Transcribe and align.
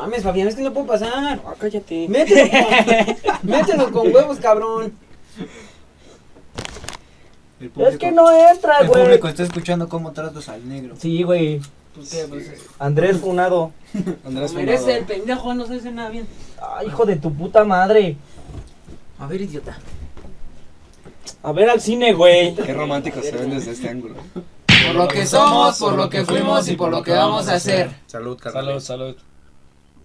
mames, 0.00 0.22
Fabián, 0.22 0.48
es 0.48 0.54
que 0.54 0.62
no 0.62 0.72
puedo 0.72 0.86
pasar. 0.86 1.10
Ah, 1.14 1.38
cállate. 1.58 2.08
Mételo 2.08 2.50
con, 3.40 3.50
mételo 3.50 3.92
con 3.92 4.14
huevos, 4.14 4.38
cabrón. 4.38 4.92
El 7.60 7.70
Es 7.86 7.98
que 7.98 8.10
no 8.10 8.30
entra, 8.32 8.78
el 8.80 8.88
güey. 8.88 9.02
público 9.02 9.28
está 9.28 9.42
escuchando 9.42 9.88
cómo 9.88 10.12
tratas 10.12 10.48
al 10.48 10.66
negro. 10.68 10.94
Sí, 10.98 11.22
güey. 11.22 11.60
¿Por 11.94 12.08
qué? 12.08 12.24
Pues, 12.28 12.48
es- 12.48 12.64
Andrés 12.78 13.18
Funado. 13.18 13.72
Andrés 14.26 14.52
merece 14.54 14.96
el 14.98 15.04
pendejo, 15.04 15.52
no 15.54 15.66
se 15.66 15.74
hace 15.76 15.90
nada 15.90 16.08
bien. 16.08 16.26
Ay, 16.76 16.86
hijo 16.86 17.04
de 17.04 17.16
tu 17.16 17.32
puta 17.34 17.64
madre. 17.64 18.16
A 19.18 19.26
ver, 19.26 19.42
idiota. 19.42 19.76
A 21.42 21.52
ver 21.52 21.68
al 21.68 21.80
cine, 21.80 22.14
güey. 22.14 22.54
Qué 22.54 22.72
romántico 22.72 23.20
se 23.22 23.32
ven 23.32 23.50
desde 23.50 23.72
este 23.72 23.88
ángulo. 23.88 24.14
Por 24.32 24.94
lo 24.94 25.08
que 25.08 25.26
somos, 25.26 25.78
por 25.78 25.92
lo 25.94 26.08
que 26.08 26.24
fuimos 26.24 26.66
y 26.68 26.76
por 26.76 26.90
lo 26.90 27.02
que 27.02 27.12
vamos 27.12 27.48
a 27.48 27.54
hacer. 27.54 27.90
Salud, 28.06 28.38
Salud, 28.42 28.80
salud. 28.80 29.16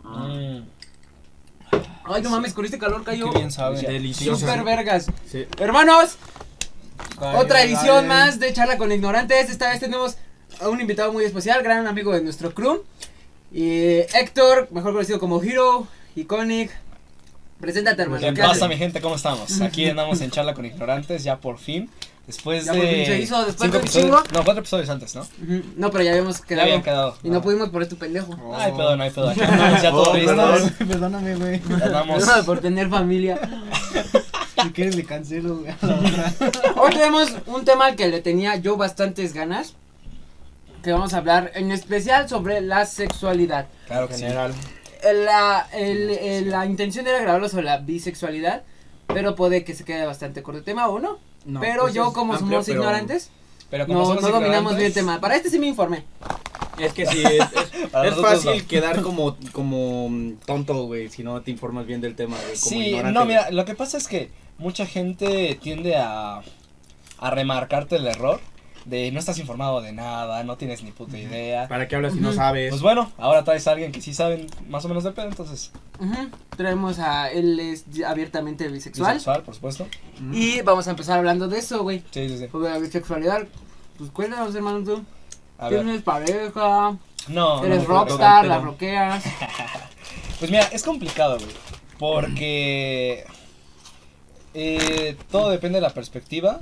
Ah. 0.06 0.28
Mm, 0.28 0.64
Ay, 2.08 2.22
no 2.22 2.30
mames, 2.30 2.54
con 2.54 2.66
este 2.66 2.77
calor 2.77 3.04
cayó. 3.04 3.32
qué 3.32 3.40
bien 3.40 3.52
sabe. 3.52 3.82
Delicioso. 3.82 4.40
Super 4.40 4.63
vergas. 4.63 5.08
Sí. 5.30 5.46
Hermanos, 5.59 6.18
Ay, 7.20 7.36
otra 7.38 7.63
edición 7.63 8.08
más 8.08 8.40
de 8.40 8.54
Charla 8.54 8.77
con 8.77 8.91
Ignorantes. 8.91 9.49
Esta 9.49 9.70
vez 9.70 9.80
tenemos 9.80 10.18
a 10.62 10.70
un 10.70 10.80
invitado 10.80 11.12
muy 11.12 11.26
especial, 11.26 11.63
gran 11.63 11.88
amigo 11.88 12.13
de 12.13 12.22
nuestro 12.22 12.54
crew. 12.54 12.84
Y 13.52 13.99
Héctor, 14.13 14.68
mejor 14.72 14.94
conocido 14.94 15.20
como 15.20 15.41
Hero, 15.41 15.88
Iconic. 16.16 16.72
Preséntate, 17.60 18.02
hermano. 18.04 18.22
¿Qué 18.22 18.34
¿qué 18.34 18.41
pasa, 18.41 18.68
mi 18.68 18.77
gente? 18.77 19.02
¿Cómo 19.02 19.16
estamos? 19.16 19.62
Aquí 19.62 19.90
andamos 19.90 20.22
en 20.22 20.30
charla 20.30 20.54
con 20.54 20.66
ignorantes, 20.66 21.24
ya 21.24 21.38
por 21.40 21.58
fin. 21.58 21.90
Después 22.27 22.65
Ya 22.65 22.73
de. 22.73 23.05
se 23.05 23.20
hizo, 23.20 23.45
después 23.45 23.70
cinco 23.71 23.84
de 23.84 23.89
chingo. 23.89 24.17
No, 24.34 24.43
cuatro 24.43 24.59
episodios 24.61 24.89
antes, 24.89 25.13
¿no? 25.15 25.21
Ujú, 25.21 25.61
No, 25.75 25.91
pero 25.91 26.03
ya 26.03 26.11
habíamos 26.11 26.39
Ya 26.39 26.45
quedado. 26.45 26.63
habían 26.63 26.81
quedado. 26.84 27.17
Y 27.23 27.29
no 27.29 27.41
pudimos 27.41 27.70
por 27.70 27.84
este 27.84 27.95
pendejo. 27.95 28.35
No 28.35 28.57
hay 28.57 28.71
pedo, 28.71 28.95
no 28.98 29.03
hay 29.03 29.09
pedo. 29.11 29.29
Aquí 29.29 29.41
andamos 29.41 29.81
ya 29.81 29.91
todos 29.91 30.07
Oh, 30.07 30.13
perdón, 30.13 30.75
Perdóname, 30.88 31.35
güey. 31.35 31.61
Ya. 31.70 32.03
No, 32.03 32.45
por 32.45 32.59
tener 32.59 32.89
familia. 32.89 33.39
Si 34.63 34.71
quieres 34.71 34.95
le 34.95 35.04
cancelo, 35.04 35.57
güey. 35.57 35.73
Hoy 36.77 36.90
tenemos 36.91 37.29
un 37.45 37.65
tema 37.65 37.87
al 37.87 37.95
que 37.95 38.07
le 38.07 38.21
tenía 38.21 38.55
yo 38.55 38.77
bastantes 38.77 39.34
ganas. 39.34 39.76
Que 40.82 40.91
vamos 40.93 41.13
a 41.13 41.17
hablar 41.17 41.51
en 41.55 41.71
especial 41.71 42.27
sobre 42.29 42.62
la 42.62 42.85
sexualidad. 42.85 43.67
Claro 43.85 44.07
que 44.07 44.15
sí. 44.15 44.23
La, 45.04 45.67
el- 45.73 46.10
el- 46.10 46.49
la 46.49 46.65
intención 46.65 47.05
era 47.05 47.20
grabarlo 47.20 47.48
sobre 47.49 47.65
la 47.65 47.77
bisexualidad. 47.77 48.63
Pero 49.07 49.35
puede 49.35 49.63
que 49.65 49.76
se 49.76 49.84
quede 49.84 50.05
bastante 50.05 50.41
corto 50.41 50.60
el 50.60 50.63
tema 50.65 50.87
o 50.87 50.99
no. 50.99 51.20
No, 51.46 51.60
pero 51.60 51.84
pues 51.84 51.93
yo, 51.93 52.12
como 52.12 52.34
amplio, 52.34 52.49
somos 52.57 52.65
pero- 52.65 52.79
ignorantes, 52.82 53.29
Pero 53.70 53.85
como 53.88 53.99
no, 53.99 54.05
somos 54.05 54.21
no 54.24 54.29
dominamos 54.32 54.76
bien 54.76 54.88
el 54.88 54.93
tema. 54.93 55.20
Para 55.21 55.35
este 55.35 55.49
sí 55.49 55.60
me 55.60 55.68
informé. 55.68 56.04
Es 56.77 56.91
que 56.93 57.05
sí, 57.05 57.24
es, 58.04 58.15
fácil 58.15 58.57
no. 58.62 58.68
quedar 58.68 59.01
como, 59.04 59.38
como 59.54 60.10
mm, 60.10 60.34
tonto, 60.46 60.85
güey, 60.85 61.10
si 61.10 61.23
no 61.23 61.41
te 61.41 61.51
informas 61.51 61.85
bien 61.85 62.01
del 62.01 62.16
tema, 62.16 62.35
güey. 62.35 62.60
Como 62.60 62.70
Sí, 62.70 62.88
ignorante, 62.88 63.20
no, 63.20 63.26
mira, 63.26 63.49
lo 63.51 63.63
que 63.66 63.76
pasa 63.76 63.98
es 63.98 64.07
que 64.07 64.29
mucha 64.57 64.85
gente 64.85 65.57
tiende 65.62 65.96
a, 65.96 66.41
a 67.19 67.29
remarcarte 67.29 67.96
el 67.97 68.07
error 68.07 68.41
de 68.86 69.12
no 69.12 69.19
estás 69.19 69.38
informado 69.40 69.81
de 69.81 69.91
nada, 69.91 70.44
no 70.44 70.58
tienes 70.58 70.84
ni 70.84 70.91
puta 70.91 71.18
idea. 71.18 71.68
¿Para 71.68 71.88
qué 71.88 71.96
hablas 71.96 72.14
si 72.14 72.19
no 72.19 72.31
sabes? 72.34 72.69
Pues 72.69 72.81
bueno, 72.81 73.12
ahora 73.18 73.44
traes 73.44 73.68
a 73.68 73.72
alguien 73.72 73.91
que 73.91 74.02
sí 74.02 74.14
saben 74.14 74.47
más 74.69 74.86
o 74.86 74.88
menos 74.88 75.03
de 75.03 75.12
pedo, 75.12 75.28
entonces. 75.28 75.72
Ujú. 76.00 76.30
Traemos 76.56 77.00
a 77.00 77.31
él 77.31 77.59
es 77.59 77.86
abiertamente 78.06 78.68
bisexual. 78.68 79.13
Bisexual, 79.13 79.44
por 79.44 79.56
supuesto. 79.56 79.88
Y 80.31 80.62
vamos 80.62 80.88
a 80.88 80.91
empezar 80.91 81.18
hablando 81.18 81.47
de 81.47 81.59
eso, 81.59 81.81
güey. 81.84 82.03
Sí, 82.12 82.30
sí, 82.30 82.38
sí. 82.38 82.47
Sobre 82.47 82.69
la 82.69 82.78
bisexualidad. 82.78 83.47
Pues 83.97 84.12
cuéntanos, 84.12 84.53
hermano, 84.56 84.84
tú. 84.84 85.03
A 85.58 85.69
ver. 85.69 85.81
¿Tienes 85.84 86.02
pareja? 86.03 86.97
No, 87.28 87.66
¿Eres 87.66 87.84
no, 87.84 87.88
rockstar? 87.88 88.41
pero- 88.44 88.53
¿La 88.56 88.59
rockeas? 88.62 89.24
Pues 90.38 90.52
mira, 90.52 90.63
es 90.66 90.84
complicado, 90.84 91.38
güey. 91.38 91.50
Porque 91.97 93.25
eh, 94.53 95.16
todo 95.31 95.50
depende 95.50 95.78
de 95.78 95.81
la 95.81 95.94
perspectiva 95.94 96.59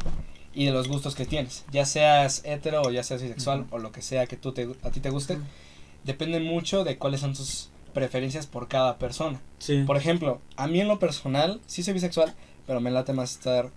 y 0.54 0.66
de 0.66 0.72
los 0.72 0.88
gustos 0.88 1.16
que 1.16 1.26
tienes. 1.26 1.64
Ya 1.72 1.86
seas 1.86 2.42
hetero 2.46 2.82
o 2.84 2.92
ya 2.92 3.04
seas 3.04 3.22
bisexual 3.22 3.66
o 3.72 3.78
lo 3.80 3.92
que 3.92 4.02
sea 4.02 4.28
que 4.28 4.38
tú 4.38 4.52
te, 4.52 4.68
a 4.84 4.90
ti 4.92 5.00
te 5.00 5.10
guste. 5.10 5.34
Ujú. 5.36 5.44
Depende 6.04 6.40
mucho 6.40 6.84
de 6.84 6.98
cuáles 6.98 7.22
son 7.22 7.34
tus 7.34 7.70
preferencias 7.94 8.46
por 8.48 8.68
cada 8.68 8.98
persona. 8.98 9.40
Sí. 9.60 9.84
Por 9.86 9.98
ejemplo, 9.98 10.42
a 10.58 10.68
mí 10.68 10.80
en 10.82 10.88
lo 10.88 11.00
personal, 11.00 11.62
sí 11.68 11.84
soy 11.84 11.94
bisexual, 11.94 12.34
pero 12.68 12.80
me 12.82 12.92
late 12.92 13.14
más 13.14 13.32
estar 13.32 13.70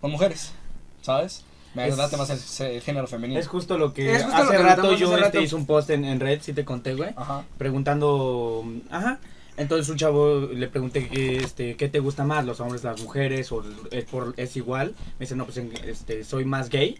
con 0.00 0.10
mujeres, 0.10 0.52
¿sabes? 1.00 1.44
Me 1.74 1.88
Es- 1.88 1.96
late 1.96 2.16
más 2.18 2.28
el, 2.60 2.66
el 2.66 2.82
género 2.82 3.06
femenino. 3.06 3.40
Es 3.40 3.48
justo 3.48 3.78
lo 3.78 3.94
que 3.94 4.04
lo 4.18 4.26
hace 4.26 4.50
que 4.56 4.58
rato 4.58 4.92
yo 4.94 5.10
este, 5.14 5.20
rato. 5.26 5.40
hice 5.40 5.54
un 5.54 5.64
post 5.64 5.88
en, 5.90 6.04
en 6.04 6.20
red, 6.20 6.42
si 6.42 6.52
te 6.52 6.64
conté, 6.66 6.94
güey, 6.94 7.10
Ajá. 7.16 7.44
preguntando, 7.56 8.64
ajá, 8.90 9.18
entonces 9.56 9.88
un 9.88 9.96
chavo 9.96 10.40
le 10.52 10.68
pregunté 10.68 11.08
que, 11.08 11.36
este, 11.38 11.76
¿qué 11.76 11.88
te 11.88 11.98
gusta 12.00 12.24
más, 12.24 12.44
los 12.44 12.60
hombres, 12.60 12.84
las 12.84 13.00
mujeres, 13.02 13.50
o 13.52 13.62
es, 13.90 14.04
por, 14.04 14.34
es 14.36 14.56
igual? 14.56 14.94
Me 15.18 15.24
dice, 15.24 15.36
no, 15.36 15.44
pues 15.44 15.58
en- 15.58 15.72
este, 15.84 16.24
soy 16.24 16.44
más 16.44 16.68
gay 16.70 16.98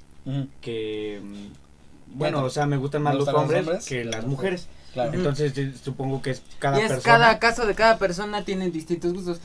que, 0.61 1.21
mm, 1.23 2.19
bueno, 2.19 2.45
o 2.45 2.51
sea, 2.51 2.67
me 2.67 2.77
gustan 2.77 3.03
¿Me 3.03 3.05
más 3.11 3.15
los 3.15 3.25
gustan 3.25 3.35
los 3.35 3.43
hombres, 3.45 3.67
hombres? 3.67 3.87
que 3.87 4.05
las 4.05 4.27
mujeres. 4.27 4.69
Claro. 4.93 5.15
Entonces 5.15 5.57
eh, 5.57 5.73
supongo 5.83 6.21
que 6.21 6.31
es 6.33 6.43
cada 6.59 6.79
y 6.79 6.83
es 6.83 6.89
persona. 6.93 7.03
cada 7.19 7.39
caso 7.39 7.67
de 7.67 7.75
cada 7.75 7.97
persona 7.99 8.45
tiene 8.45 8.71
distintos 8.71 9.15
gustos. 9.15 9.41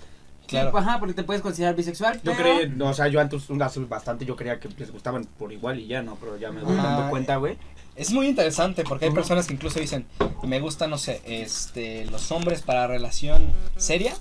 Claro. 0.45 0.67
Sí, 0.67 0.71
pues, 0.73 0.85
ajá, 0.85 0.99
porque 0.99 1.13
te 1.13 1.23
puedes 1.23 1.41
considerar 1.41 1.75
bisexual. 1.75 2.21
Yo 2.23 2.33
pero- 2.37 2.57
creí, 2.59 2.81
o 2.81 2.93
sea, 2.93 3.07
yo 3.07 3.19
antes, 3.21 3.43
hace 3.61 3.79
bastante 3.81 4.25
yo 4.25 4.35
creía 4.35 4.59
que 4.59 4.69
les 4.77 4.91
gustaban 4.91 5.25
por 5.37 5.51
igual 5.53 5.79
y 5.79 5.87
ya, 5.87 6.01
¿no? 6.01 6.15
Pero 6.19 6.37
ya 6.37 6.51
me 6.51 6.61
voy 6.61 6.75
dando 6.75 7.09
cuenta, 7.09 7.37
güey. 7.37 7.57
Es 7.97 8.11
muy 8.11 8.27
interesante 8.27 8.83
porque 8.83 9.05
hay 9.05 9.11
personas 9.11 9.47
que 9.47 9.53
incluso 9.55 9.79
dicen, 9.79 10.05
me 10.43 10.59
gustan, 10.59 10.89
no 10.91 10.97
sé, 10.99 11.19
este, 11.25 12.05
los 12.05 12.31
hombres 12.31 12.61
para 12.61 12.85
relación 12.87 13.47
seria, 13.75 14.13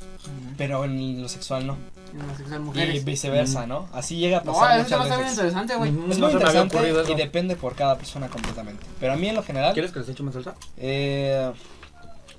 pero 0.56 0.84
en 0.84 1.20
lo 1.22 1.28
sexual 1.28 1.66
no. 1.66 1.76
Homosexual, 2.18 2.60
Y 2.60 2.64
mujeres. 2.64 3.04
viceversa, 3.04 3.66
¿no? 3.66 3.88
Así 3.92 4.16
llega 4.16 4.38
a 4.38 4.44
No, 4.44 4.54
pasar 4.54 4.80
eso 4.80 4.98
muchas 4.98 5.18
veces. 5.18 5.32
interesante, 5.34 5.76
güey. 5.76 5.90
Es 5.90 6.18
No 6.18 6.26
muy 6.26 6.32
interesante 6.32 7.12
y 7.12 7.14
depende 7.14 7.56
por 7.56 7.74
cada 7.74 7.96
persona 7.98 8.28
completamente. 8.28 8.86
Pero 8.98 9.12
a 9.12 9.16
mí 9.16 9.28
en 9.28 9.34
lo 9.34 9.42
general, 9.42 9.74
¿Quieres 9.74 9.92
que 9.92 9.98
les 10.00 10.08
eche 10.08 10.22
más 10.22 10.32
salsa? 10.34 10.54
eh, 10.78 11.52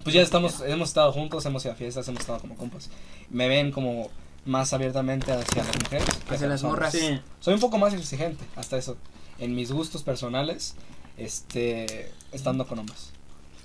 pues 0.03 0.15
ya 0.15 0.21
estamos, 0.21 0.61
hemos 0.65 0.87
estado 0.87 1.11
juntos, 1.11 1.45
hemos 1.45 1.63
ido 1.65 1.73
a 1.73 1.75
fiestas, 1.75 2.07
hemos 2.07 2.21
estado 2.21 2.39
como 2.39 2.55
compas. 2.55 2.89
Me 3.29 3.47
ven 3.49 3.71
como 3.71 4.09
más 4.45 4.71
abiertamente 4.73 5.31
hacia 5.33 5.63
las 5.65 5.77
mujeres. 5.83 6.07
que 6.27 6.33
Hacia 6.35 6.47
las 6.47 6.63
morras. 6.63 6.95
Soy 7.41 7.53
un 7.53 7.59
poco 7.59 7.77
más 7.77 7.93
exigente, 7.93 8.43
hasta 8.55 8.77
eso. 8.77 8.95
En 9.37 9.53
mis 9.53 9.71
gustos 9.71 10.01
personales, 10.03 10.75
este, 11.17 12.11
estando 12.31 12.65
con 12.67 12.79
hombres. 12.79 13.11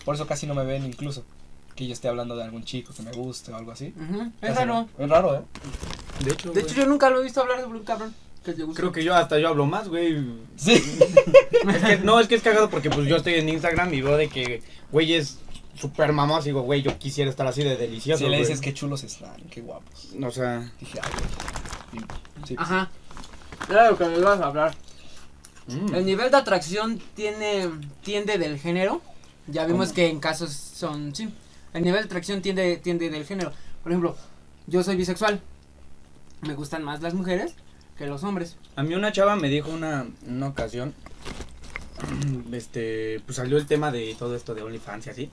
Por 0.04 0.14
eso 0.14 0.26
casi 0.26 0.46
no 0.46 0.54
me 0.54 0.64
ven 0.64 0.84
incluso. 0.84 1.24
Que 1.76 1.86
yo 1.86 1.92
esté 1.94 2.08
hablando 2.08 2.36
de 2.36 2.44
algún 2.44 2.64
chico 2.64 2.92
que 2.94 3.02
me 3.02 3.12
guste 3.12 3.50
o 3.52 3.56
algo 3.56 3.72
así. 3.72 3.94
Ujú, 3.96 4.30
Es 4.42 4.54
raro. 4.56 4.74
no. 4.74 4.88
Es 5.04 5.08
raro, 5.08 5.36
¿eh? 5.36 5.40
De 6.24 6.32
hecho, 6.32 6.50
De 6.52 6.60
hecho, 6.60 6.74
yo 6.74 6.86
nunca 6.86 7.08
lo 7.08 7.20
he 7.20 7.24
visto 7.24 7.40
hablar 7.40 7.60
sobre 7.62 7.78
un 7.78 7.84
cabrón 7.84 8.14
que 8.44 8.52
te 8.52 8.62
gusta. 8.62 8.78
creo 8.80 8.92
que 8.92 9.02
yo 9.04 9.14
hasta 9.14 9.38
yo 9.38 9.48
hablo 9.48 9.64
más, 9.64 9.88
güey. 9.88 10.22
Sí. 10.56 10.74
Es 11.62 11.82
que, 11.84 11.98
no, 11.98 12.18
es 12.18 12.26
que 12.26 12.34
es 12.34 12.42
cagado 12.42 12.68
porque 12.68 12.90
pues 12.90 13.06
yo 13.06 13.16
estoy 13.16 13.34
en 13.34 13.48
Instagram 13.48 13.94
y 13.94 14.00
veo 14.02 14.16
de 14.16 14.28
que, 14.28 14.62
güey, 14.90 15.14
es 15.14 15.38
súper 15.78 16.12
mamón. 16.12 16.40
Y 16.42 16.46
digo, 16.46 16.62
güey, 16.62 16.82
yo 16.82 16.98
quisiera 16.98 17.30
estar 17.30 17.46
así 17.46 17.62
de 17.62 17.76
delicioso, 17.76 18.24
Si 18.24 18.28
le 18.30 18.36
dices 18.38 18.60
qué 18.60 18.74
chulos 18.74 19.04
están, 19.04 19.36
qué 19.48 19.60
guapos. 19.60 20.08
O 20.20 20.30
sea, 20.32 20.70
Dije, 20.80 20.98
ay, 21.00 21.10
güey. 21.92 22.04
Sí. 22.46 22.54
Ajá. 22.58 22.90
Era 23.70 23.90
lo 23.92 23.96
que 23.96 24.04
me 24.06 24.18
ibas 24.18 24.40
a 24.40 24.46
hablar. 24.46 24.74
Mm. 25.68 25.94
El 25.94 26.04
nivel 26.06 26.30
de 26.30 26.36
atracción 26.36 27.00
tiene 27.14 27.68
tiende 28.02 28.38
del 28.38 28.58
género. 28.58 29.00
Ya 29.46 29.66
vimos 29.66 29.88
¿Cómo? 29.88 29.94
que 29.96 30.08
en 30.08 30.20
casos 30.20 30.52
son 30.52 31.14
sí. 31.14 31.28
El 31.74 31.82
nivel 31.82 32.00
de 32.02 32.06
atracción 32.06 32.42
tiende 32.42 32.76
tiende 32.76 33.10
del 33.10 33.24
género. 33.26 33.52
Por 33.82 33.92
ejemplo, 33.92 34.16
yo 34.66 34.82
soy 34.82 34.96
bisexual. 34.96 35.40
Me 36.42 36.54
gustan 36.54 36.82
más 36.84 37.02
las 37.02 37.14
mujeres 37.14 37.54
que 37.98 38.06
los 38.06 38.24
hombres. 38.24 38.56
A 38.76 38.82
mí 38.82 38.94
una 38.94 39.12
chava 39.12 39.36
me 39.36 39.48
dijo 39.48 39.70
una, 39.70 40.06
una 40.26 40.48
ocasión, 40.48 40.94
este, 42.52 43.20
pues 43.26 43.36
salió 43.36 43.56
el 43.58 43.66
tema 43.66 43.90
de 43.92 44.14
todo 44.18 44.34
esto 44.36 44.54
de 44.54 44.62
OnlyFans 44.62 45.06
y 45.06 45.10
así. 45.10 45.30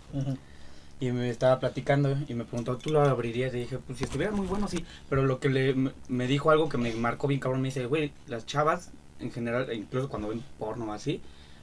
Y 1.02 1.12
me 1.14 1.30
estaba 1.30 1.60
platicando 1.62 2.18
y 2.28 2.34
me 2.34 2.44
preguntó, 2.44 2.78
¿tú 2.78 2.90
lo 2.90 3.02
abrirías? 3.02 3.54
Y 3.54 3.60
dije, 3.60 3.78
pues 3.80 3.98
si 4.00 4.04
estuviera 4.04 4.34
muy 4.34 4.46
bueno, 4.46 4.68
sí. 4.68 4.84
Pero 5.10 5.24
lo 5.24 5.40
que 5.40 5.48
le, 5.50 5.74
me- 5.74 5.92
me 6.10 6.28
dijo 6.28 6.52
algo 6.52 6.68
que 6.68 6.78
me 6.78 6.94
marcó 6.94 7.28
bien 7.28 7.40
cabrón, 7.40 7.62
me 7.62 7.70
dice, 7.70 7.86
güey, 7.86 8.12
las 8.28 8.46
chavas, 8.46 8.90
en 9.20 9.32
general, 9.32 9.70
e 9.70 9.76
incluso 9.76 10.10
cuando 10.10 10.30
ven 10.30 10.44
porno 10.58 10.86
o 10.86 10.94
así, 10.94 11.22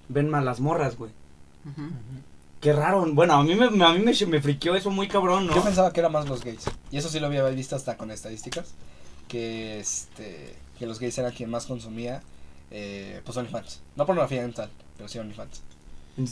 ven 0.09 0.29
más 0.29 0.45
las 0.45 0.61
morras, 0.61 0.97
güey. 0.97 1.11
Ujú. 1.65 1.89
Qué 2.61 2.73
raro. 2.73 3.05
Bueno, 3.13 3.35
a 3.35 3.43
mí 3.43 3.55
me, 3.55 3.67
a 3.67 3.93
mí 3.93 3.99
me, 3.99 4.27
me 4.27 4.41
friqueó 4.41 4.75
eso 4.75 4.91
muy 4.91 5.09
cabrón, 5.09 5.47
¿no? 5.47 5.55
Yo 5.55 5.63
pensaba 5.63 5.93
que 5.93 6.01
eran 6.01 6.13
más 6.13 6.29
los 6.29 6.43
gays. 6.43 6.65
Y 6.91 6.97
eso 6.97 7.09
sí 7.09 7.21
lo 7.21 7.27
había 7.27 7.45
visto 7.49 7.77
hasta 7.77 7.97
con 7.97 8.11
estadísticas. 8.11 8.75
Que 9.29 9.81
este 9.81 10.55
que 10.79 10.87
los 10.87 11.01
gays 11.01 11.17
eran 11.19 11.33
quien 11.33 11.51
más 11.51 11.67
consumía 11.67 12.23
eh, 12.71 13.21
pues 13.25 13.37
OnlyFans. 13.37 13.81
No 13.97 14.07
pornografía 14.07 14.43
en 14.43 14.53
tal, 14.53 14.71
pero 14.97 15.09
sí 15.09 15.19
OnlyFans. 15.19 15.63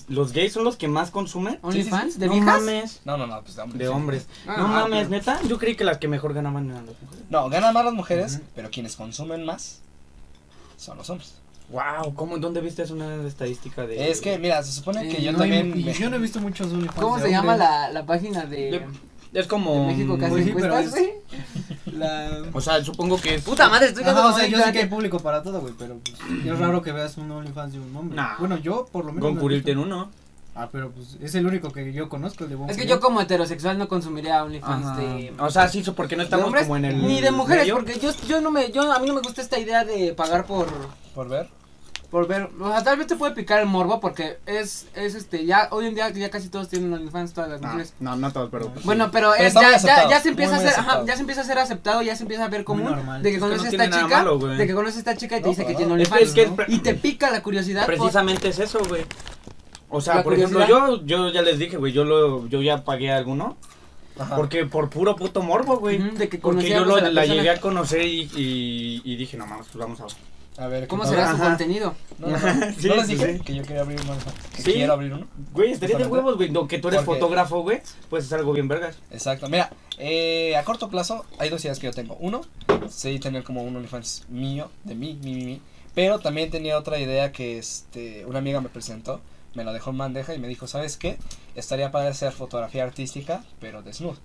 ¿Los 0.08 0.32
gays 0.32 0.52
son 0.52 0.64
los 0.64 0.76
que 0.76 0.88
más 0.88 1.10
consumen? 1.10 1.58
¿OnlyFans? 1.62 2.18
¿De 2.18 2.26
no 2.26 2.32
viejas? 2.32 2.60
mames. 2.60 3.00
No, 3.04 3.16
no, 3.18 3.26
no, 3.26 3.42
pues 3.42 3.56
de 3.56 3.62
hombres. 3.62 3.78
De 3.78 3.88
hombres. 3.88 4.26
Ah, 4.46 4.54
no 4.56 4.64
ah, 4.66 4.68
mames, 4.68 5.08
pero- 5.08 5.10
neta. 5.10 5.42
Yo 5.42 5.58
creí 5.58 5.76
que 5.76 5.84
las 5.84 5.98
que 5.98 6.08
mejor 6.08 6.32
ganaban 6.32 6.70
eran 6.70 6.86
las 6.86 7.00
mujeres. 7.00 7.24
No, 7.28 7.50
ganan 7.50 7.74
más 7.74 7.84
las 7.84 7.94
mujeres, 7.94 8.40
pero 8.54 8.70
quienes 8.70 8.96
consumen 8.96 9.44
más 9.44 9.80
son 10.84 10.98
los 10.98 11.08
hombres. 11.10 11.34
Wow, 11.70 12.14
¿cómo, 12.14 12.36
¿dónde 12.38 12.60
viste 12.60 12.82
es 12.82 12.90
una 12.90 13.26
estadística 13.26 13.86
de...? 13.86 14.10
Es 14.10 14.20
que, 14.20 14.38
mira, 14.38 14.62
se 14.62 14.70
supone 14.72 15.08
que 15.08 15.16
Eh, 15.18 15.22
yo 15.22 15.32
no, 15.32 15.38
también. 15.38 15.72
Y 15.78 15.84
me- 15.84 15.92
yo 15.94 16.10
no 16.10 16.16
he 16.16 16.18
visto 16.18 16.38
muchos 16.40 16.70
OnlyFans. 16.72 17.00
¿Cómo 17.00 17.18
se 17.18 17.30
llama 17.30 17.56
la, 17.56 17.90
la 17.90 18.04
página 18.04 18.44
de, 18.44 18.56
De- 18.70 18.86
Es 19.32 19.44
de 19.44 19.48
como... 19.48 19.86
México 19.86 20.14
hace 20.20 20.28
Pues 20.28 20.46
encuestas, 20.46 20.90
güey? 20.90 21.12
La... 21.98 22.42
O 22.52 22.60
sea, 22.60 22.84
supongo 22.84 23.18
que 23.20 23.36
es... 23.36 23.42
Puta 23.42 23.68
madre, 23.70 23.86
estoy 23.88 24.02
Ajá, 24.04 24.12
dando 24.12 24.34
o 24.34 24.38
sea, 24.38 24.46
yo 24.46 24.58
sé 24.58 24.72
que 24.72 24.78
hay 24.80 24.86
público 24.86 25.18
para 25.20 25.42
todo, 25.42 25.60
güey, 25.62 25.72
pero 25.78 25.96
pues, 25.98 26.16
es 26.44 26.58
raro 26.58 26.82
que 26.82 26.92
veas 26.92 27.16
un 27.16 27.30
OnlyFans 27.30 27.72
de 27.72 27.80
un 27.80 27.96
hombre. 27.96 28.16
Nah. 28.16 28.36
Bueno, 28.38 28.58
yo 28.58 28.86
por 28.92 29.04
lo 29.06 29.12
menos. 29.12 29.22
no 29.22 29.28
he 29.28 29.32
Concurrirte 29.32 29.70
en 29.72 29.78
visto. 29.78 29.94
uno. 29.94 30.10
Ah, 30.56 30.68
pero 30.70 30.90
pues 30.92 31.16
es 31.20 31.34
el 31.34 31.46
único 31.46 31.72
que 31.72 31.92
yo 31.92 32.08
conozco, 32.08 32.44
el 32.44 32.50
de 32.50 32.56
Bon 32.56 32.70
Es 32.70 32.76
que 32.76 32.86
yo 32.86 33.00
como 33.00 33.20
heterosexual 33.20 33.76
no 33.76 33.88
consumiría 33.88 34.44
OnlyFans 34.44 34.86
Ajá. 34.86 34.96
de... 34.98 35.32
O 35.38 35.50
sea, 35.50 35.68
sí, 35.68 35.82
porque 35.96 36.14
no 36.14 36.20
de 36.20 36.24
estamos 36.26 36.46
hombres, 36.46 36.64
como 36.64 36.76
en 36.76 36.84
el... 36.84 37.02
ni 37.06 37.20
de 37.20 37.32
mujeres, 37.32 37.62
medio. 37.64 37.74
porque 37.74 37.98
yo, 37.98 38.12
yo 38.28 38.40
no 38.40 38.50
me, 38.52 38.70
yo, 38.70 38.92
a 38.92 38.98
mí 39.00 39.08
no 39.08 39.14
me 39.14 39.20
gusta 39.20 39.42
esta 39.42 39.58
idea 39.58 39.84
de 39.84 40.14
pagar 40.14 40.46
por, 40.46 40.66
Por 41.12 41.28
ver. 41.28 41.48
por 42.08 42.28
ver, 42.28 42.48
o 42.60 42.68
sea, 42.70 42.84
tal 42.84 42.96
vez 42.98 43.08
te 43.08 43.16
puede 43.16 43.34
picar 43.34 43.58
el 43.58 43.66
morbo 43.66 43.98
porque 43.98 44.38
es, 44.46 44.86
es 44.94 45.16
este, 45.16 45.44
ya, 45.44 45.66
hoy 45.72 45.88
en 45.88 45.96
día 45.96 46.08
ya 46.10 46.30
casi 46.30 46.48
todos 46.48 46.68
tienen 46.68 46.92
OnlyFans, 46.94 47.32
todas 47.32 47.50
las 47.50 47.60
No, 47.60 47.66
mujeres. 47.70 47.92
no, 47.98 48.14
no 48.14 48.32
todos, 48.32 48.48
pero... 48.52 48.68
pues, 48.68 48.84
Bueno, 48.86 49.10
pero, 49.10 49.32
Pero 49.36 49.44
es, 49.48 49.54
ya, 49.54 50.08
ya, 50.08 50.20
se 50.20 50.28
empieza 50.28 50.54
muy, 50.54 50.66
a 50.66 50.68
ajá, 50.68 50.80
aceptado. 50.82 51.06
ya 51.06 51.14
se 51.16 51.20
empieza 51.22 51.40
a 51.40 51.44
ser 51.44 51.58
aceptado, 51.58 52.02
ya 52.02 52.14
se 52.14 52.22
empieza 52.22 52.44
a 52.44 52.48
ver 52.48 52.62
común 52.62 52.94
de 52.94 53.22
que 53.22 53.28
Es 53.30 53.34
que 53.34 53.40
conoces 53.40 53.72
no 53.72 53.82
esta 53.82 54.00
chica, 54.02 54.16
malo, 54.18 54.38
de 54.38 54.66
que 54.68 54.74
conoces 54.74 54.96
a 54.96 54.98
esta 55.00 55.16
chica 55.16 55.36
y 55.38 55.40
te 55.40 55.46
No, 55.46 55.50
dice 55.50 55.66
que 55.66 55.74
tiene 55.74 55.92
OnlyFans 55.94 56.22
es 56.22 56.30
que 56.32 56.42
es 56.42 56.50
pre- 56.52 56.66
y 56.68 56.78
te 56.78 56.94
pica 56.94 57.32
la 57.32 57.42
curiosidad. 57.42 57.86
por- 57.86 57.96
Precisamente 57.96 58.50
es 58.50 58.60
eso, 58.60 58.78
güey. 58.88 59.04
O 59.96 60.00
sea, 60.00 60.22
por 60.22 60.34
ejemplo, 60.34 60.66
yo, 60.66 61.04
yo 61.04 61.30
ya 61.30 61.42
les 61.42 61.58
dije, 61.58 61.76
güey, 61.76 61.92
yo 61.92 62.04
lo, 62.04 62.46
yo 62.48 62.60
ya 62.62 62.84
pagué 62.84 63.10
alguno, 63.12 63.56
Ajá. 64.18 64.36
porque 64.36 64.66
por 64.66 64.90
puro 64.90 65.14
puto 65.16 65.42
morbo, 65.42 65.78
güey. 65.78 65.98
De 65.98 66.28
que 66.28 66.38
Porque 66.38 66.68
yo 66.68 66.84
lo- 66.84 66.98
la 67.00 67.10
la, 67.10 67.24
llegué 67.26 67.50
a 67.50 67.60
conocer 67.60 68.04
y, 68.04 68.22
y, 68.36 69.02
y 69.04 69.16
dije, 69.16 69.36
no 69.36 69.46
mames, 69.46 69.66
pues 69.72 69.78
vamos 69.84 70.00
a... 70.00 70.06
A 70.56 70.68
ver, 70.68 70.86
¿Cómo 70.86 71.02
¿qué 71.02 71.08
será 71.08 71.32
su 71.32 71.38
contenido? 71.38 71.94
No, 72.20 72.28
no, 72.28 72.36
no. 72.38 72.66
Sí, 72.78 72.86
¿No 72.86 72.94
les 72.94 73.08
dije 73.08 73.38
sí. 73.38 73.40
que 73.44 73.54
yo 73.56 73.62
quería 73.64 73.82
abrir 73.82 74.00
uno? 74.02 74.14
Que 74.54 74.62
Sí. 74.62 74.72
quiero 74.74 74.92
abrir 74.92 75.12
uno. 75.12 75.26
Güey, 75.52 75.72
estaría 75.72 75.98
de 75.98 76.06
huevos, 76.06 76.36
güey, 76.36 76.48
no, 76.50 76.68
que 76.68 76.78
tú 76.78 76.88
eres 76.88 77.02
Porque- 77.02 77.18
fotógrafo, 77.20 77.62
güey, 77.62 77.80
pues 78.08 78.24
es 78.26 78.32
algo 78.32 78.52
bien 78.52 78.68
vergas. 78.68 78.96
Exacto. 79.10 79.48
Mira, 79.48 79.70
eh, 79.98 80.54
a 80.56 80.62
corto 80.62 80.88
plazo 80.88 81.24
hay 81.40 81.50
dos 81.50 81.64
ideas 81.64 81.80
que 81.80 81.86
yo 81.88 81.92
tengo. 81.92 82.16
Uno, 82.20 82.42
sí 82.88 83.18
tener 83.18 83.42
como 83.42 83.64
un 83.64 83.74
OnlyFans 83.74 84.26
mío, 84.28 84.70
de 84.84 84.94
mí, 84.94 85.18
mi, 85.22 85.34
mi, 85.34 85.44
mi. 85.44 85.60
Pero 85.92 86.20
también 86.20 86.50
tenía 86.52 86.78
otra 86.78 87.00
idea 87.00 87.32
que 87.32 87.58
este, 87.58 88.24
una 88.26 88.38
amiga 88.38 88.60
me 88.60 88.68
presentó, 88.68 89.20
me 89.54 89.64
la 89.64 89.72
dejó 89.72 89.90
en 89.90 89.98
bandeja 89.98 90.34
y 90.34 90.38
me 90.38 90.48
dijo, 90.48 90.66
¿sabes 90.66 90.96
qué? 90.96 91.18
Estaría 91.54 91.90
para 91.90 92.08
hacer 92.10 92.32
fotografía 92.32 92.84
artística, 92.84 93.42
pero 93.60 93.82
desnudo. 93.82 94.16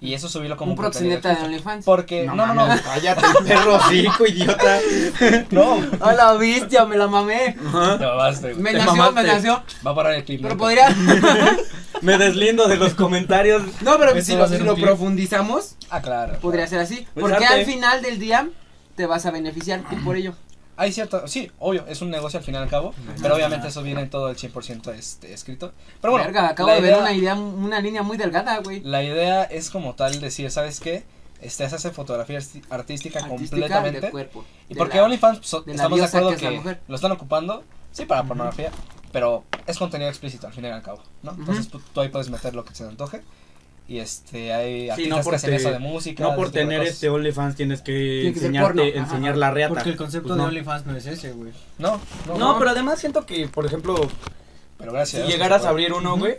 Y 0.00 0.14
eso 0.14 0.28
subirlo 0.28 0.56
como 0.56 0.72
Un 0.72 0.78
proxeneta 0.78 1.34
de. 1.34 1.42
OnlyFans. 1.42 1.84
Porque, 1.84 2.24
no, 2.24 2.36
no, 2.36 2.46
no, 2.46 2.54
mames, 2.54 2.82
cállate, 2.82 3.20
perro 3.48 3.74
hocico, 3.74 4.26
idiota. 4.26 4.78
no. 5.50 5.78
A 6.00 6.12
la 6.12 6.34
bestia, 6.34 6.84
me 6.84 6.96
la 6.96 7.08
mamé. 7.08 7.56
Ajá. 7.66 7.98
Ya 7.98 8.10
basta, 8.10 8.48
güey. 8.50 8.62
Me 8.62 8.70
Te 8.70 8.78
nació, 8.78 8.92
me 8.92 8.98
mamaste. 8.98 9.26
nació. 9.26 9.62
Va 9.84 9.90
a 9.90 9.94
parar 9.96 10.14
el 10.14 10.24
clip. 10.24 10.40
Pero 10.40 10.54
neta. 10.54 10.62
podría. 10.64 10.88
Me 12.02 12.16
deslindo 12.16 12.68
de 12.68 12.76
los 12.76 12.94
comentarios. 12.94 13.62
No, 13.82 13.98
pero 13.98 14.12
si 14.22 14.36
lo, 14.36 14.46
si 14.46 14.58
lo 14.58 14.76
profundizamos, 14.76 15.74
Ah, 15.90 16.00
claro. 16.00 16.38
podría 16.38 16.64
ser 16.68 16.78
así. 16.78 17.04
Pues 17.14 17.22
Porque 17.26 17.44
arte. 17.44 17.58
al 17.60 17.66
final 17.66 18.00
del 18.02 18.20
día 18.20 18.48
te 18.94 19.06
vas 19.06 19.26
a 19.26 19.32
beneficiar 19.32 19.80
tú 19.90 19.96
por 20.04 20.14
ello. 20.16 20.34
Hay 20.80 20.92
cierto, 20.92 21.26
sí, 21.26 21.50
obvio, 21.58 21.84
es 21.88 22.02
un 22.02 22.10
negocio 22.10 22.38
al 22.38 22.44
fin 22.44 22.54
y 22.54 22.56
al 22.56 22.68
cabo, 22.68 22.94
pero 23.20 23.34
obviamente 23.34 23.66
eso 23.66 23.82
viene 23.82 24.06
todo 24.06 24.28
el 24.28 24.36
100% 24.36 24.94
este, 24.94 25.34
escrito. 25.34 25.72
Pero 26.00 26.12
bueno, 26.12 26.26
Verga, 26.26 26.50
acabo 26.50 26.70
de 26.70 26.80
ver 26.80 26.96
una 26.96 27.12
idea, 27.12 27.34
una 27.34 27.80
línea 27.80 28.04
muy 28.04 28.16
delgada, 28.16 28.58
güey. 28.58 28.80
La 28.82 29.02
idea 29.02 29.42
es 29.42 29.70
como 29.70 29.96
tal 29.96 30.20
decir, 30.20 30.52
¿sabes 30.52 30.78
qué? 30.78 31.02
Este, 31.40 31.64
hace 31.64 31.90
fotografía 31.90 32.38
artística, 32.38 33.18
Artística 33.18 33.26
completamente. 33.26 34.00
de 34.02 34.10
cuerpo. 34.12 34.44
Y 34.68 34.74
de 34.74 34.78
porque 34.78 35.00
OnlyFans, 35.00 35.40
pues, 35.40 35.64
de 35.66 35.72
estamos 35.72 35.98
de 35.98 36.04
acuerdo 36.04 36.30
que 36.30 36.62
que, 36.62 36.78
lo 36.86 36.94
están 36.94 37.10
ocupando, 37.10 37.64
sí, 37.90 38.04
para 38.04 38.22
pornografía, 38.22 38.70
pero 39.10 39.42
es 39.66 39.76
contenido 39.78 40.08
explícito 40.08 40.46
al 40.46 40.52
fin 40.52 40.64
y 40.64 40.68
al 40.68 40.82
cabo, 40.82 41.02
¿no? 41.24 41.32
Entonces 41.32 41.66
tú, 41.66 41.80
tú 41.92 42.00
ahí 42.02 42.08
puedes 42.08 42.30
meter 42.30 42.54
lo 42.54 42.64
que 42.64 42.76
se 42.76 42.84
te 42.84 42.90
antoje. 42.90 43.22
Y 43.88 44.00
este, 44.00 44.52
hay 44.52 44.84
Sí, 44.84 44.90
artistas 44.90 45.18
no 45.18 45.24
por 45.24 45.32
que 45.32 45.36
hacen 45.36 45.50
te- 45.50 45.56
eso 45.56 45.70
de 45.70 45.78
música. 45.78 46.22
No 46.22 46.36
por 46.36 46.50
tener 46.50 46.80
cosas. 46.80 46.94
este 46.94 47.08
OnlyFans 47.08 47.56
tienes 47.56 47.80
que 47.80 47.92
Tiene 48.20 48.34
que 48.34 48.38
ser 48.40 48.48
enseñarte, 48.48 48.90
ajá. 48.90 48.98
enseñar 49.00 49.36
la 49.38 49.50
reata. 49.50 49.74
Porque 49.74 49.88
el 49.90 49.96
concepto 49.96 50.28
Pues 50.28 50.36
de 50.36 50.42
no. 50.42 50.48
OnlyFans 50.48 50.84
no 50.86 50.94
es 50.96 51.06
ese, 51.06 51.32
güey. 51.32 51.52
No, 51.78 51.98
no, 52.26 52.36
No, 52.36 52.58
pero 52.58 52.70
además 52.70 52.98
siento 53.00 53.24
que, 53.24 53.48
por 53.48 53.64
ejemplo, 53.64 53.96
pero 54.76 54.92
gracias. 54.92 55.24
si 55.24 55.32
llegaras 55.32 55.64
a 55.64 55.70
abrir 55.70 55.94
uno, 55.94 56.18
güey, 56.18 56.36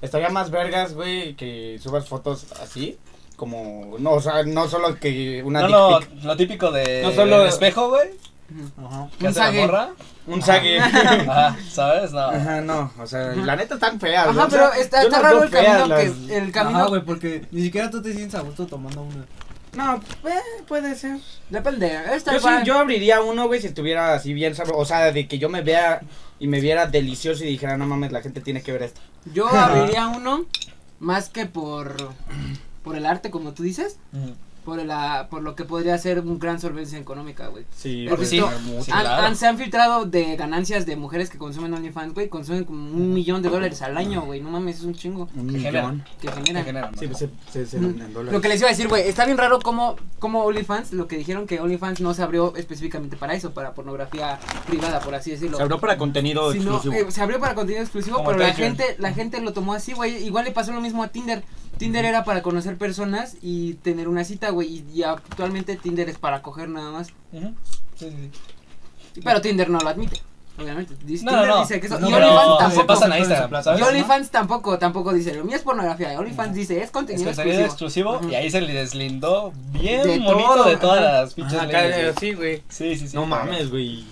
estaría 0.00 0.28
más 0.28 0.50
vergas, 0.52 0.94
güey, 0.94 1.34
que 1.34 1.78
subas 1.82 2.06
fotos 2.06 2.46
así, 2.62 2.96
como, 3.34 3.96
no, 3.98 4.12
o 4.12 4.20
sea, 4.20 4.44
no 4.44 4.68
solo 4.68 4.94
que 5.00 5.42
una 5.44 5.62
No, 5.62 5.98
no, 5.98 6.06
lo 6.22 6.36
típico 6.36 6.70
de 6.70 7.02
No 7.02 7.10
solo- 7.10 7.40
del 7.40 7.48
espejo, 7.48 7.88
güey. 7.88 8.10
Ajá. 8.84 9.08
¿Qué 9.18 9.26
Un 9.28 9.34
sague. 9.34 9.60
morra? 9.66 9.90
un 10.26 10.42
sague. 10.42 10.78
Ajá, 10.80 11.56
¿sabes? 11.70 12.12
No. 12.12 12.20
Ajá, 12.20 12.60
no, 12.60 12.92
o 12.98 13.06
sea, 13.06 13.34
la 13.34 13.56
neta 13.56 13.74
están 13.74 13.98
feas, 14.00 14.28
Ajá, 14.28 14.30
o 14.30 14.34
sea, 14.34 14.46
pero 14.48 14.72
está, 14.82 15.02
está 15.02 15.18
raro 15.20 15.42
el 15.42 15.50
camino 15.50 15.86
las- 15.86 16.00
que 16.00 16.36
el 16.38 16.52
camino 16.52 16.78
Ajá, 16.78 16.88
güey, 16.88 17.04
porque 17.04 17.46
ni 17.50 17.62
siquiera 17.62 17.90
tú 17.90 18.00
te 18.02 18.12
sientes 18.12 18.34
a 18.34 18.42
gusto 18.42 18.66
tomando 18.66 19.02
una. 19.02 19.24
No, 19.74 19.96
eh, 20.28 20.40
puede 20.68 20.94
ser. 20.94 21.18
depende. 21.48 21.90
Está 22.14 22.34
Yo 22.34 22.40
sí, 22.40 22.48
yo 22.64 22.78
abriría 22.78 23.22
uno, 23.22 23.46
güey, 23.46 23.60
si 23.60 23.68
estuviera 23.68 24.12
así 24.14 24.34
bien 24.34 24.54
sabroso, 24.54 24.78
o 24.80 24.84
sea, 24.84 25.10
de 25.12 25.26
que 25.26 25.38
yo 25.38 25.48
me 25.48 25.62
vea 25.62 26.02
y 26.38 26.46
me 26.46 26.60
viera 26.60 26.86
delicioso 26.86 27.42
y 27.44 27.46
dijera, 27.48 27.78
no 27.78 27.86
mames, 27.86 28.12
la 28.12 28.20
gente 28.20 28.40
tiene 28.42 28.60
que 28.62 28.70
ver 28.72 28.82
esto. 28.82 29.00
Yo 29.32 29.48
abriría 29.48 30.08
uno 30.08 30.44
más 31.00 31.30
que 31.30 31.46
por 31.46 31.96
por 32.84 32.96
el 32.96 33.06
arte, 33.06 33.30
como 33.30 33.52
tú 33.52 33.62
dices, 33.62 33.96
Ujú. 34.12 34.34
Por 34.64 34.82
la 34.84 35.28
por 35.30 35.42
lo 35.42 35.54
que 35.54 35.64
podría 35.64 35.96
ser 35.98 36.20
un 36.20 36.38
gran 36.38 36.60
solvencia 36.60 36.98
económica, 36.98 37.48
güey. 37.48 37.64
Sí, 37.76 38.06
Porque 38.08 38.26
sí, 38.26 38.38
Han- 38.40 38.82
claro. 38.84 39.22
han- 39.26 39.36
se 39.36 39.46
han 39.46 39.58
filtrado 39.58 40.04
de 40.06 40.36
ganancias 40.36 40.86
de 40.86 40.96
mujeres 40.96 41.30
que 41.30 41.38
consumen 41.38 41.72
OnlyFans, 41.74 42.14
güey, 42.14 42.28
consumen 42.28 42.64
como 42.64 42.78
un 42.92 43.12
millón 43.14 43.42
de 43.42 43.48
dólares 43.48 43.82
al 43.82 43.96
año, 43.96 44.22
güey. 44.22 44.40
No 44.40 44.50
mames, 44.50 44.78
es 44.78 44.84
un 44.84 44.94
chingo 44.94 45.28
un 45.34 45.46
Que 45.48 45.52
millón. 45.52 45.62
generan. 45.62 46.04
que 46.20 46.28
Que 46.28 46.32
generan. 46.32 46.64
generan, 46.64 46.98
Sí, 46.98 47.06
pues 47.06 47.18
se, 47.18 47.30
se, 47.50 47.66
se 47.66 47.76
en 47.78 48.12
dólares. 48.12 48.32
Lo 48.32 48.40
que 48.40 48.48
les 48.48 48.60
iba 48.60 48.68
a 48.68 48.72
decir, 48.72 48.88
güey, 48.88 49.08
está 49.08 49.24
bien 49.26 49.38
raro 49.38 49.58
como, 49.60 49.96
como 50.18 50.42
OnlyFans, 50.44 50.92
lo 50.92 51.08
que 51.08 51.16
dijeron 51.16 51.46
que 51.46 51.60
OnlyFans 51.60 52.00
no 52.00 52.14
se 52.14 52.22
abrió 52.22 52.54
específicamente 52.56 53.16
para 53.16 53.34
eso, 53.34 53.52
para 53.52 53.74
pornografía 53.74 54.38
privada, 54.66 55.00
por 55.00 55.14
así 55.14 55.30
decirlo. 55.32 55.56
Se 55.56 55.62
abrió 55.62 55.78
para 55.78 55.98
contenido 55.98 56.52
Sino, 56.52 56.74
exclusivo. 56.76 57.08
eh, 57.08 57.10
se 57.10 57.20
abrió 57.20 57.40
para 57.40 57.54
contenido 57.54 57.82
exclusivo, 57.82 58.16
Como 58.18 58.30
pero 58.30 58.40
la 58.42 58.52
gente, 58.54 58.96
la 58.98 59.12
gente 59.12 59.40
lo 59.40 59.52
tomó 59.52 59.74
así, 59.74 59.92
güey. 59.92 60.24
Igual 60.24 60.44
le 60.44 60.52
pasó 60.52 60.72
lo 60.72 60.80
mismo 60.80 61.02
a 61.02 61.08
Tinder. 61.08 61.42
Tinder 61.82 62.04
era 62.04 62.24
para 62.24 62.42
conocer 62.42 62.76
personas 62.78 63.36
y 63.42 63.74
tener 63.74 64.08
una 64.08 64.24
cita, 64.24 64.50
güey. 64.50 64.68
Y, 64.68 64.84
y 65.00 65.02
actualmente 65.02 65.76
Tinder 65.76 66.08
es 66.08 66.18
para 66.18 66.42
coger 66.42 66.68
nada 66.68 66.90
más. 66.90 67.08
Ujú. 67.32 67.52
Sí, 67.96 68.08
sí, 68.10 68.30
sí. 69.14 69.20
Pero 69.22 69.40
Tinder 69.40 69.68
no 69.68 69.78
lo 69.78 69.88
admite, 69.88 70.20
obviamente. 70.58 70.94
Dice- 71.04 71.24
No, 71.24 71.32
Tinder 71.32 71.48
no, 71.48 71.54
no. 71.56 71.60
dice 71.62 71.80
que 71.80 71.86
eso. 71.86 71.98
No, 72.00 72.08
y 72.08 72.12
OnlyFans 72.14 72.32
se 72.48 72.58
tampoco. 72.58 72.86
pasan 72.86 73.12
a 73.12 73.14
Todo 73.16 73.24
Instagram, 73.24 73.54
eso, 73.54 73.62
¿sabes? 73.64 73.80
Y 73.80 73.82
OnlyFans 73.84 74.30
tampoco, 74.30 74.78
tampoco 74.78 75.12
dice, 75.12 75.34
lo 75.34 75.44
mío 75.44 75.56
es 75.56 75.62
pornografía. 75.62 76.18
OnlyFans 76.18 76.54
dice, 76.54 76.78
es 76.78 76.84
Es 76.84 76.90
contenido 76.90 77.26
contenido 77.26 77.60
exclusivo. 77.64 78.14
exclusivo 78.14 78.32
y 78.32 78.34
ahí 78.36 78.50
se 78.50 78.60
le 78.60 78.72
deslindó 78.72 79.52
bien 79.72 80.02
De 80.02 80.18
bonito 80.20 80.54
todo, 80.54 80.64
de 80.68 80.76
todas 80.76 80.98
ajá. 81.00 81.12
las 81.22 81.34
pinches 81.34 81.54
Ajá, 81.58 81.66
leyes, 81.66 81.84
acá, 81.94 82.02
güey. 82.02 82.14
sí, 82.20 82.32
güey. 82.34 82.62
Sí, 82.68 82.96
sí, 82.96 83.08
sí. 83.08 83.16
No 83.16 83.26
mames, 83.26 83.70
güey. 83.70 84.04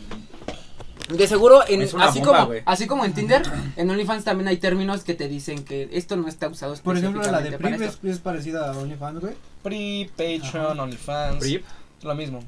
De 1.10 1.26
seguro, 1.26 1.60
en, 1.66 1.82
Es 1.82 1.94
una 1.94 2.06
así, 2.06 2.20
bomba, 2.20 2.32
como, 2.34 2.46
güey. 2.46 2.62
así 2.66 2.86
como 2.86 3.04
en 3.04 3.12
Tinder, 3.14 3.42
en 3.76 3.90
OnlyFans 3.90 4.24
también 4.24 4.48
hay 4.48 4.58
términos 4.58 5.02
que 5.04 5.14
te 5.14 5.28
dicen 5.28 5.64
que 5.64 5.88
esto 5.92 6.16
no 6.16 6.28
está 6.28 6.48
usado 6.48 6.74
Por 6.76 6.96
ejemplo, 6.96 7.22
la 7.22 7.40
de 7.40 7.50
esto. 7.50 7.66
es, 8.06 8.14
es 8.14 8.18
parecida 8.20 8.70
a 8.70 8.78
OnlyFans, 8.78 9.20
güey. 9.20 9.34
Pri, 9.62 10.10
Patreon, 10.16 10.78
OnlyFans. 10.78 11.42
Rip. 11.42 11.64
Lo 12.02 12.14
mismo. 12.14 12.40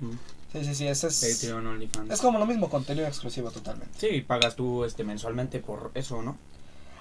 Mm. 0.00 0.10
Sí, 0.52 0.64
sí, 0.64 0.74
sí. 0.74 0.86
Ese 0.86 1.08
es, 1.08 1.20
Patreon, 1.40 1.66
OnlyFans. 1.66 2.10
es 2.10 2.20
como 2.20 2.38
lo 2.38 2.46
mismo, 2.46 2.68
contenido 2.68 3.06
exclusivo 3.06 3.50
totalmente. 3.50 3.98
Sí, 3.98 4.22
pagas 4.22 4.56
tú 4.56 4.84
este 4.84 5.04
mensualmente 5.04 5.60
por 5.60 5.90
eso, 5.94 6.22
¿no? 6.22 6.36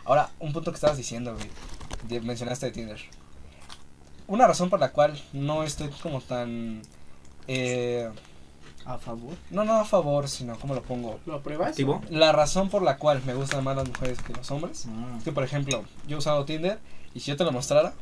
Ahora, 0.06 0.30
un 0.40 0.54
punto 0.54 0.72
que 0.72 0.76
estabas 0.76 0.98
diciendo, 0.98 1.36
güey. 1.36 2.22
Mencionaste 2.22 2.68
de 2.68 2.72
Tinder. 2.72 3.00
Una 4.28 4.46
razón 4.48 4.70
por 4.70 4.80
la 4.80 4.92
cual 4.92 5.22
no 5.34 5.64
estoy 5.64 5.90
como 6.02 6.22
tan. 6.22 6.82
Eh, 7.48 8.10
A 8.90 8.98
favor. 8.98 9.34
no, 9.52 9.66
no 9.66 9.74
a 9.74 9.86
favor, 9.86 10.30
sino, 10.30 10.58
¿cómo 10.60 10.74
lo 10.74 10.82
pongo? 10.82 11.20
¿Lo 11.26 11.42
pruebas? 11.44 11.70
Activo. 11.72 12.02
La 12.10 12.32
razón 12.32 12.70
por 12.70 12.82
la 12.84 12.98
cual 12.98 13.22
me 13.26 13.34
gustan 13.34 13.64
más 13.64 13.76
las 13.76 13.88
mujeres 13.88 14.22
que 14.22 14.32
los 14.34 14.50
hombres. 14.50 14.88
Es 15.18 15.24
que, 15.26 15.32
por 15.34 15.44
ejemplo, 15.44 15.84
yo 16.08 16.16
he 16.16 16.20
usado 16.20 16.46
Tinder 16.46 16.80
y 17.14 17.20
si 17.20 17.28
yo 17.32 17.36
te 17.36 17.44
lo 17.44 17.52
mostrara, 17.52 17.94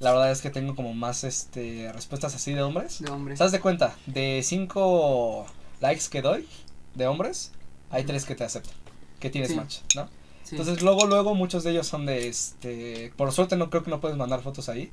la 0.00 0.10
verdad 0.10 0.32
es 0.32 0.42
que 0.42 0.50
tengo 0.50 0.74
como 0.74 0.92
más 0.92 1.22
este 1.22 1.92
respuestas 1.92 2.34
así 2.34 2.52
de 2.52 2.62
hombres. 2.62 3.00
De 3.00 3.10
hombres. 3.10 3.38
¿Te 3.38 3.44
das 3.44 3.52
de 3.52 3.60
cuenta? 3.60 3.94
De 4.06 4.40
cinco 4.44 5.46
likes 5.80 6.06
que 6.10 6.20
doy 6.20 6.48
de 6.96 7.06
hombres, 7.06 7.52
hay 7.90 8.02
tres 8.04 8.24
que 8.24 8.34
te 8.34 8.42
aceptan, 8.44 8.74
que 9.20 9.30
tienes 9.30 9.50
Sí. 9.50 9.56
match, 9.56 9.78
¿no? 9.94 10.08
Sí. 10.42 10.56
Entonces 10.56 10.82
luego, 10.82 11.06
luego 11.06 11.34
muchos 11.36 11.62
de 11.64 11.70
ellos 11.70 11.86
son 11.86 12.06
de 12.06 12.26
este, 12.28 13.12
por 13.16 13.30
suerte 13.32 13.56
no 13.56 13.70
creo 13.70 13.82
que 13.84 13.90
no 13.90 14.00
puedes 14.00 14.16
mandar 14.16 14.42
fotos 14.42 14.68
ahí, 14.68 14.90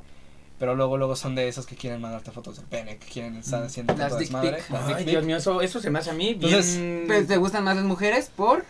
pero 0.62 0.76
luego, 0.76 0.96
luego 0.96 1.16
son 1.16 1.34
de 1.34 1.48
esos 1.48 1.66
que 1.66 1.76
quieren 1.76 2.00
mandarte 2.00 2.30
fotos 2.30 2.58
del 2.58 2.66
pene, 2.68 2.98
que 3.00 3.08
quieren 3.08 3.36
estar 3.38 3.64
haciendo 3.64 3.96
Las 3.96 4.12
dick 4.12 4.20
desmadre. 4.28 4.58
pic. 4.58 4.70
Las 4.70 4.88
dick 4.90 4.98
Ay. 4.98 5.06
Dios 5.06 5.26
mío, 5.26 5.38
eso, 5.38 5.60
eso 5.60 5.82
se 5.82 5.90
me 5.90 5.98
hace 5.98 6.12
a 6.12 6.14
mí 6.14 6.36
bien... 6.36 6.54
Entonces, 6.54 7.04
Pues, 7.08 7.28
¿Te 7.28 7.38
gustan 7.38 7.64
más 7.64 7.76
las 7.78 7.86
mujeres? 7.86 8.30
¿Por? 8.36 8.64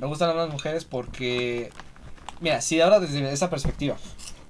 Me 0.00 0.08
gustan 0.08 0.36
las 0.36 0.50
mujeres 0.50 0.84
porque, 0.84 1.70
mira, 2.40 2.60
si 2.62 2.80
ahora 2.80 2.98
desde 2.98 3.32
esa 3.32 3.48
perspectiva, 3.48 3.96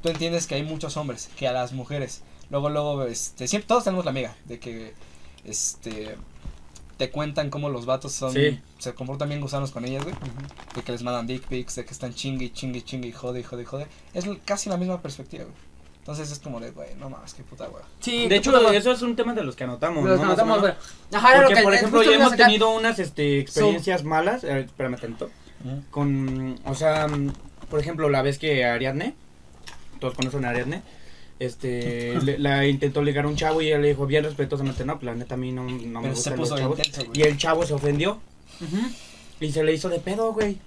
tú 0.03 0.09
entiendes 0.09 0.47
que 0.47 0.55
hay 0.55 0.63
muchos 0.63 0.97
hombres 0.97 1.29
que 1.37 1.47
a 1.47 1.53
las 1.53 1.75
mujeres, 1.75 2.23
luego, 2.49 2.71
luego, 2.71 3.05
este, 3.05 3.47
siempre 3.47 3.69
todos 3.69 3.85
tenemos 3.85 4.07
la 4.07 4.11
amiga 4.13 4.35
de 4.47 4.59
que, 4.59 4.95
este, 5.45 6.17
te 6.97 7.11
cuentan 7.11 7.51
cómo 7.51 7.69
los 7.69 7.85
vatos 7.85 8.13
son, 8.13 8.33
Sí. 8.33 8.59
se 8.79 8.95
comportan 8.95 9.29
bien 9.29 9.43
gusanos 9.43 9.71
con 9.71 9.85
ellas, 9.85 10.03
güey. 10.03 10.17
De 10.75 10.81
que 10.83 10.93
les 10.93 11.03
mandan 11.03 11.27
dick 11.27 11.47
pics, 11.47 11.75
de 11.75 11.85
que 11.85 11.93
están 11.93 12.15
chingue, 12.15 12.47
y 12.47 12.51
chingue, 12.55 12.83
chingue, 12.83 13.09
y 13.09 13.13
jode, 13.13 13.41
y 13.41 13.43
jode, 13.43 13.63
y 13.65 13.67
jode. 13.67 13.87
Es 14.15 14.25
casi 14.47 14.71
la 14.71 14.79
misma 14.79 15.03
perspectiva, 15.03 15.45
güey. 15.45 15.57
Entonces 16.07 16.31
es 16.31 16.39
como 16.39 16.61
de, 16.61 16.71
güey, 16.71 16.95
no 17.01 17.11
mames, 17.11 17.35
qué 17.35 17.43
puta, 17.43 17.67
güey. 17.67 17.83
Sí, 17.99 18.29
De 18.29 18.37
hecho, 18.37 18.53
puta, 18.53 18.73
eso 18.77 18.93
es 18.93 19.03
un 19.03 19.17
tema 19.17 19.35
de 19.35 19.43
los 19.43 19.57
que 19.57 19.65
anotamos. 19.65 20.05
Los 20.05 20.21
¿no? 20.21 20.27
Anotamos. 20.27 20.63
Ajá, 21.13 21.31
era 21.33 21.39
lo 21.43 21.47
Porque, 21.49 21.55
que 21.57 21.63
por 21.65 21.73
eh, 21.73 21.77
ejemplo, 21.79 22.03
ya 22.05 22.13
hemos 22.15 22.31
sacar. 22.31 22.47
tenido 22.47 22.71
unas 22.71 23.01
este, 23.01 23.41
experiencias 23.41 24.05
malas. 24.05 24.45
eh, 24.45 24.61
espérame 24.61 24.97
tanto. 25.01 25.31
Con, 25.91 26.61
o 26.65 26.75
sea, 26.77 27.09
por 27.69 27.81
ejemplo, 27.81 28.09
la 28.09 28.23
vez 28.23 28.39
que 28.39 28.65
Ariadne, 28.65 29.15
todos 29.99 30.15
conocen 30.15 30.45
a 30.45 30.51
Ariadne, 30.51 30.83
este, 31.41 32.15
le- 32.23 32.39
la 32.39 32.65
intentó 32.67 33.03
ligar 33.03 33.25
a 33.25 33.29
un 33.29 33.35
chavo 33.35 33.61
y 33.61 33.67
ella 33.67 33.79
le 33.79 33.89
dijo 33.89 34.07
bien 34.07 34.23
respetuosamente, 34.23 34.85
no, 34.85 34.95
pues 35.01 35.07
la 35.07 35.15
neta 35.15 35.35
a 35.35 35.39
mí 35.39 35.51
no, 35.51 35.65
no 35.65 36.01
me 36.03 36.09
Pero 36.09 36.15
se 36.15 36.31
gustan 36.31 36.37
los 36.39 36.49
puso 36.51 36.57
chavos. 36.57 36.79
intenso. 36.87 37.11
Y 37.15 37.23
el 37.23 37.37
chavo 37.37 37.67
se 37.67 37.75
ofendió 37.75 38.21
y 39.41 39.51
se 39.51 39.65
le 39.65 39.73
hizo 39.75 39.89
de 39.89 39.99
pedo, 39.99 40.33
güey. 40.33 40.59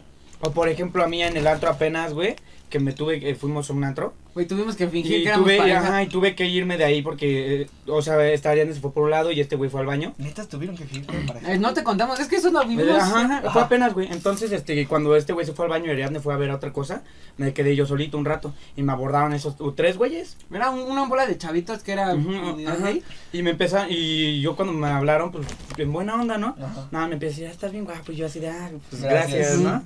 O 0.41 0.51
por 0.51 0.67
ejemplo, 0.69 1.01
a 1.03 1.08
mí 1.08 1.24
en 1.24 1.38
el 1.38 1.48
antro 1.48 1.69
apenas, 1.69 2.13
güey, 2.13 2.36
que 2.69 2.79
me 2.79 2.93
tuve, 2.93 3.19
que 3.19 3.35
fuimos 3.35 3.69
a 3.69 3.73
un 3.73 3.83
antro. 3.83 4.13
Güey, 4.35 4.45
tuvimos 4.47 4.75
que 4.75 4.88
fingir 4.88 5.21
Y 5.21 5.23
que 5.23 5.31
tuve, 5.31 5.57
pareja. 5.57 5.79
ajá, 5.79 6.03
y 6.03 6.07
tuve 6.07 6.35
que 6.35 6.45
irme 6.45 6.77
de 6.77 6.85
ahí 6.85 7.01
porque, 7.01 7.63
eh, 7.63 7.69
o 7.88 8.01
sea, 8.01 8.25
esta 8.29 8.51
Ariadne 8.51 8.73
se 8.75 8.79
fue 8.79 8.93
por 8.93 9.03
un 9.03 9.09
lado 9.09 9.31
y 9.31 9.39
este 9.41 9.55
güey 9.55 9.69
fue 9.71 9.79
al 9.81 9.88
baño. 9.88 10.13
Neta, 10.19 10.47
tuvieron 10.47 10.77
que 10.77 10.85
fingir 10.85 11.07
con 11.07 11.25
pareja. 11.25 11.51
Eh, 11.53 11.57
no 11.57 11.73
te 11.73 11.83
contamos, 11.83 12.19
es 12.19 12.27
que 12.27 12.35
eso 12.38 12.51
lo 12.51 12.63
vivimos. 12.65 12.95
Ajá, 13.01 13.39
ajá, 13.39 13.51
fue 13.51 13.61
apenas, 13.63 13.93
güey. 13.95 14.07
Entonces, 14.11 14.51
este, 14.51 14.85
cuando 14.88 15.15
este 15.15 15.33
güey 15.33 15.45
se 15.47 15.53
fue 15.53 15.65
al 15.65 15.71
baño 15.71 15.88
y 15.88 15.89
Ariadne 15.89 16.19
fue 16.19 16.33
a 16.33 16.38
ver 16.38 16.51
otra 16.51 16.71
cosa, 16.71 17.01
me 17.38 17.53
quedé 17.53 17.75
yo 17.75 17.85
solito 17.88 18.17
un 18.17 18.25
rato 18.25 18.53
y 18.77 18.83
me 18.83 18.91
abordaron 18.93 19.33
esos 19.33 19.55
tres 19.75 19.97
güeyes. 19.97 20.38
Era 20.53 20.69
un- 20.69 20.81
una 20.89 21.05
bola 21.07 21.25
de 21.25 21.38
chavitos 21.38 21.81
que 21.83 21.93
era. 21.93 22.11
Ajá. 22.11 22.91
Y 23.33 23.41
me 23.41 23.49
empezaron, 23.51 23.88
y 23.89 24.41
yo 24.41 24.55
cuando 24.55 24.73
me 24.73 24.88
hablaron, 24.88 25.31
pues, 25.31 25.47
en 25.77 25.91
buena 25.91 26.13
onda, 26.15 26.38
¿no? 26.38 26.55
Ajá. 26.61 26.88
No, 26.91 27.07
me 27.07 27.13
empecé 27.15 27.25
a 27.25 27.29
decir, 27.33 27.47
ah, 27.47 27.51
estás 27.51 27.71
bien 27.71 27.83
guapo. 27.85 28.11
Y 28.11 28.15
yo 28.17 28.27
así 28.27 28.39
de, 28.39 28.49
ah, 28.49 28.69
pues 28.89 29.01
Gracias. 29.01 29.31
gracias. 29.31 29.57
¿no? 29.59 29.83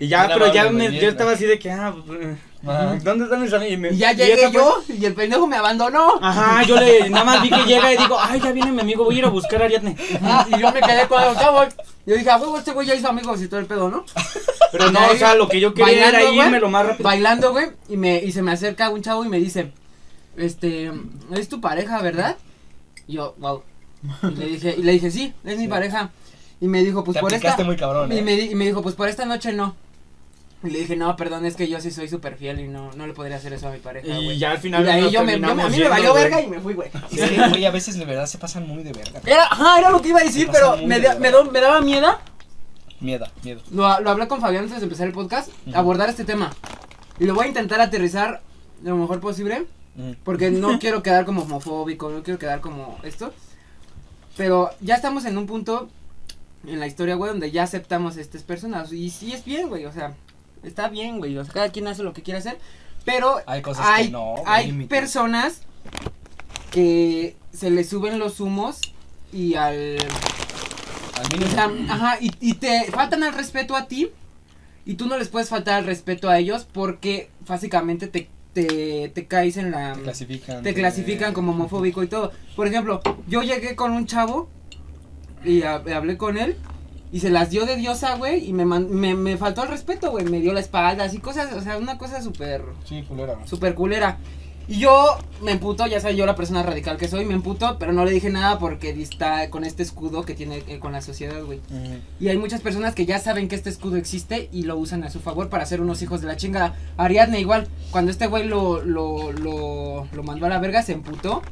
Y 0.00 0.08
ya, 0.08 0.28
pero 0.32 0.52
ya 0.52 0.70
me, 0.70 0.90
yo 0.98 1.08
estaba 1.08 1.32
así 1.32 1.44
de 1.44 1.58
que, 1.58 1.70
ah, 1.70 1.94
pues, 2.06 2.38
Ajá. 2.66 2.96
¿dónde 3.02 3.24
están 3.24 3.42
mis 3.42 3.52
amigos? 3.52 3.72
Y, 3.74 3.76
me- 3.76 3.90
Y 3.92 3.96
ya 3.98 4.12
y 4.12 4.16
llegué 4.16 4.36
fue- 4.48 4.52
yo 4.52 4.82
y 4.88 5.04
el 5.04 5.14
pendejo 5.14 5.46
me 5.46 5.56
abandonó. 5.56 6.14
Ajá, 6.22 6.62
yo 6.64 6.76
le, 6.80 7.10
nada 7.10 7.24
más 7.24 7.42
vi 7.42 7.50
que 7.50 7.62
llega 7.64 7.92
y 7.92 7.96
digo, 7.98 8.16
ay, 8.18 8.40
ya 8.40 8.52
viene 8.52 8.72
mi 8.72 8.80
amigo, 8.80 9.04
voy 9.04 9.16
a 9.16 9.18
ir 9.18 9.24
a 9.24 9.28
buscar 9.28 9.62
a 9.62 9.64
Ariadne. 9.66 9.96
Y, 10.50 10.54
y 10.56 10.58
yo 10.60 10.72
me 10.72 10.80
quedé 10.80 11.06
con 11.06 11.22
el 11.22 11.34
cabo. 11.34 11.62
Yo 12.06 12.14
dije, 12.16 12.30
a 12.30 12.36
huevo, 12.38 12.58
este 12.58 12.72
güey 12.72 12.86
ya 12.86 12.94
hizo 12.94 13.08
amigos 13.08 13.40
y 13.42 13.48
todo 13.48 13.60
el 13.60 13.66
pedo, 13.66 13.88
¿no? 13.90 14.04
Pero 14.72 14.90
no, 14.90 14.98
Ahí, 14.98 15.14
o 15.14 15.18
sea, 15.18 15.34
lo 15.34 15.48
que 15.48 15.60
yo 15.60 15.72
quería 15.74 16.08
era 16.08 16.18
bailando, 16.18 16.34
güey, 16.34 16.46
irme 16.46 16.60
lo 16.60 16.68
más 16.70 16.86
rápido. 16.86 17.04
Bailando, 17.04 17.52
güey. 17.52 17.66
Y, 17.88 17.96
me, 17.96 18.16
y 18.18 18.32
se 18.32 18.42
me 18.42 18.52
acerca 18.52 18.88
un 18.90 19.02
chavo 19.02 19.24
y 19.24 19.28
me 19.28 19.38
dice, 19.38 19.72
este, 20.36 20.90
¿es 21.34 21.48
tu 21.48 21.60
pareja, 21.60 22.00
verdad? 22.02 22.36
Y 23.06 23.14
yo, 23.14 23.34
wow. 23.38 23.62
Y 24.22 24.34
le 24.36 24.46
dije, 24.46 24.74
y 24.78 24.82
le 24.82 24.92
dije, 24.92 25.10
sí, 25.10 25.32
es 25.44 25.56
mi 25.58 25.68
pareja. 25.68 26.10
Y 26.60 26.66
me 26.68 26.82
dijo, 26.82 27.04
pues 27.04 27.14
Te 27.16 27.20
por 27.20 27.32
esta. 27.32 27.56
muy 27.64 27.76
cabrón, 27.76 28.12
Y 28.12 28.18
¿eh? 28.18 28.22
me, 28.22 28.34
y 28.34 28.54
me 28.54 28.64
dijo, 28.66 28.82
pues 28.82 28.94
por 28.94 29.08
esta 29.08 29.24
noche 29.26 29.52
no. 29.52 29.76
Y 30.64 30.70
le 30.70 30.78
dije, 30.80 30.96
no, 30.96 31.14
perdón, 31.16 31.44
es 31.44 31.56
que 31.56 31.68
yo 31.68 31.78
sí 31.80 31.90
soy 31.90 32.08
súper 32.08 32.36
fiel 32.36 32.58
y 32.60 32.68
no, 32.68 32.90
no 32.94 33.06
le 33.06 33.12
podría 33.12 33.36
hacer 33.36 33.52
eso 33.52 33.68
a 33.68 33.72
mi 33.72 33.78
pareja, 33.78 34.06
Y 34.08 34.24
güey. 34.24 34.38
ya 34.38 34.52
al 34.52 34.56
Y 34.58 34.60
final 34.60 34.84
de 34.84 34.90
ahí 34.92 35.02
nos 35.02 35.12
yo 35.12 35.22
me, 35.22 35.26
yo 35.32 35.36
a 35.36 35.40
terminamos 35.48 35.70
mí 35.72 35.78
me 35.78 35.88
valió 35.88 36.10
güey. 36.12 36.22
verga 36.24 36.40
y 36.40 36.46
me 36.48 36.60
fui, 36.60 36.72
güey. 36.74 36.90
Es 37.12 37.30
que, 37.30 37.48
güey, 37.50 37.64
a 37.66 37.70
veces 37.70 37.98
de 37.98 38.04
verdad 38.06 38.26
se 38.26 38.38
pasan 38.38 38.66
muy 38.66 38.82
de 38.82 38.92
verga. 38.92 39.20
Era, 39.26 39.44
ajá, 39.44 39.78
era 39.78 39.90
lo 39.90 40.00
que 40.00 40.08
iba 40.08 40.20
a 40.20 40.24
decir, 40.24 40.46
pasa 40.46 40.58
pero 40.58 40.76
muy 40.78 40.86
me, 40.86 41.00
de 41.00 41.08
da- 41.08 41.14
me, 41.18 41.30
do- 41.30 41.44
me 41.50 41.60
daba 41.60 41.80
miedo. 41.82 42.18
Miedo, 43.00 43.26
miedo. 43.42 43.60
Lo, 43.70 44.00
lo 44.00 44.10
hablé 44.10 44.26
con 44.28 44.40
Fabián 44.40 44.64
antes 44.64 44.78
de 44.78 44.84
empezar 44.84 45.06
el 45.06 45.12
podcast, 45.12 45.50
Ujú. 45.66 45.76
abordar 45.78 46.08
este 46.08 46.24
tema. 46.24 46.50
Y 47.18 47.24
lo 47.26 47.34
voy 47.34 47.44
a 47.44 47.48
intentar 47.48 47.80
aterrizar 47.80 48.40
lo 48.82 48.96
mejor 48.96 49.20
posible, 49.20 49.66
Mm. 49.96 50.12
porque 50.24 50.50
no 50.50 50.78
quiero 50.80 51.02
quedar 51.02 51.24
como 51.26 51.42
homofóbico, 51.42 52.08
no 52.10 52.22
quiero 52.22 52.38
quedar 52.38 52.60
como 52.60 52.98
esto. 53.04 53.32
Pero 54.36 54.70
ya 54.80 54.94
estamos 54.96 55.24
en 55.26 55.38
un 55.38 55.46
punto 55.46 55.88
en 56.66 56.80
la 56.80 56.86
historia, 56.86 57.14
güey, 57.14 57.30
donde 57.30 57.50
ya 57.50 57.62
aceptamos 57.62 58.16
estas 58.16 58.42
personas. 58.42 58.92
Y 58.92 59.10
sí 59.10 59.32
es 59.32 59.44
bien, 59.44 59.68
güey, 59.68 59.84
o 59.84 59.92
sea, 59.92 60.14
está 60.66 60.88
bien, 60.88 61.18
güey. 61.18 61.36
O 61.38 61.44
sea, 61.44 61.52
cada 61.54 61.68
quien 61.70 61.86
hace 61.88 62.02
lo 62.02 62.12
que 62.12 62.22
quiere 62.22 62.38
hacer. 62.38 62.58
Pero 63.04 63.36
Hay 63.46 63.60
cosas 63.62 63.86
hay, 63.86 64.06
que 64.06 64.12
no. 64.12 64.32
güey, 64.36 64.42
hay 64.46 64.72
personas 64.86 65.60
que 66.70 67.36
se 67.52 67.70
le 67.70 67.84
suben 67.84 68.18
los 68.18 68.40
humos 68.40 68.80
y 69.32 69.54
al 69.54 69.98
Al 71.16 71.26
o 71.26 71.28
mínimo. 71.32 71.50
sea, 71.50 71.70
ajá, 71.88 72.18
y, 72.20 72.30
y 72.40 72.54
te 72.54 72.84
faltan 72.90 73.22
al 73.22 73.34
respeto 73.34 73.76
a 73.76 73.86
ti 73.86 74.10
y 74.86 74.94
tú 74.94 75.06
no 75.06 75.16
les 75.18 75.28
puedes 75.28 75.48
faltar 75.48 75.74
al 75.74 75.84
respeto 75.86 76.28
a 76.28 76.38
ellos 76.38 76.66
porque 76.72 77.30
básicamente 77.46 78.06
te, 78.08 78.28
te, 78.52 79.10
te 79.14 79.26
caes 79.26 79.56
en 79.56 79.70
la... 79.70 79.92
te 79.94 80.02
clasifican. 80.02 80.62
te 80.62 80.74
clasifican 80.74 81.32
como 81.34 81.52
homofóbico 81.52 82.02
y 82.02 82.08
todo. 82.08 82.32
Por 82.56 82.66
ejemplo, 82.66 83.00
yo 83.28 83.42
llegué 83.42 83.76
con 83.76 83.92
un 83.92 84.06
chavo 84.06 84.48
y 85.44 85.60
hab- 85.60 85.90
hablé 85.94 86.16
con 86.16 86.38
él 86.38 86.56
y 87.14 87.20
se 87.20 87.30
las 87.30 87.48
dio 87.48 87.64
de 87.64 87.76
diosa, 87.76 88.16
güey, 88.16 88.44
y 88.46 88.52
me, 88.52 88.64
man- 88.64 88.90
me, 88.90 89.14
me 89.14 89.36
faltó 89.36 89.62
el 89.62 89.68
respeto, 89.68 90.10
güey, 90.10 90.24
me 90.24 90.40
dio 90.40 90.52
la 90.52 90.60
espalda, 90.60 91.04
así 91.04 91.18
cosas, 91.18 91.52
o 91.54 91.60
sea, 91.60 91.78
una 91.78 91.96
cosa 91.96 92.20
súper... 92.20 92.62
Sí, 92.84 93.04
culera. 93.08 93.36
Súper 93.46 93.74
culera. 93.74 94.18
Y 94.66 94.78
yo 94.80 95.18
me 95.42 95.52
emputo, 95.52 95.86
ya 95.86 96.00
sabes 96.00 96.16
yo 96.16 96.24
la 96.24 96.34
persona 96.36 96.62
radical 96.62 96.96
que 96.96 97.06
soy, 97.06 97.26
me 97.26 97.34
emputo, 97.34 97.76
pero 97.78 97.92
no 97.92 98.04
le 98.04 98.10
dije 98.12 98.30
nada 98.30 98.58
porque 98.58 98.90
está 98.90 99.50
con 99.50 99.62
este 99.62 99.82
escudo 99.82 100.24
que 100.24 100.34
tiene 100.34 100.62
eh, 100.66 100.78
con 100.78 100.92
la 100.92 101.02
sociedad, 101.02 101.44
güey. 101.44 101.58
Mm. 101.68 102.22
Y 102.24 102.28
hay 102.28 102.38
muchas 102.38 102.62
personas 102.62 102.94
que 102.94 103.04
ya 103.04 103.18
saben 103.18 103.46
que 103.48 103.56
este 103.56 103.68
escudo 103.68 103.96
existe 103.96 104.48
y 104.52 104.62
lo 104.62 104.76
usan 104.78 105.04
a 105.04 105.10
su 105.10 105.20
favor 105.20 105.50
para 105.50 105.66
ser 105.66 105.82
unos 105.82 106.00
hijos 106.00 106.22
de 106.22 106.28
la 106.28 106.36
chinga. 106.38 106.74
Ariadne 106.96 107.40
igual, 107.40 107.68
cuando 107.90 108.10
este 108.10 108.26
güey 108.26 108.48
lo, 108.48 108.82
lo, 108.82 109.32
lo, 109.32 110.08
lo 110.10 110.22
mandó 110.22 110.46
a 110.46 110.48
la 110.48 110.58
verga, 110.60 110.82
se 110.82 110.92
emputó. 110.92 111.42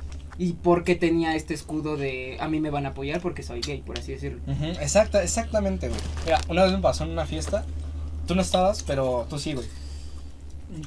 Y 0.43 0.55
porque 0.55 0.97
tenía 0.97 1.37
este 1.37 1.55
escudo 1.55 1.97
de 1.97 2.37
a 2.41 2.49
mí 2.49 2.59
me 2.59 2.71
van 2.71 2.85
a 2.85 2.89
apoyar 2.89 3.21
porque 3.21 3.45
soy 3.45 3.61
gay, 3.61 3.81
por 3.81 3.97
así 3.97 4.11
decirlo. 4.11 4.41
Ujú, 4.49 4.65
Exacta, 4.81 5.23
exactamente, 5.23 5.89
güey. 5.89 6.01
Mira, 6.25 6.41
una 6.49 6.65
vez 6.65 6.73
me 6.73 6.79
pasó 6.79 7.05
en 7.05 7.11
una 7.11 7.27
fiesta. 7.27 7.65
Tú 8.27 8.35
no 8.35 8.43
estabas, 8.43 8.83
pero 8.83 9.25
tú 9.31 9.39
sí, 9.39 9.53
güey. 9.53 9.69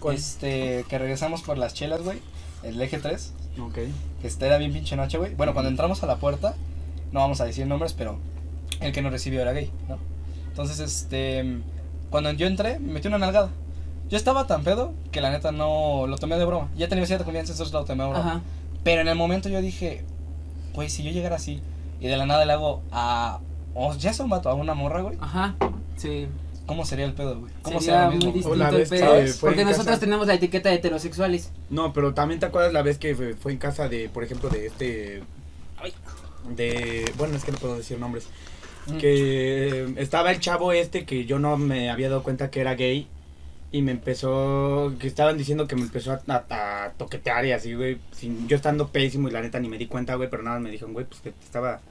¿Cuál? 0.02 0.18
Este, 0.18 0.84
que 0.90 0.98
regresamos 0.98 1.42
por 1.42 1.58
las 1.58 1.74
chelas, 1.74 2.02
güey. 2.02 2.20
El 2.64 2.82
eje 2.82 2.98
3. 2.98 3.34
Ok. 3.62 3.76
Que 4.22 4.28
este 4.28 4.46
era 4.46 4.58
bien 4.58 4.74
pinche 4.74 4.98
noche, 4.98 5.18
güey. 5.18 5.34
Bueno, 5.36 5.54
cuando 5.54 5.70
entramos 5.70 6.04
a 6.04 6.06
la 6.06 6.18
puerta, 6.18 6.56
no 7.14 7.22
vamos 7.22 7.40
a 7.40 7.46
decir 7.46 7.66
nombres, 7.66 7.94
pero 7.94 8.18
el 8.82 8.92
que 8.92 9.02
nos 9.02 9.14
recibió 9.14 9.42
era 9.42 9.54
gay, 9.54 9.72
¿no? 9.88 10.00
Entonces, 10.50 10.80
este, 10.80 11.60
cuando 12.10 12.30
yo 12.34 12.46
entré, 12.46 12.78
me 12.80 12.92
metí 12.92 13.08
una 13.08 13.20
nalgada. 13.20 13.52
Yo 14.10 14.18
estaba 14.18 14.48
tan 14.48 14.66
pedo 14.66 14.94
que 15.14 15.22
la 15.22 15.32
neta 15.32 15.54
no 15.54 16.08
lo 16.08 16.18
tomé 16.18 16.38
de 16.38 16.44
broma. 16.44 16.70
Ya 16.76 16.90
tenía 16.90 17.06
cierta 17.06 17.24
confianza, 17.24 17.54
entonces 17.54 17.74
lo 17.74 17.86
tomé 17.86 18.04
de 18.04 18.10
broma. 18.10 18.26
Ajá. 18.32 18.42
Pero 18.86 19.02
en 19.02 19.08
el 19.08 19.16
momento 19.16 19.50
yo 19.50 19.62
dije, 19.62 20.06
güey, 20.76 20.92
si 20.92 21.04
yo 21.04 21.10
llegara 21.10 21.38
así 21.38 21.60
y 22.00 22.08
de 22.08 22.16
la 22.18 22.28
nada 22.28 22.46
le 22.46 22.54
hago 22.54 22.84
a. 22.92 23.40
O 23.74 23.96
ya 23.96 24.12
es 24.12 24.20
un 24.20 24.30
vato, 24.30 24.48
a 24.48 24.54
una 24.54 24.76
morra, 24.76 25.02
güey. 25.02 25.18
Ajá. 25.20 25.56
Sí. 25.98 26.28
¿Cómo 26.68 26.86
sería 26.86 27.06
el 27.06 27.14
pedo, 27.14 27.40
güey? 27.40 27.52
¿Cómo 27.64 27.80
Sería 27.80 28.04
sería 28.04 28.06
lo 28.06 28.12
muy 28.12 28.34
mismo? 28.34 28.50
güey? 28.56 28.60
distinto 28.60 29.06
la 29.06 29.18
el 29.18 29.24
pedo. 29.24 29.38
Porque 29.42 29.64
nosotros 29.66 29.88
casa. 29.88 30.00
tenemos 30.00 30.28
la 30.28 30.36
etiqueta 30.36 30.70
de 30.70 30.76
heterosexuales. 30.76 31.52
No, 31.72 31.94
pero 31.94 32.14
también 32.14 32.40
te 32.40 32.46
acuerdas 32.46 32.74
la 32.74 32.84
vez 32.84 33.00
que 33.00 33.16
fue, 33.16 33.34
fue 33.34 33.54
en 33.54 33.58
casa 33.58 33.90
de, 33.90 34.08
por 34.08 34.24
ejemplo, 34.24 34.50
de 34.50 34.68
este... 34.68 35.24
De... 36.56 37.12
Bueno, 37.18 37.36
es 37.36 37.44
que 37.44 37.52
no 37.52 37.58
puedo 37.58 37.78
decir 37.78 38.00
nombres. 38.00 38.28
Mm. 38.86 38.98
Que 38.98 39.94
estaba 39.98 40.32
el 40.32 40.40
chavo 40.40 40.72
este 40.74 41.06
que 41.06 41.26
yo 41.26 41.40
no 41.40 41.58
me 41.58 41.90
había 41.90 42.10
dado 42.10 42.22
cuenta 42.22 42.52
que 42.52 42.62
era 42.62 42.76
gay. 42.76 43.08
Y 43.76 43.82
me 43.82 43.92
empezó... 43.92 44.94
Que 45.00 45.08
estaban 45.08 45.38
diciendo 45.38 45.68
que 45.68 45.76
me 45.76 45.82
empezó 45.82 46.14
a, 46.14 46.22
a- 46.28 46.86
a 46.86 46.92
toquetear 46.92 47.46
y 47.46 47.52
así, 47.52 47.74
güey. 47.74 47.98
sin- 48.12 48.48
yo 48.48 48.56
estando 48.56 48.88
pésimo 48.88 49.28
y 49.28 49.32
la 49.32 49.42
neta 49.42 49.60
ni 49.60 49.68
me 49.68 49.78
di 49.78 49.88
cuenta, 49.88 50.16
güey. 50.16 50.30
Pero 50.30 50.44
nada, 50.44 50.60
me 50.60 50.72
dijeron, 50.72 50.94
güey, 50.94 51.06
pues 51.06 51.20
que 51.22 51.32
te 51.32 51.44
estaba 51.44 51.82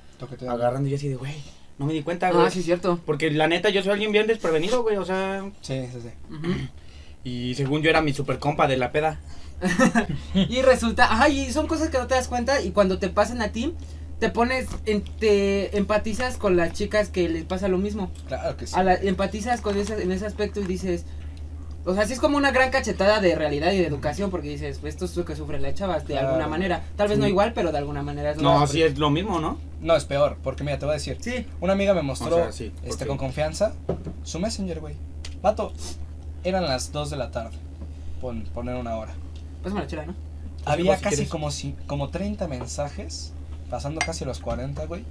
agarrando. 0.49 0.89
Y 0.89 0.93
yo 0.93 0.97
así 0.97 1.09
de, 1.09 1.17
güey, 1.17 1.35
no 1.79 1.85
me 1.87 1.93
di 1.93 2.03
cuenta, 2.03 2.31
güey. 2.31 2.47
Ah, 2.47 2.51
sí, 2.51 2.63
cierto. 2.63 3.01
Porque 3.05 3.31
la 3.31 3.49
neta 3.49 3.69
yo 3.69 3.83
soy 3.83 3.93
alguien 3.93 4.13
bien 4.13 4.27
desprevenido, 4.27 4.83
güey. 4.83 4.97
O 4.97 5.05
sea... 5.05 5.45
Sí, 5.61 5.85
sí, 5.93 5.99
sí. 6.01 6.69
Y 7.23 7.55
según 7.55 7.83
yo 7.83 7.91
era 7.91 8.01
mi 8.01 8.13
super 8.15 8.39
compa 8.39 8.67
de 8.67 8.77
la 8.79 8.91
peda. 8.91 9.21
Y 10.35 10.63
resulta, 10.63 11.05
ajá, 11.05 11.29
y 11.29 11.53
son 11.53 11.67
cosas 11.67 11.89
que 11.91 11.99
no 11.99 12.07
te 12.07 12.15
das 12.15 12.29
cuenta 12.29 12.61
y 12.63 12.71
cuando 12.71 12.99
te 12.99 13.09
pasan 13.09 13.41
a 13.43 13.49
ti, 13.53 13.75
te 14.21 14.29
pones, 14.31 14.69
en- 14.87 15.03
te 15.05 15.77
empatizas 15.77 16.37
con 16.39 16.57
las 16.57 16.73
chicas 16.73 17.09
que 17.09 17.29
les 17.29 17.45
pasa 17.45 17.69
lo 17.69 17.79
mismo. 17.79 18.11
Claro 18.27 18.57
que 18.57 18.67
sí. 18.67 18.75
A 18.77 18.83
la- 18.83 18.95
empatizas 18.95 19.61
con 19.61 19.77
ese, 19.79 20.03
en 20.03 20.13
ese 20.13 20.27
aspecto 20.27 20.61
y 20.61 20.65
dices, 20.65 21.05
o 21.85 21.95
sea, 21.95 22.07
sí 22.07 22.13
es 22.15 22.21
como 22.21 22.37
una 22.37 22.51
gran 22.51 22.71
cachetada 22.71 23.21
de 23.21 23.35
realidad 23.35 23.73
y 23.73 23.79
de 23.79 23.87
educación 23.87 24.31
porque 24.31 24.49
dices, 24.49 24.79
pues 24.79 24.95
esto 24.95 25.05
es 25.05 25.17
lo 25.17 25.25
que 25.25 25.37
sufren 25.37 25.63
las 25.63 25.75
chavas 25.75 26.07
de 26.07 26.15
Claro. 26.15 26.29
alguna 26.29 26.49
manera. 26.49 26.83
Tal 26.97 27.09
vez 27.09 27.19
no 27.19 27.27
igual, 27.29 27.53
pero 27.55 27.73
de 27.73 27.79
alguna 27.79 28.03
manera 28.03 28.31
es 28.31 28.37
lo 28.39 28.43
No, 28.43 28.61
que 28.63 28.67
sí 28.73 28.83
es 28.83 28.99
lo 28.99 29.11
mismo, 29.11 29.41
¿no? 29.41 29.59
No, 29.81 29.95
es 29.97 30.05
peor, 30.05 30.37
porque 30.43 30.65
mira, 30.65 30.79
te 30.79 30.87
voy 30.87 30.93
a 30.95 30.97
decir. 30.97 31.19
Sí, 31.21 31.47
Una 31.61 31.75
amiga 31.75 31.93
me 31.95 32.03
mostró, 32.03 32.37
O 32.37 32.39
sea, 32.45 32.53
sí, 32.53 32.73
este, 32.85 33.07
con 33.07 33.19
confianza, 33.19 33.75
su 34.23 34.39
messenger, 34.41 34.81
güey. 34.81 34.95
Vato, 35.43 35.73
eran 36.43 36.65
las 36.65 36.91
2 36.93 37.11
de 37.11 37.17
la 37.17 37.31
tarde. 37.31 37.57
Pon, 38.21 38.45
poner 38.55 38.77
una 38.77 38.97
hora. 38.97 39.13
pásame 39.63 39.83
la 39.83 39.87
chela, 39.87 40.07
¿no? 40.07 40.15
Había 40.65 40.97
si 40.97 41.03
casi 41.05 41.27
como, 41.27 41.51
si, 41.51 41.75
como 41.87 42.09
30 42.09 42.49
mensajes, 42.49 43.33
pasando 43.69 44.01
casi 44.05 44.25
los 44.25 44.41
40, 44.41 44.87
güey. 44.87 45.05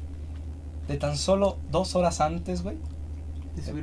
De 0.87 0.97
tan 0.97 1.17
solo 1.17 1.57
dos 1.71 1.95
horas 1.95 2.19
antes, 2.21 2.63
güey. 2.63 2.77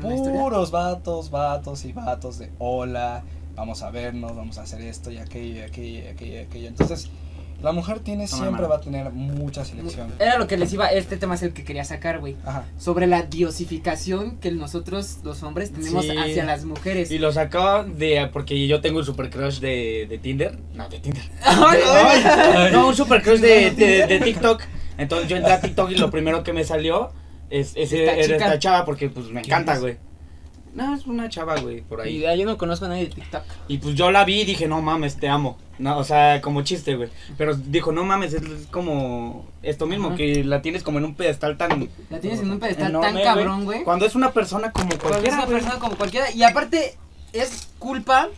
Puros 0.00 0.70
vatos, 0.70 1.30
vatos 1.30 1.84
y 1.84 1.92
vatos 1.92 2.38
de 2.38 2.50
hola, 2.58 3.22
vamos 3.54 3.82
a 3.82 3.90
vernos, 3.90 4.36
vamos 4.36 4.58
a 4.58 4.62
hacer 4.62 4.80
esto 4.82 5.10
y 5.10 5.18
aquello 5.18 5.56
y 5.56 5.60
aquello 5.62 5.98
y 6.04 6.06
aquello 6.08 6.34
y 6.34 6.38
aquello. 6.38 6.68
Entonces, 6.68 7.10
La 7.62 7.72
mujer 7.72 7.98
tiene, 8.00 8.22
No, 8.24 8.28
siempre 8.38 8.66
va 8.66 8.76
a 8.76 8.80
tener 8.80 9.10
mucha 9.12 9.66
selección. 9.66 10.10
Era 10.18 10.38
lo 10.38 10.46
que 10.46 10.56
les 10.56 10.72
iba, 10.72 10.86
este 10.86 11.18
tema 11.18 11.34
es 11.34 11.42
el 11.42 11.52
que 11.52 11.62
quería 11.62 11.84
sacar, 11.84 12.18
güey. 12.18 12.34
Ajá. 12.46 12.64
Sobre 12.78 13.06
la 13.06 13.24
diosificación 13.24 14.38
que 14.38 14.50
nosotros, 14.50 15.18
los 15.24 15.42
hombres, 15.42 15.70
tenemos 15.70 16.06
Sí. 16.06 16.16
hacia 16.16 16.44
las 16.46 16.64
mujeres. 16.64 17.10
Y 17.10 17.18
lo 17.18 17.30
sacaba 17.32 17.84
de. 17.84 18.30
Porque 18.32 18.66
yo 18.66 18.80
tengo 18.80 19.00
un 19.00 19.04
super 19.04 19.28
crush 19.28 19.58
de, 19.60 20.06
de 20.08 20.16
Tinder. 20.16 20.58
No, 20.72 20.88
de 20.88 21.00
Tinder. 21.00 21.22
Ay, 21.44 21.80
ay. 21.86 22.72
No, 22.72 22.88
un 22.88 22.96
super 22.96 23.22
crush 23.22 23.40
de, 23.40 23.72
de, 23.72 24.06
de 24.06 24.20
TikTok. 24.24 24.62
Entonces 24.96 25.28
yo 25.28 25.36
entré 25.36 25.52
a 25.52 25.60
TikTok 25.60 25.90
y 25.90 25.96
lo 25.96 26.10
primero 26.10 26.42
que 26.42 26.54
me 26.54 26.64
salió 26.64 27.10
es, 27.50 27.72
es- 27.76 27.92
Esta 27.92 28.12
era 28.16 28.36
esta 28.36 28.58
chava 28.58 28.84
porque 28.84 29.08
pues 29.10 29.26
me 29.26 29.42
¿Quién 29.42 29.52
encanta, 29.54 29.78
güey. 29.78 29.96
No, 30.72 30.94
es 30.94 31.04
una 31.06 31.28
chava, 31.28 31.58
güey, 31.60 31.80
por 31.80 32.06
Y 32.06 32.18
ahí. 32.18 32.24
ahí 32.26 32.38
yo 32.38 32.46
no 32.46 32.56
conozco 32.56 32.84
a 32.84 32.88
nadie 32.88 33.06
de 33.08 33.14
TikTok. 33.14 33.42
Y 33.66 33.78
pues 33.78 33.96
yo 33.96 34.12
la 34.12 34.24
vi 34.24 34.42
y 34.42 34.44
dije, 34.44 34.68
no 34.68 34.80
mames, 34.80 35.16
te 35.16 35.28
amo. 35.28 35.58
No, 35.80 35.98
o 35.98 36.04
sea, 36.04 36.40
como 36.40 36.62
chiste, 36.62 36.94
güey. 36.94 37.08
Pero 37.36 37.56
dijo, 37.56 37.90
no 37.90 38.04
mames, 38.04 38.34
es 38.34 38.42
como 38.70 39.46
esto 39.64 39.86
mismo, 39.86 40.08
Ajá. 40.08 40.16
que 40.16 40.44
la 40.44 40.62
tienes 40.62 40.84
como 40.84 40.98
en 40.98 41.06
un 41.06 41.14
pedestal 41.16 41.56
tan... 41.56 41.88
La 42.08 42.20
tienes 42.20 42.38
en 42.40 42.52
un 42.52 42.60
pedestal 42.60 42.90
enorme, 42.90 43.12
tan 43.12 43.34
cabrón, 43.34 43.64
güey. 43.64 43.82
Cuando 43.82 44.06
es 44.06 44.14
una 44.14 44.30
persona 44.32 44.70
como 44.70 44.90
Cuando 44.90 45.06
es 45.06 45.10
cualquiera, 45.10 45.36
una 45.38 45.46
güey. 45.46 45.58
persona 45.60 45.80
como 45.80 45.96
cualquiera. 45.96 46.30
Y 46.30 46.44
aparte, 46.44 46.94
es 47.32 47.66
culpa 47.80 48.28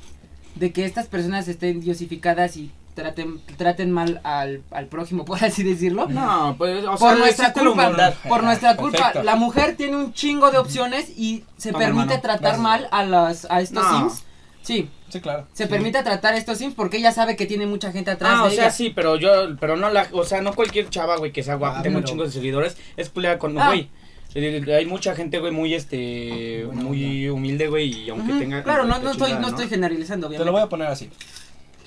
de 0.55 0.73
que 0.73 0.87
estas 0.87 1.09
personas 1.09 1.49
estén 1.49 1.81
diosificadas 1.81 2.57
y 2.57 2.71
traten, 2.95 3.41
traten 3.57 3.91
mal 3.91 4.21
al, 4.25 4.63
al 4.71 4.87
prójimo, 4.87 5.25
por 5.27 5.43
así 5.45 5.63
decirlo. 5.63 6.09
No, 6.09 6.55
pues, 6.59 6.85
o 6.85 6.97
sea, 6.97 7.09
por 7.09 7.19
nuestra 7.19 7.47
existe 7.49 7.65
la 7.65 7.71
culpa, 7.89 8.13
por 8.29 8.43
nuestra 8.43 8.77
culpa, 8.77 9.13
la 9.23 9.37
mujer 9.37 9.77
tiene 9.77 9.97
un 9.97 10.13
chingo 10.13 10.51
de 10.51 10.59
opciones 10.59 11.11
y 11.17 11.45
se 11.57 11.71
Toma, 11.73 11.85
permite 11.85 12.15
hermano. 12.15 12.23
tratar 12.23 12.41
Gracias. 12.41 12.61
mal 12.61 12.89
a 12.91 13.05
las 13.05 13.47
a 13.51 13.61
estos 13.61 13.83
No. 13.85 13.99
sims. 14.11 14.25
Sí, 14.63 14.89
Sí, 15.09 15.21
claro. 15.21 15.47
se 15.53 15.67
permite 15.67 16.01
tratar 16.05 16.35
a 16.35 16.37
estos 16.37 16.57
sims 16.59 16.75
porque 16.75 16.99
ella 16.99 17.11
sabe 17.11 17.35
que 17.35 17.47
tiene 17.47 17.67
mucha 17.67 17.91
gente 17.91 18.13
atrás 18.13 18.33
Ah, 18.37 18.43
de 18.43 18.49
o 18.49 18.51
sea, 18.53 18.65
ella. 18.67 18.71
sí, 18.73 18.93
pero 18.95 19.17
yo, 19.17 19.57
pero 19.59 19.77
no 19.77 19.91
la, 19.91 20.07
o 20.13 20.25
sea, 20.25 20.41
no 20.41 20.55
cualquier 20.55 20.89
chava, 20.89 21.17
güey, 21.17 21.33
que 21.33 21.43
sea 21.43 21.57
guapa, 21.57 21.81
Ah, 21.81 21.83
tenga 21.83 21.99
un 21.99 22.05
chingo 22.05 22.25
de 22.25 22.31
seguidores, 22.31 22.77
es 22.97 23.09
culera 23.11 23.39
con, 23.39 23.59
Ah. 23.59 23.67
güey. 23.67 23.91
eh, 24.35 24.65
Hay 24.79 24.87
mucha 24.87 25.15
gente, 25.17 25.41
güey, 25.41 25.53
muy, 25.53 25.75
este, 25.75 26.63
Buena 26.67 26.83
muy 26.83 27.29
humilde, 27.29 27.67
güey, 27.69 27.89
y 28.05 28.11
aunque 28.11 28.33
tenga... 28.35 28.63
claro, 28.63 28.85
no, 28.85 28.99
no 29.01 29.11
estoy, 29.11 29.27
chingada, 29.31 29.41
no 29.43 29.49
estoy 29.49 29.69
generalizando, 29.69 30.29
Te 30.29 30.37
obviamente. 30.37 30.47
lo 30.47 30.53
voy 30.53 30.63
a 30.63 30.69
poner 30.69 30.87
así. 30.89 31.11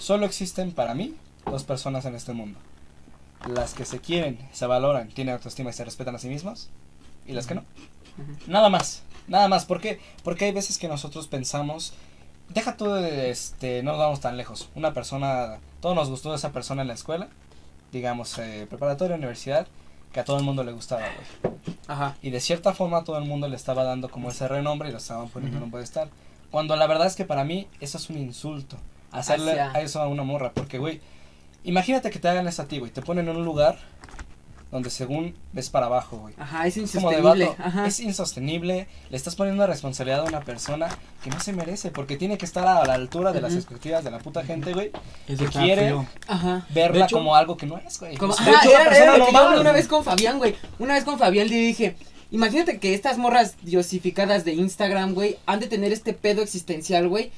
Solo 0.05 0.27
existen 0.27 0.71
para 0.71 0.93
mí 0.93 1.15
dos 1.47 1.63
personas 1.63 2.05
en 2.05 2.13
este 2.13 2.31
mundo. 2.31 2.59
Las 3.47 3.73
que 3.73 3.85
se 3.85 4.01
quieren, 4.01 4.37
se 4.51 4.67
valoran, 4.67 5.07
tienen 5.07 5.33
autoestima 5.33 5.71
y 5.71 5.73
se 5.73 5.83
respetan 5.83 6.13
a 6.13 6.19
sí 6.19 6.27
mismas. 6.27 6.69
Y 7.25 7.33
las 7.33 7.47
que 7.47 7.55
no. 7.55 7.63
Nada 8.45 8.69
más. 8.69 9.01
Nada 9.27 9.47
más. 9.47 9.65
¿Por 9.65 9.81
qué? 9.81 9.99
Porque 10.23 10.45
hay 10.45 10.51
veces 10.51 10.77
que 10.77 10.87
nosotros 10.87 11.27
pensamos. 11.27 11.95
Deja 12.49 12.77
tú 12.77 12.85
de 12.85 13.31
este. 13.31 13.81
No 13.81 13.93
nos 13.93 13.99
vamos 13.99 14.19
tan 14.19 14.37
lejos. 14.37 14.69
Una 14.75 14.93
persona. 14.93 15.57
Todo 15.81 15.95
nos 15.95 16.11
gustó 16.11 16.29
de 16.29 16.35
esa 16.35 16.51
persona 16.51 16.83
en 16.83 16.89
la 16.89 16.93
escuela. 16.93 17.27
Digamos, 17.91 18.37
eh, 18.37 18.67
preparatoria, 18.69 19.15
universidad. 19.15 19.65
Que 20.13 20.19
a 20.19 20.23
todo 20.23 20.37
el 20.37 20.43
mundo 20.43 20.63
le 20.63 20.71
gustaba, 20.71 21.01
güey. 21.01 21.55
Ajá. 21.87 22.15
Y 22.21 22.29
de 22.29 22.41
cierta 22.41 22.75
forma 22.75 23.03
todo 23.03 23.17
el 23.17 23.25
mundo 23.25 23.47
le 23.47 23.55
estaba 23.55 23.83
dando 23.83 24.09
como 24.09 24.29
ese 24.29 24.47
renombre 24.47 24.89
y 24.89 24.91
lo 24.91 24.99
estaban 24.99 25.29
poniendo 25.29 25.57
en 25.57 25.63
un 25.63 25.71
pedestal. 25.71 26.11
Cuando 26.51 26.75
la 26.75 26.85
verdad 26.85 27.07
es 27.07 27.15
que 27.15 27.25
para 27.25 27.43
mí 27.43 27.67
eso 27.79 27.97
es 27.97 28.07
un 28.11 28.19
insulto. 28.19 28.77
Hacerle 29.19 29.51
Hacia- 29.59 29.71
a 29.73 29.81
eso 29.81 30.01
a 30.01 30.07
una 30.07 30.23
morra. 30.23 30.51
Porque, 30.53 30.77
güey, 30.77 31.01
imagínate 31.63 32.09
que 32.09 32.19
te 32.19 32.27
hagan 32.27 32.47
eso 32.47 32.61
a 32.61 32.65
ti, 32.65 32.79
güey. 32.79 32.91
Te 32.91 33.01
ponen 33.01 33.27
en 33.29 33.35
un 33.37 33.45
lugar 33.45 33.77
donde 34.71 34.89
según 34.89 35.35
ves 35.53 35.69
para 35.69 35.85
abajo, 35.85 36.17
güey. 36.17 36.33
Ajá, 36.37 36.67
es 36.67 36.75
Es 36.75 36.91
como 36.91 37.09
de 37.09 37.17
insostenible. 37.19 37.45
vato, 37.45 37.63
Ajá. 37.63 37.85
es 37.87 37.99
insostenible, 38.01 38.87
le 39.09 39.15
estás 39.15 39.35
poniendo 39.35 39.63
una 39.63 39.71
responsabilidad 39.71 40.21
a 40.21 40.23
una 40.25 40.41
persona 40.41 40.89
que 41.23 41.29
no 41.29 41.39
se 41.39 41.53
merece, 41.53 41.91
porque 41.91 42.17
tiene 42.17 42.37
que 42.37 42.45
estar 42.45 42.67
a 42.67 42.83
la 42.85 42.93
altura 42.93 43.31
de 43.31 43.39
las 43.41 43.53
expectativas 43.53 44.03
de 44.03 44.11
la 44.11 44.17
puta 44.19 44.43
gente, 44.43 44.73
güey, 44.73 44.91
que 45.27 45.35
quiere. 45.45 45.95
Ajá. 46.27 46.65
verla 46.71 47.05
hecho- 47.05 47.15
como 47.17 47.35
algo 47.35 47.55
que 47.55 47.67
no 47.67 47.77
es, 47.77 47.97
güey. 47.99 48.17
Como, 48.17 48.35
De 48.35 48.41
ajá, 48.41 48.51
hecho, 48.51 48.69
una 48.69 48.81
era, 48.81 48.89
persona 48.89 49.03
era 49.03 49.17
lo 49.17 49.25
que 49.25 49.31
yo 49.31 49.37
normal. 49.37 49.47
hablé 49.51 49.61
una 49.61 49.71
vez 49.71 49.87
con 49.87 50.03
Fabián, 50.03 50.37
güey. 50.39 50.55
Una 50.79 50.93
vez 50.95 51.03
con 51.05 51.17
Fabián 51.19 51.47
le 51.47 51.55
dije, 51.55 51.95
imagínate 52.31 52.79
que 52.79 52.93
estas 52.95 53.17
morras 53.17 53.55
diosificadas 53.61 54.43
de 54.43 54.53
Instagram, 54.55 55.13
güey, 55.13 55.37
han 55.45 55.61
de 55.61 55.67
tener 55.67 55.93
este 55.93 56.11
pedo 56.13 56.41
existencial, 56.41 57.07
güey. 57.07 57.31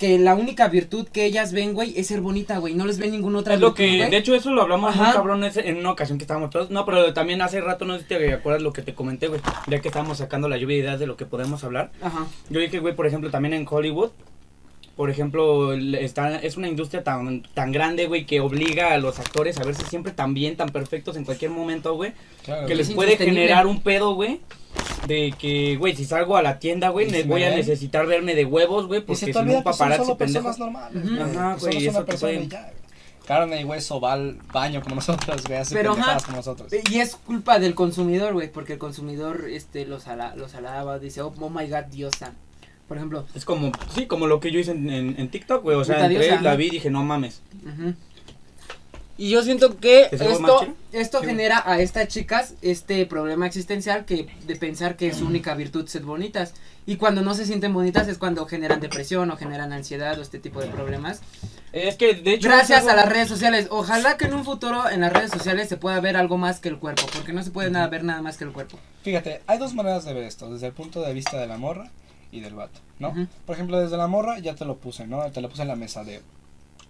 Que 0.00 0.18
la 0.18 0.34
única 0.34 0.66
virtud 0.68 1.06
que 1.08 1.26
ellas 1.26 1.52
ven, 1.52 1.74
güey, 1.74 1.92
es 1.96 2.06
ser 2.06 2.22
bonita, 2.22 2.56
güey. 2.58 2.74
No 2.74 2.86
les 2.86 2.98
ven 2.98 3.10
ninguna 3.10 3.38
otra 3.40 3.54
Es 3.54 3.60
lo 3.60 3.68
virtud, 3.74 3.76
que, 3.84 3.96
güey. 3.98 4.10
de 4.10 4.16
hecho, 4.16 4.34
eso 4.34 4.50
lo 4.50 4.62
hablamos 4.62 4.96
muy 4.96 5.04
Ajá. 5.04 5.12
cabrón 5.12 5.44
ese- 5.44 5.68
en 5.68 5.76
una 5.76 5.90
ocasión 5.92 6.16
que 6.16 6.24
estábamos 6.24 6.48
todos. 6.50 6.70
No, 6.70 6.86
pero 6.86 7.12
también 7.12 7.42
hace 7.42 7.60
rato, 7.60 7.84
no 7.84 7.94
sé 7.96 8.00
si 8.00 8.06
te 8.08 8.32
acuerdas 8.32 8.62
lo 8.62 8.72
que 8.72 8.80
te 8.80 8.94
comenté, 8.94 9.28
güey. 9.28 9.40
Ya 9.68 9.80
que 9.80 9.88
estábamos 9.88 10.16
sacando 10.18 10.48
la 10.48 10.56
lluvia 10.56 10.76
de 10.78 10.82
ideas 10.84 10.98
de 11.00 11.06
lo 11.06 11.16
que 11.18 11.26
podemos 11.26 11.62
hablar. 11.64 11.90
Ajá. 12.00 12.26
Yo 12.48 12.60
dije, 12.60 12.78
güey, 12.80 12.96
por 12.96 13.06
ejemplo, 13.06 13.30
también 13.30 13.52
en 13.52 13.66
Hollywood, 13.68 14.10
por 14.96 15.10
ejemplo, 15.10 15.74
está, 15.74 16.36
es 16.36 16.56
una 16.56 16.68
industria 16.68 17.04
tan, 17.04 17.42
tan 17.54 17.70
grande, 17.70 18.06
güey, 18.06 18.24
que 18.24 18.40
obliga 18.40 18.92
a 18.94 18.98
los 18.98 19.18
actores 19.18 19.58
a 19.58 19.64
verse 19.64 19.84
siempre 19.84 20.12
tan 20.12 20.32
bien, 20.32 20.56
tan 20.56 20.70
perfectos 20.70 21.16
en 21.18 21.24
cualquier 21.24 21.50
momento, 21.50 21.94
güey, 21.94 22.12
Claro, 22.44 22.66
que 22.66 22.74
les 22.74 22.90
puede 22.90 23.16
generar 23.18 23.66
un 23.66 23.82
pedo, 23.82 24.14
güey, 24.14 24.40
de 25.06 25.34
que, 25.38 25.76
güey, 25.76 25.96
si 25.96 26.04
salgo 26.04 26.36
a 26.36 26.42
la 26.42 26.58
tienda, 26.58 26.90
güey, 26.90 27.22
voy 27.24 27.42
a 27.44 27.50
necesitar 27.50 28.06
verme 28.06 28.34
de 28.34 28.44
huevos, 28.44 28.86
güey, 28.86 29.00
porque 29.00 29.26
si 29.26 29.32
no 29.32 29.40
un 29.40 29.46
que 29.46 29.52
son 29.54 29.64
paparazzi 29.64 30.04
solo 30.04 30.16
pendejo. 30.18 30.48
Ajá, 30.48 31.56
Que 31.56 31.60
güey, 31.60 31.86
eso 31.86 32.04
güey. 32.20 32.48
Carne 33.26 33.60
y 33.60 33.64
hueso 33.64 34.00
va 34.00 34.14
al 34.14 34.38
baño 34.52 34.82
como 34.82 34.96
nosotros, 34.96 35.44
güey, 35.46 35.58
hace 35.58 35.74
Pero, 35.74 35.92
pendejadas 35.92 36.22
ajá. 36.22 36.26
como 36.26 36.36
nosotros. 36.38 36.72
Y 36.90 36.98
es 36.98 37.14
culpa 37.14 37.58
del 37.58 37.74
consumidor, 37.74 38.32
güey, 38.32 38.50
porque 38.50 38.72
el 38.74 38.78
consumidor, 38.78 39.46
este, 39.48 39.86
los, 39.86 40.08
ala, 40.08 40.34
los 40.36 40.54
alaba, 40.54 40.98
dice, 40.98 41.22
oh, 41.22 41.32
oh 41.38 41.48
my 41.50 41.66
god, 41.68 41.84
diosa. 41.90 42.32
Por 42.88 42.96
ejemplo, 42.96 43.24
Es 43.36 43.44
como, 43.44 43.70
sí, 43.94 44.06
como 44.06 44.26
lo 44.26 44.40
que 44.40 44.50
yo 44.50 44.58
hice 44.58 44.72
en, 44.72 44.90
en, 44.90 45.14
en 45.16 45.28
TikTok, 45.28 45.62
güey, 45.62 45.76
o 45.76 45.84
sea, 45.84 46.06
entré, 46.06 46.28
la 46.28 46.36
ajá. 46.50 46.56
vi 46.56 46.66
y 46.66 46.70
dije, 46.70 46.90
no 46.90 47.04
mames. 47.04 47.40
Ujú. 47.64 47.94
Y 49.20 49.28
yo 49.28 49.42
siento 49.42 49.76
que 49.76 50.06
¿Te 50.08 50.16
salió 50.16 50.40
más 50.40 50.50
esto, 50.62 50.74
esto 50.92 51.20
Sí. 51.20 51.26
genera 51.26 51.62
a 51.66 51.78
estas 51.78 52.08
chicas 52.08 52.54
este 52.62 53.04
problema 53.04 53.46
existencial 53.46 54.06
que 54.06 54.28
de 54.46 54.56
pensar 54.56 54.96
que 54.96 55.12
su 55.12 55.26
única 55.26 55.52
virtud 55.54 55.84
es 55.84 55.90
ser 55.90 56.04
bonitas. 56.04 56.54
Y 56.86 56.96
cuando 56.96 57.20
no 57.20 57.34
se 57.34 57.44
sienten 57.44 57.74
bonitas 57.74 58.08
es 58.08 58.16
cuando 58.16 58.46
generan 58.46 58.80
depresión 58.80 59.30
o 59.30 59.36
generan 59.36 59.74
ansiedad 59.74 60.18
o 60.18 60.22
este 60.22 60.38
tipo 60.38 60.62
de 60.62 60.68
problemas. 60.68 61.20
Es 61.74 61.96
que, 61.96 62.14
de 62.14 62.32
hecho... 62.32 62.48
Gracias 62.48 62.84
es 62.84 62.88
a 62.88 62.96
las 62.96 63.10
redes 63.10 63.28
sociales. 63.28 63.68
Ojalá 63.70 64.16
que 64.16 64.24
en 64.24 64.32
un 64.32 64.42
futuro 64.42 64.88
en 64.88 65.02
las 65.02 65.12
redes 65.12 65.30
sociales 65.30 65.68
se 65.68 65.76
pueda 65.76 66.00
ver 66.00 66.16
algo 66.16 66.38
más 66.38 66.58
que 66.58 66.70
el 66.70 66.78
cuerpo. 66.78 67.02
Porque 67.12 67.34
no 67.34 67.42
se 67.42 67.50
puede 67.50 67.70
nada, 67.70 67.88
ver 67.88 68.04
nada 68.04 68.22
más 68.22 68.38
que 68.38 68.44
el 68.44 68.52
cuerpo. 68.52 68.78
Fíjate, 69.02 69.42
hay 69.46 69.58
dos 69.58 69.74
maneras 69.74 70.06
de 70.06 70.14
ver 70.14 70.24
esto, 70.24 70.50
desde 70.50 70.68
el 70.68 70.72
punto 70.72 71.02
de 71.02 71.12
vista 71.12 71.38
de 71.38 71.46
la 71.46 71.58
morra 71.58 71.90
y 72.32 72.40
del 72.40 72.54
vato, 72.54 72.80
¿no? 72.98 73.14
Por 73.44 73.54
ejemplo, 73.54 73.78
desde 73.78 73.98
la 73.98 74.06
morra 74.06 74.38
ya 74.38 74.54
te 74.54 74.64
lo 74.64 74.78
puse, 74.78 75.06
¿no? 75.06 75.30
Te 75.30 75.42
lo 75.42 75.50
puse 75.50 75.60
en 75.60 75.68
la 75.68 75.76
mesa 75.76 76.04
de... 76.04 76.22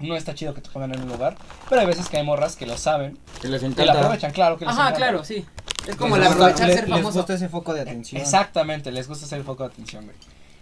No 0.00 0.16
está 0.16 0.34
chido 0.34 0.54
que 0.54 0.60
te 0.60 0.70
pongan 0.70 0.94
en 0.94 1.02
un 1.02 1.08
lugar, 1.08 1.36
pero 1.68 1.80
hay 1.82 1.86
veces 1.86 2.08
que 2.08 2.16
hay 2.16 2.24
morras 2.24 2.56
que 2.56 2.66
lo 2.66 2.76
saben, 2.78 3.18
Que 3.40 3.48
les 3.48 3.60
que 3.60 3.68
la 3.68 3.72
encanta. 3.82 3.92
aprovechan, 4.00 4.32
claro 4.32 4.56
que 4.58 4.64
les 4.64 4.72
Ajá, 4.74 4.82
encanta. 4.88 4.96
claro, 4.98 5.24
sí. 5.24 5.44
Es 5.86 5.96
como 5.96 6.16
Les 6.16 6.26
el 6.26 6.32
gusta- 6.32 6.44
aprovechar 6.46 6.68
le- 6.68 6.74
ser 6.74 6.88
Les 6.88 6.98
famoso. 6.98 7.18
gusta 7.18 7.34
ese 7.34 7.48
foco 7.48 7.74
de 7.74 7.80
atención. 7.82 8.20
Exactamente, 8.20 8.90
les 8.92 9.06
gusta 9.08 9.26
ser 9.26 9.38
el 9.38 9.44
foco 9.44 9.62
de 9.64 9.70
atención, 9.72 10.04
güey. 10.04 10.16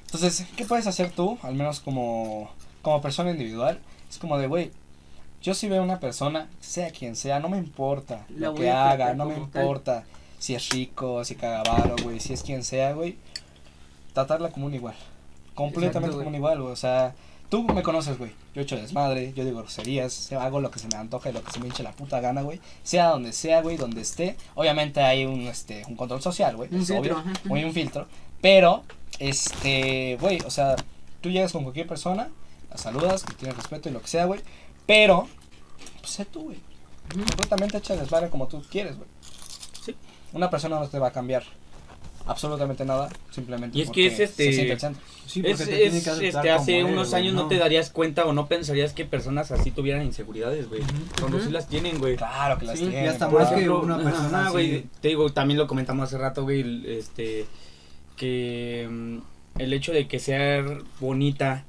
Entonces, 0.06 0.46
¿qué 0.56 0.64
puedes 0.64 0.86
hacer 0.86 1.10
tú, 1.10 1.38
al 1.42 1.54
menos 1.54 1.80
como, 1.80 2.50
como 2.82 3.00
persona 3.02 3.30
individual? 3.30 3.78
Es 4.10 4.18
como 4.18 4.38
de, 4.38 4.46
güey, 4.46 4.70
yo 5.42 5.54
si 5.54 5.68
veo 5.68 5.82
una 5.82 6.00
persona, 6.00 6.48
sea 6.60 6.90
quien 6.90 7.14
sea, 7.14 7.38
no 7.40 7.48
me 7.48 7.58
importa 7.58 8.24
La 8.30 8.48
lo 8.48 8.54
que 8.54 8.70
a 8.70 8.90
haga, 8.90 9.14
no 9.14 9.26
me 9.26 9.34
tal. 9.34 9.42
importa 9.44 10.04
si 10.38 10.54
es 10.54 10.68
rico, 10.70 11.24
si 11.24 11.34
caga 11.34 11.62
varo, 11.62 11.94
güey, 12.02 12.18
si 12.20 12.32
es 12.32 12.42
quien 12.42 12.64
sea, 12.64 12.92
güey. 12.92 13.18
Tratarla 14.14 14.50
como 14.50 14.66
un 14.66 14.74
igual. 14.74 14.94
Completamente 15.54 15.98
Exacto, 16.06 16.16
como 16.18 16.28
un 16.28 16.34
igual, 16.34 16.60
güey. 16.60 16.72
O 16.72 16.76
sea, 16.76 17.14
tú 17.48 17.62
me 17.64 17.82
conoces, 17.82 18.18
güey. 18.18 18.32
Yo 18.54 18.62
echo 18.62 18.76
desmadre, 18.76 19.32
yo 19.34 19.44
digo 19.44 19.58
groserías, 19.58 20.32
hago 20.32 20.60
lo 20.60 20.70
que 20.70 20.78
se 20.78 20.88
me 20.88 20.96
antoja 20.96 21.30
y 21.30 21.32
lo 21.32 21.42
que 21.42 21.50
se 21.50 21.60
me 21.60 21.66
hinche 21.66 21.82
la 21.82 21.92
puta 21.92 22.20
gana, 22.20 22.42
güey. 22.42 22.60
Sea 22.82 23.08
donde 23.08 23.32
sea, 23.32 23.62
güey, 23.62 23.76
donde 23.76 24.00
esté. 24.00 24.36
Obviamente 24.54 25.00
hay 25.00 25.24
un, 25.24 25.42
este, 25.42 25.84
un 25.88 25.96
control 25.96 26.22
social, 26.22 26.56
güey. 26.56 26.68
Un 26.72 26.80
es 26.80 26.88
filtro, 26.88 27.18
obvio. 27.18 27.54
Hay 27.54 27.64
un 27.64 27.72
filtro. 27.72 28.06
Pero, 28.40 28.84
este, 29.18 30.16
güey, 30.20 30.40
o 30.46 30.50
sea, 30.50 30.76
tú 31.20 31.30
llegas 31.30 31.52
con 31.52 31.62
cualquier 31.62 31.86
persona, 31.86 32.28
la 32.70 32.76
saludas, 32.76 33.24
que 33.24 33.34
tienes 33.34 33.56
respeto 33.56 33.88
y 33.88 33.92
lo 33.92 34.00
que 34.00 34.08
sea, 34.08 34.26
güey. 34.26 34.40
Pero, 34.86 35.28
pues 36.00 36.12
sé 36.12 36.24
tú, 36.24 36.44
güey. 36.44 36.58
Completamente 37.08 37.78
echa 37.78 37.96
desmadre 37.96 38.28
como 38.28 38.48
tú 38.48 38.62
quieres, 38.70 38.96
güey. 38.96 39.08
Sí. 39.84 39.96
Una 40.32 40.50
persona 40.50 40.78
no 40.78 40.88
te 40.88 40.98
va 40.98 41.08
a 41.08 41.12
cambiar 41.12 41.44
absolutamente 42.28 42.84
nada, 42.84 43.08
simplemente 43.30 43.76
Y 43.76 43.80
es 43.82 43.88
porque 43.88 44.02
que 44.02 44.06
es, 44.14 44.20
este, 44.20 44.44
se 44.44 44.52
siente 44.52 44.72
el 44.74 44.80
centro. 44.80 45.02
Sí, 45.26 45.42
Es, 45.44 45.60
es, 45.60 46.06
este, 46.06 46.50
hace 46.50 46.84
unos 46.84 47.12
años 47.14 47.34
no. 47.34 47.48
te 47.48 47.56
darías 47.58 47.90
cuenta 47.90 48.24
o 48.24 48.32
no 48.32 48.46
pensarías 48.46 48.92
que 48.92 49.04
personas 49.04 49.50
así 49.50 49.70
tuvieran 49.70 50.04
inseguridades, 50.06 50.68
güey. 50.68 50.82
Cuando 51.18 51.40
sí 51.40 51.50
las 51.50 51.68
tienen, 51.68 51.98
güey. 51.98 52.16
Claro 52.16 52.58
que 52.58 52.64
las 52.66 52.78
Sí, 52.78 52.86
tiene. 52.86 53.04
y 53.04 53.08
hasta 53.08 53.26
güey. 53.26 53.44
más 53.44 53.52
que 53.52 53.68
una 53.68 53.94
ajá, 53.96 54.04
persona 54.04 54.50
güey, 54.50 54.76
así. 54.78 54.86
te 55.00 55.08
digo, 55.08 55.30
también 55.32 55.58
lo 55.58 55.66
comentamos 55.66 56.04
hace 56.04 56.18
rato, 56.18 56.44
güey, 56.44 56.82
este, 56.98 57.46
que 58.16 58.88
mm, 58.90 59.18
el 59.60 59.72
hecho 59.72 59.92
de 59.92 60.06
que 60.08 60.18
sea 60.18 60.64
bonita 61.00 61.64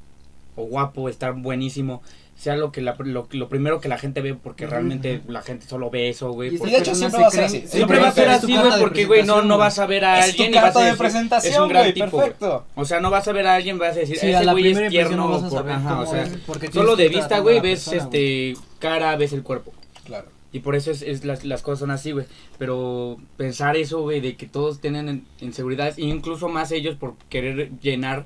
o 0.55 0.63
guapo, 0.63 1.09
estar 1.09 1.33
buenísimo, 1.33 2.01
sea 2.39 2.55
lo 2.55 2.71
que 2.71 2.79
la, 2.81 2.95
lo, 2.97 3.27
lo 3.31 3.49
primero 3.49 3.81
que 3.81 3.89
la 3.89 3.97
gente 3.97 4.21
ve, 4.21 4.33
porque 4.33 4.65
realmente 4.65 5.21
la 5.27 5.41
gente 5.41 5.65
solo 5.67 5.89
ve 5.89 6.07
eso, 6.07 6.31
Y 6.31 6.33
güey. 6.35 6.57
porque- 6.57 6.71
de 6.73 6.79
hecho 6.79 6.95
siempre 6.95 7.19
va 7.21 7.27
a 7.27 7.31
ser 7.31 7.43
así. 7.43 7.63
Siempre 7.67 7.99
va 7.99 8.07
a 8.07 8.11
ser 8.13 8.29
es 8.29 8.37
así, 8.43 8.55
güey, 8.57 8.71
de 8.71 8.79
porque, 8.79 9.05
güey, 9.05 9.23
no, 9.25 9.41
no 9.41 9.57
vas 9.57 9.77
a 9.77 9.85
ver 9.85 10.05
a 10.05 10.19
Es 10.19 10.35
tu 10.37 10.43
alguien 10.43 10.51
y 10.51 10.55
vas 10.55 10.75
a 10.75 10.79
de 10.79 10.85
decir, 10.85 10.93
es 10.93 10.97
presentación, 10.97 11.63
un 11.63 11.69
gran 11.69 11.93
tipo, 11.93 12.17
perfecto. 12.17 12.65
O 12.75 12.85
sea, 12.85 12.99
no 13.01 13.09
vas 13.11 13.27
a 13.27 13.33
ver 13.33 13.45
a 13.45 13.55
alguien, 13.55 13.77
vas 13.77 13.95
a 13.97 13.99
decir, 13.99 14.17
Sí, 14.17 14.29
ese 14.31 14.45
güey 14.45 14.71
es 14.71 14.89
tierno. 14.89 15.17
no 15.17 15.27
vas 15.29 15.43
a 15.43 15.49
por- 15.49 15.57
saber 15.59 15.73
ajá, 15.73 15.99
o 15.99 16.05
sea, 16.05 16.23
es, 16.23 16.33
solo 16.73 16.95
de 16.95 17.09
vista, 17.09 17.39
güey, 17.39 17.59
ves 17.59 17.83
persona, 17.89 18.03
este 18.03 18.53
cara, 18.79 19.15
ves 19.17 19.33
el 19.33 19.43
cuerpo. 19.43 19.73
Claro. 20.05 20.27
Y 20.53 20.59
por 20.59 20.75
eso 20.75 20.91
es, 20.91 21.01
es 21.01 21.25
las, 21.25 21.43
las 21.43 21.61
cosas 21.61 21.79
son 21.79 21.91
así, 21.91 22.11
güey. 22.13 22.25
Pero 22.57 23.17
pensar 23.37 23.75
eso, 23.77 24.01
güey, 24.01 24.21
de 24.21 24.35
que 24.37 24.47
todos 24.47 24.79
tienen 24.79 25.25
inseguridades, 25.41 25.99
incluso 25.99 26.47
más 26.47 26.71
ellos 26.71 26.95
por 26.95 27.15
querer 27.29 27.69
llenar, 27.81 28.25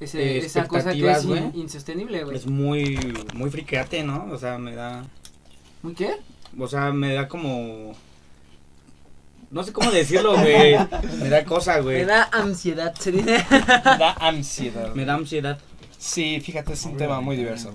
Ese- 0.00 0.38
Eh, 0.38 0.38
esa 0.38 0.66
cosa 0.66 0.92
que 0.92 1.10
es 1.10 1.24
insostenible, 1.54 2.24
güey. 2.24 2.36
es 2.36 2.46
muy, 2.46 2.98
muy 3.34 3.50
friqueate, 3.50 4.02
¿no? 4.02 4.26
O 4.32 4.38
sea, 4.38 4.58
me 4.58 4.74
da, 4.74 5.04
¿Muy 5.82 5.94
qué? 5.94 6.16
o 6.58 6.66
sea, 6.68 6.92
me 6.92 7.14
da 7.14 7.28
como... 7.28 7.94
No 9.50 9.62
sé 9.62 9.72
cómo 9.72 9.90
decirlo, 9.92 10.32
güey. 10.36 10.74
Me 11.20 11.28
da 11.28 11.44
cosa, 11.44 11.78
güey. 11.78 11.98
Me 11.98 12.04
da 12.06 12.28
ansiedad, 12.32 12.92
se 12.98 13.12
dice. 13.12 13.36
Da 13.84 14.12
ansiedad. 14.18 14.92
Me 14.94 15.04
da 15.04 15.14
ansiedad. 15.14 15.58
Sí, 15.96 16.40
fíjate, 16.40 16.72
es 16.72 16.84
un 16.84 16.96
tema 16.96 17.20
muy 17.20 17.36
diverso. 17.36 17.72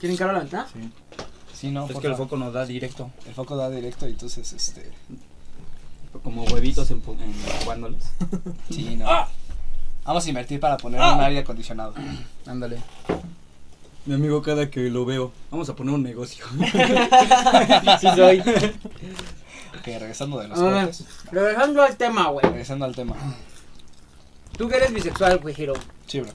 ¿Quieren 0.00 0.16
que 0.16 0.22
abra 0.24 0.32
la 0.34 0.40
ventana? 0.40 0.66
Sí, 1.54 1.70
no, 1.70 1.86
Es 1.88 1.96
que 1.96 2.08
el 2.08 2.16
foco 2.16 2.36
nos 2.36 2.52
da 2.52 2.66
directo. 2.66 3.12
El 3.24 3.34
foco 3.34 3.56
da 3.56 3.70
directo, 3.70 4.06
entonces, 4.06 4.52
este. 4.52 4.90
Como 6.24 6.42
huevitos 6.44 6.90
en, 6.90 7.00
jugándolos. 7.62 8.02
Sí, 8.68 8.96
no. 8.96 9.06
Vamos 10.04 10.26
a 10.26 10.28
invertir 10.28 10.58
para 10.60 10.76
poner 10.76 11.00
Ah. 11.00 11.14
un 11.14 11.20
aire 11.20 11.40
acondicionado. 11.40 11.94
Ándale. 12.46 12.78
Mi 14.04 14.14
amigo 14.14 14.42
cada 14.42 14.68
que 14.68 14.80
lo 14.90 15.04
veo, 15.04 15.32
vamos 15.50 15.68
a 15.68 15.76
poner 15.76 15.94
un 15.94 16.02
negocio. 16.02 16.44
Sí 18.00 18.08
soy. 18.16 18.40
Ok, 18.40 19.86
regresando 19.86 20.38
de 20.40 20.48
los 20.48 20.58
A 20.58 20.64
ver, 20.64 20.84
cortes. 20.86 21.06
regresando 21.30 21.82
al 21.82 21.96
tema, 21.96 22.28
güey. 22.28 22.44
Regresando 22.46 22.84
al 22.84 22.94
tema. 22.94 23.14
Tú 24.56 24.68
que 24.68 24.76
eres 24.76 24.92
bisexual, 24.92 25.38
güey, 25.38 25.54
Hiro. 25.60 25.74
Sí, 26.06 26.20
bro. 26.20 26.30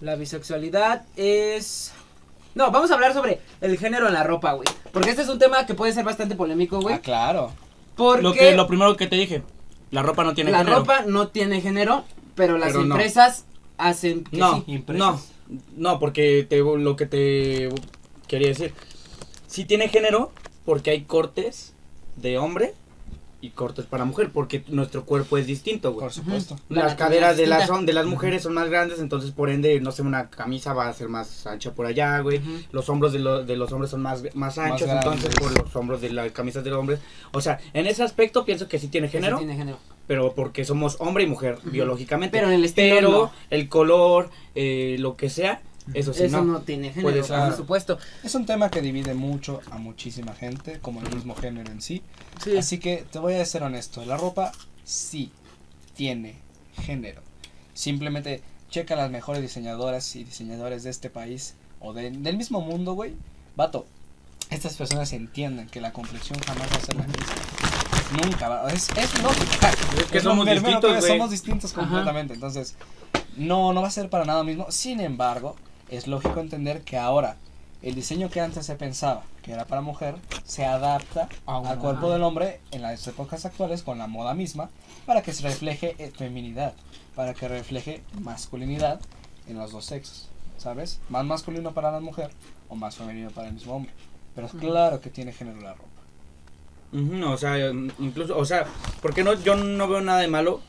La 0.00 0.16
bisexualidad 0.16 1.02
es... 1.16 1.92
No, 2.54 2.70
vamos 2.70 2.90
a 2.90 2.94
hablar 2.94 3.14
sobre 3.14 3.40
el 3.62 3.78
género 3.78 4.06
en 4.08 4.14
la 4.14 4.22
ropa, 4.24 4.52
güey. 4.52 4.68
Porque 4.92 5.10
este 5.10 5.22
es 5.22 5.28
un 5.28 5.38
tema 5.38 5.64
que 5.66 5.74
puede 5.74 5.92
ser 5.92 6.04
bastante 6.04 6.34
polémico, 6.36 6.80
güey. 6.80 6.94
Ah, 6.96 7.00
claro. 7.00 7.52
Porque 7.96 8.22
Lo, 8.22 8.32
que, 8.34 8.54
lo 8.54 8.66
primero 8.66 8.96
que 8.96 9.06
te 9.06 9.16
dije, 9.16 9.42
la 9.90 10.02
ropa 10.02 10.24
no 10.24 10.34
tiene 10.34 10.50
la 10.50 10.58
género. 10.58 10.78
ropa 10.80 11.02
no 11.06 11.28
tiene 11.28 11.60
género, 11.60 12.04
pero 12.34 12.58
las 12.58 12.68
Pero 12.72 12.84
no. 12.84 12.94
empresas 12.94 13.44
hacen 13.78 14.24
que 14.24 14.36
No, 14.36 14.64
sí. 14.66 14.84
no, 14.88 15.20
no, 15.76 15.98
porque 15.98 16.46
te, 16.48 16.58
lo 16.58 16.96
que 16.96 17.06
te 17.06 17.68
quería 18.28 18.48
decir, 18.48 18.72
sí 19.46 19.64
tiene 19.64 19.88
género 19.88 20.32
porque 20.64 20.90
hay 20.90 21.02
cortes 21.02 21.72
de 22.16 22.38
hombre 22.38 22.74
y 23.40 23.50
cortes 23.50 23.86
para 23.86 24.04
mujer, 24.04 24.30
porque 24.32 24.62
nuestro 24.68 25.04
cuerpo 25.04 25.36
es 25.36 25.48
distinto, 25.48 25.90
güey. 25.92 26.04
Por 26.04 26.12
supuesto. 26.12 26.56
La 26.68 26.84
Las 26.84 26.94
caderas 26.94 27.36
de 27.36 27.48
las, 27.48 27.66
son- 27.66 27.86
de 27.86 27.92
las 27.92 28.06
mujeres 28.06 28.44
son 28.44 28.54
más 28.54 28.68
grandes, 28.70 29.00
entonces 29.00 29.32
por 29.32 29.50
ende, 29.50 29.80
no 29.80 29.90
sé, 29.90 30.02
una 30.02 30.30
camisa 30.30 30.72
va 30.74 30.86
a 30.86 30.92
ser 30.92 31.08
más 31.08 31.44
ancha 31.48 31.74
por 31.74 31.86
allá, 31.86 32.20
güey. 32.20 32.40
Los 32.70 32.88
hombros 32.88 33.12
de, 33.12 33.18
lo- 33.18 33.42
de 33.44 33.56
los 33.56 33.72
hombres 33.72 33.90
son 33.90 34.00
más, 34.00 34.22
más 34.34 34.58
anchos, 34.58 34.88
entonces 34.88 35.34
por 35.34 35.50
los 35.60 35.74
hombros 35.74 36.00
de 36.00 36.10
las 36.12 36.30
camisas 36.30 36.62
de 36.62 36.70
los 36.70 36.78
hombres. 36.78 37.00
O 37.32 37.40
sea, 37.40 37.58
en 37.74 37.86
ese 37.86 38.04
aspecto 38.04 38.44
pienso 38.44 38.68
que 38.68 38.78
sí 38.78 38.86
tiene 38.86 39.08
género, 39.08 39.38
tiene 39.38 39.56
género. 39.56 39.78
Pero 40.12 40.34
porque 40.34 40.66
somos 40.66 40.96
hombre 41.00 41.24
y 41.24 41.26
mujer 41.26 41.58
biológicamente. 41.64 42.36
Pero 42.36 42.48
en 42.48 42.52
el 42.56 42.66
estilo 42.66 42.94
Pero 42.96 43.10
no. 43.10 43.32
el 43.48 43.70
color, 43.70 44.28
eh, 44.54 44.96
lo 44.98 45.16
que 45.16 45.30
sea, 45.30 45.62
eso 45.94 46.12
sí 46.12 46.24
Eso 46.24 46.42
no. 46.44 46.52
no, 46.52 46.60
tiene 46.60 46.88
género, 46.90 47.02
Puede 47.02 47.20
por 47.20 47.28
ser. 47.28 47.54
supuesto. 47.56 47.98
Es 48.22 48.34
un 48.34 48.44
tema 48.44 48.70
que 48.70 48.82
divide 48.82 49.14
mucho 49.14 49.62
a 49.70 49.78
muchísima 49.78 50.34
gente, 50.34 50.80
como 50.82 51.00
el 51.00 51.14
mismo 51.14 51.34
género 51.34 51.72
en 51.72 51.80
sí. 51.80 52.02
Sí. 52.44 52.58
Así 52.58 52.76
que 52.78 53.06
te 53.10 53.18
voy 53.20 53.32
a 53.36 53.44
ser 53.46 53.62
honesto, 53.62 54.04
la 54.04 54.18
ropa 54.18 54.52
sí 54.84 55.32
tiene 55.96 56.34
género. 56.82 57.22
Simplemente 57.72 58.42
checa 58.68 58.94
las 58.94 59.10
mejores 59.10 59.40
diseñadoras 59.40 60.14
y 60.14 60.24
diseñadores 60.24 60.82
de 60.82 60.90
este 60.90 61.08
país 61.08 61.54
o 61.80 61.94
de- 61.94 62.10
del 62.10 62.36
mismo 62.36 62.60
mundo, 62.60 62.92
güey. 62.92 63.14
Vato, 63.56 63.86
estas 64.50 64.76
personas 64.76 65.10
entienden 65.14 65.68
que 65.68 65.80
la 65.80 65.94
complexión 65.94 66.38
jamás 66.40 66.70
va 66.70 66.76
a 66.76 66.80
ser 66.80 66.96
la 66.96 67.06
misma. 67.06 67.71
Nunca 68.12 68.48
va, 68.48 68.70
es, 68.72 68.88
es 68.96 69.22
lógica. 69.22 69.70
Es 69.98 70.10
que 70.10 70.18
Es 70.18 70.24
somos 70.24 70.44
que 70.44 70.52
distintos, 70.54 70.92
ves, 70.92 71.00
güey. 71.00 71.12
somos 71.12 71.30
distintos 71.30 71.72
Ajá. 71.72 71.80
completamente. 71.80 72.34
Entonces, 72.34 72.76
no, 73.36 73.72
no 73.72 73.82
va 73.82 73.88
a 73.88 73.90
ser 73.90 74.10
para 74.10 74.24
nada 74.24 74.44
mismo. 74.44 74.66
Sin 74.70 75.00
embargo, 75.00 75.56
es 75.88 76.06
lógico 76.06 76.40
entender 76.40 76.82
que 76.82 76.98
ahora 76.98 77.36
el 77.82 77.94
diseño 77.94 78.30
que 78.30 78.40
antes 78.40 78.66
se 78.66 78.76
pensaba 78.76 79.22
que 79.42 79.52
era 79.52 79.64
para 79.66 79.80
mujer 79.80 80.14
se 80.44 80.64
adapta 80.64 81.28
al 81.46 81.78
cuerpo 81.78 82.10
del 82.10 82.22
hombre 82.22 82.60
en 82.70 82.82
las 82.82 83.04
épocas 83.08 83.44
actuales 83.44 83.82
con 83.82 83.98
la 83.98 84.06
moda 84.06 84.34
misma 84.34 84.70
para 85.04 85.22
que 85.22 85.32
se 85.32 85.42
refleje 85.42 85.96
feminidad, 86.16 86.74
para 87.16 87.34
que 87.34 87.48
refleje 87.48 88.02
masculinidad 88.20 89.00
en 89.48 89.58
los 89.58 89.72
dos 89.72 89.84
sexos, 89.86 90.28
¿sabes? 90.58 91.00
Más 91.08 91.24
masculino 91.24 91.72
para 91.72 91.90
la 91.90 91.98
mujer 91.98 92.30
o 92.68 92.76
más 92.76 92.94
femenino 92.94 93.30
para 93.30 93.48
el 93.48 93.54
mismo 93.54 93.74
hombre. 93.74 93.92
Pero 94.36 94.46
es 94.46 94.52
claro 94.52 95.00
que 95.00 95.10
tiene 95.10 95.32
género 95.32 95.60
la 95.60 95.74
ropa. 95.74 95.88
Ujú, 96.92 97.26
o 97.26 97.36
sea, 97.36 97.58
incluso, 97.98 98.36
o 98.36 98.44
sea, 98.44 98.66
porque 99.00 99.24
no, 99.24 99.32
yo 99.34 99.54
no 99.56 99.88
veo 99.88 100.00
nada 100.00 100.20
de 100.20 100.28
malo 100.28 100.60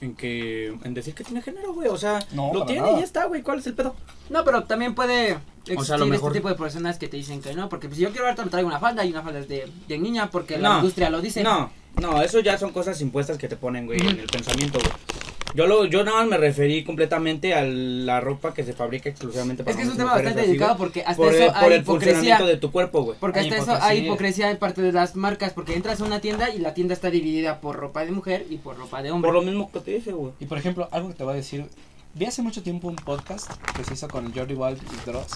en 0.00 0.14
que, 0.14 0.68
en 0.84 0.94
decir 0.94 1.14
que 1.14 1.24
tiene 1.24 1.42
género, 1.42 1.72
güey, 1.72 1.88
o 1.88 1.96
sea, 1.96 2.18
No, 2.32 2.52
lo 2.52 2.66
tiene 2.66 2.82
nada. 2.82 2.92
y 2.94 2.98
ya 3.00 3.04
está, 3.04 3.24
güey, 3.24 3.42
¿cuál 3.42 3.58
es 3.58 3.66
el 3.66 3.74
pedo? 3.74 3.94
No, 4.30 4.44
pero 4.44 4.64
también 4.64 4.94
puede 4.94 5.38
existir 5.64 5.78
O 5.78 5.84
sea, 5.84 5.94
a 5.96 5.98
lo 5.98 6.06
mejor- 6.06 6.28
este 6.30 6.38
tipo 6.40 6.48
de 6.48 6.54
personas 6.54 6.98
que 6.98 7.08
te 7.08 7.16
dicen 7.16 7.40
que 7.40 7.54
no, 7.54 7.68
porque 7.68 7.88
pues, 7.88 7.96
si 7.96 8.02
yo 8.04 8.10
quiero 8.10 8.26
ahorita 8.26 8.44
me 8.44 8.50
traigo 8.50 8.68
una 8.68 8.78
falda 8.78 9.04
y 9.04 9.10
una 9.10 9.22
falda 9.22 9.40
es 9.40 9.48
de, 9.48 9.70
de 9.88 9.98
niña 9.98 10.30
porque 10.30 10.58
la 10.58 10.76
industria 10.76 11.10
lo 11.10 11.20
dice. 11.20 11.42
No, 11.42 11.70
no, 12.00 12.20
eso 12.22 12.40
ya 12.40 12.58
son 12.58 12.70
cosas 12.72 13.00
impuestas 13.00 13.38
que 13.38 13.48
te 13.48 13.56
ponen, 13.56 13.86
güey, 13.86 13.98
en 14.00 14.20
el 14.20 14.26
pensamiento, 14.26 14.78
güey. 14.78 14.92
Yo 15.54 15.66
lo, 15.66 15.86
yo 15.86 16.04
nada 16.04 16.18
más 16.18 16.28
me 16.28 16.36
referí 16.36 16.84
completamente 16.84 17.54
a 17.54 17.64
la 17.64 18.20
ropa 18.20 18.52
que 18.52 18.62
se 18.62 18.74
fabrica 18.74 19.08
exclusivamente 19.08 19.64
para 19.64 19.70
Es 19.70 19.76
que 19.78 19.84
es 19.84 19.88
un 19.88 19.96
tema 19.96 20.12
bastante 20.12 20.40
así, 20.40 20.48
delicado 20.48 20.76
porque 20.76 21.00
hasta 21.00 21.16
por, 21.16 21.34
eso 21.34 21.46
por 21.52 21.56
hay 21.56 21.72
el 21.72 21.80
hipocresía. 21.82 22.14
funcionamiento 22.14 22.46
de 22.46 22.56
tu 22.58 22.70
cuerpo, 22.72 23.02
güey. 23.02 23.18
Porque 23.18 23.38
Hay 23.40 23.48
hasta 23.48 23.62
eso 23.62 23.78
hay 23.82 24.04
hipocresía. 24.04 24.50
en 24.50 24.58
parte 24.58 24.82
de 24.82 24.92
las 24.92 25.16
marcas, 25.16 25.52
porque 25.54 25.74
entras 25.74 26.00
a 26.00 26.04
una 26.04 26.20
tienda 26.20 26.50
y 26.50 26.58
la 26.58 26.74
tienda 26.74 26.92
está 26.92 27.08
dividida 27.10 27.60
por 27.60 27.76
ropa 27.76 28.04
de 28.04 28.10
mujer 28.12 28.46
y 28.50 28.58
por 28.58 28.76
ropa 28.76 29.02
de 29.02 29.10
hombre. 29.12 29.28
Por 29.28 29.34
lo 29.34 29.42
mismo 29.42 29.70
que 29.72 29.80
te 29.80 29.92
dije, 29.92 30.12
güey. 30.12 30.32
Y 30.40 30.46
por 30.46 30.58
ejemplo, 30.58 30.88
algo 30.90 31.08
que 31.08 31.14
te 31.14 31.24
voy 31.24 31.32
a 31.32 31.36
decir, 31.36 31.64
vi 32.14 32.26
hace 32.26 32.42
mucho 32.42 32.62
tiempo 32.62 32.88
un 32.88 32.96
podcast 32.96 33.50
que 33.74 33.84
se 33.84 33.94
hizo 33.94 34.08
con 34.08 34.26
el 34.26 34.34
Jordi 34.34 34.54
Wild 34.54 34.80
y 34.82 35.06
Dross. 35.10 35.28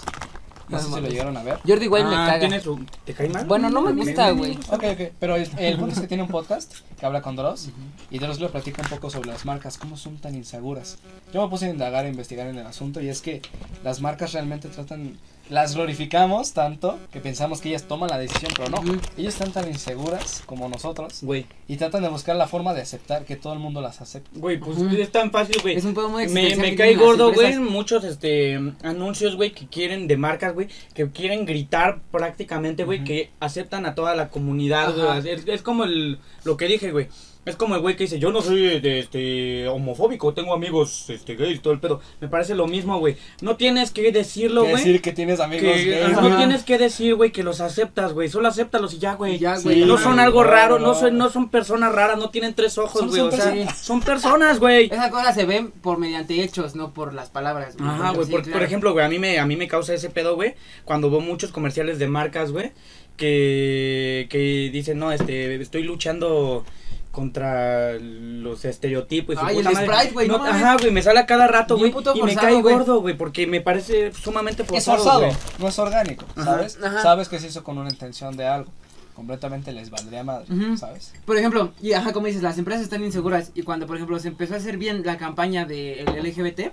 No 0.71 0.79
sé 0.79 0.85
si 0.95 1.01
lo 1.01 1.09
llegaron 1.09 1.37
a 1.37 1.43
ver. 1.43 1.59
Jordi 1.67 1.89
Wild 1.89 2.07
me 2.09 2.15
Ah, 2.17 2.27
caga. 2.27 2.39
¿tiene 2.41 2.61
su- 2.61 2.85
¿Te 3.05 3.13
cae 3.15 3.29
mal? 3.29 3.45
Bueno, 3.47 3.71
no 3.71 3.83
me 3.83 3.93
gusta, 3.93 4.31
güey. 4.31 4.57
Ok, 4.71 4.85
ok, 4.93 5.01
pero 5.19 5.37
el, 5.37 5.49
el 5.59 5.77
punto 5.79 5.95
es 5.95 6.01
que 6.01 6.07
tiene 6.07 6.23
un 6.23 6.29
podcast 6.29 6.73
que 6.99 7.07
habla 7.07 7.21
con 7.23 7.37
Dross 7.37 7.71
y 8.11 8.19
Dross 8.19 8.41
le 8.41 8.49
platica 8.49 8.83
un 8.83 8.89
poco 8.89 9.11
sobre 9.11 9.31
las 9.31 9.45
marcas, 9.45 9.79
cómo 9.79 9.97
son 9.97 10.19
tan 10.19 10.35
inseguras. 10.35 10.99
Yo 11.33 11.43
me 11.43 11.49
puse 11.49 11.67
a 11.67 11.71
indagar, 11.71 12.05
a 12.05 12.09
investigar 12.09 12.47
en 12.47 12.59
el 12.59 12.67
asunto 12.67 13.01
y 13.01 13.09
es 13.09 13.21
que 13.21 13.43
las 13.85 14.01
marcas 14.01 14.33
realmente 14.33 14.69
tratan, 14.69 15.17
las 15.51 15.75
glorificamos 15.75 16.53
tanto 16.53 16.99
que 17.13 17.21
pensamos 17.21 17.61
que 17.61 17.69
ellas 17.71 17.85
toman 17.85 18.09
la 18.09 18.19
decisión, 18.19 18.53
pero 18.57 18.71
no. 18.71 18.81
Ellas 19.17 19.35
están 19.35 19.53
tan 19.53 19.69
inseguras 19.69 20.43
como 20.47 20.69
nosotros 20.69 21.19
Güey, 21.23 21.47
y 21.69 21.77
tratan 21.77 22.03
de 22.03 22.09
buscar 22.09 22.37
la 22.37 22.47
forma 22.47 22.73
de 22.73 22.83
aceptar 22.83 23.25
que 23.25 23.37
todo 23.37 23.53
el 23.53 23.59
mundo 23.59 23.81
las 23.81 24.01
acepte. 24.01 24.31
güey, 24.39 24.59
pues 24.59 24.79
Ujú. 24.79 24.95
es 24.97 25.11
tan 25.13 25.31
fácil, 25.31 25.57
güey. 25.63 25.77
Es 25.77 25.85
un 25.85 25.95
pedo 25.95 26.09
muy 26.09 26.29
Me, 26.29 26.57
me 26.57 26.75
cae 26.77 26.95
gordo, 26.97 27.33
güey, 27.33 27.59
muchos 27.59 28.05
este 28.05 28.59
anuncios, 28.83 29.37
güey, 29.37 29.53
que 29.53 29.67
quieren 29.67 30.07
de 30.07 30.17
marcas, 30.17 30.55
güey, 30.55 30.69
que 30.95 31.11
quieren 31.11 31.45
gritar 31.45 32.01
prácticamente, 32.11 32.85
güey, 32.85 33.05
que 33.05 33.31
aceptan 33.41 33.87
a 33.87 33.95
toda 33.95 34.15
la 34.15 34.29
comunidad, 34.31 34.95
güey. 34.95 35.29
Es, 35.35 35.43
es 35.47 35.63
como 35.63 35.85
el 35.85 36.19
lo 36.45 36.57
que 36.57 36.67
dije, 36.67 36.93
güey. 36.93 37.09
Es 37.47 37.57
como 37.57 37.75
el 37.75 37.81
güey 37.81 37.97
que 37.97 38.05
dice, 38.05 38.19
"Yo 38.19 38.31
no 38.33 38.43
soy 38.43 38.81
de, 38.81 38.99
este 38.99 39.67
homofóbico, 39.67 40.35
tengo 40.35 40.53
amigos 40.53 41.09
este 41.09 41.37
gays, 41.37 41.63
todo 41.63 41.73
el 41.73 41.81
pedo." 41.81 42.01
Me 42.21 42.29
parece 42.29 42.55
lo 42.55 42.67
mismo, 42.67 42.99
güey. 42.99 43.17
No 43.41 43.57
tienes 43.57 43.91
que 43.93 44.13
decirlo, 44.13 44.63
güey. 44.63 44.77
decir 44.77 45.01
que 45.01 45.13
tienes 45.13 45.41
amigos 45.41 45.73
Que, 45.75 45.85
gays, 45.91 46.05
ajá, 46.13 46.21
güey. 46.21 46.33
no 46.33 46.37
tienes 46.37 46.63
que 46.65 46.77
decir, 46.77 47.15
güey, 47.15 47.33
que 47.33 47.43
los 47.43 47.63
aceptas, 47.63 48.13
güey. 48.13 48.29
Solo 48.29 48.49
acéptalos 48.49 48.93
y 48.93 48.99
ya, 48.99 49.15
güey. 49.15 49.37
Y 49.37 49.39
ya, 49.39 49.57
Sí, 49.57 49.63
güey. 49.65 49.85
no 49.87 49.97
son 49.97 50.21
algo 50.21 50.45
no, 50.45 50.51
raro, 50.51 50.79
no. 50.79 50.89
no 50.89 50.95
son, 50.95 51.17
no 51.17 51.31
son 51.31 51.49
personas 51.49 51.95
raras, 51.95 52.19
no 52.19 52.29
tienen 52.29 52.53
tres 52.55 52.77
ojos, 52.77 53.07
güey. 53.07 53.17
son 53.21 53.29
O 53.29 53.31
sea, 53.33 53.45
personas. 53.47 53.79
son 53.79 54.01
personas, 54.03 54.59
güey. 54.61 54.87
Esas 54.93 55.11
cosas 55.11 55.35
se 55.35 55.47
ven 55.47 55.71
por 55.71 55.97
mediante 55.99 56.43
hechos, 56.43 56.75
no 56.75 56.93
por 56.93 57.15
las 57.15 57.31
palabras. 57.31 57.75
güey. 57.77 57.89
Ajá, 57.89 58.13
Porque 58.13 58.17
güey, 58.17 58.27
sí, 58.27 58.33
por, 58.33 58.43
claro. 58.43 58.59
por 58.59 58.63
ejemplo, 58.67 58.93
güey, 58.93 59.05
a 59.07 59.09
mí 59.09 59.19
me 59.19 59.39
a 59.39 59.47
mí 59.47 59.57
me 59.57 59.67
causa 59.67 59.95
ese 59.95 60.11
pedo, 60.11 60.35
güey, 60.37 60.55
cuando 60.85 61.11
veo 61.11 61.21
muchos 61.21 61.53
comerciales 61.53 61.99
de 61.99 62.07
marcas, 62.07 62.53
güey, 62.53 62.73
que 63.17 64.27
que 64.31 64.71
dicen, 64.73 64.99
"No, 64.99 65.11
este 65.13 65.55
estoy 65.61 65.83
luchando 65.85 66.65
contra 67.11 67.95
los 67.99 68.65
estereotipos 68.65 69.37
Ay, 69.41 69.59
el 69.59 69.65
madre". 69.65 69.87
Sprite, 69.87 70.13
güey, 70.13 70.29
no. 70.29 70.37
Ajá, 70.45 70.77
güey, 70.77 70.91
me 70.91 71.03
sale 71.03 71.21
a 71.21 71.27
cada 71.27 71.47
rato, 71.47 71.77
güey, 71.77 71.91
y 71.91 71.95
me 71.95 72.03
forzado, 72.03 72.37
cae 72.41 72.63
gordo, 72.63 73.01
güey, 73.01 73.17
porque 73.17 73.47
me 73.47 73.61
parece 73.61 74.13
sumamente 74.13 74.63
Es 74.63 74.69
forzado, 74.69 74.97
forzado, 74.99 75.21
güey. 75.21 75.33
no 75.59 75.69
es 75.69 75.79
orgánico, 75.79 76.25
Ajá. 76.37 76.45
¿sabes? 76.45 76.79
Ajá. 76.83 77.03
Sabes 77.03 77.29
que 77.29 77.39
se 77.39 77.49
hizo 77.49 77.65
con 77.65 77.79
una 77.79 77.91
intención 77.91 78.37
de 78.37 78.47
algo. 78.47 78.71
Completamente 79.15 79.73
les 79.73 79.91
valdría 79.91 80.25
madre. 80.25 80.47
¿sabes? 80.79 81.13
Por 81.27 81.37
ejemplo, 81.37 81.73
y 81.83 81.93
ajá, 81.93 82.13
como 82.15 82.27
dices, 82.27 82.43
las 82.43 82.57
empresas 82.57 82.85
están 82.85 83.05
inseguras. 83.05 83.51
Y 83.55 83.63
cuando, 83.65 83.87
por 83.87 83.97
ejemplo, 83.97 84.19
se 84.19 84.29
empezó 84.29 84.55
a 84.55 84.57
hacer 84.57 84.79
bien 84.79 85.03
la 85.05 85.19
campaña 85.19 85.67
del 85.67 86.07
LGBT, 86.07 86.71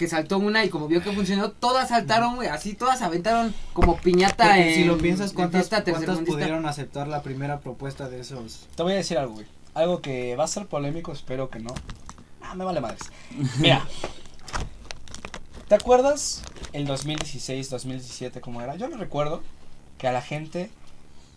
que 0.00 0.08
saltó 0.08 0.38
una 0.38 0.64
y 0.64 0.70
como 0.70 0.88
vio 0.88 1.02
que 1.02 1.12
funcionó, 1.12 1.50
todas 1.50 1.90
saltaron, 1.90 2.36
güey. 2.36 2.48
Así 2.48 2.72
todas 2.72 3.02
aventaron 3.02 3.54
como 3.74 3.98
piñata 3.98 4.46
Porque 4.46 4.70
en. 4.70 4.74
si 4.74 4.84
lo 4.84 4.96
piensas, 4.96 5.28
en 5.28 5.36
¿cuántas, 5.36 5.68
cuántas 5.68 6.20
pudieron 6.20 6.64
aceptar 6.64 7.06
la 7.06 7.22
primera 7.22 7.60
propuesta 7.60 8.08
de 8.08 8.20
esos? 8.20 8.66
Te 8.76 8.82
voy 8.82 8.94
a 8.94 8.96
decir 8.96 9.18
algo, 9.18 9.34
güey. 9.34 9.46
Algo 9.74 10.00
que 10.00 10.36
va 10.36 10.44
a 10.44 10.48
ser 10.48 10.64
polémico, 10.64 11.12
espero 11.12 11.50
que 11.50 11.58
no. 11.58 11.74
Ah, 12.40 12.54
me 12.54 12.64
vale 12.64 12.80
madres. 12.80 13.02
Mira. 13.58 13.86
¿Te 15.68 15.74
acuerdas 15.74 16.44
el 16.72 16.86
2016, 16.86 17.68
2017 17.68 18.40
cómo 18.40 18.62
era? 18.62 18.76
Yo 18.76 18.88
me 18.88 18.96
recuerdo 18.96 19.42
que 19.98 20.08
a 20.08 20.12
la 20.12 20.22
gente 20.22 20.70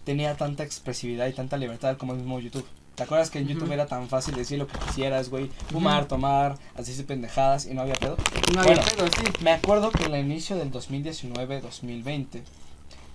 tenía 0.05 0.37
tanta 0.37 0.63
expresividad 0.63 1.27
y 1.27 1.33
tanta 1.33 1.57
libertad 1.57 1.97
como 1.97 2.13
el 2.13 2.19
mismo 2.19 2.39
YouTube. 2.39 2.65
¿Te 2.95 3.03
acuerdas 3.03 3.31
que 3.31 3.39
en 3.39 3.47
YouTube 3.47 3.71
era 3.71 3.87
tan 3.87 4.07
fácil 4.07 4.35
decir 4.35 4.59
lo 4.59 4.67
que 4.67 4.77
quisieras, 4.77 5.29
güey? 5.29 5.49
Fumar, 5.71 6.07
tomar, 6.07 6.57
hacerse 6.75 7.03
pendejadas 7.03 7.65
y 7.65 7.73
no 7.73 7.81
había 7.81 7.95
pedo. 7.95 8.17
No 8.53 8.61
había 8.61 8.75
Bueno. 8.75 8.89
pedo, 8.95 9.07
sí. 9.07 9.23
Me 9.43 9.51
acuerdo 9.51 9.89
que 9.91 10.03
en 10.03 10.13
el 10.13 10.25
inicio 10.25 10.55
del 10.57 10.71
2019-2020, 10.71 12.41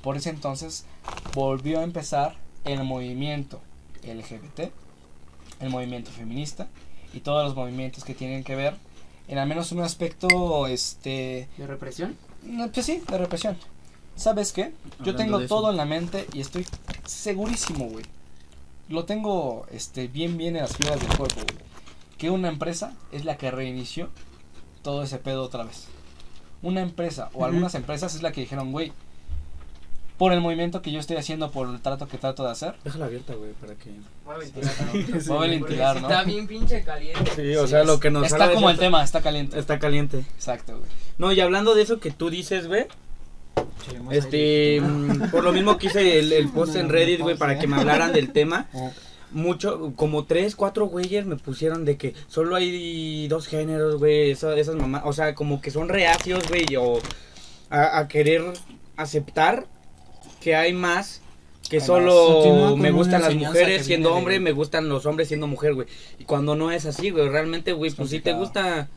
por 0.02 0.16
ese 0.16 0.30
entonces, 0.30 0.84
volvió 1.34 1.78
a 1.78 1.84
empezar 1.84 2.34
el 2.64 2.82
movimiento 2.82 3.60
LGBT, 4.02 4.72
el 5.60 5.70
movimiento 5.70 6.10
feminista 6.10 6.66
y 7.12 7.20
todos 7.20 7.44
los 7.44 7.54
movimientos 7.54 8.04
que 8.04 8.14
tienen 8.14 8.42
que 8.44 8.56
ver 8.56 8.74
en 9.28 9.38
al 9.38 9.46
menos 9.46 9.70
un 9.72 9.80
aspecto, 9.80 10.66
este, 10.66 11.48
¿De 11.56 11.66
represión? 11.66 12.16
no, 12.42 12.68
pues 12.72 12.86
sí, 12.86 13.02
de 13.08 13.18
represión. 13.18 13.56
¿Sabes 14.16 14.52
qué? 14.52 14.72
Yo 15.04 15.12
Hablando 15.12 15.16
tengo 15.38 15.46
todo 15.46 15.70
en 15.70 15.76
la 15.76 15.84
mente 15.84 16.26
y 16.32 16.40
estoy 16.40 16.66
segurísimo, 17.06 17.84
güey. 17.86 18.04
Lo 18.88 19.04
tengo 19.04 19.66
este, 19.70 20.08
bien, 20.08 20.36
bien 20.36 20.56
en 20.56 20.62
las 20.62 20.76
fibras 20.76 21.00
del 21.00 21.16
cuerpo, 21.16 21.40
güey. 21.42 21.68
Que 22.16 22.30
una 22.30 22.48
empresa 22.48 22.94
es 23.12 23.24
la 23.24 23.36
que 23.36 23.50
reinició 23.50 24.08
todo 24.82 25.02
ese 25.02 25.18
pedo 25.18 25.42
otra 25.44 25.64
vez. 25.64 25.86
Una 26.62 26.80
empresa 26.80 27.30
o 27.34 27.44
algunas 27.44 27.74
empresas 27.74 28.14
es 28.14 28.22
la 28.22 28.32
que 28.32 28.40
dijeron, 28.40 28.72
güey, 28.72 28.92
por 30.18 30.32
el 30.32 30.40
movimiento 30.40 30.82
que 30.82 30.90
yo 30.90 30.98
estoy 30.98 31.16
haciendo, 31.16 31.52
por 31.52 31.68
el 31.68 31.80
trato 31.80 32.08
que 32.08 32.18
trato 32.18 32.44
de 32.44 32.50
hacer, 32.50 32.74
Déjala 32.82 33.06
abierta, 33.06 33.34
güey, 33.34 33.52
para 33.52 33.74
que. 33.76 33.92
voy 34.24 35.46
a 35.46 35.50
ventilar, 35.50 36.02
¿no? 36.02 36.08
Está 36.08 36.24
bien 36.24 36.48
pinche 36.48 36.82
caliente. 36.82 37.30
Sí, 37.36 37.54
o 37.54 37.66
sea, 37.68 37.84
lo 37.84 38.00
que 38.00 38.10
nos 38.10 38.26
Está 38.26 38.52
como 38.52 38.68
el 38.68 38.78
tema, 38.78 39.04
está 39.04 39.22
caliente. 39.22 39.58
Está 39.58 39.78
caliente. 39.78 40.18
Exacto, 40.34 40.76
güey. 40.76 40.90
No, 41.18 41.32
y 41.32 41.40
hablando 41.40 41.74
de 41.74 41.82
eso 41.82 42.00
que 42.00 42.10
tú 42.10 42.30
dices, 42.30 42.66
güey. 42.66 42.86
Este, 44.10 44.80
mm, 44.80 45.30
por 45.30 45.44
lo 45.44 45.52
mismo 45.52 45.76
que 45.78 45.86
hice 45.88 46.18
el, 46.18 46.32
el 46.32 46.48
post 46.48 46.76
en 46.76 46.88
Reddit, 46.90 47.20
güey, 47.20 47.36
para 47.36 47.58
que 47.58 47.66
me 47.66 47.76
hablaran 47.76 48.12
del 48.12 48.32
tema. 48.32 48.68
Mucho, 49.30 49.92
como 49.94 50.24
tres, 50.24 50.56
cuatro 50.56 50.86
güeyes 50.86 51.26
me 51.26 51.36
pusieron 51.36 51.84
de 51.84 51.98
que 51.98 52.14
solo 52.28 52.56
hay 52.56 53.28
dos 53.28 53.46
géneros, 53.46 53.96
güey, 53.98 54.30
esa- 54.30 54.56
esas 54.56 54.74
mamás, 54.76 55.02
o 55.04 55.12
sea, 55.12 55.34
como 55.34 55.60
que 55.60 55.70
son 55.70 55.90
reacios, 55.90 56.48
güey, 56.48 56.64
o 56.76 56.98
a, 57.68 57.98
a 57.98 58.08
querer 58.08 58.42
aceptar 58.96 59.66
que 60.40 60.56
hay 60.56 60.72
más 60.72 61.20
que 61.68 61.80
solo 61.80 62.74
me 62.78 62.90
gustan 62.90 63.20
las 63.20 63.34
mujeres 63.34 63.84
siendo 63.84 64.08
de- 64.08 64.14
hombre, 64.14 64.40
me 64.40 64.52
gustan 64.52 64.88
los 64.88 65.04
hombres 65.04 65.28
siendo 65.28 65.46
mujer, 65.46 65.74
güey. 65.74 65.86
Y 66.18 66.24
cuando 66.24 66.56
no 66.56 66.72
es 66.72 66.86
así, 66.86 67.10
güey, 67.10 67.28
realmente, 67.28 67.74
güey, 67.74 67.90
Es 67.90 67.96
pues 67.96 68.08
si 68.08 68.20
te 68.20 68.32
gusta 68.32 68.88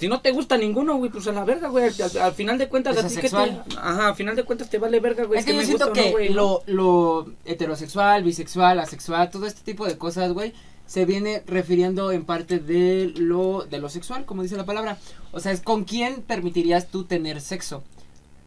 si 0.00 0.08
no 0.08 0.20
te 0.22 0.32
gusta 0.32 0.56
ninguno, 0.56 0.96
güey, 0.96 1.10
pues 1.10 1.28
a 1.28 1.32
la 1.32 1.44
verga, 1.44 1.68
güey. 1.68 1.84
Al, 1.84 2.18
al 2.18 2.32
final 2.32 2.56
de 2.56 2.68
cuentas, 2.68 2.96
Es 2.96 3.04
a 3.04 3.08
ti 3.08 3.16
que 3.16 3.28
te, 3.28 3.36
ajá, 3.36 4.08
al 4.08 4.14
final 4.14 4.34
de 4.34 4.44
cuentas 4.44 4.70
te 4.70 4.78
vale 4.78 4.98
verga, 4.98 5.24
güey. 5.24 5.38
es 5.38 5.44
que 5.44 5.52
yo 5.52 5.58
me 5.58 5.66
siento 5.66 5.88
gusta 5.88 6.02
o 6.02 6.10
no, 6.10 6.16
que 6.16 6.30
lo, 6.30 6.62
lo 6.66 7.32
heterosexual, 7.44 8.24
bisexual, 8.24 8.80
asexual, 8.80 9.30
todo 9.30 9.46
este 9.46 9.60
tipo 9.60 9.86
de 9.86 9.98
cosas, 9.98 10.32
güey, 10.32 10.54
se 10.86 11.04
viene 11.04 11.42
refiriendo 11.46 12.12
en 12.12 12.24
parte 12.24 12.58
de 12.58 13.12
lo, 13.14 13.66
de 13.68 13.78
lo 13.78 13.90
sexual, 13.90 14.24
como 14.24 14.42
dice 14.42 14.56
la 14.56 14.64
palabra. 14.64 14.96
O 15.32 15.38
sea, 15.38 15.52
es 15.52 15.60
con 15.60 15.84
quién 15.84 16.22
permitirías 16.22 16.88
tú 16.88 17.04
tener 17.04 17.42
sexo. 17.42 17.84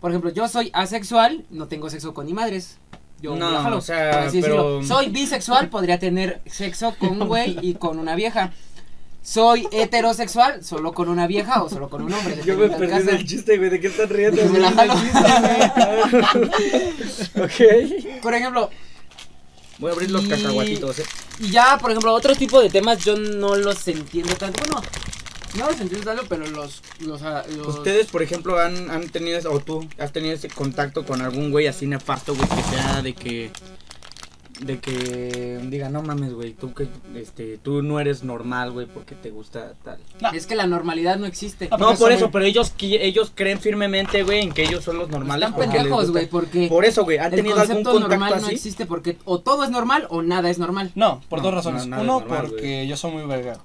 Por 0.01 0.11
ejemplo, 0.11 0.31
yo 0.31 0.47
soy 0.47 0.71
asexual, 0.73 1.45
no 1.51 1.67
tengo 1.67 1.89
sexo 1.89 2.13
con 2.15 2.25
ni 2.25 2.33
madres. 2.33 2.79
Yo 3.21 3.37
No, 3.37 3.45
me 3.45 3.53
la 3.53 3.61
jalo, 3.61 3.77
o 3.77 3.81
sea, 3.81 4.27
pero-. 4.41 4.83
Soy 4.83 5.09
bisexual, 5.09 5.69
podría 5.69 5.99
tener 5.99 6.41
sexo 6.45 6.95
con 6.99 7.21
un 7.21 7.27
güey 7.29 7.57
y 7.61 7.75
con 7.75 7.99
una 7.99 8.15
vieja. 8.15 8.51
Soy 9.23 9.67
heterosexual, 9.71 10.63
solo 10.65 10.91
con 10.93 11.07
una 11.07 11.27
vieja 11.27 11.63
o 11.63 11.69
solo 11.69 11.89
con 11.89 12.01
un 12.03 12.11
hombre. 12.13 12.41
Yo 12.45 12.57
me 12.57 12.69
perdí 12.69 13.03
del 13.03 13.25
chiste, 13.25 13.57
güey, 13.57 13.69
¿de 13.69 13.79
qué 13.79 13.87
están 13.87 14.09
riendo? 14.09 14.43
Me 14.49 14.59
la 14.59 14.71
jalo. 14.71 14.93
ok. 17.43 18.21
Por 18.21 18.33
ejemplo, 18.33 18.69
Voy 19.79 19.89
a 19.89 19.93
abrir 19.93 20.11
los 20.11 20.23
Y- 20.25 20.29
cacahuatitos, 20.29 20.99
eh. 20.99 21.03
Y 21.39 21.49
ya, 21.49 21.77
por 21.79 21.89
ejemplo, 21.91 22.13
otro 22.13 22.35
tipo 22.35 22.61
de 22.61 22.69
temas 22.69 23.03
yo 23.03 23.17
no 23.17 23.55
los 23.55 23.85
entiendo 23.87 24.35
tanto. 24.35 24.61
Bueno, 24.63 24.81
no 25.57 25.71
los 25.71 25.81
entiendo 25.81 26.05
tanto, 26.05 26.23
pero 26.29 26.45
los. 26.47 26.81
los, 26.99 27.21
ah, 27.23 27.43
los- 27.57 27.67
Ustedes, 27.77 28.05
por 28.07 28.21
ejemplo, 28.21 28.59
han, 28.59 28.91
han 28.91 29.09
tenido, 29.09 29.51
o 29.51 29.59
tú, 29.59 29.85
has 29.97 30.11
tenido 30.13 30.35
ese 30.35 30.47
contacto 30.47 31.05
con 31.05 31.21
algún 31.21 31.49
güey 31.49 31.65
así 31.67 31.87
nefasto, 31.87 32.35
güey, 32.35 32.47
que 32.47 32.63
sea 32.63 33.01
de 33.01 33.13
que, 33.13 33.51
de 34.65 34.79
que 34.79 35.59
diga, 35.69 35.89
no 35.89 36.01
mames, 36.03 36.33
güey, 36.33 36.53
tú 36.53 36.73
que, 36.73 36.87
este, 37.15 37.57
tú 37.57 37.81
no 37.81 37.99
eres 37.99 38.23
normal, 38.23 38.71
güey, 38.71 38.85
porque 38.85 39.15
te 39.15 39.29
gusta 39.29 39.73
tal. 39.83 39.99
Es 40.33 40.45
que 40.47 40.55
la 40.55 40.67
normalidad 40.67 41.17
no 41.17 41.25
existe. 41.25 41.69
No, 41.77 41.95
por 41.95 42.11
eso, 42.11 42.25
muy- 42.25 42.31
pero 42.31 42.45
ellos, 42.45 42.73
ellos 42.79 43.31
creen 43.35 43.59
firmemente, 43.59 44.23
güey, 44.23 44.41
en 44.41 44.51
que 44.53 44.63
ellos 44.63 44.83
son 44.83 44.97
los 44.97 45.09
normales. 45.09 45.49
Están 45.49 45.59
pendejos, 45.71 46.11
güey, 46.11 46.27
porque 46.27 46.67
Por 46.67 46.85
eso, 46.85 47.03
güey, 47.03 47.17
¿han 47.17 47.31
el 47.33 47.37
tenido 47.37 47.55
algún 47.59 47.83
concepto 47.83 47.99
normal 47.99 48.19
contacto 48.19 48.39
no 48.41 48.45
así? 48.47 48.55
existe 48.55 48.85
porque 48.85 49.17
o 49.25 49.39
todo 49.39 49.63
es 49.63 49.69
normal 49.69 50.07
o 50.09 50.21
nada 50.21 50.49
es 50.49 50.57
normal. 50.59 50.91
No, 50.95 51.21
por 51.29 51.39
No, 51.39 51.45
dos 51.45 51.53
razones. 51.55 51.87
no, 51.87 52.01
Uno, 52.01 52.19
normal, 52.21 52.45
porque 52.49 52.87
yo 52.87 52.95
soy 52.97 53.11
muy 53.11 53.23
verguero. 53.25 53.59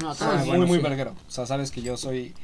No, 0.00 0.14
todo 0.14 0.28
Ah, 0.30 0.34
es 0.34 0.40
muy, 0.40 0.48
bueno, 0.48 0.66
muy 0.66 0.78
sí. 0.78 0.82
verguero. 0.82 1.14
O 1.28 1.30
sea, 1.30 1.46
sabes 1.46 1.70
que 1.70 1.80
yo 1.82 1.96
soy 1.96 2.34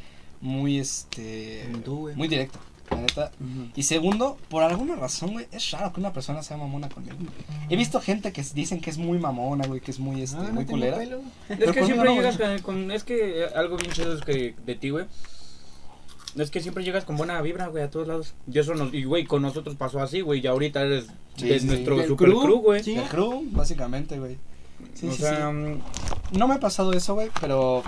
muy, 0.41 0.79
este... 0.79 1.69
Tú, 1.85 1.97
güey. 2.01 2.17
Muy 2.17 2.29
directo, 2.29 2.59
la 2.91 2.97
neta. 2.97 3.33
Ujú. 3.41 3.71
Y 3.77 3.83
segundo, 3.85 4.37
por 4.49 4.63
alguna 4.63 4.97
razón, 4.97 5.33
güey, 5.33 5.47
es 5.53 5.71
raro 5.71 5.93
que 5.93 6.01
una 6.01 6.13
persona 6.13 6.43
sea 6.43 6.57
mamona 6.57 6.89
conmigo. 6.89 7.17
He 7.69 7.77
visto 7.77 8.01
gente 8.01 8.33
que 8.33 8.45
dicen 8.55 8.81
que 8.81 8.91
es 8.91 8.99
muy 8.99 9.19
mamona, 9.19 9.67
güey, 9.67 9.81
que 9.81 9.91
es 9.91 9.99
muy, 9.99 10.23
este, 10.23 10.37
Ah, 10.39 10.43
no 10.45 10.53
muy 10.55 10.65
tengo 10.65 10.79
culera. 10.79 10.97
pelo. 10.99 11.19
Es 11.49 11.59
Pero 11.59 11.73
que 11.73 11.85
siempre 11.85 12.09
no, 12.09 12.15
llegas 12.17 12.37
con, 12.37 12.59
con- 12.61 12.91
Es 12.91 13.05
que 13.05 13.43
eh, 13.43 13.47
algo 13.55 13.77
bien 13.77 13.93
chido 13.93 14.15
es 14.15 14.23
que 14.23 14.55
de 14.67 14.75
ti, 14.75 14.91
güey. 14.91 15.07
Es 16.37 16.51
que 16.51 16.61
siempre 16.61 16.85
llegas 16.85 17.05
con 17.05 17.17
buena 17.17 17.41
vibra, 17.43 17.67
güey, 17.67 17.83
a 17.83 17.91
todos 17.91 18.07
lados. 18.07 18.35
Y 18.51 18.59
eso 18.59 18.75
nos. 18.75 18.95
Y, 18.95 19.03
güey, 19.05 19.25
con 19.25 19.43
nosotros 19.43 19.75
pasó 19.75 20.01
así, 20.01 20.21
güey. 20.21 20.41
Y 20.41 20.47
ahorita 20.47 20.83
eres 20.83 21.07
Sí, 21.37 21.49
de 21.49 21.59
sí, 21.59 21.67
nuestro 21.67 21.97
Del 21.97 22.07
super 22.09 22.29
crew, 22.29 22.59
güey. 22.61 22.85
sí. 22.85 22.95
El 22.95 23.09
crew, 23.09 23.43
básicamente, 23.51 24.19
güey. 24.19 24.37
Sí, 24.95 25.09
o 25.09 25.13
sí, 25.13 25.19
sea, 25.23 25.49
sí. 25.49 25.53
mm, 25.57 26.39
No 26.39 26.47
me 26.47 26.55
ha 26.55 26.61
pasado 26.61 26.93
eso, 26.93 27.15
güey, 27.15 27.31
pero 27.41 27.83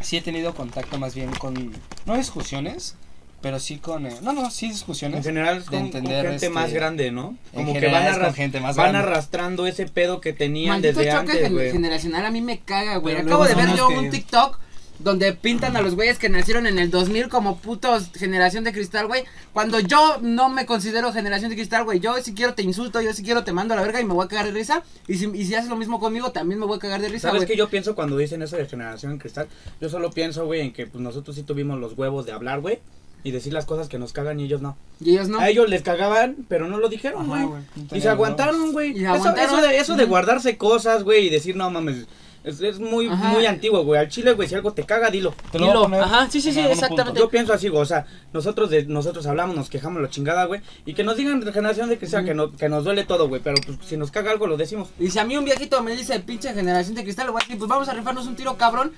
sí 0.00 0.16
he 0.16 0.22
tenido 0.22 0.54
contacto 0.54 0.98
más 0.98 1.14
bien 1.14 1.30
con, 1.32 1.72
no 2.06 2.16
discusiones, 2.16 2.94
pero 3.42 3.58
sí 3.58 3.78
con, 3.78 4.06
eh, 4.06 4.14
no, 4.22 4.32
no, 4.32 4.50
sí 4.50 4.66
en 4.66 4.72
discusiones. 4.72 5.24
general 5.24 5.58
es 5.58 5.64
de 5.64 5.70
con, 5.70 5.78
con 5.78 5.86
entender, 5.86 6.22
gente 6.22 6.34
este, 6.46 6.50
más 6.50 6.72
grande, 6.72 7.10
¿no? 7.10 7.36
en 7.52 7.60
Como 7.60 7.72
que 7.72 7.80
general 7.80 8.04
van, 8.04 8.14
arras- 8.22 8.34
gente 8.34 8.60
más 8.60 8.76
van 8.76 8.96
arrastrando 8.96 9.66
ese 9.66 9.86
pedo 9.86 10.20
que 10.20 10.32
tenían 10.32 10.74
Maldito 10.74 10.98
desde 11.00 11.12
choque 11.12 11.32
antes, 11.32 11.52
güey. 11.52 11.72
generacional 11.72 12.24
a 12.26 12.30
mí 12.30 12.40
me 12.40 12.58
caga, 12.60 12.96
güey. 12.96 13.14
Pero 13.16 13.26
Acabo 13.26 13.44
de 13.44 13.54
ver 13.54 13.74
yo 13.76 13.88
un 13.88 14.04
que- 14.04 14.10
TikTok 14.10 14.58
donde 14.98 15.32
pintan 15.32 15.74
a 15.78 15.80
los 15.80 15.94
güeyes 15.94 16.18
que 16.18 16.28
nacieron 16.28 16.66
en 16.66 16.78
el 16.78 16.90
2000 16.90 17.30
como 17.30 17.56
putos 17.56 18.10
generación 18.14 18.64
de 18.64 18.72
cristal, 18.74 19.06
güey. 19.06 19.24
Cuando 19.54 19.80
yo 19.80 20.18
no 20.20 20.50
me 20.50 20.66
considero 20.66 21.10
generación 21.10 21.48
de 21.48 21.56
cristal, 21.56 21.84
güey. 21.84 22.00
Yo 22.00 22.18
si 22.22 22.34
quiero 22.34 22.52
te 22.52 22.60
insulto, 22.60 23.00
yo 23.00 23.14
si 23.14 23.22
quiero 23.22 23.42
te 23.42 23.54
mando 23.54 23.72
a 23.72 23.78
la 23.78 23.82
verga 23.82 23.98
y 24.02 24.04
me 24.04 24.12
voy 24.12 24.26
a 24.26 24.28
cagar 24.28 24.44
de 24.44 24.52
risa. 24.52 24.82
Y 25.08 25.14
si, 25.14 25.24
y 25.32 25.46
si 25.46 25.54
haces 25.54 25.70
lo 25.70 25.76
mismo 25.76 26.00
conmigo, 26.00 26.32
también 26.32 26.60
me 26.60 26.66
voy 26.66 26.76
a 26.76 26.80
cagar 26.80 27.00
de 27.00 27.08
risa, 27.08 27.28
¿Sabes 27.30 27.46
qué 27.46 27.56
yo 27.56 27.70
pienso 27.70 27.94
cuando 27.94 28.18
dicen 28.18 28.42
eso 28.42 28.56
de 28.58 28.66
generación 28.66 29.16
cristal? 29.16 29.48
Yo 29.80 29.88
solo 29.88 30.10
pienso, 30.10 30.44
güey, 30.44 30.60
en 30.60 30.72
que 30.74 30.86
pues, 30.86 31.02
nosotros 31.02 31.34
sí 31.34 31.44
tuvimos 31.44 31.80
los 31.80 31.94
huevos 31.96 32.26
de 32.26 32.32
hablar, 32.32 32.60
güey. 32.60 32.80
Y 33.22 33.30
decir 33.32 33.52
las 33.52 33.66
cosas 33.66 33.88
que 33.88 33.98
nos 33.98 34.12
cagan 34.12 34.40
y 34.40 34.44
ellos 34.44 34.62
no. 34.62 34.76
Y 35.00 35.10
ellos 35.10 35.28
no. 35.28 35.38
A 35.40 35.48
ellos 35.48 35.68
les 35.68 35.82
cagaban, 35.82 36.36
pero 36.48 36.68
no 36.68 36.78
lo 36.78 36.88
dijeron, 36.88 37.26
güey. 37.26 37.44
güey. 37.44 37.62
Y 37.92 38.00
se 38.00 38.08
aguantaron, 38.08 38.72
güey. 38.72 38.98
Y 38.98 39.04
Eso, 39.04 39.34
eso 39.36 39.56
de, 39.60 39.78
eso 39.78 39.96
de 39.96 40.04
guardarse 40.04 40.56
cosas, 40.56 41.04
güey, 41.04 41.26
y 41.26 41.30
decir, 41.30 41.56
no 41.56 41.70
mames, 41.70 42.06
es, 42.42 42.60
es 42.62 42.80
muy, 42.80 43.06
Ajá. 43.06 43.28
muy 43.28 43.44
antiguo, 43.44 43.84
güey. 43.84 44.00
Al 44.00 44.08
chile, 44.08 44.32
güey, 44.32 44.48
si 44.48 44.54
algo 44.54 44.72
te 44.72 44.84
caga, 44.84 45.10
dilo. 45.10 45.34
Te 45.52 45.58
lo 45.58 45.66
Dilo, 45.66 45.84
ajá, 46.02 46.28
sí, 46.30 46.40
sí, 46.40 46.52
sí, 46.52 46.60
exactamente. 46.60 47.20
Yo 47.20 47.28
pienso 47.28 47.52
así, 47.52 47.68
güey, 47.68 47.82
o 47.82 47.86
sea, 47.86 48.06
nosotros 48.32 48.70
de, 48.70 48.86
nosotros 48.86 49.26
hablamos, 49.26 49.54
nos 49.54 49.68
quejamos 49.68 50.00
la 50.00 50.08
chingada, 50.08 50.46
güey, 50.46 50.62
y 50.86 50.94
que 50.94 51.04
nos 51.04 51.16
digan 51.16 51.42
generación 51.52 51.90
de 51.90 51.96
Ujú. 51.96 52.24
que, 52.24 52.34
no, 52.34 52.52
que 52.52 52.68
nos 52.70 52.84
duele 52.84 53.04
todo, 53.04 53.28
güey, 53.28 53.42
pero 53.42 53.56
pues 53.64 53.78
si 53.86 53.96
nos 53.98 54.10
caga 54.10 54.30
algo 54.30 54.46
lo 54.46 54.56
decimos. 54.56 54.88
Y 54.98 55.10
si 55.10 55.18
a 55.18 55.24
mí 55.24 55.36
un 55.36 55.44
viejito 55.44 55.82
me 55.82 55.94
dice 55.94 56.18
pinche 56.20 56.54
generación 56.54 56.94
de 56.94 57.02
cristal, 57.02 57.26
le 57.26 57.32
voy 57.32 57.42
a 57.42 57.44
decir, 57.44 57.58
pues 57.58 57.68
vamos 57.68 57.88
a 57.88 57.92
rifarnos 57.92 58.26
un 58.26 58.36
tiro, 58.36 58.56
cabrón. 58.56 58.92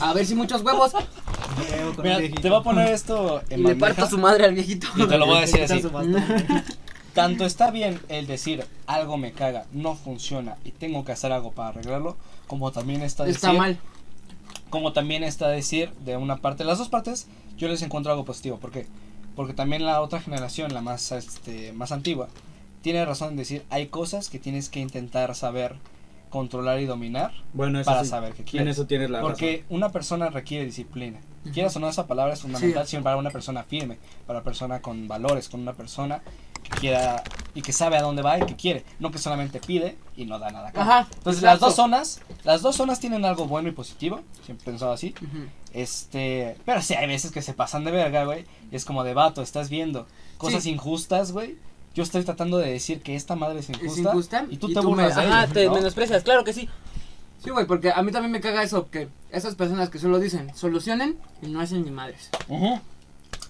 A 0.00 0.12
ver 0.12 0.26
si 0.26 0.34
muchos 0.34 0.62
huevos. 0.62 0.92
Con 0.92 1.02
Mira, 2.04 2.16
un 2.16 2.20
viejito. 2.20 2.40
te 2.42 2.48
voy 2.50 2.58
a 2.58 2.62
poner 2.62 2.88
esto 2.92 3.42
Y 3.50 3.54
en 3.54 3.62
le 3.62 3.74
bandeja, 3.74 3.94
parto 3.94 4.10
su 4.10 4.18
madre 4.18 4.44
al 4.46 4.54
viejito. 4.54 4.86
y 4.96 5.06
te 5.06 5.18
lo 5.18 5.26
voy 5.26 5.38
a 5.38 5.40
decir 5.40 5.62
así. 5.62 5.82
Tanto 7.14 7.44
está 7.44 7.70
bien 7.70 8.00
el 8.08 8.26
decir 8.26 8.66
algo 8.86 9.16
me 9.16 9.32
caga, 9.32 9.66
no 9.72 9.94
funciona 9.94 10.56
y 10.64 10.72
tengo 10.72 11.04
que 11.04 11.12
hacer 11.12 11.30
algo 11.30 11.52
para 11.52 11.68
arreglarlo, 11.68 12.16
como 12.48 12.72
también 12.72 13.02
está 13.02 13.22
decir, 13.24 13.36
Está 13.36 13.52
mal. 13.52 13.78
como 14.68 14.92
también 14.92 15.22
está 15.22 15.46
decir 15.48 15.92
de 16.04 16.16
una 16.16 16.38
parte, 16.38 16.64
las 16.64 16.78
dos 16.78 16.88
partes, 16.88 17.28
yo 17.56 17.68
les 17.68 17.82
encuentro 17.82 18.10
algo 18.10 18.24
positivo. 18.24 18.58
¿Por 18.58 18.72
qué? 18.72 18.86
Porque 19.36 19.54
también 19.54 19.84
la 19.86 20.00
otra 20.00 20.20
generación, 20.20 20.74
la 20.74 20.80
más, 20.80 21.12
este, 21.12 21.72
más 21.72 21.92
antigua, 21.92 22.28
tiene 22.82 23.04
razón 23.04 23.30
en 23.30 23.36
decir, 23.36 23.64
hay 23.70 23.86
cosas 23.86 24.28
que 24.28 24.40
tienes 24.40 24.68
que 24.68 24.80
intentar 24.80 25.36
saber 25.36 25.76
controlar 26.34 26.80
y 26.80 26.86
dominar 26.86 27.32
Bueno, 27.52 27.78
eso 27.78 27.88
para 27.88 28.02
sí, 28.02 28.10
saber 28.10 28.32
qué 28.34 28.42
en 28.42 28.48
quieres. 28.48 28.76
eso 28.76 28.86
tienes 28.88 29.08
la 29.08 29.20
Porque 29.20 29.64
una 29.68 29.90
persona 29.90 30.30
requiere 30.30 30.64
disciplina. 30.64 31.20
Quieras 31.52 31.76
o 31.76 31.78
no, 31.80 31.88
esa 31.88 32.08
palabra 32.08 32.34
es 32.34 32.40
fundamental 32.40 32.86
siempre 32.88 33.04
para 33.04 33.16
una 33.18 33.30
persona 33.30 33.62
firme, 33.62 33.98
para 34.26 34.40
una 34.40 34.44
persona 34.44 34.80
con 34.82 35.06
valores, 35.06 35.48
con 35.48 35.60
una 35.60 35.74
persona 35.74 36.22
que 36.64 36.70
quiera 36.80 37.22
y 37.54 37.62
que 37.62 37.72
sabe 37.72 37.96
a 37.98 38.02
dónde 38.02 38.22
va 38.22 38.38
y 38.38 38.46
que 38.46 38.56
quiere, 38.56 38.82
no 38.98 39.10
que 39.12 39.18
solamente 39.18 39.60
pide 39.60 39.96
y 40.16 40.24
no 40.24 40.38
da 40.40 40.50
nada. 40.50 40.72
Ajá. 40.74 41.06
Entonces 41.18 41.42
las 41.42 41.60
dos 41.60 41.76
zonas, 41.76 42.20
las 42.42 42.62
dos 42.62 42.74
zonas 42.74 42.98
tienen 42.98 43.24
algo 43.24 43.46
bueno 43.46 43.68
y 43.68 43.72
positivo, 43.72 44.22
siempre 44.44 44.62
he 44.64 44.70
pensado 44.70 44.92
así. 44.92 45.14
Este, 45.72 46.56
pero 46.64 46.80
sí 46.82 46.94
hay 46.94 47.06
veces 47.06 47.30
que 47.30 47.42
se 47.42 47.52
pasan 47.54 47.84
de 47.84 47.90
verga, 47.90 48.24
güey. 48.24 48.44
y 48.72 48.76
Es 48.76 48.84
como 48.84 49.04
de 49.04 49.14
vato, 49.14 49.42
estás 49.42 49.68
viendo 49.70 50.06
cosas 50.38 50.64
Sí. 50.64 50.70
injustas, 50.70 51.32
güey. 51.32 51.56
Yo 51.94 52.02
estoy 52.02 52.24
tratando 52.24 52.58
de 52.58 52.70
decir 52.72 53.00
que 53.00 53.14
esta 53.14 53.36
madre 53.36 53.60
es 53.60 53.68
injusta, 53.70 53.92
es 53.92 53.98
injusta 53.98 54.46
y 54.50 54.56
tú 54.56 54.68
te 54.68 54.80
me, 54.80 54.86
burlas 54.86 55.14
de 55.16 55.22
ajá, 55.22 55.46
te 55.46 55.66
¿no? 55.66 55.74
menosprecias, 55.74 56.22
claro 56.24 56.44
que 56.44 56.52
sí. 56.52 56.68
Sí, 57.42 57.50
güey, 57.50 57.66
porque 57.66 57.92
a 57.92 58.02
mí 58.02 58.10
también 58.10 58.32
me 58.32 58.40
caga 58.40 58.62
eso, 58.62 58.90
que 58.90 59.08
esas 59.30 59.54
personas 59.54 59.90
que 59.90 59.98
solo 59.98 60.18
dicen, 60.18 60.54
solucionen 60.56 61.16
y 61.42 61.48
no 61.48 61.60
hacen 61.60 61.84
ni 61.84 61.90
madres. 61.90 62.30
Ujú. 62.48 62.80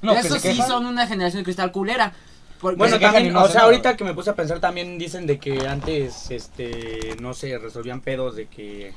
No, 0.02 0.12
que 0.12 0.18
Esos 0.20 0.40
se 0.42 0.50
sí 0.50 0.56
quejan. 0.56 0.68
son 0.68 0.86
una 0.86 1.06
generación 1.06 1.40
de 1.40 1.44
cristal 1.44 1.72
culera. 1.72 2.12
Porque 2.60 2.76
Bueno, 2.76 2.96
se 2.96 3.00
también, 3.00 3.32
no 3.32 3.42
o 3.42 3.46
sea, 3.46 3.54
nada, 3.54 3.66
ahorita 3.66 3.96
que 3.96 4.04
me 4.04 4.14
puse 4.14 4.30
a 4.30 4.34
pensar, 4.34 4.58
también 4.60 4.98
dicen 4.98 5.26
de 5.26 5.38
que 5.38 5.66
antes, 5.66 6.30
este, 6.30 7.16
no 7.20 7.34
sé, 7.34 7.56
resolvían 7.58 8.00
pedos 8.00 8.36
de 8.36 8.46
que 8.46 8.94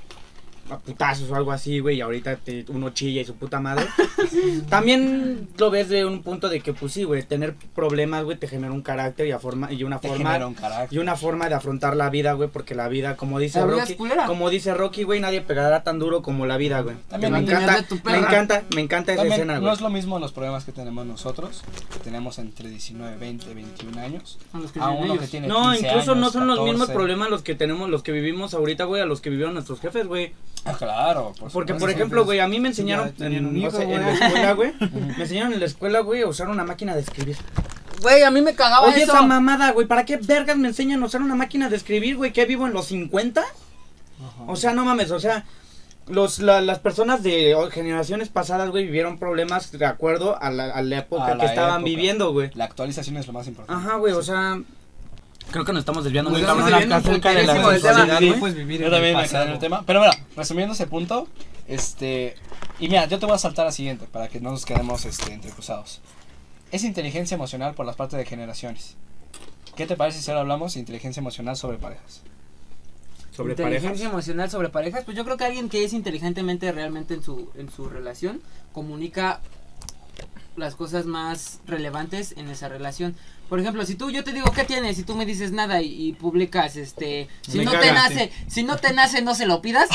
a 0.69 0.77
putazos 0.79 1.29
o 1.31 1.35
algo 1.35 1.51
así, 1.51 1.79
güey, 1.79 1.97
y 1.97 2.01
ahorita 2.01 2.35
te- 2.37 2.65
uno 2.69 2.89
chilla 2.91 3.21
y 3.21 3.25
su 3.25 3.35
puta 3.35 3.59
madre. 3.59 3.85
también 4.69 5.47
lo 5.57 5.69
ves 5.69 5.89
de 5.89 6.05
un 6.05 6.23
punto 6.23 6.49
de 6.49 6.59
que, 6.61 6.73
pues 6.73 6.93
sí, 6.93 7.03
güey, 7.03 7.23
tener 7.23 7.55
problemas, 7.75 8.23
güey, 8.23 8.37
te 8.37 8.47
genera 8.47 8.73
un 8.73 8.81
carácter 8.81 9.27
y, 9.27 9.31
a 9.31 9.39
forma, 9.39 9.71
y 9.71 9.83
una 9.83 9.99
Te 9.99 10.07
forma... 10.09 10.25
genera 10.31 10.47
un 10.47 10.53
carácter. 10.53 10.97
Y 10.97 10.99
una 11.01 11.15
forma 11.15 11.49
de 11.49 11.55
afrontar 11.55 11.95
la 11.95 12.09
vida, 12.09 12.33
güey, 12.33 12.49
porque 12.49 12.75
la 12.75 12.87
vida, 12.87 13.15
como 13.15 13.39
dice 13.39 13.59
La 13.59 13.65
Rocky, 13.67 13.97
como 14.25 14.49
dice 14.49 14.73
Rocky, 14.73 15.03
güey, 15.03 15.19
nadie 15.19 15.41
pegará 15.41 15.83
tan 15.83 15.99
duro 15.99 16.21
como 16.21 16.45
la 16.45 16.57
vida, 16.57 16.81
güey. 16.81 16.95
También 17.09 17.33
me 17.33 17.41
no 17.41 17.47
encanta, 17.47 17.85
me 18.03 18.17
encanta, 18.17 18.63
me 18.75 18.81
encanta 18.81 19.11
esa 19.13 19.21
También 19.21 19.41
escena, 19.41 19.55
no 19.55 19.61
güey. 19.61 19.73
es 19.73 19.81
lo 19.81 19.89
mismo 19.89 20.19
los 20.19 20.31
problemas 20.31 20.65
que 20.65 20.71
tenemos 20.71 21.05
nosotros, 21.05 21.63
que 21.93 21.99
tenemos 21.99 22.39
entre 22.39 22.69
19, 22.69 23.17
20, 23.17 23.53
21 23.53 23.99
años, 24.01 24.37
Son 24.51 24.61
los 24.61 24.71
que 24.71 24.79
a 24.79 24.89
uno 24.89 25.05
ellos. 25.13 25.19
que 25.19 25.27
tiene 25.27 25.47
No, 25.47 25.71
15 25.71 25.87
incluso 25.87 26.15
no 26.15 26.29
son 26.29 26.47
los 26.47 26.59
mismos 26.59 26.87
14. 26.87 26.93
problemas 26.93 27.29
los 27.29 27.41
que 27.41 27.55
tenemos, 27.55 27.89
los 27.89 28.03
que 28.03 28.11
vivimos 28.11 28.53
ahorita, 28.53 28.83
güey, 28.85 29.01
a 29.01 29.05
los 29.05 29.21
que 29.21 29.29
vivieron 29.29 29.53
nuestros 29.53 29.79
jefes, 29.79 30.07
güey. 30.07 30.33
Ah, 30.65 30.75
claro, 30.77 31.33
por 31.39 31.51
Porque, 31.51 31.73
por 31.75 31.89
ejemplo, 31.89 32.25
güey, 32.25 32.39
a 32.39 32.47
mí 32.47 32.59
me 32.59 32.67
enseñaron 32.69 33.13
ya 33.15 33.27
en, 33.27 33.61
la 33.61 33.67
escuela, 33.69 34.53
güey, 34.53 34.73
me 35.17 35.23
enseñaron 35.23 35.53
en 35.53 35.59
la 35.61 35.65
escuela, 35.65 35.99
güey, 36.01 36.23
a 36.23 36.27
usar 36.27 36.49
una 36.49 36.63
máquina 36.65 36.93
de 36.93 37.01
escribir. 37.01 37.37
Güey, 38.01 38.23
a 38.23 38.31
mí 38.31 38.41
me 38.41 38.53
cagaba 38.53 38.87
Oye, 38.87 39.03
eso. 39.03 39.13
esa 39.13 39.21
mamada, 39.21 39.71
güey, 39.71 39.87
¿para 39.87 40.03
qué 40.05 40.17
vergas 40.17 40.57
me 40.57 40.67
enseñan 40.67 41.01
a 41.01 41.05
usar 41.05 41.21
una 41.21 41.35
máquina 41.35 41.69
de 41.69 41.77
escribir, 41.77 42.17
güey? 42.17 42.33
¿Qué 42.33 42.45
vivo 42.45 42.67
en 42.67 42.73
los 42.73 42.87
50? 42.87 43.43
O 44.45 44.55
sea, 44.55 44.73
no 44.73 44.83
mames, 44.83 45.11
o 45.11 45.19
sea, 45.19 45.45
los, 46.07 46.39
la- 46.39 46.61
las 46.61 46.79
personas 46.79 47.23
de 47.23 47.55
generaciones 47.71 48.29
pasadas, 48.29 48.69
güey, 48.69 48.85
vivieron 48.85 49.17
problemas 49.19 49.71
de 49.71 49.85
acuerdo 49.85 50.41
a 50.41 50.49
la, 50.51 50.65
a 50.65 50.81
la 50.81 50.99
época 50.99 51.25
A 51.27 51.31
que 51.33 51.37
la 51.37 51.45
estaban 51.45 51.71
época. 51.81 51.85
viviendo, 51.85 52.31
güey. 52.33 52.49
La 52.55 52.65
actualización 52.65 53.17
es 53.17 53.25
lo 53.27 53.33
más 53.33 53.47
importante. 53.47 53.81
Ajá, 53.81 53.97
güey, 53.97 54.13
o 54.13 54.21
sea, 54.23 54.59
creo 55.51 55.65
que 55.65 55.73
nos 55.73 55.81
estamos 55.81 56.03
desviando 56.03 56.29
muy 56.31 56.41
estamos 56.41 56.63
cabrón 56.63 56.79
desviando 56.79 57.09
acerca 57.09 57.29
de 57.31 57.43
la 57.43 57.53
sexualidad, 57.53 58.21
No 58.21 58.27
güey. 58.27 58.39
puedes 58.39 58.55
vivir 58.55 58.81
Yo 58.81 58.91
también 58.91 59.15
el 59.15 59.21
me 59.21 59.27
quedé 59.29 59.43
en 59.43 59.49
el 59.49 59.59
tema. 59.59 59.83
Pero 59.85 60.01
mira, 60.01 60.17
resumiendo 60.35 60.73
ese 60.73 60.87
punto, 60.87 61.27
este. 61.67 62.35
Y 62.79 62.89
mira, 62.89 63.05
yo 63.07 63.19
te 63.19 63.25
voy 63.25 63.35
a 63.35 63.39
saltar 63.39 63.65
al 63.65 63.73
siguiente 63.73 64.05
para 64.05 64.27
que 64.27 64.39
no 64.39 64.51
nos 64.51 64.65
quedemos 64.65 65.05
este, 65.05 65.33
entrecruzados. 65.33 66.01
Es 66.71 66.83
inteligencia 66.83 67.35
emocional 67.35 67.73
por 67.73 67.85
las 67.85 67.95
partes 67.95 68.17
de 68.17 68.25
generaciones. 68.25 68.95
¿Qué 69.75 69.85
te 69.85 69.95
parece 69.95 70.21
si 70.21 70.29
ahora 70.31 70.41
hablamos 70.41 70.73
de 70.73 70.81
inteligencia 70.81 71.19
emocional 71.21 71.55
sobre 71.55 71.77
parejas? 71.77 72.21
Sobre 73.31 73.51
inteligencia 73.53 73.89
parejas. 73.89 74.11
emocional 74.11 74.49
sobre 74.49 74.69
parejas, 74.69 75.03
pues 75.05 75.15
yo 75.15 75.23
creo 75.23 75.37
que 75.37 75.45
alguien 75.45 75.69
que 75.69 75.83
es 75.83 75.93
inteligentemente 75.93 76.71
realmente 76.71 77.13
en 77.13 77.21
su 77.23 77.51
en 77.55 77.69
su 77.69 77.87
relación 77.87 78.41
comunica 78.73 79.41
las 80.55 80.75
cosas 80.75 81.05
más 81.05 81.59
relevantes 81.67 82.33
en 82.35 82.49
esa 82.49 82.67
relación. 82.67 83.15
Por 83.49 83.59
ejemplo, 83.59 83.85
si 83.85 83.95
tú 83.95 84.09
yo 84.11 84.23
te 84.23 84.33
digo 84.33 84.51
qué 84.51 84.63
tienes 84.65 84.99
y 84.99 85.03
tú 85.03 85.15
me 85.15 85.25
dices 85.25 85.51
nada 85.51 85.81
y, 85.81 86.07
y 86.07 86.13
publicas 86.13 86.75
este 86.75 87.27
si 87.47 87.59
Me 87.59 87.65
no 87.65 87.71
te 87.71 87.79
caga. 87.79 87.93
nace, 87.93 88.31
si 88.47 88.63
no 88.63 88.75
te 88.77 88.91
nace 88.93 89.21
no 89.21 89.35
se 89.35 89.45
lo 89.45 89.61
pidas. 89.61 89.87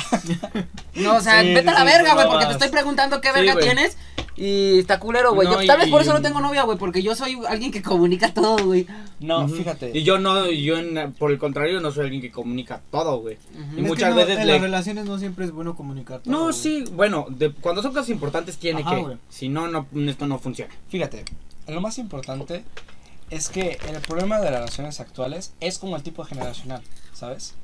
No, 0.94 1.16
o 1.16 1.20
sea, 1.20 1.42
Sí, 1.42 1.54
vete 1.54 1.68
a 1.68 1.72
la 1.72 1.80
sí, 1.80 1.84
verga, 1.86 2.14
güey, 2.14 2.26
porque 2.28 2.46
te 2.46 2.52
estoy 2.52 2.68
preguntando 2.68 3.20
qué 3.20 3.28
Sí, 3.28 3.34
verga 3.34 3.52
güey. 3.54 3.64
tienes 3.64 3.96
y 4.36 4.78
está 4.78 4.98
culero, 4.98 5.34
güey. 5.34 5.46
No, 5.48 5.58
Tal 5.64 5.78
vez 5.78 5.88
por 5.90 6.00
eso 6.00 6.12
no 6.14 6.22
tengo 6.22 6.40
novia, 6.40 6.62
güey, 6.62 6.78
porque 6.78 7.02
yo 7.02 7.14
soy 7.14 7.38
alguien 7.48 7.70
que 7.70 7.82
comunica 7.82 8.32
todo, 8.32 8.56
güey. 8.64 8.86
No, 9.20 9.44
Ujú. 9.44 9.56
fíjate. 9.56 9.90
Y 9.94 10.02
yo 10.02 10.18
no, 10.18 10.50
yo 10.50 10.78
en- 10.78 11.12
por 11.12 11.30
el 11.30 11.38
contrario 11.38 11.80
no 11.80 11.92
soy 11.92 12.04
alguien 12.04 12.22
que 12.22 12.30
comunica 12.30 12.80
todo, 12.90 13.20
güey. 13.20 13.36
Ujú. 13.54 13.76
Y 13.76 13.80
Es 13.82 13.86
muchas 13.88 14.08
que 14.08 14.10
no, 14.10 14.16
veces 14.16 14.38
en 14.38 14.46
le- 14.46 14.52
las 14.54 14.62
relaciones 14.62 15.04
no 15.04 15.18
siempre 15.18 15.44
es 15.44 15.50
bueno 15.52 15.76
comunicar 15.76 16.20
todo, 16.20 16.32
No, 16.32 16.42
güey. 16.44 16.54
sí, 16.54 16.84
bueno, 16.92 17.26
de- 17.28 17.52
cuando 17.52 17.82
son 17.82 17.92
cosas 17.92 18.08
importantes 18.08 18.56
tiene 18.56 18.80
Ajá, 18.80 18.96
que. 18.96 19.02
güey. 19.02 19.16
Si 19.28 19.48
no, 19.50 19.68
no, 19.68 19.86
esto 20.08 20.26
no 20.26 20.38
funciona. 20.38 20.72
Fíjate, 20.88 21.24
lo 21.68 21.80
más 21.82 21.98
importante 21.98 22.64
es 23.32 23.48
que 23.48 23.78
el 23.88 24.00
problema 24.02 24.38
de 24.38 24.50
las 24.50 24.60
relaciones 24.60 25.00
actuales 25.00 25.52
es 25.60 25.78
como 25.78 25.96
el 25.96 26.02
tipo 26.02 26.22
generacional, 26.24 26.82
¿sabes? 27.12 27.54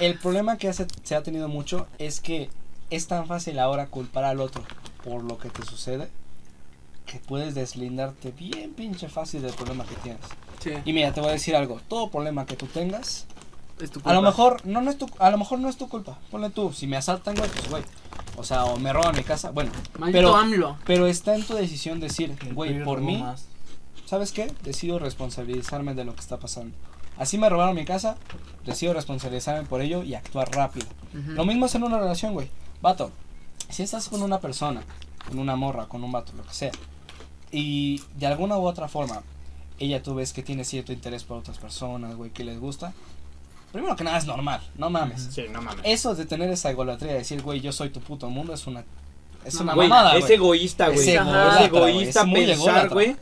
El 0.00 0.18
problema 0.18 0.58
que 0.58 0.68
hace- 0.68 0.86
se 1.02 1.14
ha 1.14 1.22
tenido 1.22 1.48
mucho 1.48 1.86
es 1.98 2.20
que 2.20 2.50
es 2.90 3.06
tan 3.06 3.26
fácil 3.26 3.58
ahora 3.58 3.86
culpar 3.86 4.24
al 4.24 4.40
otro 4.40 4.62
por 5.04 5.22
lo 5.22 5.38
que 5.38 5.48
te 5.50 5.64
sucede 5.64 6.08
que 7.06 7.18
puedes 7.18 7.54
deslindarte 7.54 8.30
bien 8.32 8.72
pinche 8.72 9.08
fácil 9.08 9.42
del 9.42 9.52
problema 9.52 9.84
que 9.84 9.94
tienes. 9.96 10.22
Sí. 10.62 10.70
Y 10.84 10.92
mira, 10.92 11.12
te 11.12 11.20
voy 11.20 11.30
a 11.30 11.32
decir 11.34 11.54
algo, 11.54 11.80
todo 11.88 12.08
problema 12.10 12.46
que 12.46 12.56
tú 12.56 12.66
tengas, 12.66 13.26
Es 13.78 13.90
tu 13.90 14.00
a 14.04 14.12
lo 14.14 14.22
mejor 14.22 14.64
no, 14.64 14.80
no 14.80 14.90
es 14.90 14.96
tu 14.98 15.06
a 15.18 15.30
lo 15.30 15.36
mejor 15.38 15.58
no 15.58 15.68
es 15.68 15.76
tu 15.76 15.88
culpa. 15.88 16.18
Ponle 16.30 16.48
tú, 16.50 16.72
si 16.72 16.86
me 16.86 16.96
asaltan, 16.96 17.34
güey, 17.34 17.50
pues 17.50 17.68
güey. 17.68 17.82
O 18.36 18.42
sea, 18.44 18.64
o 18.64 18.76
me 18.78 18.92
roban 18.92 19.14
mi 19.14 19.22
casa, 19.22 19.50
bueno, 19.50 19.70
Maldito 19.98 20.18
pero 20.18 20.36
AMLO. 20.36 20.76
pero 20.86 21.06
está 21.06 21.34
en 21.34 21.44
tu 21.44 21.54
decisión 21.54 22.00
decir, 22.00 22.36
güey, 22.54 22.82
por 22.84 23.00
mí 23.00 23.18
más. 23.18 23.46
¿Sabes 24.14 24.30
qué? 24.30 24.52
Decido 24.62 25.00
responsabilizarme 25.00 25.94
de 25.94 26.04
lo 26.04 26.14
que 26.14 26.20
está 26.20 26.38
pasando. 26.38 26.72
Así 27.18 27.36
me 27.36 27.48
robaron 27.48 27.74
mi 27.74 27.84
casa, 27.84 28.16
decido 28.64 28.92
responsabilizarme 28.94 29.66
por 29.68 29.80
ello 29.80 30.04
y 30.04 30.14
actuar 30.14 30.48
rápido. 30.54 30.86
Ujú. 31.12 31.32
Lo 31.32 31.44
mismo 31.44 31.66
es 31.66 31.74
en 31.74 31.82
una 31.82 31.98
relación, 31.98 32.32
güey. 32.32 32.48
Vato, 32.80 33.10
si 33.70 33.82
estás 33.82 34.08
con 34.08 34.22
una 34.22 34.38
persona, 34.40 34.82
con 35.28 35.38
una 35.40 35.56
morra, 35.56 35.86
con 35.86 36.04
un 36.04 36.12
vato, 36.12 36.32
lo 36.36 36.44
que 36.44 36.54
sea, 36.54 36.70
y 37.50 38.02
de 38.16 38.26
alguna 38.26 38.56
u 38.56 38.66
otra 38.66 38.86
forma, 38.88 39.22
ella 39.80 40.00
tú 40.02 40.14
ves 40.14 40.32
que 40.32 40.42
tiene 40.44 40.64
cierto 40.64 40.92
interés 40.92 41.24
por 41.24 41.38
otras 41.38 41.58
personas, 41.58 42.14
güey, 42.14 42.30
que 42.30 42.44
les 42.44 42.58
gusta, 42.60 42.92
primero 43.72 43.96
que 43.96 44.04
nada 44.04 44.18
es 44.18 44.26
normal, 44.26 44.60
no 44.76 44.90
mames. 44.90 45.28
Sí, 45.32 45.42
no 45.50 45.60
mames. 45.60 45.80
Eso 45.84 46.14
de 46.14 46.24
tener 46.26 46.50
esa 46.50 46.70
egolatría 46.70 47.12
de 47.12 47.18
decir, 47.18 47.42
güey, 47.42 47.60
yo 47.60 47.72
soy 47.72 47.90
tu 47.90 48.00
puto 48.00 48.28
mundo, 48.30 48.54
es 48.54 48.66
una, 48.68 48.84
es 49.44 49.54
No, 49.56 49.62
una 49.62 49.74
Güey, 49.74 49.88
mamada, 49.88 50.14
es 50.16 50.22
güey. 50.22 50.34
egoísta, 50.34 50.88
güey. 50.88 51.00
Es 51.00 51.08
egoísta 51.08 51.70
güey, 51.70 51.98
es 52.02 52.14
pensar, 52.14 52.68
ególatra. 52.76 52.88
güey, 52.92 53.16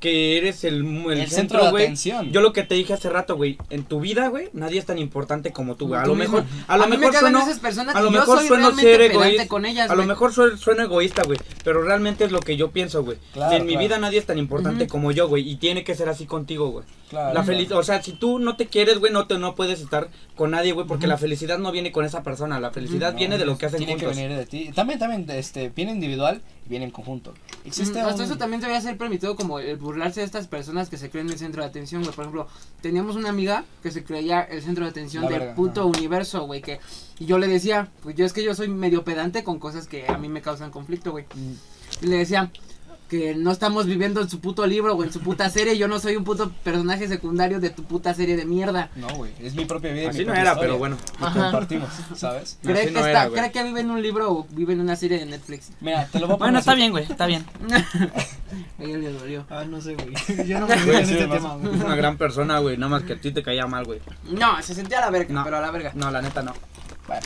que 0.00 0.36
eres 0.36 0.64
el, 0.64 0.84
el, 0.84 1.20
El 1.20 1.30
centro 1.30 1.64
de 1.64 1.70
güey. 1.70 1.84
atención. 1.84 2.30
Yo 2.30 2.40
lo 2.40 2.52
que 2.52 2.62
te 2.62 2.74
dije 2.74 2.92
hace 2.92 3.08
rato, 3.08 3.36
güey, 3.36 3.58
en 3.70 3.84
tu 3.84 4.00
vida, 4.00 4.28
güey, 4.28 4.50
nadie 4.52 4.78
es 4.78 4.86
tan 4.86 4.98
importante 4.98 5.52
como 5.52 5.74
tú, 5.74 5.88
güey. 5.88 6.00
A 6.00 6.06
lo 6.06 6.14
mejor, 6.14 6.44
a 6.68 6.76
lo 6.76 6.86
mejor 6.86 7.14
sueno, 7.14 7.40
esas 7.40 7.60
personas 7.60 7.96
a 7.96 8.02
lo 8.02 8.10
mejor 8.10 8.40
sueno 8.42 8.74
ser 8.74 9.00
egoísta. 9.00 9.48
con 9.48 9.64
ellas, 9.64 9.90
a 9.90 9.94
lo 9.94 10.04
mejor 10.04 10.32
sueno, 10.32 10.56
sueno 10.56 10.82
egoísta, 10.82 11.22
güey, 11.24 11.38
pero 11.64 11.82
realmente 11.82 12.24
es 12.24 12.32
lo 12.32 12.40
que 12.40 12.56
yo 12.56 12.70
pienso, 12.70 13.02
güey. 13.04 13.18
Claro, 13.32 13.56
en 13.56 13.66
mi 13.66 13.76
vida 13.76 13.98
nadie 13.98 14.18
es 14.18 14.26
tan 14.26 14.38
importante 14.38 14.86
como 14.86 15.12
yo, 15.12 15.28
güey, 15.28 15.48
y 15.48 15.56
tiene 15.56 15.82
que 15.84 15.94
ser 15.94 16.08
así 16.08 16.26
contigo, 16.26 16.68
güey. 16.70 16.84
Claro, 17.08 17.32
La 17.34 17.44
felicidad, 17.44 17.78
o 17.78 17.82
sea, 17.84 18.02
si 18.02 18.12
tú 18.12 18.38
no 18.38 18.56
te 18.56 18.66
quieres, 18.66 18.98
güey, 18.98 19.12
no 19.12 19.26
te 19.26 19.38
no 19.38 19.54
puedes 19.54 19.80
estar 19.80 20.08
con 20.34 20.50
nadie, 20.50 20.72
güey, 20.72 20.86
porque 20.86 21.06
la 21.06 21.16
felicidad 21.16 21.58
no 21.58 21.72
viene 21.72 21.92
con 21.92 22.04
esa 22.04 22.22
persona, 22.22 22.60
la 22.60 22.70
felicidad 22.72 23.14
viene 23.14 23.38
de 23.38 23.46
lo 23.46 23.56
que 23.56 23.66
hacen 23.66 23.78
tiene 23.78 23.92
juntos. 23.94 24.10
que 24.14 24.22
venir 24.22 24.36
de 24.36 24.46
ti. 24.46 24.70
También, 24.74 24.98
también, 24.98 25.24
este, 25.30 25.70
viene 25.70 25.92
individual 25.92 26.42
viene 26.68 26.84
en 26.84 26.90
conjunto. 26.90 27.32
Existe 27.64 28.02
Mm, 28.02 28.06
Hasta 28.06 28.22
un- 28.22 28.28
eso 28.30 28.38
también 28.38 28.60
debería 28.60 28.80
ser 28.80 28.96
permitido 28.98 29.36
como 29.36 29.58
el 29.58 29.76
burlarse 29.76 30.20
de 30.20 30.26
estas 30.26 30.46
personas 30.46 30.88
que 30.88 30.96
se 30.96 31.10
creen 31.10 31.28
el 31.30 31.38
centro 31.38 31.62
de 31.62 31.68
atención, 31.68 32.02
güey. 32.02 32.14
Por 32.14 32.24
ejemplo, 32.24 32.48
teníamos 32.80 33.16
una 33.16 33.28
amiga 33.28 33.64
que 33.82 33.90
se 33.90 34.04
creía 34.04 34.42
el 34.42 34.62
centro 34.62 34.84
de 34.84 34.90
atención 34.90 35.24
La 35.24 35.30
del 35.30 35.38
verga, 35.40 35.54
puto 35.54 35.80
ajá. 35.82 35.88
universo, 35.90 36.44
güey. 36.46 36.62
Que 36.62 36.80
y 37.18 37.26
yo 37.26 37.38
le 37.38 37.46
decía, 37.48 37.88
pues 38.02 38.14
yo 38.16 38.24
es 38.26 38.32
que 38.32 38.42
yo 38.42 38.54
soy 38.54 38.68
medio 38.68 39.04
pedante 39.04 39.44
con 39.44 39.58
cosas 39.58 39.86
que 39.86 40.06
a 40.08 40.18
mí 40.18 40.28
me 40.28 40.42
causan 40.42 40.70
conflicto, 40.70 41.10
güey. 41.12 41.24
Mm, 41.34 41.52
Y 42.04 42.06
le 42.08 42.16
decía 42.18 42.50
que 43.08 43.34
no 43.36 43.52
estamos 43.52 43.86
viviendo 43.86 44.20
en 44.20 44.28
su 44.28 44.40
puto 44.40 44.66
libro 44.66 44.94
o 44.96 45.04
en 45.04 45.12
su 45.12 45.20
puta 45.20 45.48
serie. 45.48 45.78
Yo 45.78 45.86
no 45.86 46.00
soy 46.00 46.16
un 46.16 46.24
puto 46.24 46.50
personaje 46.64 47.06
secundario 47.06 47.60
de 47.60 47.70
tu 47.70 47.84
puta 47.84 48.12
serie 48.14 48.36
de 48.36 48.44
mierda. 48.44 48.90
No, 48.96 49.06
güey, 49.14 49.32
es 49.40 49.54
mi 49.54 49.64
propia 49.64 49.92
vida. 49.92 50.04
y 50.04 50.06
Así 50.06 50.18
mi 50.20 50.24
no 50.26 50.32
era, 50.32 50.42
historia. 50.52 50.60
pero 50.60 50.78
bueno. 50.78 50.96
Ajá. 51.20 51.42
compartimos, 51.42 51.88
¿sabes? 52.16 52.58
No, 52.62 52.70
¿Cree, 52.72 52.82
así 52.84 52.88
que 52.88 52.94
no 52.94 53.06
está, 53.06 53.10
era, 53.10 53.26
güey. 53.28 53.40
¿Cree 53.40 53.52
que 53.52 53.62
vive 53.62 53.80
en 53.80 53.90
un 53.90 54.02
libro 54.02 54.32
o 54.32 54.46
vive 54.50 54.72
en 54.72 54.80
una 54.80 54.96
serie 54.96 55.18
de 55.18 55.26
Netflix? 55.26 55.70
Mira, 55.80 56.06
te 56.06 56.18
lo 56.18 56.26
voy 56.26 56.34
a 56.34 56.38
poner 56.38 56.46
Bueno, 56.52 56.58
está 56.58 56.74
bien, 56.74 56.90
güey, 56.90 57.04
está 57.04 57.26
bien. 57.26 57.44
A 58.78 58.82
ella 58.82 58.98
le 58.98 59.12
dolió. 59.12 59.44
Ah, 59.50 59.64
no 59.64 59.80
sé, 59.80 59.94
güey. 59.94 60.12
Yo 60.46 60.58
no 60.60 60.66
me 60.66 60.76
Güey, 60.84 60.96
en 60.98 61.06
sí, 61.06 61.12
este 61.14 61.26
tema, 61.28 61.56
güey. 61.56 61.74
Es 61.76 61.82
una 61.84 61.96
gran 61.96 62.16
persona, 62.16 62.58
güey, 62.58 62.76
nada 62.76 62.90
más 62.90 63.02
que 63.04 63.14
a 63.14 63.20
ti 63.20 63.30
te 63.32 63.42
caía 63.42 63.66
mal, 63.66 63.84
güey. 63.84 64.00
No, 64.30 64.60
se 64.62 64.74
sentía 64.74 64.98
a 64.98 65.02
la 65.02 65.10
verga, 65.10 65.32
No. 65.34 65.44
pero 65.44 65.56
a 65.58 65.60
la 65.60 65.70
verga. 65.70 65.92
No, 65.94 66.10
la 66.10 66.22
neta 66.22 66.42
no. 66.42 66.52
Bueno, 67.06 67.22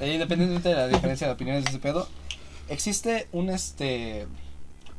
eh, 0.00 0.12
independientemente 0.14 0.68
de 0.70 0.74
la 0.74 0.88
diferencia 0.88 1.26
de 1.28 1.32
opiniones 1.34 1.64
de 1.64 1.70
ese 1.70 1.78
pedo, 1.78 2.08
existe 2.68 3.28
un 3.32 3.50
este 3.50 4.26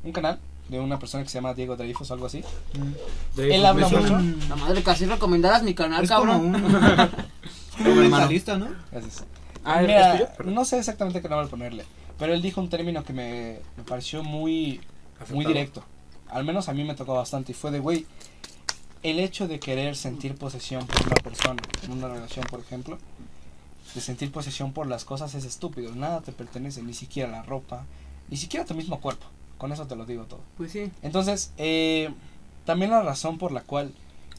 un 0.04 0.12
canal 0.12 0.40
de 0.70 0.80
una 0.80 1.00
persona 1.00 1.24
que 1.24 1.30
se 1.30 1.36
llama 1.36 1.54
Diego 1.54 1.76
Dreyfus 1.76 2.12
o 2.12 2.14
algo 2.14 2.26
así. 2.28 2.44
De 3.36 3.56
Él 3.56 3.66
habla 3.66 3.90
mucho. 3.90 4.20
La 4.50 4.56
madre, 4.56 4.84
casi 4.84 5.06
recomendaras 5.06 5.64
mi 5.64 5.74
canal, 5.74 6.04
Es 6.04 6.10
cabrón. 6.10 6.54
como 7.78 7.92
un 7.92 8.10
¿no? 8.10 8.68
Gracias. 8.92 9.26
Ah, 9.64 9.82
no 10.46 10.66
sé 10.66 10.80
exactamente 10.80 11.22
qué 11.22 11.30
nombre 11.30 11.48
ponerle, 11.48 11.86
pero 12.18 12.34
él 12.34 12.42
dijo 12.42 12.62
un 12.62 12.70
término 12.70 13.04
que 13.04 13.14
me, 13.14 13.60
me 13.78 13.84
pareció 13.84 14.24
muy 14.24 14.82
muy 15.30 15.46
directo. 15.46 15.84
Al 16.30 16.46
menos 16.46 16.70
a 16.70 16.74
mí 16.74 16.84
me 16.84 16.96
tocó 16.96 17.14
bastante 17.14 17.52
y 17.52 17.56
fue 17.56 17.72
de, 17.72 17.80
güey, 17.80 18.06
el 19.04 19.20
hecho 19.20 19.48
de 19.48 19.60
querer 19.60 19.96
sentir 19.96 20.36
posesión 20.36 20.86
por 20.88 21.06
una 21.06 21.16
persona, 21.16 21.62
en 21.84 21.92
una 21.92 22.08
relación, 22.08 22.46
por 22.50 22.60
ejemplo, 22.60 22.98
de 23.94 24.02
sentir 24.02 24.32
posesión 24.32 24.74
por 24.74 24.88
las 24.88 25.06
cosas 25.06 25.36
es 25.36 25.44
estúpido. 25.44 25.94
Nada 25.94 26.22
te 26.22 26.32
pertenece, 26.32 26.82
ni 26.82 26.94
siquiera 26.94 27.30
la 27.30 27.44
ropa, 27.44 27.86
ni 28.30 28.38
siquiera 28.38 28.66
tu 28.66 28.74
mismo 28.74 29.00
cuerpo. 29.00 29.26
Con 29.62 29.72
eso 29.72 29.86
te 29.86 29.96
lo 29.96 30.08
digo 30.08 30.24
todo. 30.24 30.40
Pues 30.58 30.72
sí. 30.72 30.92
Entonces, 31.04 31.54
eh, 31.60 32.10
también 32.66 32.90
la 32.90 33.04
razón 33.04 33.38
por 33.38 33.52
la 33.52 33.62
cual 33.62 33.94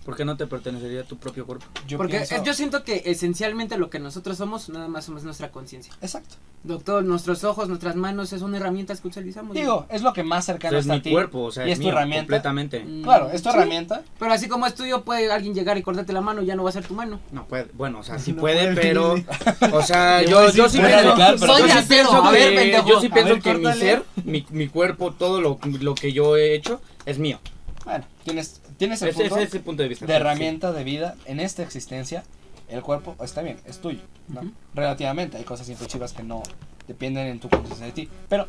¿Por 0.04 0.16
qué 0.16 0.24
no 0.24 0.36
te 0.36 0.46
pertenecería 0.48 1.04
tu 1.04 1.16
propio 1.16 1.46
cuerpo? 1.46 1.64
Yo 1.86 1.96
Porque 1.96 2.16
pienso- 2.18 2.42
yo 2.42 2.54
siento 2.54 2.82
que 2.82 3.02
esencialmente 3.06 3.78
lo 3.78 3.88
que 3.88 4.00
nosotros 4.00 4.36
somos, 4.36 4.68
nada 4.68 4.88
más 4.88 5.04
somos 5.04 5.22
nuestra 5.22 5.50
conciencia. 5.52 5.92
Exacto. 6.00 6.34
Doctor, 6.64 7.04
nuestros 7.04 7.44
ojos, 7.44 7.68
nuestras 7.68 7.94
manos, 7.94 8.30
son 8.30 8.54
herramientas 8.54 9.00
que 9.00 9.08
utilizamos. 9.08 9.54
Digo, 9.54 9.86
es 9.88 10.02
lo 10.02 10.12
que 10.12 10.22
más 10.24 10.44
O 10.44 10.46
cercano 10.46 10.70
sea, 10.72 10.78
es 10.80 10.84
está 10.86 10.94
mi 10.94 10.98
a 11.00 11.02
ti. 11.02 11.10
cuerpo, 11.12 11.42
o 11.42 11.52
sea, 11.52 11.66
y 11.66 11.70
es, 11.70 11.74
es 11.74 11.78
tu 11.78 11.84
mío, 11.84 11.92
herramienta. 11.94 12.22
completamente. 12.24 12.80
Mm, 12.84 13.02
Claro, 13.02 13.30
es 13.30 13.42
tu 13.42 13.50
sí. 13.50 13.56
herramienta. 13.56 14.02
Pero 14.18 14.32
así 14.32 14.48
como 14.48 14.66
es 14.66 14.74
tuyo, 14.74 15.02
puede 15.02 15.30
alguien 15.30 15.54
llegar 15.54 15.78
y 15.78 15.82
cortarte 15.82 16.12
la 16.12 16.20
mano 16.20 16.42
y 16.42 16.46
ya 16.46 16.56
no 16.56 16.64
va 16.64 16.70
a 16.70 16.72
ser 16.72 16.84
tu 16.86 16.94
mano. 16.94 17.20
No 17.30 17.46
puede, 17.46 17.66
bueno, 17.74 18.00
o 18.00 18.02
sea, 18.02 18.18
sí 18.18 18.32
No 18.32 18.40
puede, 18.40 18.72
puede. 18.72 18.74
pero, 18.80 19.14
o 19.72 19.82
sea, 19.82 20.22
yo, 20.22 20.40
a 20.40 20.50
yo 20.52 20.68
sí 20.68 20.78
pienso, 20.78 21.16
yo 21.16 21.68
sí 21.80 21.86
pienso 21.88 22.22
a 22.22 22.30
ver, 22.32 22.50
que, 22.50 22.56
pendejo. 22.56 22.88
yo 22.88 23.00
sí 23.00 23.06
A 23.06 23.14
pienso 23.14 23.34
ver, 23.34 23.42
que 23.42 23.54
mi 23.54 23.72
ser, 23.74 24.02
mi, 24.24 24.46
mi 24.50 24.68
cuerpo, 24.68 25.12
todo 25.12 25.40
lo, 25.40 25.58
lo 25.80 25.94
que 25.94 26.12
yo 26.12 26.36
he 26.36 26.54
hecho 26.54 26.80
es 27.06 27.18
mío. 27.20 27.38
Bueno, 27.84 28.04
tienes, 28.24 28.61
tienes 28.82 29.00
el 29.02 29.10
Ese, 29.10 29.20
punto 29.20 29.36
ese 29.36 29.44
es 29.44 29.54
el 29.54 29.60
punto 29.60 29.82
de 29.84 29.88
vista. 29.90 30.06
de 30.06 30.12
herramienta 30.12 30.72
de 30.72 30.82
vida 30.82 31.14
en 31.26 31.38
esta 31.38 31.62
existencia. 31.62 32.24
El 32.68 32.82
cuerpo 32.82 33.14
está 33.22 33.40
bien, 33.40 33.60
es 33.64 33.80
tuyo. 33.80 34.00
¿no? 34.26 34.40
Relativamente, 34.74 35.36
hay 35.36 35.44
cosas 35.44 35.68
intuitivas 35.68 36.12
que 36.12 36.24
no 36.24 36.42
dependen 36.88 37.28
en 37.28 37.38
tu 37.38 37.48
conciencia 37.48 37.86
de 37.86 37.92
ti. 37.92 38.08
Pero 38.28 38.48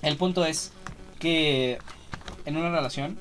el 0.00 0.16
punto 0.16 0.46
es 0.46 0.72
que 1.18 1.76
en 2.46 2.56
una 2.56 2.70
relación 2.70 3.18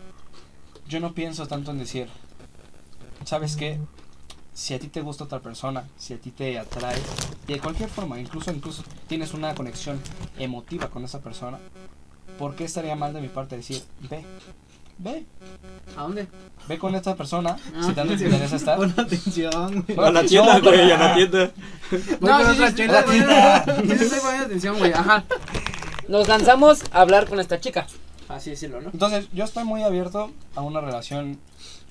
yo 0.87 1.01
no 1.01 1.13
pienso 1.13 1.45
tanto 1.45 1.71
en 1.71 1.79
decir, 1.79 2.07
¿sabes 3.25 3.57
qué? 3.57 3.77
Si 4.53 4.73
a 4.73 4.79
ti 4.79 4.87
te 4.87 5.01
gusta 5.01 5.25
otra 5.25 5.41
persona, 5.41 5.83
si 5.97 6.13
a 6.13 6.17
ti 6.19 6.31
te 6.31 6.57
atrae, 6.57 7.01
de 7.47 7.59
cualquier 7.59 7.89
forma, 7.89 8.17
incluso 8.17 8.53
incluso 8.53 8.81
tienes 9.07 9.33
una 9.33 9.53
conexión 9.55 9.99
emotiva 10.39 10.89
con 10.89 11.03
esa 11.03 11.19
persona, 11.19 11.59
¿por 12.39 12.55
qué 12.55 12.63
estaría 12.63 12.95
mal 12.95 13.13
de 13.13 13.19
mi 13.19 13.27
parte 13.27 13.57
decir, 13.57 13.83
ve, 14.09 14.23
ve, 14.97 15.25
¿A 15.97 16.01
dónde? 16.03 16.27
ve 16.67 16.77
con 16.77 16.95
esta 16.95 17.15
persona, 17.15 17.57
Ah. 17.75 17.83
si 17.85 17.93
tanto 17.93 18.15
te 18.17 18.25
interesa 18.25 18.55
estar? 18.55 18.77
Pon 18.77 18.93
atención, 18.97 19.85
güey. 19.87 19.99
A 20.07 20.11
la 20.11 20.23
tienda, 20.23 20.59
güey, 20.59 20.91
a 20.91 20.97
la 20.97 21.15
tienda. 21.15 21.51
Otra 22.21 22.53
sí, 22.55 22.63
estoy 22.63 22.87
poniendo- 22.87 23.33
sí, 23.95 24.03
estoy 24.03 24.19
poniendo 24.19 24.45
atención, 24.45 24.77
güey, 24.79 24.93
ajá. 24.93 25.23
Nos 26.07 26.27
lanzamos 26.27 26.83
a 26.91 27.01
hablar 27.01 27.27
con 27.27 27.39
esta 27.39 27.59
chica. 27.59 27.87
Así 28.27 28.49
decirlo, 28.51 28.81
¿no? 28.81 28.89
Entonces, 28.91 29.27
yo 29.33 29.43
estoy 29.43 29.63
muy 29.65 29.83
abierto 29.83 30.31
a 30.55 30.61
una 30.61 30.81
relación 30.81 31.39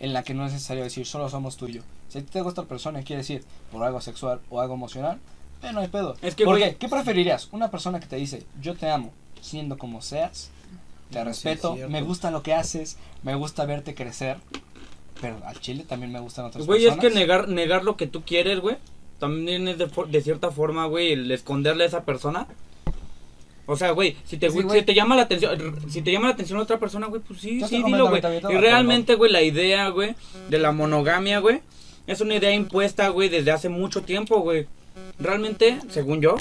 en 0.00 0.12
la 0.12 0.22
que 0.24 0.34
no 0.34 0.44
es 0.46 0.52
necesario 0.52 0.82
decir 0.82 1.06
solo 1.06 1.28
somos 1.28 1.56
tuyo. 1.56 1.82
Si 2.08 2.18
a 2.18 2.20
ti 2.22 2.28
te 2.32 2.40
gusta 2.40 2.62
otra 2.62 2.68
persona 2.68 3.00
y 3.00 3.04
quiere 3.04 3.22
decir 3.22 3.44
por 3.70 3.82
algo 3.84 4.00
sexual 4.00 4.40
o 4.50 4.60
algo 4.60 4.74
emocional, 4.74 5.18
eh, 5.62 5.72
no 5.72 5.80
hay 5.80 5.88
pedo. 5.88 6.16
Es 6.22 6.34
que, 6.34 6.44
¿Por 6.44 6.58
güey- 6.58 6.70
qué? 6.70 6.76
¿Qué 6.76 6.88
preferirías? 6.88 7.48
Una 7.52 7.70
persona 7.70 8.00
que 8.00 8.06
te 8.06 8.16
dice 8.16 8.44
yo 8.60 8.74
te 8.74 8.90
amo, 8.90 9.12
siendo 9.40 9.78
como 9.78 10.02
seas, 10.02 10.50
te 11.10 11.18
No, 11.18 11.22
sí, 11.24 11.28
respeto, 11.48 11.70
es 11.70 11.74
cierto. 11.76 11.92
me 11.92 12.02
gusta 12.02 12.30
lo 12.30 12.42
que 12.42 12.54
haces, 12.54 12.96
me 13.22 13.34
gusta 13.34 13.64
verte 13.66 13.94
crecer, 13.94 14.38
pero 15.20 15.36
al 15.46 15.60
chile 15.60 15.84
también 15.88 16.12
me 16.12 16.20
gustan 16.20 16.46
otras 16.46 16.66
Güey, 16.66 16.84
es 16.86 16.94
personas. 16.94 17.12
que 17.12 17.18
negar, 17.18 17.48
negar 17.48 17.84
lo 17.84 17.96
que 17.96 18.06
tú 18.06 18.22
quieres, 18.24 18.60
güey, 18.60 18.76
también 19.18 19.68
es 19.68 19.78
de, 19.78 19.88
de 20.08 20.20
cierta 20.22 20.50
forma, 20.50 20.86
güey, 20.86 21.12
el 21.12 21.30
esconderle 21.30 21.84
a 21.84 21.86
esa 21.86 22.04
persona. 22.04 22.46
O 23.66 23.76
sea, 23.76 23.92
güey, 23.92 24.16
si 24.26 24.36
te, 24.36 24.50
Sí, 24.50 24.60
güey. 24.60 24.80
si 24.80 24.84
te 24.84 24.92
llama 24.94 25.16
la 25.16 25.22
atención, 25.22 25.76
si 25.88 26.02
te 26.02 26.12
llama 26.12 26.26
la 26.28 26.34
atención 26.34 26.58
otra 26.58 26.78
persona, 26.78 27.06
güey, 27.06 27.22
pues 27.22 27.40
sí, 27.40 27.60
Yo 27.60 27.66
sí, 27.68 27.82
dilo, 27.82 28.08
güey. 28.10 28.20
Y 28.22 28.56
a 28.56 28.60
realmente, 28.60 29.14
güey, 29.14 29.32
la 29.32 29.40
idea, 29.40 29.88
güey, 29.88 30.14
de 30.50 30.58
la 30.58 30.72
monogamia, 30.72 31.38
güey, 31.38 31.62
es 32.06 32.20
una 32.20 32.34
idea 32.34 32.52
impuesta, 32.52 33.08
güey, 33.08 33.30
desde 33.30 33.52
hace 33.52 33.70
mucho 33.70 34.02
tiempo, 34.02 34.40
güey. 34.40 34.66
Realmente, 35.18 35.78
según 35.88 36.20
yo, 36.20 36.36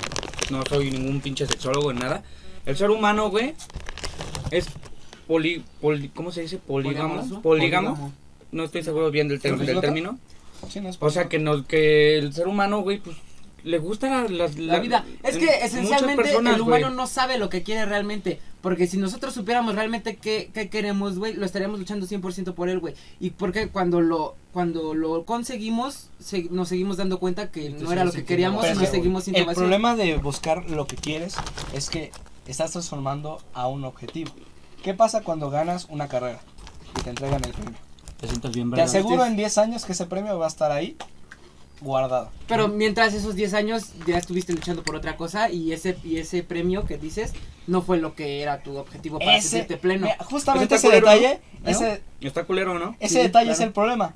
no 0.51 0.63
soy 0.67 0.91
ningún 0.91 1.21
pinche 1.21 1.45
sexólogo 1.47 1.93
ni 1.93 1.99
nada, 2.01 2.23
el 2.65 2.75
ser 2.75 2.89
humano, 2.89 3.29
güey, 3.29 3.53
es 4.53 4.67
poli, 5.27 5.63
poli- 5.81 6.09
¿cómo 6.09 6.31
se 6.31 6.41
dice? 6.41 6.57
Polígamo. 6.57 7.41
Polígamo. 7.41 8.11
No 8.51 8.63
estoy 8.63 8.83
seguro 8.83 9.09
bien 9.11 9.27
del, 9.27 9.39
ter- 9.39 9.57
del 9.57 9.79
término. 9.81 10.19
Sí, 10.69 10.79
no 10.79 10.89
es 10.89 10.97
O 10.99 11.09
sea, 11.09 11.27
que, 11.27 11.39
nos, 11.39 11.65
que 11.65 12.17
el 12.17 12.33
ser 12.33 12.47
humano, 12.47 12.81
güey, 12.81 12.99
pues, 12.99 13.17
le 13.63 13.77
gusta 13.79 14.27
la, 14.29 14.47
La 14.57 14.79
vida. 14.79 15.05
Es 15.23 15.37
que 15.37 15.47
esencialmente 15.63 16.21
personas, 16.23 16.55
el 16.55 16.61
humano 16.61 16.89
no 16.89 17.07
sabe 17.07 17.37
lo 17.37 17.49
que 17.49 17.63
quiere 17.63 17.85
realmente. 17.85 18.39
Porque 18.61 18.87
si 18.87 18.97
nosotros 18.97 19.33
supiéramos 19.33 19.75
realmente 19.75 20.15
qué, 20.15 20.49
qué 20.53 20.69
queremos, 20.69 21.17
güey, 21.19 21.33
lo 21.33 21.45
estaríamos 21.45 21.79
luchando 21.79 22.05
100% 22.07 22.53
por 22.53 22.69
él, 22.69 22.79
güey. 22.79 22.93
Y 23.19 23.31
porque 23.31 23.67
cuando 23.69 23.99
lo 23.99 24.35
cuando 24.53 24.93
lo 24.93 25.25
conseguimos, 25.25 26.09
se- 26.19 26.47
nos 26.49 26.69
seguimos 26.69 26.95
dando 26.97 27.19
cuenta 27.19 27.51
que 27.51 27.69
no 27.71 27.91
era 27.91 28.05
lo 28.05 28.11
que 28.11 28.23
queríamos 28.23 28.65
y 28.65 28.73
nos 28.75 28.89
seguimos 28.89 29.23
sintiendo 29.25 29.51
El 29.51 29.57
problema 29.57 29.95
de 29.95 30.15
buscar 30.17 30.69
lo 30.69 30.85
que 30.87 30.95
quieres 30.95 31.35
es 31.73 31.89
que 31.89 32.11
estás 32.51 32.71
transformando 32.71 33.41
a 33.53 33.67
un 33.67 33.83
objetivo. 33.85 34.31
¿Qué 34.83 34.93
pasa 34.93 35.21
cuando 35.21 35.49
ganas 35.49 35.85
una 35.89 36.07
carrera 36.07 36.39
y 36.99 37.01
te 37.01 37.09
entregan 37.09 37.43
el 37.45 37.51
premio? 37.51 37.79
Te 38.19 38.27
sientas 38.27 38.51
bien, 38.53 38.67
Te 38.69 38.71
¿verdad? 38.71 38.85
aseguro 38.85 39.25
en 39.25 39.35
10 39.35 39.57
años 39.57 39.85
que 39.85 39.93
ese 39.93 40.05
premio 40.05 40.37
va 40.37 40.45
a 40.45 40.49
estar 40.49 40.71
ahí 40.71 40.97
guardado. 41.81 42.29
Pero 42.47 42.67
mientras 42.69 43.13
esos 43.13 43.35
10 43.35 43.53
años 43.55 43.83
ya 44.07 44.17
estuviste 44.17 44.53
luchando 44.53 44.83
por 44.83 44.95
otra 44.95 45.17
cosa 45.17 45.49
y 45.49 45.73
ese 45.73 45.97
y 46.03 46.17
ese 46.17 46.43
premio 46.43 46.85
que 46.85 46.97
dices 46.97 47.33
no 47.67 47.81
fue 47.81 47.97
lo 47.97 48.15
que 48.15 48.41
era 48.41 48.61
tu 48.61 48.77
objetivo 48.77 49.19
para 49.19 49.37
Ese, 49.37 49.49
sentirte 49.49 49.77
pleno. 49.77 50.05
mira, 50.05 50.17
justamente 50.23 50.75
Ese 50.75 50.87
ese 50.87 51.01
culero, 51.01 51.07
detalle, 51.19 51.41
¿no? 51.63 51.69
ese, 51.69 52.01
Está 52.21 52.43
culero, 52.45 52.79
¿no? 52.79 52.95
ese 52.99 53.15
Sí, 53.15 53.21
detalle 53.21 53.51
es 53.51 53.57
claro. 53.57 53.67
el 53.69 53.73
problema. 53.73 54.13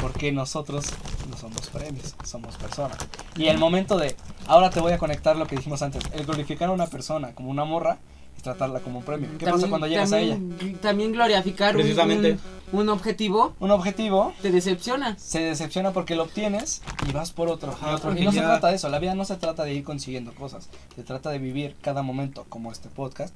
Porque 0.00 0.32
nosotros 0.32 0.86
no 1.30 1.36
somos 1.36 1.66
premios, 1.68 2.14
somos 2.24 2.56
personas. 2.56 2.96
Y 3.36 3.48
el 3.48 3.58
momento 3.58 3.98
de, 3.98 4.14
ahora 4.50 4.70
te 4.70 4.80
voy 4.80 4.92
a 4.92 4.98
conectar 4.98 5.36
lo 5.36 5.46
que 5.46 5.56
dijimos 5.56 5.80
antes, 5.82 6.02
el 6.12 6.26
glorificar 6.26 6.68
a 6.68 6.72
una 6.72 6.86
persona 6.86 7.32
como 7.34 7.50
una 7.50 7.64
morra 7.64 7.98
es 8.36 8.42
tratarla 8.42 8.80
como 8.80 8.98
un 8.98 9.04
premio. 9.04 9.28
¿Qué 9.38 9.46
pasa 9.46 9.68
cuando 9.68 9.86
llegas 9.86 10.12
a 10.12 10.20
ella? 10.20 10.34
también, 10.34 10.78
también 10.78 11.12
glorificar 11.12 11.74
un- 11.76 11.82
Precisamente. 11.82 12.38
Un, 12.72 12.80
un 12.80 12.88
objetivo 12.90 13.54
Un 13.58 13.70
objetivo 13.72 14.32
te 14.42 14.50
decepciona. 14.52 15.18
se 15.18 15.40
decepciona 15.40 15.92
porque 15.92 16.14
lo 16.14 16.22
obtienes 16.24 16.82
y 17.08 17.12
vas 17.12 17.32
por 17.32 17.48
otro. 17.48 17.76
porque 18.02 18.20
Y 18.20 18.24
no 18.24 18.32
se 18.32 18.40
trata 18.40 18.68
de 18.68 18.76
eso, 18.76 18.88
la 18.88 18.98
vida 18.98 19.14
no 19.14 19.24
se 19.24 19.36
trata 19.36 19.64
de 19.64 19.74
ir 19.74 19.82
consiguiendo 19.84 20.32
cosas, 20.34 20.68
se 20.94 21.02
trata 21.02 21.30
de 21.30 21.38
vivir 21.38 21.74
cada 21.82 22.02
momento 22.02 22.44
como 22.48 22.70
este 22.72 22.88
podcast, 22.88 23.34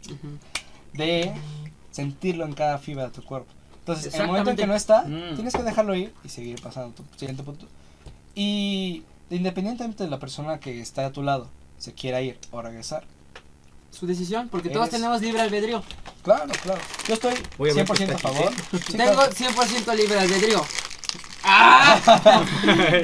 de 0.93 1.33
sentirlo 1.91 2.45
en 2.45 2.53
cada 2.55 2.79
fibra 2.79 3.05
de 3.05 3.11
tu 3.11 3.23
cuerpo. 3.25 3.49
Entonces, 3.81 4.15
en 4.15 4.21
el 4.23 4.27
momento 4.29 4.51
en 4.51 4.57
que 4.57 4.67
no 4.67 4.75
está, 4.75 5.03
Mm. 5.03 5.35
tienes 5.35 5.53
que 5.55 5.63
dejarlo 5.63 5.95
ir 5.95 6.15
y 6.25 6.29
seguir 6.29 6.61
pasando 6.63 6.95
tu 6.95 7.03
siguiente 7.19 7.43
punto. 7.43 7.67
Y 8.35 9.03
independientemente 9.37 10.05
de 10.05 10.11
la 10.11 10.19
persona 10.19 10.59
que 10.61 10.81
está 10.81 11.07
a 11.07 11.13
tu 11.13 11.23
lado, 11.23 11.49
se 11.79 11.93
quiera 11.93 12.21
ir 12.23 12.39
o 12.51 12.63
regresar. 12.63 13.05
Su 13.91 14.07
decisión, 14.07 14.49
porque 14.49 14.71
todos 14.71 14.89
Eres- 14.89 14.97
tenemos 15.01 15.21
libre 15.21 15.41
albedrío. 15.43 15.83
Claro, 16.25 16.53
claro. 16.63 16.81
Yo 17.07 17.15
estoy 17.15 17.35
ver 17.59 17.75
100% 17.87 18.01
a 18.01 18.05
está 18.15 18.19
favor. 18.19 18.53
Sí, 18.87 18.97
Tengo 18.97 19.13
claro. 19.15 19.33
100% 19.33 19.95
libre 19.97 20.19
albedrío. 20.19 20.65
¡Ah! 21.45 22.43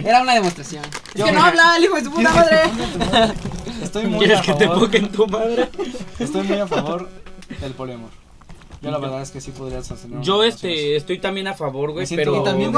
Era 0.05 0.23
una 0.23 0.35
demostración. 0.35 0.83
Yo- 1.15 1.27
es 1.27 1.31
que 1.31 1.37
no 1.37 1.45
habla 1.45 1.77
el 1.77 1.85
hijo 1.85 1.95
de 1.97 2.05
su 2.05 2.11
puta 2.11 2.31
madre. 2.33 2.63
Estoy 3.83 4.07
muy 4.07 4.19
¿Quieres 4.19 4.41
a 4.41 4.43
que 4.43 4.55
te 4.55 4.67
favor. 4.67 4.81
ponga 4.87 4.99
en 4.99 5.13
tu 5.13 5.27
madre? 5.29 5.71
Estoy 6.19 6.43
muy 6.43 6.59
a 6.59 6.67
favor 6.67 7.09
del 7.61 7.73
poliamor. 7.75 8.11
Yo 8.83 8.91
la 8.91 8.99
verdad 8.99 9.21
es 9.21 9.31
que 9.31 9.41
sí 9.41 9.51
podría 9.51 9.83
sostener 9.83 10.23
Yo, 10.23 10.43
este, 10.43 10.97
estoy 10.97 11.19
también 11.19 11.47
a 11.49 11.55
favor, 11.55 11.93
güey, 11.93 12.07
pero... 12.17 12.43
También 12.43 12.73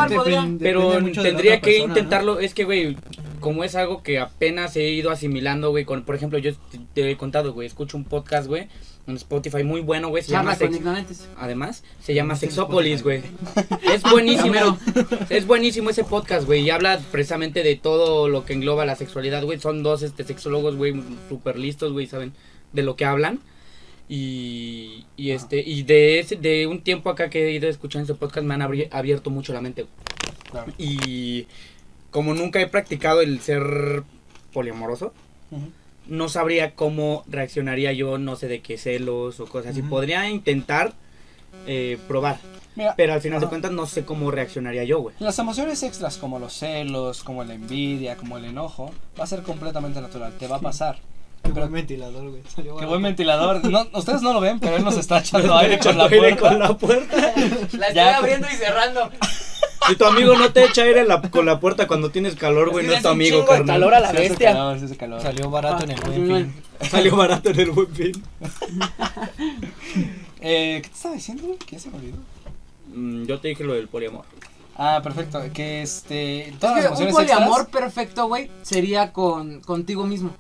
Pero 0.59 0.93
tendría 1.23 1.61
que 1.61 1.71
persona, 1.71 1.79
¿no? 1.79 1.93
intentarlo, 1.99 2.41
es 2.41 2.55
que, 2.55 2.65
güey, 2.65 2.97
como 3.41 3.63
es 3.65 3.75
algo 3.77 4.03
que 4.03 4.19
apenas 4.19 4.75
he 4.77 4.89
ido 4.91 5.11
asimilando, 5.11 5.71
güey, 5.71 5.85
con, 5.85 6.03
por 6.03 6.15
ejemplo, 6.17 6.39
yo 6.39 6.53
te- 6.55 6.81
te 6.95 7.11
he 7.11 7.17
contado, 7.17 7.53
güey, 7.53 7.67
escucho 7.69 7.97
un 7.97 8.05
podcast, 8.05 8.49
güey, 8.49 8.67
en 9.07 9.17
Spotify 9.17 9.65
muy 9.65 9.81
bueno, 9.81 10.09
güey, 10.09 10.23
se 10.23 10.31
llama 10.33 10.57
Charla 10.57 10.77
ignorantes. 10.77 11.29
Además, 11.37 11.83
se 12.01 12.15
llama 12.15 12.37
Sexópolis, 12.37 13.03
güey. 13.03 13.23
Es 13.93 14.03
buenísimo. 14.03 14.79
es 15.29 15.47
buenísimo 15.47 15.91
ese 15.91 16.05
podcast, 16.05 16.47
güey. 16.47 16.63
Y 16.63 16.71
habla 16.71 17.01
precisamente 17.11 17.65
de 17.65 17.75
todo 17.75 18.29
lo 18.29 18.45
que 18.45 18.53
engloba 18.53 18.85
la 18.87 18.95
sexualidad, 18.95 19.43
güey. 19.45 19.59
Son 19.59 19.83
dos 19.83 20.03
este, 20.03 20.23
sexólogos, 20.23 20.77
güey, 20.77 20.95
súper 21.29 21.59
listos, 21.59 21.93
güey, 21.93 22.07
saben 22.07 22.33
de 22.73 22.83
lo 22.83 22.95
que 22.95 23.05
hablan. 23.05 23.41
Y, 24.09 25.07
y 25.17 25.31
este 25.31 25.61
y 25.61 25.85
de 25.85 26.19
ese, 26.19 26.37
de 26.37 26.67
un 26.67 26.83
tiempo 26.83 27.09
acá 27.09 27.31
que 27.31 27.47
he 27.47 27.53
ido 27.53 27.69
escuchando 27.69 28.05
ese 28.05 28.19
podcast 28.19 28.47
me 28.47 28.55
han 28.55 28.63
abierto 28.63 29.31
mucho 29.31 29.53
la 29.53 29.61
mente. 29.61 29.87
Claro. 30.51 30.73
Y 30.77 31.47
como 32.11 32.35
nunca 32.35 32.61
he 32.61 32.67
practicado 32.67 33.23
el 33.23 33.41
ser 33.41 34.05
poliamoroso, 34.53 35.15
no 36.07 36.29
sabría 36.29 36.75
cómo 36.75 37.25
reaccionaría 37.27 37.93
yo, 37.93 38.19
no 38.19 38.37
sé 38.37 38.49
de 38.49 38.61
qué 38.61 38.77
celos 38.77 39.41
o 39.41 39.47
cosas 39.47 39.73
así. 39.73 39.83
Podría 39.83 40.29
intentar 40.29 40.93
eh, 41.67 41.99
probar, 42.09 42.39
Mira, 42.75 42.95
pero 42.97 43.13
al 43.13 43.21
final 43.21 43.41
de 43.41 43.47
cuentas 43.47 43.73
no 43.73 43.87
sé 43.87 44.05
cómo 44.05 44.31
reaccionaría 44.31 44.85
yo, 44.85 45.01
güey. 45.01 45.15
las 45.19 45.39
emociones 45.39 45.83
extras 45.83 46.17
como 46.17 46.39
los 46.39 46.55
celos, 46.55 47.23
como 47.23 47.45
la 47.45 47.55
envidia, 47.55 48.17
como 48.17 48.39
el 48.39 48.47
enojo, 48.47 48.91
va 49.19 49.25
a 49.25 49.27
ser 49.27 49.43
completamente 49.43 50.01
natural, 50.01 50.33
te 50.39 50.47
va 50.47 50.57
a 50.57 50.61
pasar. 50.61 50.99
Qué 51.43 51.49
Pero- 51.51 51.63
buen 51.63 51.73
ventilador, 51.73 52.31
güey. 52.31 52.43
Salió 52.55 52.77
Qué 52.77 52.87
buen 52.87 53.03
ventilador. 53.03 53.65
No, 53.69 53.87
ustedes 53.95 54.23
no 54.23 54.33
lo 54.33 54.41
ven, 54.41 54.61
pero 54.61 54.77
él 54.77 54.85
nos 54.85 54.97
está 54.97 55.19
echando 55.21 55.57
aire 55.57 55.79
con 55.79 55.99
la 55.99 56.09
puerta. 56.09 56.79
puerta. 56.79 57.17
La 57.73 57.87
estoy 57.89 57.95
Ya, 57.95 58.17
abriendo 58.19 58.47
y 58.49 58.55
cerrando. 58.57 59.11
Si 59.89 59.97
tu 59.97 60.05
amigo 60.05 60.37
no 60.37 60.53
te 60.53 60.65
echa 60.65 60.83
aire 60.83 61.05
la- 61.05 61.21
con 61.21 61.45
la 61.45 61.59
puerta 61.59 61.89
cuando 61.89 62.11
tienes 62.13 62.37
calor, 62.37 62.71
güey, 62.71 62.87
no 62.87 62.93
es 62.93 63.03
tu 63.03 63.09
hace 63.09 63.15
un 63.17 63.21
amigo, 63.21 63.39
chingo 63.41 63.53
de 63.53 63.59
carnal. 63.59 63.75
calor 63.81 63.95
a 63.95 64.01
la 64.01 64.11
Sí 64.13 64.17
hace 64.17 64.29
bestia. 64.29 64.53
calor, 64.53 64.79
sí 64.79 64.85
hace 64.85 64.97
calor. 64.97 65.21
Salió 65.21 65.51
barato 65.51 65.83
en 65.85 65.91
el 65.91 65.99
Ah, 65.99 66.03
buen 66.07 66.27
fin. 66.27 66.89
Salió 66.89 67.17
barato 67.17 67.51
en 67.51 67.61
el 67.61 67.71
buen 67.73 67.89
fin. 67.89 68.13
Eh, 70.41 70.81
¿Qué 70.83 70.89
te 70.89 70.95
estaba 70.95 71.15
diciendo? 71.17 71.45
güey? 71.47 71.59
¿Qué 71.59 71.79
se 71.81 71.91
me 71.91 71.97
olvidó? 71.97 72.17
Mm, 72.95 73.25
yo 73.25 73.41
te 73.41 73.49
dije 73.49 73.65
lo 73.65 73.75
del 73.75 73.89
poliamor. 73.89 74.25
Ah, 74.77 75.01
perfecto. 75.03 75.43
Que 75.53 75.83
este. 75.83 76.49
Es 76.51 76.59
Todas 76.61 76.77
las 76.77 76.85
que 76.85 76.89
un 76.91 77.09
emociones 77.09 77.15
poliamor 77.15 77.61
extras. 77.63 77.83
perfecto, 77.83 78.27
güey, 78.29 78.51
sería 78.63 79.13
con 79.13 79.61
contigo 79.63 80.05
mismo. 80.07 80.31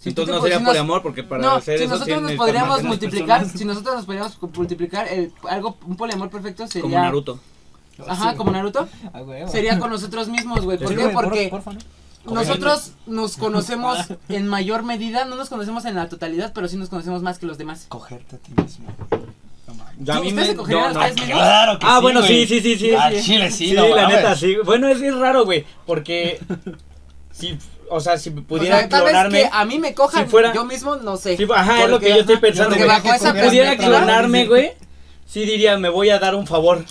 Si 0.00 0.08
Entonces 0.08 0.34
no 0.34 0.40
sería 0.40 0.58
si 0.58 0.64
nos- 0.64 1.00
porque 1.02 1.22
para 1.22 1.42
no, 1.42 1.50
hacer 1.56 1.76
si 1.78 1.84
eso 1.84 1.92
nosotros 1.94 2.18
sí 2.18 2.24
nos 2.24 2.32
podríamos 2.32 2.82
multiplicar, 2.82 3.46
si 3.48 3.64
nosotros 3.66 3.96
nos 3.96 4.06
podríamos 4.06 4.38
multiplicar, 4.56 5.06
el, 5.08 5.30
algo, 5.48 5.76
un 5.86 5.96
poliamor 5.96 6.30
perfecto 6.30 6.66
sería... 6.66 6.82
Como 6.82 6.98
Naruto. 6.98 7.38
Ajá, 8.08 8.34
como 8.34 8.50
Naruto. 8.50 8.88
Ah, 9.12 9.20
güey, 9.20 9.46
Sería 9.48 9.78
con 9.78 9.90
nosotros 9.90 10.28
mismos, 10.28 10.62
güey. 10.64 10.78
¿Por 10.78 10.88
Sí, 10.88 10.94
qué? 10.94 11.02
güey, 11.02 11.14
por- 11.14 11.24
Porque 11.24 11.48
porfa, 11.48 11.72
¿no? 11.74 11.80
nosotros 12.32 12.92
nos 13.06 13.36
conocemos 13.36 13.98
en 14.30 14.48
mayor 14.48 14.82
medida, 14.84 15.26
no 15.26 15.36
nos 15.36 15.50
conocemos 15.50 15.84
en 15.84 15.96
la 15.96 16.08
totalidad, 16.08 16.52
pero 16.54 16.66
sí 16.66 16.78
nos 16.78 16.88
conocemos 16.88 17.22
más 17.22 17.38
que 17.38 17.44
los 17.46 17.58
demás. 17.58 17.84
Cogerte 17.88 18.36
a 18.36 18.38
ti 18.38 18.52
mismo. 18.56 18.86
Ya 19.98 20.14
a 20.14 20.16
¿Sí? 20.16 20.22
mí 20.22 20.28
¿Ustedes 20.28 20.56
me- 20.56 20.74
no, 20.74 20.84
a 20.86 20.92
no. 20.92 21.14
Claro 21.14 21.78
que 21.78 21.86
Ah, 21.86 21.96
sí, 21.96 22.02
bueno, 22.02 22.22
sí, 22.22 22.46
sí, 22.46 22.60
sí, 22.60 22.76
sí. 22.78 22.90
Sí. 23.12 23.22
chile 23.22 23.50
sí, 23.50 23.68
Sí, 23.68 23.72
no 23.74 23.86
la 23.94 24.08
neta, 24.08 24.34
sí. 24.34 24.56
Bueno, 24.64 24.88
es 24.88 24.98
bien 24.98 25.20
raro, 25.20 25.44
güey, 25.44 25.66
porque 25.86 26.40
si, 27.32 27.58
o 27.90 28.00
sea, 28.00 28.16
si 28.18 28.30
O 28.30 28.42
pudiera 28.42 28.78
sea, 28.78 28.88
tal 28.88 29.02
vez 29.02 29.10
clonarme, 29.12 29.38
que 29.42 29.48
a 29.52 29.64
mí 29.64 29.78
me 29.78 29.94
cojan, 29.94 30.24
si 30.24 30.30
fuera- 30.30 30.52
yo 30.54 30.64
mismo 30.64 30.96
no 30.96 31.16
sé. 31.16 31.36
sí, 31.36 31.46
ajá, 31.54 31.84
es 31.84 31.90
lo 31.90 32.00
que 32.00 32.08
yo 32.10 32.16
estoy 32.16 32.36
pensando, 32.38 32.70
porque 32.70 32.84
güey. 32.84 32.96
bajo 33.02 33.14
esa 33.14 33.32
Si 33.34 33.40
pudiera 33.46 33.76
clonarme, 33.76 34.46
güey, 34.46 34.72
sí 35.26 35.40
diría, 35.44 35.76
me 35.78 35.88
voy 35.88 36.10
a 36.10 36.18
dar 36.18 36.34
un 36.34 36.46
favor. 36.46 36.84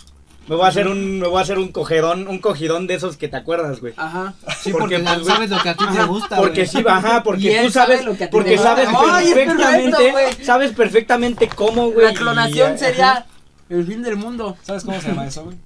Me 0.47 0.56
voy 0.56 0.66
a 0.66 0.70
hacer 0.70 0.88
un, 0.88 1.20
me 1.20 1.28
voy 1.28 1.38
a 1.38 1.41
hacer 1.41 1.60
un 1.60 1.72
cogedón, 1.72 2.28
un 2.28 2.39
cogidón 2.39 2.88
de 2.88 2.95
esos 2.95 3.18
que 3.18 3.28
te 3.28 3.38
acuerdas, 3.38 3.80
güey. 3.82 3.93
Ajá. 3.97 4.34
Sí, 4.64 4.72
porque, 4.72 4.97
Porque, 4.97 5.14
pues, 5.22 5.28
sabes 5.28 5.50
lo 5.52 5.62
que 5.62 5.70
a 5.70 5.74
ti 5.76 5.86
te 5.95 6.04
gusta, 6.06 6.36
Porque 6.38 6.66
güey. 6.66 6.68
sí, 6.68 6.84
ajá, 6.88 7.22
porque 7.22 7.62
tú 7.66 7.70
sabes, 7.72 8.00
sabe 8.00 8.04
lo 8.04 8.18
que 8.18 8.24
a 8.24 8.28
ti 8.28 8.32
porque 8.32 8.50
te 8.50 8.56
gusta. 8.56 8.70
sabes 8.76 8.89
Ay, 8.91 9.34
perfectamente, 9.34 10.12
perfecto, 10.12 10.45
sabes 10.45 10.72
perfectamente 10.72 11.50
cómo, 11.50 11.91
güey. 11.91 12.04
La 12.08 12.12
y- 12.14 12.16
clonación 12.16 12.80
sería 12.80 13.28
el 13.70 13.86
fin 13.86 14.02
del 14.02 14.16
mundo. 14.16 14.58
¿Sabes 14.64 14.84
cómo 14.86 15.00
se 15.00 15.10
llama 15.10 15.28
eso, 15.28 15.43
güey? 15.43 15.58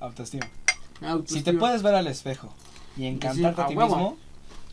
Autoestima. 0.00 0.46
Si 0.46 1.00
te 1.00 1.06
Autoestima. 1.08 1.58
puedes 1.58 1.82
ver 1.82 1.94
al 1.96 2.06
espejo 2.06 2.54
y 2.96 3.06
encantarte 3.06 3.60
a 3.60 3.64
a 3.64 3.68
ti 3.68 3.74
huevo. 3.74 3.96
mismo, 3.96 4.16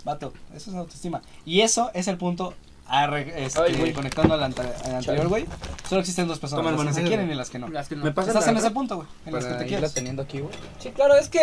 vato, 0.06 0.32
eso 0.56 0.70
es 0.72 0.78
autoestima. 0.78 1.22
Y 1.46 1.62
eso 1.62 1.92
es 1.94 2.08
el 2.08 2.18
punto, 2.18 2.54
este, 3.36 3.60
Ay, 3.62 3.94
conectando 3.94 4.36
al, 4.36 4.44
ante- 4.44 4.62
al 4.62 4.96
anterior, 4.96 5.28
güey. 5.28 5.46
Solo 5.90 6.02
existen 6.02 6.28
dos 6.28 6.40
personas, 6.40 6.64
Toma, 6.66 6.84
las 6.84 6.96
que 6.96 7.02
se 7.02 7.08
quieren 7.08 7.30
y 7.32 7.34
las 7.36 7.50
que 7.50 7.60
no. 7.60 7.68
Las 7.68 7.90
que 7.90 7.96
no. 7.96 8.06
Me 8.06 8.12
pasa 8.12 8.30
Estás 8.30 8.48
en 8.48 8.58
ese 8.58 8.72
punto, 8.72 8.96
güey, 8.98 9.08
en 9.26 9.34
las 9.34 9.46
que 9.46 9.54
te 9.56 9.66
quieres. 9.66 9.94
teniendo 9.94 10.22
aquí, 10.22 10.40
güey. 10.40 10.54
Sí, 10.80 10.92
claro, 10.92 11.16
es 11.16 11.28
que 11.30 11.40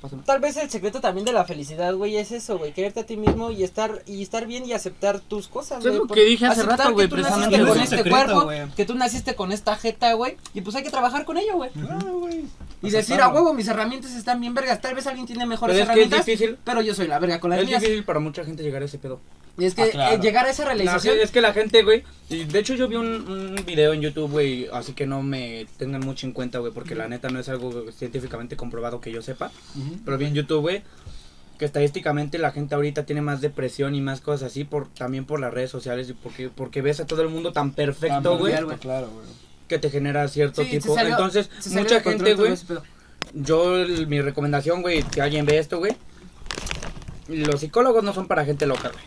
Pásame. 0.00 0.22
tal 0.24 0.40
vez 0.40 0.56
el 0.58 0.68
secreto 0.70 1.00
también 1.00 1.24
de 1.24 1.32
la 1.32 1.44
felicidad, 1.44 1.94
güey, 1.94 2.16
es 2.16 2.30
eso, 2.32 2.58
güey, 2.58 2.72
quererte 2.72 3.00
a 3.00 3.06
ti 3.06 3.16
mismo 3.16 3.50
y 3.50 3.62
estar 3.64 4.02
y 4.06 4.22
estar 4.22 4.46
bien 4.46 4.66
y 4.66 4.72
aceptar 4.72 5.20
tus 5.20 5.48
cosas, 5.48 5.78
Eso 5.80 5.88
es 5.88 5.96
güey. 5.98 6.08
lo 6.08 6.14
que 6.14 6.24
dije 6.24 6.46
hace 6.46 6.60
aceptar 6.60 6.78
rato, 6.78 6.88
que 6.90 6.94
güey, 6.94 7.08
tú 7.08 7.16
naciste 7.16 7.32
precisamente, 7.32 7.58
con 7.58 7.68
güey. 7.68 7.82
este 7.84 7.96
Secreto, 7.96 8.16
cuerpo, 8.16 8.44
güey. 8.44 8.68
que 8.76 8.84
tú 8.84 8.94
naciste 8.94 9.34
con 9.34 9.52
esta 9.52 9.76
jeta, 9.76 10.12
güey, 10.12 10.36
y 10.54 10.60
pues 10.60 10.76
hay 10.76 10.82
que 10.82 10.90
trabajar 10.90 11.24
con 11.24 11.36
ello, 11.38 11.54
güey. 11.56 11.70
Claro, 11.70 12.18
güey. 12.18 12.44
Y 12.82 12.90
decir, 12.90 13.20
a 13.20 13.28
huevo, 13.28 13.54
mis 13.54 13.66
herramientas 13.68 14.12
están 14.12 14.40
bien 14.40 14.52
vergas, 14.54 14.80
tal 14.80 14.94
vez 14.94 15.06
alguien 15.06 15.26
tiene 15.26 15.46
mejores 15.46 15.74
Pero 15.74 15.82
es 15.84 15.88
que 15.88 15.92
es 15.92 15.98
herramientas, 16.06 16.26
difícil, 16.26 16.58
pero 16.62 16.82
yo 16.82 16.94
soy 16.94 17.08
la 17.08 17.18
verga 17.18 17.40
con 17.40 17.50
las 17.50 17.60
es 17.60 17.66
mías. 17.66 17.80
difícil 17.80 18.04
para 18.04 18.20
mucha 18.20 18.44
gente 18.44 18.62
llegar 18.62 18.82
a 18.82 18.84
ese 18.84 18.98
pedo. 18.98 19.20
Y 19.58 19.64
es 19.64 19.74
que 19.74 19.82
Ah, 19.82 19.88
claro. 19.90 20.14
eh, 20.16 20.20
llegar 20.20 20.44
a 20.46 20.50
esa 20.50 20.64
La 20.64 20.74
realización 20.74 21.14
gente- 21.14 21.22
es 21.24 21.30
que 21.30 21.40
la 21.40 21.52
gente, 21.54 21.82
güey, 21.82 22.04
y 22.28 22.44
de 22.44 22.58
hecho 22.58 22.74
yo 22.74 22.88
vi 22.88 22.96
un, 22.96 23.06
un 23.56 23.64
video 23.64 23.92
en 23.94 24.02
YouTube, 24.02 24.30
güey, 24.30 24.68
así 24.72 24.92
que 24.92 25.06
no 25.06 25.22
me 25.22 25.66
tengan 25.78 26.02
mucho 26.02 26.26
en 26.26 26.32
cuenta, 26.32 26.58
güey, 26.58 26.72
porque 26.72 26.94
la 26.94 27.08
neta 27.08 27.30
no 27.30 27.40
es 27.40 27.48
algo 27.48 27.90
científicamente 27.90 28.56
comprobado 28.56 29.00
que 29.00 29.10
yo 29.10 29.22
sepa, 29.22 29.50
Ujú. 29.74 29.96
pero 30.04 30.18
vi 30.18 30.26
en 30.26 30.34
YouTube, 30.34 30.60
güey, 30.60 30.82
que 31.58 31.64
estadísticamente 31.64 32.36
la 32.36 32.50
gente 32.50 32.74
ahorita 32.74 33.06
tiene 33.06 33.22
más 33.22 33.40
depresión 33.40 33.94
y 33.94 34.02
más 34.02 34.20
cosas 34.20 34.50
así, 34.52 34.64
por 34.64 34.88
también 34.92 35.24
por 35.24 35.40
las 35.40 35.54
redes 35.54 35.70
sociales, 35.70 36.10
y 36.10 36.12
porque, 36.12 36.50
porque 36.50 36.82
ves 36.82 37.00
a 37.00 37.06
todo 37.06 37.22
el 37.22 37.30
mundo 37.30 37.52
tan 37.54 37.72
perfecto, 37.72 38.36
güey, 38.36 38.52
Claro, 38.80 39.10
que 39.68 39.78
te 39.78 39.88
genera 39.88 40.28
cierto 40.28 40.62
Sí, 40.64 40.68
tipo. 40.72 40.94
salió- 40.94 41.12
Entonces, 41.12 41.48
mucha 41.72 42.00
gente, 42.02 42.34
güey, 42.34 42.52
yo, 43.32 43.76
el- 43.78 44.06
mi 44.06 44.20
recomendación, 44.20 44.82
güey, 44.82 45.02
que 45.02 45.22
alguien 45.22 45.46
ve 45.46 45.56
esto, 45.56 45.78
güey, 45.78 45.96
los 47.28 47.60
psicólogos 47.60 48.04
no 48.04 48.12
son 48.12 48.26
para 48.26 48.44
gente 48.44 48.66
loca, 48.66 48.90
güey. 48.90 49.04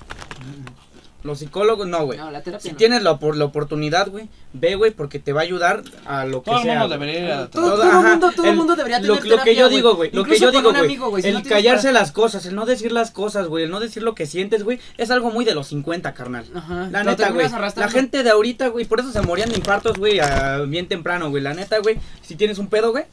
Los 1.29 1.39
psicólogos 1.39 1.87
no, 1.87 2.05
güey. 2.05 2.17
No, 2.17 2.31
la 2.31 2.41
terapia 2.41 2.63
Si 2.63 2.71
no. 2.71 2.77
tienes 2.77 3.03
la, 3.03 3.11
opor- 3.11 3.35
la 3.35 3.45
oportunidad, 3.45 4.09
güey, 4.09 4.27
ve, 4.53 4.73
güey, 4.75 4.91
porque 4.91 5.19
te 5.19 5.31
va 5.31 5.41
a 5.41 5.43
ayudar 5.43 5.83
a 6.05 6.25
lo 6.25 6.41
que 6.41 6.49
Todo 6.49 6.57
el 6.59 6.63
sea. 6.63 6.79
mundo 6.79 6.89
debería 6.89 7.19
ir 7.25 7.31
a 7.31 7.47
Todo, 7.49 7.61
Todo, 7.65 7.71
todo 7.75 7.83
el 7.83 7.89
ajá, 7.89 8.01
mundo, 8.09 8.31
todo 8.35 8.43
el 8.45 8.49
el- 8.51 8.55
mundo 8.57 8.75
debería 8.75 8.99
Lo, 8.99 9.15
tener 9.17 9.29
lo 9.37 9.43
que 9.43 9.55
yo 9.55 9.69
digo, 9.69 9.95
güey, 9.95 10.09
lo 10.11 10.23
que 10.23 10.39
yo 10.39 10.49
digo, 10.51 11.09
güey, 11.11 11.21
si 11.21 11.29
el 11.29 11.35
no 11.35 11.43
callarse 11.43 11.89
para- 11.89 11.99
las 11.99 12.11
cosas, 12.11 12.45
el 12.47 12.55
no 12.55 12.65
decir 12.65 12.91
las 12.91 13.11
cosas, 13.11 13.47
güey, 13.47 13.65
el 13.65 13.69
no 13.69 13.79
decir 13.79 14.01
lo 14.03 14.15
que 14.15 14.25
sientes, 14.25 14.63
güey, 14.63 14.79
es 14.97 15.11
algo 15.11 15.29
muy 15.31 15.45
de 15.45 15.53
los 15.53 15.67
50, 15.67 16.13
carnal. 16.13 16.45
Ajá, 16.55 16.89
La 16.91 17.03
neta, 17.03 17.29
güey. 17.29 17.47
La 17.75 17.89
gente 17.89 18.23
de 18.23 18.29
ahorita, 18.31 18.69
güey, 18.69 18.85
por 18.85 18.99
eso 18.99 19.11
se 19.11 19.21
morían 19.21 19.49
de 19.49 19.57
infartos, 19.57 19.97
güey, 19.97 20.19
a- 20.19 20.59
bien 20.67 20.87
temprano, 20.87 21.29
güey. 21.29 21.43
La 21.43 21.53
neta, 21.53 21.77
güey, 21.79 21.97
si 22.21 22.35
tienes 22.35 22.57
un 22.57 22.67
pedo, 22.67 22.91
güey, 22.91 23.03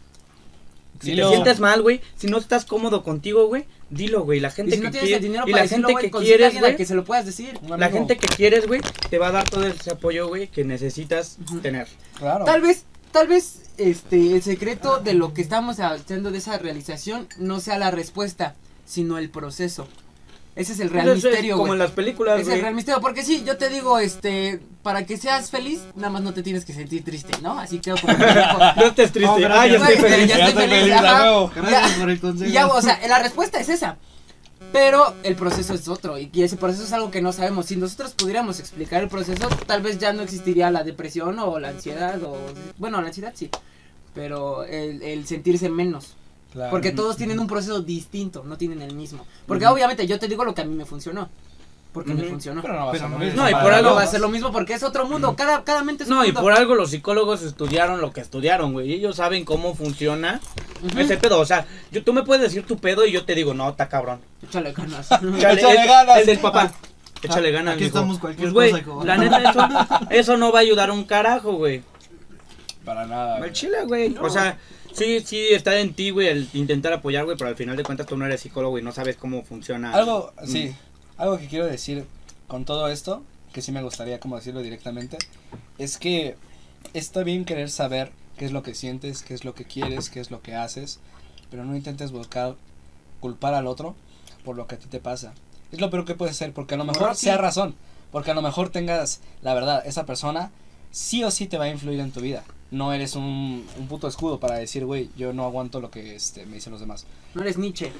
si 1.01 1.11
Dilo. 1.11 1.28
te 1.28 1.34
sientes 1.34 1.61
mal, 1.61 1.82
güey, 1.82 2.01
si 2.16 2.26
no 2.26 2.38
estás 2.38 2.64
cómodo 2.64 3.03
contigo, 3.03 3.47
güey, 3.47 3.64
dilo, 3.90 4.24
güey. 4.24 4.40
La 4.40 4.49
Y 4.49 4.53
gente 4.53 4.76
si 4.76 4.82
no 4.82 4.90
que 4.90 4.99
tienes 4.99 5.16
el 5.16 5.22
dinero 5.22 5.44
y 5.47 5.51
para 5.53 5.64
la 5.64 5.68
decirlo, 5.68 5.88
gente 5.88 6.11
que 6.11 6.18
quieres, 6.18 6.59
güey, 6.59 6.76
que 6.76 6.84
se 6.86 6.94
lo 6.94 7.05
puedas 7.05 7.26
decir. 7.26 7.59
La 7.76 7.88
gente 7.90 8.16
que 8.16 8.26
quieres, 8.28 8.66
güey, 8.66 8.80
te 9.11 9.18
va 9.18 9.28
a 9.28 9.32
dar 9.32 9.49
todo 9.49 9.66
ese 9.66 9.90
apoyo, 9.90 10.28
güey, 10.28 10.49
que 10.49 10.64
necesitas 10.64 11.38
tener. 11.62 11.86
Claro. 12.18 12.44
Tal 12.44 12.61
vez, 12.61 12.84
tal 13.12 13.28
vez, 13.28 13.62
este, 13.78 14.32
el 14.32 14.42
secreto 14.42 14.99
de 15.01 15.14
lo 15.14 15.34
que 15.34 15.42
estamos 15.42 15.80
haciendo 15.80 16.30
de 16.30 16.38
esa 16.38 16.59
realización 16.59 17.28
no 17.38 17.61
sea 17.61 17.78
la 17.78 17.90
respuesta, 17.90 18.55
sino 18.84 19.18
el 19.18 19.30
proceso. 19.30 19.86
Ese 20.57 20.72
es 20.72 20.80
el 20.80 20.88
real 20.88 21.07
Entonces, 21.07 21.30
misterio, 21.32 21.59
como 21.59 21.74
en 21.74 21.78
las 21.78 21.90
películas, 21.90 22.40
Es 22.40 22.48
el 22.48 22.62
real 22.62 22.74
misterio, 22.74 23.00
porque 23.02 23.22
sí, 23.22 23.44
yo 23.44 23.59
te 23.59 23.68
digo, 23.68 23.98
este, 23.98 24.59
para 24.82 25.04
que 25.04 25.18
seas 25.18 25.50
feliz, 25.50 25.80
nada 25.94 26.09
más 26.09 26.22
no 26.22 26.32
te 26.32 26.42
tienes 26.42 26.64
que 26.64 26.72
sentir 26.72 27.04
triste, 27.04 27.34
¿no? 27.42 27.59
Así 27.59 27.78
quedo 27.78 27.96
como. 28.00 28.16
No 28.76 28.86
estés 28.86 29.12
triste. 29.12 29.26
No, 29.30 29.36
pero 29.36 29.54
ah, 29.54 29.66
ya 29.66 29.76
ya 29.78 29.88
estoy 29.88 30.11
feliz. 30.11 30.28
ya 30.28 30.48
estoy 30.48 30.68
feliz, 30.68 30.92
ajá. 30.94 31.50
Gracias 31.54 31.90
Ya. 31.92 32.00
por 32.00 32.11
el 32.11 32.20
consejo. 32.20 32.50
Y 32.50 32.52
ya, 32.52 32.66
o 32.68 32.80
sea, 32.82 32.98
la 33.07 33.18
respuesta 33.22 33.61
es 33.61 33.68
esa. 33.68 33.98
Pero 34.72 35.14
el 35.22 35.36
proceso 35.36 35.74
es 35.74 35.86
otro 35.88 36.18
y 36.18 36.30
ese 36.42 36.57
proceso 36.57 36.84
es 36.84 36.92
algo 36.92 37.11
que 37.11 37.20
no 37.22 37.32
sabemos. 37.32 37.66
Si 37.66 37.76
nosotros 37.76 38.14
pudiéramos 38.14 38.59
explicar 38.59 39.02
el 39.02 39.09
proceso, 39.09 39.48
tal 39.66 39.82
vez 39.82 39.98
ya 39.98 40.12
no 40.12 40.22
existiría 40.22 40.70
la 40.70 40.82
depresión 40.82 41.38
o 41.38 41.59
la 41.61 41.68
ansiedad 41.68 42.20
o 42.24 42.36
bueno, 42.78 43.00
la 43.00 43.09
ansiedad 43.09 43.32
sí, 43.34 43.48
pero 44.14 44.64
el, 44.64 45.02
el 45.02 45.26
sentirse 45.26 45.68
menos, 45.68 46.16
Claro. 46.57 46.70
porque 46.70 46.90
todos 46.90 47.16
tienen 47.18 47.38
un 47.38 47.46
proceso 47.46 47.82
distinto, 47.82 48.42
no 48.44 48.57
tienen 48.57 48.80
el 48.80 48.94
mismo. 48.94 49.26
Porque 49.46 49.64
Ujú. 49.66 49.74
obviamente 49.74 50.07
yo 50.07 50.18
te 50.18 50.26
digo 50.26 50.42
lo 50.42 50.54
que 50.54 50.62
a 50.62 50.64
mí 50.64 50.74
me 50.74 50.86
funcionó, 50.86 51.28
porque 51.92 52.14
me 52.14 52.22
Ujú. 52.22 52.30
funcionó. 52.30 52.62
Pero 52.62 52.74
no 52.80 52.86
va 52.86 52.92
a 52.92 52.94
ser 52.94 53.02
lo 53.02 53.09
no 53.11 53.18
mismo. 53.18 53.42
No, 53.42 53.50
y 53.50 53.52
por 53.54 53.72
algo 53.74 53.90
no 53.90 53.94
va 53.96 54.02
a 54.02 54.07
ser 54.07 54.20
lo 54.22 54.28
mismo 54.30 54.50
porque 54.52 54.72
es 54.72 54.82
otro 54.82 55.07
mundo, 55.07 55.36
cada, 55.36 55.64
cada 55.64 55.82
mente 55.84 56.04
es 56.04 56.09
un 56.09 56.16
No, 56.16 56.24
y 56.24 56.28
mundo. 56.28 56.40
por 56.40 56.52
algo 56.52 56.74
los 56.74 56.90
psicólogos 56.92 57.42
estudiaron 57.42 58.00
lo 58.00 58.11
que 58.12 58.22
estudiaron, 58.22 58.72
güey. 58.72 58.90
Ellos 58.92 59.16
saben 59.16 59.44
cómo 59.44 59.74
funciona 59.74 60.40
ese 60.96 61.18
pedo. 61.18 61.38
O 61.40 61.44
sea, 61.44 61.66
yo, 61.92 62.02
tú 62.02 62.14
me 62.14 62.22
puedes 62.22 62.42
decir 62.42 62.66
tu 62.66 62.78
pedo 62.78 63.04
y 63.04 63.12
yo 63.12 63.24
te 63.26 63.34
digo, 63.34 63.52
no, 63.52 63.68
está 63.68 63.88
cabrón. 63.88 64.20
Échale 64.42 64.72
ganas. 64.72 65.07
Échale, 65.12 65.61
Échale 65.61 65.80
el- 65.82 65.86
ganas. 65.88 66.18
El 66.18 66.26
del 66.26 66.38
papá. 66.38 66.72
Échale 67.22 67.50
ganas, 67.50 67.74
Aquí 67.74 67.84
mijo. 67.84 67.96
estamos 67.98 68.18
cualquier 68.18 68.52
Pues, 68.52 68.70
güey, 68.72 68.82
cosa, 68.82 69.07
la 69.07 69.16
neta, 69.18 69.50
eso, 69.50 69.68
eso 70.11 70.36
no 70.36 70.52
va 70.52 70.61
a 70.61 70.62
ayudar 70.62 70.90
a 70.90 70.92
un 70.92 71.04
carajo, 71.04 71.52
güey. 71.52 71.82
Para 72.84 73.07
nada. 73.07 73.38
Güey. 73.38 73.52
chile, 73.52 73.78
güey. 73.86 74.16
O 74.20 74.30
sea, 74.30 74.57
sí, 74.97 75.20
sí 75.24 75.38
está 75.51 75.78
en 75.78 75.94
ti, 75.94 76.11
güey, 76.11 76.28
el 76.28 76.49
intentar 76.55 76.92
apoyar, 76.92 77.24
güey, 77.24 77.36
pero 77.36 77.49
al 77.51 77.57
final 77.57 77.76
de 77.76 77.82
cuentas 77.82 78.07
tú 78.07 78.16
no 78.16 78.24
eres 78.26 78.40
psicólogo 78.40 78.78
y 78.78 78.82
no 78.82 78.92
sabes 78.92 79.16
cómo 79.16 79.44
funciona. 79.44 79.92
Algo, 79.92 80.32
Mm. 80.42 80.47
sí, 80.47 80.74
algo 81.16 81.38
que 81.38 81.47
quiero 81.47 81.66
decir 81.66 82.05
con 82.49 82.64
todo 82.64 82.88
esto, 82.88 83.22
que 83.53 83.62
sí 83.62 83.72
me 83.72 83.82
gustaría 83.82 84.20
como 84.20 84.36
decirlo 84.36 84.61
directamente, 84.62 85.18
es 85.78 85.99
que 85.99 86.36
está 86.94 87.22
bien 87.22 87.44
querer 87.44 87.70
saber 87.70 88.12
qué 88.36 88.44
es 88.44 88.53
lo 88.53 88.62
que 88.62 88.74
sientes, 88.74 89.22
qué 89.22 89.34
es 89.34 89.44
lo 89.44 89.55
que 89.55 89.64
quieres, 89.64 90.11
qué 90.11 90.20
es 90.20 90.30
lo 90.30 90.42
que 90.42 90.55
haces, 90.55 91.01
pero 91.51 91.64
no 91.64 91.74
intentes 91.76 92.12
buscar 92.12 92.55
culpar 93.20 93.55
al 93.55 93.66
otro 93.66 93.94
por 94.44 94.57
lo 94.57 94.66
que 94.66 94.74
a 94.74 94.78
ti 94.78 94.86
te 94.88 95.01
pasa. 95.01 95.32
Es 95.72 95.80
lo 95.80 95.90
peor 95.90 96.05
que 96.05 96.14
puedes 96.14 96.36
hacer, 96.36 96.53
porque 96.53 96.74
a 96.74 96.78
lo 96.78 96.84
mejor 96.84 97.09
Rocky. 97.09 97.16
sea 97.20 97.36
razón, 97.38 97.74
porque 98.12 98.30
a 98.30 98.34
lo 98.34 98.42
mejor 98.42 98.68
tengas 98.68 99.20
la 99.42 99.55
verdad, 99.55 99.82
esa 99.86 100.07
persona 100.07 100.51
sí 100.92 101.24
o 101.24 101.30
sí 101.30 101.47
te 101.47 101.59
va 101.59 101.64
a 101.64 101.68
influir 101.70 102.01
en 102.01 102.12
tu 102.12 102.20
vida. 102.20 102.44
No 102.71 102.93
eres 102.93 103.14
un, 103.14 103.64
un 103.79 103.87
puto 103.89 104.09
escudo 104.09 104.41
para 104.41 104.57
decir, 104.57 104.85
güey, 104.85 105.09
yo 105.17 105.33
no 105.33 105.45
aguanto 105.45 105.81
lo 105.81 105.91
que 105.91 106.17
este, 106.17 106.47
me 106.47 106.55
dicen 106.57 106.73
los 106.73 106.81
demás. 106.81 107.07
No 107.35 107.43
eres 107.43 107.59
Nietzsche. 107.59 107.93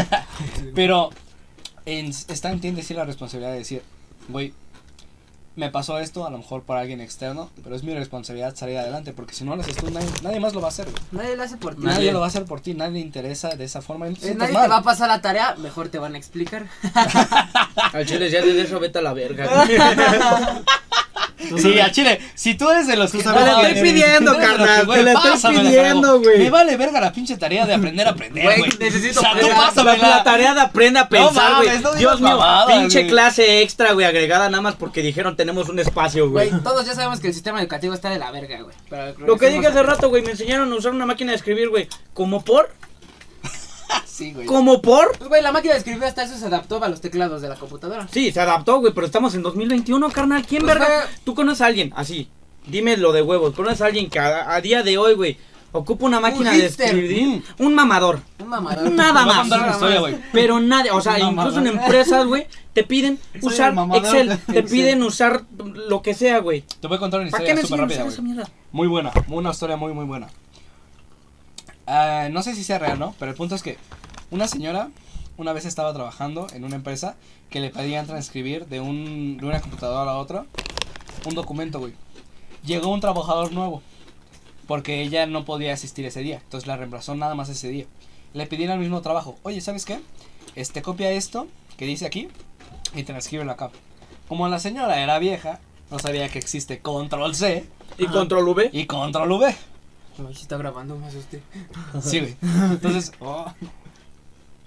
Pero 0.74 1.10
en, 1.86 2.06
está 2.08 2.50
en 2.50 2.60
ti 2.60 2.68
en 2.68 2.74
decir 2.76 2.96
la 2.96 3.04
responsabilidad 3.04 3.52
de 3.52 3.58
decir, 3.58 3.82
güey, 4.28 4.52
me 5.54 5.70
pasó 5.70 5.98
esto, 5.98 6.26
a 6.26 6.30
lo 6.30 6.38
mejor 6.38 6.62
para 6.62 6.80
alguien 6.80 7.02
externo, 7.02 7.50
pero 7.62 7.76
es 7.76 7.82
mi 7.82 7.92
responsabilidad 7.92 8.56
salir 8.56 8.78
adelante, 8.78 9.12
porque 9.12 9.34
si 9.34 9.44
no 9.44 9.54
lo 9.54 9.60
haces 9.60 9.76
tú, 9.76 9.90
nadie, 9.90 10.08
nadie 10.22 10.40
más 10.40 10.54
lo 10.54 10.62
va 10.62 10.68
a 10.68 10.70
hacer, 10.70 10.86
güey. 10.90 11.02
Nadie 11.12 11.36
lo 11.36 11.42
hace 11.42 11.58
por 11.58 11.74
ti. 11.74 11.82
Nadie, 11.82 12.10
lo 12.10 12.20
va 12.20 12.24
a 12.24 12.28
hacer 12.28 12.46
por 12.46 12.62
ti, 12.62 12.72
nadie 12.72 12.92
le 12.94 13.00
interesa 13.00 13.50
de 13.50 13.64
esa 13.64 13.82
forma. 13.82 14.08
y 14.08 14.12
no 14.12 14.16
te 14.16 14.30
Eh, 14.30 14.34
nadie 14.34 14.54
mal. 14.54 14.62
te 14.62 14.68
va 14.70 14.76
a 14.78 14.82
pasar 14.82 15.08
la 15.08 15.20
tarea, 15.20 15.54
mejor 15.56 15.90
te 15.90 15.98
van 15.98 16.14
a 16.14 16.18
explicar. 16.18 16.66
Al 17.92 18.06
chile 18.06 18.30
ya 18.30 18.40
de 18.40 18.62
eso 18.62 18.80
vete 18.80 18.98
a 19.00 19.02
la 19.02 19.12
verga. 19.12 19.66
Sí, 21.58 21.80
a 21.80 21.90
Chile, 21.90 22.20
si 22.34 22.54
tú 22.54 22.70
eres 22.70 22.86
de 22.86 22.96
los 22.96 23.10
que 23.12 23.22
te 23.22 23.28
estoy 23.28 23.82
pidiendo, 23.82 24.36
carnal, 24.36 24.86
te 24.86 25.02
la 25.02 25.12
estoy 25.12 25.56
pidiendo, 25.58 26.20
güey. 26.20 26.38
Me 26.38 26.50
vale 26.50 26.76
verga 26.76 27.00
la 27.00 27.12
pinche 27.12 27.36
tarea 27.36 27.66
de 27.66 27.74
aprender 27.74 28.06
a 28.06 28.10
aprender, 28.10 28.44
Güey, 28.44 28.70
necesito 28.78 29.20
o 29.20 29.22
sea, 29.22 29.38
tú 29.38 29.48
pásamela. 29.48 30.08
La 30.08 30.24
tarea 30.24 30.54
de 30.54 30.60
aprende 30.60 31.00
a 31.00 31.08
pensar, 31.08 31.62
güey. 31.62 31.78
no 31.80 31.92
Dios 31.94 32.20
mío, 32.20 32.30
mamadas, 32.30 32.76
pinche 32.76 33.06
clase 33.06 33.62
extra, 33.62 33.92
güey, 33.92 34.06
agregada 34.06 34.48
nada 34.48 34.62
más 34.62 34.74
porque 34.74 35.02
dijeron 35.02 35.36
tenemos 35.36 35.68
un 35.68 35.78
espacio, 35.78 36.30
güey. 36.30 36.50
Güey, 36.50 36.62
todos 36.62 36.86
ya 36.86 36.94
sabemos 36.94 37.20
que 37.20 37.28
el 37.28 37.34
sistema 37.34 37.60
educativo 37.60 37.94
está 37.94 38.10
de 38.10 38.18
la 38.18 38.30
verga, 38.30 38.60
güey. 38.62 38.74
Lo 39.18 39.36
que 39.36 39.48
dije 39.48 39.66
hace 39.66 39.82
rato, 39.82 40.08
güey, 40.08 40.22
me 40.22 40.32
enseñaron 40.32 40.72
a 40.72 40.74
usar 40.76 40.92
una 40.92 41.06
máquina 41.06 41.32
de 41.32 41.36
escribir, 41.36 41.68
güey. 41.68 41.88
¿Como 42.14 42.42
por? 42.44 42.70
Sí, 44.12 44.30
güey. 44.34 44.46
¿Como 44.46 44.82
por? 44.82 45.16
Pues, 45.16 45.30
güey, 45.30 45.40
la 45.40 45.52
máquina 45.52 45.72
de 45.72 45.78
escribir 45.78 46.04
hasta 46.04 46.24
eso 46.24 46.36
se 46.36 46.44
adaptó 46.44 46.84
a 46.84 46.88
los 46.90 47.00
teclados 47.00 47.40
de 47.40 47.48
la 47.48 47.54
computadora. 47.56 48.06
Sí, 48.12 48.30
se 48.30 48.40
adaptó, 48.40 48.78
güey, 48.80 48.92
pero 48.92 49.06
estamos 49.06 49.34
en 49.34 49.42
2021, 49.42 50.10
carnal. 50.10 50.44
¿Quién 50.46 50.62
Pues, 50.64 50.74
verga? 50.74 51.04
güey. 51.04 51.14
Tú 51.24 51.34
conoces 51.34 51.62
a 51.62 51.66
alguien, 51.66 51.94
así. 51.96 52.28
Dime 52.66 52.98
lo 52.98 53.12
de 53.12 53.22
huevos. 53.22 53.54
¿Conoces 53.54 53.80
a 53.80 53.86
alguien 53.86 54.10
que 54.10 54.18
a, 54.18 54.52
a 54.54 54.60
día 54.60 54.82
de 54.82 54.98
hoy, 54.98 55.14
güey, 55.14 55.38
ocupa 55.72 56.04
una 56.04 56.20
máquina 56.20 56.52
de 56.52 56.66
escribir? 56.66 57.42
Un 57.58 57.74
mamador. 57.74 58.20
Un 58.38 58.48
mamador. 58.48 58.90
Nada 58.92 59.24
más. 59.24 59.38
contar 59.38 59.60
una 59.62 59.70
historia, 59.72 60.00
güey. 60.00 60.16
Pero 60.30 60.60
nada, 60.60 60.94
o 60.94 61.00
sea, 61.00 61.16
No, 61.16 61.32
incluso 61.32 61.60
en 61.60 61.68
empresas, 61.68 62.26
güey, 62.26 62.46
te 62.74 62.84
piden 62.84 63.18
Soy 63.40 63.48
usar 63.50 63.74
Excel, 63.94 64.38
te 64.52 64.62
piden 64.62 65.02
usar 65.02 65.44
lo 65.88 66.02
que 66.02 66.12
sea, 66.12 66.40
güey. 66.40 66.64
Te 66.82 66.86
voy 66.86 66.98
a 66.98 67.00
contar 67.00 67.20
una 67.22 67.30
¿Para 67.30 67.44
qué 67.44 67.52
historia 67.52 67.66
súper 67.86 67.98
rápida, 67.98 68.24
güey. 68.34 68.46
Muy 68.72 68.88
buena, 68.88 69.10
una 69.28 69.52
historia 69.52 69.76
muy, 69.76 69.94
muy 69.94 70.04
buena. 70.04 70.28
Ah, 71.86 72.28
no 72.30 72.42
sé 72.42 72.54
si 72.54 72.62
sea 72.62 72.78
real, 72.78 72.98
¿no? 72.98 73.14
Pero 73.18 73.30
el 73.30 73.36
punto 73.36 73.54
es 73.54 73.62
que 73.62 73.76
una 74.32 74.48
señora 74.48 74.90
una 75.36 75.52
vez 75.52 75.64
estaba 75.66 75.92
trabajando 75.92 76.46
en 76.52 76.64
una 76.64 76.76
empresa 76.76 77.16
que 77.50 77.60
le 77.60 77.70
pedían 77.70 78.06
transcribir 78.06 78.66
de, 78.66 78.80
un, 78.80 79.36
de 79.36 79.46
una 79.46 79.60
computadora 79.60 80.10
a 80.10 80.18
otra 80.18 80.46
un 81.26 81.34
documento, 81.34 81.78
güey. 81.78 81.92
Llegó 82.64 82.88
un 82.88 83.00
trabajador 83.00 83.52
nuevo 83.52 83.82
porque 84.66 85.02
ella 85.02 85.26
no 85.26 85.44
podía 85.44 85.72
asistir 85.74 86.06
ese 86.06 86.20
día, 86.20 86.40
entonces 86.42 86.66
la 86.66 86.76
reemplazó 86.76 87.14
nada 87.14 87.34
más 87.34 87.48
ese 87.48 87.68
día. 87.68 87.86
Le 88.32 88.46
pidieron 88.46 88.74
el 88.76 88.80
mismo 88.80 89.02
trabajo. 89.02 89.36
Oye, 89.42 89.60
¿sabes 89.60 89.84
qué? 89.84 90.00
Este 90.56 90.80
copia 90.82 91.10
esto 91.10 91.46
que 91.76 91.84
dice 91.86 92.06
aquí 92.06 92.28
y 92.94 93.02
transcríbelo 93.02 93.52
acá. 93.52 93.70
Como 94.28 94.48
la 94.48 94.58
señora 94.58 95.02
era 95.02 95.18
vieja, 95.18 95.60
no 95.90 95.98
sabía 95.98 96.28
que 96.28 96.38
existe 96.38 96.80
control 96.80 97.34
C 97.34 97.66
Y 97.98 98.06
control 98.06 98.48
V. 98.48 98.70
y 98.72 98.86
control 98.86 99.32
V. 99.32 99.46
Ay, 99.46 100.32
está 100.32 100.56
grabando, 100.56 100.96
me 100.96 101.06
asusté. 101.06 101.42
Sí, 102.00 102.20
güey. 102.20 102.36
Entonces, 102.70 103.12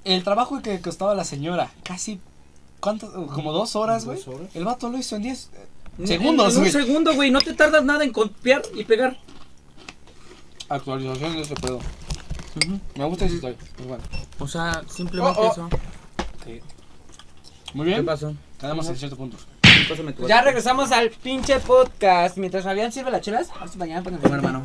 el 0.06 0.24
trabajo 0.24 0.62
que 0.62 0.80
costaba 0.82 1.14
la 1.16 1.24
señora, 1.26 1.72
casi, 1.84 2.20
¿cuánto? 2.80 3.12
Como 3.28 3.52
dos 3.52 3.76
horas, 3.76 4.06
güey. 4.06 4.18
Dos 4.18 4.28
horas. 4.30 4.48
El 4.56 4.64
vato 4.66 4.90
lo 4.90 4.98
hizo 4.98 5.16
en 5.18 5.24
diez 5.24 5.50
eh, 6.00 6.08
segundos, 6.08 6.54
En 6.54 6.64
un 6.64 6.70
güey. 6.70 6.72
segundo, 6.86 7.14
güey, 7.16 7.32
no 7.32 7.42
te 7.42 7.54
tardas 7.54 7.84
nada 7.84 8.04
en 8.04 8.12
copiar 8.14 8.62
y 8.74 8.84
pegar. 8.86 9.18
Actualización 10.70 11.34
de 11.34 11.42
ese 11.42 11.56
pedo. 11.56 11.80
Me 12.96 13.04
gusta 13.06 13.26
esa 13.26 13.36
historia. 13.36 13.58
Pues 13.76 13.88
bueno. 13.88 14.04
O 14.40 14.48
sea, 14.48 14.82
simplemente 14.90 15.40
Oh, 15.40 15.48
oh. 15.48 15.52
eso. 15.52 15.70
Muy 17.74 17.86
¿Qué 17.88 17.92
bien. 17.94 18.06
pasó? 18.06 18.34
Tenemos 18.60 18.86
17 18.88 19.16
puntos. 19.16 19.46
Ya 20.28 20.42
regresamos 20.42 20.92
al 20.94 21.10
pinche 21.10 21.60
podcast. 21.60 22.38
Mientras 22.38 22.64
Fabián 22.64 22.92
sirve 22.94 23.12
las 23.12 23.22
chelas, 23.22 23.50
vamos 23.60 23.76
mañana 23.76 24.02
para 24.04 24.18
Toma, 24.18 24.36
hermano. 24.36 24.64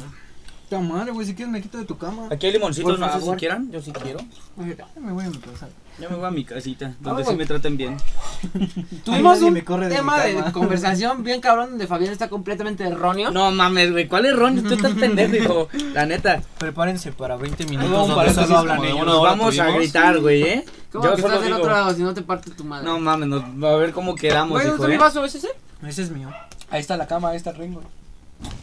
Puta 0.70 0.82
madre, 0.82 1.10
güey, 1.10 1.26
si 1.26 1.34
quieres 1.34 1.50
me 1.50 1.60
quito 1.60 1.78
de 1.78 1.84
tu 1.84 1.98
cama. 1.98 2.28
Aquí 2.30 2.46
hay 2.46 2.52
limoncitos, 2.52 2.96
no 2.96 3.12
sé 3.12 3.20
si 3.20 3.30
quieran. 3.32 3.72
Yo 3.72 3.82
sí 3.82 3.90
quiero. 3.90 4.20
Me 4.56 5.12
voy 5.12 5.24
a 5.24 5.28
mi 5.28 5.38
casa. 5.38 5.68
Ya 5.98 6.08
me 6.08 6.14
voy 6.14 6.26
a 6.26 6.30
mi 6.30 6.44
casita, 6.44 6.94
donde 7.00 7.22
Vamos. 7.24 7.26
sí 7.26 7.34
me 7.34 7.44
traten 7.44 7.76
bien. 7.76 7.96
Tuvimos 9.04 9.42
un 9.42 9.52
me 9.52 9.64
corre 9.64 9.88
de 9.88 9.96
tema 9.96 10.22
de 10.22 10.52
conversación 10.52 11.24
bien 11.24 11.40
cabrón 11.40 11.70
donde 11.70 11.88
Fabián 11.88 12.12
está 12.12 12.28
completamente 12.28 12.84
erróneo. 12.84 13.32
No 13.32 13.50
mames, 13.50 13.90
güey, 13.90 14.06
¿cuál 14.06 14.26
es 14.26 14.36
Ron? 14.36 14.62
Tú 14.62 14.74
estás 14.74 14.92
pendejo, 14.92 15.34
hijo. 15.34 15.68
La 15.92 16.06
neta. 16.06 16.40
Prepárense 16.58 17.10
para 17.10 17.36
20 17.36 17.64
Hubo 17.64 17.70
minutos 17.70 18.08
donde 18.08 18.32
solo 18.32 18.58
hablan 18.58 18.84
ellos. 18.84 19.04
Nos 19.04 19.22
vamos 19.22 19.58
a 19.58 19.70
gritar, 19.72 20.20
güey, 20.20 20.42
¿eh? 20.44 20.64
¿Cómo 20.92 21.04
Yo 21.04 21.16
que 21.16 21.20
estás 21.22 21.42
del 21.42 21.52
otro 21.52 21.72
lado 21.72 21.92
si 21.92 22.02
no 22.02 22.14
te 22.14 22.22
parte 22.22 22.52
tu 22.52 22.62
madre? 22.62 22.86
No 22.86 23.00
mames, 23.00 23.42
a 23.42 23.74
ver 23.74 23.90
cómo 23.90 24.14
quedamos, 24.14 24.62
hijo, 24.62 24.76
¿dónde 24.76 24.86
¿eh? 24.86 24.90
mi 24.90 25.02
vaso? 25.02 25.24
¿Es 25.24 25.34
ese? 25.34 25.48
Ese 25.84 26.02
es 26.02 26.10
mío. 26.12 26.28
Ahí 26.70 26.80
está 26.80 26.96
la 26.96 27.08
cama, 27.08 27.30
ahí 27.30 27.36
está 27.36 27.50
el 27.50 27.56
ring, 27.56 27.74
güey. 27.74 27.86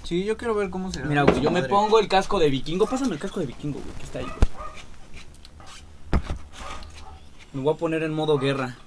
Sí, 0.04 0.24
yo 0.24 0.38
quiero 0.38 0.56
ver 0.56 0.70
cómo 0.70 0.92
se 0.92 1.04
Mira, 1.04 1.24
güey, 1.24 1.42
yo 1.42 1.52
me 1.52 1.64
pongo 1.64 2.00
el 2.00 2.08
casco 2.08 2.40
de 2.40 2.50
vikingo. 2.50 2.86
Pásame 2.86 3.14
el 3.14 3.20
casco 3.20 3.40
de 3.40 3.46
vikingo, 3.46 3.80
güey, 3.80 3.96
que 3.98 4.04
está 4.04 4.20
ahí, 4.20 4.26
güey. 4.26 4.38
Me 7.54 7.62
voy 7.62 7.74
a 7.74 7.78
poner 7.78 8.04
en 8.04 8.14
modo 8.14 8.38
guerra. 8.38 8.78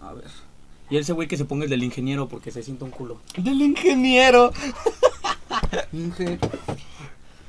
A 0.00 0.12
ver. 0.12 0.24
Y 0.90 0.96
ese 0.96 1.12
güey 1.12 1.28
que 1.28 1.36
se 1.36 1.44
ponga 1.44 1.64
el 1.64 1.70
del 1.70 1.82
ingeniero 1.84 2.28
porque 2.28 2.50
se 2.50 2.62
siente 2.62 2.84
un 2.84 2.90
culo. 2.90 3.20
Del 3.36 3.60
ingeniero. 3.60 4.52
Inge. 5.92 6.38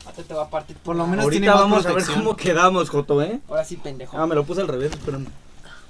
Ahorita 0.06 0.24
te 0.28 0.34
va 0.34 0.44
a 0.44 0.50
partir. 0.50 0.76
Por 0.78 0.96
lo 0.96 1.08
menos 1.08 1.30
tiene 1.30 1.48
Ahorita 1.48 1.52
más 1.54 1.62
vamos 1.62 1.86
a 1.86 1.88
ver 1.90 1.96
protección. 1.98 2.24
cómo 2.26 2.36
quedamos, 2.36 2.90
Joto, 2.90 3.22
¿eh? 3.22 3.40
Ahora 3.48 3.64
sí, 3.64 3.78
pendejo. 3.78 4.18
Ah, 4.18 4.28
me 4.28 4.36
lo 4.36 4.44
puse 4.44 4.62
al 4.62 4.68
revés, 4.68 4.92
espérame. 4.92 5.28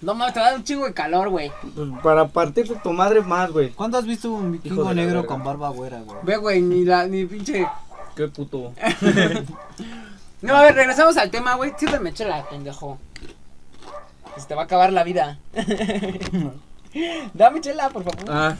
No 0.01 0.13
mames, 0.15 0.33
te 0.33 0.39
va 0.39 0.47
a 0.47 0.49
dar 0.51 0.59
un 0.59 0.63
chingo 0.63 0.85
de 0.85 0.93
calor, 0.93 1.29
güey. 1.29 1.51
Pues 1.75 1.89
para 2.01 2.27
partirse 2.27 2.75
tu 2.75 2.91
madre 2.93 3.21
más, 3.21 3.51
güey. 3.51 3.69
¿Cuándo 3.71 3.97
has 3.97 4.05
visto 4.05 4.31
un 4.31 4.53
vikingo 4.53 4.83
la 4.83 4.93
negro 4.93 5.25
con 5.25 5.43
barba 5.43 5.69
güera, 5.69 5.99
güey? 6.01 6.17
Ve, 6.23 6.37
güey, 6.37 6.61
ni 6.61 6.85
la, 6.85 7.05
ni 7.05 7.25
pinche. 7.25 7.67
Qué 8.15 8.27
puto. 8.27 8.73
No, 10.41 10.55
a 10.55 10.61
ver, 10.61 10.73
regresamos 10.73 11.17
al 11.17 11.29
tema, 11.29 11.55
güey. 11.55 11.73
Sírveme 11.77 12.13
chela, 12.13 12.45
pendejo. 12.49 12.97
Se 14.37 14.47
te 14.47 14.55
va 14.55 14.61
a 14.61 14.63
acabar 14.65 14.93
la 14.93 15.03
vida. 15.03 15.37
Dame 17.33 17.59
chela, 17.59 17.89
por 17.89 18.05
favor. 18.05 18.23
Ah, 18.29 18.55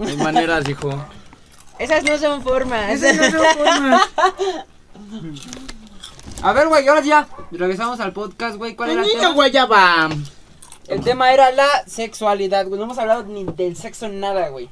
hay 0.00 0.16
maneras, 0.16 0.68
hijo. 0.68 0.90
Esas 1.80 2.04
no 2.04 2.16
son 2.18 2.40
formas. 2.42 2.88
Ese 2.92 3.14
no 3.14 3.22
es 3.24 3.34
una 3.34 3.54
forma. 3.54 4.00
A 6.42 6.52
ver, 6.52 6.68
güey, 6.68 6.86
ahora 6.86 7.00
ya. 7.00 7.26
Regresamos 7.50 7.98
al 7.98 8.12
podcast, 8.12 8.54
güey. 8.56 8.76
¿Cuál 8.76 8.90
era 8.90 9.02
el 9.02 9.08
Niño 9.08 9.20
tema? 9.20 9.34
guayaba. 9.34 10.08
El 10.92 11.02
tema 11.02 11.32
era 11.32 11.50
la 11.52 11.84
sexualidad, 11.86 12.66
güey. 12.66 12.78
No 12.78 12.84
hemos 12.84 12.98
hablado 12.98 13.24
ni 13.24 13.44
del 13.44 13.76
sexo 13.76 14.08
nada, 14.08 14.48
güey. 14.50 14.68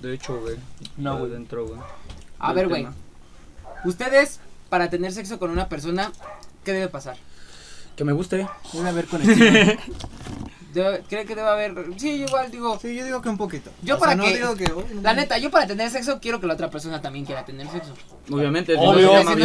De 0.00 0.12
hecho, 0.12 0.38
güey. 0.40 0.56
No, 0.96 1.18
güey. 1.18 1.30
Dentro, 1.30 1.66
güey. 1.66 1.80
A 2.38 2.52
ver, 2.52 2.68
güey. 2.68 2.86
Ustedes, 3.84 4.40
para 4.68 4.90
tener 4.90 5.12
sexo 5.12 5.38
con 5.38 5.50
una 5.50 5.68
persona, 5.68 6.12
¿qué 6.64 6.72
debe 6.72 6.88
pasar? 6.88 7.16
Que 7.96 8.04
me 8.04 8.12
guste. 8.12 8.46
Debe 8.72 8.88
haber 8.88 9.06
conexión. 9.06 9.78
Debe- 10.76 11.02
¿Cree 11.08 11.24
que 11.24 11.34
debe 11.34 11.48
haber.? 11.48 11.74
Sí, 11.96 12.18
yo 12.18 12.26
igual 12.26 12.50
digo. 12.50 12.78
sí, 12.80 12.94
yo 12.94 13.04
digo 13.04 13.22
que 13.22 13.28
un 13.30 13.38
poquito. 13.38 13.70
Yo 13.82 13.96
O 13.96 13.98
para 13.98 14.12
sea, 14.12 14.22
que- 14.22 14.30
No 14.30 14.36
digo 14.36 14.56
que... 14.56 14.72
uy, 14.72 14.84
no 14.96 15.00
La 15.02 15.14
neta, 15.14 15.38
yo 15.38 15.50
para 15.50 15.66
tener 15.66 15.90
sexo 15.90 16.20
quiero 16.20 16.38
que 16.38 16.46
la 16.46 16.52
otra 16.54 16.68
persona 16.70 17.00
también 17.00 17.24
quiera 17.24 17.44
tener 17.44 17.66
sexo. 17.70 17.94
Obviamente, 18.30 18.74
Obvio, 18.76 19.24
no 19.24 19.34
violación. 19.34 19.36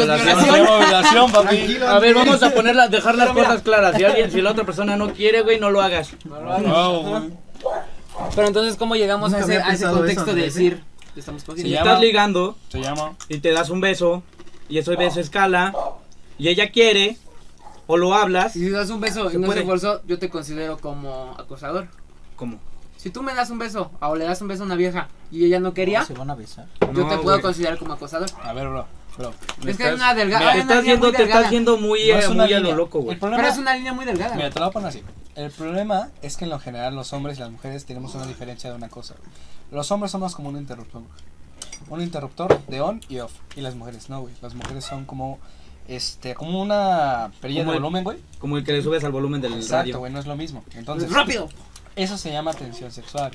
Violación, 0.52 1.32
papi. 1.32 1.48
Tranquilo. 1.56 1.88
A 1.88 2.00
ver, 2.00 2.14
vamos 2.16 2.44
a 2.44 2.50
ponerla, 2.52 2.88
dejar 2.90 3.16
las 3.16 3.30
cosas 3.30 3.62
claras. 3.62 3.96
Si 3.96 4.04
alguien, 4.04 4.30
si 4.32 4.42
la 4.42 4.52
otra 4.52 4.66
persona 4.66 4.98
no 4.98 5.14
quiere, 5.14 5.42
güey, 5.42 5.60
no 5.60 5.70
lo 5.70 5.82
hagas. 5.82 6.10
No, 6.26 7.00
güey. 7.02 7.30
Pero 8.36 8.48
entonces, 8.48 8.76
¿cómo 8.76 8.96
llegamos 8.96 9.34
a 9.34 9.40
ese, 9.40 9.58
a 9.62 9.70
ese 9.74 9.86
contexto 9.86 10.24
eso, 10.24 10.34
de 10.36 10.42
decir 10.42 10.84
estamos 11.16 11.42
Si 11.44 11.48
cogiendo? 11.48 11.78
Estás 11.78 12.00
ligando 12.02 12.58
Se 12.70 12.82
llama. 12.82 13.14
y 13.30 13.40
te 13.40 13.52
das 13.52 13.70
un 13.70 13.80
beso 13.82 14.22
y 14.70 14.78
ese 14.78 14.96
beso 14.98 15.20
escala 15.22 15.74
y 16.38 16.50
ella 16.50 16.72
quiere 16.72 17.18
o 17.92 17.98
lo 17.98 18.14
hablas, 18.14 18.54
Si 18.54 18.70
das 18.70 18.90
un 18.90 19.02
beso 19.02 19.30
y 19.32 19.38
no 19.38 19.48
puede. 19.48 19.62
se 19.62 19.66
forzó, 19.68 20.02
yo 20.06 20.18
te 20.18 20.30
considero 20.30 20.78
como 20.78 21.36
acosador. 21.38 21.88
¿cómo? 22.36 22.58
Si 22.98 23.10
tú 23.10 23.22
me 23.24 23.34
das 23.34 23.50
un 23.50 23.58
beso 23.60 23.92
o 24.00 24.16
le 24.16 24.26
das 24.26 24.42
un 24.42 24.48
beso 24.48 24.64
a 24.64 24.66
una 24.68 24.76
vieja 24.76 25.08
y 25.32 25.46
ella 25.46 25.60
no 25.60 25.74
quería, 25.74 26.06
Se 26.06 26.14
van 26.14 26.30
a 26.30 26.36
besar. 26.36 26.68
yo 26.80 27.04
No, 27.04 27.08
te 27.10 27.18
puedo 27.18 27.42
considerar 27.42 27.78
como 27.78 27.94
acosador. 27.94 28.30
A 28.44 28.54
ver, 28.54 28.68
bro. 28.70 28.86
bro. 29.18 29.30
Es 29.60 29.78
que 29.78 29.84
estás- 29.84 29.96
una 29.96 30.14
delgada. 30.14 30.56
estás 30.56 30.84
yendo, 30.86 31.12
te 31.12 31.24
estás 31.24 31.50
yendo 31.52 31.78
muy, 31.78 32.08
No 32.10 32.16
eh, 32.16 32.20
es 32.20 32.28
una 32.30 32.44
muy 32.46 32.54
a 32.54 32.58
lo 32.60 32.64
línea. 32.64 32.76
loco, 32.76 33.00
güey. 33.00 33.14
El 33.16 33.20
problema 33.20 33.42
Pero 33.44 33.54
es 33.54 33.60
una 33.60 33.76
línea 33.76 33.94
muy 33.94 34.06
delgada. 34.06 34.36
Mira, 34.36 34.50
te 34.52 34.60
lo 34.60 34.66
voy 34.66 34.70
a 34.70 34.74
poner 34.74 34.90
así. 34.90 35.04
El 35.36 35.52
problema 35.52 36.10
es 36.22 36.38
que 36.38 36.44
en 36.46 36.52
lo 36.52 36.60
general 36.60 36.96
los 36.96 37.12
hombres 37.14 37.38
y 37.38 37.42
las 37.42 37.50
mujeres 37.52 37.86
tenemos 37.86 38.14
una 38.16 38.26
diferencia 38.28 38.70
de 38.70 38.76
una 38.76 38.90
cosa. 38.90 39.16
Los 39.72 39.92
hombres 39.92 40.12
somos 40.12 40.36
como 40.36 40.50
un 40.50 40.58
interruptor. 40.58 41.02
Un 41.90 42.02
interruptor 42.02 42.60
de 42.68 42.82
on 42.82 43.02
y 43.10 43.20
off. 43.20 43.32
Y 43.56 43.62
las 43.62 43.76
mujeres 43.76 44.10
no, 44.10 44.22
güey. 44.22 44.34
Las 44.42 44.54
mujeres 44.54 44.86
son 44.86 45.06
como 45.06 45.40
este 45.96 46.34
como 46.36 46.62
una 46.62 47.32
perilla 47.42 47.62
de 47.62 47.66
Como 47.66 47.74
el- 47.74 47.80
volumen, 47.82 48.04
güey. 48.04 48.18
Como 48.40 48.58
el 48.58 48.64
que 48.64 48.74
le 48.74 48.82
subes 48.82 49.04
al 49.04 49.12
volumen 49.12 49.42
del 49.42 49.54
Exacto, 49.54 49.78
radio. 49.78 50.00
güey, 50.00 50.12
no 50.12 50.20
es 50.20 50.26
lo 50.26 50.36
mismo. 50.36 50.64
Entonces, 50.76 51.12
¡Rápido! 51.12 51.50
eso 51.96 52.18
se 52.18 52.32
llama 52.32 52.54
tensión 52.54 52.92
sexual. 52.92 53.32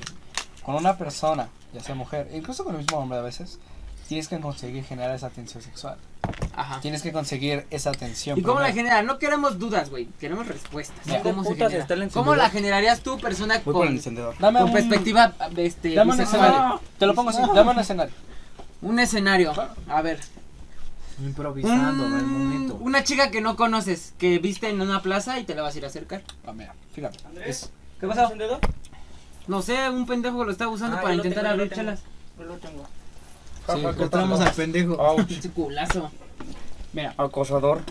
Con 0.62 0.74
una 0.74 0.96
persona, 0.98 1.48
ya 1.72 1.80
sea 1.80 1.94
mujer, 1.94 2.28
e 2.32 2.36
incluso 2.38 2.64
con 2.64 2.74
el 2.74 2.82
mismo 2.82 2.98
hombre 2.98 3.18
a 3.18 3.22
veces, 3.22 3.59
tienes 4.09 4.28
que 4.28 4.40
conseguir 4.40 4.84
generar 4.84 5.14
esa 5.14 5.30
tensión 5.30 5.62
sexual. 5.62 5.96
Ajá. 6.57 6.80
Tienes 6.80 7.02
que 7.02 7.12
conseguir 7.12 7.66
esa 7.70 7.92
tensión. 7.92 8.38
¿Y 8.38 8.42
cómo 8.42 8.59
la 8.61 8.66
primero. 8.66 8.88
genera? 8.88 9.02
No 9.02 9.18
queremos 9.18 9.59
dudas, 9.59 9.90
güey. 9.90 10.07
Queremos 10.18 10.46
respuestas. 10.48 10.96
¿Cómo 11.22 11.44
se 11.44 11.54
genera? 11.54 12.09
¿Cómo 12.12 12.34
la 12.34 12.50
generarías 12.50 13.00
tú, 13.00 13.18
persona 13.18 13.61
Voy 13.64 13.74
con, 13.74 13.88
encendedor. 13.88 14.34
Dame 14.38 14.59
con 14.61 14.68
un, 14.68 14.74
perspectiva 14.74 15.34
este, 15.57 15.94
Dame 15.94 16.14
un 16.14 16.20
escenario. 16.20 16.80
Te 16.98 17.07
lo 17.07 17.14
pongo 17.14 17.30
así, 17.30 17.40
dame 17.54 17.70
un 17.70 17.78
escenario. 17.78 18.14
Un 18.82 18.98
escenario. 18.98 19.52
A 19.88 20.02
ver. 20.02 20.18
Improvisando 21.25 22.07
en 22.07 22.12
el 22.14 22.25
Un- 22.25 22.33
momento. 22.49 22.75
una 22.81 23.03
chica 23.05 23.31
que 23.31 23.41
no 23.41 23.57
conoces, 23.57 24.12
que 24.19 24.39
viste 24.39 24.69
en 24.69 24.81
una 24.81 25.01
plaza 25.03 25.39
y 25.41 25.45
te 25.45 25.55
la 25.55 25.62
vas 25.62 25.75
a 25.75 25.79
ir 25.79 25.85
a 25.85 25.89
acercar. 25.89 26.23
Ah, 26.47 26.53
mira, 26.53 26.75
fíjate. 26.95 27.19
Es, 27.45 27.71
¿Qué 28.01 28.07
pasó? 28.07 28.31
No 29.47 29.62
sé, 29.62 29.89
un 29.91 30.07
pendejo 30.07 30.45
lo 30.45 30.51
estaba 30.51 30.71
usando 30.71 30.99
Ah, 30.99 31.01
para 31.03 31.14
intentar 31.14 31.43
tengo, 31.45 31.55
abrir 31.55 31.73
chelas. 31.73 32.01
Yo 32.39 32.45
lo 32.45 32.55
tengo. 32.57 32.85
Sí, 33.73 33.81
Encontramos 33.85 34.41
al 34.41 34.53
pendejo. 34.53 35.17
Pinche 35.27 35.51
culazo. 35.51 36.11
Mira, 36.93 37.14
acosador. 37.19 37.83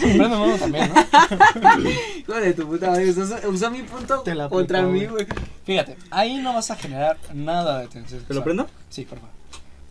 prende 0.00 0.26
uno 0.36 0.56
también, 0.56 0.92
¿no? 0.92 1.00
Hijo 2.18 2.34
de 2.34 2.52
tu 2.54 2.66
puta 2.66 2.90
madre, 2.90 3.10
usó, 3.48 3.70
mi 3.70 3.82
punto 3.82 4.20
Te 4.20 4.34
la 4.34 4.48
contra 4.48 4.82
mí, 4.82 5.06
güey. 5.06 5.26
Fíjate, 5.64 5.96
ahí 6.10 6.36
no 6.38 6.52
vas 6.54 6.70
a 6.70 6.76
generar 6.76 7.16
nada 7.32 7.80
de 7.80 7.88
tensión. 7.88 8.24
¿Te 8.24 8.34
lo 8.34 8.42
prendo? 8.42 8.66
Sí, 8.90 9.04
por 9.04 9.18
favor. 9.18 9.32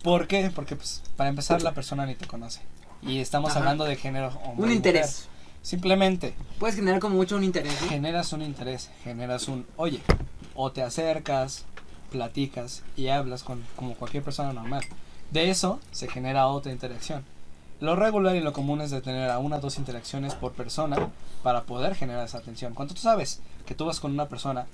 ¿Por 0.03 0.27
qué? 0.27 0.51
Porque, 0.53 0.75
pues, 0.75 1.01
para 1.15 1.29
empezar, 1.29 1.61
la 1.61 1.73
persona 1.73 2.05
ni 2.05 2.15
te 2.15 2.27
conoce. 2.27 2.61
Y 3.01 3.19
estamos 3.19 3.51
Ajá. 3.51 3.59
hablando 3.59 3.85
de 3.85 3.95
género 3.95 4.27
hombre 4.45 4.65
Un 4.65 4.71
y 4.71 4.75
interés. 4.75 5.21
mujer. 5.25 5.33
Simplemente 5.63 6.35
Puedes 6.59 6.75
generar 6.75 6.99
como 6.99 7.15
mucho 7.15 7.37
un 7.37 7.43
interés, 7.45 7.81
¿no? 7.81 7.87
generas 7.87 8.33
un 8.33 8.41
interés, 8.41 8.89
generas 9.05 9.47
un, 9.47 9.65
oye, 9.77 10.01
o 10.55 10.71
te 10.73 10.83
acercas, 10.83 11.63
platicas 12.11 12.83
y 12.97 13.07
hablas 13.07 13.43
con 13.43 13.63
como 13.77 13.95
cualquier 13.95 14.23
persona 14.23 14.51
normal. 14.51 14.83
De 15.31 15.49
eso 15.49 15.79
se 15.91 16.09
genera 16.09 16.47
otra 16.47 16.73
interacción. 16.73 17.23
Lo 17.79 17.95
regular 17.95 18.35
y 18.35 18.41
lo 18.41 18.51
común 18.51 18.81
es 18.81 18.91
de 18.91 19.01
tener 19.01 19.29
a 19.29 19.39
una 19.39 19.55
o 19.57 19.59
dos 19.61 19.77
interacciones 19.77 20.35
por 20.35 20.51
persona 20.51 21.09
para 21.43 21.63
poder 21.63 21.95
generar 21.95 22.25
esa 22.25 22.39
atención. 22.39 22.73
Cuando 22.73 22.93
tú 22.93 23.01
sabes 23.01 23.39
que 23.65 23.73
tú 23.73 23.85
vas 23.85 24.01
con 24.01 24.11
una 24.11 24.27
persona, 24.27 24.67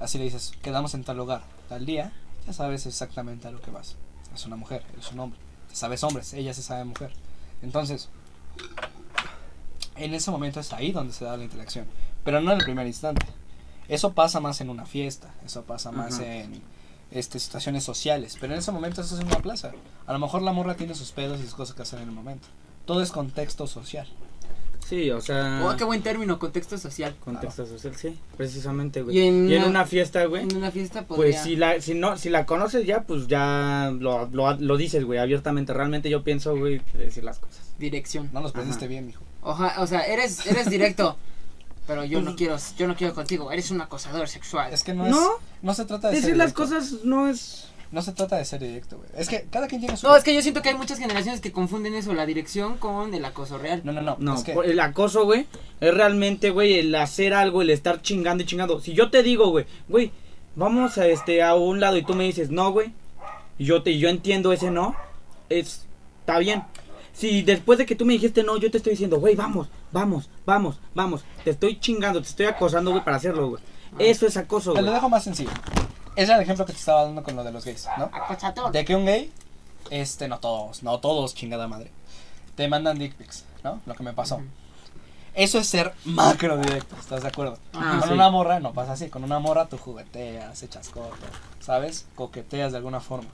así 0.00 0.18
le 0.18 0.24
dices, 0.24 0.52
quedamos 0.62 0.94
en 0.94 1.02
tal 1.02 1.16
lugar, 1.16 1.42
tal 1.68 1.84
día, 1.84 2.12
ya 2.46 2.52
sabes 2.52 2.86
exactamente 2.86 3.48
a 3.48 3.50
lo 3.50 3.60
que 3.60 3.70
vas. 3.72 3.96
Es 4.36 4.44
una 4.44 4.56
mujer, 4.56 4.84
es 4.98 5.10
un 5.12 5.20
hombre. 5.20 5.40
Te 5.68 5.74
sabes 5.74 6.04
hombres, 6.04 6.34
ella 6.34 6.52
se 6.52 6.62
sabe 6.62 6.84
mujer. 6.84 7.10
Entonces, 7.62 8.10
en 9.96 10.12
ese 10.12 10.30
momento 10.30 10.60
es 10.60 10.72
ahí 10.74 10.92
donde 10.92 11.14
se 11.14 11.24
da 11.24 11.38
la 11.38 11.44
interacción, 11.44 11.86
pero 12.22 12.42
no 12.42 12.52
en 12.52 12.58
el 12.58 12.64
primer 12.64 12.86
instante. 12.86 13.24
Eso 13.88 14.12
pasa 14.12 14.40
más 14.40 14.60
en 14.60 14.68
una 14.68 14.84
fiesta, 14.84 15.32
eso 15.44 15.62
pasa 15.62 15.90
más 15.90 16.20
en 16.20 16.60
este, 17.10 17.38
situaciones 17.38 17.82
sociales, 17.82 18.36
pero 18.38 18.52
en 18.52 18.58
ese 18.58 18.72
momento 18.72 19.00
eso 19.00 19.14
es 19.14 19.22
en 19.22 19.28
una 19.28 19.38
plaza. 19.38 19.72
A 20.06 20.12
lo 20.12 20.18
mejor 20.18 20.42
la 20.42 20.52
morra 20.52 20.76
tiene 20.76 20.94
sus 20.94 21.12
pedos 21.12 21.40
y 21.40 21.44
sus 21.44 21.54
cosas 21.54 21.74
que 21.74 21.82
hacer 21.82 22.00
en 22.00 22.08
el 22.08 22.14
momento. 22.14 22.46
Todo 22.84 23.00
es 23.00 23.10
contexto 23.10 23.66
social. 23.66 24.06
Sí, 24.88 25.10
o 25.10 25.20
sea. 25.20 25.62
Oh, 25.64 25.76
qué 25.76 25.82
buen 25.82 26.00
término, 26.00 26.38
contexto 26.38 26.78
social. 26.78 27.16
Contexto 27.24 27.66
social, 27.66 27.96
sí, 27.96 28.16
precisamente, 28.36 29.02
güey. 29.02 29.18
Y 29.18 29.22
en 29.26 29.48
Y 29.50 29.54
en 29.54 29.62
una- 29.62 29.70
una 29.70 29.84
fiesta, 29.86 30.24
güey. 30.26 30.44
En 30.44 30.56
una 30.56 30.70
fiesta 30.70 31.02
podría... 31.06 31.32
Pues 31.32 31.42
si 31.42 31.56
la, 31.56 31.80
si 31.80 31.94
no, 31.94 32.16
si 32.16 32.28
la 32.30 32.46
conoces 32.46 32.86
ya, 32.86 33.02
pues 33.02 33.26
ya 33.26 33.92
lo, 33.98 34.28
lo, 34.30 34.52
lo 34.56 34.76
dices, 34.76 35.04
güey, 35.04 35.18
abiertamente. 35.18 35.72
Realmente 35.72 36.08
yo 36.08 36.22
pienso, 36.22 36.56
güey, 36.56 36.80
de 36.92 37.06
decir 37.06 37.24
las 37.24 37.40
cosas. 37.40 37.72
Dirección. 37.80 38.30
No 38.32 38.40
los 38.42 38.52
presiste 38.52 38.84
Ajá. 38.84 38.90
bien, 38.90 39.06
mijo. 39.06 39.24
Oja, 39.42 39.74
o 39.78 39.86
sea, 39.88 40.02
eres, 40.06 40.46
eres 40.46 40.70
directo. 40.70 41.16
Pero 41.88 42.04
yo 42.04 42.20
no 42.22 42.34
quiero, 42.36 42.56
yo 42.78 42.86
no 42.88 42.94
quiero 42.96 43.12
contigo. 43.14 43.50
Eres 43.52 43.70
un 43.72 43.80
acosador 43.80 44.28
sexual. 44.28 44.72
Es 44.72 44.82
que 44.84 44.92
no, 44.94 45.06
No. 45.08 45.18
es. 45.20 45.28
No 45.62 45.74
se 45.74 45.84
trata 45.84 46.08
de 46.08 46.14
Decir 46.14 46.30
ser 46.30 46.36
las 46.36 46.52
cosas 46.52 46.92
no 47.04 47.28
es. 47.28 47.68
No 47.96 48.02
se 48.02 48.12
trata 48.12 48.36
de 48.36 48.44
ser 48.44 48.60
directo, 48.60 48.98
güey. 48.98 49.08
Es 49.16 49.26
que 49.26 49.46
cada 49.48 49.66
quien 49.68 49.80
tiene 49.80 49.96
su. 49.96 50.06
No, 50.06 50.14
es 50.14 50.22
que 50.22 50.34
yo 50.34 50.42
siento 50.42 50.60
que 50.60 50.68
hay 50.68 50.74
muchas 50.74 50.98
generaciones 50.98 51.40
que 51.40 51.50
confunden 51.50 51.94
eso, 51.94 52.12
la 52.12 52.26
dirección 52.26 52.76
con 52.76 53.14
el 53.14 53.24
acoso 53.24 53.56
real. 53.56 53.80
No, 53.84 53.92
no, 53.92 54.02
no. 54.02 54.16
No, 54.20 54.34
es 54.34 54.44
que- 54.44 54.52
el 54.52 54.78
acoso, 54.80 55.24
güey, 55.24 55.46
es 55.80 55.94
realmente, 55.94 56.50
güey, 56.50 56.78
el 56.78 56.94
hacer 56.94 57.32
algo, 57.32 57.62
el 57.62 57.70
estar 57.70 58.02
chingando 58.02 58.42
y 58.42 58.46
chingando. 58.46 58.80
Si 58.80 58.92
yo 58.92 59.10
te 59.10 59.22
digo, 59.22 59.48
güey, 59.48 59.64
güey, 59.88 60.12
vamos 60.56 60.98
a 60.98 61.06
este 61.06 61.42
a 61.42 61.54
un 61.54 61.80
lado 61.80 61.96
y 61.96 62.02
tú 62.04 62.12
me 62.12 62.24
dices, 62.24 62.50
"No, 62.50 62.70
güey." 62.70 62.92
Y 63.58 63.64
yo 63.64 63.82
te 63.82 63.96
yo 63.96 64.10
entiendo 64.10 64.52
ese 64.52 64.70
no, 64.70 64.94
es 65.48 65.86
está 66.20 66.38
bien. 66.38 66.64
Si 67.14 67.40
después 67.44 67.78
de 67.78 67.86
que 67.86 67.94
tú 67.96 68.04
me 68.04 68.12
dijiste 68.12 68.42
no, 68.42 68.58
yo 68.58 68.70
te 68.70 68.76
estoy 68.76 68.90
diciendo, 68.90 69.18
güey, 69.18 69.34
vamos, 69.36 69.68
vamos, 69.90 70.28
vamos, 70.44 70.78
vamos, 70.94 71.24
te 71.44 71.50
estoy 71.52 71.80
chingando, 71.80 72.20
te 72.20 72.28
estoy 72.28 72.44
acosando, 72.44 72.90
güey, 72.90 73.02
para 73.02 73.16
hacerlo, 73.16 73.48
güey. 73.48 73.62
Eso 73.98 74.26
es 74.26 74.36
acoso, 74.36 74.72
Te 74.74 74.80
güey. 74.80 74.84
lo 74.84 74.92
dejo 74.92 75.08
más 75.08 75.24
sencillo. 75.24 75.48
Es 76.16 76.28
el 76.30 76.40
ejemplo 76.40 76.64
que 76.64 76.72
te 76.72 76.78
estaba 76.78 77.04
dando 77.04 77.22
con 77.22 77.36
lo 77.36 77.44
de 77.44 77.52
los 77.52 77.64
gays, 77.64 77.86
¿no? 77.98 78.04
Acosador. 78.12 78.72
De 78.72 78.84
que 78.84 78.96
un 78.96 79.04
gay, 79.04 79.30
este, 79.90 80.28
no 80.28 80.38
todos, 80.38 80.82
no 80.82 80.98
todos, 80.98 81.34
chingada 81.34 81.68
madre, 81.68 81.90
te 82.56 82.68
mandan 82.68 82.98
dick 82.98 83.14
pics, 83.14 83.44
¿no? 83.62 83.80
Lo 83.86 83.94
que 83.94 84.02
me 84.02 84.14
pasó. 84.14 84.40
Eso 85.34 85.58
es 85.58 85.68
ser 85.68 85.92
macro 86.06 86.56
directo, 86.56 86.96
¿estás 86.98 87.22
de 87.22 87.28
acuerdo? 87.28 87.58
Ah, 87.74 87.98
con 88.00 88.08
sí. 88.08 88.14
una 88.14 88.30
morra 88.30 88.58
no 88.58 88.72
pasa 88.72 88.92
así, 88.92 89.10
con 89.10 89.22
una 89.22 89.38
morra 89.38 89.66
tú 89.66 89.76
jugueteas, 89.76 90.62
echas 90.62 90.88
corto, 90.88 91.26
¿sabes? 91.60 92.06
Coqueteas 92.14 92.72
de 92.72 92.78
alguna 92.78 93.00
forma. 93.00 93.28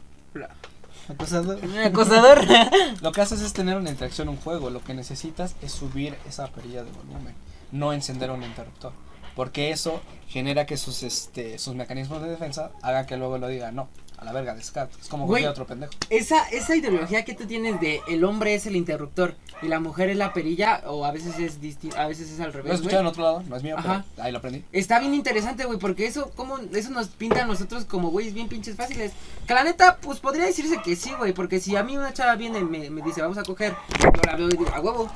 Acosando. 1.09 1.57
Un 1.57 1.79
acosador. 1.79 2.45
Lo 3.03 3.13
que 3.13 3.21
haces 3.21 3.41
es 3.41 3.53
tener 3.53 3.77
una 3.77 3.91
interacción, 3.91 4.29
un 4.29 4.37
juego, 4.37 4.71
lo 4.71 4.83
que 4.83 4.95
necesitas 4.95 5.55
es 5.63 5.73
subir 5.73 6.17
esa 6.29 6.49
perilla 6.49 6.83
de 6.83 6.91
volumen, 6.91 7.35
no 7.71 7.93
encender 7.93 8.31
un 8.31 8.43
interruptor. 8.43 8.93
Porque 9.37 9.71
eso 9.71 10.01
genera 10.29 10.67
que 10.67 10.77
sus 10.77 11.03
este 11.03 11.59
sus 11.59 11.75
mecanismos 11.75 12.23
de 12.23 12.29
defensa 12.31 12.71
hagan 12.83 13.07
que 13.07 13.17
luego 13.17 13.39
lo 13.39 13.49
diga 13.49 13.71
no, 13.73 13.89
a 14.19 14.25
la 14.25 14.33
verga, 14.33 14.55
descarto. 14.55 14.97
Es 15.01 15.09
como 15.09 15.27
cualquier 15.27 15.51
otro 15.51 15.67
pendejo. 15.67 15.93
esa, 16.11 16.49
esa 16.51 16.77
ideología 16.77 17.25
que 17.25 17.35
tú 17.35 17.47
tienes 17.47 17.81
de 17.81 18.01
el 18.09 18.25
hombre 18.25 18.55
es 18.55 18.67
el 18.67 18.77
interruptor 18.77 19.35
y 19.63 19.69
la 19.69 19.79
mujer 19.81 20.11
es 20.11 20.17
la 20.17 20.33
perilla, 20.33 20.83
o 20.87 21.05
a 21.05 21.13
veces 21.13 21.39
es 21.39 21.61
disti- 21.63 21.95
a 21.97 22.09
veces 22.09 22.31
es 22.31 22.41
al 22.41 22.47
Lo 22.47 22.59
he 22.59 22.63
revés, 22.63 22.75
escuchado 22.75 23.01
en 23.03 23.07
otro 23.07 23.23
lado, 23.23 23.43
no 23.49 23.57
es 23.57 23.63
mío, 23.63 23.77
Ajá. 23.79 24.05
pero 24.17 24.25
ahí 24.27 24.33
lo 24.33 24.39
aprendí. 24.39 24.65
Está 24.73 24.99
bien 24.99 25.15
interesante, 25.15 25.65
güey, 25.65 25.79
porque 25.79 26.07
eso, 26.07 26.31
como, 26.35 26.59
eso 26.59 26.91
nos 26.91 27.09
pinta 27.09 27.43
a 27.43 27.47
nosotros 27.47 27.85
como 27.85 28.11
güeyes 28.11 28.35
bien 28.35 28.49
pinches 28.49 28.75
fáciles. 28.77 29.13
Que 29.47 29.55
la 29.55 29.63
neta, 29.65 29.99
pues 29.99 30.19
podría 30.19 30.45
decirse 30.45 30.81
que 30.85 30.97
sí, 30.97 31.13
güey, 31.17 31.33
porque 31.33 31.61
si 31.61 31.77
a 31.77 31.83
mí 31.85 31.97
una 31.97 32.13
chava 32.13 32.35
viene 32.37 32.59
y 32.59 32.65
me, 32.65 32.91
me 32.91 33.03
dice, 33.03 33.23
vamos 33.23 33.39
a 33.39 33.45
coger, 33.45 33.75
yo 34.03 34.11
la 34.27 34.37
veo 34.37 34.49
y 34.49 34.57
digo, 34.57 34.67
a 34.75 34.81
huevo. 34.81 35.11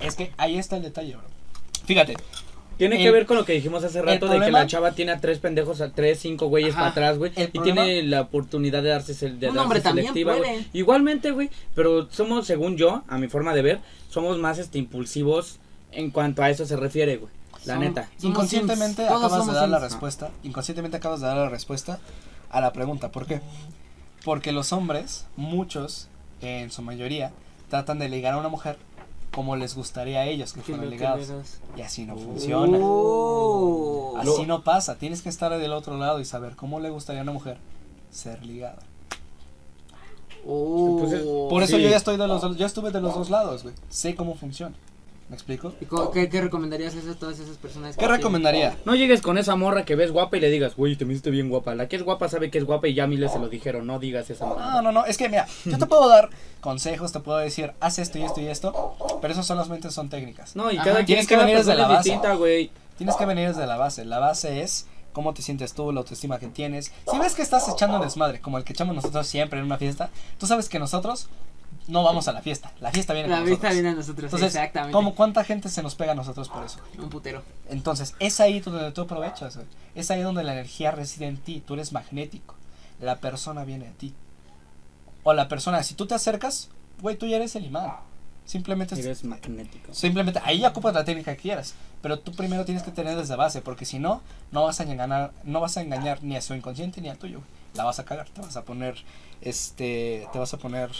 Es 0.00 0.16
que 0.16 0.32
ahí 0.36 0.58
está 0.58 0.76
el 0.76 0.82
detalle, 0.82 1.14
bro. 1.16 1.24
Fíjate, 1.84 2.16
Tiene 2.82 2.96
El- 2.96 3.02
que 3.04 3.10
ver 3.12 3.26
con 3.26 3.36
lo 3.36 3.44
que 3.44 3.52
dijimos 3.52 3.84
hace 3.84 4.02
rato 4.02 4.26
de 4.26 4.40
que 4.40 4.50
la 4.50 4.66
chava 4.66 4.90
tiene 4.90 5.12
a 5.12 5.20
tres 5.20 5.38
pendejos, 5.38 5.80
a 5.80 5.92
tres, 5.92 6.18
cinco 6.18 6.48
güeyes 6.48 6.74
para 6.74 6.88
atrás, 6.88 7.16
güey. 7.16 7.30
El 7.36 7.44
Y 7.44 7.58
problema- 7.58 7.84
tiene 7.84 8.02
la 8.02 8.22
oportunidad 8.22 8.82
de 8.82 8.88
darse, 8.88 9.12
sel- 9.14 9.38
de 9.38 9.46
darse 9.46 9.60
hombre 9.60 9.80
selectiva, 9.80 10.34
güey. 10.36 10.66
Igualmente, 10.72 11.30
güey. 11.30 11.48
Pero 11.76 12.10
somos, 12.10 12.44
según 12.44 12.76
yo, 12.76 13.04
a 13.06 13.18
mi 13.18 13.28
forma 13.28 13.54
de 13.54 13.62
ver, 13.62 13.80
somos 14.10 14.36
más 14.38 14.58
este 14.58 14.78
impulsivos 14.78 15.58
en 15.92 16.10
cuanto 16.10 16.42
a 16.42 16.50
eso 16.50 16.66
se 16.66 16.74
refiere, 16.76 17.18
güey. 17.18 17.30
La 17.66 17.76
neta. 17.78 18.08
Inconscientemente 18.22 19.04
acabas 19.06 19.46
de 19.46 19.52
dar 19.52 19.68
la 19.68 19.78
respuesta, 19.78 20.30
inconscientemente 20.42 20.96
acabas 20.96 21.20
de 21.20 21.28
dar 21.28 21.36
la 21.36 21.48
respuesta 21.48 22.00
a 22.50 22.60
la 22.60 22.72
pregunta, 22.72 23.12
¿por 23.12 23.26
qué? 23.26 23.40
Porque 24.24 24.50
los 24.50 24.72
hombres, 24.72 25.26
muchos, 25.36 26.08
en 26.40 26.72
su 26.72 26.82
mayoría, 26.82 27.30
tratan 27.70 28.00
de 28.00 28.08
ligar 28.08 28.34
a 28.34 28.38
una 28.38 28.48
mujer 28.48 28.76
como 29.34 29.56
les 29.56 29.74
gustaría 29.74 30.20
a 30.20 30.26
ellos 30.26 30.52
que 30.52 30.60
fueran 30.60 30.90
ligados. 30.90 31.28
Y 31.76 31.80
así 31.80 32.04
no 32.04 32.16
funciona. 32.16 32.78
Oh. 32.80 34.14
Así 34.18 34.46
no 34.46 34.62
pasa. 34.62 34.96
Tienes 34.98 35.22
que 35.22 35.28
estar 35.28 35.56
del 35.58 35.72
otro 35.72 35.96
lado 35.96 36.20
y 36.20 36.24
saber 36.24 36.54
cómo 36.56 36.80
le 36.80 36.90
gustaría 36.90 37.20
a 37.20 37.24
una 37.24 37.32
mujer 37.32 37.58
ser 38.10 38.44
ligada. 38.44 38.78
Oh. 40.46 41.46
Por 41.48 41.62
eso 41.62 41.76
Sí. 41.76 41.82
yo 41.82 41.88
ya 41.88 41.96
estoy 41.96 42.16
de 42.16 42.26
los 42.26 42.42
dos, 42.42 42.56
yo 42.56 42.66
estuve 42.66 42.90
de 42.90 43.00
los 43.00 43.14
dos 43.14 43.30
lados, 43.30 43.62
güey. 43.62 43.74
Sé 43.88 44.14
cómo 44.14 44.34
funciona. 44.34 44.74
¿Me 45.32 45.36
explico? 45.36 45.72
¿Y 45.80 45.86
¿Qué, 46.12 46.28
qué 46.28 46.42
recomendarías 46.42 46.94
a 46.94 46.98
esas- 46.98 47.16
todas 47.16 47.38
esas 47.40 47.56
personas? 47.56 47.96
¿Qué 47.96 48.06
recomendaría? 48.06 48.76
No 48.84 48.94
llegues 48.94 49.22
con 49.22 49.38
esa 49.38 49.56
morra 49.56 49.86
que 49.86 49.96
ves 49.96 50.12
guapa 50.12 50.36
y 50.36 50.40
le 50.40 50.50
digas, 50.50 50.76
güey, 50.76 50.94
te 50.94 51.06
me 51.06 51.14
hiciste 51.14 51.30
bien 51.30 51.48
guapa. 51.48 51.74
La 51.74 51.88
que 51.88 51.96
es 51.96 52.02
guapa 52.02 52.28
sabe 52.28 52.50
que 52.50 52.58
es 52.58 52.64
guapa 52.64 52.86
y 52.88 52.92
ya 52.92 53.06
miles 53.06 53.32
se 53.32 53.38
lo 53.38 53.48
dijeron. 53.48 53.86
No 53.86 53.98
digas 53.98 54.28
esa 54.28 54.44
morra. 54.44 54.72
No, 54.72 54.82
no, 54.82 54.92
no, 54.92 55.06
es 55.06 55.16
que 55.16 55.30
mira, 55.30 55.46
yo 55.64 55.78
te 55.78 55.86
puedo 55.86 56.06
dar 56.06 56.28
consejos, 56.60 57.12
te 57.12 57.20
puedo 57.20 57.38
decir, 57.38 57.72
haz 57.80 57.98
esto 57.98 58.18
y 58.18 58.24
esto 58.24 58.42
y 58.42 58.48
esto, 58.48 58.94
pero 59.22 59.32
eso 59.32 59.42
solamente 59.42 59.90
son 59.90 60.10
técnicas. 60.10 60.54
No, 60.54 60.70
y 60.70 60.76
Ajá. 60.76 60.84
cada 60.84 60.96
quien 60.96 61.06
Tienes 61.06 61.26
que 61.26 61.36
venir 61.38 61.56
desde 61.56 61.76
la 61.76 61.88
base. 61.88 62.10
distinta, 62.10 62.34
güey. 62.34 62.70
Tienes 62.98 63.16
que 63.16 63.24
venir 63.24 63.48
desde 63.48 63.66
la 63.66 63.78
base. 63.78 64.04
La 64.04 64.18
base 64.18 64.60
es 64.60 64.86
cómo 65.14 65.32
te 65.32 65.40
sientes 65.40 65.72
tú, 65.72 65.92
la 65.92 66.00
autoestima 66.00 66.38
que 66.38 66.48
tienes. 66.48 66.92
Si 67.10 67.18
ves 67.18 67.34
que 67.34 67.40
estás 67.40 67.66
echando 67.70 67.96
un 67.96 68.02
desmadre, 68.02 68.42
como 68.42 68.58
el 68.58 68.64
que 68.64 68.74
echamos 68.74 68.94
nosotros 68.94 69.26
siempre 69.26 69.58
en 69.60 69.64
una 69.64 69.78
fiesta, 69.78 70.10
tú 70.38 70.46
sabes 70.46 70.68
que 70.68 70.78
nosotros 70.78 71.28
no 71.88 72.02
vamos 72.02 72.28
a 72.28 72.32
la 72.32 72.42
fiesta. 72.42 72.72
La 72.80 72.90
fiesta 72.90 73.12
viene 73.12 73.28
La 73.28 73.36
vista 73.40 73.50
nosotros. 73.50 73.72
viene 73.74 73.88
a 73.88 73.94
nosotros, 73.94 74.24
Entonces, 74.24 74.54
exactamente. 74.54 74.92
¿cómo, 74.92 75.14
¿cuánta 75.14 75.44
gente 75.44 75.68
se 75.68 75.82
nos 75.82 75.94
pega 75.94 76.12
a 76.12 76.14
nosotros 76.14 76.48
por 76.48 76.64
eso? 76.64 76.78
Un 76.98 77.08
putero. 77.10 77.42
Entonces, 77.68 78.14
es 78.18 78.40
ahí 78.40 78.60
donde 78.60 78.92
tú 78.92 79.02
aprovechas, 79.02 79.56
güey. 79.56 79.66
Es 79.94 80.10
ahí 80.10 80.22
donde 80.22 80.44
la 80.44 80.52
energía 80.52 80.90
reside 80.90 81.26
en 81.26 81.36
ti. 81.38 81.62
Tú 81.66 81.74
eres 81.74 81.92
magnético. 81.92 82.54
La 83.00 83.16
persona 83.18 83.64
viene 83.64 83.88
a 83.88 83.92
ti. 83.92 84.14
O 85.24 85.32
la 85.34 85.48
persona, 85.48 85.82
si 85.82 85.94
tú 85.94 86.06
te 86.06 86.14
acercas, 86.14 86.68
güey, 87.00 87.16
tú 87.16 87.26
ya 87.26 87.36
eres 87.36 87.54
el 87.56 87.64
imán. 87.64 87.92
Simplemente, 88.44 88.98
Eres 88.98 89.22
magnético. 89.22 89.94
simplemente 89.94 90.40
ahí 90.44 90.58
ya 90.58 90.68
ocupas 90.70 90.92
la 90.94 91.04
técnica 91.04 91.36
que 91.36 91.42
quieras. 91.42 91.74
Pero 92.02 92.18
tú 92.18 92.32
primero 92.32 92.64
tienes 92.64 92.82
que 92.82 92.90
tener 92.90 93.16
desde 93.16 93.36
base, 93.36 93.62
porque 93.62 93.84
si 93.84 94.00
no, 94.00 94.20
no 94.50 94.64
vas 94.64 94.80
a 94.80 94.82
engañar, 94.82 95.32
no 95.44 95.60
vas 95.60 95.76
a 95.76 95.82
engañar 95.82 96.24
ni 96.24 96.34
a 96.36 96.42
su 96.42 96.52
inconsciente 96.52 97.00
ni 97.00 97.08
al 97.08 97.18
tuyo. 97.18 97.38
güey. 97.38 97.48
La 97.74 97.84
vas 97.84 98.00
a 98.00 98.04
cagar, 98.04 98.28
te 98.30 98.40
vas 98.40 98.56
a 98.56 98.64
poner, 98.64 98.96
este, 99.42 100.26
te 100.32 100.38
vas 100.40 100.52
a 100.54 100.56
poner 100.58 100.90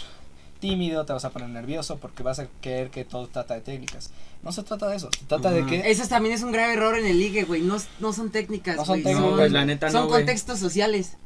tímido, 0.63 1.05
te 1.05 1.11
vas 1.11 1.25
a 1.25 1.29
poner 1.29 1.49
nervioso, 1.49 1.97
porque 1.97 2.23
vas 2.23 2.39
a 2.39 2.47
creer 2.61 2.89
que 2.89 3.03
todo 3.03 3.27
trata 3.27 3.53
de 3.53 3.59
técnicas. 3.59 4.11
No 4.43 4.53
se 4.53 4.63
trata 4.63 4.87
de 4.87 4.95
eso, 4.95 5.09
se 5.17 5.25
trata 5.25 5.51
de 5.51 5.65
que 5.65 5.91
Eso 5.91 6.07
también 6.07 6.33
es 6.33 6.41
un 6.41 6.53
grave 6.53 6.71
error 6.73 6.97
en 6.97 7.05
el 7.05 7.19
ligue, 7.19 7.43
güey. 7.43 7.61
No, 7.61 7.75
no 7.99 8.13
son 8.13 8.31
técnicas, 8.31 8.77
No 8.77 8.85
son 8.85 9.01
güey. 9.01 9.03
técnicas. 9.03 9.29
No, 9.31 9.35
pues, 9.35 9.51
la 9.51 9.65
neta 9.65 9.91
son 9.91 10.03
no, 10.03 10.07
güey. 10.07 10.21
contextos 10.21 10.59
sociales. 10.59 11.17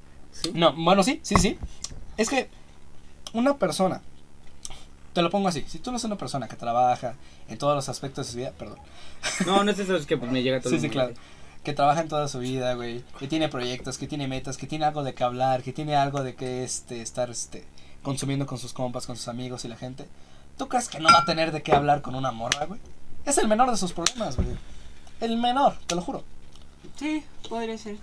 No, 0.56 0.74
bueno, 0.76 1.04
sí, 1.04 1.20
sí, 1.22 1.36
sí. 1.36 1.56
Es 2.18 2.30
que 2.30 2.50
una 3.34 3.58
persona, 3.58 4.02
te 5.14 5.22
lo 5.22 5.30
pongo 5.30 5.50
así, 5.50 5.64
si 5.68 5.78
tú 5.78 5.92
no 5.92 5.98
eres 5.98 6.06
una 6.06 6.18
persona 6.18 6.48
que 6.48 6.56
trabaja 6.56 7.14
en 7.48 7.60
todos 7.60 7.76
los 7.76 7.90
aspectos 7.90 8.26
de 8.26 8.32
su 8.32 8.38
vida, 8.40 8.54
perdón. 8.58 8.80
No, 9.46 9.64
no 9.64 9.70
es 9.70 9.78
eso, 9.78 9.96
es 9.96 10.08
que 10.08 10.18
pues, 10.18 10.32
me 10.32 10.42
llega 10.42 10.60
todo 10.62 10.70
Sí, 10.72 10.76
el 10.78 10.82
sí, 10.82 10.90
claro. 10.90 11.14
que 11.64 11.74
trabaja 11.74 12.02
en 12.02 12.08
toda 12.08 12.28
su 12.28 12.40
vida, 12.40 12.74
güey, 12.74 13.04
que 13.20 13.28
tiene 13.28 13.50
proyectos, 13.50 14.00
que 14.00 14.08
tiene 14.08 14.28
metas, 14.28 14.58
que 14.58 14.66
tiene 14.66 14.86
algo 14.86 15.04
de 15.04 15.14
qué 15.14 15.24
hablar, 15.24 15.62
que 15.62 15.74
tiene 15.74 15.96
algo 15.96 16.24
de 16.24 16.34
que 16.34 16.64
este 16.64 17.04
estar 17.04 17.30
este 17.30 17.66
consumiendo 18.04 18.46
con 18.46 18.58
sus 18.58 18.74
compas, 18.74 19.06
con 19.06 19.16
sus 19.18 19.28
amigos 19.28 19.66
y 19.66 19.68
la 19.68 19.76
gente. 19.76 20.08
¿Tú 20.58 20.68
crees 20.68 20.90
que 20.90 21.00
no 21.00 21.10
va 21.10 21.20
a 21.20 21.26
tener 21.26 21.52
de 21.52 21.62
qué 21.62 21.74
hablar 21.74 22.02
con 22.02 22.16
una 22.16 22.32
morra, 22.32 22.66
güey? 22.66 22.80
Es 23.26 23.38
el 23.38 23.48
menor 23.48 23.70
de 23.70 23.78
sus 23.78 23.94
problemas, 23.94 24.36
güey. 24.36 24.48
El 25.20 25.38
menor, 25.38 25.78
te 25.86 25.96
lo 25.96 26.02
juro. 26.02 26.24
Sí, 26.98 27.24
podría 27.50 27.78
ser. 27.78 27.98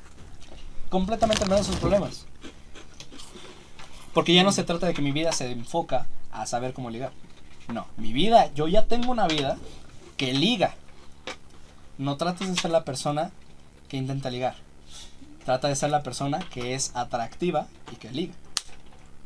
completamente 0.90 1.42
al 1.42 1.50
menos 1.50 1.66
sus 1.66 1.76
problemas. 1.76 2.26
Porque 4.12 4.34
ya 4.34 4.44
no 4.44 4.52
se 4.52 4.62
trata 4.62 4.86
de 4.86 4.94
que 4.94 5.02
mi 5.02 5.10
vida 5.10 5.32
se 5.32 5.50
enfoca 5.50 6.06
a 6.30 6.46
saber 6.46 6.72
cómo 6.72 6.90
ligar. 6.90 7.12
No, 7.72 7.86
mi 7.96 8.12
vida, 8.12 8.52
yo 8.54 8.68
ya 8.68 8.86
tengo 8.86 9.10
una 9.10 9.26
vida 9.26 9.58
que 10.16 10.32
liga. 10.32 10.74
No 11.98 12.16
trates 12.16 12.48
de 12.48 12.60
ser 12.60 12.70
la 12.70 12.84
persona 12.84 13.32
que 13.88 13.96
intenta 13.96 14.30
ligar. 14.30 14.56
Trata 15.44 15.68
de 15.68 15.76
ser 15.76 15.90
la 15.90 16.02
persona 16.02 16.38
que 16.50 16.74
es 16.74 16.92
atractiva 16.94 17.66
y 17.92 17.96
que 17.96 18.10
liga. 18.10 18.34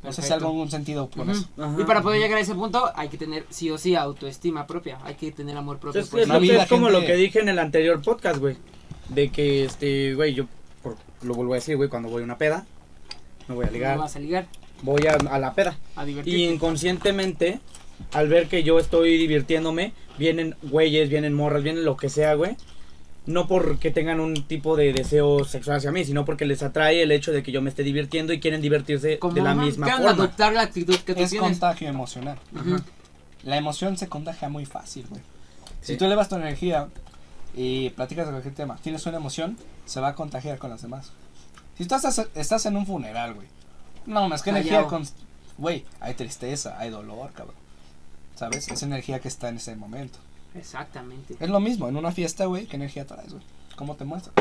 No 0.03 0.13
sé 0.13 0.23
si 0.23 0.29
Perfecto. 0.29 0.35
algo 0.35 0.49
algún 0.49 0.71
sentido 0.71 1.11
con 1.11 1.29
Ujú. 1.29 1.39
eso. 1.39 1.49
Ajá. 1.59 1.75
Y 1.81 1.85
para 1.85 2.03
poder 2.03 2.21
llegar 2.21 2.39
a 2.39 2.41
ese 2.41 2.55
punto 2.55 2.91
hay 2.95 3.09
que 3.09 3.19
tener 3.19 3.45
sí 3.51 3.69
o 3.71 3.79
sí 3.79 3.97
autoestima 3.97 4.67
propia, 4.67 4.99
hay 5.05 5.15
que 5.17 5.33
tener 5.33 5.57
amor 5.57 5.79
propio. 5.79 6.01
Es, 6.01 6.09
por 6.09 6.21
es 6.21 6.29
la 6.29 6.37
es 6.39 6.69
como 6.69 6.87
gente- 6.87 7.01
lo 7.01 7.07
que 7.07 7.17
dije 7.17 7.41
en 7.41 7.49
el 7.49 7.59
anterior 7.59 8.01
podcast, 8.01 8.39
güey. 8.39 8.57
De 9.09 9.31
que, 9.31 9.65
este, 9.65 10.15
güey, 10.15 10.35
yo 10.35 10.47
por- 10.83 10.97
lo 11.23 11.35
vuelvo 11.35 11.53
a 11.55 11.57
decir, 11.57 11.77
güey, 11.77 11.89
cuando 11.89 12.09
voy 12.09 12.23
a 12.23 12.25
una 12.25 12.39
peda, 12.39 12.65
me 13.49 13.55
voy 13.57 13.65
a 13.65 13.69
No 13.69 13.73
ligar, 13.73 13.99
vas 13.99 14.15
a 14.15 14.21
ligar, 14.21 14.47
voy 14.83 15.07
a, 15.07 15.15
a 15.15 15.39
la 15.41 15.55
peda. 15.55 15.77
a 15.97 16.07
Y 16.07 16.45
inconscientemente, 16.45 17.61
al 18.13 18.29
ver 18.29 18.49
que 18.49 18.63
yo 18.63 18.79
estoy 18.79 19.19
divirtiéndome, 19.19 19.93
vienen 20.17 20.55
güeyes, 20.63 21.09
vienen 21.09 21.35
morras, 21.35 21.63
vienen 21.65 21.85
lo 21.85 21.97
que 21.97 22.09
sea, 22.09 22.35
güey. 22.35 22.57
No 23.29 23.47
porque 23.47 23.91
tengan 23.91 24.21
un 24.21 24.35
tipo 24.47 24.75
de 24.75 24.93
deseo 24.95 25.45
sexual 25.45 25.77
hacia 25.77 25.93
mí, 25.93 26.03
sino 26.05 26.25
porque 26.25 26.47
les 26.47 26.63
atrae 26.63 27.03
el 27.03 27.13
hecho 27.13 27.31
de 27.31 27.43
que 27.43 27.53
yo 27.53 27.61
me 27.61 27.69
esté 27.69 27.83
divirtiendo 27.83 28.33
y 28.33 28.41
quieren 28.41 28.63
divertirse 28.63 29.19
Como 29.19 29.35
de 29.35 29.43
la 29.43 29.55
misma 29.55 29.87
forma. 29.89 30.11
adoptar 30.13 30.55
la 30.55 30.63
actitud 30.63 30.97
que 30.97 31.15
tú 31.15 31.21
Es 31.23 31.31
tienes. 31.31 31.49
contagio 31.51 31.89
emocional. 31.89 32.39
Ajá. 32.57 32.83
La 33.43 33.57
emoción 33.59 33.99
se 33.99 34.09
contagia 34.09 34.49
muy 34.49 34.65
fácil, 34.65 35.07
güey. 35.11 35.21
Si 35.83 35.97
tú 35.99 36.07
elevas 36.07 36.29
tu 36.31 36.37
energía 36.37 36.89
y 37.55 37.91
platicas 37.91 38.25
de 38.27 38.33
cualquier 38.33 38.55
tema, 38.55 38.79
tienes 38.83 39.05
una 39.07 39.19
emoción, 39.19 39.59
se 39.85 40.01
va 40.01 40.09
a 40.09 40.15
contagiar 40.15 40.59
con 40.59 40.71
las 40.71 40.81
demás. 40.81 41.13
Si 41.77 41.85
tú 41.85 41.95
estás, 41.95 42.27
estás 42.35 42.65
en 42.67 42.77
un 42.77 42.87
funeral, 42.87 43.35
güey. 43.35 43.47
No, 44.07 44.27
más 44.29 44.43
que 44.43 44.51
energía 44.51 44.73
Callao. 44.85 44.89
con... 44.89 45.03
Güey, 45.59 45.85
hay 46.01 46.15
tristeza, 46.15 46.77
hay 46.79 46.89
dolor, 46.89 47.31
cabrón. 47.35 47.57
¿Sabes? 48.37 48.69
Es 48.69 48.83
energía 48.83 49.21
que 49.21 49.29
está 49.29 49.51
en 49.51 49.57
ese 49.59 49.77
momento. 49.77 50.19
Exactamente. 50.59 51.37
Es 51.39 51.49
lo 51.49 51.61
mismo, 51.61 51.89
en 51.89 51.97
una 51.97 52.13
fiesta, 52.13 52.47
güey, 52.47 52.67
¿qué 52.67 52.77
energía 52.77 53.07
traes, 53.07 53.33
güey? 53.33 53.43
¿Cómo 53.77 53.97
te 53.97 54.05
muestras? 54.05 54.35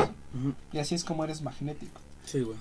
Y 0.72 0.78
así 0.78 0.94
es 0.94 1.04
como 1.04 1.24
eres 1.24 1.42
magnético. 1.42 2.00
Sí, 2.24 2.40
güey. 2.40 2.56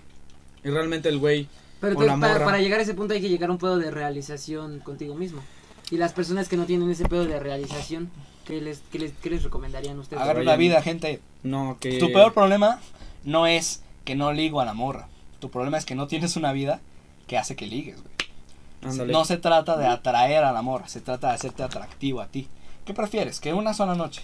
Y 0.64 0.70
realmente 0.70 1.10
el 1.10 1.18
güey 1.18 1.48
Pero 1.80 2.00
la 2.02 2.18
para, 2.18 2.44
para 2.44 2.60
llegar 2.60 2.80
a 2.80 2.84
ese 2.84 2.94
punto 2.94 3.14
hay 3.14 3.22
que 3.22 3.30
llegar 3.30 3.50
a 3.50 3.54
un 3.54 3.58
pedo 3.58 3.78
de 3.78 3.92
realización 3.92 4.80
contigo 4.80 5.16
mismo. 5.16 5.42
Y 5.90 5.98
las 5.98 6.14
personas 6.14 6.50
que 6.50 6.58
no 6.58 6.66
tienen 6.66 6.90
ese 6.90 7.06
pedo 7.06 7.26
de 7.26 7.40
realización, 7.40 8.10
¿qué 8.46 8.62
les, 8.62 8.80
qué 8.92 9.00
les, 9.00 9.14
qué 9.14 9.30
les 9.30 9.44
recomendarían 9.44 9.98
ustedes? 10.00 10.22
Agarra 10.22 10.42
una 10.42 10.56
vida, 10.56 10.82
gente. 10.82 11.22
No, 11.44 11.78
que. 11.80 11.98
Tu 12.00 12.12
peor 12.12 12.34
problema 12.34 12.80
no 13.24 13.48
es 13.48 13.84
que 14.04 14.16
no 14.16 14.34
ligo 14.34 14.60
a 14.60 14.66
la 14.66 14.74
morra. 14.74 15.08
Tu 15.40 15.50
problema 15.50 15.78
es 15.78 15.86
que 15.86 15.96
no 15.96 16.08
tienes 16.08 16.36
una 16.36 16.52
vida 16.52 16.82
que 17.28 17.38
hace 17.38 17.56
que 17.56 17.68
ligues, 17.68 17.98
güey. 18.02 19.08
No 19.08 19.26
se 19.26 19.38
trata 19.38 19.78
de 19.78 19.88
atraer 19.88 20.44
a 20.44 20.52
la 20.52 20.62
morra, 20.62 20.88
se 20.88 21.02
trata 21.02 21.30
de 21.30 21.34
hacerte 21.34 21.64
atractivo 21.64 22.22
a 22.22 22.28
ti. 22.28 22.48
¿Qué 22.88 22.94
prefieres? 22.94 23.42
Que 23.42 23.54
una 23.54 23.74
sola 23.74 23.96
noche, 23.96 24.22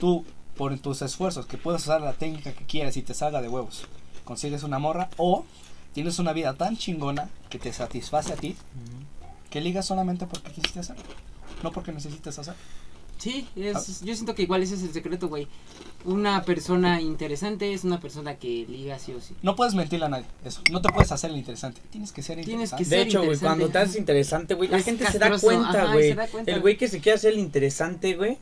tú, 0.00 0.24
por 0.56 0.76
tus 0.80 1.00
esfuerzos, 1.00 1.46
que 1.46 1.56
puedas 1.56 1.82
usar 1.82 2.00
la 2.00 2.12
técnica 2.12 2.52
que 2.52 2.64
quieras 2.64 2.96
y 2.96 3.02
te 3.02 3.14
salga 3.14 3.40
de 3.40 3.48
huevos, 3.48 3.86
consigues 4.24 4.64
una 4.64 4.80
morra 4.80 5.10
o 5.16 5.44
tienes 5.92 6.18
una 6.18 6.32
vida 6.32 6.54
tan 6.54 6.76
chingona 6.76 7.30
que 7.50 7.60
te 7.60 7.72
satisface 7.72 8.32
a 8.32 8.36
ti, 8.36 8.56
que 9.48 9.60
ligas 9.60 9.86
solamente 9.86 10.26
porque 10.26 10.50
quisiste 10.50 10.80
hacerlo, 10.80 11.04
no 11.62 11.70
porque 11.70 11.92
necesites 11.92 12.36
hacerlo. 12.36 12.60
Sí, 13.18 13.46
es, 13.56 14.00
yo 14.02 14.14
siento 14.14 14.34
que 14.34 14.42
igual 14.42 14.62
ese 14.62 14.74
es 14.74 14.82
el 14.82 14.92
secreto, 14.92 15.28
güey. 15.28 15.48
Una 16.04 16.42
persona 16.42 17.00
interesante 17.00 17.72
es 17.72 17.84
una 17.84 17.98
persona 17.98 18.34
que 18.36 18.66
liga 18.68 18.98
sí 18.98 19.12
o 19.12 19.20
sí. 19.20 19.34
No 19.42 19.56
puedes 19.56 19.74
mentirle 19.74 20.04
a 20.06 20.08
nadie, 20.10 20.26
eso. 20.44 20.60
No 20.70 20.82
te 20.82 20.90
puedes 20.90 21.10
hacer 21.12 21.30
el 21.30 21.36
interesante, 21.38 21.80
tienes 21.90 22.12
que 22.12 22.22
ser 22.22 22.36
Tienes 22.44 22.72
interesante. 22.72 22.84
que 22.84 22.90
De 22.96 23.02
hecho, 23.02 23.24
güey, 23.24 23.38
cuando 23.38 23.68
te 23.70 23.78
haces 23.78 23.96
interesante, 23.96 24.54
güey, 24.54 24.68
la 24.68 24.76
Es 24.78 24.84
gente 24.84 25.06
se 25.10 25.18
da 25.18 25.38
cuenta, 25.38 25.68
ajá, 25.84 25.92
güey. 25.94 26.10
se 26.10 26.14
da 26.14 26.26
cuenta. 26.26 26.52
El 26.52 26.60
güey 26.60 26.76
que 26.76 26.88
se 26.88 27.00
quiere 27.00 27.16
hacer 27.16 27.32
el 27.32 27.38
interesante, 27.38 28.14
güey. 28.16 28.36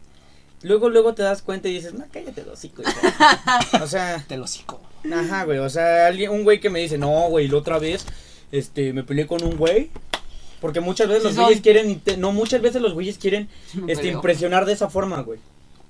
Luego, 0.62 0.88
luego 0.88 1.14
te 1.14 1.22
das 1.22 1.42
cuenta 1.42 1.68
y 1.68 1.74
dices, 1.74 1.94
no, 1.94 2.04
cállate 2.12 2.42
los 2.44 2.54
hocico, 2.58 2.82
hijo". 2.82 2.90
O 3.82 3.86
sea, 3.86 4.24
Te 4.26 4.36
lo 4.36 4.44
hocico. 4.44 4.80
ajá, 5.12 5.44
güey. 5.44 5.58
O 5.58 5.68
sea, 5.70 6.06
alguien, 6.08 6.30
un 6.30 6.42
güey 6.44 6.58
que 6.60 6.70
me 6.70 6.80
dice, 6.80 6.98
no, 6.98 7.28
güey, 7.28 7.46
la 7.48 7.58
otra 7.58 7.78
vez, 7.78 8.04
este, 8.50 8.92
me 8.92 9.04
peleé 9.04 9.26
con 9.28 9.42
un 9.44 9.56
güey. 9.56 9.90
Porque 10.62 10.80
muchas 10.80 11.08
veces 11.08 11.22
Sí 11.22 11.28
los 11.28 11.34
soy. 11.34 11.44
güeyes 11.44 11.60
quieren, 11.60 12.00
no, 12.20 12.30
muchas 12.30 12.62
veces 12.62 12.80
los 12.80 12.94
güeyes 12.94 13.18
quieren, 13.18 13.48
este, 13.88 14.06
impresionar 14.06 14.64
de 14.64 14.72
esa 14.72 14.88
forma, 14.88 15.20
güey. 15.20 15.40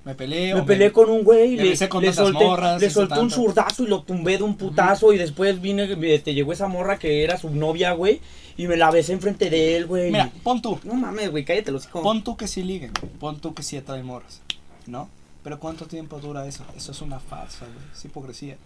Me 0.03 0.15
peleé. 0.15 0.55
Me 0.55 0.63
peleé 0.63 0.91
con 0.91 1.11
un 1.11 1.23
güey, 1.23 1.55
me 1.55 1.63
le, 1.63 1.69
besé 1.69 1.87
con 1.87 2.01
le 2.01 2.11
solté, 2.11 2.43
morras, 2.43 2.81
le 2.81 2.89
solté 2.89 3.19
un 3.19 3.29
zurdazo 3.29 3.83
y 3.83 3.87
lo 3.87 4.01
tumbé 4.01 4.37
de 4.37 4.43
un 4.43 4.57
putazo 4.57 5.13
y 5.13 5.19
después 5.19 5.61
vine, 5.61 5.95
este, 6.13 6.33
llegó 6.33 6.51
esa 6.51 6.67
morra 6.67 6.97
que 6.97 7.23
era 7.23 7.37
su 7.37 7.51
novia, 7.51 7.93
güey, 7.93 8.19
y 8.57 8.65
me 8.65 8.75
la 8.75 8.89
besé 8.89 9.13
enfrente 9.13 9.51
de 9.51 9.77
él, 9.77 9.85
güey. 9.85 10.11
Mira, 10.11 10.31
pon 10.41 10.59
tú. 10.59 10.79
No 10.83 10.95
mames, 10.95 11.29
güey, 11.29 11.45
cállate 11.45 11.71
los 11.71 11.85
hijos. 11.85 12.01
Pon 12.01 12.23
tú 12.23 12.35
que 12.35 12.47
sí 12.47 12.63
liguen, 12.63 12.91
pon 13.19 13.39
tú 13.39 13.53
que 13.53 13.61
sí 13.61 13.77
atraen 13.77 14.07
morras, 14.07 14.41
¿no? 14.87 15.07
Pero 15.43 15.59
¿cuánto 15.59 15.85
tiempo 15.85 16.19
dura 16.19 16.47
eso? 16.47 16.65
Eso 16.75 16.93
es 16.93 17.01
una 17.03 17.19
farsa, 17.19 17.67
güey, 17.67 17.85
es 17.93 18.03
hipocresía. 18.03 18.57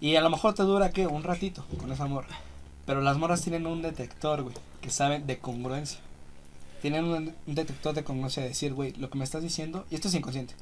Y 0.00 0.16
a 0.16 0.20
lo 0.20 0.28
mejor 0.28 0.54
te 0.54 0.64
dura, 0.64 0.90
¿qué? 0.90 1.06
Un 1.06 1.22
ratito 1.22 1.64
con 1.78 1.92
esa 1.92 2.06
morra. 2.06 2.36
Pero 2.84 3.00
las 3.00 3.16
morras 3.16 3.42
tienen 3.42 3.68
un 3.68 3.80
detector, 3.80 4.42
güey, 4.42 4.56
que 4.82 4.90
saben 4.90 5.26
de 5.26 5.38
congruencia. 5.38 5.98
Tienen 6.82 7.04
un, 7.04 7.34
un 7.46 7.54
detector 7.54 7.94
de 7.94 8.04
congruencia 8.04 8.42
de 8.42 8.50
decir, 8.50 8.74
güey, 8.74 8.92
lo 8.94 9.08
que 9.08 9.16
me 9.16 9.24
estás 9.24 9.42
diciendo, 9.42 9.86
y 9.90 9.94
esto 9.94 10.08
es 10.08 10.14
inconsciente, 10.14 10.54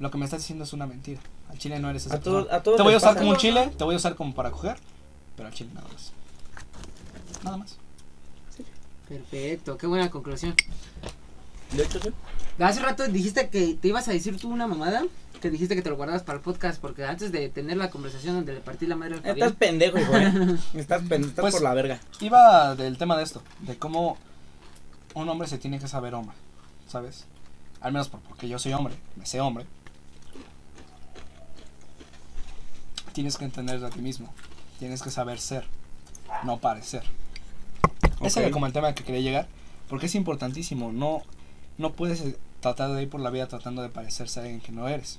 lo 0.00 0.10
que 0.10 0.18
me 0.18 0.24
estás 0.24 0.40
diciendo 0.40 0.64
es 0.64 0.72
una 0.72 0.86
mentira. 0.86 1.20
Al 1.50 1.58
chile 1.58 1.78
no 1.78 1.88
eres 1.90 2.06
esa 2.06 2.14
A 2.14 2.18
a 2.18 2.20
todos 2.62 2.76
Te 2.76 2.82
voy 2.82 2.94
a 2.94 2.96
usar 2.96 3.10
pasa. 3.10 3.20
como 3.20 3.30
un 3.30 3.36
chile, 3.36 3.70
te 3.78 3.84
voy 3.84 3.94
a 3.94 3.98
usar 3.98 4.16
como 4.16 4.34
para 4.34 4.50
coger, 4.50 4.76
pero 5.36 5.48
al 5.48 5.54
chile 5.54 5.70
nada 5.74 5.86
más. 5.88 6.12
Nada 7.44 7.56
más. 7.58 7.76
Perfecto, 9.08 9.76
qué 9.76 9.86
buena 9.86 10.10
conclusión. 10.10 10.54
De 11.72 11.82
hecho, 11.84 12.00
sí. 12.00 12.08
Hace 12.58 12.80
rato 12.80 13.06
dijiste 13.08 13.48
que 13.50 13.74
te 13.74 13.88
ibas 13.88 14.08
a 14.08 14.12
decir 14.12 14.38
tú 14.38 14.48
una 14.48 14.66
mamada. 14.66 15.04
Que 15.44 15.50
dijiste 15.50 15.76
que 15.76 15.82
te 15.82 15.90
lo 15.90 15.96
guardabas 15.96 16.22
para 16.22 16.38
el 16.38 16.42
podcast. 16.42 16.80
Porque 16.80 17.04
antes 17.04 17.30
de 17.30 17.50
tener 17.50 17.76
la 17.76 17.90
conversación 17.90 18.34
donde 18.34 18.54
le 18.54 18.60
partí 18.60 18.86
la 18.86 18.96
madre 18.96 19.16
al 19.16 19.26
Estás 19.26 19.52
pendejo, 19.52 19.98
hijo, 19.98 20.16
eh. 20.16 20.56
Estás, 20.74 21.02
pen- 21.02 21.24
estás 21.24 21.42
Pues- 21.42 21.52
por 21.56 21.62
la 21.62 21.74
verga. 21.74 22.00
Iba 22.22 22.74
del 22.76 22.96
tema 22.96 23.14
de 23.18 23.24
esto, 23.24 23.42
de 23.60 23.76
cómo 23.76 24.16
un 25.12 25.28
hombre 25.28 25.46
se 25.46 25.58
tiene 25.58 25.78
que 25.78 25.86
saber 25.86 26.14
hombre, 26.14 26.34
¿sabes? 26.88 27.26
Al 27.82 27.92
menos 27.92 28.08
por- 28.08 28.20
porque 28.20 28.48
yo 28.48 28.58
soy 28.58 28.72
hombre, 28.72 28.94
me 29.16 29.26
sé 29.26 29.38
hombre. 29.42 29.66
Tienes 33.12 33.36
que 33.36 33.44
entender 33.44 33.84
a 33.84 33.90
ti 33.90 34.00
mismo, 34.00 34.32
tienes 34.78 35.02
que 35.02 35.10
saber 35.10 35.38
ser, 35.38 35.66
no 36.44 36.56
parecer. 36.58 37.02
Ese 38.22 38.40
era 38.40 38.50
como 38.50 38.64
el 38.64 38.72
tema 38.72 38.94
que 38.94 39.04
quería 39.04 39.20
llegar, 39.20 39.48
porque 39.90 40.06
es 40.06 40.14
importantísimo, 40.14 40.90
no, 40.90 41.20
no 41.76 41.92
puedes 41.92 42.24
tratar 42.60 42.92
de 42.92 43.02
ir 43.02 43.10
por 43.10 43.20
la 43.20 43.28
vida 43.28 43.46
tratando 43.46 43.82
de 43.82 43.90
parecerse 43.90 44.40
a 44.40 44.44
alguien 44.44 44.62
que 44.62 44.72
no 44.72 44.88
eres. 44.88 45.18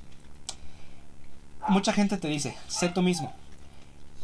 Mucha 1.67 1.93
gente 1.93 2.17
te 2.17 2.27
dice, 2.27 2.55
sé 2.67 2.89
tú 2.89 3.01
mismo. 3.01 3.33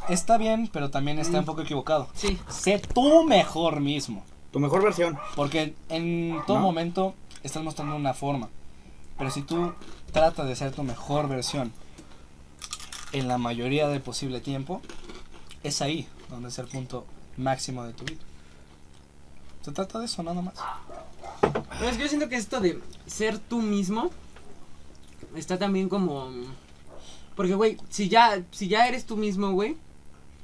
Está 0.10 0.38
bien, 0.38 0.70
pero 0.72 0.90
también 0.90 1.20
está 1.20 1.40
un 1.40 1.46
poco 1.46 1.62
equivocado. 1.62 2.08
Sí, 2.14 2.40
Sé 2.50 2.80
tú 2.80 3.24
mejor 3.24 3.80
mismo. 3.80 4.24
Tu 4.52 4.60
mejor 4.60 4.84
versión. 4.84 5.18
Porque 5.36 5.76
en 5.90 6.40
todo 6.48 6.58
¿No? 6.58 6.64
momento 6.64 7.16
estás 7.44 7.64
mostrando 7.64 7.96
una 7.96 8.14
forma. 8.14 8.50
Pero 9.18 9.30
si 9.32 9.42
tú 9.44 9.74
tratas 10.12 10.48
de 10.48 10.56
ser 10.56 10.72
tu 10.72 10.84
mejor 10.84 11.28
versión 11.28 11.72
en 13.12 13.28
la 13.28 13.38
mayoría 13.38 13.88
del 13.88 14.02
posible 14.02 14.42
tiempo, 14.42 14.82
es 15.64 15.82
ahí 15.82 16.08
donde 16.30 16.50
es 16.50 16.58
el 16.60 16.68
punto 16.68 17.06
máximo 17.38 17.84
de 17.84 17.94
tu 17.94 18.04
vida. 18.06 18.20
Se 19.62 19.72
trata 19.72 20.00
de 20.00 20.06
eso 20.06 20.24
nada 20.24 20.42
más. 20.42 20.56
Pero 21.42 21.90
es 21.90 21.98
que 21.98 22.04
yo 22.04 22.10
siento 22.10 22.28
que 22.30 22.36
esto 22.36 22.60
de 22.60 22.82
ser 23.06 23.38
tú 23.38 23.62
mismo 23.62 24.10
está 25.36 25.58
también 25.60 25.88
como. 25.90 26.30
Porque, 27.36 27.56
güey, 27.56 27.78
si 27.90 28.10
ya, 28.10 28.42
si 28.52 28.68
ya 28.68 28.88
eres 28.88 29.06
tú 29.06 29.18
mismo, 29.18 29.52
güey, 29.52 29.78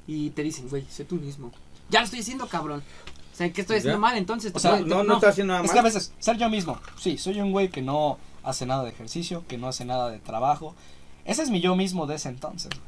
y 0.07 0.29
te 0.31 0.43
dicen, 0.43 0.69
güey, 0.69 0.85
sé 0.89 1.03
tú 1.05 1.15
mismo. 1.15 1.51
Ya 1.89 1.99
lo 1.99 2.05
estoy 2.05 2.19
haciendo, 2.21 2.47
cabrón. 2.47 2.81
O 3.33 3.35
sea, 3.38 3.51
que 3.53 3.61
estoy 3.61 3.77
haciendo 3.77 3.97
¿Ya? 3.97 4.01
mal 4.01 4.17
entonces. 4.17 4.51
O 4.51 4.53
te 4.55 4.59
sea, 4.61 4.79
No, 4.79 5.01
te- 5.01 5.07
no, 5.07 5.13
estás 5.15 5.31
haciendo 5.31 5.53
nada 5.53 5.65
Es 5.65 5.71
que 5.71 5.79
a 5.79 5.81
mal. 5.83 5.91
veces, 5.91 6.11
ser 6.19 6.38
yo 6.38 6.49
mismo. 6.49 6.79
Sí, 6.97 7.17
soy 7.17 7.39
un 7.39 7.51
güey 7.51 7.69
que 7.69 7.81
no 7.81 8.17
hace 8.43 8.65
nada 8.65 8.83
de 8.83 8.89
ejercicio, 8.89 9.43
que 9.47 9.57
no 9.57 9.67
hace 9.67 9.85
nada 9.85 10.09
de 10.09 10.19
trabajo. 10.19 10.73
Ese 11.25 11.43
es 11.43 11.49
mi 11.49 11.59
yo 11.61 11.75
mismo 11.75 12.07
de 12.07 12.15
ese 12.15 12.29
entonces. 12.29 12.69
güey. 12.69 12.81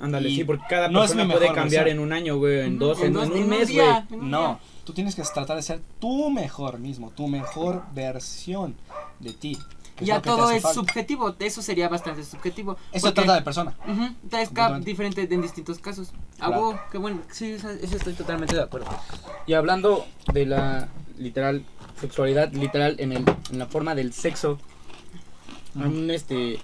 Ándale, 0.00 0.30
sí, 0.30 0.42
porque 0.44 0.64
cada 0.68 0.88
no 0.88 1.00
es 1.04 1.10
persona 1.10 1.24
mi 1.26 1.32
puede 1.34 1.46
cambiar 1.52 1.84
versión. 1.84 1.88
en 2.00 2.00
un 2.06 2.12
año, 2.12 2.36
güey, 2.38 2.60
en 2.60 2.78
dos, 2.78 3.00
en, 3.02 3.12
dos- 3.12 3.26
en 3.26 3.32
un 3.34 3.48
mes, 3.48 3.58
güey. 3.64 3.72
día, 3.74 4.06
en 4.10 4.20
un 4.20 4.30
No, 4.30 4.40
día. 4.40 4.58
tú 4.84 4.92
tienes 4.92 5.14
que 5.14 5.22
tratar 5.22 5.56
de 5.56 5.62
ser 5.62 5.80
tu 6.00 6.30
mejor 6.30 6.78
mismo, 6.80 7.10
tu 7.10 7.28
mejor 7.28 7.84
versión 7.94 8.74
de 9.20 9.32
ti, 9.32 9.58
que 10.02 10.06
ya 10.08 10.22
todo 10.22 10.50
es 10.50 10.62
falta. 10.62 10.80
subjetivo, 10.80 11.34
eso 11.38 11.62
sería 11.62 11.88
bastante 11.88 12.24
subjetivo. 12.24 12.76
Eso 12.92 13.06
porque- 13.06 13.14
trata 13.14 13.34
de 13.34 13.42
persona. 13.42 13.74
Ujú, 13.86 14.36
es 14.36 14.50
cada 14.50 14.78
diferente 14.80 15.26
en 15.30 15.42
distintos 15.42 15.78
casos. 15.78 16.12
Claro. 16.36 16.54
Algo 16.54 16.80
que 16.90 16.98
bueno, 16.98 17.20
sí, 17.30 17.52
eso, 17.52 17.70
eso 17.70 17.96
estoy 17.96 18.14
totalmente 18.14 18.54
de 18.54 18.62
acuerdo. 18.62 18.86
Y 19.46 19.54
hablando 19.54 20.06
de 20.32 20.46
la 20.46 20.88
literal 21.18 21.64
sexualidad, 22.00 22.52
literal 22.52 22.96
en, 22.98 23.12
el, 23.12 23.24
en 23.50 23.58
la 23.58 23.66
forma 23.66 23.94
del 23.94 24.12
sexo, 24.12 24.58
¿han 25.78 26.10
este, 26.10 26.58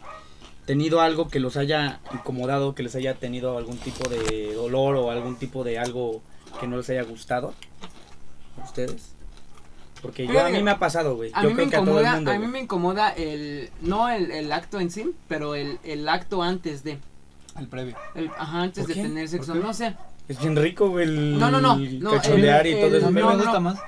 tenido 0.67 1.01
algo 1.01 1.29
que 1.29 1.41
los 1.41 1.57
haya 1.57 2.01
incomodado, 2.13 2.75
que 2.75 2.83
les 2.83 2.95
haya 2.95 3.15
tenido 3.15 3.57
algún 3.57 3.79
tipo 3.79 4.09
de 4.09 4.53
dolor 4.55 4.97
o 4.97 5.11
algún 5.11 5.37
tipo 5.37 5.65
de 5.65 5.79
algo 5.79 6.21
que 6.61 6.67
no 6.67 6.77
les 6.77 6.91
haya 6.91 7.03
gustado? 7.05 7.55
¿A 8.61 8.65
ustedes? 8.65 9.15
Porque 10.03 10.27
yo, 10.27 10.45
a 10.45 10.49
mí 10.51 10.63
me 10.63 10.71
ha 10.71 10.79
pasado, 10.79 11.17
güey. 11.17 11.31
A 11.35 11.43
Yo 11.43 11.51
me 11.51 11.63
a 11.63 11.67
todo 11.67 11.77
el 11.77 11.83
incomoda, 11.83 12.15
mundo. 12.15 12.31
a 12.31 12.39
mí 12.39 12.47
me 12.47 12.61
incomoda 12.61 13.11
el, 13.11 13.71
no 13.81 14.09
el, 14.09 14.31
el 14.31 14.53
acto 14.53 14.79
en 14.81 14.91
sí, 14.91 15.15
pero 15.29 15.55
el, 15.55 15.79
el 15.83 16.09
acto 16.09 16.43
antes 16.43 16.85
de, 16.85 16.99
El 17.59 17.67
previo. 17.67 17.97
el, 18.15 18.31
ajá, 18.39 18.63
antes 18.63 18.85
¿Por 18.85 18.89
de 18.89 18.95
qué? 18.95 19.03
tener 19.03 19.25
¿Por 19.25 19.29
sexo, 19.31 19.55
no 19.57 19.75
sé. 19.75 19.97
Es 20.29 20.39
bien 20.41 20.55
rico, 20.57 20.89
güey. 20.91 21.05
El 21.07 21.39
No, 21.39 21.51
no, 21.51 21.61
no, 21.61 21.77
no, 21.77 22.11
cachondear 22.13 22.67
el- 22.67 22.75
y 22.75 22.77
todo 22.81 22.87
el- 22.89 22.95
eso. 22.97 23.07
A 23.07 23.11
mí 23.11 23.15
pero- 23.17 23.27
me 23.29 23.33
no, 23.37 23.39
gusta 23.43 23.53
no. 23.55 23.61
más. 23.61 23.79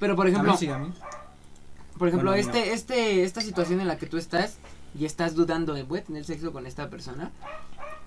Pero 0.00 0.16
por 0.16 0.26
A 0.26 0.30
ejemplo, 0.30 0.52
mí 0.52 0.58
sí, 0.58 0.68
a 0.68 0.78
mí. 0.78 0.92
por 1.98 2.08
ejemplo, 2.08 2.30
Bueno, 2.30 2.44
a 2.44 2.56
este, 2.56 2.72
este, 2.72 3.22
esta 3.22 3.40
situación 3.42 3.80
en 3.80 3.86
la 3.88 3.98
que 3.98 4.06
tú 4.06 4.16
estás 4.16 4.56
y 4.98 5.04
estás 5.04 5.34
dudando 5.34 5.74
de 5.74 5.82
voy 5.82 5.98
a 6.00 6.04
tener 6.04 6.24
sexo 6.24 6.52
con 6.52 6.66
esta 6.66 6.88
persona, 6.88 7.30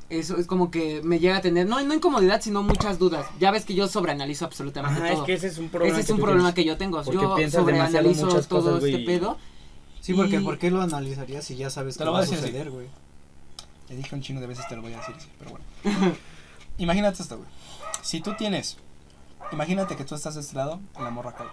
eso 0.10 0.38
es 0.38 0.48
como 0.48 0.72
que 0.72 1.02
me 1.04 1.20
llega 1.20 1.38
a 1.38 1.42
tener, 1.42 1.68
no, 1.68 1.82
no 1.82 1.94
incomodidad, 1.94 2.42
sino 2.42 2.64
muchas 2.64 2.98
dudas. 2.98 3.26
Ya 3.40 3.52
ves 3.52 3.66
que 3.66 3.76
yo 3.76 3.88
sobreanalizo 3.88 4.46
absolutamente 4.46 5.00
Ajá, 5.02 5.10
es 5.10 5.16
todo. 5.16 5.26
que 5.26 5.34
ese 5.34 5.48
es 5.48 5.58
un 5.58 5.70
problema. 5.70 5.92
Ese 5.94 6.02
es 6.02 6.08
que 6.08 6.14
un 6.14 6.20
tú 6.20 6.24
problema 6.26 6.54
tienes. 6.54 6.56
que 6.56 6.66
yo 6.66 6.78
tengo. 6.78 7.04
Porque 7.04 7.20
yo 7.44 7.52
sobreanalizo 7.52 8.28
todo 8.28 8.48
cosas, 8.64 8.80
güey, 8.80 8.94
este 8.94 9.06
pedo. 9.06 9.38
Sí, 10.00 10.14
porque 10.14 10.38
Y- 10.38 10.40
¿por 10.40 10.58
qué 10.58 10.72
lo 10.72 10.82
analizarías 10.82 11.44
si 11.44 11.58
ya 11.58 11.70
sabes 11.70 11.96
Te 11.96 12.00
que 12.00 12.06
lo 12.06 12.14
va 12.14 12.20
voy 12.20 12.28
a 12.28 12.30
suceder, 12.30 12.72
güey? 12.72 12.88
Te 13.88 13.96
dije 13.96 14.16
un 14.16 14.22
chino 14.22 14.40
de 14.40 14.48
veces, 14.48 14.66
te 14.68 14.76
lo 14.76 14.82
voy 14.82 14.94
a 14.94 14.98
decir 14.98 15.16
así, 15.18 15.28
pero 15.38 15.52
bueno. 15.52 15.66
Imagínate 16.78 17.22
esto, 17.22 17.38
güey. 17.38 17.50
Si 18.02 18.22
tú 18.22 18.34
tienes, 18.38 18.78
imagínate 19.52 19.96
que 19.98 20.06
tú 20.06 20.16
estás 20.16 20.36
de 20.36 20.42
este 20.42 20.56
lado 20.56 20.80
y 20.98 21.02
la 21.02 21.10
morra 21.10 21.34
güey. 21.38 21.50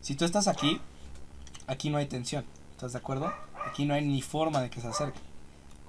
Si 0.00 0.14
tú 0.16 0.24
estás 0.24 0.48
aquí, 0.48 0.80
aquí 1.68 1.90
no 1.90 1.98
hay 1.98 2.06
tensión, 2.06 2.44
¿estás 2.72 2.92
de 2.92 2.98
acuerdo? 2.98 3.32
Aquí 3.68 3.84
no 3.84 3.94
hay 3.94 4.04
ni 4.04 4.22
forma 4.22 4.60
de 4.60 4.70
que 4.70 4.80
se 4.80 4.88
acerque. 4.88 5.20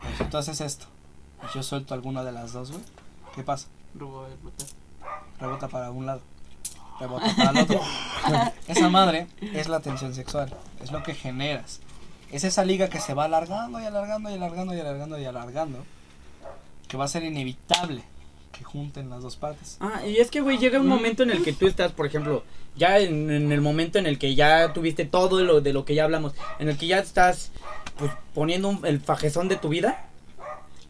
Pero 0.02 0.18
si 0.18 0.24
tú 0.26 0.38
haces 0.38 0.62
esto 0.62 0.86
y 1.50 1.56
yo 1.56 1.64
suelto 1.64 1.94
alguna 1.94 2.24
de 2.24 2.32
las 2.32 2.54
dos, 2.54 2.72
güey, 2.72 2.84
¿qué 3.36 3.44
pasa? 3.44 3.68
Rebota 5.40 5.68
para 5.68 5.92
un 5.92 6.06
lado, 6.06 6.22
rebota 7.00 7.34
para 7.36 7.52
el 7.52 7.58
otro. 7.60 7.82
Esa 8.68 8.90
madre 8.90 9.28
es 9.42 9.68
la 9.68 9.80
tensión 9.82 10.14
sexual, 10.14 10.54
es 10.82 10.92
lo 10.92 11.04
que 11.04 11.14
generas. 11.14 11.80
Es 12.32 12.44
esa 12.44 12.66
liga 12.66 12.90
que 12.90 13.00
se 13.00 13.14
va 13.14 13.26
alargando 13.26 13.80
y 13.80 13.86
alargando 13.86 14.30
y 14.32 14.34
alargando 14.34 14.74
y 14.74 14.80
alargando 14.80 15.20
y 15.20 15.26
alargando, 15.26 15.86
que 16.88 16.98
va 16.98 17.06
a 17.06 17.08
ser 17.08 17.24
inevitable 17.24 18.04
que 18.52 18.64
junten 18.64 19.10
las 19.10 19.22
dos 19.22 19.36
partes. 19.36 19.78
Ah, 19.80 20.06
y 20.06 20.18
es 20.18 20.30
que, 20.32 20.42
güey, 20.42 20.58
llega 20.58 20.80
un 20.80 20.88
momento 20.88 21.24
en 21.24 21.32
el 21.32 21.44
que 21.44 21.54
tú 21.54 21.68
estás, 21.68 21.92
por 21.92 22.06
ejemplo, 22.06 22.44
ya 22.76 23.00
en, 23.00 23.30
en 23.32 23.52
el 23.52 23.62
momento 23.62 23.98
en 24.00 24.06
el 24.08 24.18
que 24.20 24.34
ya 24.36 24.74
tuviste 24.74 25.06
todo 25.06 25.44
lo, 25.44 25.60
de 25.62 25.74
lo 25.74 25.86
que 25.86 25.96
ya 25.96 26.04
hablamos, 26.06 26.34
en 26.60 26.70
el 26.70 26.78
que 26.78 26.88
ya 26.88 27.00
estás 27.00 27.52
pues, 27.98 28.12
poniendo 28.34 28.70
un- 28.70 28.86
el 28.86 29.00
fajezón 29.00 29.48
de 29.48 29.56
tu 29.58 29.70
vida, 29.70 30.06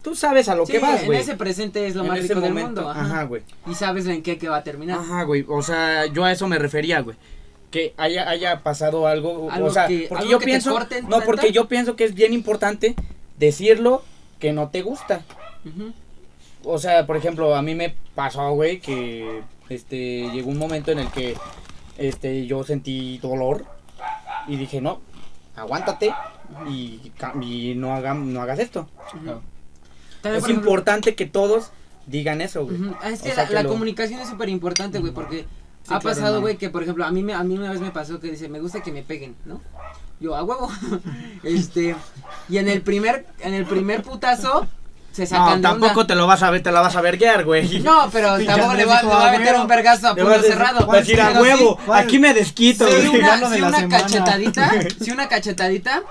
tú 0.04 0.16
sabes 0.16 0.49
a 0.49 0.56
lo 0.56 0.66
Sí, 0.66 0.74
que 0.74 0.80
vas, 0.80 1.01
en 1.01 1.06
güey. 1.08 1.20
ese 1.20 1.36
presente 1.36 1.88
es 1.88 1.95
lo 1.95 2.04
En 2.04 2.10
más 2.10 2.22
rico 2.22 2.39
del 2.41 2.54
mundo. 2.54 2.89
Ajá. 2.89 3.24
Güey. 3.24 3.41
Y 3.68 3.74
sabes 3.74 4.06
en 4.06 4.22
qué 4.22 4.38
que 4.38 4.49
va 4.49 4.58
a 4.58 4.64
terminar. 4.64 4.99
Ajá, 4.99 5.24
güey. 5.24 5.45
O 5.47 5.62
sea, 5.62 6.06
yo 6.08 6.24
a 6.26 6.32
eso 6.32 6.47
me 6.47 6.60
refería, 6.60 6.99
güey. 7.01 7.16
Que 7.72 7.93
haya, 7.97 8.30
haya 8.30 8.62
pasado 8.62 9.08
algo. 9.08 9.49
Algo 9.49 9.68
o 9.68 9.72
sea, 9.72 9.88
que- 9.88 10.06
porque 10.10 10.28
yo 10.30 10.39
pienso. 10.39 10.70
en 10.91 11.04
No, 11.06 11.10
planta. 11.10 11.26
porque 11.26 11.51
yo 11.51 11.68
pienso 11.68 11.95
que 11.95 12.04
es 12.04 12.14
bien 12.14 12.34
importante 12.34 12.95
decirlo 13.39 14.04
que 14.39 14.54
no 14.54 14.70
te 14.70 14.82
gusta. 14.84 15.22
Ujú. 15.66 15.93
O 16.66 16.78
sea, 16.78 17.06
por 17.08 17.18
ejemplo, 17.18 17.56
a 17.56 17.62
mí 17.62 17.74
me 17.76 17.95
pasó, 18.16 18.51
güey, 18.51 18.80
que 18.80 19.41
este 19.70 20.30
llegó 20.32 20.49
un 20.51 20.58
momento 20.58 20.91
en 20.91 20.99
el 20.99 21.08
que 21.10 21.36
este 21.97 22.45
yo 22.45 22.64
sentí 22.64 23.18
dolor 23.18 23.66
y 24.47 24.56
dije, 24.58 24.80
"No, 24.82 25.01
aguántate 25.56 26.14
y, 26.70 27.12
y 27.41 27.74
no 27.76 27.93
haga, 27.95 28.14
no 28.14 28.41
hagas 28.41 28.60
esto." 28.60 28.88
También, 30.24 30.39
es 30.43 30.49
ejemplo, 30.49 30.69
importante 30.71 31.13
que 31.15 31.26
todos 31.28 31.69
digan 32.07 32.41
eso, 32.41 32.65
güey. 32.65 32.82
Ujú. 32.82 32.95
Ah, 33.01 33.09
Es 33.11 33.21
que 33.21 33.32
O 33.32 33.36
sea, 33.36 33.43
la, 33.43 33.49
que 33.49 33.53
la 33.55 33.63
lo- 33.63 33.69
comunicación 33.69 34.19
es 34.21 34.28
súper 34.30 34.49
importante, 34.49 34.97
güey, 34.99 35.13
porque 35.13 35.45
Sí, 35.86 35.93
ha 35.93 35.99
claro, 35.99 36.15
pasado, 36.15 36.41
güey, 36.41 36.57
que 36.57 36.69
por 36.69 36.82
ejemplo, 36.82 37.05
a 37.05 37.11
mí, 37.11 37.21
me, 37.24 37.34
a 37.34 37.43
mí 37.43 37.57
una 37.57 37.69
vez 37.71 37.82
me 37.82 37.91
pasó 37.91 38.19
que 38.19 38.32
dice, 38.32 38.47
me 38.49 38.59
gusta 38.59 38.82
que 38.82 38.91
me 38.91 39.03
peguen, 39.03 39.36
¿no? 39.45 39.61
Yo, 40.19 40.36
a 40.36 40.43
huevo. 40.43 40.71
este, 41.43 41.95
y 42.49 42.57
en 42.57 42.67
el 42.69 42.82
primer, 42.82 43.26
en 43.41 43.53
el 43.53 43.65
primer 43.65 44.01
putazo, 44.03 44.65
se 45.11 45.26
sacan 45.28 45.61
No, 45.61 45.69
tampoco 45.69 46.07
te 46.07 46.15
lo 46.15 46.26
vas 46.26 46.41
a 46.41 46.49
ver, 46.49 46.63
te 46.63 46.71
la 46.71 46.82
vas 46.82 46.95
a 46.95 47.01
verguear, 47.01 47.43
güey. 47.45 47.80
No, 47.82 48.09
pero 48.11 48.38
Sí, 48.38 48.45
tampoco 48.45 48.74
le 48.74 48.86
va, 48.86 49.01
dijo, 49.01 49.09
va 49.09 49.30
a 49.34 49.38
meter 49.38 49.55
un 49.57 49.67
vergazo 49.67 50.07
a 50.07 50.15
puño 50.15 50.41
cerrado. 50.41 50.91
a 50.91 50.95
decir 50.97 51.21
a 51.21 51.32
sí, 51.34 51.38
huevo, 51.39 51.78
aquí 51.93 52.17
me 52.19 52.34
desquito, 52.34 52.86
güey. 52.88 53.07
una, 53.09 53.36
de 53.49 53.59
la 53.59 53.67
una 53.67 53.78
semana. 53.80 53.88
cachetadita, 53.89 54.71
sí, 55.01 55.11
una 55.11 55.28
cachetadita 55.28 56.01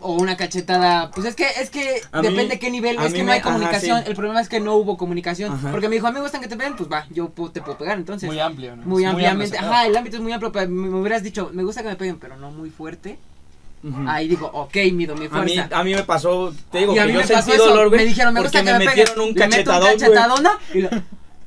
o 0.00 0.12
una 0.14 0.36
cachetada, 0.36 1.10
pues 1.10 1.26
es 1.26 1.34
que 1.34 1.46
es 1.60 1.70
que 1.70 2.00
A 2.12 2.22
mí- 2.22 2.28
depende 2.28 2.58
qué 2.58 2.70
nivel, 2.70 2.98
a 2.98 3.06
es 3.06 3.12
que 3.12 3.18
no 3.20 3.26
me- 3.26 3.32
hay 3.32 3.40
ajá, 3.40 3.48
comunicación, 3.50 4.02
sí. 4.02 4.08
el 4.10 4.14
problema 4.14 4.40
es 4.40 4.48
que 4.48 4.60
no 4.60 4.74
hubo 4.76 4.96
comunicación, 4.96 5.52
Ajá. 5.52 5.70
porque 5.70 5.88
me 5.88 5.96
dijo, 5.96 6.06
a 6.06 6.10
mí 6.10 6.14
me 6.16 6.20
gustan 6.22 6.40
que 6.40 6.48
te 6.48 6.56
peguen, 6.56 6.76
pues 6.76 6.88
va, 6.90 7.06
yo 7.10 7.28
puedo- 7.30 7.50
te 7.50 7.60
puedo 7.62 7.76
pegar, 7.78 7.98
entonces, 7.98 8.26
Muy 8.28 8.36
muy, 8.36 8.42
amplio, 8.42 8.76
¿no? 8.76 8.98
Es 9.00 9.06
ampliamente, 9.06 9.58
amplio 9.58 9.72
ajá, 9.72 9.86
el 9.86 9.96
ámbito 9.96 10.16
es 10.16 10.22
muy 10.22 10.32
amplio, 10.32 10.52
pero 10.52 10.68
me, 10.70 10.88
me 10.88 11.00
hubieras 11.00 11.22
dicho, 11.22 11.50
me 11.52 11.62
gusta 11.64 11.82
que 11.82 11.88
me 11.88 11.96
peguen, 11.96 12.18
pero 12.18 12.36
no 12.36 12.50
muy 12.50 12.70
fuerte, 12.70 13.18
ahí 14.08 14.28
digo, 14.28 14.50
ok, 14.52 14.76
mido 14.92 15.14
mi 15.16 15.26
A 15.26 15.42
mí, 15.42 15.54
fuerza. 15.54 15.78
a 15.78 15.84
mí 15.84 15.94
me 15.94 16.02
pasó, 16.02 16.52
te 16.70 16.78
digo 16.78 16.94
y 16.94 16.98
a 16.98 17.02
que 17.02 17.06
mí 17.08 17.14
yo 17.14 17.20
me 17.20 17.26
sentí 17.26 17.56
dolor, 17.56 17.88
güey. 17.88 18.00
me 18.00 18.06
dijeron, 18.06 18.34
me 18.34 18.40
gusta 18.40 18.58
que 18.62 18.72
me 18.72 18.78
me 18.78 18.84
metieron 18.86 19.14
peguen, 19.14 19.30
un 19.30 19.34
le 19.38 19.48
meto 19.48 19.70
cachetadón, 19.70 19.80
güey. 19.88 19.98
cachetadona, 19.98 20.58
y, 20.74 20.80
lo- 20.80 20.90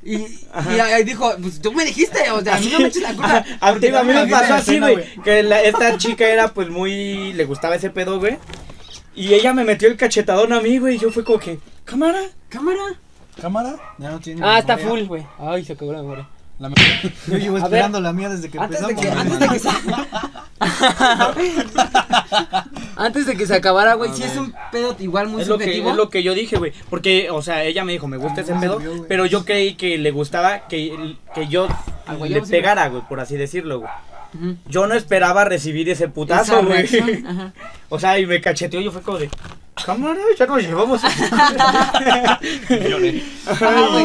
y, 0.04 0.16
y 0.16 0.80
ahí 0.80 1.04
dijo, 1.04 1.32
pues 1.42 1.62
tú 1.62 1.72
me 1.74 1.86
dijiste, 1.86 2.30
o 2.32 2.42
sea, 2.42 2.56
a 2.56 2.60
mí 2.60 2.70
no 2.72 2.80
me 2.80 2.88
eches 2.88 3.04
la 3.04 3.14
culpa. 3.14 3.46
A, 3.60 3.74
mí 3.74 3.80
me 4.14 4.28
pasó 4.28 4.54
así, 4.56 4.80
güey. 4.80 5.22
Que 5.24 5.44
la- 5.44 5.62
esta 5.62 5.98
chica 5.98 6.28
era 6.28 6.48
pues 6.50 6.70
muy. 6.70 7.34
Le 7.34 7.46
gustaba 7.46 7.76
ese 7.76 7.90
pedo, 7.90 8.20
güey. 8.20 8.38
Y 9.16 9.34
ella 9.34 9.54
me 9.54 9.64
metió 9.64 9.88
el 9.88 9.98
cachetadón 9.98 10.54
a 10.54 10.62
mí, 10.62 10.78
güey. 10.80 10.96
Y 10.96 11.00
yo 11.00 11.12
fue 11.12 11.24
como 11.24 11.40
que, 11.40 11.60
cámara. 11.86 12.22
Cámara. 12.50 13.00
¿Cámara? 13.40 13.76
Ya 13.98 14.12
no 14.12 14.20
tiene 14.20 14.42
Ah, 14.44 14.60
está 14.60 14.78
full, 14.78 15.04
güey. 15.04 15.26
Ay, 15.40 15.64
se 15.66 15.74
acabó 15.74 15.94
la 15.94 16.02
memoria. 16.02 16.28
La 16.62 16.70
me- 16.70 16.76
Yo 17.28 17.38
llevo 17.38 17.58
A 17.58 17.62
ver. 17.62 17.66
esperando 17.66 18.00
la 18.00 18.14
mía 18.14 18.30
desde 18.30 18.50
que 18.50 18.60
Antes 18.60 18.80
de 18.86 18.92
empezamos. 18.92 19.02
que, 19.02 19.10
güey. 19.10 19.20
antes 19.20 19.40
de 19.40 19.48
que 19.50 19.60
se... 19.60 19.70
antes 22.96 23.26
de 23.26 23.36
que 23.36 23.48
se 23.48 23.56
acabara, 23.56 23.96
güey, 23.96 24.12
sí 24.14 24.24
es 24.24 24.36
un 24.38 24.54
pedo 24.72 24.96
igual 25.00 25.28
muy 25.28 25.42
Es 25.42 25.48
lo, 25.48 25.58
que, 25.58 25.66
subjetivo. 25.66 25.90
es 25.92 25.96
lo 25.96 26.10
que 26.10 26.24
yo 26.24 26.34
dije, 26.34 26.58
güey. 26.58 26.72
Porque, 26.90 27.30
o 27.32 27.42
sea, 27.42 27.64
ella 27.64 27.84
me 27.84 27.94
dijo, 27.94 28.08
me 28.08 28.18
gusta 28.18 28.42
ese 28.42 28.54
Ah, 28.54 28.60
pedo. 28.60 28.78
sirvió, 28.78 28.98
güey. 28.98 29.08
Pero 29.08 29.26
yo 29.26 29.44
creí 29.44 29.74
que 29.76 29.98
le 29.98 30.12
gustaba 30.12 30.68
que, 30.68 31.16
que 31.34 31.48
yo 31.48 31.68
Ah, 32.06 32.16
güey, 32.16 32.32
le 32.32 32.42
pegara, 32.42 32.88
güey, 32.90 33.04
por 33.08 33.20
así 33.20 33.38
decirlo, 33.38 33.80
güey. 33.80 33.92
Yo 34.68 34.88
no 34.88 34.94
esperaba 34.94 35.44
recibir 35.46 35.90
ese 35.90 36.08
putazo, 36.08 36.64
güey. 36.66 36.88
O 37.90 38.00
sea, 38.00 38.18
y 38.20 38.26
me 38.26 38.40
cacheteó. 38.40 38.80
Yo 38.80 38.92
fue 38.92 39.02
como 39.02 39.18
de, 39.18 39.30
cámara, 39.86 40.20
ya 40.40 40.46
nos 40.46 40.62
llevamos. 40.62 41.02
Ajá. 43.48 44.00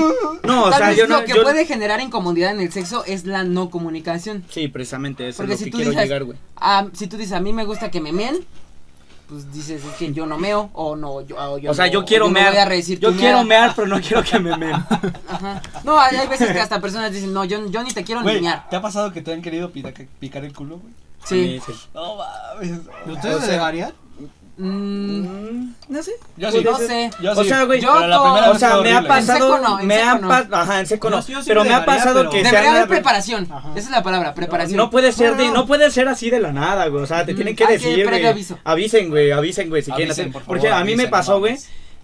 No, 0.45 0.65
o 0.65 0.71
Tal 0.71 0.79
sea, 0.79 0.89
vez 0.89 0.97
yo 0.99 1.07
no. 1.07 1.21
lo 1.21 1.25
que 1.25 1.35
yo- 1.35 1.43
puede 1.43 1.67
generar 1.67 2.01
incomodidad 2.01 2.53
en 2.53 2.61
el 2.61 2.73
sexo 2.73 3.05
es 3.05 3.25
la 3.25 3.45
no 3.45 3.71
comunicación. 3.71 4.45
Sí, 4.51 4.69
precisamente 4.69 5.29
eso 5.29 5.39
Porque 5.39 5.55
es 5.55 5.61
lo 5.61 5.65
si 5.65 5.65
que 5.67 5.71
tú 5.71 5.77
quiero 5.79 5.91
dices, 5.93 6.05
llegar, 6.05 6.25
güey. 6.25 6.39
ah, 6.57 6.87
si 6.93 7.07
tú 7.07 7.17
dices, 7.17 7.33
a 7.33 7.41
mí 7.41 7.53
me 7.53 7.65
gusta 7.65 7.91
que 7.91 8.01
me 8.01 8.13
meen, 8.13 8.45
pues 9.29 9.53
dices, 9.53 9.85
es 9.85 9.93
que 9.95 10.13
yo 10.13 10.25
no 10.27 10.39
meo, 10.39 10.71
o 10.73 10.95
no, 10.97 11.21
yo, 11.21 11.37
o 11.37 11.59
yo 11.59 11.71
O 11.71 11.75
sea, 11.75 11.87
no- 11.87 11.93
yo 11.93 12.05
quiero 12.05 12.27
no 12.27 12.33
mear. 12.33 12.51
voy 12.53 12.59
a 12.61 12.65
recibir 12.65 13.01
yo 13.01 13.15
quiero 13.17 13.43
mear, 13.45 13.73
pero 13.75 13.89
no 13.89 14.01
quiero 14.01 14.23
que 14.23 14.39
me 14.39 14.57
meen. 14.57 14.73
Ajá. 15.29 15.63
No, 15.85 15.99
hay, 15.99 16.17
hay 16.17 16.29
veces 16.29 16.53
que 16.53 16.61
hasta 16.61 16.81
personas 16.81 17.13
dicen, 17.13 17.33
no, 17.33 17.45
yo, 17.45 17.67
yo 17.69 17.83
ni 17.83 17.91
te 17.93 18.05
quiero 18.05 18.23
Güey, 18.23 18.37
ni 18.37 18.43
mear. 18.43 18.69
¿te 18.71 18.77
ha 18.77 18.83
pasado 18.83 19.13
que 19.13 19.23
te 19.23 19.33
han 19.33 19.43
querido 19.43 19.71
pica- 19.71 19.93
picar 20.21 20.45
el 20.45 20.53
culo, 20.55 20.79
güey? 20.79 20.93
Sí. 21.25 21.61
No 21.93 22.17
mames. 22.17 22.79
¿Ustedes 23.07 23.35
O 23.35 23.39
sea, 23.39 23.47
se 23.47 23.53
dejarían? 23.53 23.93
Mm, 24.59 25.73
no 25.89 26.03
sé. 26.03 26.13
Yo 26.37 26.51
sí. 26.51 26.63
no 26.65 26.79
sé. 26.79 27.11
Yo 27.23 27.33
O 27.33 27.43
sí. 27.43 27.49
sea, 27.49 27.65
güey, 27.65 27.81
Yo 27.81 27.93
O 27.93 28.59
sea, 28.59 28.79
me 28.81 28.93
ha 28.93 29.07
pasado, 29.07 29.59
no, 29.59 29.79
me 29.83 30.03
han 30.03 30.21
no. 30.23 30.29
pasado, 30.29 30.57
ajá, 30.57 30.81
en 30.81 30.87
seco 30.87 31.11
no, 31.11 31.17
Yo 31.19 31.23
sí- 31.23 31.33
yo 31.33 31.41
sí 31.43 31.49
pero 31.49 31.65
me 31.65 31.75
ha 31.75 31.85
pasado 31.85 32.21
pero- 32.21 32.31
que 32.31 32.43
Debería 32.43 32.71
haber 32.71 32.89
preparación. 32.89 33.47
Ajá. 33.51 33.69
Esa 33.71 33.79
es 33.87 33.91
la 33.91 34.03
palabra, 34.03 34.35
preparación. 34.35 34.77
No 34.79 34.91
puede 34.91 35.13
ser 35.13 35.33
No, 35.33 35.37
de, 35.43 35.51
no. 35.51 35.67
puede 35.67 35.91
ser 35.91 36.09
así 36.09 36.31
de 36.31 36.41
la 36.41 36.53
nada, 36.53 36.87
güey. 36.89 37.03
O 37.03 37.07
sea, 37.07 37.25
te 37.27 37.35
tienen 37.35 37.55
que 37.55 37.67
decir, 37.67 38.07
güey. 38.09 38.27
aviso. 38.27 38.59
Avisen, 38.65 39.11
güey, 39.11 39.31
avisen, 39.31 39.69
güey, 39.69 39.83
si 39.83 39.91
quieren 39.91 40.09
Avisen, 40.09 40.25
hacer. 40.31 40.33
por 40.33 40.43
Porque 40.45 40.69
favor, 40.69 40.83
a 40.83 40.85
mí 40.85 40.97
me 40.97 41.09
pasó, 41.09 41.33
no 41.35 41.39
güey, 41.41 41.57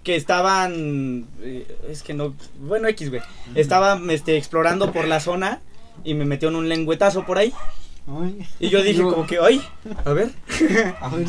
que 0.03 0.15
estaban 0.15 1.25
eh, 1.41 1.65
es 1.89 2.03
que 2.03 2.13
no, 2.13 2.35
bueno, 2.59 2.87
X, 2.89 3.09
güey. 3.09 3.21
Estaba 3.55 3.99
este 4.09 4.37
explorando 4.37 4.91
por 4.91 5.07
la 5.07 5.19
zona 5.19 5.61
y 6.03 6.13
me 6.13 6.25
metió 6.25 6.49
en 6.49 6.55
un 6.55 6.69
lengüetazo 6.69 7.25
por 7.25 7.37
ahí 7.39 7.53
Ay, 8.05 8.45
y 8.59 8.69
yo 8.69 8.83
dije 8.83 9.01
No. 9.01 9.11
como 9.13 9.25
que, 9.27 9.39
"Ay, 9.39 9.61
a 10.03 10.11
ver." 10.13 10.29
a 11.01 11.07
ver. 11.09 11.27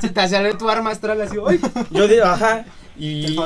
Se 0.00 0.08
te 0.08 0.28
sale 0.28 0.54
tu 0.54 0.68
arma 0.68 0.90
astral 0.90 1.20
así, 1.20 1.36
¡ay! 1.46 1.60
Yo 1.90 2.08
digo, 2.08 2.24
ajá. 2.24 2.64
Y, 2.98 3.36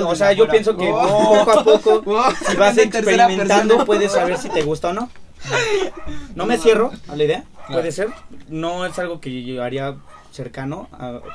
o 0.00 0.14
sea, 0.14 0.32
yo 0.32 0.46
pienso 0.48 0.76
que 0.76 0.90
Oh. 0.92 1.44
poco 1.46 1.50
a 1.58 1.64
poco, 1.64 2.02
Oh, 2.06 2.30
si 2.46 2.56
vas 2.56 2.76
experimentando, 2.76 3.84
puedes 3.86 4.12
saber 4.12 4.36
si 4.36 4.50
te 4.50 4.62
gusta 4.62 4.88
o 4.88 4.92
no. 4.92 5.10
No 6.34 6.44
me 6.46 6.58
cierro 6.58 6.90
a 7.08 7.16
la 7.16 7.24
idea, 7.24 7.44
Claro. 7.66 7.80
puede 7.80 7.92
ser. 7.92 8.08
No 8.48 8.84
es 8.84 8.98
algo 8.98 9.20
que 9.20 9.42
yo 9.44 9.62
haría 9.62 9.96
cercano, 10.30 10.88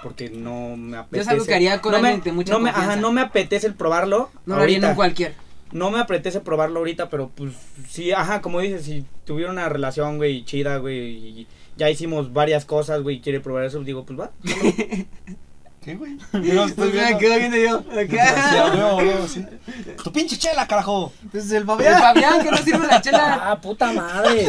porque 0.04 0.30
no 0.30 0.78
me 0.78 0.98
apetece. 0.98 1.22
es 1.24 1.28
algo 1.30 1.46
que 1.46 1.56
haría 1.56 1.82
con 1.82 1.94
no 1.94 2.00
me, 2.00 2.18
mucha 2.32 2.54
no 2.54 2.60
me, 2.60 2.70
ajá, 2.70 2.96
no 2.98 3.12
me 3.12 3.22
apetece 3.22 3.66
el 3.66 3.74
probarlo. 3.74 4.30
No 4.46 4.58
lo 4.58 4.62
haría 4.62 4.78
en 4.78 4.96
cualquier. 4.96 5.34
No 5.74 5.92
me 5.92 6.00
apetece 6.00 6.40
probarlo 6.40 6.80
ahorita, 6.80 7.10
pero 7.10 7.30
pues 7.34 7.54
sí, 7.90 8.12
ajá, 8.12 8.42
como 8.42 8.60
dices, 8.60 8.84
si 8.86 9.06
tuviera 9.26 9.52
una 9.52 9.68
relación, 9.70 10.18
güey, 10.18 10.46
chida, 10.46 10.78
güey, 10.78 11.00
y 11.00 11.48
ya 11.76 11.90
hicimos 11.90 12.32
varias 12.32 12.66
cosas, 12.66 13.02
güey, 13.02 13.20
quiere 13.22 13.40
probar 13.40 13.66
eso, 13.66 13.84
digo, 13.84 14.06
pues 14.06 14.20
va. 14.20 14.32
¿Qué, 15.84 15.96
güey? 15.96 16.18
Yo 16.34 16.54
no 16.54 16.66
estoy 16.66 16.90
Pues 16.90 16.94
me 16.94 17.02
viendo. 17.02 17.18
quedo 17.20 17.38
viendo 17.38 17.58
yo. 17.58 17.84
Tu 20.04 20.12
pinche 20.12 20.38
chela, 20.38 20.68
carajo. 20.68 21.12
Pues 21.32 21.50
el 21.52 21.58
El 21.58 21.66
Fabián. 21.66 22.00
Fabián, 22.02 22.42
que 22.44 22.52
no 22.52 22.58
sirve 22.58 22.88
la 22.88 23.02
chela. 23.02 23.40
Ah, 23.54 23.60
puta 23.60 23.92
madre. 23.92 24.48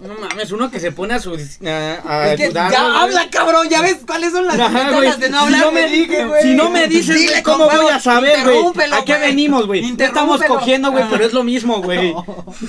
No 0.00 0.14
mames, 0.20 0.52
uno 0.52 0.70
que 0.70 0.78
se 0.78 0.92
pone 0.92 1.14
a 1.14 1.18
su 1.18 1.30
a, 1.32 1.36
a 1.36 2.30
Es 2.32 2.36
que 2.36 2.44
ayudarlo, 2.44 2.72
ya 2.76 2.82
güey. 2.84 2.96
habla, 3.02 3.30
cabrón. 3.30 3.68
Ya 3.68 3.82
ves 3.82 3.98
cuáles 4.06 4.32
son 4.32 4.46
las 4.46 4.54
Ajá, 4.58 4.68
ventajas 4.68 4.94
güey. 4.94 5.20
de 5.20 5.30
no 5.30 5.38
Si 5.38 5.44
hablar. 5.44 5.60
no 5.60 5.72
me 5.72 5.88
dije, 5.88 6.24
güey. 6.24 6.42
Si 6.42 6.54
no 6.54 6.70
me 6.70 6.86
dices, 6.88 7.16
Dile 7.16 7.42
¿cómo 7.42 7.64
voy 7.68 7.88
a 7.92 7.98
saber, 8.00 8.44
güey? 8.44 8.58
¿A 8.92 9.04
qué 9.04 9.18
venimos, 9.18 9.66
güey? 9.66 9.82
No 9.92 10.04
estamos 10.04 10.42
cogiendo, 10.44 10.90
güey, 10.92 11.04
pero 11.10 11.24
es 11.24 11.32
lo 11.32 11.42
mismo, 11.42 11.82
güey. 11.82 12.14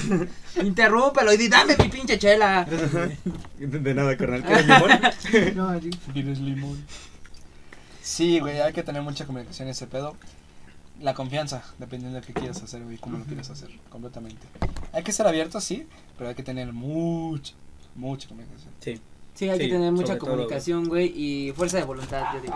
Interrúmpelo 0.61 1.33
y 1.33 1.37
di, 1.37 1.47
dame 1.49 1.75
mi 1.77 1.89
pinche 1.89 2.17
chela. 2.17 2.65
De 3.59 3.93
nada, 3.93 4.15
carnal. 4.17 4.43
¿Quieres 4.43 4.65
limón? 4.67 5.55
No, 5.55 5.81
sí. 5.81 5.89
Vienes 6.13 6.39
limón. 6.39 6.85
Sí, 8.05 8.39
güey, 8.39 8.61
hay 8.61 8.71
que 8.71 8.83
tener 8.83 9.01
mucha 9.01 9.25
comunicación 9.25 9.67
en 9.67 9.71
ese 9.71 9.87
pedo. 9.87 10.15
La 11.01 11.15
confianza, 11.15 11.63
dependiendo 11.79 12.19
de 12.21 12.25
qué 12.25 12.33
quieras 12.33 12.61
hacer, 12.61 12.83
güey, 12.83 12.97
cómo 12.99 13.17
lo 13.17 13.25
quieras 13.25 13.49
hacer, 13.49 13.69
completamente. 13.89 14.45
Hay 14.93 15.01
que 15.03 15.11
ser 15.11 15.25
abiertos, 15.25 15.63
sí, 15.63 15.87
pero 16.15 16.29
hay 16.29 16.35
que 16.35 16.43
tener 16.43 16.71
mucha, 16.71 17.55
mucha 17.95 18.29
comunicación. 18.29 18.71
Sí. 18.79 19.01
Sí, 19.33 19.49
hay 19.49 19.57
Sí, 19.57 19.65
que 19.65 19.71
tener 19.71 19.91
mucha 19.91 20.19
comunicación, 20.19 20.87
güey, 20.87 21.07
y 21.07 21.51
fuerza 21.53 21.77
de 21.77 21.83
voluntad, 21.83 22.25
yo 22.35 22.41
digo. 22.41 22.55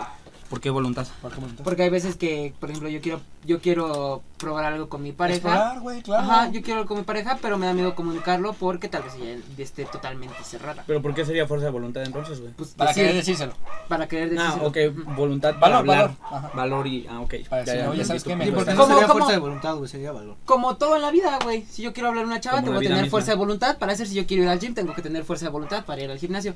¿Por 0.49 0.59
qué 0.59 0.69
voluntad? 0.71 1.05
¿Por 1.21 1.31
qué 1.31 1.39
voluntad? 1.39 1.63
Porque 1.63 1.83
hay 1.83 1.89
veces 1.89 2.15
que, 2.15 2.53
por 2.59 2.69
ejemplo, 2.69 2.89
yo 2.89 3.01
quiero 3.01 3.21
yo 3.45 3.61
quiero 3.61 4.21
probar 4.37 4.65
algo 4.65 4.89
con 4.89 5.01
mi 5.03 5.11
pareja. 5.11 5.35
Explorar, 5.37 5.79
güey, 5.79 6.01
claro. 6.01 6.23
Ajá, 6.23 6.49
yo 6.51 6.61
quiero 6.61 6.79
algo 6.79 6.87
con 6.89 6.97
mi 6.97 7.03
pareja, 7.03 7.37
pero 7.41 7.57
me 7.57 7.67
da 7.67 7.73
miedo 7.73 7.93
comunicarlo 7.95 8.53
porque 8.53 8.89
tal 8.89 9.03
vez 9.03 9.13
ella 9.15 9.37
esté 9.59 9.85
totalmente 9.85 10.35
cerrada. 10.43 10.83
¿Pero 10.87 11.01
por 11.01 11.13
qué 11.13 11.23
sería 11.23 11.45
fuerza 11.47 11.65
de 11.67 11.71
voluntad 11.71 12.03
entonces, 12.03 12.41
güey? 12.41 12.51
Pues 12.53 12.69
Para 12.71 12.89
decir- 12.89 13.03
querer 13.03 13.15
decírselo. 13.17 13.53
para 13.87 14.07
querer 14.07 14.37
Ah, 14.39 14.55
decírselo. 14.57 14.67
ok, 14.67 14.77
Ujú. 15.07 15.15
voluntad 15.15 15.59
para 15.59 15.75
Valor, 15.75 15.79
hablar. 15.79 15.97
valor. 16.31 16.45
Ajá. 16.45 16.51
Valor 16.55 16.87
y... 16.87 17.07
Ah, 17.07 17.19
ok. 17.21 17.33
Para 17.49 17.63
decir, 17.63 17.87
"Oye, 17.87 18.05
¿sabes 18.05 18.23
qué? 18.23 18.35
Me 18.35 18.45
Sí, 18.45 18.51
gusta 18.51 18.65
porque 18.65 18.71
esto". 18.71 18.81
no 18.81 18.83
¿Cómo, 18.83 18.95
sería 18.95 19.07
cómo? 19.07 19.19
fuerza 19.19 19.33
de 19.33 19.39
voluntad, 19.39 19.75
güey, 19.75 19.89
sería 19.89 20.11
valor. 20.11 20.35
Como 20.45 20.75
todo 20.77 20.95
en 20.95 21.01
la 21.03 21.11
vida, 21.11 21.37
güey. 21.43 21.63
Si 21.69 21.83
yo 21.83 21.93
quiero 21.93 22.09
hablar 22.09 22.23
a 22.23 22.27
una 22.27 22.39
chava, 22.39 22.61
tengo 22.63 22.73
que 22.79 22.85
tener 22.87 23.03
misma. 23.03 23.11
fuerza 23.11 23.31
de 23.31 23.37
voluntad. 23.37 23.77
Para 23.77 23.93
hacer 23.93 24.07
si 24.07 24.15
yo 24.15 24.25
quiero 24.25 24.43
ir 24.43 24.49
al 24.49 24.59
gym, 24.59 24.73
tengo 24.73 24.93
que 24.95 25.01
tener 25.03 25.23
fuerza 25.23 25.45
de 25.45 25.51
voluntad 25.51 25.85
para 25.85 26.01
ir 26.01 26.09
al 26.09 26.17
gimnasio. 26.17 26.55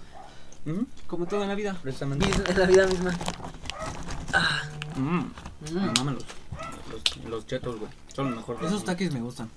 Ujú, 0.66 0.86
Como 1.08 1.26
todo 1.26 1.44
en 1.44 1.50
la 1.50 1.56
vida. 1.56 1.76
Precisamente. 1.84 2.26
Es 2.50 2.58
la 2.58 2.66
vida 2.66 2.88
misma. 2.88 3.12
Mm, 4.95 5.19
Mm. 5.19 5.75
me 5.75 5.91
maman 5.97 6.15
los, 6.15 6.25
los, 6.91 7.25
los 7.29 7.47
chetos, 7.47 7.79
güey. 7.79 7.91
Son 8.13 8.29
lo 8.29 8.36
mejor 8.38 8.57
del 8.57 8.67
Esos 8.67 8.84
taquis 8.84 9.11
me 9.13 9.21
gustan. 9.21 9.49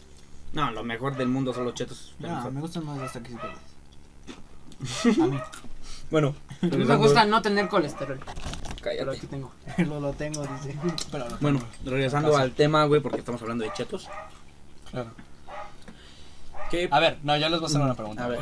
No, 0.53 0.71
lo 0.71 0.83
mejor 0.85 1.17
del 1.17 1.29
mundo 1.29 1.53
son 1.53 1.65
los 1.65 1.75
chetos. 1.75 2.15
lo 2.21 2.29
No, 2.29 2.35
mejor. 2.37 2.53
me 2.53 2.61
gustan 2.61 2.85
más 2.87 2.99
los 2.99 3.13
taquis 3.13 3.33
y 3.33 3.37
verdes. 3.37 5.19
A 5.21 5.27
mí. 5.27 5.41
Bueno, 6.11 6.35
me 6.63 6.97
gusta 6.97 7.25
no 7.25 7.43
tener 7.43 7.69
colesterol. 7.69 8.19
Pero 8.25 8.77
Cállate. 8.83 9.17
aquí 9.19 9.27
tengo. 9.27 9.53
lo, 9.79 10.01
lo 10.01 10.13
tengo, 10.13 10.47
dice. 10.47 10.79
Pero 11.11 11.29
no. 11.29 11.37
Bueno, 11.41 11.61
regresando 11.85 12.37
al 12.37 12.53
tema, 12.53 12.85
güey, 12.85 13.01
porque 13.01 13.19
estamos 13.19 13.43
hablando 13.43 13.65
de 13.65 13.73
chetos. 13.73 14.09
Claro. 14.91 15.11
¿Qué? 16.71 16.89
A 16.91 17.01
ver, 17.01 17.19
no, 17.25 17.37
yo 17.37 17.49
les 17.49 17.59
voy 17.61 17.67
a 17.67 17.69
hacer 17.71 17.81
una 17.81 17.95
pregunta. 17.95 18.25
A 18.25 18.29
ver. 18.29 18.41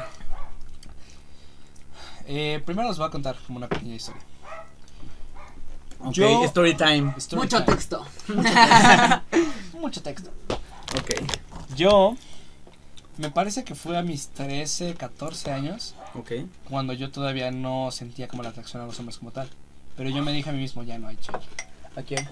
Eh, 2.26 2.62
primero 2.64 2.88
les 2.88 2.98
voy 2.98 3.06
a 3.06 3.10
contar 3.10 3.36
como 3.46 3.58
una 3.58 3.68
pequeña 3.68 3.94
historia. 3.94 4.22
Ok, 6.04 6.12
Yo- 6.14 6.44
story 6.44 6.74
time. 6.74 7.14
Story 7.18 7.42
Mucho 7.42 7.58
time. 7.64 7.72
texto. 7.74 8.06
Mucho 9.80 10.02
texto. 10.02 10.30
Ok, 10.96 11.10
Yo, 11.74 12.16
me 13.16 13.28
parece 13.28 13.64
que 13.64 13.74
fue 13.74 13.98
a 13.98 14.02
mis 14.02 14.28
13, 14.28 14.94
14 14.94 15.50
años, 15.50 15.96
ok. 16.14 16.30
cuando 16.70 16.92
yo 16.92 17.10
todavía 17.10 17.50
no 17.50 17.90
sentía 17.90 18.28
como 18.28 18.44
la 18.44 18.50
atracción 18.50 18.80
a 18.82 18.86
los 18.86 18.96
hombres 19.00 19.18
como 19.18 19.32
tal. 19.32 19.48
Pero 19.96 20.08
yo 20.10 20.22
me 20.22 20.32
dije 20.32 20.50
a 20.50 20.52
mí 20.52 20.60
mismo, 20.60 20.84
ya 20.84 20.96
no 20.98 21.08
hay 21.08 21.16
chela. 21.16 21.40
¿A 21.96 22.02
quién? 22.02 22.28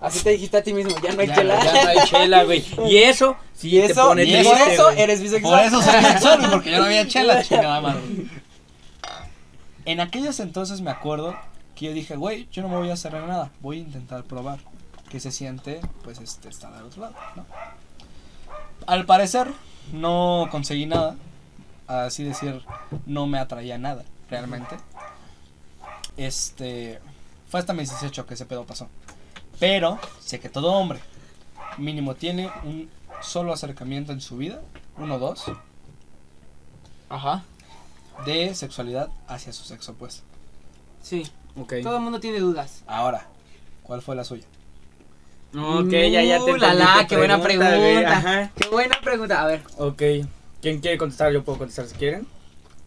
Así 0.00 0.22
te 0.22 0.30
dijiste 0.30 0.56
a 0.58 0.62
ti 0.62 0.72
mismo, 0.72 0.94
ya 1.02 1.12
no 1.12 1.20
hay 1.22 1.26
Ya, 1.26 1.34
chela. 1.34 1.64
Ya 1.64 1.72
no 1.82 1.88
hay 1.90 2.08
chela, 2.08 2.44
güey. 2.44 2.64
Y 2.88 2.98
eso, 2.98 3.36
Y 3.62 3.70
te 3.80 3.86
eso, 3.86 4.06
pone 4.06 4.22
y 4.24 4.32
triste, 4.32 4.48
por 4.56 4.68
eso 4.68 4.90
eres 4.90 5.20
bisexual. 5.20 5.58
Por 5.58 5.66
eso 5.66 5.82
soy 5.82 5.98
bisexual, 6.04 6.50
porque 6.52 6.70
yo 6.70 6.78
no 6.78 6.84
había 6.84 7.06
chela, 7.08 7.42
chingada 7.42 7.80
madre. 7.80 8.00
En 9.86 10.00
aquellos 10.00 10.38
entonces 10.38 10.80
me 10.80 10.90
acuerdo 10.92 11.34
que 11.76 11.86
yo 11.86 11.92
dije, 11.92 12.16
güey, 12.16 12.48
yo 12.50 12.62
no 12.62 12.68
me 12.68 12.76
voy 12.76 12.90
a 12.90 12.94
hacer 12.94 13.12
nada, 13.12 13.52
voy 13.60 13.76
a 13.76 13.80
intentar 13.80 14.24
probar 14.24 14.58
qué 15.10 15.20
se 15.20 15.30
siente, 15.30 15.80
pues, 16.02 16.18
este, 16.18 16.48
estar 16.48 16.72
al 16.72 16.84
otro 16.84 17.02
lado, 17.02 17.14
¿no? 17.36 17.44
Al 18.86 19.04
parecer, 19.04 19.52
no 19.92 20.48
conseguí 20.50 20.86
nada, 20.86 21.16
así 21.86 22.24
decir, 22.24 22.64
no 23.04 23.26
me 23.26 23.38
atraía 23.38 23.78
nada, 23.78 24.04
realmente. 24.30 24.76
Este, 26.16 26.98
fue 27.48 27.60
hasta 27.60 27.74
mis 27.74 27.90
18 27.90 28.26
que 28.26 28.34
ese 28.34 28.46
pedo 28.46 28.64
pasó. 28.64 28.88
Pero, 29.60 29.98
sé 30.20 30.40
que 30.40 30.48
todo 30.48 30.72
hombre, 30.72 31.00
mínimo, 31.76 32.14
tiene 32.14 32.50
un 32.64 32.90
solo 33.20 33.52
acercamiento 33.52 34.12
en 34.12 34.20
su 34.22 34.38
vida, 34.38 34.62
uno 34.96 35.16
o 35.16 35.18
dos, 35.18 35.44
Ajá. 37.10 37.44
de 38.24 38.54
sexualidad 38.54 39.10
hacia 39.28 39.52
su 39.52 39.64
sexo 39.64 39.92
opuesto. 39.92 40.22
Sí. 41.02 41.30
Ok. 41.58 41.74
Todo 41.82 41.96
el 41.96 42.02
mundo 42.02 42.20
tiene 42.20 42.38
dudas. 42.38 42.82
Ahora, 42.86 43.26
¿cuál 43.82 44.02
fue 44.02 44.14
la 44.16 44.24
suya? 44.24 44.44
Ok, 45.56 45.90
ya, 45.90 46.22
ya 46.22 46.44
te 46.44 46.52
Uh, 46.52 46.56
la, 46.56 46.74
la, 46.74 47.06
qué 47.08 47.16
buena 47.16 47.40
pregunta. 47.40 48.16
Ajá. 48.16 48.50
Qué 48.54 48.68
buena 48.68 49.00
pregunta. 49.00 49.42
A 49.42 49.46
ver. 49.46 49.62
Ok. 49.78 50.02
¿Quién 50.60 50.80
quiere 50.80 50.98
contestar? 50.98 51.32
Yo 51.32 51.44
puedo 51.44 51.58
contestar 51.58 51.86
si 51.86 51.94
quieren. 51.94 52.26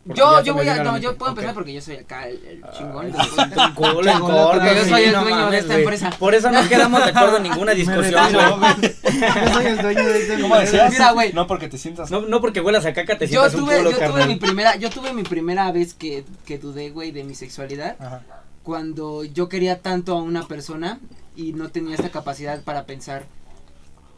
Porque 0.06 0.20
Yo, 0.20 0.42
yo 0.44 0.54
voy 0.54 0.68
a. 0.68 0.84
No, 0.84 0.98
yo 0.98 1.18
puedo 1.18 1.32
empezar 1.32 1.54
porque 1.54 1.74
yo 1.74 1.82
soy 1.82 1.98
acá 1.98 2.28
el, 2.28 2.44
el 2.46 2.64
chingón. 2.78 3.12
Porque 3.76 4.76
yo 4.76 4.86
soy 4.86 5.04
el 5.04 5.12
no 5.14 5.22
dueño 5.24 5.52
de 5.52 5.58
esta 5.60 5.78
empresa. 5.78 6.10
Por 6.18 6.34
eso 6.34 6.50
no 6.52 6.68
quedamos 6.68 7.04
de 7.04 7.12
acuerdo 7.12 7.38
en 7.38 7.44
ninguna 7.44 7.72
discusión, 7.76 8.32
güey. 8.32 8.94
Yo 9.14 9.54
soy 9.54 9.66
el 9.66 9.78
dueño 9.78 10.08
de 10.08 10.42
¿Cómo 10.42 10.58
decías? 10.58 10.92
Mira, 10.92 11.12
güey. 11.12 11.34
No 11.34 11.48
porque 11.48 11.68
te 11.68 11.78
sientas... 11.78 12.10
No, 12.10 12.22
no 12.22 12.42
porque 12.42 12.62
huelas 12.62 12.86
a 12.86 12.94
caca 12.94 13.18
te 13.18 13.28
Yo 13.28 13.42
sientas 13.42 13.54
un 13.56 13.60
tuve, 13.66 13.78
culo, 13.78 13.92
yo 13.92 13.98
tuve 13.98 14.08
carnal. 14.08 14.28
mi 14.28 14.36
primera, 14.38 14.76
yo 14.78 14.90
tuve 14.90 15.14
mi 15.14 15.24
primera 15.24 15.72
vez 15.72 15.94
que, 15.94 16.24
que 16.46 16.58
dudé, 16.58 16.90
güey, 16.92 17.12
de 17.12 17.24
mi 17.24 17.36
sexualidad. 17.36 17.96
Ajá. 18.00 18.22
Cuando 18.64 19.24
yo 19.24 19.50
quería 19.50 19.82
tanto 19.82 20.18
a 20.18 20.22
una 20.22 20.48
persona 20.48 21.00
y 21.36 21.54
no 21.54 21.70
tenía 21.70 21.96
esta 21.96 22.10
capacidad 22.10 22.64
para 22.64 22.86
pensar, 22.86 23.26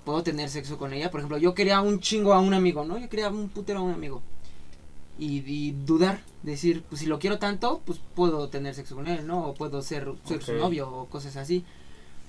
puedo 0.04 0.24
tener 0.24 0.50
sexo 0.50 0.78
con 0.78 0.94
ella. 0.94 1.12
Por 1.12 1.20
ejemplo, 1.20 1.38
yo 1.38 1.54
quería 1.54 1.82
un 1.82 2.00
chingo 2.00 2.34
a 2.34 2.40
un 2.40 2.54
amigo, 2.54 2.84
¿no? 2.86 2.98
Yo 2.98 3.10
quería 3.10 3.30
un 3.30 3.50
putero 3.50 3.80
a 3.80 3.84
un 3.84 3.94
amigo. 3.94 4.22
Y, 5.20 5.44
y 5.46 5.72
dudar, 5.72 6.22
decir, 6.42 6.84
pues 6.90 7.02
si 7.02 7.06
lo 7.06 7.20
quiero 7.20 7.38
tanto, 7.38 7.82
pues 7.86 8.00
puedo 8.16 8.50
tener 8.50 8.74
sexo 8.74 8.96
con 8.96 9.08
él, 9.08 9.28
¿no? 9.28 9.50
O 9.50 9.54
puedo 9.54 9.82
ser, 9.82 10.12
ser 10.26 10.42
su 10.42 10.54
novio 10.54 10.90
o 10.90 11.06
cosas 11.06 11.38
así. 11.38 11.64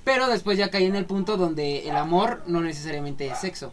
Pero 0.04 0.28
después 0.28 0.58
ya 0.58 0.70
caí 0.70 0.84
en 0.84 0.96
el 0.96 1.06
punto 1.06 1.36
donde 1.36 1.88
el 1.88 1.96
amor 1.96 2.42
no 2.46 2.60
necesariamente 2.60 3.26
es 3.28 3.38
sexo. 3.38 3.72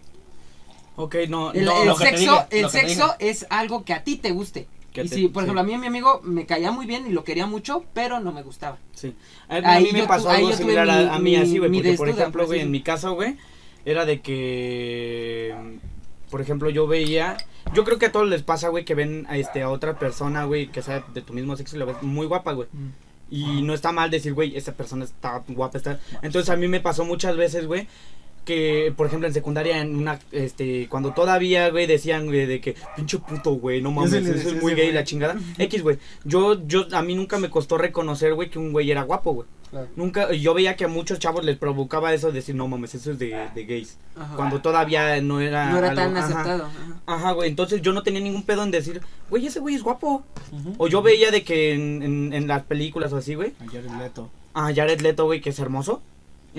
Ok, 0.96 1.16
no, 1.28 1.54
El, 1.54 1.66
no, 1.66 1.82
el 1.82 1.88
lo 1.88 1.96
que 1.96 2.06
te 2.06 2.18
sexo, 2.18 2.46
el 2.50 2.62
lo 2.62 2.70
que 2.70 2.80
te 2.80 2.88
sexo 2.88 3.16
es 3.20 3.46
algo 3.50 3.84
que 3.84 3.94
a 3.94 4.04
ti 4.04 4.18
te 4.18 4.32
guste. 4.32 4.68
Que 4.94 5.02
y 5.04 5.10
te- 5.10 5.16
si, 5.16 5.28
por 5.28 5.44
sí. 5.44 5.46
ejemplo, 5.46 5.62
a 5.62 5.64
mí 5.64 5.78
mi 5.78 5.88
amigo 5.88 6.22
me 6.24 6.46
caía 6.46 6.72
muy 6.72 6.86
bien 6.86 7.06
y 7.08 7.12
lo 7.12 7.24
quería 7.24 7.46
mucho, 7.46 7.84
pero 7.94 8.20
no 8.20 8.32
me 8.32 8.42
gustaba. 8.44 8.78
Sí. 8.94 9.14
A, 9.48 9.80
mí 9.80 9.90
me 9.94 10.08
pasó 10.08 10.30
algo 10.30 10.52
similar 10.54 10.86
mi- 10.88 10.92
a, 10.94 11.14
a 11.16 11.20
mí 11.20 11.32
mi- 11.32 11.36
así, 11.38 11.58
güey. 11.60 11.72
Porque, 11.72 11.94
por 11.94 12.10
ejemplo, 12.10 12.42
por 12.44 12.48
güey, 12.48 12.62
en 12.62 12.72
mi 12.72 12.82
caso, 12.82 13.14
güey, 13.14 13.38
era 13.86 14.06
de 14.06 14.22
que, 14.22 15.56
por 16.30 16.42
ejemplo, 16.42 16.70
yo 16.70 16.88
veía, 16.88 17.38
yo 17.74 17.84
creo 17.84 17.98
que 18.00 18.08
a 18.08 18.12
todos 18.12 18.28
les 18.28 18.44
pasa, 18.44 18.70
güey, 18.70 18.86
que 18.86 18.96
ven 18.96 19.26
a, 19.30 19.38
este, 19.38 19.62
a 19.62 19.70
otra 19.70 19.98
persona, 20.00 20.46
güey, 20.46 20.68
que 20.68 20.82
sea 20.82 21.04
de 21.14 21.22
tu 21.22 21.34
mismo 21.34 21.56
sexo 21.56 21.76
y 21.76 21.80
la 21.80 21.86
ves 21.86 22.02
muy 22.02 22.26
guapa, 22.28 22.54
güey. 22.54 22.68
Y 23.32 23.62
no 23.62 23.74
está 23.76 23.92
mal 23.92 24.10
decir, 24.10 24.34
güey, 24.34 24.58
esa 24.58 24.74
persona 24.74 25.06
está 25.06 25.44
guapa, 25.48 25.78
está... 25.78 26.00
Entonces 26.24 26.50
a 26.50 26.56
mí 26.56 26.68
me 26.68 26.80
pasó 26.80 27.06
muchas 27.06 27.38
veces, 27.38 27.68
güey, 27.68 27.88
que, 28.50 28.92
por 28.98 29.06
ejemplo, 29.06 29.28
en 29.28 29.34
secundaria, 29.36 29.80
en 29.80 29.96
una, 29.96 30.20
este, 30.32 30.88
cuando 30.90 31.14
todavía, 31.14 31.70
güey, 31.70 31.86
decían, 31.86 32.26
güey, 32.26 32.48
de 32.48 32.60
que, 32.60 32.76
pinche 32.96 33.20
puto, 33.20 33.52
güey, 33.52 33.80
no 33.80 33.92
mames, 33.92 34.14
eso 34.14 34.50
es 34.50 34.62
muy 34.62 34.74
gay, 34.74 34.86
güey. 34.88 34.94
la 34.96 35.04
chingada. 35.04 35.36
X, 35.60 35.84
güey, 35.84 36.00
yo, 36.24 36.66
yo, 36.68 36.88
a 36.92 37.04
mí 37.04 37.14
nunca 37.14 37.38
me 37.38 37.52
costó 37.52 37.78
reconocer, 37.78 38.34
güey, 38.34 38.50
que 38.50 38.58
un 38.58 38.72
güey 38.72 38.90
era 38.90 39.04
guapo, 39.04 39.34
güey. 39.34 39.48
Claro. 39.70 39.88
Nunca, 39.96 40.34
yo 40.34 40.56
veía 40.56 40.76
que 40.76 40.86
a 40.86 40.88
muchos 40.88 41.20
chavos 41.20 41.46
les 41.46 41.56
provocaba 41.56 42.12
eso 42.12 42.28
de 42.30 42.34
decir, 42.34 42.56
no 42.56 42.68
mames, 42.68 42.96
eso 42.96 43.12
es 43.12 43.20
de, 43.20 43.38
de 43.54 43.66
gays. 43.66 44.00
Ajá. 44.16 44.36
Cuando 44.36 44.62
todavía 44.62 45.22
no 45.22 45.40
era 45.42 45.70
no 45.70 45.78
era 45.78 45.90
algo- 45.92 46.02
tan 46.02 46.18
ajá. 46.18 46.26
aceptado. 46.26 46.64
ajá. 46.66 47.02
Ajá, 47.06 47.32
güey, 47.34 47.50
entonces 47.52 47.80
yo 47.84 47.94
no 47.94 48.02
tenía 48.02 48.20
ningún 48.20 48.42
pedo 48.42 48.64
en 48.64 48.72
decir, 48.72 49.00
güey, 49.30 49.46
ese 49.46 49.60
güey 49.60 49.76
es 49.76 49.84
guapo. 49.84 50.24
O 50.80 50.88
yo 50.88 51.04
veía 51.04 51.30
de 51.30 51.44
que 51.44 51.74
en, 51.76 52.02
en, 52.02 52.34
en 52.34 52.48
las 52.48 52.64
películas 52.64 53.14
o 53.14 53.18
así, 53.18 53.36
güey, 53.36 53.54
Ayer 53.60 53.86
el 53.86 53.98
Leto. 54.00 54.32
a 54.56 54.74
Jared 54.74 55.02
Leto, 55.02 55.26
güey, 55.26 55.40
que 55.40 55.52
es 55.52 55.60
hermoso. 55.60 56.02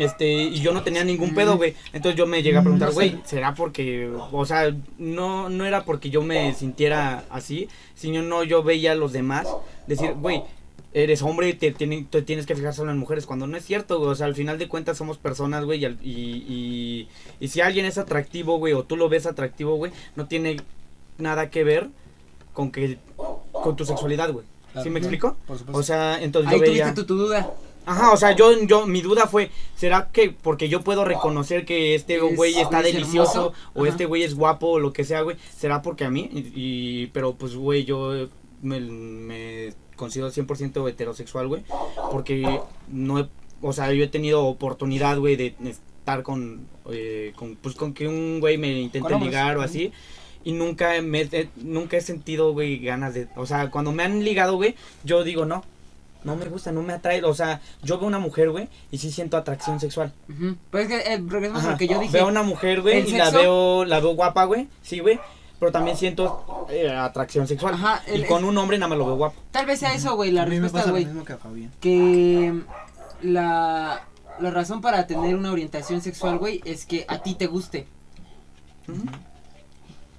Este, 0.01 0.27
y 0.29 0.61
yo 0.61 0.73
no 0.73 0.83
tenía 0.83 1.05
ningún 1.05 1.35
pedo, 1.35 1.57
güey. 1.57 1.75
Entonces 1.93 2.19
yo 2.19 2.27
me 2.27 2.43
llegué 2.43 2.59
a 2.59 2.63
preguntar, 2.63 2.93
güey, 2.93 3.19
¿será 3.25 3.55
porque, 3.55 4.11
o 4.33 4.45
sea, 4.47 4.75
no, 4.99 5.49
no 5.49 5.65
era 5.67 5.85
porque 5.85 6.11
yo 6.11 6.23
me 6.23 6.53
sintiera 6.55 7.25
así, 7.31 7.69
sino 7.95 8.23
no, 8.23 8.43
yo 8.43 8.63
veía 8.63 8.93
a 8.93 8.95
los 8.95 9.13
demás 9.13 9.47
decir, 9.87 10.15
güey, 10.15 10.43
eres 10.93 11.23
hombre 11.23 11.51
y 11.51 11.55
te, 11.55 11.71
tienen- 11.73 12.07
te 12.07 12.23
tienes 12.23 12.47
que 12.47 12.57
fijar 12.57 12.75
solo 12.75 12.91
en 12.91 12.99
mujeres, 12.99 13.25
cuando 13.27 13.47
no 13.47 13.57
es 13.57 13.65
cierto, 13.65 13.99
güey. 13.99 14.11
O 14.11 14.15
sea, 14.15 14.27
al 14.27 14.35
final 14.35 14.59
de 14.59 14.67
cuentas 14.69 14.97
somos 14.99 15.19
personas, 15.19 15.65
güey, 15.65 15.81
y, 15.81 15.85
al- 15.85 15.99
y, 16.03 16.11
y, 16.49 17.09
y 17.39 17.49
si 17.49 17.61
alguien 17.61 17.85
es 17.87 17.99
atractivo, 17.99 18.59
güey, 18.59 18.73
o 18.73 18.83
tú 18.83 18.97
lo 18.97 19.09
ves 19.09 19.27
atractivo, 19.27 19.77
güey, 19.77 19.93
no 20.17 20.27
tiene 20.27 20.57
nada 21.19 21.51
que 21.51 21.63
ver 21.63 21.89
con 22.55 22.73
que, 22.73 22.99
con 23.53 23.77
tu 23.77 23.85
sexualidad, 23.85 24.33
güey. 24.33 24.45
¿Sí 24.83 24.89
me 24.91 24.99
explico? 25.01 25.37
Por 25.47 25.59
supuesto. 25.59 25.79
O 25.81 25.83
sea, 25.83 26.23
entonces 26.23 26.51
Ahí 26.53 26.59
yo 26.59 26.63
veía... 26.63 26.85
tuviste 26.85 27.03
tu, 27.03 27.07
tu 27.07 27.17
duda. 27.17 27.51
Ajá, 27.91 28.13
o 28.13 28.17
sea, 28.17 28.37
yo, 28.37 28.53
yo, 28.63 28.87
mi 28.87 29.01
duda 29.03 29.27
fue, 29.27 29.51
¿será 29.75 30.11
que 30.13 30.31
porque 30.31 30.69
yo 30.69 30.83
puedo 30.83 31.05
reconocer 31.05 31.65
que 31.65 31.97
este 31.97 32.17
Es- 32.19 32.37
güey 32.37 32.57
está 32.59 32.79
es 32.81 32.85
delicioso 32.95 33.53
o 33.75 33.85
este 33.85 34.07
güey 34.07 34.23
es 34.23 34.35
guapo 34.37 34.69
o 34.69 34.79
lo 34.79 34.93
que 34.93 35.03
sea, 35.03 35.23
güey? 35.23 35.37
¿Será 35.57 35.83
porque 35.83 36.05
a 36.05 36.11
mí? 36.11 36.31
Y, 36.33 36.53
y- 36.55 37.07
pero 37.09 37.35
pues, 37.35 37.57
güey, 37.57 37.85
yo 37.85 38.29
me, 38.63 38.79
me 38.79 39.75
considero 39.97 40.31
100% 40.31 40.89
heterosexual, 40.89 41.49
güey, 41.49 41.63
porque 42.13 42.61
no 42.89 43.19
he, 43.19 43.29
o 43.61 43.73
sea, 43.73 43.93
yo 43.93 44.05
he 44.05 44.09
tenido 44.09 44.45
oportunidad, 44.45 45.19
güey, 45.19 45.35
de 45.35 45.55
estar 45.65 46.23
con, 46.23 46.69
eh, 46.91 47.33
con, 47.35 47.57
pues, 47.57 47.75
con 47.75 47.93
que 47.93 48.07
un 48.07 48.39
güey 48.39 48.57
me 48.57 48.69
intente 48.81 49.09
ligar 49.27 49.57
o 49.59 49.63
así. 49.63 49.93
Y 50.45 50.53
nunca 50.53 50.93
me, 51.03 51.23
he- 51.23 51.49
nunca 51.57 51.97
he 51.97 52.01
sentido, 52.01 52.53
güey, 52.53 52.79
ganas 52.79 53.15
de... 53.15 53.27
O 53.37 53.47
sea, 53.47 53.69
cuando 53.71 53.91
me 53.93 54.05
han 54.05 54.25
ligado, 54.25 54.55
güey, 54.57 54.75
yo 55.05 55.23
digo, 55.25 55.45
no, 55.45 55.63
no 56.25 56.37
me 56.37 56.45
gusta, 56.47 56.73
no 56.73 56.83
me 56.83 56.93
atrae. 56.93 57.23
O 57.25 57.35
sea, 57.35 57.61
yo 57.83 57.99
veo 57.99 58.07
una 58.07 58.19
mujer, 58.19 58.51
güey, 58.51 58.69
y 58.91 58.99
sí 58.99 59.11
siento 59.11 59.37
atracción 59.37 59.81
sexual. 59.81 60.13
Pues 60.71 60.89
es 60.89 61.05
que 61.05 61.15
eh, 61.15 61.23
regresamos 61.27 61.65
a 61.65 61.71
lo 61.73 61.77
que 61.79 61.89
yo 61.89 61.99
dije. 61.99 62.13
Veo 62.13 62.29
una 62.29 62.43
mujer, 62.43 62.83
güey, 62.83 63.01
¿El 63.01 63.09
y 63.09 63.13
la 63.13 63.31
veo, 63.31 63.85
la 63.85 64.01
veo 64.01 64.15
guapa, 64.15 64.45
güey, 64.45 64.69
sí, 64.83 64.99
güey. 65.01 65.19
Pero 65.59 65.73
también 65.73 65.97
siento 65.97 66.67
eh, 66.71 66.91
atracción 66.91 67.47
sexual. 67.47 67.75
Ajá, 67.75 68.03
el- 68.07 68.23
y 68.23 68.25
con 68.27 68.45
un 68.45 68.57
hombre 68.57 68.79
nada 68.79 68.89
más 68.89 68.99
lo 68.99 69.07
veo 69.07 69.17
guapo. 69.17 69.41
Tal 69.51 69.67
vez 69.67 69.79
sea 69.81 69.93
eso, 69.95 70.17
güey, 70.17 70.31
la 70.31 70.43
a 70.45 70.47
mí 70.47 70.59
respuesta, 70.59 70.91
güey. 70.91 71.05
mismo 71.05 71.25
que 71.25 71.35
a 71.35 71.37
Fabián. 71.39 71.71
Que 71.81 72.63
la, 73.23 74.07
la 74.41 74.51
razón 74.51 74.81
para 74.81 75.07
tener 75.07 75.35
una 75.37 75.53
orientación 75.53 76.01
sexual, 76.01 76.39
güey, 76.39 76.63
es 76.65 76.87
que 76.87 77.05
a 77.09 77.19
ti 77.23 77.35
te 77.35 77.47
guste. 77.47 77.87
Ujú. 78.89 79.03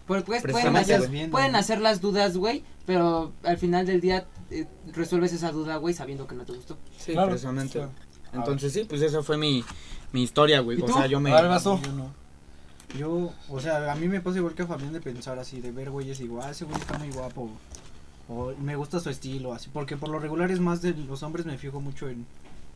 Pues, 0.07 0.23
pues, 0.23 0.43
pueden, 0.43 0.75
hacer, 0.75 1.29
pueden 1.31 1.55
hacer 1.55 1.79
las 1.79 2.01
dudas, 2.01 2.35
güey, 2.35 2.63
pero 2.85 3.31
al 3.43 3.57
final 3.57 3.85
del 3.85 4.01
día 4.01 4.25
eh, 4.51 4.67
resuelves 4.93 5.33
esa 5.33 5.51
duda, 5.51 5.77
güey, 5.77 5.93
sabiendo 5.93 6.27
que 6.27 6.35
no 6.35 6.45
te 6.45 6.53
gustó. 6.53 6.77
Sí, 6.97 7.13
Claro, 7.13 7.29
precisamente. 7.29 7.73
claro. 7.73 7.91
Entonces 8.33 8.71
sí, 8.73 8.85
pues 8.85 9.01
esa 9.01 9.23
fue 9.23 9.37
mi, 9.37 9.63
mi 10.13 10.23
historia, 10.23 10.59
güey. 10.61 10.79
¿Y 10.79 10.81
O 10.83 10.85
tú? 10.85 10.93
sea, 10.93 11.05
yo 11.07 11.19
me... 11.19 11.31
A 11.33 11.41
ver, 11.41 11.49
vas 11.49 11.63
tú. 11.63 11.79
Yo 11.83 11.91
no. 11.93 12.13
Yo, 12.97 13.31
o 13.49 13.59
sea, 13.61 13.91
a 13.91 13.95
mí 13.95 14.07
me 14.07 14.19
pasa 14.21 14.37
igual 14.37 14.53
que 14.53 14.63
a 14.63 14.67
Fabián 14.67 14.91
de 14.93 14.99
pensar 15.01 15.39
así, 15.39 15.61
de 15.61 15.71
ver 15.71 15.89
güeyes 15.91 16.19
y 16.19 16.23
digo, 16.23 16.41
ah, 16.43 16.51
ese 16.51 16.65
güey 16.65 16.77
está 16.79 16.97
muy 16.97 17.09
guapo. 17.11 17.49
O 18.27 18.53
me 18.61 18.75
gusta 18.75 18.99
su 18.99 19.09
estilo, 19.09 19.53
así. 19.53 19.69
Porque 19.71 19.95
por 19.97 20.09
lo 20.09 20.19
regular 20.19 20.51
es 20.51 20.59
más 20.59 20.81
de 20.81 20.93
los 20.93 21.23
hombres 21.23 21.45
me 21.45 21.57
fijo 21.57 21.79
mucho 21.81 22.07
en 22.09 22.25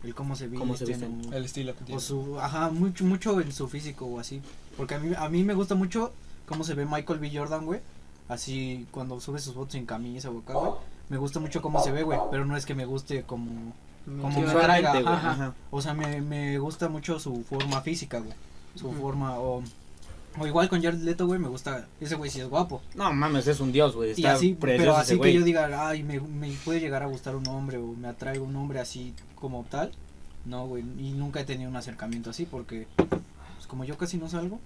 el 0.04 0.14
cómo 0.16 0.36
se 0.36 0.50
Cómo 0.50 0.76
se 0.78 0.86
visten, 0.86 1.22
o- 1.30 1.34
El 1.34 1.46
estilo 1.46 1.74
que 1.76 1.84
O 1.84 1.86
tiene. 1.86 2.02
su, 2.02 2.40
ajá, 2.40 2.70
mucho, 2.70 3.04
mucho 3.06 3.40
en 3.42 3.52
su 3.52 3.68
físico 3.68 4.06
o 4.06 4.20
así. 4.20 4.42
Porque 4.78 4.96
a 4.96 5.00
mí, 5.00 5.14
a 5.18 5.28
mí 5.30 5.44
me 5.44 5.54
gusta 5.54 5.76
mucho 5.76 6.12
cómo 6.46 6.64
se 6.64 6.74
ve 6.76 6.86
Michael 6.86 7.20
B. 7.20 7.32
Jordan, 7.34 7.66
güey. 7.66 7.82
Así 8.28 8.88
cuando 8.92 9.20
sube 9.20 9.40
sus 9.40 9.54
fotos 9.54 9.74
sin 9.74 9.86
camisa 9.86 10.30
o 10.30 10.40
acá, 10.40 10.54
güey. 10.54 10.72
Me 11.10 11.18
gusta 11.18 11.40
mucho 11.40 11.62
cómo 11.62 11.82
se 11.84 11.92
ve, 11.92 12.04
güey. 12.04 12.20
Pero 12.32 12.46
no 12.46 12.58
es 12.58 12.66
que 12.66 12.76
me 12.76 12.86
guste 12.86 13.24
como... 13.24 13.74
Como 14.06 14.40
me 14.40 14.52
ajá. 14.52 15.32
ajá. 15.32 15.54
O 15.72 15.82
sea, 15.82 15.94
me, 15.94 16.22
me 16.22 16.60
gusta 16.60 16.90
mucho 16.90 17.20
su 17.20 17.44
forma 17.44 17.82
física, 17.82 18.20
güey. 18.20 18.34
Su 18.76 18.92
forma, 18.94 19.40
o... 19.40 19.64
O 20.38 20.46
igual 20.46 20.68
con 20.68 20.82
Jared 20.84 21.00
Leto, 21.00 21.26
güey, 21.28 21.40
me 21.40 21.48
gusta... 21.48 21.88
Ese 22.00 22.16
güey 22.16 22.30
sí 22.30 22.42
es 22.42 22.50
guapo. 22.50 22.82
No 22.94 23.12
mames, 23.14 23.48
es 23.48 23.60
un 23.62 23.72
dios, 23.72 23.96
güey. 23.96 24.10
Y 24.10 24.14
Está 24.14 24.34
así, 24.34 24.54
precioso 24.54 24.84
pero 24.84 24.92
ese 24.94 25.02
así 25.02 25.12
que 25.14 25.18
güey. 25.18 25.34
yo 25.34 25.44
diga, 25.44 25.88
ay, 25.88 26.04
me, 26.04 26.20
me 26.20 26.52
puede 26.66 26.82
llegar 26.82 27.04
a 27.04 27.08
gustar 27.08 27.36
un 27.36 27.48
hombre 27.48 27.78
o 27.78 27.94
me 27.94 28.10
atrae 28.10 28.40
un 28.40 28.56
hombre 28.56 28.80
así 28.80 29.14
como 29.36 29.64
tal. 29.64 29.92
No, 30.46 30.68
güey, 30.68 30.84
y 31.00 31.14
nunca 31.14 31.40
he 31.40 31.46
tenido 31.46 31.70
un 31.70 31.76
acercamiento 31.76 32.30
así 32.30 32.46
porque, 32.46 32.88
pues 32.98 33.66
como 33.68 33.84
yo 33.86 33.98
casi 33.98 34.18
no 34.18 34.30
salgo. 34.30 34.60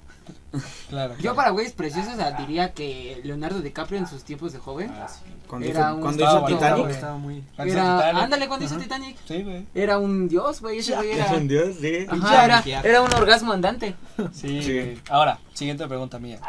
Claro. 0.90 1.14
Yo 1.16 1.22
claro. 1.22 1.36
para 1.36 1.50
güeyes 1.52 1.74
preciosos 1.74 2.14
ah, 2.20 2.32
diría 2.40 2.74
que 2.74 3.22
Leonardo 3.24 3.62
DiCaprio 3.62 4.00
en 4.00 4.08
sus 4.08 4.24
tiempos 4.24 4.52
de 4.54 4.60
joven 4.60 4.90
Ah, 4.92 5.08
sí. 5.08 5.22
Cuando 5.48 5.68
Era 5.68 5.80
hizo, 5.82 5.96
un- 5.96 6.02
cuando 6.02 6.24
hizo 6.24 6.46
Titanic. 6.46 6.90
Estaba 6.90 7.18
muy... 7.18 7.44
Era, 7.58 7.66
Titanic. 7.98 8.24
ándale 8.24 8.48
cuando 8.48 8.66
hizo. 8.66 8.78
Titanic, 8.78 9.18
Sí, 9.28 9.44
güey. 9.44 9.66
era 9.76 9.98
un 10.00 10.28
dios, 10.28 10.62
güey, 10.62 10.80
ese 10.80 10.96
güey 10.96 11.12
Es 11.12 11.18
era, 11.20 11.34
un 11.34 11.48
dios, 11.48 11.76
sí. 11.80 12.06
Ajá, 12.10 12.46
era, 12.46 12.64
era 12.84 13.02
un 13.02 13.14
orgasmo 13.14 13.52
andante. 13.54 13.96
Sí. 14.34 15.00
Ahora, 15.10 15.40
siguiente 15.54 15.88
pregunta 15.88 16.20
mía. 16.20 16.40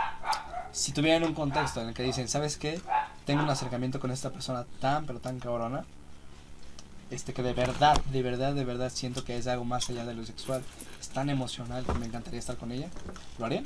Si 0.73 0.93
tuvieran 0.93 1.25
un 1.25 1.35
contexto 1.35 1.81
en 1.83 1.89
el 1.89 1.95
que 1.95 2.03
dicen, 2.03 2.29
¿sabes 2.29 2.57
qué? 2.57 2.81
Tengo 3.27 3.43
un 3.43 3.51
acercamiento 3.51 3.99
con 4.01 4.11
esta 4.11 4.31
persona 4.31 4.65
tan, 4.81 5.05
pero 5.07 5.19
tan 5.19 5.39
cabrona. 5.41 5.85
Este 7.11 7.33
que 7.33 7.43
de 7.43 7.53
verdad, 7.55 8.01
de 8.13 8.23
verdad, 8.23 8.53
de 8.55 8.65
verdad 8.65 8.91
siento 8.95 9.25
que 9.25 9.37
es 9.37 9.47
algo 9.49 9.65
más 9.65 9.91
allá 9.91 10.05
de 10.05 10.15
lo 10.15 10.25
sexual. 10.25 10.63
Tan 11.15 11.29
emocional 11.31 11.85
que 11.85 11.93
me 11.95 12.07
encantaría 12.07 12.39
estar 12.39 12.57
con 12.57 12.71
ella. 12.73 12.89
¿Lo 13.39 13.47
harían? 13.47 13.65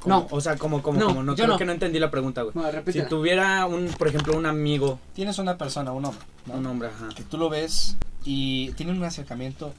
¿Cómo? 0.00 0.14
No. 0.14 0.26
O 0.30 0.40
sea, 0.40 0.56
como, 0.56 0.80
como, 0.82 1.00
No, 1.00 1.06
como, 1.08 1.22
no, 1.24 1.32
yo 1.32 1.44
creo 1.44 1.54
no. 1.54 1.58
que 1.58 1.64
no 1.64 1.72
entendí 1.72 1.98
la 1.98 2.10
pregunta, 2.10 2.42
güey. 2.42 2.52
Bueno, 2.54 2.82
Si 2.92 3.02
tuviera 3.02 3.66
un, 3.66 3.88
por 3.88 4.08
ejemplo, 4.08 4.36
un 4.36 4.46
amigo, 4.46 5.00
Tienes 5.14 5.38
una 5.38 5.58
persona, 5.58 5.90
un 5.92 6.04
hombre, 6.04 6.24
¿no? 6.46 6.54
un 6.54 6.66
hombre, 6.66 6.88
ajá. 6.88 7.08
que 7.16 7.24
tú 7.24 7.36
lo 7.36 7.48
ves 7.48 7.96
y 8.24 8.70
tienen 8.72 8.96
un 8.98 9.04
acercamiento, 9.04 9.72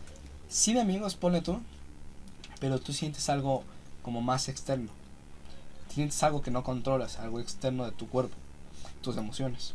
sí 0.50 0.74
de 0.74 0.82
amigos, 0.82 1.16
pone 1.16 1.42
tú, 1.42 1.60
pero 2.60 2.80
tú 2.80 2.92
sientes 2.92 3.30
algo 3.30 3.64
como 4.04 4.22
más 4.22 4.50
externo. 4.50 4.90
Sientes 5.94 6.22
algo 6.24 6.42
que 6.42 6.52
no 6.52 6.64
controlas, 6.64 7.18
algo 7.20 7.40
externo 7.40 7.86
de 7.86 7.92
tu 7.94 8.08
cuerpo, 8.10 8.36
tus 9.02 9.16
emociones. 9.16 9.74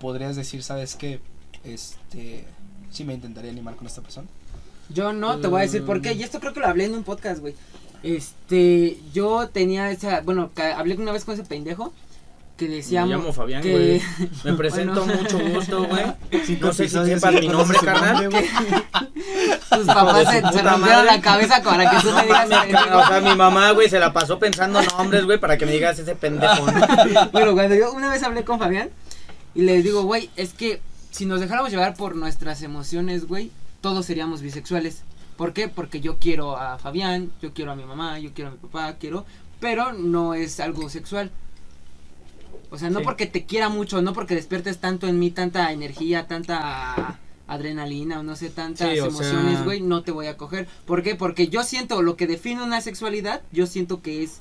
Podrías 0.00 0.36
decir, 0.36 0.62
¿sabes 0.62 0.94
qué? 0.96 1.20
Este, 1.64 2.44
sí 2.90 3.04
me 3.04 3.14
intentaría 3.14 3.50
animar 3.50 3.76
con 3.76 3.86
esta 3.86 4.00
persona. 4.02 4.28
Yo 4.90 5.12
no, 5.12 5.38
te 5.38 5.48
voy 5.48 5.60
a 5.60 5.64
decir 5.64 5.84
por 5.84 6.00
qué. 6.00 6.12
Y 6.14 6.22
esto 6.22 6.40
creo 6.40 6.52
que 6.52 6.60
lo 6.60 6.66
hablé 6.66 6.84
en 6.86 6.94
un 6.94 7.04
podcast, 7.04 7.40
güey. 7.40 7.54
Este, 8.02 8.98
yo 9.12 9.48
tenía 9.48 9.90
esa, 9.90 10.20
bueno, 10.20 10.50
hablé 10.76 10.94
una 10.96 11.12
vez 11.12 11.24
con 11.24 11.34
ese 11.34 11.42
pendejo 11.44 11.92
que 12.56 12.68
decía 12.68 13.04
Me 13.04 13.12
llamo 13.12 13.32
Fabián, 13.32 13.62
que 13.62 13.72
güey. 13.72 14.02
Me 14.44 14.54
presento, 14.54 15.04
Bueno. 15.04 15.22
mucho 15.22 15.38
gusto, 15.38 15.84
güey. 15.84 16.04
No 16.60 16.72
sé 16.72 16.88
si 16.88 17.04
sepas 17.04 17.34
mi 17.34 17.48
no 17.48 17.58
nombre, 17.58 17.78
carnal. 17.78 18.28
tus 19.70 19.86
papás 19.86 20.28
se, 20.28 20.40
se 20.40 20.42
rompieron 20.42 20.80
madre. 20.80 21.06
la 21.06 21.20
cabeza 21.20 21.62
para 21.62 21.90
que 21.90 21.96
tú 22.00 22.12
me 22.12 22.22
digas. 22.26 22.48
o 22.92 23.06
sea, 23.06 23.20
mi 23.20 23.34
mamá, 23.36 23.70
güey, 23.72 23.88
se 23.88 23.98
la 24.00 24.12
pasó 24.12 24.38
pensando 24.38 24.80
nombres, 24.82 25.24
güey, 25.24 25.38
para 25.38 25.56
que 25.56 25.66
me 25.66 25.72
digas 25.72 25.98
ese 25.98 26.14
pendejo. 26.16 26.66
¿no? 26.70 27.28
bueno, 27.32 27.52
cuando 27.52 27.74
yo 27.74 27.92
una 27.92 28.10
vez 28.10 28.22
hablé 28.22 28.44
con 28.44 28.58
Fabián 28.58 28.90
y 29.54 29.62
le 29.62 29.82
digo, 29.82 30.02
güey, 30.02 30.30
es 30.36 30.52
que 30.52 30.80
si 31.10 31.26
nos 31.26 31.40
dejáramos 31.40 31.70
llevar 31.70 31.94
por 31.94 32.16
nuestras 32.16 32.62
emociones, 32.62 33.26
güey, 33.28 33.50
todos 33.80 34.06
seríamos 34.06 34.40
bisexuales. 34.42 35.02
¿Por 35.36 35.52
qué? 35.52 35.68
Porque 35.68 36.00
yo 36.00 36.18
quiero 36.18 36.56
a 36.56 36.78
Fabián, 36.78 37.30
yo 37.40 37.52
quiero 37.54 37.70
a 37.72 37.76
mi 37.76 37.84
mamá, 37.84 38.18
yo 38.18 38.32
quiero 38.34 38.50
a 38.50 38.52
mi 38.52 38.58
papá, 38.58 38.96
quiero, 38.98 39.24
pero 39.60 39.92
no 39.92 40.34
es 40.34 40.58
algo 40.60 40.88
sexual. 40.88 41.30
O 42.70 42.76
sea, 42.78 42.90
no 42.90 42.98
Sí. 42.98 43.04
porque 43.04 43.26
te 43.26 43.46
quiera 43.46 43.68
mucho, 43.68 44.02
no 44.02 44.12
porque 44.12 44.34
despiertes 44.34 44.78
tanto 44.78 45.06
en 45.06 45.18
mí 45.18 45.30
tanta 45.30 45.72
energía, 45.72 46.26
tanta 46.26 47.18
adrenalina 47.46 48.20
o 48.20 48.22
no 48.22 48.36
sé, 48.36 48.50
tantas 48.50 48.90
Sí, 48.92 48.98
emociones, 48.98 49.54
sea- 49.54 49.62
güey, 49.64 49.80
no 49.80 50.02
te 50.02 50.10
voy 50.10 50.26
a 50.26 50.36
coger. 50.36 50.66
¿Por 50.84 51.02
qué? 51.02 51.14
Porque 51.14 51.48
yo 51.48 51.62
siento 51.62 52.02
lo 52.02 52.16
que 52.16 52.26
define 52.26 52.62
una 52.62 52.80
sexualidad, 52.82 53.40
yo 53.52 53.66
siento 53.66 54.02
que 54.02 54.22
es 54.22 54.40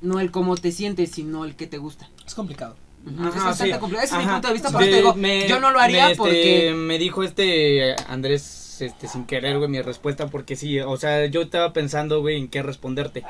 no 0.00 0.20
el 0.20 0.30
cómo 0.30 0.56
te 0.56 0.72
sientes, 0.72 1.10
sino 1.10 1.44
el 1.44 1.54
que 1.56 1.66
te 1.66 1.76
gusta. 1.78 2.08
Es 2.26 2.34
complicado. 2.34 2.76
Ajá, 3.06 3.28
es 3.28 3.44
bastante 3.44 3.74
sí. 3.74 3.78
complicado. 3.80 4.06
Ese 4.06 4.16
es 4.18 4.24
mi 4.26 4.32
punto 4.32 4.48
de 4.48 4.54
vista, 4.54 4.70
por 4.70 4.82
eso 4.82 4.90
te 4.90 4.96
digo, 4.96 5.14
Me- 5.14 5.46
yo 5.48 5.60
no 5.60 5.70
lo 5.70 5.78
haría 5.80 6.04
me, 6.06 6.10
este, 6.12 6.18
porque... 6.18 6.74
Me 6.74 6.98
dijo 6.98 7.22
este 7.22 7.94
Andrés, 8.08 8.65
este, 8.82 9.08
sin 9.08 9.24
querer, 9.26 9.58
güey, 9.58 9.68
mi 9.70 9.80
respuesta, 9.82 10.26
porque 10.28 10.56
sí, 10.56 10.80
o 10.80 10.96
sea, 10.96 11.26
yo 11.26 11.42
estaba 11.42 11.72
pensando, 11.72 12.20
güey, 12.20 12.36
en 12.38 12.48
qué 12.48 12.62
responderte. 12.62 13.24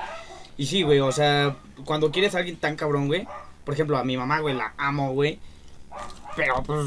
Y 0.57 0.67
sí, 0.67 0.83
güey, 0.83 1.01
o 1.01 1.13
sea, 1.13 1.57
cuando 1.85 2.11
quieres 2.11 2.35
a 2.35 2.39
alguien 2.39 2.57
tan 2.57 2.77
cabrón, 2.77 3.07
güey, 3.09 3.27
por 3.65 3.75
ejemplo, 3.75 3.97
a 3.99 4.05
mi 4.05 4.17
mamá, 4.17 4.41
güey, 4.41 4.55
la 4.55 4.73
amo, 4.79 5.13
güey. 5.13 5.39
Pero, 6.37 6.63
pues, 6.65 6.85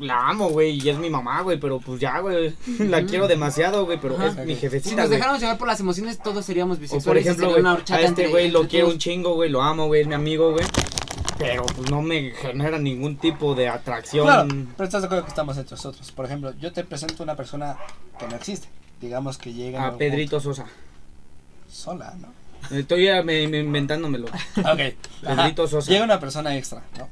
la 0.00 0.28
amo, 0.28 0.50
güey, 0.50 0.78
y 0.78 0.88
es 0.90 0.98
mi 0.98 1.08
mamá, 1.08 1.40
güey, 1.40 1.58
pero 1.58 1.80
pues 1.80 1.98
ya, 1.98 2.18
güey, 2.20 2.54
la 2.78 3.04
quiero 3.06 3.26
demasiado, 3.26 3.86
güey, 3.86 3.98
pero 4.00 4.14
Ajá. 4.16 4.26
es 4.28 4.36
mi 4.46 4.54
Si 4.54 4.60
jefecita, 4.60 4.96
nos 4.96 5.06
güey. 5.06 5.16
dejáramos 5.16 5.40
llevar 5.40 5.56
por 5.58 5.66
las 5.68 5.80
emociones, 5.80 6.18
todos 6.18 6.44
seríamos 6.44 6.76
O 6.76 6.80
bisexuales. 6.80 7.04
por 7.06 7.16
y 7.16 7.20
ejemplo, 7.20 7.50
güey, 7.50 7.64
a 7.90 8.00
este 8.02 8.28
güey 8.28 8.50
lo 8.50 8.68
quiero 8.68 8.86
todos. 8.86 8.94
un 8.94 8.98
chingo, 9.00 9.34
güey, 9.34 9.48
lo 9.48 9.62
amo, 9.62 9.86
güey, 9.86 10.02
es 10.02 10.06
mi 10.06 10.14
amigo, 10.14 10.52
güey. 10.52 10.64
Pero 11.38 11.64
pues 11.66 11.90
no 11.90 12.02
me 12.02 12.30
genera 12.32 12.78
ningún 12.78 13.16
tipo 13.16 13.54
de 13.54 13.68
atracción. 13.68 14.26
Claro, 14.26 14.48
pero 14.76 14.84
estás 14.84 15.02
de 15.02 15.06
acuerdo 15.06 15.24
que 15.24 15.30
estamos 15.30 15.56
entre 15.56 15.72
nosotros. 15.72 16.12
Por 16.12 16.26
ejemplo, 16.26 16.52
yo 16.60 16.72
te 16.72 16.84
presento 16.84 17.22
una 17.22 17.34
persona 17.36 17.76
que 18.18 18.26
no 18.28 18.36
existe. 18.36 18.68
Digamos 19.00 19.38
que 19.38 19.52
llega 19.52 19.86
A 19.86 19.96
Pedrito 19.96 20.38
Sosa. 20.40 20.66
sola, 21.70 22.14
¿no? 22.20 22.28
Estoy 22.76 23.06
me- 23.24 23.48
me 23.48 23.58
inventándomelo. 23.58 24.26
Ok. 24.58 24.94
Pedrito 25.22 25.66
Sosa. 25.66 25.90
Llega 25.90 26.04
una 26.04 26.20
persona 26.20 26.56
extra, 26.56 26.82
¿no? 26.98 27.08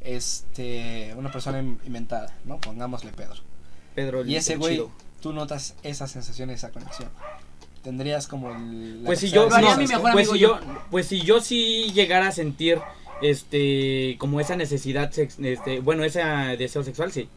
Este, 0.00 1.12
una 1.16 1.30
persona 1.30 1.58
in- 1.60 1.78
inventada, 1.84 2.32
¿no? 2.44 2.58
Pongámosle 2.58 3.12
Pedro. 3.12 3.34
Pedro 3.94 4.24
Y 4.24 4.36
ese 4.36 4.56
güey, 4.56 4.82
tú 5.20 5.32
notas 5.32 5.74
esa 5.82 6.06
sensación, 6.06 6.48
esa 6.50 6.70
conexión. 6.70 7.10
Tendrías 7.82 8.26
como 8.26 8.54
el, 8.54 9.02
la 9.02 9.06
Pues 9.08 9.20
si 9.20 9.30
yo, 9.30 9.48
no, 9.48 9.76
mi 9.76 9.86
mejor 9.86 10.12
pues 10.12 10.28
amigo 10.28 10.32
si 10.34 10.38
yo, 10.38 10.58
pues 10.90 11.06
si 11.06 11.20
yo 11.22 11.40
sí 11.40 11.90
llegara 11.92 12.28
a 12.28 12.32
sentir, 12.32 12.78
este, 13.22 14.16
como 14.18 14.40
esa 14.40 14.56
necesidad, 14.56 15.10
sex- 15.12 15.38
este, 15.40 15.80
bueno, 15.80 16.04
ese 16.04 16.20
deseo 16.58 16.82
sexual, 16.82 17.12
sí, 17.12 17.28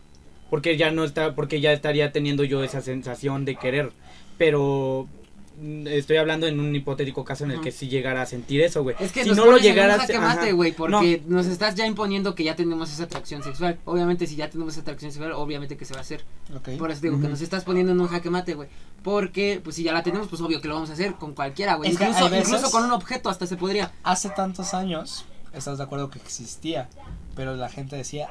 porque 0.49 0.77
ya 0.77 0.91
no 0.91 1.03
está, 1.03 1.35
porque 1.35 1.61
ya 1.61 1.71
estaría 1.73 2.11
teniendo 2.11 2.43
yo 2.43 2.63
esa 2.63 2.81
sensación 2.81 3.45
de 3.45 3.55
querer, 3.55 3.91
pero 4.37 5.07
mm, 5.61 5.87
estoy 5.87 6.17
hablando 6.17 6.47
en 6.47 6.59
un 6.59 6.75
hipotético 6.75 7.23
caso 7.23 7.43
en 7.45 7.51
el 7.51 7.61
que 7.61 7.71
sí 7.71 7.87
llegara 7.87 8.21
a 8.21 8.25
sentir 8.25 8.61
eso, 8.61 8.83
güey. 8.83 8.95
Es 8.99 9.11
que 9.11 9.23
si 9.23 9.29
no 9.29 9.35
lo 9.35 9.43
pones 9.45 9.63
en 9.65 9.69
un 9.71 9.75
llegaras, 9.75 10.01
jaque 10.01 10.15
ajá. 10.15 10.35
mate, 10.35 10.51
güey, 10.53 10.71
porque 10.71 11.21
nos 11.27 11.45
estás 11.47 11.75
ya 11.75 11.85
imponiendo 11.87 12.35
que 12.35 12.43
ya 12.43 12.55
tenemos 12.55 12.91
esa 12.91 13.03
atracción 13.03 13.43
sexual. 13.43 13.77
Obviamente, 13.85 14.27
si 14.27 14.35
ya 14.35 14.49
tenemos 14.49 14.73
esa 14.73 14.81
atracción 14.81 15.11
sexual, 15.11 15.31
obviamente 15.33 15.77
que 15.77 15.85
se 15.85 15.93
va 15.93 15.99
a 15.99 16.01
hacer. 16.01 16.23
Ok. 16.55 16.69
Por 16.77 16.91
eso 16.91 17.01
digo 17.01 17.19
que 17.21 17.27
nos 17.27 17.41
estás 17.41 17.63
poniendo 17.63 17.91
en 17.91 17.99
un 18.01 18.07
jaque 18.07 18.29
mate, 18.29 18.53
güey. 18.55 18.69
Porque, 19.03 19.59
pues 19.63 19.75
si 19.75 19.83
ya 19.83 19.91
la 19.93 20.01
tenemos, 20.03 20.27
pues 20.27 20.41
obvio 20.41 20.61
que 20.61 20.67
lo 20.67 20.75
vamos 20.75 20.89
a 20.89 20.93
hacer 20.93 21.15
con 21.15 21.33
cualquiera, 21.33 21.75
güey. 21.75 21.91
Incluso 21.91 22.71
con 22.71 22.83
un 22.85 22.91
objeto 22.91 23.29
hasta 23.29 23.45
se 23.47 23.57
podría. 23.57 23.91
Hace 24.03 24.29
tantos 24.29 24.73
años, 24.73 25.25
estás 25.53 25.77
de 25.77 25.83
acuerdo 25.83 26.09
que 26.09 26.19
existía, 26.19 26.89
pero 27.35 27.55
la 27.55 27.69
gente 27.69 27.95
decía 27.95 28.27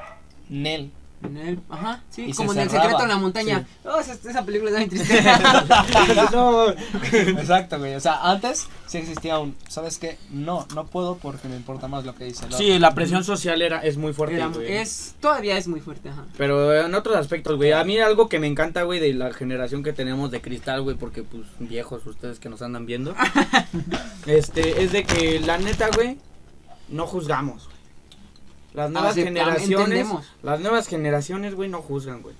Nel. 0.49 0.91
En 1.23 1.37
el, 1.37 1.59
ajá, 1.69 2.03
sí, 2.09 2.23
Y 2.23 2.33
se 2.33 2.35
como 2.35 2.51
en 2.51 2.59
el 2.59 2.69
secreto 2.69 3.01
en 3.01 3.07
la 3.07 3.15
montaña. 3.15 3.65
Oh, 3.85 3.97
esa, 3.97 4.11
esa 4.11 4.43
película 4.43 4.71
es 4.71 4.77
muy 4.77 4.87
triste. 4.89 5.23
No, 6.33 6.67
Exacto, 6.69 7.79
güey. 7.79 7.95
O 7.95 7.99
sea, 8.01 8.29
antes 8.29 8.67
sí 8.87 8.97
existía 8.97 9.39
un, 9.39 9.55
¿sabes 9.69 9.99
qué? 9.99 10.17
No, 10.31 10.67
no 10.75 10.85
puedo 10.87 11.15
porque 11.15 11.47
me 11.47 11.55
importa 11.55 11.87
más 11.87 12.03
lo 12.03 12.13
que 12.13 12.25
dice 12.25 12.41
el 12.41 12.47
otro. 12.53 12.57
sí, 12.57 12.77
la 12.77 12.93
presión 12.93 13.23
social 13.23 13.61
era, 13.61 13.79
es 13.79 13.95
muy 13.95 14.11
fuerte, 14.11 14.35
Era- 14.35 14.47
güey. 14.47 14.69
es, 14.73 15.15
todavía 15.21 15.57
es 15.57 15.69
muy 15.69 15.79
fuerte, 15.79 16.09
ajá. 16.09 16.25
Pero 16.37 16.75
en 16.85 16.93
otros 16.93 17.15
aspectos, 17.15 17.55
güey. 17.55 17.71
A 17.71 17.85
mí 17.85 17.97
algo 17.99 18.27
que 18.27 18.39
me 18.39 18.47
encanta, 18.47 18.83
güey, 18.83 18.99
de 18.99 19.13
la 19.13 19.31
generación 19.33 19.81
que 19.81 19.93
tenemos 19.93 20.29
de 20.29 20.41
cristal, 20.41 20.81
güey, 20.81 20.97
porque 20.97 21.23
pues 21.23 21.43
viejos 21.57 22.05
ustedes 22.05 22.39
que 22.39 22.49
nos 22.49 22.61
andan 22.61 22.85
viendo. 22.85 23.15
este, 24.25 24.83
es 24.83 24.91
de 24.91 25.05
que 25.05 25.39
la 25.39 25.57
neta, 25.57 25.89
güey, 25.95 26.17
no 26.89 27.07
juzgamos. 27.07 27.65
güey. 27.65 27.77
Las 28.73 28.89
nuevas 28.91 29.15
Aceptam- 29.15 29.23
generaciones, 29.25 29.69
entendemos. 29.87 30.25
las 30.41 30.59
nuevas 30.59 30.87
generaciones, 30.87 31.55
güey, 31.55 31.69
no 31.69 31.81
juzgan, 31.81 32.21
güey. 32.21 32.35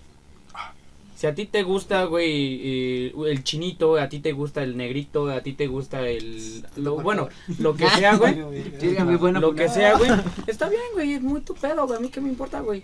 Si 1.16 1.28
a 1.28 1.36
ti 1.36 1.46
te 1.46 1.64
gusta, 1.64 2.04
güey, 2.06 2.60
eh, 3.08 3.14
el 3.28 3.44
chinito, 3.44 3.96
a 3.98 4.10
ti 4.10 4.20
te 4.20 4.34
gusta 4.34 4.62
el 4.64 4.76
negrito, 4.76 5.30
a 5.30 5.40
ti 5.42 5.54
te 5.54 5.68
gusta 5.68 6.02
el... 6.08 6.66
lo- 6.76 6.98
bueno, 6.98 7.30
lo 7.60 7.76
que 7.76 7.88
sea, 7.90 8.16
güey. 8.18 8.36
Lo 8.36 9.54
que 9.56 9.70
sea, 9.70 9.98
güey. 9.98 10.10
Está 10.48 10.68
bien, 10.70 10.82
güey, 10.94 11.14
es 11.14 11.22
muy 11.22 11.40
tu 11.42 11.54
pedo, 11.54 11.86
güey. 11.88 11.98
A 11.98 12.02
mí 12.02 12.10
qué 12.10 12.20
me 12.20 12.30
importa, 12.30 12.60
güey. 12.60 12.84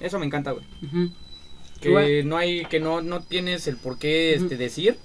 Eso 0.00 0.18
me 0.18 0.24
encanta, 0.26 0.52
güey. 0.52 0.64
Que 1.80 2.22
no 2.24 2.36
hay, 2.36 2.64
que 2.66 2.78
no, 2.80 3.02
no 3.02 3.20
tienes 3.22 3.66
el 3.66 3.76
por 3.76 3.98
qué 3.98 4.34
este, 4.34 4.56
decir. 4.56 4.96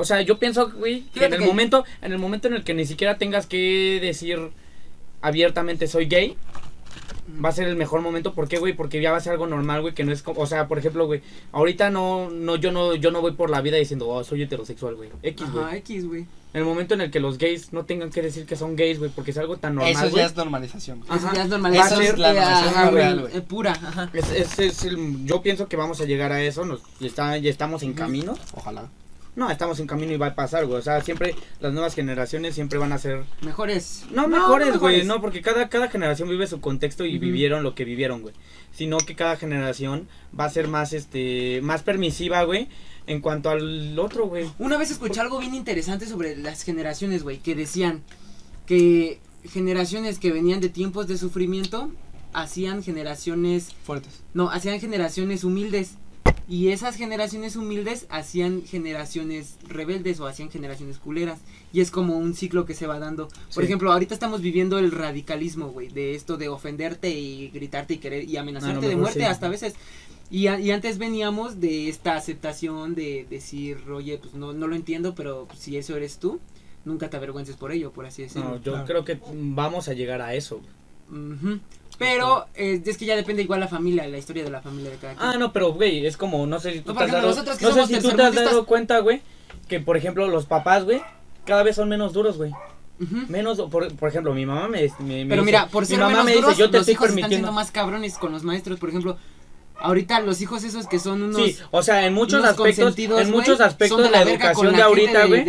O 0.00 0.04
sea, 0.04 0.20
yo 0.22 0.38
pienso, 0.38 0.70
güey, 0.70 1.02
que 1.12 1.24
en 1.24 1.32
el 1.32 1.40
que- 1.40 1.44
momento, 1.46 1.84
en 2.02 2.12
el 2.12 2.18
momento 2.18 2.46
en 2.46 2.54
el 2.54 2.62
que 2.64 2.72
ni 2.72 2.86
siquiera 2.86 3.18
tengas 3.18 3.46
que 3.46 3.98
decir 4.00 4.38
abiertamente 5.20 5.88
soy 5.88 6.06
gay, 6.06 6.36
va 7.44 7.48
a 7.48 7.52
ser 7.52 7.66
el 7.68 7.76
mejor 7.76 8.00
momento. 8.00 8.32
¿Por 8.32 8.48
qué, 8.48 8.58
güey? 8.58 8.74
Porque 8.74 9.02
ya 9.02 9.10
va 9.10 9.16
a 9.18 9.20
ser 9.20 9.32
algo 9.32 9.46
normal, 9.48 9.80
güey, 9.82 9.94
que 9.94 10.04
no 10.04 10.12
es 10.12 10.22
como, 10.22 10.40
o 10.40 10.46
sea, 10.46 10.68
por 10.68 10.78
ejemplo, 10.78 11.06
güey, 11.06 11.20
ahorita 11.52 11.90
no, 11.90 12.30
no, 12.30 12.56
yo 12.56 12.70
no, 12.72 12.94
yo 12.94 13.10
no 13.10 13.20
voy 13.20 13.32
por 13.32 13.50
la 13.50 13.60
vida 13.60 13.76
diciendo, 13.76 14.08
oh, 14.08 14.22
soy 14.24 14.42
heterosexual, 14.42 14.94
güey. 14.94 15.10
X, 15.22 15.50
güey. 15.52 15.64
Ajá, 15.64 15.76
X, 15.78 16.06
güey. 16.06 16.26
En 16.54 16.60
el 16.60 16.64
momento 16.64 16.94
en 16.94 17.02
el 17.02 17.10
que 17.10 17.20
los 17.20 17.36
gays 17.36 17.72
no 17.74 17.84
tengan 17.84 18.10
que 18.10 18.22
decir 18.22 18.46
que 18.46 18.56
son 18.56 18.74
gays, 18.76 18.98
güey, 18.98 19.10
porque 19.14 19.32
es 19.32 19.38
algo 19.38 19.58
tan 19.58 19.74
normal, 19.74 19.92
Eso 20.06 20.16
ya 20.16 20.24
es 20.26 20.34
normalización. 20.36 21.00
Eso 21.02 21.12
Ajá. 21.12 21.32
ya 21.34 21.42
es 21.42 21.50
Va 21.50 21.56
a 21.56 21.58
normalidad. 21.58 21.88
ser 21.88 22.18
la 22.18 22.30
eh, 22.30 22.34
normalización 22.34 22.94
real, 22.94 23.20
güey. 23.20 23.40
pura, 23.42 23.72
ajá. 23.72 24.10
Es, 24.14 24.30
es- 24.30 24.58
es 24.58 24.84
el- 24.84 25.26
yo 25.26 25.42
pienso 25.42 25.68
que 25.68 25.76
vamos 25.76 26.00
a 26.00 26.04
llegar 26.06 26.32
a 26.32 26.40
eso, 26.42 26.64
nos, 26.64 26.80
está, 27.00 27.36
ya 27.36 27.50
estamos 27.50 27.82
en 27.82 27.92
camino. 27.94 28.34
Ojalá. 28.54 28.88
No, 29.38 29.48
estamos 29.52 29.78
en 29.78 29.86
camino 29.86 30.12
y 30.12 30.16
va 30.16 30.26
a 30.26 30.34
pasar, 30.34 30.66
güey. 30.66 30.80
O 30.80 30.82
sea, 30.82 31.00
siempre 31.00 31.36
las 31.60 31.72
nuevas 31.72 31.94
generaciones 31.94 32.56
siempre 32.56 32.76
van 32.76 32.92
a 32.92 32.98
ser... 32.98 33.22
Mejores. 33.42 34.04
No, 34.10 34.26
mejores, 34.26 34.78
güey. 34.78 35.04
No, 35.04 35.20
porque 35.20 35.42
cada, 35.42 35.68
cada 35.68 35.88
generación 35.88 36.28
vive 36.28 36.48
su 36.48 36.60
contexto 36.60 37.04
y 37.04 37.18
vivieron 37.18 37.62
lo 37.62 37.76
que 37.76 37.84
vivieron, 37.84 38.20
güey. 38.20 38.34
Sino 38.72 38.98
que 38.98 39.14
cada 39.14 39.36
generación 39.36 40.08
va 40.38 40.46
a 40.46 40.50
ser 40.50 40.66
más, 40.66 40.92
este, 40.92 41.60
más 41.62 41.84
permisiva, 41.84 42.42
güey, 42.42 42.66
en 43.06 43.20
cuanto 43.20 43.50
al 43.50 43.96
otro, 43.96 44.26
güey. 44.26 44.50
Una 44.58 44.76
vez 44.76 44.90
escuché 44.90 45.20
algo 45.20 45.38
bien 45.38 45.54
interesante 45.54 46.06
sobre 46.06 46.36
las 46.36 46.64
generaciones, 46.64 47.22
güey, 47.22 47.38
que 47.38 47.54
decían 47.54 48.02
que 48.66 49.20
generaciones 49.44 50.18
que 50.18 50.32
venían 50.32 50.60
de 50.60 50.68
tiempos 50.68 51.06
de 51.06 51.16
sufrimiento 51.16 51.92
hacían 52.32 52.82
generaciones, 52.82 53.68
Fuertes. 53.84 54.24
no, 54.34 54.50
hacían 54.50 54.80
generaciones 54.80 55.44
humildes. 55.44 55.92
Y 56.48 56.68
esas 56.68 56.96
generaciones 56.96 57.56
humildes 57.56 58.06
hacían 58.08 58.62
generaciones 58.64 59.56
rebeldes 59.68 60.18
o 60.20 60.26
hacían 60.26 60.50
generaciones 60.50 60.98
culeras. 60.98 61.40
Y 61.74 61.80
es 61.80 61.90
como 61.90 62.16
un 62.16 62.34
ciclo 62.34 62.64
que 62.64 62.72
se 62.74 62.86
va 62.86 62.98
dando. 62.98 63.28
Por 63.28 63.62
Sí. 63.62 63.62
ejemplo, 63.64 63.92
ahorita 63.92 64.14
estamos 64.14 64.40
viviendo 64.40 64.78
el 64.78 64.90
radicalismo, 64.90 65.68
güey, 65.68 65.88
de 65.88 66.14
esto 66.14 66.38
de 66.38 66.48
ofenderte 66.48 67.10
y 67.10 67.50
gritarte 67.50 67.94
y 67.94 67.98
querer 67.98 68.24
y 68.28 68.38
A 68.38 68.40
amenazarte 68.40 68.88
de 68.88 68.96
muerte 68.96 69.20
sí. 69.20 69.24
hasta 69.26 69.46
a 69.46 69.50
veces. 69.50 69.74
Y, 70.30 70.46
a- 70.46 70.58
y 70.58 70.70
antes 70.70 70.96
veníamos 70.98 71.60
de 71.60 71.88
esta 71.90 72.14
aceptación 72.16 72.94
de 72.94 73.26
decir, 73.28 73.78
oye, 73.90 74.16
pues 74.18 74.32
no, 74.34 74.52
no 74.54 74.66
lo 74.68 74.74
entiendo, 74.76 75.14
pero 75.14 75.44
pues, 75.46 75.58
si 75.58 75.76
eso 75.76 75.96
eres 75.96 76.18
tú, 76.18 76.40
nunca 76.86 77.10
te 77.10 77.16
avergüences 77.18 77.56
por 77.56 77.72
ello, 77.72 77.92
por 77.92 78.06
así 78.06 78.22
decirlo. 78.22 78.48
No, 78.50 78.56
yo 78.56 78.72
Claro. 78.72 78.86
creo 78.86 79.04
que 79.04 79.18
vamos 79.32 79.88
a 79.88 79.92
llegar 79.92 80.22
a 80.22 80.34
eso. 80.34 80.60
Ujú. 81.10 81.60
Pero 81.98 82.46
eh, 82.54 82.80
es 82.84 82.96
que 82.96 83.04
ya 83.06 83.16
depende 83.16 83.42
igual 83.42 83.60
la 83.60 83.68
familia, 83.68 84.06
la 84.06 84.18
historia 84.18 84.44
de 84.44 84.50
la 84.50 84.60
familia 84.62 84.90
de 84.90 84.96
cada 84.98 85.14
quien. 85.14 85.28
Ah, 85.30 85.36
no, 85.38 85.52
pero, 85.52 85.72
güey, 85.72 86.06
es 86.06 86.16
como, 86.16 86.46
no 86.46 86.60
sé 86.60 86.72
si 86.74 86.80
tú 86.80 86.92
No, 86.92 86.98
te 86.98 87.04
has 87.04 87.10
dado, 87.12 87.26
no 87.28 87.34
sé 87.34 87.86
si 87.86 88.00
tú 88.00 88.10
te 88.12 88.22
has 88.22 88.34
dado 88.34 88.66
cuenta, 88.66 89.00
güey, 89.00 89.20
que, 89.68 89.80
por 89.80 89.96
ejemplo, 89.96 90.28
los 90.28 90.46
papás, 90.46 90.84
güey, 90.84 91.02
cada 91.44 91.62
vez 91.64 91.74
son 91.76 91.88
menos 91.88 92.12
duros, 92.12 92.36
güey. 92.36 92.52
Ujú. 93.00 93.16
Menos, 93.28 93.60
por, 93.70 93.92
por 93.94 94.08
ejemplo, 94.08 94.34
mi 94.34 94.44
mamá 94.46 94.68
me, 94.68 94.82
me- 95.00 95.24
me 95.24 95.26
Pero 95.30 95.42
dice- 95.42 95.44
mira, 95.44 95.68
por 95.68 95.82
mi 95.82 95.86
ser 95.88 95.98
mamá 95.98 96.08
menos 96.10 96.24
me 96.24 96.30
dice, 96.32 96.42
duros, 96.42 96.58
yo 96.58 96.70
te 96.70 96.78
los 96.78 96.80
estoy 96.82 96.92
hijos 96.94 97.04
están 97.08 97.14
permitiendo. 97.16 97.46
siendo 97.46 97.52
más 97.52 97.70
cabrones 97.70 98.18
con 98.18 98.32
los 98.32 98.42
maestros, 98.44 98.78
por 98.78 98.88
ejemplo. 98.88 99.16
Ahorita 99.80 100.20
los 100.20 100.40
hijos 100.40 100.64
esos 100.64 100.86
que 100.88 100.98
son 100.98 101.22
unos 101.22 101.36
Sí, 101.36 101.56
o 101.70 101.82
sea, 101.82 102.06
en 102.06 102.14
muchos 102.14 102.44
aspectos, 102.44 102.98
en 102.98 103.10
güey, 103.10 103.26
muchos 103.26 103.60
aspectos 103.60 104.02
de 104.02 104.10
la, 104.10 104.22
con 104.22 104.28
educación 104.28 104.66
la 104.66 104.72
de 104.72 104.76
gente 104.76 104.82
ahorita, 104.82 105.26
güey. 105.26 105.44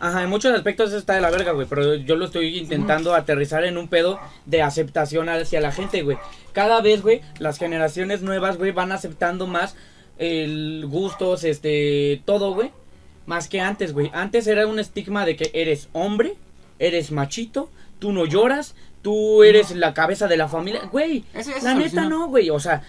Ajá, 0.00 0.22
en 0.22 0.30
muchos 0.30 0.52
aspectos 0.52 0.92
está 0.92 1.14
de 1.14 1.20
la 1.20 1.30
verga, 1.30 1.52
güey, 1.52 1.66
pero 1.68 1.94
yo 1.94 2.16
lo 2.16 2.24
estoy 2.24 2.58
intentando 2.58 3.14
aterrizar 3.14 3.64
en 3.64 3.78
un 3.78 3.88
pedo 3.88 4.18
de 4.46 4.62
aceptación 4.62 5.28
hacia 5.28 5.60
la 5.60 5.70
gente, 5.70 6.02
güey. 6.02 6.18
Cada 6.52 6.80
vez, 6.80 7.02
güey, 7.02 7.20
las 7.38 7.58
generaciones 7.58 8.22
nuevas, 8.22 8.58
güey, 8.58 8.72
van 8.72 8.90
aceptando 8.90 9.46
más 9.46 9.76
el 10.18 10.84
gustos, 10.88 11.44
este, 11.44 12.22
todo, 12.24 12.54
güey, 12.54 12.70
más 13.26 13.48
que 13.48 13.60
antes, 13.60 13.92
güey. 13.92 14.10
Antes 14.12 14.46
era 14.46 14.66
un 14.66 14.78
estigma 14.78 15.24
de 15.24 15.36
que 15.36 15.50
eres 15.54 15.88
hombre, 15.92 16.34
eres 16.78 17.12
machito, 17.12 17.70
tú 17.98 18.12
no 18.12 18.26
lloras, 18.26 18.74
tú 19.02 19.42
eres 19.42 19.72
la 19.72 19.94
cabeza 19.94 20.28
de 20.28 20.36
la 20.36 20.48
familia, 20.48 20.82
güey. 20.90 21.24
Eso 21.34 21.50
La 21.62 21.74
neta 21.74 22.08
no, 22.08 22.28
güey, 22.28 22.50
o 22.50 22.60
sea, 22.60 22.82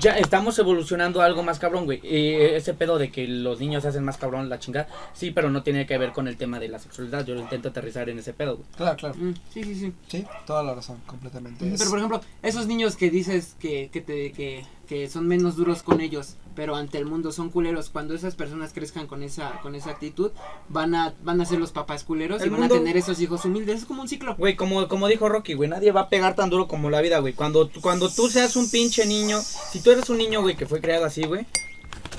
ya 0.00 0.16
estamos 0.18 0.58
evolucionando 0.58 1.22
a 1.22 1.24
algo 1.24 1.42
más 1.42 1.58
cabrón, 1.58 1.84
güey. 1.86 2.00
Eh, 2.04 2.56
ese 2.56 2.74
pedo 2.74 2.98
de 2.98 3.10
que 3.10 3.26
los 3.26 3.60
niños 3.60 3.82
se 3.82 3.88
hacen 3.88 4.04
más 4.04 4.16
cabrón, 4.18 4.48
la 4.48 4.58
chingada, 4.58 4.88
sí, 5.14 5.30
pero 5.30 5.50
no 5.50 5.62
tiene 5.62 5.86
que 5.86 5.96
ver 5.98 6.12
con 6.12 6.28
el 6.28 6.36
tema 6.36 6.58
de 6.58 6.68
la 6.68 6.78
sexualidad. 6.78 7.24
Yo 7.24 7.34
lo 7.34 7.40
intento 7.40 7.68
aterrizar 7.68 8.08
en 8.08 8.18
ese 8.18 8.32
pedo, 8.32 8.56
güey. 8.56 8.68
Claro, 8.76 8.96
claro. 8.96 9.14
Mm, 9.16 9.34
sí, 9.52 9.64
sí, 9.64 9.74
sí. 9.74 9.92
Sí, 10.08 10.26
toda 10.46 10.62
la 10.62 10.74
razón, 10.74 10.98
completamente. 11.06 11.58
Pero 11.64 11.74
Es- 11.74 11.88
por 11.88 11.98
ejemplo, 11.98 12.20
esos 12.42 12.66
niños 12.66 12.96
que 12.96 13.10
dices 13.10 13.56
que, 13.58 13.88
que, 13.92 14.00
te, 14.00 14.32
que, 14.32 14.64
que 14.88 15.08
son 15.08 15.28
menos 15.28 15.54
duros 15.56 15.82
con 15.82 16.00
ellos, 16.00 16.36
pero 16.56 16.74
ante 16.74 16.96
el 16.96 17.04
mundo 17.04 17.30
son 17.30 17.50
culeros, 17.50 17.90
cuando 17.90 18.14
esas 18.14 18.34
personas 18.34 18.72
crezcan 18.72 19.06
con 19.06 19.22
esa, 19.22 19.60
con 19.60 19.74
esa 19.74 19.90
actitud, 19.90 20.30
van 20.70 20.94
a, 20.94 21.14
van 21.22 21.40
a 21.40 21.44
ser 21.44 21.58
los 21.60 21.72
papás 21.72 22.04
culeros 22.04 22.44
y 22.44 22.48
van 22.48 22.60
mundo- 22.60 22.74
a 22.74 22.78
tener 22.78 22.96
esos 22.96 23.20
hijos 23.20 23.44
humildes. 23.44 23.80
Es 23.80 23.84
como 23.84 24.00
un 24.02 24.08
ciclo. 24.08 24.34
Güey, 24.36 24.56
como, 24.56 24.88
como 24.88 25.06
dijo 25.08 25.28
Rocky, 25.28 25.52
güey, 25.52 25.68
nadie 25.68 25.92
va 25.92 26.02
a 26.02 26.08
pegar 26.08 26.34
tan 26.34 26.48
duro 26.48 26.66
como 26.68 26.88
la 26.88 27.02
vida, 27.02 27.18
güey. 27.18 27.34
Cuando, 27.34 27.68
tú- 27.68 27.80
cuando 27.82 28.08
tú 28.08 28.28
seas 28.28 28.56
un 28.56 28.70
pinche 28.70 29.04
niño, 29.04 29.38
si 29.42 29.80
tú 29.80 29.90
eres 29.90 30.08
un 30.08 30.16
niño, 30.18 30.40
güey, 30.40 30.56
que 30.56 30.64
fue 30.66 30.80
creado 30.80 31.04
así, 31.04 31.22
güey, 31.24 31.46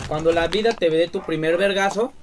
cuando 0.08 0.32
la 0.32 0.48
vida 0.48 0.74
te 0.74 0.90
dé 0.92 1.08
tu 1.08 1.22
primer 1.24 1.58
vergazo, 1.58 2.14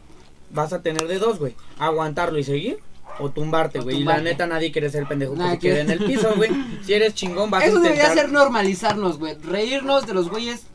vas 0.51 0.73
a 0.73 0.81
tener 0.83 1.09
de 1.09 1.19
dos, 1.19 1.41
güey. 1.41 1.55
Aguantarlo 1.79 2.39
y 2.39 2.45
seguir. 2.45 2.79
O 3.19 3.31
tumbarte, 3.31 3.81
güey. 3.81 4.01
Y 4.01 4.05
la 4.05 4.21
neta 4.21 4.47
nadie 4.47 4.71
quiere 4.73 4.91
ser 4.91 5.03
el 5.03 5.09
pendejo 5.09 5.35
que 5.35 5.49
se 5.51 5.59
quede 5.59 5.81
en 5.81 5.91
el 5.91 5.99
piso, 6.05 6.33
güey. 6.37 6.51
Si 6.85 6.93
eres 6.93 7.15
chingón, 7.15 7.51
vas 7.51 7.65
Eso 7.65 7.79
a 7.79 7.81
debería 7.81 8.05
intentar... 8.05 8.25
ser 8.27 8.33
normalizarnos, 8.33 9.19
güey. 9.19 9.35
Reírnos 9.43 10.07
de 10.07 10.15
los 10.15 10.29
güeyes 10.29 10.67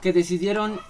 que 0.00 0.12
decidieron 0.12 0.80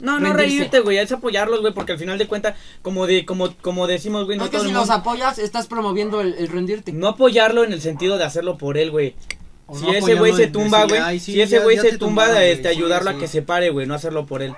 No, 0.00 0.18
no 0.18 0.32
rendirse. 0.32 0.58
reírte, 0.58 0.80
güey, 0.80 0.98
es 0.98 1.12
apoyarlos, 1.12 1.60
güey, 1.60 1.72
porque 1.72 1.92
al 1.92 1.98
final 1.98 2.18
de 2.18 2.26
cuentas, 2.26 2.56
como 2.82 3.06
de, 3.06 3.24
como, 3.24 3.54
como 3.62 3.86
decimos, 3.86 4.24
güey, 4.26 4.36
no 4.36 4.44
es 4.44 4.50
que 4.50 4.56
todo 4.56 4.64
si 4.66 4.70
el 4.72 4.76
los 4.76 4.90
apoyas, 4.90 5.38
estás 5.38 5.68
promoviendo 5.68 6.20
el, 6.20 6.34
el 6.34 6.48
rendirte. 6.48 6.92
No 6.92 7.06
apoyarlo 7.08 7.62
en 7.64 7.72
el 7.72 7.80
sentido 7.80 8.18
de 8.18 8.24
hacerlo 8.24 8.58
por 8.58 8.78
él, 8.78 8.90
güey. 8.90 9.14
Si 9.74 9.86
no 9.86 9.92
ese 9.92 10.14
güey 10.16 10.34
se 10.34 10.48
tumba, 10.48 10.78
decirle, 10.82 10.98
güey. 10.98 11.08
"Ay, 11.12 11.20
sí, 11.20 11.32
si 11.32 11.40
ese 11.40 11.60
güey 11.60 11.78
se 11.78 11.96
tumba, 11.96 12.44
este, 12.44 12.70
sí, 12.70 12.76
ayudarlo 12.76 13.10
a 13.10 13.12
sí". 13.14 13.18
que 13.20 13.28
se 13.28 13.42
pare, 13.42 13.70
güey, 13.70 13.86
no 13.86 13.94
hacerlo 13.94 14.26
por 14.26 14.42
él. 14.42 14.54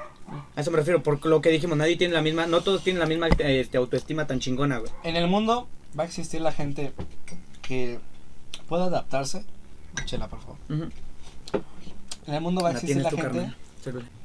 A 0.57 0.61
eso 0.61 0.71
me 0.71 0.77
refiero, 0.79 1.03
por 1.03 1.25
lo 1.27 1.41
que 1.41 1.51
dijimos, 1.51 1.77
nadie 1.77 1.97
tiene 1.97 2.15
la 2.15 2.23
misma, 2.23 2.47
no 2.47 2.63
todos 2.63 2.83
tienen 2.83 3.01
la 3.01 3.07
misma 3.07 3.29
este, 3.39 3.77
autoestima 3.77 4.27
tan 4.27 4.41
chingona, 4.41 4.79
güey. 4.79 4.91
En 5.03 5.17
el 5.17 5.29
mundo 5.29 5.69
va 5.99 6.05
a 6.05 6.07
existir 6.07 6.41
la 6.41 6.53
gente 6.53 6.93
que 7.63 7.99
pueda 8.69 8.85
adaptarse. 8.85 9.45
Chela, 10.07 10.29
por 10.29 10.41
favor. 10.41 10.57
Ujú. 10.69 10.91
En 12.27 12.35
el 12.35 12.41
mundo 12.41 12.63
va 12.63 12.71
a 12.71 12.73
La 12.73 12.79
existir 12.79 13.03
la 13.03 13.11
tú, 13.11 13.17
gente. 13.17 13.53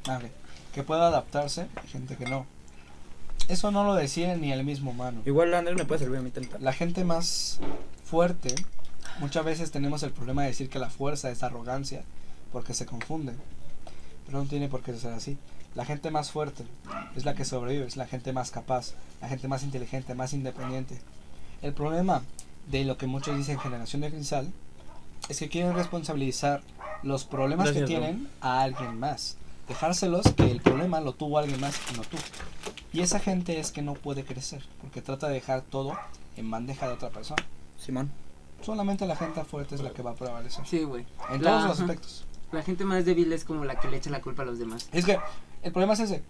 Ah, 0.07 0.17
ok. 0.23 0.29
que 0.73 0.83
puede 0.83 1.01
adaptarse 1.01 1.67
y 1.83 1.87
gente 1.89 2.15
que 2.15 2.25
no. 2.25 2.45
Eso 3.49 3.71
no 3.71 3.83
lo 3.83 3.95
decide 3.95 4.37
ni 4.37 4.51
el 4.51 4.63
mismo 4.63 4.91
humano. 4.91 5.21
Igual 5.25 5.53
Andrés 5.53 5.75
me 5.77 5.85
puede 5.85 5.99
servir 5.99 6.19
a 6.19 6.21
mí 6.21 6.29
tentar. 6.31 6.61
La 6.61 6.71
gente 6.71 7.03
más 7.03 7.59
fuerte, 8.05 8.55
muchas 9.19 9.43
veces 9.43 9.71
tenemos 9.71 10.03
el 10.03 10.11
problema 10.11 10.43
de 10.43 10.49
decir 10.49 10.69
que 10.69 10.79
la 10.79 10.89
fuerza 10.89 11.29
es 11.31 11.43
arrogancia, 11.43 12.03
porque 12.51 12.73
se 12.73 12.85
confunde. 12.85 13.33
Pero 14.25 14.39
no 14.39 14.45
tiene 14.45 14.69
por 14.69 14.81
qué 14.81 14.93
ser 14.93 15.13
así. 15.13 15.37
La 15.75 15.85
gente 15.85 16.11
más 16.11 16.31
fuerte 16.31 16.65
es 17.15 17.25
la 17.25 17.35
que 17.35 17.45
sobrevive, 17.45 17.85
es 17.85 17.95
la 17.97 18.07
gente 18.07 18.33
más 18.33 18.51
capaz, 18.51 18.93
la 19.21 19.29
gente 19.29 19.47
más 19.47 19.63
inteligente, 19.63 20.15
más 20.15 20.33
independiente. 20.33 20.99
El 21.61 21.73
problema 21.73 22.23
de 22.67 22.83
lo 22.85 22.97
que 22.97 23.07
muchos 23.07 23.37
dicen 23.37 23.59
generación 23.59 24.01
de 24.01 24.09
cristal 24.11 24.51
es 25.29 25.37
que 25.39 25.49
quieren 25.49 25.73
responsabilizar 25.75 26.61
los 27.03 27.23
problemas 27.25 27.67
Gracias, 27.67 27.83
que 27.83 27.87
tienen 27.87 28.27
a 28.41 28.61
alguien 28.61 28.99
más. 28.99 29.37
Dejárselos 29.67 30.23
que 30.35 30.49
el 30.49 30.61
problema 30.61 30.99
lo 31.01 31.13
tuvo 31.13 31.37
alguien 31.37 31.59
más 31.61 31.75
y 31.93 31.97
no 31.97 32.03
tú. 32.03 32.17
Y 32.91 33.01
esa 33.01 33.19
gente 33.19 33.59
es 33.59 33.71
que 33.71 33.83
no 33.83 33.93
puede 33.93 34.23
crecer, 34.25 34.63
porque 34.81 35.01
trata 35.01 35.27
de 35.27 35.35
dejar 35.35 35.61
todo 35.61 35.95
en 36.37 36.49
bandeja 36.49 36.87
de 36.87 36.93
otra 36.93 37.09
persona. 37.09 37.43
Simón. 37.77 38.09
Solamente 38.63 39.05
la 39.05 39.15
gente 39.15 39.43
fuerte 39.45 39.75
es 39.75 39.81
la 39.81 39.91
que 39.91 40.01
va 40.01 40.11
a 40.11 40.15
prevalecer. 40.15 40.65
Sí, 40.65 40.83
güey. 40.83 41.05
En 41.29 41.43
La- 41.43 41.51
todos 41.51 41.63
los 41.69 41.79
aspectos. 41.79 42.25
La 42.51 42.63
gente 42.63 42.83
más 42.83 43.05
débil 43.05 43.31
es 43.31 43.45
como 43.45 43.63
la 43.63 43.79
que 43.79 43.87
le 43.89 43.97
echa 43.97 44.09
la 44.09 44.21
culpa 44.21 44.41
a 44.41 44.45
los 44.45 44.57
demás. 44.57 44.89
Es 44.91 45.05
que 45.05 45.19
el 45.63 45.71
problema 45.71 45.93
es 45.93 45.99
ese. 46.01 46.21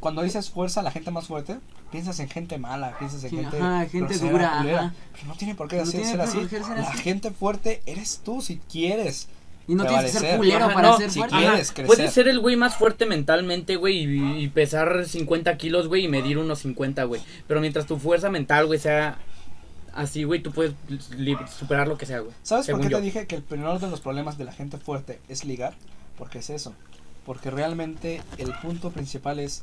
Cuando 0.00 0.22
dices 0.22 0.48
fuerza, 0.50 0.82
la 0.82 0.90
gente 0.90 1.10
más 1.10 1.26
fuerte, 1.26 1.58
piensas 1.92 2.18
en 2.20 2.28
gente 2.30 2.56
mala, 2.56 2.96
piensas 2.98 3.22
en 3.24 3.30
Sí, 3.30 3.36
gente, 3.36 3.58
ajá, 3.58 3.80
gente 3.86 4.14
grosera, 4.14 4.30
dura, 4.30 4.58
culera. 4.58 4.78
ajá. 4.80 4.94
Pero 5.12 5.26
no 5.26 5.34
tiene 5.34 5.54
por 5.54 5.68
qué 5.68 5.76
No 5.76 5.84
ser, 5.84 5.92
tiene 6.00 6.06
ser 6.06 6.16
por 6.18 6.28
así. 6.28 6.48
ser 6.48 6.60
La 6.62 6.88
así. 6.88 6.98
gente 7.02 7.30
fuerte 7.30 7.82
eres 7.86 8.20
tú 8.24 8.40
si 8.40 8.58
quieres. 8.70 9.28
Y 9.68 9.74
no 9.74 9.84
tienes 9.84 10.10
que 10.12 10.18
ser 10.18 10.36
culero 10.38 10.64
Ajá, 10.64 10.74
para 10.74 10.88
no, 10.88 10.96
ser 10.96 11.10
si 11.10 11.18
fuerte. 11.18 11.36
quieres. 11.36 11.70
Crecer. 11.70 11.86
Puedes 11.86 12.12
ser 12.12 12.28
el 12.28 12.40
güey 12.40 12.56
más 12.56 12.74
fuerte 12.76 13.06
mentalmente, 13.06 13.76
güey, 13.76 13.98
y, 14.04 14.42
y 14.44 14.48
pesar 14.48 15.04
50 15.06 15.56
kilos, 15.58 15.86
güey, 15.86 16.06
y 16.06 16.08
medir 16.08 16.38
unos 16.38 16.60
50, 16.60 17.04
güey. 17.04 17.20
Pero 17.46 17.60
mientras 17.60 17.86
tu 17.86 17.98
fuerza 17.98 18.30
mental, 18.30 18.66
güey, 18.66 18.78
sea 18.80 19.18
así, 19.94 20.24
güey, 20.24 20.40
tú 20.42 20.50
puedes 20.50 20.72
li- 21.16 21.36
superar 21.56 21.86
lo 21.88 21.98
que 21.98 22.06
sea, 22.06 22.20
güey. 22.20 22.32
¿Sabes 22.42 22.66
por 22.68 22.80
qué 22.80 22.88
yo. 22.88 22.96
te 22.98 23.02
dije 23.04 23.26
que 23.26 23.36
el 23.36 23.42
primero 23.42 23.78
de 23.78 23.88
los 23.88 24.00
problemas 24.00 24.38
de 24.38 24.44
la 24.44 24.52
gente 24.52 24.78
fuerte 24.78 25.20
es 25.28 25.44
ligar? 25.44 25.74
Porque 26.18 26.38
es 26.38 26.50
eso. 26.50 26.74
Porque 27.24 27.50
realmente 27.50 28.22
el 28.38 28.52
punto 28.54 28.90
principal 28.90 29.38
es, 29.38 29.62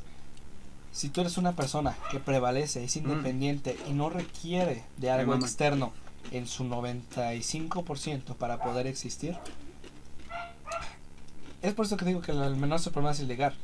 si 0.92 1.08
tú 1.08 1.20
eres 1.20 1.38
una 1.38 1.52
persona 1.56 1.96
que 2.10 2.20
prevalece, 2.20 2.84
es 2.84 2.96
independiente 2.96 3.76
y 3.88 3.92
no 3.92 4.10
requiere 4.10 4.84
de 4.96 5.10
algo 5.10 5.34
externo 5.34 5.92
en 6.30 6.46
su 6.46 6.64
95% 6.64 8.34
para 8.36 8.62
poder 8.62 8.86
existir, 8.86 9.36
es 11.62 11.74
por 11.74 11.86
eso 11.86 11.96
que 11.96 12.04
digo 12.04 12.20
que 12.20 12.32
el 12.32 12.56
menor 12.56 12.78
de 12.78 12.84
sus 12.84 12.92
problemas 12.92 13.18
es 13.18 13.26
ligar. 13.26 13.54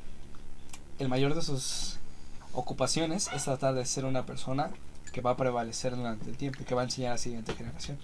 El 0.98 1.08
mayor 1.08 1.34
de 1.34 1.42
sus 1.42 1.98
ocupaciones 2.52 3.28
es 3.32 3.44
tratar 3.44 3.74
de 3.74 3.84
ser 3.86 4.04
una 4.04 4.26
persona 4.26 4.70
que 5.12 5.20
va 5.20 5.30
a 5.30 5.36
prevalecer 5.36 5.94
durante 5.94 6.28
el 6.28 6.36
tiempo 6.36 6.60
y 6.62 6.64
que 6.64 6.74
va 6.74 6.82
a 6.82 6.84
enseñar 6.84 7.12
a 7.12 7.14
la 7.14 7.18
siguiente 7.18 7.54
generación. 7.54 7.98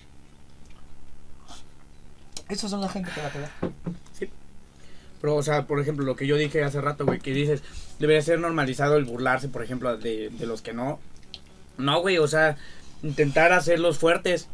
Esos 2.48 2.70
son 2.70 2.80
la 2.80 2.88
gente 2.88 3.10
que 3.12 3.20
va 3.20 3.28
a 3.28 3.32
quedar. 3.32 3.50
Pero, 5.20 5.36
o 5.36 5.42
sea, 5.42 5.66
por 5.66 5.80
ejemplo, 5.80 6.04
lo 6.04 6.16
que 6.16 6.26
yo 6.26 6.36
dije 6.36 6.62
hace 6.64 6.80
rato, 6.80 7.04
güey, 7.04 7.18
que 7.20 7.32
dices, 7.32 7.62
debería 7.98 8.22
ser 8.22 8.38
normalizado 8.40 8.96
el 8.96 9.04
burlarse, 9.04 9.48
por 9.48 9.62
ejemplo, 9.62 9.96
de, 9.96 10.30
de 10.30 10.46
los 10.46 10.62
que 10.62 10.72
no. 10.72 10.98
No, 11.76 12.00
güey, 12.00 12.18
o 12.18 12.26
sea, 12.28 12.56
intentar 13.02 13.52
hacerlos 13.52 13.98
fuertes. 13.98 14.48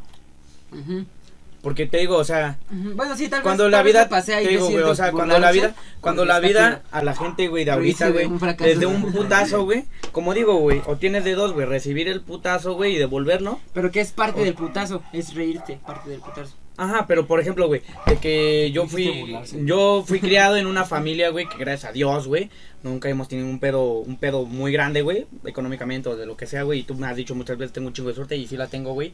Porque 1.63 1.87
te 1.87 1.99
digo, 1.99 2.17
o 2.17 2.25
sea. 2.25 2.59
Bueno, 2.71 3.17
sí, 3.17 3.29
tal 3.29 3.41
vez. 3.41 3.43
cuando 3.43 3.65
tal 3.65 3.71
la 3.73 3.83
vez 3.83 3.93
vida, 3.93 4.05
te 4.05 4.11
pasea 4.11 4.41
y 4.41 4.45
te 4.45 4.51
digo, 4.51 4.67
güey, 4.71 4.85
o 4.85 4.95
sea, 4.95 5.11
cuando 5.11 5.39
la 5.39 5.51
vida, 5.51 5.75
cuando 6.01 6.25
la 6.25 6.39
vida 6.39 6.83
a 6.93 7.03
la 7.03 7.15
gente, 7.17 7.49
güey, 7.49 7.65
de 7.65 7.73
ahorita, 7.73 8.11
güey, 8.11 8.29
desde 8.59 8.87
un 8.87 9.11
putazo, 9.13 9.65
güey, 9.65 9.85
como 10.13 10.33
digo, 10.35 10.59
güey, 10.59 10.83
o 10.87 10.97
tienes 10.97 11.25
de 11.25 11.35
dos, 11.35 11.53
güey, 11.55 11.67
recibir 11.67 12.07
el 12.09 12.21
putazo, 12.21 12.75
güey, 12.75 12.95
y 12.95 12.99
devolverlo. 12.99 13.59
Pero 13.73 13.91
que 13.91 14.01
es 14.01 14.13
parte 14.13 14.43
O- 14.43 14.45
del 14.45 14.55
putazo, 14.55 15.03
es 15.13 15.35
reírte, 15.35 15.81
parte 15.85 16.11
del 16.11 16.21
putazo. 16.21 16.55
Ajá, 16.79 17.07
pero 17.07 17.27
por 17.27 17.41
ejemplo, 17.41 17.67
güey, 17.69 17.83
de 18.07 18.17
que 18.17 18.71
yo 18.71 18.87
fui, 18.87 19.35
yo 19.65 20.05
fui 20.07 20.21
criado 20.21 20.57
en 20.57 20.67
una 20.67 20.85
familia, 20.85 21.31
güey, 21.31 21.49
que 21.49 21.57
gracias 21.57 21.91
a 21.91 21.93
Dios, 21.93 22.27
güey, 22.27 22.51
nunca 22.83 23.09
hemos 23.09 23.29
tenido 23.29 23.49
un 23.49 23.59
pedo, 23.59 24.01
un 24.01 24.17
pedo 24.19 24.45
muy 24.45 24.73
grande, 24.73 25.01
güey, 25.01 25.27
económicamente 25.47 26.11
o 26.11 26.17
de 26.17 26.27
lo 26.27 26.37
que 26.37 26.47
sea, 26.47 26.65
güey, 26.65 26.81
y 26.81 26.83
tú 26.83 26.95
me 26.95 27.07
has 27.07 27.17
dicho 27.17 27.35
muchas 27.35 27.57
veces 27.57 27.73
tengo 27.73 27.89
un 27.89 27.95
chingo 27.95 28.11
de 28.11 28.15
suerte 28.15 28.37
y 28.37 28.47
sí 28.47 28.57
la 28.57 28.67
tengo, 28.67 28.93
güey. 28.93 29.13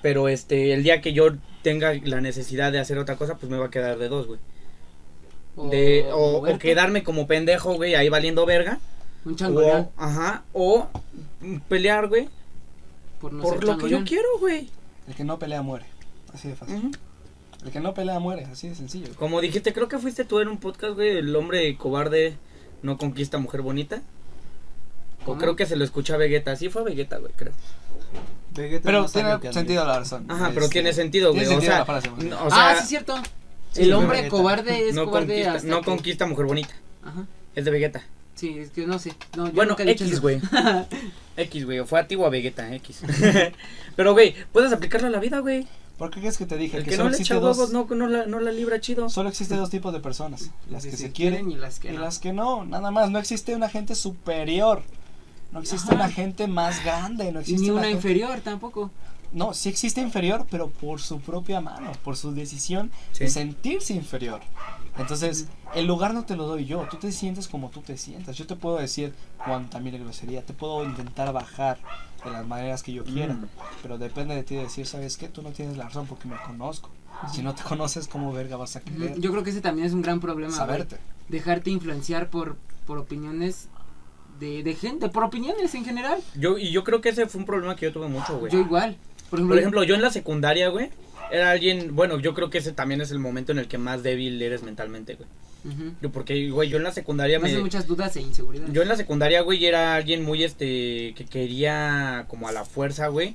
Pero 0.00 0.28
este, 0.28 0.72
el 0.72 0.82
día 0.82 1.00
que 1.00 1.12
yo 1.12 1.34
tenga 1.62 1.92
la 2.04 2.20
necesidad 2.20 2.72
de 2.72 2.78
hacer 2.78 2.98
otra 2.98 3.16
cosa, 3.16 3.36
pues 3.36 3.50
me 3.50 3.58
va 3.58 3.66
a 3.66 3.70
quedar 3.70 3.98
de 3.98 4.08
dos, 4.08 4.26
güey. 4.26 4.40
De, 5.70 6.06
o, 6.12 6.44
quedarme 6.58 7.02
como 7.02 7.26
pendejo, 7.26 7.74
güey, 7.74 7.94
ahí 7.94 8.08
valiendo 8.08 8.46
verga. 8.46 8.78
Un 9.24 9.36
changoleón. 9.36 9.90
Ajá, 9.96 10.44
o 10.52 10.88
pelear, 11.68 12.06
güey, 12.08 12.28
por 13.20 13.32
no 13.32 13.42
por 13.42 13.54
ser 13.54 13.64
lo 13.64 13.76
que 13.76 13.90
yo 13.90 14.04
quiero, 14.04 14.38
güey. 14.38 14.70
El 15.08 15.14
que 15.14 15.24
no 15.24 15.38
pelea 15.38 15.62
muere. 15.62 15.86
Así 16.32 16.48
de 16.48 16.56
fácil. 16.56 16.96
El 17.64 17.70
que 17.72 17.80
no 17.80 17.94
pelea 17.94 18.18
muere. 18.20 18.44
Así 18.44 18.68
de 18.68 18.74
sencillo. 18.74 19.08
Como 19.16 19.40
dijiste, 19.40 19.72
creo 19.72 19.88
que 19.88 19.98
fuiste 19.98 20.24
tú 20.24 20.40
en 20.40 20.48
un 20.48 20.58
podcast, 20.58 20.94
güey, 20.94 21.16
el 21.18 21.34
hombre 21.34 21.76
cobarde 21.76 22.36
no 22.82 22.96
conquista 22.98 23.38
mujer 23.38 23.62
bonita. 23.62 24.02
O 25.26 25.36
creo 25.36 25.56
que 25.56 25.66
se 25.66 25.76
lo 25.76 25.84
escucha 25.84 26.14
a 26.14 26.16
Vegeta, 26.16 26.54
sí 26.56 26.68
fue 26.70 26.82
a 26.82 26.84
Vegeta, 26.84 27.18
güey, 27.18 27.32
creo. 27.36 27.52
Vegeta 28.54 28.76
es 28.76 28.82
Pero 28.82 29.08
sabio 29.08 29.38
tiene 29.40 29.52
sentido 29.54 29.84
la 29.84 29.98
razón. 29.98 30.24
Ajá, 30.30 30.48
pero 30.54 30.62
Este, 30.66 30.72
tiene 30.74 30.92
sentido, 30.92 31.32
güey. 31.32 31.40
tiene 31.40 31.48
O 31.48 31.60
sentido 31.60 31.72
sea, 31.72 31.78
la 31.80 31.84
frase, 31.86 32.08
más 32.10 32.18
bien. 32.18 32.30
no, 32.30 32.44
o 32.46 32.50
sea, 32.50 32.70
ah, 32.70 32.74
sí, 32.76 32.82
es 32.82 32.88
cierto. 32.88 33.14
sí, 33.72 33.82
el 33.82 33.92
hombre 33.92 34.18
Vegeta. 34.18 34.30
cobarde 34.36 34.88
es 34.88 34.94
no 34.94 35.04
cobarde 35.06 35.26
conquista, 35.26 35.52
hasta 35.54 35.68
no 35.68 35.78
que- 35.80 35.84
conquista 35.84 36.26
mujer 36.26 36.46
bonita. 36.46 36.74
Ajá. 37.04 37.26
Es 37.54 37.64
de 37.64 37.70
Vegeta. 37.70 38.02
Sí, 38.36 38.56
es 38.58 38.70
que 38.70 38.86
no 38.86 38.98
sé. 39.00 39.12
No, 39.36 39.46
yo 39.48 39.52
Bueno, 39.52 39.70
nunca 39.72 39.82
he 39.82 39.86
dicho 39.86 40.04
X, 40.04 40.20
güey. 40.20 40.40
X, 41.36 41.64
güey. 41.66 41.80
O 41.80 41.86
fue 41.86 41.98
a 42.00 42.06
ti 42.06 42.14
o 42.14 42.24
a 42.24 42.30
Vegeta, 42.30 42.72
X. 42.76 43.02
pero, 43.96 44.12
güey, 44.12 44.34
puedes 44.52 44.72
aplicarlo 44.72 45.08
a 45.08 45.10
la 45.10 45.18
vida, 45.18 45.40
güey. 45.40 45.66
¿Por 45.98 46.10
qué 46.10 46.20
crees 46.20 46.38
que 46.38 46.46
te 46.46 46.56
dije 46.56 46.76
El 46.78 46.84
que, 46.84 46.90
que 46.90 46.96
solo 46.96 47.04
no 47.06 47.10
le 47.10 47.16
existe 47.16 47.34
echa 47.34 47.40
dos, 47.40 47.58
huevos 47.58 47.72
no, 47.72 47.86
no, 47.94 48.06
la, 48.06 48.26
no 48.26 48.38
la 48.40 48.52
libra 48.52 48.80
chido. 48.80 49.08
solo 49.08 49.28
existe 49.28 49.56
dos 49.56 49.68
tipos 49.68 49.92
de 49.92 49.98
personas? 50.00 50.50
Las 50.70 50.84
que 50.84 50.90
Que 50.90 50.96
se 50.96 51.10
quieren 51.12 51.50
y 51.50 51.56
las 51.56 51.80
que 51.80 51.90
y 51.92 51.96
no. 51.96 52.00
las 52.00 52.18
que 52.20 52.32
no, 52.32 52.64
nada 52.64 52.90
más. 52.92 53.10
No 53.10 53.18
existe 53.18 53.54
una 53.56 53.68
gente 53.68 53.94
superior. 53.96 54.82
No 55.50 55.60
existe 55.60 55.88
Ajá. 55.88 56.04
una 56.04 56.08
gente 56.10 56.46
más 56.46 56.84
grande. 56.84 57.32
No 57.32 57.40
existe 57.40 57.62
ni 57.62 57.70
una 57.70 57.90
inferior 57.90 58.40
tampoco. 58.40 58.90
No, 59.32 59.52
sí 59.52 59.68
existe 59.68 60.00
inferior, 60.00 60.46
pero 60.50 60.68
por 60.70 61.00
su 61.00 61.20
propia 61.20 61.60
mano, 61.60 61.92
por 62.04 62.16
su 62.16 62.32
decisión 62.32 62.90
Sí. 63.12 63.24
de 63.24 63.30
sentirse 63.30 63.92
inferior. 63.92 64.40
Entonces, 64.98 65.46
el 65.74 65.86
lugar 65.86 66.12
no 66.14 66.24
te 66.24 66.36
lo 66.36 66.46
doy 66.46 66.64
yo, 66.66 66.86
tú 66.90 66.96
te 66.96 67.12
sientes 67.12 67.48
como 67.48 67.70
tú 67.70 67.80
te 67.82 67.96
sientas. 67.96 68.36
Yo 68.36 68.46
te 68.46 68.56
puedo 68.56 68.76
decir 68.78 69.12
cuánta 69.44 69.78
mil 69.80 69.96
grosería, 69.98 70.44
te 70.44 70.52
puedo 70.52 70.84
intentar 70.84 71.32
bajar 71.32 71.78
de 72.24 72.30
las 72.30 72.46
maneras 72.46 72.82
que 72.82 72.92
yo 72.92 73.04
quiera, 73.04 73.34
Mm. 73.34 73.46
pero 73.82 73.96
depende 73.98 74.34
de 74.34 74.42
ti 74.42 74.56
decir, 74.56 74.86
¿sabes 74.86 75.16
qué? 75.16 75.28
Tú 75.28 75.42
no 75.42 75.50
tienes 75.50 75.76
la 75.76 75.84
razón 75.84 76.06
porque 76.06 76.26
me 76.28 76.36
conozco. 76.46 76.90
Si 77.32 77.42
no 77.42 77.54
te 77.54 77.62
conoces, 77.68 78.08
¿cómo 78.08 78.32
verga 78.32 78.56
vas 78.56 78.76
a 78.76 78.80
querer 78.80 79.18
Yo 79.20 79.30
creo 79.30 79.42
que 79.44 79.50
ese 79.50 79.60
también 79.60 79.86
es 79.86 79.92
un 79.94 80.02
gran 80.02 80.18
problema. 80.20 80.48
güey. 80.52 80.58
saberte? 80.58 80.96
Dejarte 81.28 81.70
influenciar 81.70 82.28
por, 82.28 82.56
por 82.86 82.98
opiniones 82.98 83.68
de, 84.40 84.62
de 84.62 84.74
gente, 84.74 85.08
por 85.08 85.24
opiniones 85.24 85.74
en 85.74 85.84
general. 85.84 86.18
Yo, 86.34 86.58
y 86.58 86.70
yo 86.72 86.82
creo 86.84 87.00
que 87.00 87.10
ese 87.10 87.26
fue 87.26 87.40
un 87.40 87.46
problema 87.46 87.76
que 87.76 87.86
yo 87.86 87.92
tuve 87.92 88.08
mucho, 88.08 88.38
güey. 88.38 88.50
Yo 88.52 88.58
igual. 88.60 88.96
Por 89.30 89.38
ejemplo, 89.38 89.54
Por 89.54 89.58
ejemplo, 89.58 89.82
yo 89.84 89.94
en 89.94 90.02
la 90.02 90.10
secundaria, 90.10 90.68
güey, 90.70 90.90
era 91.30 91.50
alguien, 91.50 91.94
bueno, 91.94 92.18
yo 92.18 92.34
creo 92.34 92.50
que 92.50 92.58
ese 92.58 92.72
también 92.72 93.00
es 93.00 93.10
el 93.10 93.18
momento 93.18 93.52
en 93.52 93.58
el 93.58 93.68
que 93.68 93.78
más 93.78 94.02
débil 94.02 94.40
eres 94.42 94.62
mentalmente, 94.62 95.14
güey. 95.16 95.28
Yo 96.00 96.10
porque, 96.10 96.48
güey, 96.50 96.68
yo 96.70 96.78
en 96.78 96.82
la 96.84 96.92
secundaria 96.92 97.38
me 97.38 97.44
me... 97.44 97.50
hace 97.50 97.60
muchas 97.60 97.86
dudas 97.86 98.16
e 98.16 98.22
inseguridades. 98.22 98.72
Yo 98.72 98.80
en 98.80 98.88
la 98.88 98.96
secundaria, 98.96 99.42
güey, 99.42 99.66
era 99.66 99.96
alguien 99.96 100.24
muy, 100.24 100.42
este, 100.44 101.12
que 101.14 101.26
quería 101.28 102.24
como 102.28 102.48
a 102.48 102.52
la 102.52 102.64
fuerza, 102.64 103.08
güey, 103.08 103.34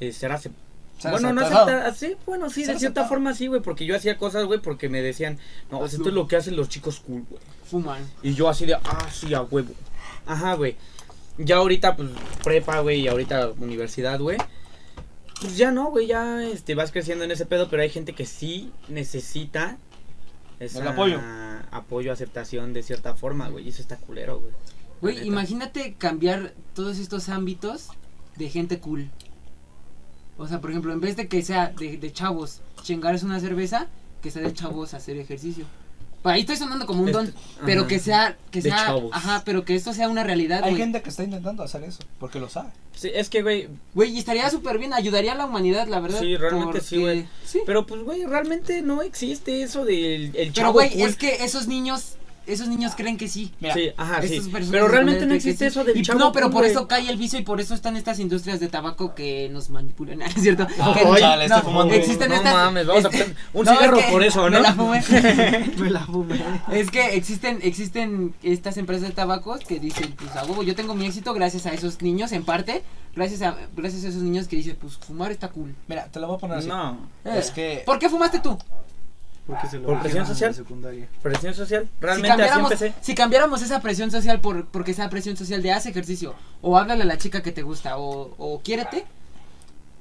eh, 0.00 0.12
ser 0.12 0.32
acep- 0.32 0.50
Ser 0.98 1.10
Bueno, 1.12 1.32
no 1.32 1.40
aceptado. 1.40 1.70
aceptar, 1.70 1.94
sí, 1.96 2.16
bueno, 2.26 2.48
sí, 2.50 2.60
de 2.60 2.66
cierta 2.66 2.76
aceptado. 2.76 3.08
forma 3.08 3.34
sí, 3.34 3.46
güey, 3.46 3.60
porque 3.62 3.86
yo 3.86 3.96
hacía 3.96 4.18
cosas, 4.18 4.44
güey, 4.44 4.60
porque 4.60 4.88
me 4.88 5.00
decían, 5.02 5.38
no, 5.70 5.78
pues 5.80 5.94
esto 5.94 6.08
es 6.08 6.14
lo 6.14 6.28
que 6.28 6.36
hacen 6.36 6.54
los 6.56 6.68
chicos 6.68 7.00
cool, 7.00 7.24
güey. 7.28 7.42
Fuman. 7.68 8.06
Y 8.22 8.34
yo 8.34 8.48
así 8.48 8.66
de, 8.66 8.74
ah, 8.74 9.08
sí, 9.12 9.32
a 9.34 9.42
huevo. 9.42 9.72
Ajá, 10.26 10.54
güey. 10.54 10.76
Ya 11.38 11.56
ahorita, 11.56 11.96
pues, 11.96 12.10
prepa, 12.44 12.80
güey, 12.80 13.00
y 13.00 13.08
ahorita 13.08 13.50
universidad, 13.58 14.20
güey. 14.20 14.36
Pues 15.42 15.56
ya 15.56 15.72
no, 15.72 15.90
güey, 15.90 16.06
ya 16.06 16.42
este, 16.44 16.74
vas 16.74 16.92
creciendo 16.92 17.24
en 17.24 17.30
ese 17.32 17.46
pedo, 17.46 17.68
pero 17.68 17.82
hay 17.82 17.90
gente 17.90 18.14
que 18.14 18.26
sí 18.26 18.72
necesita 18.88 19.76
esa 20.60 20.80
El 20.80 20.88
apoyo. 20.88 21.20
apoyo, 21.72 22.12
aceptación 22.12 22.72
de 22.72 22.82
cierta 22.82 23.14
forma, 23.14 23.48
güey. 23.48 23.66
Y 23.66 23.68
eso 23.70 23.82
está 23.82 23.96
culero, 23.96 24.40
güey. 24.40 24.52
Güey, 25.00 25.26
imagínate 25.26 25.94
cambiar 25.94 26.54
todos 26.74 26.98
estos 26.98 27.28
ámbitos 27.28 27.88
de 28.36 28.48
gente 28.48 28.78
cool. 28.78 29.10
O 30.38 30.46
sea, 30.46 30.60
por 30.60 30.70
ejemplo, 30.70 30.92
en 30.92 31.00
vez 31.00 31.16
de 31.16 31.26
que 31.26 31.42
sea 31.42 31.68
de, 31.68 31.96
de 31.96 32.12
chavos 32.12 32.60
chingarse 32.82 33.26
una 33.26 33.40
cerveza, 33.40 33.88
que 34.22 34.30
sea 34.30 34.42
de 34.42 34.52
chavos 34.52 34.94
hacer 34.94 35.16
ejercicio. 35.16 35.66
Pa, 36.22 36.32
Ahí 36.32 36.40
estoy 36.42 36.56
sonando 36.56 36.86
como 36.86 37.02
un 37.02 37.10
don, 37.12 37.26
Este- 37.26 37.38
pero 37.66 37.80
ajá. 37.82 37.88
que 37.88 37.98
sea, 37.98 38.36
que 38.50 38.62
sea, 38.62 38.76
chavos. 38.76 39.10
ajá, 39.12 39.42
pero 39.44 39.64
que 39.64 39.74
esto 39.74 39.92
sea 39.92 40.08
una 40.08 40.22
realidad, 40.22 40.60
Hay 40.62 40.70
güey. 40.70 40.82
gente 40.82 41.02
que 41.02 41.10
está 41.10 41.24
intentando 41.24 41.62
hacer 41.64 41.82
eso, 41.84 41.98
porque 42.20 42.38
lo 42.38 42.48
sabe. 42.48 42.70
Sí, 42.94 43.10
es 43.12 43.28
que, 43.28 43.42
güey, 43.42 43.68
Güey, 43.94 44.10
y 44.14 44.18
estaría 44.18 44.48
súper 44.50 44.78
bien, 44.78 44.92
ayudaría 44.94 45.32
a 45.32 45.34
la 45.34 45.46
humanidad, 45.46 45.88
la 45.88 45.98
verdad. 46.00 46.20
Sí, 46.20 46.36
realmente 46.36 46.80
sí, 46.80 46.98
güey. 46.98 47.26
Sí. 47.44 47.60
pero 47.66 47.86
pues, 47.86 48.02
güey, 48.02 48.24
realmente 48.24 48.82
no 48.82 49.02
existe 49.02 49.62
eso 49.62 49.84
del 49.84 50.26
el 50.26 50.32
Pero, 50.32 50.52
chavo 50.52 50.72
güey, 50.74 50.90
cool. 50.90 51.00
es 51.02 51.16
que 51.16 51.44
esos 51.44 51.66
niños 51.66 52.14
esos 52.46 52.68
niños 52.68 52.92
creen 52.96 53.16
que 53.16 53.28
sí. 53.28 53.52
Mira, 53.60 53.74
sí, 53.74 53.90
ajá, 53.96 54.20
sí. 54.22 54.34
Estas 54.34 54.48
personas 54.48 54.70
Pero 54.70 54.88
realmente 54.88 55.26
no 55.26 55.34
existe 55.34 55.66
eso 55.66 55.84
del 55.84 55.96
Y 55.96 56.02
chavo. 56.02 56.18
No, 56.18 56.32
pero 56.32 56.50
por 56.50 56.64
eso 56.64 56.88
cae 56.88 57.08
el 57.08 57.16
vicio 57.16 57.38
y 57.38 57.42
por 57.42 57.60
eso 57.60 57.74
están 57.74 57.96
estas 57.96 58.18
industrias 58.18 58.60
de 58.60 58.68
tabaco 58.68 59.14
que 59.14 59.48
nos 59.50 59.70
manipulan, 59.70 60.18
¿no 60.20 60.24
es 60.26 60.34
cierto? 60.34 60.66
No, 60.78 60.94
Que- 60.94 61.20
chale, 61.20 61.44
estoy 61.46 61.62
fumando. 61.62 61.94
existen 61.94 62.28
no 62.30 62.34
estas- 62.36 62.54
mames, 62.54 62.86
vamos 62.86 63.04
a 63.04 63.08
es- 63.10 63.14
prender 63.16 63.36
un 63.54 63.64
no, 63.64 63.72
cigarro 63.72 63.96
es 63.98 64.04
que 64.06 64.12
por 64.12 64.22
eso, 64.24 64.44
me 64.44 64.50
¿no? 64.50 64.60
la 64.60 64.74
fumé. 64.74 65.02
Me 65.78 65.90
la 65.90 66.00
fumé. 66.06 66.40
Es 66.72 66.90
que 66.90 67.14
existen, 67.16 67.58
existen 67.62 68.34
estas 68.42 68.76
empresas 68.76 69.08
de 69.08 69.14
tabacos 69.14 69.60
que 69.60 69.78
dicen, 69.80 70.12
pues 70.16 70.34
a 70.36 70.44
huevo, 70.44 70.62
yo 70.62 70.74
tengo 70.74 70.94
mi 70.94 71.06
éxito 71.06 71.32
gracias 71.34 71.66
a 71.66 71.72
esos 71.72 72.02
niños, 72.02 72.32
en 72.32 72.44
parte, 72.44 72.82
gracias 73.14 73.42
a, 73.42 73.56
gracias 73.76 74.04
a 74.04 74.08
esos 74.08 74.22
niños 74.22 74.48
que 74.48 74.56
dicen, 74.56 74.76
pues 74.80 74.96
fumar 74.96 75.30
está 75.32 75.48
cool. 75.48 75.74
Mira, 75.88 76.06
te 76.06 76.20
lo 76.20 76.26
voy 76.28 76.36
a 76.36 76.38
poner 76.38 76.58
así. 76.58 76.68
No, 76.68 76.98
Es 77.24 77.50
que 77.50 77.82
¿Por 77.86 77.98
qué 77.98 78.08
fumaste 78.08 78.40
tú? 78.40 78.56
Porque 79.46 79.66
se 79.66 79.78
lo 79.78 79.86
¿Por 79.88 80.00
presión 80.00 80.26
social? 80.26 80.54
secundaria. 80.54 81.08
presión 81.20 81.52
social. 81.54 81.82
Si 81.84 82.00
Realmente 82.00 82.28
así 82.30 82.38
cambiáramos, 82.38 82.72
empecé. 82.72 82.94
si 83.00 83.14
cambiáramos 83.14 83.62
esa 83.62 83.80
presión 83.80 84.10
social 84.10 84.40
por 84.40 84.66
porque 84.66 84.92
esa 84.92 85.08
presión 85.10 85.36
social 85.36 85.62
de 85.62 85.72
haz 85.72 85.86
ejercicio 85.86 86.34
o 86.60 86.78
háblale 86.78 87.02
a 87.02 87.06
la 87.06 87.18
chica 87.18 87.42
que 87.42 87.50
te 87.52 87.62
gusta 87.62 87.98
o, 87.98 88.34
o 88.38 88.60
quiérete, 88.62 89.04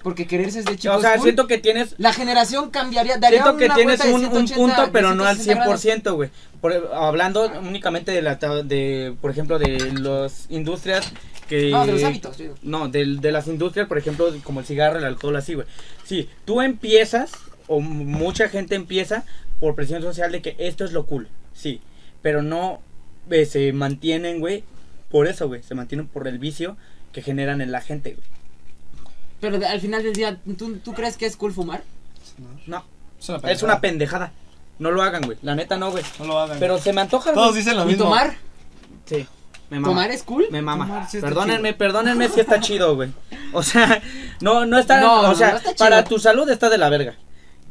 porque 0.03 0.25
quererse 0.27 0.59
es 0.59 0.65
de 0.65 0.77
chicos 0.77 0.97
O 0.97 1.01
sea, 1.01 1.13
cool, 1.15 1.23
siento 1.23 1.47
que 1.47 1.57
tienes 1.57 1.95
la 1.97 2.13
generación 2.13 2.69
cambiaría, 2.69 3.17
daría 3.17 3.41
Siento 3.43 3.57
que 3.57 3.65
una 3.65 3.75
tienes 3.75 3.99
un, 4.05 4.13
un 4.25 4.47
180, 4.47 4.55
punto, 4.55 4.91
pero 4.91 5.13
no 5.15 5.25
al 5.25 5.37
160 5.37 5.63
grados. 5.63 5.85
100%, 5.85 6.15
güey. 6.15 6.29
Por- 6.61 6.91
Hablando 6.93 7.51
únicamente 7.61 8.11
de 8.11 8.21
la, 8.21 8.35
de, 8.35 9.15
por 9.21 9.31
ejemplo, 9.31 9.57
de 9.59 9.91
las 9.99 10.45
industrias 10.49 11.11
que... 11.47 11.69
No, 11.71 11.85
de 11.85 11.93
los 11.93 12.03
hábitos, 12.03 12.37
yo. 12.37 12.53
No, 12.61 12.87
de, 12.89 13.17
de 13.19 13.31
las 13.31 13.47
industrias, 13.47 13.87
por 13.87 13.97
ejemplo, 13.97 14.31
como 14.43 14.59
el 14.61 14.65
cigarro, 14.65 14.97
el 14.99 15.05
alcohol, 15.05 15.35
así, 15.35 15.53
güey. 15.55 15.67
Sí, 16.03 16.29
tú 16.45 16.61
empiezas, 16.61 17.31
o 17.71 17.79
mucha 17.81 18.49
gente 18.49 18.75
empieza 18.75 19.23
por 19.59 19.75
presión 19.75 20.01
social 20.01 20.31
de 20.31 20.41
que 20.41 20.55
esto 20.59 20.83
es 20.85 20.91
lo 20.93 21.05
cool, 21.05 21.27
sí. 21.53 21.81
Pero 22.21 22.41
no 22.43 22.81
eh, 23.29 23.45
se 23.45 23.71
mantienen, 23.73 24.39
güey, 24.39 24.63
por 25.09 25.27
eso, 25.27 25.47
güey. 25.47 25.63
Se 25.63 25.75
mantienen 25.75 26.07
por 26.07 26.27
el 26.27 26.37
vicio 26.39 26.77
que 27.13 27.21
generan 27.21 27.61
en 27.61 27.71
la 27.71 27.81
gente, 27.81 28.13
güey. 28.13 28.25
Pero 29.39 29.57
de- 29.59 29.65
al 29.67 29.81
final 29.81 30.03
del 30.03 30.13
día, 30.13 30.37
¿tú, 30.57 30.77
¿tú 30.77 30.93
crees 30.93 31.17
que 31.17 31.25
es 31.25 31.35
cool 31.35 31.53
fumar? 31.53 31.83
No, 32.67 32.83
es 33.19 33.29
una, 33.29 33.37
es 33.37 33.41
pendejada. 33.43 33.63
una 33.73 33.81
pendejada. 33.81 34.31
No 34.79 34.91
lo 34.91 35.01
hagan, 35.03 35.23
güey. 35.23 35.37
La 35.43 35.55
neta 35.55 35.77
no, 35.77 35.91
güey. 35.91 36.03
No 36.19 36.25
lo 36.25 36.39
hagan. 36.39 36.59
Pero 36.59 36.77
se 36.79 36.93
me 36.93 37.01
antoja, 37.01 37.33
todos 37.33 37.49
güey. 37.51 37.59
dicen 37.59 37.77
lo 37.77 37.83
¿Y 37.83 37.87
mismo. 37.87 38.05
tomar? 38.05 38.35
Sí, 39.05 39.25
me 39.69 39.79
mama. 39.79 39.93
¿Tomar 39.93 40.11
es 40.11 40.23
cool? 40.23 40.45
Me 40.51 40.61
mama. 40.61 41.07
Sí 41.09 41.19
perdónenme, 41.19 41.73
perdónenme 41.73 42.29
si 42.29 42.39
está 42.39 42.59
chido, 42.59 42.95
güey. 42.95 43.11
O 43.53 43.61
sea, 43.63 44.01
no, 44.41 44.65
no 44.65 44.77
está, 44.79 45.01
No, 45.01 45.29
o 45.29 45.35
sea, 45.35 45.51
no 45.51 45.57
está 45.57 45.73
para 45.75 46.03
tu 46.03 46.17
salud 46.19 46.49
está 46.49 46.69
de 46.69 46.77
la 46.77 46.89
verga. 46.89 47.15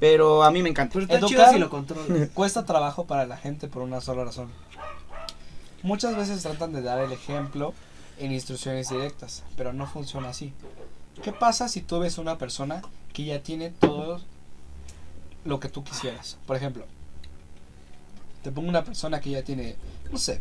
Pero 0.01 0.43
a 0.43 0.51
mí 0.51 0.63
me 0.63 0.71
encanta. 0.71 0.95
Pero 0.95 1.05
está 1.05 1.19
Educar- 1.19 1.29
chido 1.29 1.53
si 1.53 1.59
lo 1.59 1.71
controlas. 1.71 2.29
Cuesta 2.35 2.65
trabajo 2.65 3.05
para 3.07 3.27
la 3.27 3.37
gente 3.37 3.69
por 3.69 3.83
una 3.83 4.01
sola 4.01 4.25
razón. 4.25 4.51
Muchas 5.83 6.17
veces 6.17 6.43
tratan 6.43 6.73
de 6.73 6.83
dar 6.83 6.99
el 7.01 7.13
ejemplo 7.13 7.73
en 8.19 8.33
instrucciones 8.33 8.89
directas, 8.89 9.45
pero 9.57 9.73
no 9.73 9.87
funciona 9.87 10.31
así. 10.31 10.53
¿Qué 11.23 11.33
pasa 11.33 11.69
si 11.69 11.81
tú 11.83 12.01
ves 12.01 12.19
una 12.19 12.39
persona 12.39 12.83
que 13.13 13.25
ya 13.25 13.43
tiene 13.43 13.71
todo 13.71 14.21
lo 15.45 15.61
que 15.61 15.69
tú 15.69 15.85
quisieras? 15.85 16.39
Por 16.47 16.57
ejemplo, 16.57 16.85
te 18.43 18.51
pongo 18.53 18.69
una 18.69 18.85
persona 18.85 19.21
que 19.21 19.31
ya 19.31 19.43
tiene, 19.43 19.77
no 20.11 20.19
sé, 20.19 20.41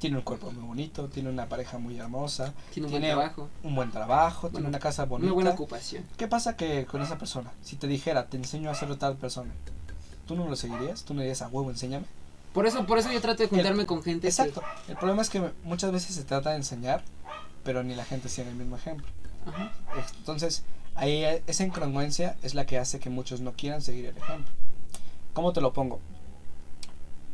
tiene 0.00 0.16
un 0.16 0.22
cuerpo 0.22 0.50
muy 0.50 0.64
bonito, 0.64 1.08
tiene 1.08 1.28
una 1.28 1.46
pareja 1.48 1.78
muy 1.78 1.96
hermosa, 1.98 2.52
Tiene 2.72 2.86
un 2.86 2.90
buen 2.92 3.02
trabajo, 3.04 3.48
un 3.62 3.74
buen 3.76 3.90
trabajo, 3.92 4.48
tiene 4.48 4.66
una 4.66 4.78
casa 4.80 5.02
una 5.04 5.10
bonita. 5.10 5.32
buena 5.32 5.50
ocupación. 5.50 6.04
¿Qué 6.16 6.26
pasa 6.26 6.56
que 6.56 6.86
con 6.86 7.02
esa 7.02 7.18
persona? 7.18 7.52
Si 7.62 7.76
te 7.76 7.86
dijera, 7.86 8.26
te 8.26 8.36
enseño 8.36 8.68
a 8.70 8.72
hacerlo 8.72 8.96
tal 8.96 9.16
persona, 9.16 9.52
¿tú 10.26 10.34
no 10.34 10.48
lo 10.48 10.56
seguirías? 10.56 11.04
¿Tú 11.04 11.14
no 11.14 11.20
dirías 11.20 11.42
a 11.42 11.48
huevo, 11.48 11.70
enséñame? 11.70 12.06
Por 12.52 12.66
eso, 12.66 12.84
por 12.86 12.98
eso 12.98 13.12
yo 13.12 13.20
trato 13.20 13.42
de 13.44 13.48
juntarme 13.48 13.86
con 13.86 14.02
gente. 14.02 14.22
que- 14.22 14.28
Exacto. 14.28 14.62
El 14.88 14.96
problema 14.96 15.22
es 15.22 15.30
que 15.30 15.52
muchas 15.62 15.92
veces 15.92 16.16
se 16.16 16.24
trata 16.24 16.50
de 16.50 16.56
enseñar, 16.56 17.04
pero 17.62 17.82
ni 17.84 17.94
la 17.94 18.04
gente 18.04 18.28
sigue 18.28 18.48
el 18.48 18.56
mismo 18.56 18.76
ejemplo. 18.76 19.06
Ajá. 19.46 19.70
Entonces, 20.18 20.64
ahí 20.96 21.22
esa 21.46 21.62
incongruencia 21.64 22.36
es 22.42 22.54
la 22.54 22.66
que 22.66 22.78
hace 22.78 22.98
que 22.98 23.08
muchos 23.10 23.40
no 23.40 23.52
quieran 23.52 23.82
seguir 23.82 24.06
el 24.06 24.16
ejemplo. 24.16 24.50
¿Cómo 25.34 25.52
te 25.52 25.60
lo 25.60 25.72
pongo? 25.72 26.00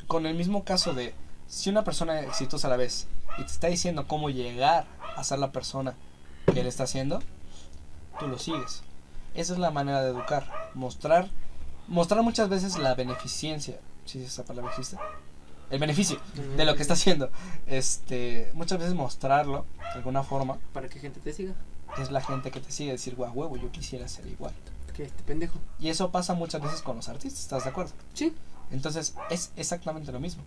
Con 0.06 0.26
el 0.26 0.34
mismo 0.34 0.64
caso 0.64 0.92
de 0.94 1.14
si 1.48 1.70
una 1.70 1.84
persona 1.84 2.20
exitosa 2.20 2.66
a 2.66 2.70
la 2.70 2.76
vez 2.76 3.06
y 3.38 3.42
te 3.42 3.52
está 3.52 3.68
diciendo 3.68 4.06
cómo 4.06 4.30
llegar 4.30 4.86
a 5.16 5.24
ser 5.24 5.38
la 5.38 5.52
persona 5.52 5.94
que 6.52 6.60
él 6.60 6.66
está 6.66 6.84
haciendo, 6.84 7.20
tú 8.18 8.26
lo 8.28 8.38
sigues. 8.38 8.82
Esa 9.34 9.52
es 9.52 9.58
la 9.58 9.70
manera 9.70 10.02
de 10.02 10.10
educar, 10.10 10.46
mostrar 10.74 11.28
mostrar 11.88 12.22
muchas 12.22 12.48
veces 12.48 12.76
la 12.78 12.94
beneficencia, 12.94 13.78
si 14.04 14.22
esa 14.22 14.44
palabra 14.44 14.70
existe. 14.70 14.96
El 15.70 15.80
beneficio 15.80 16.20
de 16.56 16.64
lo 16.64 16.76
que 16.76 16.82
está 16.82 16.94
haciendo. 16.94 17.30
Este, 17.66 18.50
muchas 18.54 18.78
veces 18.78 18.94
mostrarlo 18.94 19.66
de 19.78 19.98
alguna 19.98 20.22
forma 20.22 20.58
Para 20.72 20.88
que 20.88 21.00
gente 21.00 21.18
te 21.18 21.32
siga. 21.32 21.54
es 21.98 22.12
la 22.12 22.20
gente 22.20 22.52
que 22.52 22.60
te 22.60 22.70
sigue 22.70 22.92
decir, 22.92 23.16
guau, 23.16 23.32
huevo, 23.32 23.56
yo 23.56 23.70
quisiera 23.72 24.06
ser 24.06 24.26
igual. 24.26 24.52
Que 24.94 25.04
este 25.04 25.22
pendejo. 25.24 25.58
Y 25.80 25.88
eso 25.88 26.10
pasa 26.10 26.34
muchas 26.34 26.62
veces 26.62 26.82
con 26.82 26.96
los 26.96 27.08
artistas, 27.08 27.42
¿estás 27.42 27.64
de 27.64 27.70
acuerdo? 27.70 27.92
Sí. 28.14 28.34
Entonces 28.70 29.14
es 29.28 29.52
exactamente 29.56 30.12
lo 30.12 30.20
mismo. 30.20 30.42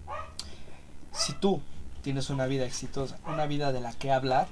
Si 1.11 1.33
tú 1.33 1.61
tienes 2.03 2.29
una 2.29 2.45
vida 2.45 2.65
exitosa, 2.65 3.17
una 3.27 3.45
vida 3.45 3.71
de 3.71 3.81
la 3.81 3.91
que 3.93 4.11
hablar, 4.11 4.47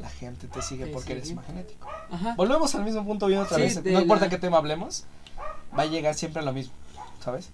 la 0.00 0.08
gente 0.10 0.46
te 0.48 0.62
sigue 0.62 0.86
porque 0.86 1.12
eres 1.12 1.34
magnético. 1.34 1.88
Ajá. 2.10 2.34
Volvemos 2.36 2.74
al 2.74 2.84
mismo 2.84 3.04
punto 3.04 3.26
bien 3.26 3.40
otra 3.40 3.56
Sí, 3.56 3.62
vez. 3.62 3.84
No 3.84 4.00
importa 4.00 4.26
la- 4.26 4.30
qué 4.30 4.38
tema 4.38 4.58
hablemos, 4.58 5.04
va 5.76 5.82
a 5.82 5.86
llegar 5.86 6.14
siempre 6.14 6.42
a 6.42 6.44
lo 6.44 6.52
mismo, 6.52 6.72
¿sabes? 7.24 7.50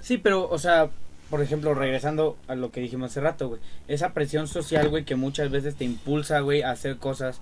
Sí, 0.00 0.18
pero, 0.18 0.48
o 0.48 0.58
sea, 0.58 0.90
por 1.30 1.42
ejemplo, 1.42 1.74
regresando 1.74 2.36
a 2.48 2.54
lo 2.54 2.70
que 2.70 2.80
dijimos 2.80 3.10
hace 3.10 3.20
rato, 3.20 3.48
güey. 3.48 3.60
Esa 3.88 4.10
presión 4.12 4.46
social, 4.48 4.88
güey, 4.88 5.04
que 5.04 5.16
muchas 5.16 5.50
veces 5.50 5.74
te 5.76 5.84
impulsa, 5.84 6.40
güey, 6.40 6.62
a 6.62 6.70
hacer 6.70 6.98
cosas 6.98 7.40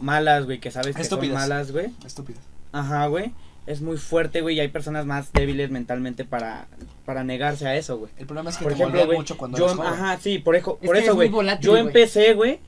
malas, 0.00 0.44
güey, 0.44 0.60
que 0.60 0.70
sabes 0.70 0.94
que 0.96 1.02
Estúpidas. 1.02 1.40
son 1.40 1.48
malas, 1.48 1.72
güey. 1.72 1.90
Estúpido. 2.06 2.38
Ajá, 2.72 3.06
güey. 3.06 3.32
Es 3.68 3.82
muy 3.82 3.98
fuerte, 3.98 4.40
güey, 4.40 4.56
y 4.56 4.60
hay 4.60 4.68
personas 4.68 5.04
más 5.04 5.30
débiles 5.32 5.70
mentalmente 5.70 6.24
para, 6.24 6.66
para 7.04 7.22
negarse 7.22 7.66
a 7.68 7.76
eso, 7.76 7.98
güey. 7.98 8.10
El 8.16 8.26
problema 8.26 8.48
es 8.50 8.56
que 8.56 8.64
Por 8.64 8.72
te 8.72 8.78
ejemplo, 8.78 9.04
güey, 9.06 9.18
mucho 9.18 9.36
cuando 9.36 9.58
yo, 9.58 9.64
eres 9.66 9.76
joven. 9.76 9.92
ajá, 9.92 10.18
sí, 10.20 10.38
por, 10.38 10.56
ejo- 10.56 10.78
por 10.78 10.96
eso, 10.96 11.14
güey. 11.14 11.28
Yo 11.60 11.72
empecé, 11.88 12.32
güey, 12.34 12.60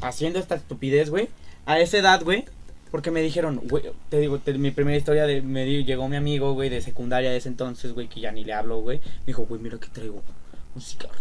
haciendo 0.00 0.38
esta 0.38 0.54
estupidez, 0.54 1.10
güey, 1.10 1.28
a 1.66 1.78
esa 1.80 1.98
edad, 1.98 2.22
güey, 2.24 2.46
porque 2.90 3.10
me 3.10 3.20
dijeron, 3.20 3.60
güey, 3.64 3.84
te 4.08 4.18
digo, 4.20 4.38
te- 4.38 4.54
mi 4.54 4.70
primera 4.70 4.96
historia 4.96 5.26
de, 5.26 5.42
me 5.42 5.66
di- 5.66 5.84
llegó 5.84 6.08
mi 6.08 6.16
amigo, 6.16 6.54
güey, 6.54 6.70
de 6.70 6.80
secundaria 6.80 7.30
de 7.30 7.36
ese 7.36 7.50
entonces, 7.50 7.92
güey, 7.92 8.08
que 8.08 8.20
ya 8.20 8.32
ni 8.32 8.42
le 8.44 8.54
hablo, 8.54 8.80
güey, 8.80 8.98
me 9.00 9.26
dijo, 9.26 9.44
güey, 9.44 9.60
mira 9.60 9.78
que 9.78 9.88
traigo 9.88 10.22
un 10.74 10.80
cigarro. 10.80 11.12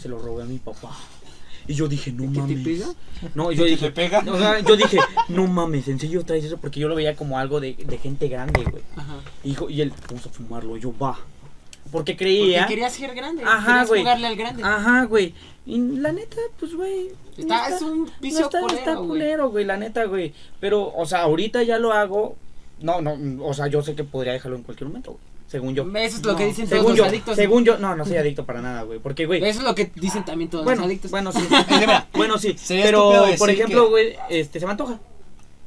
Se 0.00 0.08
lo 0.08 0.18
robé 0.20 0.44
a 0.44 0.46
mi 0.46 0.58
papá. 0.58 0.96
Y 1.66 1.74
yo 1.74 1.88
dije, 1.88 2.12
no 2.12 2.24
¿Qué 2.24 2.28
te 2.34 2.40
mames. 2.40 2.64
pega? 2.64 2.86
No, 3.34 3.50
yo 3.52 3.64
¿Que 3.64 3.70
dije, 3.70 3.86
te 3.86 3.92
pega? 3.92 4.18
o 4.26 4.38
sea, 4.38 4.60
yo 4.60 4.76
dije, 4.76 4.98
no 5.28 5.46
mames, 5.46 5.88
en 5.88 5.98
serio 5.98 6.24
traes 6.24 6.44
eso, 6.44 6.58
porque 6.58 6.78
yo 6.80 6.88
lo 6.88 6.94
veía 6.94 7.16
como 7.16 7.38
algo 7.38 7.58
de, 7.60 7.74
de 7.74 7.98
gente 7.98 8.28
grande, 8.28 8.62
güey. 8.64 8.82
Ajá. 8.96 9.16
Y, 9.42 9.48
dijo, 9.50 9.70
y 9.70 9.80
él, 9.80 9.92
vamos 10.08 10.26
a 10.26 10.28
fumarlo, 10.30 10.76
yo 10.76 10.92
va. 10.96 11.12
Porque 11.90 12.12
Porque 12.12 12.16
creía. 12.16 12.66
querías 12.66 12.92
ser 12.92 13.14
grande. 13.14 13.44
Ajá, 13.44 13.66
querías 13.66 13.88
güey. 13.88 14.00
jugarle 14.02 14.26
al 14.26 14.36
grande. 14.36 14.62
Ajá, 14.64 15.04
güey. 15.04 15.32
Y 15.66 15.78
la 15.78 16.12
neta, 16.12 16.36
pues, 16.58 16.74
güey. 16.74 17.08
Está- 17.36 17.68
no 17.70 17.76
es 17.76 17.82
un 17.82 18.10
vicio 18.20 18.40
no 18.40 18.46
está, 18.46 18.60
culero, 18.60 18.78
está 18.78 18.94
güey. 18.96 19.08
culero, 19.08 19.50
güey, 19.50 19.64
la 19.64 19.76
neta, 19.76 20.04
güey. 20.04 20.32
Pero, 20.60 20.92
o 20.94 21.06
sea, 21.06 21.22
ahorita 21.22 21.62
ya 21.62 21.78
lo 21.78 21.92
hago. 21.92 22.36
No, 22.80 23.00
no, 23.00 23.16
o 23.44 23.54
sea, 23.54 23.68
yo 23.68 23.82
sé 23.82 23.94
que 23.94 24.04
podría 24.04 24.32
dejarlo 24.32 24.56
en 24.56 24.64
cualquier 24.64 24.88
momento, 24.88 25.12
güey. 25.12 25.22
Según 25.54 25.72
yo. 25.72 25.84
Eso 25.94 26.16
es 26.16 26.24
lo 26.24 26.32
No, 26.32 26.36
que 26.38 26.46
dicen 26.46 26.64
todos 26.64 26.78
Según 26.80 26.90
los 26.90 26.98
yo, 26.98 27.04
adictos. 27.04 27.36
según 27.36 27.64
yo, 27.64 27.78
no, 27.78 27.94
no 27.94 28.04
soy 28.04 28.16
adicto 28.16 28.44
para 28.44 28.60
nada, 28.60 28.82
güey. 28.82 28.98
Porque, 28.98 29.24
güey. 29.24 29.38
Eso 29.44 29.60
es 29.60 29.64
lo 29.64 29.72
que 29.76 29.88
dicen 29.94 30.24
también 30.24 30.50
todos 30.50 30.64
Bueno, 30.64 30.80
los 30.80 30.86
adictos. 30.88 31.12
bueno, 31.12 31.30
sí. 31.30 31.38
bueno, 32.12 32.38
sí. 32.38 32.56
sería 32.58 32.86
Pero, 32.86 33.12
por 33.38 33.50
ejemplo, 33.50 33.84
que- 33.84 33.90
güey, 33.90 34.16
este, 34.30 34.58
se 34.58 34.66
me 34.66 34.72
antoja. 34.72 34.98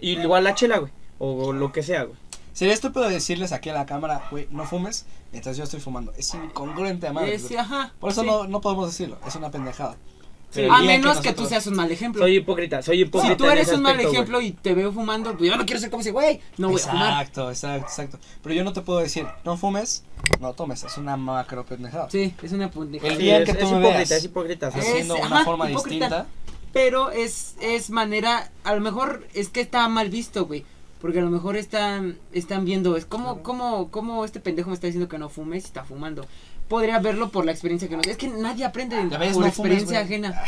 Y 0.01 0.19
igual 0.19 0.43
la 0.43 0.55
chela, 0.55 0.79
güey. 0.79 0.91
O 1.19 1.53
lo 1.53 1.71
que 1.71 1.83
sea, 1.83 2.03
güey. 2.03 2.17
Sería 2.51 2.73
estúpido 2.73 3.07
decirles 3.07 3.53
aquí 3.53 3.69
a 3.69 3.73
la 3.73 3.85
cámara, 3.85 4.23
güey, 4.29 4.47
no 4.51 4.65
fumes 4.65 5.05
mientras 5.31 5.55
yo 5.55 5.63
estoy 5.63 5.79
fumando. 5.79 6.11
Es 6.17 6.33
incongruente 6.33 7.07
a 7.07 7.13
madre. 7.13 7.39
Sí, 7.39 7.55
ajá. 7.55 7.93
Por 7.99 8.11
eso 8.11 8.21
sí. 8.21 8.27
no, 8.27 8.45
no 8.47 8.59
podemos 8.59 8.87
decirlo, 8.89 9.17
es 9.25 9.35
una 9.35 9.51
pendejada. 9.51 9.95
Sí. 10.49 10.63
A 10.63 10.81
menos 10.81 11.17
que, 11.17 11.33
tú 11.33 11.41
nosotros- 11.43 11.49
seas 11.49 11.67
un 11.67 11.75
mal 11.75 11.91
ejemplo. 11.91 12.21
Soy 12.23 12.37
hipócrita, 12.37 12.81
soy 12.81 13.01
hipócrita. 13.01 13.33
si 13.33 13.37
tú 13.37 13.45
eres 13.49 13.67
un 13.73 13.81
mal 13.81 13.91
aspecto, 13.93 14.13
ejemplo 14.13 14.41
y 14.41 14.51
te 14.51 14.73
veo 14.73 14.91
fumando, 14.93 15.37
pues 15.37 15.49
yo 15.49 15.57
no 15.57 15.65
quiero 15.65 15.79
ser 15.81 15.89
como 15.89 16.01
ese 16.01 16.11
güey. 16.11 16.39
No 16.57 16.69
voy 16.69 16.81
a 16.81 16.85
fumar. 16.85 17.11
Exacto, 17.21 17.49
exacto, 17.51 17.85
exacto. 17.87 18.19
Pero 18.41 18.55
yo 18.55 18.63
no 18.63 18.71
te 18.73 18.81
puedo 18.81 18.99
decir, 18.99 19.25
no 19.43 19.57
fumes, 19.57 20.03
no 20.39 20.53
tomes, 20.53 20.83
es 20.83 20.97
una 20.97 21.17
macro 21.17 21.65
pendejada. 21.65 22.09
Sí, 22.09 22.33
es 22.41 22.51
una 22.53 22.71
pendejada. 22.71 23.11
El 23.11 23.17
Sí, 23.17 23.23
día 23.23 23.39
es, 23.39 23.45
que 23.45 23.53
tú 23.55 23.65
es 23.65 23.71
me 23.71 23.77
hipócrita, 23.79 23.97
veas. 23.97 24.11
es 24.11 24.23
hipócrita. 24.23 24.71
sí. 24.71 24.79
Es- 24.79 24.85
Haciendo 24.87 25.15
una 25.15 25.25
ajá, 25.25 25.45
forma 25.45 25.69
hipócrita. 25.69 26.05
distinta. 26.07 26.27
Pero 26.73 27.11
es, 27.11 27.55
es 27.61 27.89
manera, 27.89 28.51
a 28.63 28.73
lo 28.73 28.81
mejor 28.81 29.27
es 29.33 29.49
que 29.49 29.61
está 29.61 29.87
mal 29.89 30.09
visto, 30.09 30.45
güey. 30.45 30.63
Porque 31.01 31.19
a 31.19 31.21
lo 31.21 31.29
mejor 31.29 31.57
están, 31.57 32.17
están 32.31 32.65
viendo, 32.65 32.97
es 32.97 33.05
como, 33.05 33.43
como, 33.43 33.91
como 33.91 34.25
este 34.25 34.39
pendejo 34.39 34.69
me 34.69 34.73
está 34.75 34.87
diciendo 34.87 35.07
que 35.07 35.17
no 35.19 35.29
fumes 35.29 35.63
y 35.63 35.67
está 35.67 35.83
fumando. 35.83 36.25
Podría 36.67 36.99
verlo 36.99 37.29
por 37.29 37.45
la 37.45 37.51
experiencia 37.51 37.87
que 37.87 37.95
nos... 37.95 38.07
Es 38.07 38.17
que 38.17 38.27
nadie 38.27 38.65
aprende 38.65 38.95
por 38.97 39.19
no 39.39 39.45
experiencia 39.47 40.01
ajena. 40.01 40.41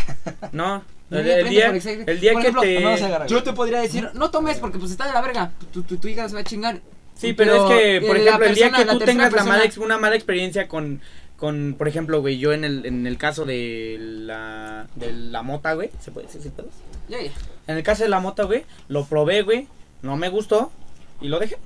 No, 0.52 0.84
el, 1.12 1.24
día, 1.50 1.70
el 1.70 2.20
día 2.20 2.34
Por 2.34 2.42
que 2.42 2.52
te... 2.52 3.28
Yo 3.28 3.42
te 3.44 3.54
podría 3.54 3.80
decir, 3.80 4.10
no 4.14 4.30
tomes 4.30 4.58
porque 4.58 4.78
pues 4.80 4.92
está 4.92 5.08
de 5.08 5.14
la 5.14 5.22
verga. 5.22 5.52
Tu, 5.72 5.82
tu, 5.84 5.98
tu 5.98 6.08
hígado 6.08 6.28
se 6.30 6.36
va 6.36 6.42
a 6.42 6.44
chingar. 6.44 6.82
Sí, 7.16 7.34
pero, 7.34 7.70
es 7.70 7.78
que, 7.78 8.08
por 8.08 8.16
ejemplo, 8.18 8.46
el 8.46 8.56
día 8.56 8.72
que 8.72 8.86
tú 8.86 9.00
tengas 9.00 9.32
la 9.34 9.44
mala, 9.44 9.64
persona- 9.64 9.64
ex- 9.66 9.78
una 9.78 9.98
mala 9.98 10.16
experiencia 10.16 10.68
con, 10.70 11.02
con, 11.36 11.76
por 11.78 11.88
ejemplo, 11.90 12.22
güey, 12.22 12.38
yo 12.38 12.54
en 12.54 12.64
el, 12.64 12.86
en 12.86 13.06
el 13.08 13.18
caso 13.18 13.44
de 13.44 13.98
la, 14.00 14.88
de 14.96 15.12
la 15.12 15.42
mota, 15.42 15.74
güey, 15.74 15.90
¿se 16.00 16.12
puede 16.12 16.28
decir 16.28 16.50
pedos? 16.52 16.72
Ya, 17.10 17.22
ya. 17.22 17.32
En 17.68 17.76
el 17.76 17.84
caso 17.84 18.04
de 18.04 18.10
la 18.10 18.20
mota, 18.22 18.44
güey, 18.44 18.64
lo 18.88 19.04
probé, 19.06 19.42
güey, 19.42 19.68
no 20.02 20.16
me 20.16 20.30
gustó 20.30 20.72
y 21.20 21.28
lo 21.28 21.40
dejé. 21.40 21.58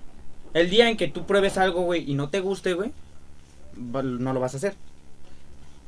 El 0.55 0.69
día 0.71 0.89
en 0.89 0.97
que 0.97 1.07
tú 1.07 1.25
pruebes 1.27 1.57
algo, 1.59 1.83
güey, 1.83 2.09
y 2.09 2.15
no 2.15 2.29
te 2.29 2.39
guste, 2.39 2.73
güey, 2.73 2.91
no 3.77 4.33
lo 4.33 4.39
vas 4.39 4.53
a 4.53 4.57
hacer. 4.57 4.75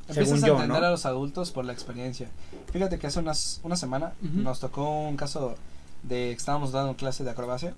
Empiezas 0.08 0.40
Según 0.40 0.44
a 0.44 0.48
yo, 0.48 0.54
entender 0.54 0.82
¿no? 0.82 0.88
a 0.88 0.92
los 0.92 1.06
adultos 1.06 1.52
por 1.52 1.66
la 1.66 1.74
experiencia. 1.74 2.30
Fíjate 2.72 3.00
que 3.00 3.08
hace 3.08 3.20
unas, 3.20 3.60
una 3.64 3.76
semana 3.76 4.14
nos 4.22 4.60
tocó 4.60 5.02
un 5.02 5.18
caso 5.18 5.56
de 6.04 6.16
que 6.16 6.32
estábamos 6.32 6.72
dando 6.72 6.96
clase 6.96 7.24
de 7.24 7.32
acrobacia 7.32 7.74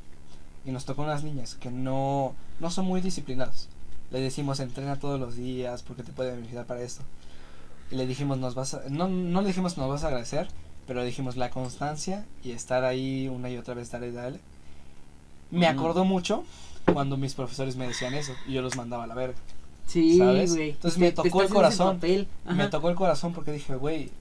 y 0.65 0.71
nos 0.71 0.84
tocó 0.84 1.03
unas 1.03 1.23
niñas 1.23 1.55
que 1.55 1.71
no, 1.71 2.35
no 2.59 2.69
son 2.69 2.85
muy 2.85 2.99
disciplinadas. 2.99 3.69
Le 4.11 4.19
decimos 4.19 4.59
entrena 4.59 4.97
todos 4.97 5.19
los 5.19 5.35
días 5.35 5.84
porque 5.84 6.03
te 6.03 6.11
puede 6.11 6.31
beneficiar 6.31 6.65
para 6.65 6.81
esto. 6.81 7.03
Y 7.91 7.95
le 7.95 8.05
dijimos 8.05 8.38
nos 8.38 8.55
vas 8.55 8.73
a, 8.73 8.81
no, 8.89 9.07
no 9.07 9.41
le 9.41 9.47
dijimos 9.47 9.77
nos 9.77 9.89
vas 9.89 10.03
a 10.03 10.07
agradecer, 10.07 10.49
pero 10.85 10.99
le 10.99 11.05
dijimos 11.05 11.38
la 11.38 11.49
constancia 11.49 12.25
y 12.43 12.51
estar 12.51 12.84
ahí 12.84 13.29
una 13.29 13.49
y 13.49 13.57
otra 13.57 13.73
vez 13.73 13.89
dale 13.89 14.09
y 14.09 14.11
dale. 14.11 14.39
Me 15.49 15.67
acordó 15.67 16.03
mucho 16.03 16.43
cuando 16.91 17.15
mis 17.15 17.34
profesores 17.34 17.77
me 17.77 17.88
decían 17.88 18.13
eso 18.13 18.34
y 18.45 18.53
yo 18.53 18.61
los 18.61 18.75
mandaba 18.75 19.05
a 19.05 19.07
la 19.07 19.15
verga. 19.15 19.38
Sí, 19.88 20.18
¿Sabes? 20.18 20.53
güey. 20.55 20.69
Entonces 20.72 20.99
Te- 20.99 21.05
me 21.05 21.11
tocó 21.11 21.41
el 21.41 21.49
corazón. 21.49 21.99
Me 22.45 22.68
tocó 22.68 22.89
el 22.89 22.95
corazón 22.95 23.34
porque 23.34 23.51
dije, 23.51 23.76
güey, 23.76 24.11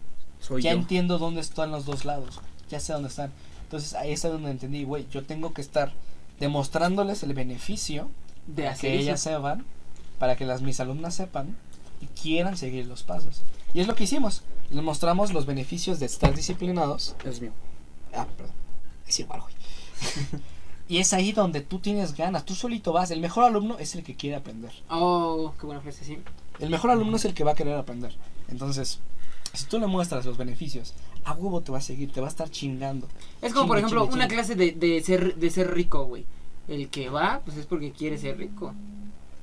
Soy 0.40 0.62
ya 0.62 0.72
yo. 0.72 0.78
entiendo 0.78 1.18
dónde 1.18 1.40
están 1.40 1.70
los 1.72 1.84
dos 1.84 2.04
lados, 2.04 2.40
ya 2.70 2.80
sé 2.80 2.92
dónde 2.92 3.08
están. 3.08 3.32
Entonces 3.64 3.94
ahí 3.94 4.12
es 4.12 4.22
donde 4.22 4.50
entendí, 4.50 4.84
güey, 4.84 5.06
yo 5.10 5.24
tengo 5.24 5.52
que 5.52 5.60
estar 5.60 5.92
demostrándoles 6.38 7.22
el 7.24 7.34
beneficio 7.34 8.08
De 8.46 8.62
para 8.62 8.74
hacer 8.74 8.92
que 8.92 8.98
ellas 9.00 9.20
sepan, 9.20 9.64
para 10.20 10.36
que 10.36 10.44
las 10.46 10.62
mis 10.62 10.78
alumnas 10.80 11.14
sepan 11.14 11.56
y 12.00 12.06
quieran 12.06 12.56
seguir 12.56 12.86
los 12.86 13.02
pasos. 13.02 13.42
Y 13.74 13.80
es 13.80 13.86
lo 13.88 13.94
que 13.96 14.04
hicimos. 14.04 14.42
Les 14.70 14.82
mostramos 14.84 15.32
los 15.32 15.46
beneficios 15.46 15.98
de 15.98 16.06
estar 16.06 16.34
disciplinados. 16.34 17.16
Es 17.24 17.40
mío. 17.40 17.52
Ah, 18.14 18.26
perdón. 18.36 18.54
Es 19.08 19.18
igual, 19.20 19.40
güey. 19.40 19.54
y 20.88 20.98
es 20.98 21.12
ahí 21.12 21.32
donde 21.32 21.60
tú 21.60 21.78
tienes 21.78 22.16
ganas, 22.16 22.44
tú 22.44 22.54
solito 22.54 22.92
vas. 22.92 23.10
El 23.10 23.20
mejor 23.20 23.44
alumno 23.44 23.76
es 23.78 23.94
el 23.94 24.02
que 24.04 24.14
quiere 24.14 24.36
aprender. 24.36 24.70
Oh, 24.88 25.52
qué 25.58 25.66
buena 25.66 25.80
frase, 25.80 26.04
sí. 26.04 26.18
El 26.58 26.70
mejor 26.70 26.90
alumno 26.90 27.16
es 27.16 27.24
el 27.24 27.34
que 27.34 27.44
va 27.44 27.52
a 27.52 27.54
querer 27.54 27.74
aprender. 27.74 28.14
Entonces, 28.48 29.00
si 29.52 29.66
tú 29.66 29.78
le 29.78 29.86
muestras 29.86 30.24
los 30.24 30.36
beneficios, 30.36 30.94
a 31.24 31.32
huevo 31.32 31.60
te 31.60 31.72
va 31.72 31.78
a 31.78 31.82
seguir, 31.82 32.12
te 32.12 32.20
va 32.20 32.28
a 32.28 32.30
estar 32.30 32.48
chingando. 32.50 33.08
Es 33.42 33.52
como, 33.52 33.66
por 33.66 33.78
ejemplo, 33.78 34.02
chingue, 34.02 34.14
una 34.14 34.28
clase 34.28 34.54
de, 34.54 34.72
de, 34.72 35.02
ser, 35.02 35.34
de 35.36 35.50
ser 35.50 35.72
rico, 35.74 36.04
güey. 36.04 36.24
El 36.68 36.88
que 36.88 37.08
va, 37.08 37.40
pues 37.44 37.56
es 37.56 37.66
porque 37.66 37.92
quiere 37.92 38.18
ser 38.18 38.38
rico. 38.38 38.74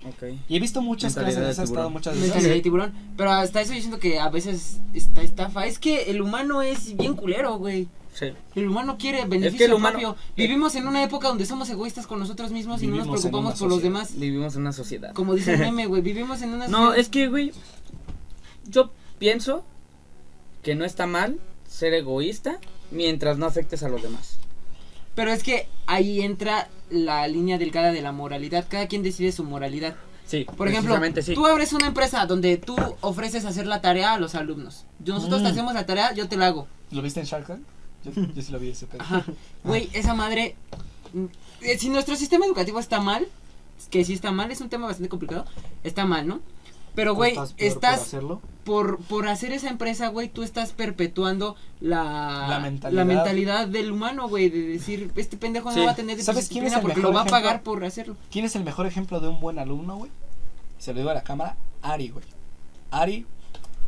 Ok. 0.06 0.24
Y 0.50 0.58
he 0.58 0.60
visto 0.60 0.82
muchas 0.82 1.16
Mentalidad 1.16 1.42
clases, 1.42 1.58
de 1.58 1.62
he 1.62 1.66
estado 1.66 1.88
tiburón. 1.88 1.94
muchas 1.94 2.14
Mentalidad 2.16 2.42
de 2.44 2.50
veces. 2.50 2.64
tiburón. 2.64 2.94
Pero 3.16 3.32
hasta 3.32 3.62
eso 3.62 3.74
yo 3.74 3.80
siento 3.80 4.00
que 4.00 4.20
a 4.20 4.30
veces 4.30 4.82
está 4.94 5.22
estafa. 5.22 5.66
Es 5.66 5.80
que 5.80 6.12
el 6.12 6.22
humano 6.22 6.62
es 6.62 6.98
bien 6.98 7.14
culero, 7.16 7.58
güey. 7.58 7.88
Sí. 8.14 8.32
El 8.56 8.68
humano 8.68 8.98
quiere 9.00 9.26
beneficio 9.26 9.66
el 9.66 9.74
humano- 9.74 10.00
propio. 10.00 10.16
Vivimos 10.38 10.76
en 10.76 10.88
una 10.88 11.04
época 11.04 11.28
donde 11.30 11.46
somos 11.46 11.70
egoístas 11.70 12.06
con 12.08 12.20
nosotros 12.20 12.52
mismos 12.52 12.82
y 12.84 12.88
no 12.88 12.98
nos 12.98 13.08
preocupamos 13.08 13.60
por 13.60 13.70
los 13.70 13.82
demás. 13.82 14.18
Vivimos 14.18 14.54
en 14.56 14.62
una 14.62 14.74
sociedad. 14.74 15.14
Como 15.14 15.34
dice 15.34 15.54
el 15.54 15.60
meme, 15.62 15.88
güey. 15.88 16.02
Vivimos 16.02 16.42
en 16.44 16.50
una 16.54 16.68
No, 16.68 16.78
sociedad- 16.78 16.98
es 17.00 17.10
que, 17.10 17.28
güey, 17.28 17.52
yo 18.68 18.92
pienso 19.20 19.64
que 20.62 20.76
no 20.76 20.86
está 20.86 21.08
mal 21.08 21.40
ser 21.68 21.94
egoísta 21.94 22.60
mientras 22.92 23.38
no 23.38 23.46
afectes 23.46 23.84
a 23.84 23.90
los 23.90 24.02
demás. 24.02 24.38
Pero 25.16 25.32
es 25.32 25.44
que 25.44 25.68
ahí 25.86 26.22
entra 26.22 26.70
la 26.90 27.28
línea 27.28 27.58
delgada 27.58 27.92
de 27.92 28.02
la 28.02 28.12
moralidad. 28.12 28.66
Cada 28.70 28.88
quien 28.88 29.04
decide 29.04 29.32
su 29.32 29.44
moralidad. 29.44 29.96
Sí, 30.26 30.46
Por 30.58 30.68
ejemplo, 30.70 30.98
sí. 31.22 31.34
tú 31.34 31.46
abres 31.46 31.74
una 31.74 31.86
empresa 31.88 32.26
donde 32.26 32.58
tú 32.58 32.76
ofreces 33.02 33.44
hacer 33.46 33.68
la 33.68 33.82
tarea 33.82 34.14
a 34.14 34.20
los 34.20 34.36
alumnos. 34.36 34.86
Yo, 35.04 35.14
nosotros 35.16 35.42
te 35.44 35.50
Mm. 35.50 35.52
hacemos 35.52 35.74
la 35.74 35.86
tarea, 35.86 36.14
yo 36.14 36.28
te 36.30 36.38
la 36.38 36.48
hago. 36.48 36.68
¿Lo 36.92 37.02
viste 37.02 37.20
en 37.20 37.26
Shark 37.26 37.46
Tank? 37.46 37.62
Yo, 38.04 38.12
yo 38.36 38.42
sí 38.42 38.52
lo 38.52 38.60
vi 38.60 38.70
ese 38.70 38.86
pedo. 38.88 39.04
Güey, 39.64 39.90
esa 39.94 40.14
madre. 40.14 40.56
mm, 41.14 41.26
eh, 41.62 41.78
Si 41.78 41.90
nuestro 41.90 42.16
sistema 42.16 42.46
educativo 42.46 42.80
está 42.80 43.00
mal, 43.00 43.28
que 43.90 44.04
sí 44.06 44.14
está 44.14 44.32
mal, 44.32 44.52
es 44.52 44.62
un 44.62 44.70
tema 44.70 44.88
bastante 44.88 45.10
complicado, 45.10 45.46
está 45.84 46.06
mal, 46.06 46.28
¿no? 46.28 46.40
Pero, 46.96 47.16
güey, 47.16 47.36
Estás 47.58 48.00
por 48.00 48.06
hacerlo. 48.06 48.42
por, 48.66 48.98
por 49.00 49.28
hacer 49.28 49.52
esa 49.52 49.68
empresa, 49.70 50.10
güey, 50.10 50.30
tú 50.30 50.44
estás 50.44 50.74
perpetuando 50.74 51.56
la, 51.82 52.46
La 52.48 52.60
mentalidad. 52.60 53.06
mentalidad 53.06 53.68
del 53.68 53.92
humano, 53.92 54.30
güey, 54.30 54.50
de 54.50 54.62
decir, 54.68 55.12
este 55.16 55.36
pendejo 55.38 55.72
Sí. 55.72 55.80
no 55.80 55.86
va 55.86 55.92
a 55.92 55.96
tener 55.96 56.22
¿Sabes 56.22 56.50
quién 56.50 56.66
es 56.68 56.74
el 56.74 56.82
porque 56.82 56.98
mejor 56.98 57.10
lo 57.12 57.14
va 57.16 57.22
a 57.22 57.24
ejemplo? 57.26 57.42
pagar 57.42 57.64
por 57.64 57.84
hacerlo. 57.84 58.16
¿Quién 58.32 58.46
es 58.46 58.56
el 58.56 58.64
mejor 58.64 58.86
ejemplo 58.86 59.20
de 59.20 59.28
un 59.28 59.40
buen 59.40 59.58
alumno, 59.58 59.98
güey? 59.98 60.12
Se 60.78 60.94
lo 60.94 61.00
digo 61.00 61.10
a 61.10 61.16
la 61.16 61.24
cámara, 61.24 61.58
Ari, 61.82 62.10
güey. 62.10 62.26
Ari 62.92 63.26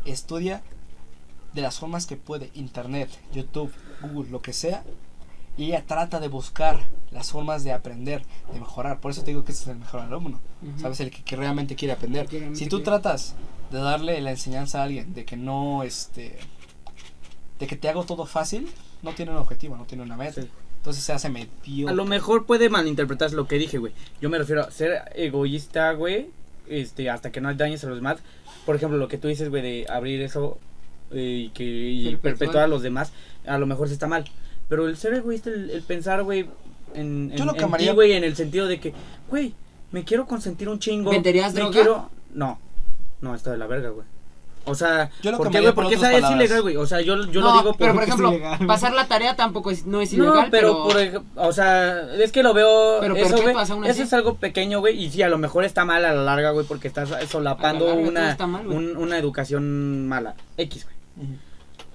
estudia 0.05 0.63
de 1.53 1.61
las 1.61 1.77
formas 1.79 2.07
que 2.07 2.17
puede, 2.17 2.49
internet, 2.55 3.09
YouTube, 3.33 3.71
Google, 4.01 4.29
lo 4.31 4.41
que 4.41 4.53
sea, 4.53 4.83
y 5.57 5.65
ella 5.67 5.83
trata 5.87 6.19
de 6.19 6.27
buscar 6.27 6.79
las 7.11 7.31
formas 7.31 7.63
de 7.63 7.71
aprender, 7.71 8.23
de 8.53 8.59
mejorar. 8.59 8.99
Por 8.99 9.11
eso 9.11 9.21
te 9.21 9.31
digo 9.31 9.45
que 9.45 9.51
ese 9.53 9.63
es 9.63 9.67
el 9.69 9.77
mejor 9.77 10.01
alumno. 10.01 10.39
¿Sabes? 10.81 10.99
El 10.99 11.11
que, 11.11 11.23
que 11.23 11.35
realmente 11.35 11.75
quiere 11.75 11.93
aprender. 11.93 12.27
Realmente 12.29 12.59
Si 12.59 12.65
tú 12.65 12.77
quiere. 12.77 12.85
tratas 12.85 13.35
de 13.71 13.79
darle 13.79 14.19
la 14.21 14.31
enseñanza 14.31 14.81
a 14.81 14.83
alguien 14.83 15.13
de 15.13 15.23
que 15.25 15.37
no, 15.37 15.83
este, 15.83 16.37
de 17.59 17.67
que 17.67 17.75
te 17.75 17.87
hago 17.89 18.03
todo 18.03 18.25
fácil, 18.25 18.67
no 19.01 19.13
tiene 19.13 19.31
un 19.31 19.37
objetivo, 19.37 19.77
no 19.77 19.85
tiene 19.85 20.03
una 20.03 20.17
meta. 20.17 20.41
Sí. 20.41 20.49
Entonces 20.77 21.03
se 21.03 21.13
hace 21.13 21.29
mediocre. 21.29 21.89
A 21.91 21.95
lo 21.95 22.05
mejor 22.05 22.45
puede 22.45 22.69
malinterpretar 22.69 23.31
lo 23.31 23.47
que 23.47 23.57
dije, 23.57 23.77
güey. 23.77 23.93
Yo 24.21 24.29
me 24.29 24.37
refiero 24.37 24.61
a 24.61 24.71
ser 24.71 25.03
egoísta, 25.15 25.91
güey, 25.93 26.29
este, 26.67 27.09
hasta 27.09 27.31
que 27.31 27.41
no 27.41 27.53
dañes 27.55 27.83
a 27.83 27.87
los 27.87 27.95
demás. 27.95 28.17
Por 28.65 28.75
ejemplo, 28.75 28.97
lo 28.97 29.07
que 29.07 29.17
tú 29.17 29.27
dices, 29.27 29.49
güey, 29.49 29.63
de 29.63 29.85
abrir 29.89 30.21
eso 30.21 30.59
y 31.11 31.49
que 31.49 31.63
y 31.63 32.15
Perpetuar. 32.17 32.63
a 32.65 32.67
los 32.67 32.81
demás, 32.81 33.11
a 33.47 33.57
lo 33.57 33.65
mejor 33.65 33.87
sí 33.87 33.93
está 33.93 34.07
mal. 34.07 34.25
Pero 34.69 34.87
el 34.87 34.97
ser 34.97 35.13
egoísta, 35.13 35.49
el, 35.49 35.69
el 35.69 35.81
pensar, 35.83 36.23
güey, 36.23 36.47
en, 36.93 37.29
en, 37.31 37.37
Yo 37.37 37.45
lo 37.45 37.51
en 37.53 37.57
camaría- 37.59 37.89
ti, 37.91 37.95
güey, 37.95 38.13
en 38.13 38.23
el 38.23 38.35
sentido 38.35 38.67
de 38.67 38.79
que, 38.79 38.93
güey, 39.29 39.53
me 39.91 40.03
quiero 40.03 40.25
consentir 40.25 40.67
un 40.69 40.79
chingo. 40.79 41.11
¿Venderías 41.11 41.53
me 41.53 41.59
droga? 41.59 41.73
quiero- 41.73 42.09
No, 42.33 42.59
no, 43.21 43.35
está 43.35 43.51
de 43.51 43.57
la 43.57 43.67
verga, 43.67 43.89
güey. 43.89 44.05
O 44.67 44.73
sea, 44.73 45.11
Yo 45.21 45.29
lo 45.29 45.37
¿por 45.37 45.51
qué, 45.51 45.59
güey? 45.61 45.73
por 45.75 45.83
Porque 45.83 45.93
es 45.93 46.31
ilegal, 46.31 46.63
güey. 46.63 46.75
O 46.75 46.87
sea, 46.87 46.99
yo, 46.99 47.23
yo 47.27 47.39
no, 47.39 47.51
lo 47.53 47.57
digo 47.61 47.75
pero 47.77 47.93
por 47.93 48.01
ejemplo, 48.01 48.29
ilegal. 48.33 48.65
pasar 48.65 48.93
la 48.93 49.07
tarea 49.07 49.35
tampoco 49.35 49.69
es, 49.69 49.85
no 49.85 50.01
es 50.01 50.11
ilegal, 50.11 50.45
no, 50.45 50.49
pero, 50.49 50.87
pero, 50.91 51.21
por 51.35 51.45
o 51.47 51.53
sea, 51.53 52.11
es 52.15 52.31
que 52.31 52.41
lo 52.41 52.55
veo, 52.55 52.97
Pero 52.99 53.15
eso, 53.15 53.39
güey, 53.43 53.55
eso 53.55 53.75
así. 53.91 54.01
es 54.01 54.13
algo 54.13 54.37
pequeño, 54.37 54.79
güey, 54.79 54.97
y 55.03 55.11
sí, 55.11 55.21
a 55.21 55.29
lo 55.29 55.37
mejor 55.37 55.65
está 55.65 55.85
mal 55.85 56.03
a 56.03 56.15
la 56.15 56.23
larga, 56.23 56.49
güey, 56.49 56.65
porque 56.65 56.87
estás 56.87 57.09
solapando 57.29 57.85
larga 57.85 58.01
una, 58.09 58.31
está 58.31 58.47
mal, 58.47 58.65
güey. 58.65 58.75
un- 58.75 58.97
una 58.97 59.19
educación 59.19 60.07
mala, 60.07 60.33
X, 60.57 60.85
güey. 60.85 60.94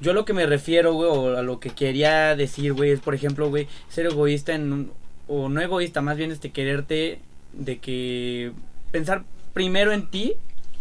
Yo 0.00 0.12
lo 0.14 0.24
que 0.24 0.32
me 0.32 0.46
refiero, 0.46 0.94
güey, 0.94 1.10
o 1.10 1.36
a 1.36 1.42
lo 1.42 1.60
que 1.60 1.70
quería 1.70 2.34
decir, 2.36 2.72
güey, 2.72 2.90
es, 2.92 3.00
por 3.00 3.14
ejemplo, 3.14 3.48
güey, 3.50 3.68
ser 3.88 4.06
egoísta 4.06 4.54
en, 4.54 4.72
un- 4.72 4.92
o 5.28 5.48
no 5.48 5.60
egoísta, 5.60 6.00
más 6.00 6.16
bien 6.16 6.30
este, 6.30 6.50
quererte, 6.50 7.20
de 7.52 7.78
que 7.78 8.52
pensar 8.90 9.24
primero 9.52 9.92
en 9.92 10.08
ti, 10.10 10.34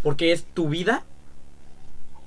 porque 0.04 0.32
es 0.32 0.46
tu 0.54 0.70
vida, 0.70 1.04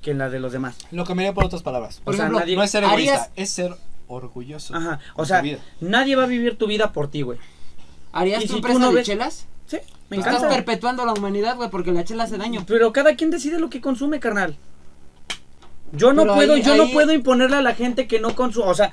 que 0.01 0.11
en 0.11 0.17
la 0.19 0.29
de 0.29 0.39
los 0.39 0.51
demás. 0.51 0.77
Lo 0.91 1.03
cambiaría 1.05 1.33
por 1.33 1.45
otras 1.45 1.63
palabras. 1.63 1.99
Por 2.03 2.13
o 2.13 2.17
sea, 2.17 2.29
nadie- 2.29 2.55
No 2.55 2.63
es 2.63 2.69
ser 2.71 2.83
egoísta, 2.83 3.13
harías- 3.15 3.29
es 3.35 3.49
ser 3.49 3.75
orgulloso. 4.07 4.75
Ajá, 4.75 4.99
o 5.15 5.25
sea, 5.25 5.41
nadie 5.81 6.15
va 6.15 6.23
a 6.23 6.27
vivir 6.27 6.57
tu 6.57 6.67
vida 6.67 6.91
por 6.93 7.09
ti, 7.09 7.21
güey. 7.23 7.39
¿harías 8.11 8.43
y 8.43 8.47
tu 8.47 8.53
si 8.55 8.61
tú 8.61 8.67
empresa 8.67 8.79
no 8.79 8.89
de 8.89 8.95
ves- 8.97 9.05
chelas? 9.07 9.47
Sí, 9.65 9.77
me 10.09 10.17
encanta. 10.17 10.37
estás 10.37 10.53
perpetuando 10.53 11.05
la 11.05 11.13
humanidad, 11.13 11.55
güey, 11.55 11.69
porque 11.71 11.91
la 11.91 12.03
chela 12.03 12.25
hace 12.25 12.37
daño. 12.37 12.63
Pero 12.67 12.93
cada 12.93 13.15
quien 13.15 13.31
decide 13.31 13.59
lo 13.59 13.69
que 13.71 13.81
consume, 13.81 14.19
carnal. 14.19 14.55
Yo 15.95 16.11
no 16.11 16.23
Pero 16.23 16.35
puedo, 16.35 16.53
ahí- 16.55 16.63
yo 16.63 16.75
no 16.75 16.89
puedo 16.91 17.13
imponerle 17.13 17.55
a 17.57 17.61
la 17.61 17.75
gente 17.75 18.07
que 18.07 18.19
no 18.19 18.35
consume, 18.35 18.65
o 18.67 18.73
sea, 18.73 18.91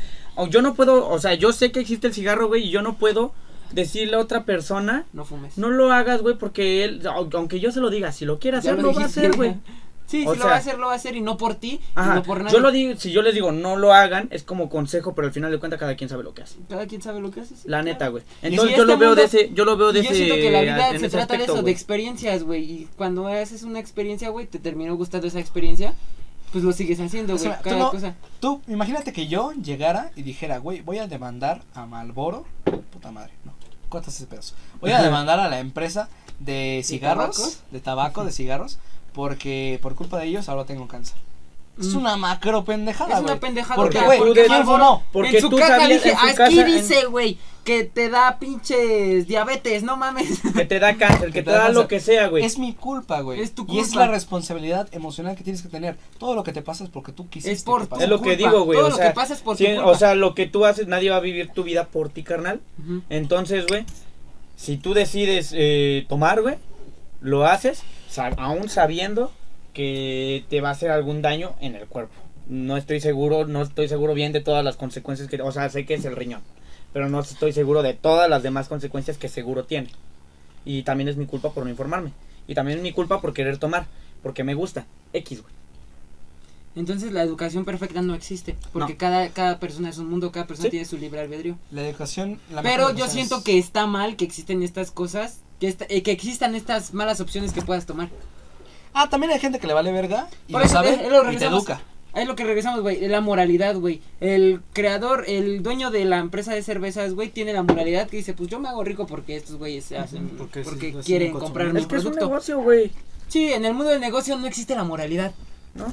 yo 0.51 0.63
no 0.63 0.75
puedo, 0.75 1.09
o 1.09 1.19
sea, 1.19 1.35
yo 1.35 1.53
sé 1.53 1.73
que 1.73 1.81
existe 1.81 2.07
el 2.07 2.15
cigarro, 2.15 2.47
güey, 2.49 2.65
y 2.67 2.71
yo 2.71 2.83
no 2.83 2.95
puedo 2.99 3.33
decirle 3.73 4.17
a 4.17 4.19
otra 4.19 4.45
persona, 4.45 5.07
No 5.13 5.25
fumes. 5.25 5.57
no 5.57 5.71
lo 5.71 5.93
hagas, 5.93 6.23
güey, 6.23 6.37
porque 6.37 6.85
él, 6.85 7.03
au- 7.05 7.29
aunque 7.35 7.59
yo 7.61 7.73
se 7.73 7.81
lo 7.81 7.89
diga, 7.91 8.13
si 8.13 8.25
lo 8.25 8.39
quiere 8.39 8.59
hacer, 8.59 8.81
lo, 8.81 8.93
va 8.93 9.03
a 9.03 9.07
hacer, 9.07 9.35
güey. 9.37 9.55
Sí, 10.07 10.25
O 10.27 10.33
si 10.35 10.41
lo 10.41 10.47
va 10.47 10.55
a 10.55 10.57
hacer, 10.57 10.77
lo 10.77 10.87
va 10.89 10.93
a 10.95 10.97
hacer 10.97 11.15
y 11.15 11.21
no 11.21 11.37
por 11.37 11.55
ti, 11.55 11.79
y 11.97 12.01
no 12.01 12.25
por 12.25 12.39
nadie. 12.39 12.53
yo 12.53 12.59
lo 12.59 12.73
digo, 12.73 12.99
si 12.99 13.13
yo 13.13 13.23
les 13.23 13.33
digo 13.33 13.53
no 13.53 13.77
lo 13.77 13.95
hagan, 13.95 14.27
es 14.33 14.43
como 14.43 14.69
consejo, 14.69 15.15
pero 15.15 15.29
al 15.29 15.33
final 15.33 15.53
de 15.53 15.59
cuentas 15.61 15.79
cada 15.79 15.95
quien 15.95 16.11
sabe 16.11 16.25
lo 16.25 16.35
que 16.35 16.43
hace. 16.43 16.57
Cada 16.69 16.85
quien 16.89 17.01
sabe 17.01 17.21
lo 17.21 17.31
que 17.31 17.43
hace. 17.43 17.55
sí, 17.55 17.63
La 17.67 17.77
claro. 17.79 17.85
neta, 17.85 18.09
güey. 18.09 18.25
Entonces 18.43 18.71
si 18.73 18.77
yo 18.77 18.83
este 18.83 18.93
lo 18.93 18.99
veo 18.99 19.15
de 19.15 19.23
ese, 19.23 19.51
yo 19.55 19.65
lo 19.65 19.77
veo 19.77 19.93
de 19.93 20.01
Y 20.01 20.03
yo 20.03 20.09
ese 20.11 20.17
siento 20.25 20.35
que 20.35 20.51
la 20.51 20.61
vida 20.63 20.91
se 20.91 20.97
ese 20.97 21.09
trata 21.11 21.37
de 21.37 21.45
eso, 21.45 21.63
de 21.63 21.71
experiencias, 21.71 22.43
güey. 22.43 22.65
Y 22.65 22.89
cuando 22.97 23.29
haces 23.29 23.63
una 23.63 23.79
experiencia, 23.79 24.31
güey, 24.31 24.47
te 24.49 24.59
terminó 24.59 24.97
gustando 24.97 25.29
esa 25.29 25.39
experiencia, 25.39 25.95
pues 26.53 26.65
lo 26.65 26.73
sigues 26.73 26.99
haciendo, 27.01 27.35
O 27.35 27.37
güey. 27.37 27.49
sea, 27.49 27.59
tú 27.59 27.65
cada 27.65 27.79
no- 27.79 27.91
cosa. 27.91 28.15
Tú, 28.41 28.61
imagínate 28.69 29.13
que 29.13 29.27
yo 29.29 29.53
llegara 29.53 30.11
y 30.17 30.23
dijera, 30.23 30.59
güey, 30.59 30.81
voy 30.81 30.99
a 30.99 31.07
demandar 31.07 31.63
a 31.75 31.87
Malboro. 31.87 32.45
Puta 32.93 33.11
madre, 33.11 33.33
no. 33.45 33.53
¿Cuántos 33.89 34.15
ese 34.15 34.27
pedazo? 34.27 34.55
Voy 34.81 34.93
a 34.93 35.03
demandar 35.03 35.41
a 35.41 35.49
la 35.49 35.59
empresa 35.61 36.09
de 36.39 36.83
cigarros, 36.85 37.61
de 37.71 37.81
tabaco, 37.81 38.25
de 38.25 38.33
cigarros, 38.33 38.79
porque 39.13 39.79
por 39.83 39.95
culpa 39.97 40.19
de 40.19 40.27
ellos 40.27 40.49
ahora 40.49 40.65
tengo 40.65 40.87
cáncer. 40.89 41.17
Es 41.81 41.95
una 41.95 42.17
macro 42.17 42.65
pendejada, 42.65 43.17
Es 43.19 43.21
una 43.25 43.37
pendejada. 43.41 43.77
Porque, 43.77 43.99
porque- 43.99 44.07
güey, 44.07 44.19
porque 44.19 44.41
¿quién 44.43 44.53
algo- 44.53 44.73
o 44.75 44.79
no? 44.79 45.03
Porque 45.13 45.37
en 45.37 45.41
su 45.43 45.49
tú 45.51 45.57
casa 45.57 45.79
sabías- 45.79 46.03
dije, 46.05 46.11
en 46.11 46.19
su 46.19 46.27
aquí 46.27 46.57
casa, 46.57 46.65
dice, 46.65 47.05
güey, 47.07 47.39
que 47.65 47.85
te 47.85 48.09
da 48.09 48.39
pinches 48.39 49.27
diabetes, 49.27 49.83
no 49.83 49.97
mames. 49.97 50.41
Que 50.57 50.65
te 50.65 50.79
da 50.79 50.97
cáncer, 50.97 51.31
que 51.33 51.43
te 51.43 51.51
da 51.51 51.69
lo 51.71 51.89
que 51.89 52.01
sea, 52.01 52.29
güey. 52.29 52.45
Es 52.45 52.59
mi 52.59 52.73
culpa, 52.75 53.21
güey. 53.21 53.41
Es 53.41 53.53
tu 53.55 53.67
Y 53.69 53.79
es 53.79 53.89
culpa. 53.89 54.07
la 54.07 54.13
responsabilidad 54.13 54.89
emocional 54.93 55.37
que 55.37 55.45
tienes 55.45 55.63
que 55.63 55.69
tener. 55.69 55.97
Todo 56.19 56.35
lo 56.35 56.43
que 56.43 56.53
te 56.53 56.63
pasa 56.63 56.85
es 56.85 56.91
porque 56.91 57.13
tú 57.13 57.29
quisiste. 57.29 57.53
Es 57.53 57.63
por 57.63 57.83
que 57.83 57.97
tu. 57.97 58.01
Es 58.03 58.09
lo 58.09 58.17
que 58.21 58.37
culpa. 58.37 58.51
digo, 58.51 58.65
güey. 58.65 58.77
Todo 58.79 58.87
O 58.87 58.91
lo 58.91 58.97
sea, 58.97 59.09
que 59.09 59.15
pasa 59.15 59.35
es 59.35 59.41
por 59.41 59.57
sí, 59.57 59.65
tu 59.67 59.75
culpa. 59.75 59.91
o 59.91 59.95
sea, 59.95 60.15
lo 60.15 60.35
que 60.35 60.47
tú 60.47 60.65
haces, 60.65 60.87
nadie 60.87 61.11
va 61.11 61.17
a 61.17 61.21
vivir 61.21 61.51
tu 61.53 61.63
vida 61.65 61.87
por 61.89 62.09
ti, 62.09 62.23
carnal. 62.23 62.61
Entonces, 63.11 63.67
güey, 63.67 63.85
si 64.57 64.77
tú 64.77 64.95
decides 64.95 65.53
eh, 65.55 66.07
tomar, 66.09 66.41
güey, 66.43 66.57
lo 67.21 67.47
haces, 67.47 67.83
aún 68.39 68.69
sabiendo 68.69 69.31
que 69.81 70.45
te 70.51 70.61
va 70.61 70.69
a 70.69 70.73
hacer 70.73 70.91
algún 70.91 71.23
daño 71.23 71.55
en 71.61 71.75
el 71.75 71.87
cuerpo. 71.87 72.13
No 72.49 72.77
estoy 72.77 73.01
seguro, 73.01 73.47
no 73.47 73.63
estoy 73.63 73.89
seguro 73.89 74.13
bien 74.13 74.31
de 74.33 74.41
todas 74.43 74.63
las 74.63 74.77
consecuencias 74.77 75.27
que, 75.29 75.41
o 75.41 75.53
sea, 75.53 75.71
sé 75.71 75.87
que 75.87 75.95
es 75.95 76.05
el 76.05 76.17
riñón, 76.17 76.43
pero 76.93 77.09
no 77.09 77.21
estoy 77.21 77.55
seguro 77.55 77.83
de 77.83 77.95
todas 77.95 78.29
las 78.29 78.43
demás 78.43 78.69
consecuencias 78.69 79.17
que 79.17 79.29
seguro 79.31 79.65
tiene. 79.65 79.89
Y 80.67 80.83
también 80.83 81.09
es 81.09 81.17
mi 81.17 81.25
culpa 81.25 81.55
por 81.55 81.65
no 81.65 81.71
informarme. 81.71 82.13
Y 82.47 82.55
también 82.55 82.77
es 82.79 82.83
mi 82.83 82.93
culpa 82.93 83.23
por 83.23 83.33
querer 83.33 83.57
tomar, 83.57 83.87
porque 84.23 84.45
me 84.45 84.53
gusta. 84.53 84.85
X, 85.15 85.41
güey. 85.41 85.55
Entonces 86.77 87.11
la 87.13 87.23
educación 87.23 87.65
perfecta 87.65 88.03
no 88.03 88.15
existe, 88.15 88.57
porque 88.75 88.93
No. 88.93 88.99
cada, 88.99 89.29
cada 89.31 89.59
persona 89.59 89.89
es 89.89 89.97
un 89.97 90.11
mundo, 90.11 90.31
cada 90.31 90.47
persona 90.47 90.67
Sí. 90.67 90.71
tiene 90.71 90.85
su 90.85 90.99
libre 90.99 91.21
albedrío. 91.21 91.57
La 91.71 91.89
educación. 91.89 92.39
la 92.53 92.61
Pero 92.63 92.95
yo 92.95 93.09
siento 93.09 93.39
es- 93.39 93.45
que 93.45 93.59
está 93.59 93.87
mal 93.87 94.17
que 94.17 94.27
existen 94.27 94.63
estas 94.63 94.91
cosas, 94.91 95.41
que, 95.59 95.69
esta- 95.69 95.87
eh, 95.89 96.03
que 96.03 96.13
existan 96.13 96.55
estas 96.55 96.93
malas 96.93 97.21
opciones 97.23 97.53
que 97.55 97.63
puedas 97.63 97.87
tomar. 97.87 98.11
Ah, 98.93 99.09
también 99.09 99.33
hay 99.33 99.39
gente 99.39 99.59
que 99.59 99.67
le 99.67 99.75
vale 99.75 99.93
verga 99.93 100.29
y 100.49 100.53
Por 100.53 100.63
lo 100.63 100.67
eso, 100.67 100.75
sabe 100.75 100.95
eh, 100.95 101.11
lo 101.11 101.33
y 101.33 101.37
te 101.37 101.47
educa. 101.47 101.81
Ahí 102.13 102.23
es 102.23 102.29
lo 102.29 102.35
que 102.35 102.43
regresamos, 102.43 102.81
güey, 102.81 103.07
la 103.07 103.21
moralidad, 103.21 103.77
güey. 103.77 104.03
El 104.21 104.63
creador, 104.73 105.25
el 105.29 105.63
dueño 105.63 105.93
de 105.93 106.05
la 106.05 106.19
empresa 106.19 106.53
de 106.53 106.63
cervezas, 106.63 107.15
güey, 107.15 107.29
tiene 107.29 107.53
la 107.53 107.63
moralidad 107.63 108.09
que 108.09 108.17
dice, 108.17 108.35
pues 108.35 108.49
yo 108.49 108.59
me 108.59 108.69
hago 108.69 108.83
rico 108.83 109.07
porque 109.07 109.37
estos 109.37 109.57
güeyes 109.57 109.85
se 109.85 109.97
hacen, 109.97 110.29
porque 110.31 110.63
porque, 110.63 110.93
sí, 110.93 110.99
quieren 111.05 111.33
comprar 111.33 111.73
mi 111.73 111.81
Es 111.81 111.87
que 111.87 111.97
es 111.97 112.05
un 112.05 112.17
negocio, 112.17 112.61
güey. 112.61 112.91
Sí, 113.29 113.53
en 113.53 113.65
el 113.65 113.75
mundo 113.75 113.93
del 113.93 114.01
negocio 114.01 114.37
no 114.37 114.47
existe 114.49 114.75
la 114.75 114.83
moralidad. 114.83 115.33
¿No? 115.75 115.87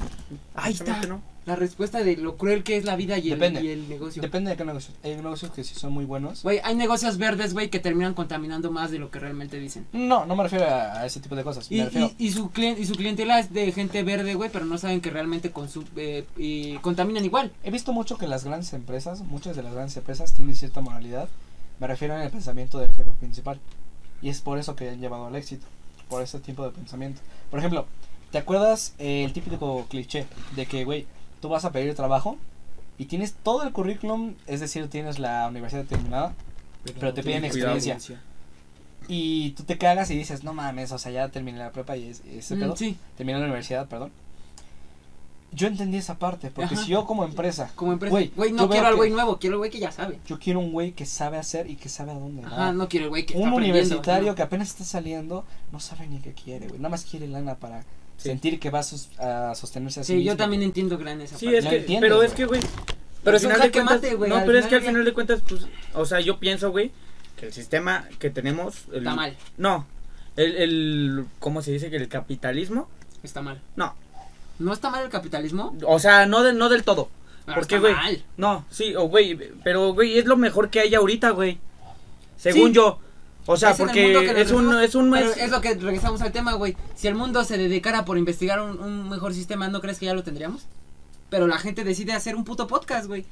Ahí 0.56 0.72
está. 0.72 1.00
No. 1.06 1.22
La 1.48 1.56
respuesta 1.56 2.02
de 2.04 2.16
lo 2.18 2.36
cruel 2.36 2.62
que 2.62 2.76
es 2.76 2.84
la 2.84 2.94
vida 2.94 3.16
y, 3.18 3.32
el, 3.32 3.42
y 3.64 3.68
el 3.70 3.88
negocio. 3.88 4.20
Depende 4.22 4.50
de 4.50 4.56
qué 4.56 4.64
negocio. 4.64 4.94
Hay 5.02 5.16
negocios 5.16 5.50
que 5.50 5.64
sí 5.64 5.74
son 5.74 5.92
muy 5.92 6.04
buenos. 6.04 6.42
Güey, 6.42 6.60
hay 6.62 6.74
negocios 6.76 7.16
verdes, 7.16 7.54
güey, 7.54 7.70
que 7.70 7.80
terminan 7.80 8.12
contaminando 8.14 8.70
más 8.70 8.90
de 8.90 8.98
lo 8.98 9.10
que 9.10 9.18
realmente 9.18 9.58
dicen. 9.58 9.86
No, 9.92 10.26
no 10.26 10.36
me 10.36 10.42
refiero 10.42 10.66
a, 10.66 11.00
a 11.00 11.06
ese 11.06 11.20
tipo 11.20 11.34
de 11.36 11.44
cosas. 11.44 11.66
Y, 11.72 11.78
me 11.78 11.84
refiero. 11.86 12.10
y, 12.18 12.26
y 12.26 12.32
su 12.32 12.50
clien- 12.50 12.76
y 12.78 12.84
su 12.84 12.94
clientela 12.94 13.38
es 13.40 13.52
de 13.52 13.72
gente 13.72 14.02
verde, 14.02 14.34
güey, 14.34 14.50
pero 14.50 14.66
no 14.66 14.76
saben 14.78 15.00
que 15.00 15.08
realmente 15.10 15.50
eh, 15.96 16.24
y 16.36 16.76
contaminan 16.78 17.24
igual. 17.24 17.50
He 17.64 17.70
visto 17.70 17.92
mucho 17.94 18.18
que 18.18 18.28
las 18.28 18.44
grandes 18.44 18.72
empresas, 18.74 19.20
muchas 19.22 19.56
de 19.56 19.62
las 19.62 19.72
grandes 19.72 19.96
empresas 19.96 20.34
tienen 20.34 20.54
cierta 20.54 20.80
moralidad. 20.82 21.28
Me 21.80 21.86
refiero 21.86 22.20
el 22.20 22.30
pensamiento 22.30 22.78
del 22.78 22.92
jefe 22.92 23.10
principal. 23.20 23.58
Y 24.20 24.28
es 24.28 24.42
por 24.42 24.58
eso 24.58 24.76
que 24.76 24.90
han 24.90 25.00
llevado 25.00 25.26
al 25.26 25.34
éxito. 25.36 25.66
Por 26.10 26.22
ese 26.22 26.40
tipo 26.40 26.64
de 26.64 26.72
pensamiento. 26.72 27.20
Por 27.50 27.58
ejemplo, 27.58 27.86
¿te 28.32 28.38
acuerdas 28.38 28.94
eh, 28.98 29.24
el 29.24 29.32
típico 29.32 29.86
cliché 29.88 30.26
de 30.56 30.66
que, 30.66 30.84
güey, 30.84 31.06
tú 31.40 31.48
vas 31.48 31.64
a 31.64 31.72
pedir 31.72 31.94
trabajo 31.94 32.36
y 32.98 33.04
tienes 33.06 33.34
todo 33.34 33.62
el 33.62 33.72
currículum, 33.72 34.34
es 34.46 34.60
decir, 34.60 34.88
tienes 34.88 35.18
la 35.18 35.46
universidad 35.48 35.84
terminada, 35.84 36.34
Pero 36.98 37.14
te 37.14 37.22
piden 37.22 37.48
cuidado. 37.50 37.74
experiencia. 37.76 38.22
y 39.10 39.52
tú 39.52 39.62
te 39.62 39.78
cagas 39.78 40.10
y 40.10 40.16
dices, 40.18 40.44
no 40.44 40.52
mames, 40.52 40.92
o 40.92 40.98
sea, 40.98 41.10
ya 41.10 41.28
terminé 41.30 41.58
la 41.58 41.72
prepa 41.72 41.96
y 41.96 42.08
es- 42.08 42.22
ese 42.30 42.56
Mm, 42.56 42.60
pedo. 42.60 42.76
sí, 42.76 42.96
Terminé 43.16 43.38
la 43.38 43.44
universidad, 43.46 43.86
perdón. 43.86 44.10
Yo 45.50 45.66
entendí 45.66 45.96
esa 45.96 46.18
parte, 46.18 46.50
porque 46.50 46.74
Ajá. 46.74 46.84
si 46.84 46.90
yo 46.90 47.06
como 47.06 47.24
empresa, 47.24 47.70
como 47.74 47.92
empresa. 47.94 48.10
Güey, 48.36 48.52
no 48.52 48.68
quiero 48.68 48.86
al 48.86 48.96
güey 48.96 49.10
nuevo, 49.10 49.38
quiero 49.38 49.54
al 49.54 49.58
güey 49.60 49.70
que 49.70 49.78
ya 49.78 49.90
sabe. 49.90 50.18
yo 50.26 50.38
quiero 50.38 50.60
un 50.60 50.72
güey 50.72 50.92
que 50.92 51.06
sabe 51.06 51.38
hacer 51.38 51.70
y 51.70 51.76
que 51.76 51.88
sabe 51.88 52.10
a 52.10 52.14
dónde 52.16 52.42
va. 52.42 52.48
Ajá, 52.48 52.72
no 52.72 52.86
quiero 52.86 53.04
el 53.06 53.08
güey 53.10 53.24
que 53.24 53.34
un 53.34 53.44
está 53.44 53.54
universitario 53.54 54.28
no. 54.28 54.34
que 54.34 54.42
apenas 54.42 54.68
está 54.68 54.84
saliendo 54.84 55.46
no 55.72 55.80
sabe 55.80 56.06
ni 56.06 56.18
qué 56.18 56.34
quiere, 56.34 56.66
güey. 56.68 56.78
Nada 56.78 56.90
más 56.90 57.04
quiere 57.06 57.26
lana 57.28 57.54
para 57.54 57.84
Sí. 58.18 58.28
sentir 58.28 58.60
que 58.60 58.68
va 58.70 58.80
a, 58.80 59.54
sostenerse 59.54 60.00
a 60.00 60.04
sí 60.04 60.22
yo 60.24 60.36
también 60.36 60.62
entiendo 60.62 60.98
gran 60.98 61.20
esa 61.20 61.38
Sí, 61.38 61.46
parte. 61.46 61.58
es 61.60 61.66
que, 61.66 61.76
entiendes, 61.76 62.10
pero 62.10 62.22
es 62.22 62.32
güey. 62.32 62.36
que, 62.36 62.44
güey. 62.46 62.60
Pero 63.24 63.36
al 63.36 63.36
es 63.36 63.44
un 63.44 63.48
final 63.52 63.58
de 63.60 63.66
jaque 63.66 63.78
cuentas- 63.78 63.96
mate, 64.02 64.14
güey, 64.16 64.30
No, 64.30 64.42
pero 64.44 64.58
es 64.58 64.66
que 64.66 64.74
al 64.74 64.82
final 64.82 65.04
de 65.04 65.12
cuentas, 65.12 65.42
pues, 65.48 65.66
o 65.94 66.04
sea, 66.04 66.20
yo 66.20 66.38
pienso, 66.38 66.70
güey, 66.70 66.90
que 67.36 67.46
el 67.46 67.52
sistema 67.52 68.08
que 68.18 68.30
tenemos. 68.30 68.84
el- 68.92 68.98
Está 68.98 69.14
mal, 69.14 69.36
No, 69.56 69.86
el, 70.36 70.56
el. 70.56 71.24
¿Cómo 71.38 71.62
se 71.62 71.70
dice? 71.72 71.90
Que 71.90 71.96
el 71.96 72.08
capitalismo. 72.08 72.88
está 73.22 73.40
mal. 73.42 73.60
No, 73.76 73.94
¿No 74.58 74.72
está 74.72 74.90
mal 74.90 75.04
el 75.04 75.10
capitalismo? 75.10 75.76
o 75.86 75.98
sea, 76.00 76.26
no, 76.26 76.42
de, 76.42 76.52
no 76.52 76.68
del 76.68 76.82
todo. 76.82 77.08
Pero 77.46 77.60
¿Por 77.60 77.66
qué, 77.68 77.76
está 77.76 77.88
güey? 77.88 77.94
mal. 77.94 78.24
No, 78.36 78.64
sí, 78.70 78.94
o 78.96 79.04
güey, 79.04 79.34
pero, 79.62 79.92
güey, 79.94 80.18
es 80.18 80.24
lo 80.26 80.36
mejor 80.36 80.68
que 80.70 80.80
hay 80.80 80.94
ahorita, 80.94 81.30
güey. 81.30 81.58
Según 82.36 82.68
Sí. 82.70 82.74
yo. 82.74 82.98
O 83.50 83.56
sea, 83.56 83.70
Es 83.70 83.78
porque 83.78 84.12
es 84.40 84.50
un, 84.50 84.78
es 84.78 84.94
un 84.94 85.10
Pero 85.10 85.26
mes. 85.26 85.36
es 85.38 85.50
lo 85.50 85.62
que 85.62 85.74
regresamos 85.74 86.20
al 86.20 86.32
tema, 86.32 86.52
güey. 86.52 86.76
Si 86.94 87.08
el 87.08 87.14
mundo 87.14 87.44
se 87.44 87.56
dedicara 87.56 88.04
por 88.04 88.18
investigar 88.18 88.60
un, 88.60 88.78
un 88.78 89.08
mejor 89.08 89.32
sistema, 89.32 89.68
¿no 89.68 89.80
crees 89.80 89.98
que 89.98 90.04
ya 90.04 90.12
lo 90.12 90.22
tendríamos? 90.22 90.66
Pero 91.30 91.46
la 91.46 91.58
gente 91.58 91.82
decide 91.82 92.12
hacer 92.12 92.36
un 92.36 92.44
puto 92.44 92.66
podcast, 92.66 93.06
güey. 93.06 93.24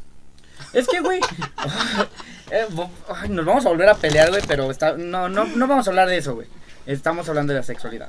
Es 0.73 0.89
que, 0.89 1.01
güey. 1.01 1.21
eh, 2.51 2.67
ay, 3.15 3.29
nos 3.29 3.45
vamos 3.45 3.67
a 3.67 3.69
volver 3.69 3.91
a 3.91 3.95
pelear, 3.95 4.31
güey, 4.31 4.41
pero 4.47 4.71
está, 4.71 4.97
no, 4.97 5.29
no, 5.29 5.45
no 5.45 5.67
vamos 5.67 5.87
a 5.87 5.91
hablar 5.91 6.09
de 6.09 6.17
eso, 6.17 6.35
güey. 6.35 6.47
Estamos 6.87 7.29
hablando 7.29 7.53
de 7.53 7.59
la 7.59 7.65
sexualidad. 7.67 8.09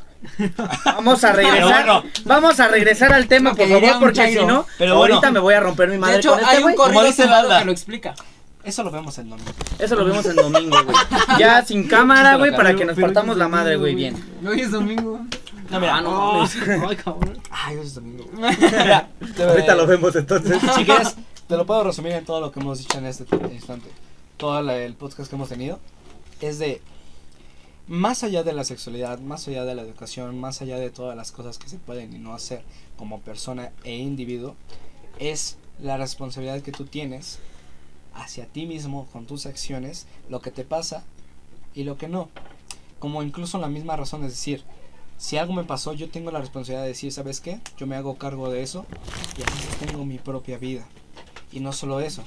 Vamos 0.85 1.23
a 1.23 1.33
regresar. 1.33 1.85
bueno. 1.85 2.03
Vamos 2.25 2.59
a 2.59 2.67
regresar 2.67 3.11
al 3.11 3.27
tema, 3.27 3.53
por 3.55 3.67
favor, 3.67 3.83
un 3.95 3.99
porque 3.99 4.13
chairo. 4.15 4.41
si 4.41 4.47
no, 4.47 4.65
Pero 4.77 4.93
ahorita 4.93 5.19
bueno. 5.19 5.31
me 5.33 5.39
voy 5.39 5.53
a 5.55 5.59
romper 5.59 5.89
mi 5.89 5.97
madre 5.97 6.13
de 6.13 6.19
hecho, 6.19 6.29
con 6.29 6.39
este, 6.39 6.51
hay 6.51 6.57
un 6.57 6.63
güey. 6.63 6.75
corrido 6.75 7.01
que 7.59 7.65
lo 7.65 7.71
explica. 7.71 8.15
Eso 8.67 8.83
lo 8.83 8.91
vemos 8.91 9.17
el 9.17 9.29
domingo. 9.29 9.49
Eso 9.79 9.95
lo 9.95 10.03
vemos 10.03 10.25
el 10.25 10.35
domingo, 10.35 10.75
güey. 10.83 10.97
Ya 11.39 11.63
sin 11.65 11.87
cámara, 11.87 12.35
güey, 12.35 12.51
para 12.51 12.75
que 12.75 12.83
nos 12.83 12.99
partamos 12.99 13.37
la 13.37 13.47
madre, 13.47 13.77
güey, 13.77 13.95
bien. 13.95 14.15
Hoy 14.45 14.59
es 14.59 14.71
domingo. 14.71 15.21
No, 15.69 15.79
mira. 15.79 15.95
Ah, 15.95 16.01
no. 16.01 16.43
Ay, 16.89 16.95
cabrón. 16.97 17.39
Ay, 17.49 17.77
hoy 17.77 17.85
es 17.85 17.95
domingo. 17.95 18.25
Mira, 18.33 19.09
Ahorita 19.39 19.73
lo 19.75 19.87
vemos 19.87 20.13
entonces. 20.17 20.57
Si 20.75 20.83
quieres, 20.83 21.15
te 21.47 21.55
lo 21.55 21.65
puedo 21.65 21.85
resumir 21.85 22.11
en 22.11 22.25
todo 22.25 22.41
lo 22.41 22.51
que 22.51 22.59
hemos 22.59 22.79
dicho 22.79 22.97
en 22.97 23.05
este 23.05 23.25
instante. 23.53 23.89
Todo 24.35 24.61
la- 24.61 24.77
el 24.77 24.95
podcast 24.95 25.29
que 25.29 25.35
hemos 25.37 25.47
tenido 25.49 25.79
es 26.41 26.59
de 26.59 26.81
más 27.87 28.23
allá 28.23 28.43
de 28.43 28.51
la 28.51 28.65
sexualidad, 28.65 29.19
más 29.19 29.47
allá 29.47 29.63
de 29.63 29.75
la 29.75 29.81
educación, 29.81 30.37
más 30.39 30.61
allá 30.61 30.77
de 30.77 30.89
todas 30.89 31.15
las 31.15 31.31
cosas 31.31 31.57
que 31.57 31.69
se 31.69 31.77
pueden 31.77 32.13
y 32.13 32.19
no 32.19 32.33
hacer 32.33 32.63
como 32.97 33.21
persona 33.21 33.71
e 33.85 33.95
individuo, 33.95 34.55
es 35.19 35.57
la 35.81 35.95
responsabilidad 35.97 36.61
que 36.61 36.71
tú 36.73 36.83
tienes 36.85 37.39
hacia 38.17 38.45
ti 38.45 38.65
mismo 38.65 39.07
con 39.13 39.25
tus 39.25 39.45
acciones, 39.45 40.07
lo 40.29 40.41
que 40.41 40.51
te 40.51 40.63
pasa 40.63 41.03
y 41.73 41.83
lo 41.83 41.97
que 41.97 42.07
no. 42.07 42.29
Como 42.99 43.23
incluso 43.23 43.59
la 43.59 43.67
misma 43.67 43.95
razón 43.95 44.23
es 44.23 44.31
decir, 44.31 44.63
si 45.17 45.37
algo 45.37 45.53
me 45.53 45.63
pasó, 45.63 45.93
yo 45.93 46.09
tengo 46.09 46.31
la 46.31 46.39
responsabilidad 46.39 46.83
de 46.83 46.89
decir, 46.89 47.11
¿sabes 47.11 47.41
qué? 47.41 47.59
Yo 47.77 47.87
me 47.87 47.95
hago 47.95 48.17
cargo 48.17 48.49
de 48.49 48.61
eso 48.61 48.85
y 49.37 49.43
así 49.43 49.85
tengo 49.85 50.05
mi 50.05 50.17
propia 50.17 50.57
vida. 50.57 50.87
Y 51.51 51.59
no 51.59 51.73
solo 51.73 51.99
eso. 52.01 52.23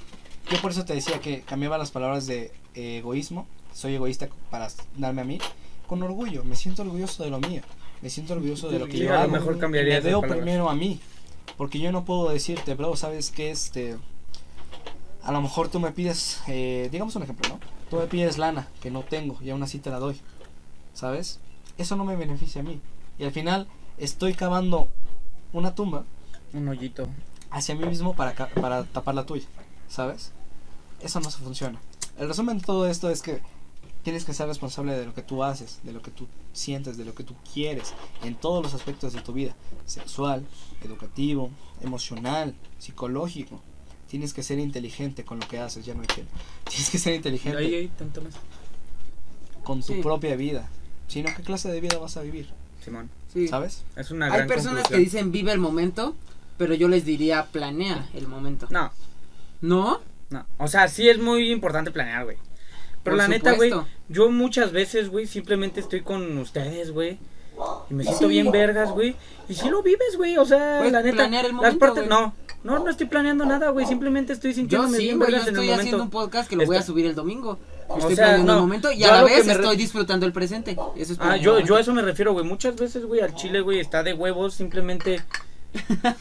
Yo 0.50 0.60
por 0.60 0.72
eso 0.72 0.84
te 0.84 0.94
decía 0.94 1.20
que 1.20 1.42
cambiaba 1.42 1.78
las 1.78 1.90
palabras 1.90 2.26
de 2.26 2.52
eh, 2.74 2.98
egoísmo, 2.98 3.46
soy 3.72 3.94
egoísta 3.94 4.28
para 4.50 4.68
darme 4.96 5.22
a 5.22 5.24
mí, 5.24 5.38
con 5.86 6.02
orgullo. 6.02 6.42
Me 6.44 6.56
siento 6.56 6.82
orgulloso 6.82 7.22
de 7.22 7.30
lo 7.30 7.38
mío. 7.40 7.62
Me 8.02 8.10
siento 8.10 8.32
orgulloso 8.32 8.70
de 8.70 8.78
lo 8.78 8.86
que 8.86 8.98
yo 8.98 9.14
hago. 9.14 9.30
mejor 9.30 9.56
y 9.56 9.58
cambiaría 9.60 9.94
me 9.96 10.00
veo 10.00 10.20
palabras. 10.20 10.42
primero 10.42 10.70
a 10.70 10.74
mí. 10.74 10.98
Porque 11.56 11.78
yo 11.78 11.92
no 11.92 12.04
puedo 12.04 12.30
decirte, 12.30 12.74
bro, 12.74 12.96
¿sabes 12.96 13.30
qué? 13.30 13.50
Este, 13.50 13.96
a 15.22 15.32
lo 15.32 15.40
mejor 15.42 15.68
tú 15.68 15.80
me 15.80 15.92
pides, 15.92 16.40
eh, 16.48 16.88
digamos 16.90 17.14
un 17.16 17.22
ejemplo, 17.22 17.48
¿no? 17.48 17.60
Tú 17.88 17.96
me 17.96 18.06
pides 18.06 18.38
lana 18.38 18.68
que 18.80 18.90
no 18.90 19.02
tengo 19.02 19.38
y 19.42 19.50
aún 19.50 19.62
así 19.62 19.78
te 19.78 19.90
la 19.90 19.98
doy. 19.98 20.20
¿Sabes? 20.94 21.40
Eso 21.78 21.96
no 21.96 22.04
me 22.04 22.16
beneficia 22.16 22.60
a 22.60 22.64
mí. 22.64 22.80
Y 23.18 23.24
al 23.24 23.32
final 23.32 23.68
estoy 23.98 24.34
cavando 24.34 24.88
una 25.52 25.74
tumba 25.74 26.04
Un 26.52 26.68
hoyito. 26.68 27.08
hacia 27.50 27.74
mí 27.74 27.84
mismo 27.84 28.14
para, 28.14 28.34
para 28.34 28.84
tapar 28.84 29.14
la 29.14 29.26
tuya, 29.26 29.46
¿sabes? 29.88 30.32
Eso 31.00 31.20
no 31.20 31.30
se 31.30 31.38
funciona. 31.38 31.80
El 32.18 32.28
resumen 32.28 32.58
de 32.58 32.64
todo 32.64 32.88
esto 32.88 33.10
es 33.10 33.22
que 33.22 33.40
tienes 34.02 34.24
que 34.24 34.34
ser 34.34 34.46
responsable 34.46 34.96
de 34.96 35.06
lo 35.06 35.14
que 35.14 35.22
tú 35.22 35.42
haces, 35.44 35.80
de 35.82 35.92
lo 35.92 36.02
que 36.02 36.10
tú 36.10 36.26
sientes, 36.52 36.96
de 36.96 37.04
lo 37.04 37.14
que 37.14 37.24
tú 37.24 37.34
quieres, 37.52 37.94
en 38.22 38.34
todos 38.34 38.62
los 38.62 38.74
aspectos 38.74 39.12
de 39.12 39.20
tu 39.20 39.32
vida, 39.32 39.54
sexual, 39.86 40.46
educativo, 40.82 41.50
emocional, 41.80 42.54
psicológico. 42.78 43.60
Tienes 44.10 44.34
que 44.34 44.42
ser 44.42 44.58
inteligente 44.58 45.24
con 45.24 45.38
lo 45.40 45.46
que 45.48 45.58
haces, 45.60 45.86
ya 45.86 45.94
no 45.94 46.00
hay 46.00 46.06
que. 46.08 46.24
Tienes 46.68 46.90
que 46.90 46.98
ser 46.98 47.14
inteligente 47.14 47.58
Ahí, 47.58 47.74
ahí, 47.74 47.88
tanto 47.96 48.20
más. 48.22 48.34
con 49.64 49.80
tu 49.82 49.94
Sí. 49.94 50.02
propia 50.02 50.36
vida. 50.36 50.68
Si 51.08 51.22
no, 51.22 51.30
¿qué 51.36 51.42
clase 51.42 51.70
de 51.70 51.80
vida 51.80 51.98
vas 51.98 52.16
a 52.16 52.22
vivir? 52.22 52.48
Simón. 52.84 53.10
Sí. 53.32 53.46
¿Sabes? 53.48 53.84
Es 53.96 54.10
una 54.10 54.26
Hay 54.26 54.32
gran 54.32 54.48
personas 54.48 54.88
que 54.88 54.96
dicen 54.96 55.30
vive 55.32 55.52
el 55.52 55.58
momento, 55.58 56.14
pero 56.58 56.74
yo 56.74 56.88
les 56.88 57.04
diría 57.04 57.46
planea 57.46 58.08
el 58.14 58.26
momento. 58.26 58.66
No, 58.70 58.90
¿No? 59.60 60.00
no. 60.30 60.46
O 60.58 60.66
sea, 60.68 60.88
sí 60.88 61.08
es 61.08 61.18
muy 61.18 61.50
importante 61.52 61.90
planear, 61.90 62.24
güey. 62.24 62.36
Pero 63.02 63.16
Por 63.16 63.18
la 63.18 63.28
neta, 63.28 63.52
güey, 63.54 63.72
yo 64.08 64.30
muchas 64.30 64.72
veces, 64.72 65.08
güey, 65.08 65.26
simplemente 65.26 65.80
estoy 65.80 66.02
con 66.02 66.36
ustedes, 66.38 66.90
güey. 66.90 67.18
Y 67.90 67.94
me 67.94 68.04
siento 68.04 68.24
sí. 68.24 68.28
bien 68.28 68.50
vergas, 68.50 68.90
güey. 68.90 69.14
Y 69.48 69.54
si 69.54 69.68
lo 69.68 69.82
vives, 69.82 70.16
güey. 70.16 70.36
O 70.38 70.44
sea, 70.44 70.76
Puedes 70.78 70.92
la 70.92 71.02
neta. 71.02 71.16
planear 71.16 71.44
el 71.46 71.50
las 71.52 71.56
momento, 71.56 71.78
partes. 71.78 72.06
güey. 72.06 72.08
No, 72.08 72.34
no, 72.62 72.78
no 72.78 72.90
estoy 72.90 73.06
planeando 73.06 73.44
nada, 73.46 73.70
güey. 73.70 73.86
Simplemente 73.86 74.32
estoy 74.32 74.50
Yo 74.52 74.56
sintiéndome 74.56 74.98
sí, 74.98 75.04
bien 75.04 75.18
güey, 75.18 75.30
yo 75.30 75.32
vergas 75.36 75.48
en 75.48 75.54
el 75.56 75.60
estoy 75.62 75.78
haciendo 75.78 76.02
un 76.04 76.10
podcast 76.10 76.48
que 76.48 76.56
lo 76.56 76.66
voy 76.66 76.76
a 76.76 76.80
Está- 76.80 76.86
subir 76.92 77.06
el 77.06 77.14
domingo. 77.14 77.58
O 77.88 77.98
Estoy 77.98 78.14
sea, 78.16 78.26
planeando 78.26 78.52
no, 78.52 78.58
el 78.58 78.64
momento 78.64 78.92
y 78.92 78.98
yo 78.98 79.08
a 79.12 79.16
la 79.16 79.22
vez 79.24 79.46
re- 79.46 79.52
estoy 79.52 79.76
disfrutando 79.76 80.24
el 80.26 80.32
presente. 80.32 80.76
Eso 80.96 81.12
es 81.14 81.18
Ah, 81.20 81.36
yo, 81.36 81.58
yo 81.60 81.76
a 81.76 81.80
eso 81.80 81.92
me 81.92 82.02
refiero, 82.02 82.32
güey. 82.32 82.44
Muchas 82.44 82.76
veces, 82.76 83.04
güey, 83.04 83.20
al 83.20 83.34
chile, 83.34 83.60
güey, 83.62 83.80
está 83.80 84.02
de 84.02 84.12
huevos 84.14 84.54
simplemente 84.54 85.20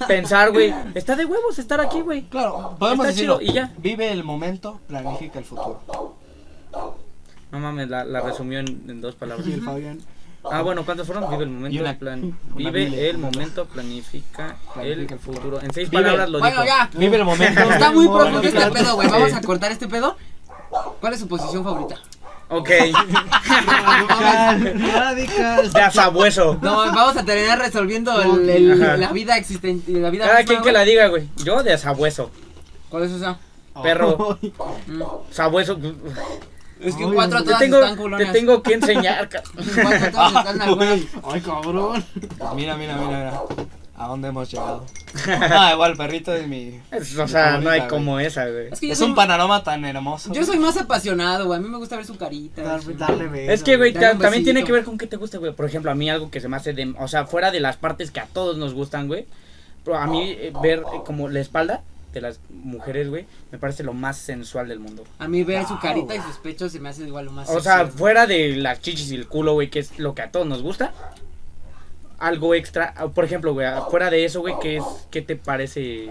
pensar, 0.08 0.52
güey. 0.52 0.74
Está 0.96 1.16
de 1.16 1.26
huevos 1.26 1.60
estar 1.60 1.80
aquí, 1.82 2.02
güey. 2.02 2.24
Claro, 2.30 2.76
podemos 2.80 3.06
Está 3.06 3.16
decirlo. 3.16 3.40
chido, 3.40 3.52
y 3.52 3.54
ya. 3.54 3.74
Vive 3.78 4.12
el 4.12 4.24
momento, 4.24 4.80
planifica 4.88 5.40
el 5.40 5.46
futuro. 5.46 5.82
No 7.52 7.60
mames, 7.60 7.90
la, 7.90 8.04
la 8.04 8.22
resumió 8.22 8.60
en, 8.60 8.68
en 8.88 9.02
dos 9.02 9.16
palabras. 9.16 9.48
Y 9.48 9.54
el 9.54 9.62
Fabián. 9.62 10.00
Ah, 10.52 10.62
bueno, 10.62 10.86
¿cuántos 10.86 11.06
fueron? 11.06 11.30
Vive 11.30 11.44
el 11.44 11.50
momento, 11.50 11.76
Y 11.76 11.80
una- 11.82 11.98
plan- 12.00 12.38
vive 12.56 13.10
el 13.10 13.18
momento, 13.18 13.66
planifica, 13.66 14.56
Planifica 14.74 14.82
el 14.82 15.12
el 15.14 15.20
futuro. 15.20 15.62
En 15.62 15.74
seis 15.74 15.90
Vive- 15.90 16.02
palabras 16.04 16.30
lo 16.30 16.40
Bueno, 16.40 16.62
dijo. 16.64 16.66
ya. 16.78 16.90
Vive 16.94 17.18
el 17.18 17.26
momento. 17.26 17.62
Está 17.62 17.92
muy 17.92 18.08
profundo 18.08 18.42
este 18.42 18.72
pedo, 18.72 18.96
güey. 18.96 19.10
Vamos 19.10 19.34
a 19.34 19.42
cortar 19.42 19.72
este 19.72 19.88
pedo. 19.88 20.16
¿Cuál 21.02 21.14
es 21.14 21.20
su 21.20 21.28
posición 21.28 21.64
favorita? 21.64 21.96
Ok, 22.52 22.70
Radical. 23.70 24.82
Radical. 24.94 25.72
de 25.72 25.82
asabueso. 25.82 26.58
No, 26.62 26.78
vamos 26.78 27.16
a 27.18 27.24
terminar 27.26 27.60
resolviendo 27.60 28.20
el- 28.22 28.80
la 29.00 29.12
vida 29.12 29.38
existente. 29.38 29.92
La 29.92 30.10
vida 30.10 30.26
Cada 30.26 30.40
misma, 30.40 30.48
quien 30.50 30.64
que 30.64 30.72
la 30.72 30.84
diga, 30.84 31.08
güey. 31.08 31.28
Yo 31.44 31.62
de 31.64 31.74
asabueso. 31.74 32.32
¿Cuál 32.90 33.04
es 33.04 33.12
esa? 33.12 33.38
Perro. 33.84 34.38
Mm. 34.88 35.02
Sabueso. 35.32 35.78
Es 36.80 36.96
que 36.96 37.04
Ay, 37.04 37.12
cuatro 37.14 37.40
te 37.40 37.44
Te 37.44 37.50
todas 37.50 37.60
tengo, 37.60 37.82
están 37.84 38.18
te 38.18 38.26
tengo 38.28 38.64
que 38.64 38.74
enseñar. 38.74 39.30
ca- 39.30 39.44
Cuatro 39.54 40.12
todas 40.12 40.36
están 40.36 40.62
algunas. 40.62 41.00
Ay, 41.24 41.42
cabrón. 41.42 42.06
Mira, 42.56 42.76
mira, 42.78 42.96
mira, 42.96 43.08
mira. 43.08 43.42
¿A 43.98 44.08
dónde 44.08 44.30
hemos 44.30 44.50
llegado? 44.50 44.86
Ah, 45.28 45.72
igual, 45.74 45.98
perrito 45.98 46.34
es 46.34 46.48
mi. 46.48 46.80
Es- 46.90 47.18
o 47.18 47.28
sea, 47.28 47.58
no 47.58 47.70
hay 47.70 47.82
como 47.88 48.18
esa, 48.18 48.46
güey. 48.48 48.68
Es 48.72 48.80
que 48.80 48.88
yo 48.88 48.94
Es 48.94 49.00
soy, 49.00 49.10
un 49.10 49.16
panorama 49.16 49.62
tan 49.62 49.84
hermoso. 49.84 50.32
yo 50.32 50.46
soy 50.46 50.58
más 50.58 50.78
apasionado, 50.78 51.48
güey. 51.48 51.60
A 51.60 51.62
mí 51.62 51.68
me 51.68 51.78
gusta 51.78 51.98
ver 51.98 52.06
su 52.06 52.16
carita. 52.18 52.80
Su- 52.80 52.94
darle 52.94 53.28
beso. 53.28 53.52
Es 53.52 53.62
que, 53.62 53.76
güey, 53.76 53.92
Dale 53.92 54.06
ta- 54.06 54.14
un 54.14 54.20
también 54.20 54.44
tiene 54.46 54.64
que 54.64 54.72
ver 54.72 54.86
con 54.86 54.98
qué 54.98 55.06
te 55.06 55.18
gusta, 55.18 55.38
güey. 55.38 55.52
Por 55.52 55.66
ejemplo, 55.66 55.92
a 55.92 55.96
mí 55.96 56.10
algo 56.10 56.32
que 56.32 56.40
se 56.40 56.48
me 56.48 56.56
hace 56.56 56.72
de... 56.72 56.94
O 56.98 57.10
sea, 57.10 57.26
fuera 57.26 57.52
de 57.52 57.60
las 57.60 57.76
partes 57.76 58.10
que 58.12 58.22
a 58.22 58.26
todos 58.26 58.58
nos 58.58 58.74
gustan, 58.74 59.08
güey. 59.08 59.26
Pero 59.84 59.98
a 59.98 60.08
mí 60.08 60.30
eh, 60.32 60.54
ver 60.64 60.80
eh, 60.80 61.02
como 61.06 61.28
la 61.28 61.42
espalda 61.42 61.82
de 62.14 62.22
las 62.22 62.40
mujeres, 62.50 63.10
güey, 63.10 63.26
me 63.52 63.58
parece 63.58 63.84
lo 63.84 63.94
más 63.94 64.18
sensual 64.18 64.68
del 64.68 64.80
mundo. 64.80 65.04
A 65.20 65.28
mí 65.28 65.44
ver 65.44 65.66
su 65.66 65.80
carita 65.80 66.16
y 66.16 66.22
sus 66.22 66.38
pechos 66.38 66.72
se 66.72 66.80
me 66.80 66.90
hace 66.90 67.04
igual 67.06 67.26
lo 67.26 67.32
más 67.32 67.50
O 67.50 67.60
sea, 67.62 67.88
fuera 67.88 68.26
de 68.26 68.56
las 68.56 68.82
chichis 68.82 69.12
y 69.12 69.16
el 69.16 69.28
culo, 69.28 69.54
güey, 69.54 69.70
que 69.70 69.80
es 69.80 70.00
lo 70.00 70.16
que 70.16 70.22
a 70.22 70.32
todos 70.32 70.48
nos 70.48 70.62
gusta. 70.62 70.94
Algo 72.18 72.54
extra, 72.54 72.94
por 73.14 73.24
ejemplo, 73.24 73.54
güey, 73.54 73.68
fuera 73.90 74.10
de 74.10 74.26
eso, 74.26 74.42
güey, 74.42 74.56
¿qué, 74.62 74.78
es, 74.78 74.84
¿qué 75.10 75.22
te 75.22 75.36
parece 75.36 76.10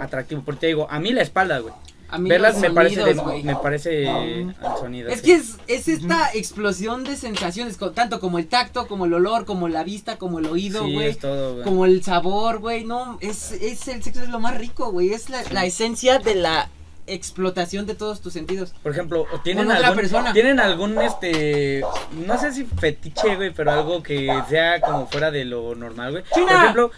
atractivo? 0.00 0.42
Porque 0.44 0.60
te 0.60 0.66
digo, 0.66 0.86
a 0.90 0.98
mí 0.98 1.12
la 1.12 1.22
espalda, 1.22 1.58
güey. 1.60 1.72
A 2.08 2.18
mí 2.18 2.28
Verlas 2.28 2.58
me 2.58 2.70
parece, 2.70 3.02
me 3.42 3.56
parece 3.56 4.04
el 4.40 4.54
sonido. 4.78 5.08
Es 5.08 5.20
sí. 5.20 5.26
que 5.26 5.34
es, 5.34 5.56
es 5.66 5.88
esta 5.88 6.30
explosión 6.34 7.02
de 7.04 7.16
sensaciones, 7.16 7.76
tanto 7.94 8.20
como 8.20 8.38
el 8.38 8.46
tacto, 8.46 8.86
como 8.86 9.06
el 9.06 9.14
olor, 9.14 9.44
como 9.44 9.68
la 9.68 9.82
vista, 9.82 10.16
como 10.16 10.38
el 10.38 10.46
oído, 10.46 10.84
Sí, 10.84 10.94
güey. 10.94 11.08
es 11.08 11.18
todo, 11.18 11.54
güey. 11.54 11.64
como 11.64 11.84
el 11.84 12.02
sabor, 12.04 12.58
güey. 12.58 12.84
No, 12.84 13.18
es, 13.20 13.52
es 13.52 13.88
el 13.88 14.02
sexo 14.02 14.22
es 14.22 14.28
lo 14.28 14.38
más 14.38 14.56
rico, 14.56 14.92
güey. 14.92 15.12
Es 15.12 15.30
la, 15.30 15.42
la 15.50 15.64
esencia 15.64 16.18
de 16.20 16.36
la 16.36 16.68
explotación 17.08 17.86
de 17.86 17.94
todos 17.94 18.20
tus 18.20 18.32
sentidos. 18.32 18.72
Por 18.82 18.92
ejemplo, 18.92 19.26
¿tienen 19.44 19.70
algún, 19.70 19.96
persona. 19.96 20.32
¿tienen 20.32 20.60
algún, 20.60 21.00
este, 21.00 21.82
no 22.26 22.38
sé 22.38 22.52
si 22.52 22.64
fetiche, 22.64 23.36
güey, 23.36 23.52
pero 23.52 23.72
algo 23.72 24.02
que 24.02 24.28
sea 24.48 24.80
como 24.80 25.06
fuera 25.06 25.30
de 25.30 25.44
lo 25.44 25.74
normal, 25.74 26.10
güey? 26.12 26.24
Por 26.32 26.52
ejemplo, 26.52 26.90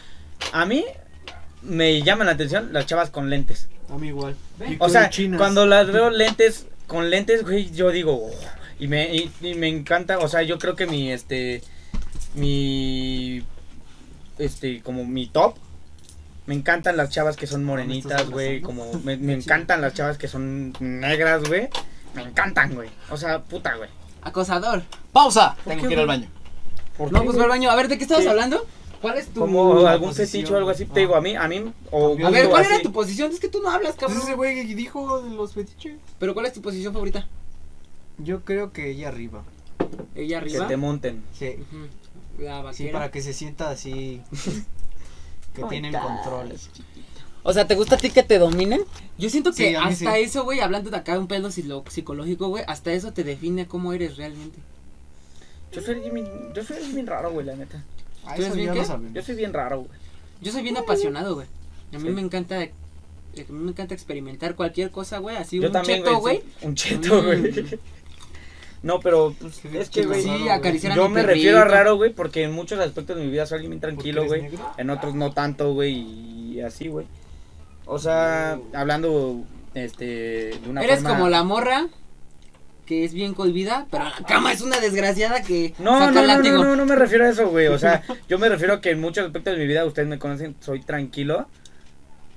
a 0.52 0.66
mí 0.66 0.84
me 1.62 2.02
llaman 2.02 2.26
la 2.26 2.32
atención 2.34 2.72
las 2.72 2.86
chavas 2.86 3.10
con 3.10 3.30
lentes. 3.30 3.68
A 3.90 3.96
mí 3.96 4.08
igual. 4.08 4.36
O 4.78 4.88
sea, 4.88 5.08
chinas. 5.10 5.38
cuando 5.38 5.66
las 5.66 5.86
veo 5.90 6.10
lentes, 6.10 6.66
con 6.86 7.10
lentes, 7.10 7.42
güey, 7.42 7.70
yo 7.70 7.90
digo, 7.90 8.14
"Oh", 8.14 8.30
y 8.78 8.86
me, 8.88 9.14
y, 9.14 9.30
y 9.40 9.54
me 9.54 9.68
encanta, 9.68 10.18
o 10.18 10.28
sea, 10.28 10.42
yo 10.42 10.58
creo 10.58 10.76
que 10.76 10.86
mi, 10.86 11.10
este, 11.10 11.62
mi, 12.34 13.42
este, 14.38 14.82
como 14.82 15.04
mi 15.04 15.26
top, 15.26 15.56
me 16.46 16.54
encantan 16.54 16.96
las 16.96 17.10
chavas 17.10 17.36
que 17.36 17.46
son 17.46 17.64
morenitas, 17.64 18.12
estás 18.12 18.30
güey, 18.30 18.60
como, 18.60 18.92
me, 19.04 19.16
me 19.16 19.32
encantan 19.34 19.80
las 19.80 19.94
chavas 19.94 20.18
que 20.18 20.28
son 20.28 20.72
negras, 20.80 21.42
güey, 21.48 21.68
me 22.14 22.22
encantan, 22.22 22.74
güey, 22.74 22.88
o 23.10 23.16
sea, 23.16 23.40
puta, 23.42 23.74
güey. 23.76 23.90
Acosador. 24.22 24.82
¡Pausa! 25.12 25.54
¿Por 25.64 25.64
Tengo 25.72 25.82
qué, 25.82 25.88
que 25.88 25.94
ir 25.94 26.00
al 26.00 26.06
baño. 26.06 26.28
¿Por 26.96 27.12
No, 27.12 27.20
qué, 27.20 27.26
pues 27.26 27.36
güey? 27.36 27.38
va 27.48 27.54
al 27.54 27.58
baño. 27.60 27.70
A 27.70 27.76
ver, 27.76 27.88
¿de 27.88 27.96
qué 27.98 28.02
estabas 28.04 28.24
Sí. 28.24 28.28
hablando? 28.28 28.66
¿Cuál 29.00 29.18
es 29.18 29.28
tu 29.28 29.40
Como 29.40 29.86
algún 29.86 30.08
posición, 30.08 30.26
fetiche 30.28 30.54
o 30.54 30.56
algo 30.56 30.70
así, 30.70 30.84
te 30.86 31.00
digo, 31.00 31.14
a 31.14 31.20
mí, 31.20 31.36
a 31.36 31.46
mí, 31.46 31.72
o 31.90 32.16
A 32.24 32.26
A 32.26 32.30
ver, 32.30 32.48
¿cuál 32.48 32.62
así. 32.62 32.72
era 32.72 32.82
tu 32.82 32.92
posición? 32.92 33.30
Es 33.30 33.38
que 33.38 33.48
tú 33.48 33.60
no 33.62 33.70
hablas, 33.70 33.94
Pues 33.94 34.06
cabrón. 34.10 34.22
ese 34.22 34.34
güey 34.34 34.74
dijo 34.74 35.22
de 35.22 35.30
los 35.30 35.54
fetiches. 35.54 35.98
Pero 36.18 36.34
¿cuál 36.34 36.46
es 36.46 36.52
tu 36.52 36.60
posición 36.62 36.92
favorita? 36.92 37.28
Yo 38.18 38.40
creo 38.44 38.72
que 38.72 38.90
ella 38.90 39.08
arriba. 39.08 39.44
Ella 40.16 40.40
Que 40.40 40.46
arriba. 40.46 40.66
te 40.68 40.76
monten. 40.76 41.22
Sí. 41.38 41.56
La 42.38 42.58
Sí, 42.58 42.84
vaquera. 42.84 42.92
para 42.92 43.10
que 43.12 43.22
se 43.22 43.32
sienta 43.32 43.70
así. 43.70 44.20
que 45.54 45.62
tienen 45.64 45.92
tal. 45.92 46.02
control. 46.02 46.54
O 47.44 47.52
sea, 47.52 47.66
¿te 47.66 47.76
gusta 47.76 47.94
a 47.94 47.98
ti 47.98 48.10
que 48.10 48.22
te 48.24 48.38
dominen? 48.38 48.82
Yo 49.16 49.30
siento 49.30 49.50
que 49.52 49.68
Sí, 49.70 49.74
hasta 49.74 50.14
sí. 50.14 50.20
eso, 50.22 50.44
güey, 50.44 50.60
hablando 50.60 50.90
de 50.90 50.96
acá 50.96 51.18
un 51.18 51.28
pedo 51.28 51.50
psicológico, 51.50 52.48
güey, 52.48 52.64
hasta 52.66 52.92
eso 52.92 53.12
te 53.12 53.22
define 53.24 53.66
cómo 53.66 53.92
eres 53.92 54.16
realmente. 54.16 54.58
Yo 55.72 55.80
soy 55.82 55.96
bien, 56.00 56.26
yo 56.54 56.64
soy 56.64 56.76
bien 56.92 57.06
raro, 57.06 57.30
güey, 57.30 57.46
la 57.46 57.54
neta. 57.54 57.82
Ah. 58.26 58.36
Yo 58.36 59.22
soy 59.22 59.34
bien 59.36 59.52
raro, 59.52 59.78
güey. 59.80 59.90
Yo 60.40 60.52
soy 60.52 60.62
bien 60.62 60.76
apasionado, 60.76 61.34
güey. 61.34 61.46
A 61.92 61.98
mí 61.98 62.08
Sí. 62.08 62.14
me 62.14 62.20
encanta 62.20 62.56
a 62.60 63.52
mí 63.52 63.58
me 63.60 63.70
encanta 63.70 63.94
experimentar 63.94 64.56
cualquier 64.56 64.90
cosa, 64.90 65.18
güey, 65.18 65.36
así 65.36 65.60
Yo 65.60 65.68
un 65.68 65.72
también, 65.72 66.00
cheto, 66.02 66.18
güey. 66.18 66.38
sí, 66.38 66.66
Un 66.66 66.74
cheto, 66.74 67.22
Mm. 67.22 67.24
güey. 67.26 67.64
No, 68.82 69.00
pero 69.00 69.34
pues, 69.40 69.56
Sí, 69.56 69.68
es 69.74 69.90
que, 69.90 70.06
güey, 70.06 70.22
Sí, 70.22 70.48
acariciar 70.48 70.92
a 70.92 70.96
yo 70.96 71.08
mi 71.08 71.14
me 71.16 71.20
perrito. 71.22 71.34
refiero 71.34 71.58
a 71.58 71.64
raro, 71.64 71.96
güey, 71.96 72.12
porque 72.12 72.44
en 72.44 72.52
muchos 72.52 72.78
aspectos 72.78 73.16
de 73.16 73.24
mi 73.24 73.30
vida 73.30 73.44
soy 73.44 73.56
alguien 73.56 73.70
bien 73.72 73.80
¿Por 73.80 73.90
qué 73.90 73.94
tranquilo, 73.96 74.26
güey. 74.26 74.48
En 74.76 74.90
otros 74.90 75.14
no 75.16 75.32
tanto, 75.32 75.72
güey, 75.74 75.94
y 75.98 76.60
así, 76.60 76.86
güey. 76.86 77.06
O 77.86 77.98
sea, 77.98 78.58
hablando, 78.74 79.40
este, 79.74 80.04
de 80.62 80.68
una 80.68 80.82
Eres 80.84 81.00
forma... 81.00 81.16
como 81.16 81.28
la 81.28 81.42
morra 81.42 81.88
que 82.88 83.04
es 83.04 83.12
bien 83.12 83.34
cohibida, 83.34 83.86
pero 83.90 84.04
la 84.04 84.14
cama 84.26 84.50
es 84.50 84.62
una 84.62 84.80
desgraciada 84.80 85.42
que 85.42 85.74
No, 85.78 85.98
saca 85.98 86.10
no, 86.22 86.26
no, 86.26 86.42
no, 86.42 86.64
no, 86.64 86.76
no 86.76 86.86
me 86.86 86.96
refiero 86.96 87.26
a 87.26 87.28
eso, 87.28 87.48
güey. 87.50 87.66
O 87.66 87.78
sea, 87.78 88.02
yo 88.30 88.38
me 88.38 88.48
refiero 88.48 88.72
a 88.74 88.80
que 88.80 88.90
en 88.92 89.00
muchos 89.00 89.26
aspectos 89.26 89.52
de 89.54 89.60
mi 89.60 89.66
vida, 89.66 89.84
ustedes 89.84 90.08
me 90.08 90.18
conocen, 90.18 90.56
soy 90.60 90.80
tranquilo. 90.80 91.46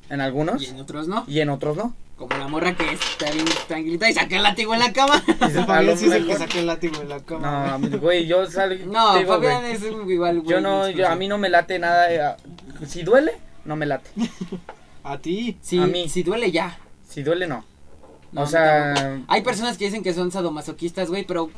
En 0.09 0.19
algunos. 0.19 0.61
Y 0.61 0.65
en 0.67 0.79
otros 0.81 1.07
no. 1.07 1.23
Y 1.25 1.39
en 1.39 1.47
otros 1.49 1.77
no. 1.77 1.95
Como 2.17 2.35
la 2.37 2.49
morra 2.49 2.75
que 2.75 2.83
está 2.91 3.31
bien 3.31 3.45
tranquilita 3.67 4.09
y 4.09 4.13
saca 4.13 4.35
el 4.35 4.43
látigo 4.43 4.73
en 4.73 4.81
la 4.81 4.91
cama. 4.91 5.21
Fabián 5.65 5.97
sí 5.97 6.07
es 6.07 6.11
el 6.11 6.27
que 6.27 6.35
saca 6.35 6.59
el 6.59 6.67
látigo 6.67 6.99
de 6.99 7.05
la 7.05 7.17
No, 7.19 7.25
cama. 7.25 7.77
mí, 7.77 7.87
güey, 7.97 8.27
yo 8.27 8.45
salgo. 8.45 8.85
No, 8.91 9.15
digo, 9.17 9.37
güey, 9.39 9.49
Fabián 9.53 9.65
es 9.71 9.81
un 9.83 10.11
igual, 10.11 10.41
güey. 10.41 10.49
Yo 10.51 10.59
no, 10.59 10.89
yo, 10.89 11.07
a 11.07 11.15
mí 11.15 11.29
no 11.29 11.37
me 11.37 11.47
late 11.47 11.79
nada. 11.79 12.13
eh, 12.13 12.35
si 12.85 13.03
duele, 13.03 13.31
no 13.63 13.77
me 13.77 13.85
late. 13.85 14.09
A 15.03 15.17
ti. 15.17 15.57
Si, 15.61 15.79
a 15.79 15.87
mí. 15.87 16.09
si 16.09 16.21
duele 16.23 16.51
ya. 16.51 16.77
Si 17.09 17.23
duele, 17.23 17.47
no. 17.47 17.63
No, 18.31 18.41
o 18.41 18.43
a 18.43 18.47
sea, 18.47 18.93
tampoco. 18.93 19.25
Hay 19.33 19.41
personas 19.41 19.77
que 19.77 19.85
dicen 19.85 20.03
que 20.03 20.13
son 20.13 20.31
sadomasoquistas, 20.31 21.09
güey, 21.09 21.25
pero 21.25 21.49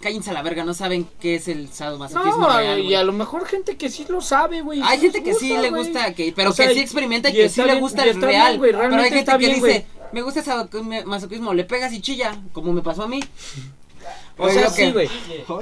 cállense 0.00 0.30
a 0.30 0.32
la 0.32 0.42
verga, 0.42 0.64
no 0.64 0.74
saben 0.74 1.06
qué 1.20 1.36
es 1.36 1.46
el 1.48 1.68
sadomasoquismo 1.72 2.48
no, 2.48 2.58
real, 2.58 2.80
y 2.80 2.94
a 2.94 3.04
lo 3.04 3.12
mejor 3.12 3.46
gente 3.46 3.76
que 3.76 3.88
sí 3.88 4.04
lo 4.08 4.20
sabe, 4.20 4.60
güey. 4.62 4.80
Hay 4.82 4.98
gente 4.98 5.22
que 5.22 5.34
sí 5.34 5.56
le 5.56 5.70
gusta, 5.70 6.12
que, 6.14 6.32
pero 6.34 6.50
O 6.50 6.52
sea, 6.52 6.66
que 6.68 6.74
sí 6.74 6.80
experimenta 6.80 7.28
y 7.28 7.32
y 7.32 7.36
que 7.36 7.48
sí 7.48 7.62
le 7.62 7.78
gusta 7.78 8.04
el 8.04 8.20
real. 8.20 8.46
bien, 8.52 8.58
güey, 8.58 8.70
pero 8.72 8.82
hay 8.82 8.88
realmente 8.88 9.16
gente 9.16 9.30
está 9.30 9.38
que 9.38 9.46
bien, 9.46 9.62
dice, 9.62 9.86
me 10.12 10.22
gusta 10.22 10.40
el 10.40 10.46
sadomasoquismo, 10.46 11.54
le 11.54 11.64
pegas 11.64 11.92
y 11.92 12.00
chilla, 12.00 12.36
como 12.52 12.72
me 12.72 12.82
pasó 12.82 13.04
a 13.04 13.08
mí. 13.08 13.20
O 14.38 14.46
Pero 14.48 14.52
sea, 14.60 14.70
sí, 14.70 14.82
que- 14.82 14.92
güey. 14.92 15.06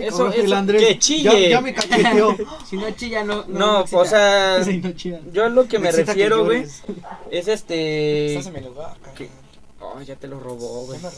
Eso, 0.00 0.24
cabrón, 0.24 0.32
el 0.36 0.52
Andrés. 0.54 0.82
que 0.86 0.98
chille. 0.98 1.42
Ya, 1.42 1.48
ya 1.50 1.60
me 1.60 1.74
cacheteó. 1.74 2.36
Si 2.66 2.76
no 2.76 2.90
chilla, 2.92 3.22
no. 3.24 3.44
No, 3.48 3.80
excita. 3.80 4.00
o 4.00 4.04
sea, 4.06 4.64
Sí, 4.64 4.78
no 4.78 4.92
yo 5.32 5.48
lo 5.50 5.66
que 5.66 5.78
me 5.78 5.90
refiero, 5.92 6.44
güey, 6.44 6.64
es 7.30 7.48
este. 7.48 8.36
Estás 8.36 8.46
en 8.46 8.52
mi 8.54 8.60
lugar. 8.60 8.96
¿Qué? 9.16 9.28
Oh, 9.82 10.00
ya 10.02 10.14
te 10.16 10.28
lo 10.28 10.38
robó, 10.38 10.84
güey. 10.86 11.00
Va 11.00 11.08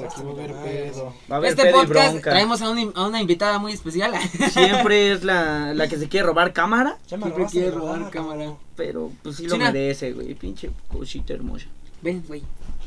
a 1.35 1.37
haber 1.37 1.51
Este 1.51 1.63
pedo 1.65 1.83
y 1.83 1.87
podcast 1.87 2.11
bronca. 2.13 2.31
traemos 2.31 2.63
a 2.63 2.71
una, 2.71 2.83
a 2.95 3.07
una 3.09 3.21
invitada 3.21 3.59
muy 3.59 3.73
especial. 3.73 4.13
Siempre 4.53 5.13
es 5.13 5.25
la, 5.25 5.75
la 5.75 5.89
que 5.89 5.97
se 5.99 6.09
quiere 6.09 6.27
robar 6.27 6.53
cámara, 6.53 6.99
Ya 7.09 7.17
me 7.17 7.25
Siempre 7.25 7.39
robaste 7.41 7.59
quiere 7.59 7.71
robar 7.75 8.11
cámara. 8.11 8.53
pero 8.77 9.11
pues 9.23 9.37
sí 9.37 9.47
lo 9.47 9.55
China. 9.55 9.73
merece, 9.73 10.13
güey. 10.13 10.35
Pinche 10.35 10.71
cosita 10.89 11.33
hermosa. 11.35 11.67
Ven, 12.03 12.23
güey. 12.29 12.43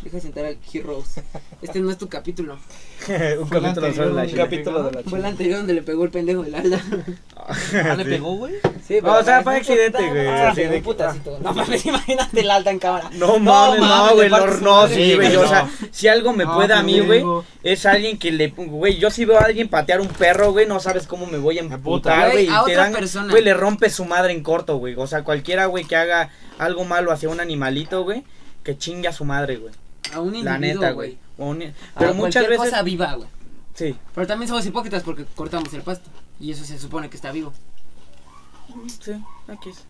Deja 0.06 0.20
sentar 0.20 0.46
al 0.46 0.58
Heroes. 0.72 1.16
Este 1.64 1.80
no 1.80 1.90
es 1.90 1.98
tu 1.98 2.08
capítulo. 2.08 2.54
un 3.40 3.48
Fue 3.48 3.58
el 3.58 3.64
capítulo 3.64 3.68
anterior, 3.88 3.96
sobre 3.96 4.14
la 4.14 4.22
un 4.22 4.30
capítulo 4.38 4.84
de 4.84 4.92
la 4.92 5.02
Fue 5.10 5.18
el 5.18 5.26
anterior 5.26 5.58
donde 5.58 5.74
le 5.74 5.82
pegó 5.82 6.04
el 6.04 6.12
pendejo 6.12 6.44
del 6.44 6.54
Alda. 6.54 6.80
Ah, 7.36 7.96
le 7.98 8.06
pegó, 8.06 8.36
güey. 8.36 8.54
Sí, 8.88 9.00
No, 9.02 9.18
o 9.18 9.24
sea, 9.24 9.42
fue 9.42 9.56
accidente, 9.58 10.08
güey, 10.08 10.28
Ah, 10.28 10.50
así 10.52 10.62
de 10.62 10.68
un 10.68 10.74
que- 10.76 10.82
putacito. 10.82 11.40
No 11.40 11.54
mames, 11.54 11.84
imagínate 11.88 12.40
el 12.42 12.52
Alda 12.52 12.70
en 12.70 12.78
cámara. 12.78 13.10
No 13.14 13.40
mames, 13.40 13.80
no, 13.80 13.88
mames, 13.88 14.14
güey, 14.14 14.30
no, 14.62 14.88
sí, 14.88 15.16
güey, 15.16 15.36
o 15.38 15.48
sea, 15.48 15.68
si 15.90 16.08
algo 16.08 16.34
me 16.34 16.46
No, 16.46 16.54
puede 16.54 16.74
a 16.74 16.78
pero 16.78 16.86
mí, 16.86 17.00
güey, 17.00 17.24
es 17.64 17.86
alguien 17.88 18.20
que 18.20 18.32
le, 18.32 18.50
güey, 18.50 18.98
yo 19.00 19.10
si 19.10 19.26
veo 19.26 19.40
a 19.40 19.46
alguien 19.46 19.70
patear 19.70 20.02
un 20.02 20.08
perro, 20.08 20.52
güey, 20.52 20.68
no 20.68 20.80
sabes 20.80 21.08
cómo 21.08 21.26
me 21.26 21.40
voy 21.40 21.58
a 21.58 21.62
emputar, 21.62 22.32
Güey, 22.32 22.46
güey, 22.46 22.56
a 22.56 22.62
y 22.62 22.66
te 22.66 22.72
otra 22.74 22.84
dan, 22.84 22.94
persona. 22.94 23.32
güey, 23.32 23.44
le 23.44 23.56
rompe 23.56 23.90
su 23.90 24.06
madre 24.06 24.34
en 24.34 24.44
corto, 24.44 24.78
güey, 24.78 24.94
o 24.96 25.08
sea, 25.08 25.24
cualquiera, 25.24 25.66
güey, 25.66 25.84
que 25.84 25.96
haga 25.96 26.30
algo 26.60 26.86
malo 26.86 27.12
hacia 27.12 27.28
un 27.30 27.40
animalito, 27.40 28.04
güey, 28.04 28.24
que 28.64 28.78
chingue 28.78 29.08
a 29.08 29.14
su 29.14 29.26
madre, 29.26 29.58
güey, 29.58 29.74
A 30.16 30.20
un 30.22 30.32
la 30.44 30.56
individuo, 30.56 30.82
neta, 30.82 30.92
güey. 30.94 31.18
güey, 31.38 31.48
O 31.48 31.52
un- 31.52 31.62
A 31.64 32.00
pero 32.00 32.14
muchas 32.14 32.44
veces, 32.48 32.58
cosa 32.70 32.82
viva, 32.82 33.14
güey. 33.14 33.28
sí, 33.74 33.96
Pero 34.14 34.28
también 34.28 34.48
somos 34.50 34.66
hipócritas 34.66 35.04
porque 35.04 35.26
cortamos 35.36 35.74
el 35.74 35.82
pasto. 35.82 36.10
Y 36.40 36.52
eso 36.52 36.64
se 36.66 36.78
supone 36.80 37.10
que 37.10 37.16
está 37.16 37.32
vivo. 37.32 37.54
sí, 39.02 39.14
aquí 39.48 39.70
es. 39.70 39.84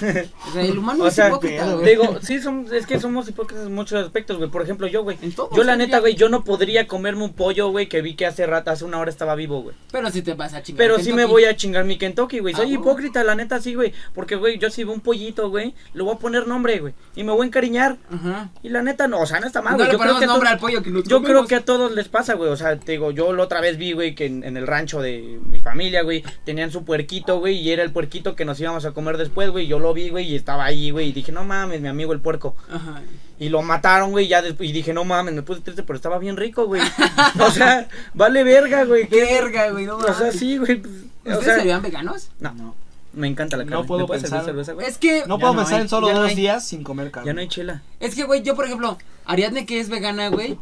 O 0.48 0.52
sea, 0.52 0.62
el 0.62 0.78
humano 0.78 1.04
O 1.04 1.06
es 1.06 1.18
hipócrita, 1.18 1.74
güey. 1.74 1.86
digo, 1.86 2.18
sí, 2.20 2.40
son, 2.40 2.66
es 2.72 2.86
que 2.86 3.00
somos 3.00 3.28
hipócritas 3.28 3.66
en 3.66 3.74
muchos 3.74 4.04
aspectos, 4.04 4.36
güey. 4.38 4.50
Por 4.50 4.62
ejemplo, 4.62 4.86
yo, 4.86 5.02
güey. 5.02 5.16
Yo, 5.54 5.64
la 5.64 5.76
neta, 5.76 6.00
güey, 6.00 6.14
yo 6.14 6.28
no 6.28 6.44
podría 6.44 6.86
comerme 6.86 7.24
un 7.24 7.32
pollo, 7.32 7.68
güey, 7.70 7.88
que 7.88 8.02
vi 8.02 8.14
que 8.14 8.26
hace 8.26 8.46
rato, 8.46 8.70
hace 8.70 8.84
una 8.84 8.98
hora 8.98 9.10
estaba 9.10 9.34
vivo, 9.34 9.62
güey. 9.62 9.76
Pero 9.90 10.10
si 10.10 10.22
te 10.22 10.34
vas 10.34 10.54
a 10.54 10.62
chingar. 10.62 10.78
Pero 10.78 10.98
sí 10.98 11.12
me 11.12 11.24
voy 11.24 11.44
a 11.44 11.56
chingar 11.56 11.84
mi 11.84 11.96
Kentucky, 11.98 12.40
güey. 12.40 12.54
Ah, 12.54 12.58
Soy 12.58 12.70
huevo. 12.70 12.82
hipócrita, 12.82 13.24
la 13.24 13.34
neta, 13.34 13.60
sí, 13.60 13.74
güey. 13.74 13.92
Porque, 14.14 14.36
güey, 14.36 14.58
yo 14.58 14.70
si 14.70 14.84
veo 14.84 14.92
un 14.92 15.00
pollito, 15.00 15.48
güey, 15.50 15.74
le 15.94 16.02
voy 16.02 16.14
a 16.14 16.18
poner 16.18 16.46
nombre, 16.46 16.78
güey. 16.80 16.94
Y 17.14 17.24
me 17.24 17.32
voy 17.32 17.42
a 17.42 17.46
encariñar. 17.46 17.96
Ajá. 18.12 18.50
Y 18.62 18.68
la 18.68 18.82
neta, 18.82 19.08
no, 19.08 19.20
o 19.20 19.26
sea, 19.26 19.40
no 19.40 19.46
está 19.46 19.62
mal, 19.62 19.72
no 19.72 19.78
güey. 19.78 19.88
le 19.88 19.92
Yo, 19.92 19.98
creo 19.98 20.12
ponemos 20.12 20.18
que, 20.18 20.24
a 20.24 20.28
nombre 20.28 20.48
al 20.48 20.58
pollo 20.58 20.82
que 20.82 20.90
nos 20.90 21.04
yo 21.04 21.22
creo 21.22 21.46
que 21.46 21.54
a 21.54 21.64
todos 21.64 21.92
les 21.92 22.08
pasa, 22.08 22.34
güey. 22.34 22.50
O 22.50 22.56
sea, 22.56 22.78
te 22.78 22.92
digo, 22.92 23.10
yo 23.10 23.32
la 23.32 23.44
otra 23.44 23.60
vez 23.60 23.78
vi, 23.78 23.92
güey, 23.92 24.14
que 24.14 24.26
en, 24.26 24.44
en 24.44 24.56
el 24.56 24.66
rancho 24.66 25.00
de 25.00 25.38
mi 25.46 25.60
familia, 25.60 26.02
güey, 26.02 26.22
tenían 26.44 26.70
su 26.70 26.84
puerquito, 26.84 27.38
güey. 27.38 27.56
Y 27.58 27.70
era 27.70 27.82
el 27.82 27.92
puerquito 27.92 28.34
que 28.34 28.44
nos 28.44 28.60
íbamos 28.60 28.84
a 28.84 28.92
comer 28.92 29.16
después, 29.16 29.50
güey. 29.50 29.66
Yo 29.66 29.78
lo 29.84 29.94
vi, 29.94 30.08
güey, 30.10 30.26
y 30.32 30.34
estaba 30.36 30.64
ahí, 30.64 30.90
güey. 30.90 31.10
Y 31.10 31.12
dije, 31.12 31.30
no 31.32 31.44
mames, 31.44 31.80
mi 31.80 31.88
amigo 31.88 32.12
el 32.12 32.20
puerco. 32.20 32.56
Ajá. 32.70 33.02
Y 33.38 33.48
lo 33.48 33.62
mataron, 33.62 34.10
güey, 34.10 34.28
ya 34.28 34.42
después. 34.42 34.68
Y 34.68 34.72
dije, 34.72 34.92
no 34.92 35.04
mames, 35.04 35.34
me 35.34 35.42
puse 35.42 35.60
triste, 35.60 35.82
pero 35.82 35.96
estaba 35.96 36.18
bien 36.18 36.36
rico, 36.36 36.66
güey. 36.66 36.82
o 37.40 37.50
sea, 37.50 37.88
vale 38.14 38.42
verga, 38.44 38.84
güey. 38.84 39.06
Verga, 39.06 39.70
güey, 39.70 39.86
no 39.86 39.96
O 39.96 40.02
sea, 40.02 40.12
mames. 40.14 40.38
sí, 40.38 40.56
güey. 40.58 40.76
pues, 40.80 40.94
¿Ustedes 41.24 41.38
o 41.38 41.42
sea, 41.42 41.56
serían 41.56 41.82
veganos? 41.82 42.30
no, 42.40 42.52
No. 42.54 42.74
me 43.12 43.26
encanta 43.28 43.56
la 43.56 43.64
No 43.64 43.70
carne. 43.70 43.86
puedo 43.86 44.00
¿Me 44.02 44.06
puedes 44.06 44.22
servir 44.22 44.38
pensar- 44.38 44.44
cerveza, 44.46 44.72
güey? 44.74 44.86
Es 44.86 44.98
que. 44.98 45.24
No 45.26 45.38
puedo 45.38 45.52
no 45.54 45.60
pensar 45.60 45.76
hay, 45.76 45.82
en 45.82 45.88
solo 45.88 46.12
no 46.12 46.20
dos 46.22 46.34
días 46.34 46.66
sin 46.66 46.82
comer 46.84 47.10
carne. 47.10 47.26
Ya 47.28 47.32
no 47.34 47.40
hay 47.40 47.48
chela. 47.48 47.82
Es 48.00 48.14
que, 48.14 48.24
güey, 48.24 48.42
yo, 48.42 48.54
por 48.56 48.66
ejemplo, 48.66 48.98
Ariadne, 49.24 49.66
que 49.66 49.80
es 49.80 49.88
vegana, 49.88 50.28
güey. 50.28 50.58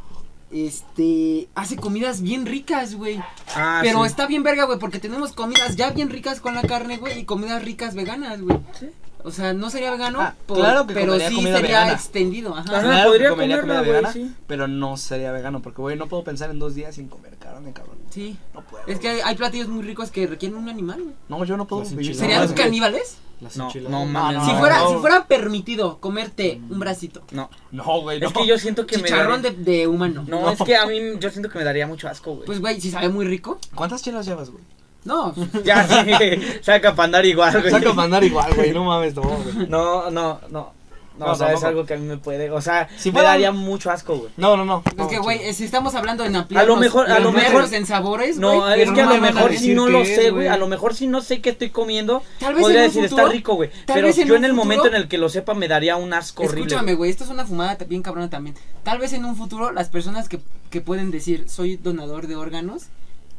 Este. 0.50 1.48
Hace 1.54 1.76
comidas 1.76 2.20
bien 2.22 2.46
ricas, 2.46 2.94
güey. 2.94 3.18
Ah, 3.54 3.80
Pero 3.82 4.00
sí. 4.00 4.06
está 4.06 4.26
bien 4.26 4.42
verga, 4.42 4.64
güey, 4.64 4.78
porque 4.78 4.98
tenemos 4.98 5.32
comidas 5.32 5.76
ya 5.76 5.90
bien 5.90 6.10
ricas 6.10 6.40
con 6.40 6.54
la 6.54 6.62
carne, 6.62 6.98
güey, 6.98 7.20
y 7.20 7.24
comidas 7.24 7.64
ricas 7.64 7.94
veganas, 7.94 8.40
güey. 8.40 8.58
Sí. 8.78 8.90
O 9.24 9.30
sea, 9.30 9.52
no 9.52 9.70
sería 9.70 9.90
vegano, 9.90 10.20
Ah, 10.20 10.34
por- 10.46 10.58
claro 10.58 10.86
que 10.86 10.94
pero 10.94 11.18
sí 11.18 11.36
sería 11.42 11.60
vegana. 11.60 11.92
extendido, 11.92 12.56
ajá. 12.56 12.60
Ajá, 12.70 12.80
Claro 12.82 13.08
podría 13.10 13.28
que 13.28 13.30
comería 13.34 13.60
comerla, 13.60 13.80
comida 13.82 14.00
güey, 14.00 14.12
vegana, 14.12 14.12
sí. 14.12 14.34
pero 14.46 14.68
no 14.68 14.96
sería 14.96 15.32
vegano, 15.32 15.62
porque, 15.62 15.80
güey, 15.80 15.96
no 15.96 16.06
puedo 16.08 16.24
pensar 16.24 16.50
en 16.50 16.58
dos 16.58 16.74
días 16.74 16.94
sin 16.96 17.08
comer 17.08 17.36
carne, 17.36 17.72
cabrón. 17.72 17.96
Sí. 18.10 18.36
No 18.54 18.62
puedo. 18.62 18.84
Es 18.86 18.98
que 18.98 19.08
hay, 19.08 19.20
hay 19.24 19.34
platillos 19.36 19.68
muy 19.68 19.82
ricos 19.82 20.10
que 20.10 20.26
requieren 20.26 20.58
un 20.58 20.68
animal, 20.68 21.02
güey. 21.02 21.14
No, 21.28 21.44
yo 21.44 21.56
no 21.56 21.66
puedo 21.66 21.82
vivir 21.84 22.14
¿Serían 22.14 22.52
caníbales? 22.52 23.16
Las 23.40 23.56
No, 23.56 23.68
no 23.74 23.88
No, 23.88 24.06
mames. 24.06 24.38
no, 24.38 24.44
si 24.46 24.52
fuera, 24.54 24.78
no. 24.78 24.88
si 24.90 24.96
fuera 24.98 25.26
permitido 25.26 25.98
comerte 25.98 26.60
un 26.70 26.78
bracito, 26.78 27.22
No, 27.32 27.50
No, 27.72 28.00
güey, 28.02 28.20
no. 28.20 28.28
es 28.28 28.32
que 28.32 28.46
yo 28.46 28.56
siento 28.58 28.86
que 28.86 28.98
me 28.98 29.04
chicharrón 29.04 29.42
daría... 29.42 29.58
de, 29.58 29.64
de 29.78 29.86
humano. 29.88 30.24
No, 30.28 30.48
es 30.50 30.60
que 30.62 30.76
a 30.76 30.86
mí 30.86 30.96
yo 31.18 31.28
siento 31.30 31.48
que 31.48 31.58
me 31.58 31.64
daría 31.64 31.86
mucho 31.88 32.08
asco, 32.08 32.34
güey. 32.34 32.46
Pues, 32.46 32.60
güey, 32.60 32.80
si 32.80 32.90
sabe 32.92 33.08
muy 33.08 33.24
rico. 33.24 33.58
¿Cuántas 33.74 34.02
chelas 34.02 34.26
llevas, 34.26 34.50
güey? 34.50 34.62
No, 35.04 35.34
ya, 35.64 35.86
sí, 35.86 36.40
saca 36.62 36.94
para 36.94 37.04
andar 37.06 37.26
igual, 37.26 37.58
güey. 37.60 37.70
Saca 37.70 37.90
para 37.90 38.02
andar 38.04 38.24
igual, 38.24 38.54
güey, 38.54 38.72
no 38.72 38.84
mames, 38.84 39.14
no, 39.14 39.22
güey. 39.22 39.66
No, 39.68 40.10
no, 40.10 40.40
no. 40.50 40.82
No, 41.18 41.26
No, 41.26 41.32
o 41.32 41.34
sea, 41.34 41.52
es 41.52 41.62
algo 41.62 41.84
que 41.84 41.92
a 41.92 41.98
mí 41.98 42.06
me 42.06 42.16
puede... 42.16 42.50
O 42.50 42.62
sea, 42.62 42.88
Si 42.96 43.12
me 43.12 43.20
daría 43.20 43.52
mucho 43.52 43.90
asco, 43.90 44.16
güey. 44.16 44.30
No, 44.38 44.56
no, 44.56 44.64
no. 44.64 44.82
es 44.96 45.06
que, 45.08 45.18
güey, 45.18 45.52
si 45.52 45.64
estamos 45.64 45.94
hablando 45.94 46.24
en 46.24 46.34
ampliar 46.34 46.64
A 46.64 46.66
lo 46.66 46.76
mejor- 46.76 47.10
a 47.10 47.18
lo 47.18 47.32
mejor- 47.32 47.68
en 47.74 47.84
sabores, 47.84 48.38
No, 48.38 48.60
güey, 48.60 48.80
es 48.80 48.90
que 48.90 49.02
a 49.02 49.06
lo 49.06 49.20
mejor 49.20 49.54
si 49.54 49.74
no 49.74 49.88
lo 49.90 50.06
sé, 50.06 50.30
güey. 50.30 50.48
A 50.48 50.56
lo 50.56 50.68
mejor 50.68 50.94
si 50.94 51.06
no 51.06 51.20
sé 51.20 51.42
qué 51.42 51.50
estoy 51.50 51.68
comiendo, 51.68 52.22
Tal 52.40 52.54
vez 52.54 52.62
podría 52.62 52.80
en 52.80 52.86
un 52.86 52.94
decir, 52.94 53.02
futuro, 53.10 53.22
está 53.26 53.32
rico, 53.32 53.54
güey. 53.56 53.70
Pero 53.86 54.06
vez 54.06 54.16
en 54.18 54.26
yo 54.28 54.36
en 54.36 54.44
el 54.46 54.54
momento 54.54 54.86
en 54.86 54.94
el 54.94 55.06
que 55.06 55.18
lo 55.18 55.28
sepa 55.28 55.52
me 55.52 55.68
daría 55.68 55.96
un 55.96 56.14
asco 56.14 56.44
horrible. 56.44 56.62
Escúchame, 56.62 56.84
güey. 56.92 56.96
güey, 56.96 57.10
esto 57.10 57.24
es 57.24 57.30
una 57.30 57.44
fumada 57.44 57.76
bien 57.86 58.00
cabrona 58.02 58.30
también. 58.30 58.56
Tal 58.82 58.98
vez 58.98 59.12
en 59.12 59.26
un 59.26 59.36
futuro 59.36 59.70
las 59.70 59.90
personas 59.90 60.30
que, 60.30 60.40
que 60.70 60.80
pueden 60.80 61.10
decir 61.10 61.44
soy 61.46 61.76
donador 61.76 62.26
de 62.26 62.36
órganos 62.36 62.84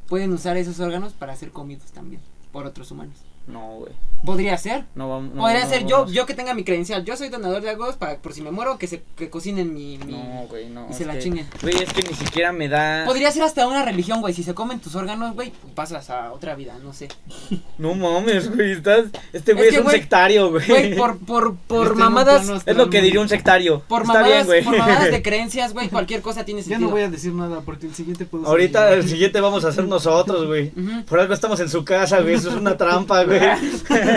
pueden 0.08 0.32
usar 0.34 0.58
esos 0.58 0.80
órganos 0.80 1.14
para 1.14 1.36
ser 1.36 1.52
comidos 1.52 1.92
también 1.92 2.22
por 2.52 2.66
otros 2.66 2.92
humanos. 2.92 3.16
No, 3.48 3.78
güey. 3.80 3.92
Podría 4.26 4.58
ser. 4.58 4.86
No 4.96 5.10
vamos. 5.10 5.34
no, 5.36 5.42
Podría 5.42 5.66
no, 5.66 5.70
ser 5.70 5.82
no, 5.84 5.90
yo, 5.90 6.08
yo 6.08 6.26
que 6.26 6.34
tenga 6.34 6.54
mi 6.54 6.64
credencial. 6.64 7.04
Yo 7.04 7.18
soy 7.18 7.28
donador 7.28 7.62
de 7.62 7.72
órganos 7.72 7.98
para 7.98 8.16
por 8.20 8.32
si 8.34 8.42
me 8.42 8.52
muero 8.52 8.78
que 8.78 8.88
se 8.88 9.04
que 9.18 9.30
cocinen 9.30 9.74
mi, 9.74 9.98
mi- 9.98 10.14
No, 10.14 10.46
güey, 10.50 10.70
no. 10.70 10.88
y 10.90 10.94
se 10.94 11.04
la 11.06 11.14
que- 11.16 11.20
chinguen. 11.20 11.46
Güey, 11.62 11.76
es 11.76 11.92
que 11.92 12.04
ni 12.04 12.16
siquiera 12.16 12.54
me 12.54 12.70
da. 12.70 13.04
Podría 13.06 13.30
ser 13.34 13.44
hasta 13.44 13.68
una 13.68 13.84
religión, 13.84 14.22
güey. 14.22 14.34
Si 14.34 14.42
se 14.44 14.54
comen 14.54 14.80
tus 14.80 14.96
órganos, 14.96 15.36
güey, 15.36 15.52
pasas 15.76 16.10
a 16.10 16.32
otra 16.32 16.56
vida, 16.56 16.78
no 16.82 16.94
sé. 16.94 17.10
No 17.78 17.96
mames, 17.96 18.56
güey. 18.56 18.72
Estás... 18.72 19.08
Este 19.34 19.52
güey 19.54 19.68
Es 19.68 19.74
es, 19.74 19.80
que, 19.82 19.86
un 19.86 19.92
sectario, 19.92 20.52
güey. 20.52 20.68
Güey, 20.70 20.96
por 20.96 21.18
por 21.18 21.56
por 21.58 21.96
mamadas 21.98 22.48
Es 22.66 22.78
lo 22.78 22.90
que 22.90 23.02
diría 23.02 23.20
un 23.20 23.28
sectario. 23.28 23.82
por 23.90 24.04
Está 24.04 24.14
mamadas, 24.14 24.30
bien, 24.36 24.46
güey. 24.46 24.64
por 24.64 24.78
mamadas 24.78 25.12
de 25.12 25.22
creencias, 25.24 25.74
güey, 25.74 25.90
cualquier 25.90 26.22
cosa 26.22 26.46
tiene 26.46 26.62
Ya 26.62 26.68
sentido. 26.70 26.88
no 26.88 26.92
voy 26.96 27.02
a 27.02 27.10
decir 27.10 27.34
nada 27.34 27.60
porque 27.60 27.88
el 27.88 27.94
siguiente 27.94 28.24
puedo 28.26 28.48
Ahorita 28.48 28.94
el 28.94 29.06
siguiente 29.10 29.42
vamos 29.42 29.66
a 29.66 29.68
hacer 29.68 29.84
nosotros, 29.86 30.48
güey. 30.48 30.70
Por 31.10 31.20
algo 31.20 31.34
estamos 31.34 31.60
en 31.60 31.68
su 31.68 31.84
casa, 31.84 32.22
güey. 32.22 32.36
Eso 32.36 32.48
es 32.50 32.56
una 32.56 32.78
trampa, 32.78 33.22
güey. 33.26 33.33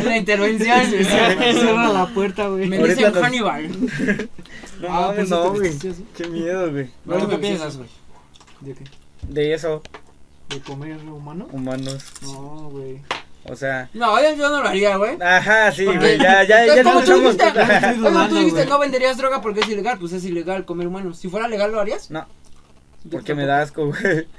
Una 0.04 0.16
intervención. 0.16 0.80
Cierra 0.90 1.88
la 1.88 2.06
puerta, 2.06 2.48
güey. 2.48 2.66
Me 2.68 2.78
dicen 2.78 3.12
nos- 3.12 3.22
Hannibal. 3.22 3.68
No 4.80 4.88
Ah, 4.90 5.12
pues 5.14 5.30
no, 5.30 5.52
güey. 5.54 5.72
Qué 6.14 6.28
miedo, 6.28 6.70
güey. 6.70 6.90
¿No, 7.06 7.14
No, 7.14 7.20
¿Tú 7.22 7.28
qué 7.30 7.36
güey, 7.36 7.40
piensas, 7.40 7.76
güey? 7.78 7.88
¿De 8.60 8.74
qué? 8.74 8.84
De 9.22 9.54
eso, 9.54 9.82
¿De 10.50 10.60
comer 10.60 10.98
humano? 10.98 11.48
humanos. 11.50 12.04
No, 12.22 12.68
güey. 12.70 13.00
O 13.44 13.56
sea. 13.56 13.88
No, 13.94 14.20
yo, 14.22 14.36
yo 14.36 14.50
no 14.50 14.60
lo 14.62 14.68
haría, 14.68 14.96
güey. 14.96 15.16
Ajá, 15.22 15.72
sí, 15.72 15.86
güey. 15.86 16.18
Ya, 16.18 16.44
ya, 16.44 16.66
Entonces, 16.66 16.76
ya 16.84 16.84
como 16.84 17.00
tú 17.04 17.14
dijiste, 17.20 17.44
como 18.02 18.28
tú 18.28 18.34
dijiste, 18.34 18.60
güey. 18.60 18.68
no 18.68 18.78
venderías 18.78 19.16
droga 19.16 19.40
porque 19.40 19.60
es 19.60 19.68
ilegal, 19.68 19.98
pues 19.98 20.12
es 20.12 20.24
ilegal 20.26 20.66
comer 20.66 20.88
humanos. 20.88 21.16
Si 21.18 21.28
fuera 21.30 21.48
legal, 21.48 21.72
¿lo 21.72 21.80
harías? 21.80 22.10
No, 22.10 22.26
porque 23.10 23.34
me 23.34 23.46
da 23.46 23.62
asco, 23.62 23.86
güey. 23.86 24.26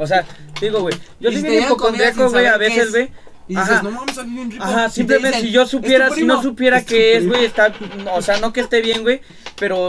O 0.00 0.06
sea, 0.06 0.24
digo, 0.60 0.82
güey. 0.82 0.94
Yo 1.18 1.30
Y 1.30 1.32
sí 1.32 1.38
si 1.38 1.42
te 1.42 1.50
bien 1.50 1.64
hipocondriaco, 1.64 2.30
güey, 2.30 2.46
a 2.46 2.56
veces, 2.56 2.84
es. 2.84 2.90
güey. 2.92 3.10
Y 3.48 3.54
dices, 3.56 3.70
Ajá. 3.70 3.82
no 3.82 3.90
mames, 3.92 4.14
sabe 4.14 4.28
bien 4.30 4.50
rico. 4.50 4.62
Ajá, 4.64 4.86
te 4.86 4.92
simplemente 4.92 5.28
dicen, 5.38 5.46
si 5.46 5.52
yo 5.52 5.62
"Es 5.62 5.70
tu 5.70 5.78
supiera, 5.78 6.10
si 6.10 6.22
no 6.24 6.34
primo". 6.38 6.42
supiera 6.42 6.78
Es 6.78 6.84
que 6.84 7.16
es, 7.16 7.26
güey, 7.26 7.44
está, 7.46 7.72
o 8.12 8.20
sea, 8.22 8.38
no 8.40 8.52
que 8.52 8.60
esté 8.60 8.80
bien, 8.82 9.02
güey, 9.02 9.20
pero 9.58 9.88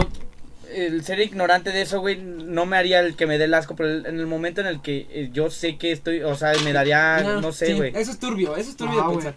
el 0.73 1.03
ser 1.03 1.19
ignorante 1.19 1.71
de 1.71 1.81
eso, 1.81 1.99
güey, 1.99 2.17
no 2.21 2.65
me 2.65 2.77
haría 2.77 2.99
el 3.01 3.15
que 3.15 3.25
me 3.27 3.37
dé 3.37 3.45
el 3.45 3.53
asco, 3.53 3.75
pero 3.75 3.89
el- 3.89 4.05
en 4.05 4.19
el 4.19 4.27
momento 4.27 4.61
en 4.61 4.67
el 4.67 4.81
que 4.81 5.07
eh, 5.09 5.29
yo 5.33 5.49
sé 5.49 5.77
que 5.77 5.91
estoy, 5.91 6.21
o 6.21 6.35
sea, 6.35 6.53
me 6.63 6.71
daría, 6.73 7.21
no, 7.41 7.51
sé, 7.51 7.65
sí, 7.67 7.73
güey. 7.73 7.91
Eso 7.95 8.11
es 8.11 8.19
turbio, 8.19 8.55
eso 8.55 8.69
es 8.69 8.77
turbio 8.77 9.03
de 9.03 9.09
pensar. 9.09 9.35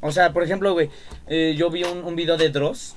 O 0.00 0.12
sea, 0.12 0.32
por 0.32 0.42
ejemplo, 0.42 0.72
güey, 0.74 0.90
eh, 1.28 1.54
yo 1.56 1.70
vi 1.70 1.84
un, 1.84 2.04
un 2.04 2.14
video 2.16 2.36
de 2.36 2.50
Dross 2.50 2.94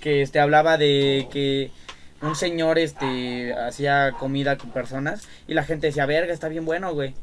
que 0.00 0.22
este 0.22 0.40
hablaba 0.40 0.78
de 0.78 1.28
que 1.30 1.70
un 2.22 2.34
señor 2.34 2.78
este 2.78 3.54
hacía 3.54 4.12
comida 4.18 4.56
con 4.58 4.70
personas 4.70 5.28
y 5.46 5.54
la 5.54 5.62
gente 5.62 5.86
decía, 5.86 6.06
"Verga, 6.06 6.32
está 6.32 6.48
bien 6.48 6.64
bueno, 6.64 6.92
güey." 6.94 7.14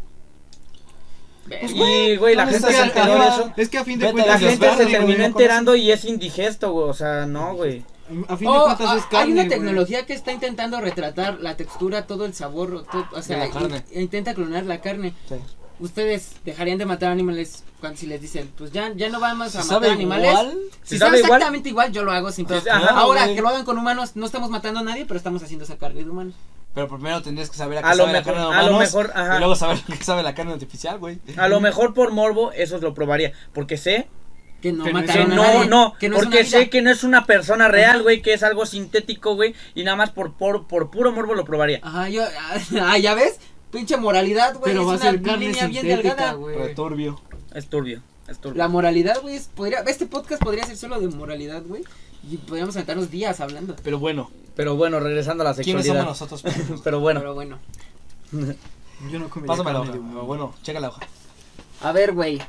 Pues, 1.47 1.71
Y 1.73 2.15
güey, 2.17 2.35
la 2.35 2.45
gente 2.47 2.71
se 2.73 2.81
enteró 2.81 3.19
de 3.19 3.27
eso. 3.27 3.53
Es 3.57 3.69
que 3.69 3.77
a 3.77 3.83
fin 3.83 3.99
de 3.99 4.11
cuentas 4.11 4.41
La 4.41 4.49
gente 4.49 4.69
se 4.69 4.75
güey, 4.75 4.91
terminó 4.91 5.17
¿no 5.19 5.23
enterando 5.25 5.75
y 5.75 5.91
es 5.91 6.03
indigesto, 6.05 6.71
güey, 6.71 6.89
o 6.89 6.93
sea, 6.93 7.25
no, 7.25 7.55
güey. 7.55 7.83
A 8.27 8.37
fin 8.37 8.47
de 8.49 8.57
Oh, 8.57 8.63
cuentas 8.65 8.87
ah, 8.89 8.97
es 8.97 9.03
carne, 9.05 9.17
hay 9.25 9.31
una 9.33 9.41
güey. 9.43 9.49
tecnología 9.49 10.05
que 10.05 10.13
está 10.13 10.31
intentando 10.31 10.79
retratar 10.79 11.39
la 11.41 11.55
textura, 11.57 12.05
todo 12.07 12.25
el 12.25 12.33
sabor, 12.33 12.73
o, 12.73 12.83
todo- 12.83 13.05
o 13.13 13.21
sea, 13.21 13.37
la 13.37 13.49
carne. 13.49 13.83
in- 13.91 14.01
intenta 14.03 14.33
clonar 14.33 14.65
la 14.65 14.79
carne. 14.81 15.13
Sí. 15.27 15.35
Ustedes 15.79 16.31
dejarían 16.43 16.77
de 16.79 16.85
matar 16.85 17.11
animales 17.11 17.63
cuando 17.79 17.99
si 17.99 18.07
les 18.07 18.19
dicen, 18.21 18.49
pues 18.57 18.71
ya, 18.71 18.91
ya 18.95 19.09
no 19.09 19.19
vamos 19.19 19.55
a 19.55 19.63
matar 19.63 19.91
animales. 19.91 20.29
igual, 20.31 20.57
Si 20.83 20.95
Si 20.95 20.97
sabe 20.97 21.09
sabe 21.11 21.19
igual. 21.19 21.31
exactamente 21.33 21.69
igual, 21.69 21.91
yo 21.91 22.03
lo 22.03 22.11
hago 22.11 22.31
sin 22.31 22.45
pedo. 22.47 22.61
ajá, 22.71 22.87
Ahora, 22.99 23.23
güey. 23.25 23.35
que 23.35 23.41
lo 23.41 23.49
hagan 23.49 23.63
con 23.65 23.77
humanos, 23.77 24.11
no 24.15 24.25
estamos 24.25 24.49
matando 24.49 24.79
a 24.79 24.83
nadie, 24.83 25.05
pero 25.05 25.17
estamos 25.17 25.43
haciendo 25.43 25.65
esa 25.65 25.77
carne 25.77 26.03
de 26.03 26.09
humanos. 26.09 26.33
Pero 26.77 26.87
primero 26.89 27.21
tendrías 27.23 27.49
que 27.49 27.57
saber 27.57 27.79
a 27.79 27.81
qué 27.81 27.87
A 27.87 27.95
lo 27.95 28.03
sabe 28.03 28.13
la 28.13 28.19
mejor- 28.19 28.33
carne 28.35 28.47
de 28.49 28.53
a 28.55 28.61
lo 28.63 28.69
humanos 28.69 28.79
mejor, 28.93 29.11
ajá. 29.15 29.35
y 29.35 29.39
luego 29.39 29.55
saber 29.55 29.77
a 29.77 29.93
qué 29.97 30.03
sabe 30.03 30.23
la 30.23 30.35
carne 30.35 30.53
artificial, 30.53 30.99
güey. 30.99 31.19
A 31.35 31.47
lo 31.49 31.59
mejor 31.59 31.93
por 31.93 32.11
morbo 32.11 32.51
eso 32.51 32.77
lo 32.77 32.93
probaría, 32.93 33.33
porque 33.53 33.77
sé 33.77 34.07
Que 34.61 34.71
no 34.73 34.83
Que 34.85 34.93
no 34.93 34.99
es- 34.99 35.05
que 35.05 35.19
mataron 35.19 35.31
a 35.31 35.35
no, 35.35 35.43
nadie. 35.43 35.67
no, 35.69 35.93
que 35.99 36.09
no 36.09 36.17
es 36.17 36.23
porque 36.23 36.43
sé 36.45 36.69
que 36.69 36.81
no 36.81 36.89
es 36.91 37.03
una 37.03 37.25
persona 37.25 37.67
real, 37.67 38.01
güey, 38.03 38.21
que 38.21 38.33
es 38.33 38.41
algo 38.43 38.65
sintético, 38.65 39.35
güey, 39.35 39.53
y 39.75 39.83
nada 39.83 39.97
más 39.97 40.09
por, 40.11 40.33
por, 40.33 40.67
por 40.67 40.89
puro 40.91 41.11
morbo 41.11 41.35
lo 41.35 41.45
probaría. 41.45 41.79
Ajá, 41.83 42.09
yo, 42.09 42.23
ah, 42.81 42.97
ya 42.97 43.13
ves, 43.13 43.39
pinche 43.71 43.97
moralidad, 43.97 44.55
güey, 44.55 44.71
es 44.71 44.77
Pero 44.77 44.85
va 44.87 44.93
a 44.93 44.95
una 44.97 45.03
ser 45.11 45.21
carne 45.21 45.47
línea 45.47 45.67
bien 45.67 45.87
delgada. 45.87 46.33
güey. 46.33 46.55
Returbio. 46.57 47.21
Es 47.53 47.67
turbio, 47.69 48.01
es 48.27 48.39
turbio. 48.39 48.57
La 48.57 48.67
moralidad, 48.67 49.21
güey, 49.21 49.35
es- 49.35 49.47
podría, 49.53 49.79
este 49.81 50.05
podcast 50.07 50.41
podría 50.43 50.65
ser 50.65 50.75
solo 50.77 50.99
de 50.99 51.07
moralidad, 51.09 51.61
güey. 51.63 51.83
Y 52.29 52.37
podríamos 52.37 52.75
aventarnos 52.75 53.09
días 53.09 53.39
hablando. 53.39 53.75
Pero 53.83 53.99
bueno, 53.99 54.29
Pero 54.55 54.75
bueno, 54.75 54.99
regresando 54.99 55.43
a 55.43 55.45
la 55.51 55.53
¿quiénes 55.55 55.85
sexualidad. 55.85 56.15
somos 56.15 56.31
nosotros? 56.43 56.81
Pero 56.83 56.99
bueno, 56.99 57.19
Pero 57.21 57.33
bueno. 57.33 57.59
Yo 59.11 59.19
no 59.19 59.27
Pásame 59.29 59.73
la 59.73 59.81
hoja. 59.81 59.91
Bueno, 60.23 60.53
checa 60.63 60.79
la 60.79 60.89
hoja. 60.89 61.01
A 61.81 61.91
ver, 61.91 62.13
güey. 62.13 62.41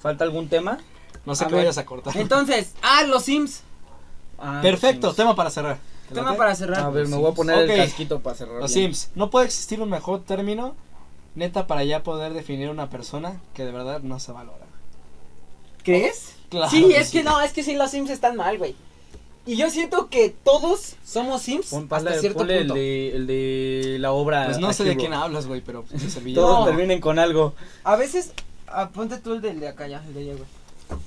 ¿falta 0.00 0.24
algún 0.24 0.48
tema? 0.48 0.78
No 1.26 1.34
sé 1.34 1.44
A 1.44 1.48
qué 1.48 1.54
ver. 1.54 1.64
vayas 1.64 1.78
a 1.78 1.84
cortar. 1.86 2.16
Entonces, 2.16 2.74
ah, 2.82 3.02
los 3.04 3.24
Sims. 3.24 3.62
Ah, 4.38 4.60
Perfecto, 4.62 5.08
Sims. 5.08 5.16
tema 5.16 5.34
para 5.36 5.50
cerrar. 5.50 5.78
¿Te 6.08 6.14
Tema 6.14 6.36
para 6.36 6.54
cerrar. 6.54 6.80
A 6.80 6.90
ver, 6.90 7.08
me 7.08 7.16
voy 7.16 7.30
a 7.30 7.34
poner 7.34 7.70
el 7.70 7.76
casquito 7.76 8.20
para 8.20 8.36
cerrar. 8.36 8.60
Los 8.60 8.72
bien. 8.74 8.94
Sims. 8.94 9.10
No 9.14 9.30
puede 9.30 9.46
existir 9.46 9.80
un 9.80 9.90
mejor 9.90 10.22
término, 10.22 10.74
neta, 11.34 11.66
para 11.66 11.84
ya 11.84 12.02
poder 12.02 12.32
definir 12.32 12.70
una 12.70 12.88
persona 12.90 13.40
que 13.54 13.64
de 13.64 13.72
verdad 13.72 14.00
no 14.02 14.18
se 14.20 14.30
valora. 14.32 14.66
¿Crees? 15.82 16.34
Claro 16.48 16.70
sí, 16.70 16.86
que 16.86 16.96
es 16.98 17.08
sí. 17.08 17.18
que 17.18 17.24
no, 17.24 17.40
es 17.40 17.52
que 17.52 17.62
sí, 17.64 17.74
los 17.74 17.90
Sims 17.90 18.10
están 18.10 18.36
mal, 18.36 18.58
güey. 18.58 18.76
Y 19.44 19.56
yo 19.56 19.70
siento 19.70 20.08
que 20.08 20.32
todos 20.44 20.94
somos 21.04 21.42
Sims 21.42 21.66
Pon- 21.66 21.88
hasta 21.90 22.10
ponle- 22.12 22.20
cierto 22.20 22.38
ponle 22.38 22.58
punto. 22.60 22.74
el 22.74 22.80
de, 22.80 23.16
el 23.16 23.26
de 23.26 23.96
la 23.98 24.12
obra. 24.12 24.44
Pues 24.46 24.58
no 24.58 24.72
sé 24.72 24.84
de 24.84 24.96
quién 24.96 25.12
hablas, 25.12 25.46
güey, 25.46 25.60
pero 25.60 25.82
pues, 25.82 26.02
es 26.02 26.16
el 26.16 26.22
villano. 26.24 26.46
Todos 26.46 26.60
No. 26.60 26.66
terminen 26.66 27.00
con 27.00 27.18
algo. 27.18 27.54
A 27.82 27.96
veces, 27.96 28.32
ah, 28.68 28.90
ponte 28.90 29.18
tú 29.18 29.32
el 29.34 29.40
del 29.42 29.58
de 29.58 29.68
acá 29.68 29.88
ya, 29.88 30.02
el 30.06 30.14
de 30.14 30.20
allá, 30.20 30.32
güey. 30.34 31.00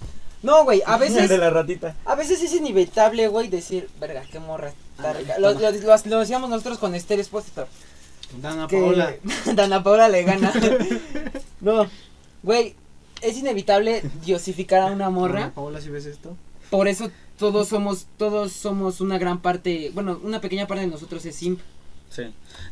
No, 0.43 0.63
güey, 0.65 0.81
a 0.85 0.95
El 0.95 0.99
veces, 0.99 1.29
de 1.29 1.37
la 1.37 1.49
ratita. 1.49 1.95
a 2.05 2.15
veces 2.15 2.41
es 2.43 2.53
inevitable, 2.53 3.27
güey, 3.29 3.47
decir, 3.47 3.89
verga, 4.01 4.23
qué 4.29 4.39
morra. 4.39 4.73
está 4.97 5.13
rica". 5.13 5.39
Lo, 5.39 5.53
lo, 5.53 5.71
lo- 5.71 5.97
lo 6.05 6.19
decíamos 6.19 6.49
nosotros 6.49 6.77
con 6.77 6.93
Esther 6.93 7.19
Espósito. 7.21 7.67
Dana 8.41 8.67
que 8.67 8.77
Paola. 8.77 9.15
Dana 9.55 9.81
Paola 9.81 10.09
le 10.09 10.23
gana. 10.23 10.51
no, 11.61 11.87
güey, 12.43 12.75
es 13.21 13.37
inevitable 13.37 14.03
diosificar 14.25 14.81
a 14.81 14.85
una 14.87 15.09
morra. 15.09 15.39
Dana 15.39 15.53
Paola, 15.53 15.79
si 15.79 15.89
ves 15.89 16.05
esto. 16.05 16.35
Por 16.69 16.87
eso 16.87 17.11
todos 17.37 17.67
somos, 17.67 18.07
todos 18.17 18.51
somos 18.51 19.01
una 19.01 19.17
gran 19.17 19.41
parte, 19.41 19.91
bueno, 19.93 20.19
una 20.23 20.41
pequeña 20.41 20.67
parte 20.67 20.81
de 20.81 20.87
nosotros 20.87 21.25
es 21.25 21.35
simp. 21.35 21.59
Sí. 22.09 22.23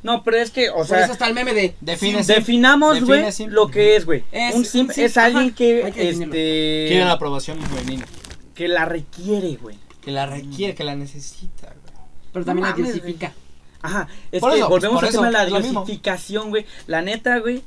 No, 0.04 0.24
pero 0.24 0.38
es 0.38 0.52
que, 0.52 0.70
o 0.70 0.76
Por 0.76 0.88
sea, 0.88 1.04
eso 1.04 1.14
está 1.14 1.28
el 1.28 1.34
meme 1.34 1.54
de 1.54 1.76
Define 1.82 2.24
simp. 2.24 2.38
definamos, 2.38 3.04
güey, 3.04 3.24
lo 3.48 3.68
que 3.70 3.96
es, 3.96 4.06
güey. 4.06 4.24
Es- 4.32 4.56
Un 4.56 4.64
simp 4.66 4.92
es 4.96 5.18
alguien 5.18 5.48
ajá, 5.48 5.56
que, 5.56 5.88
este, 5.88 6.86
Quiere 6.88 7.04
la 7.06 7.12
aprobación 7.14 7.60
femenina. 7.62 8.06
que 8.56 8.68
la 8.68 8.86
requiere, 8.86 9.56
güey. 9.58 9.78
Que 10.02 10.12
la 10.12 10.26
requiere, 10.26 10.76
que 10.76 10.84
la 10.84 10.96
necesita, 10.96 11.68
güey. 11.68 11.96
Pero 12.32 12.46
también 12.46 12.64
No 12.64 12.70
la 12.72 12.78
mames, 12.78 12.94
diosifica. 12.94 13.34
Ajá, 13.82 14.08
es 14.32 14.40
Por 14.40 14.52
que 14.52 14.60
eso, 14.60 14.70
volvemos 14.70 14.96
por 14.96 15.04
al 15.06 15.10
eso, 15.10 15.20
tema 15.20 15.28
de 15.28 15.34
la 15.34 15.46
diosificación, 15.46 16.50
güey. 16.50 16.66
La 16.88 17.02
neta, 17.02 17.40
güey. 17.40 17.64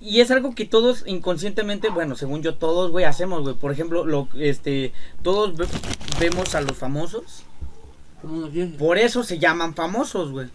Y 0.00 0.20
es 0.20 0.30
algo 0.30 0.54
que 0.54 0.64
todos 0.64 1.02
inconscientemente, 1.06 1.88
bueno, 1.88 2.14
según 2.14 2.42
yo, 2.42 2.54
todos, 2.54 2.90
güey, 2.92 3.04
hacemos, 3.04 3.42
güey. 3.42 3.54
Por 3.56 3.72
ejemplo, 3.72 4.04
lo, 4.06 4.28
este, 4.36 4.92
todos 5.22 5.56
ve- 5.56 5.66
vemos 6.20 6.54
a 6.54 6.60
los 6.60 6.76
famosos. 6.76 7.42
Como 8.22 8.34
unos 8.34 8.52
dioses. 8.52 8.76
Por 8.76 8.98
eso 8.98 9.24
se 9.24 9.38
llaman 9.38 9.74
famosos, 9.74 10.30
güey. 10.30 10.48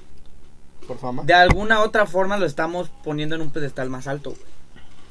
Por 0.87 0.97
fama. 0.97 1.23
De 1.23 1.33
alguna 1.33 1.81
otra 1.81 2.05
forma 2.05 2.37
lo 2.37 2.45
estamos 2.45 2.89
poniendo 3.03 3.35
en 3.35 3.41
un 3.41 3.51
pedestal 3.51 3.89
más 3.89 4.07
alto, 4.07 4.31
güey. 4.31 4.41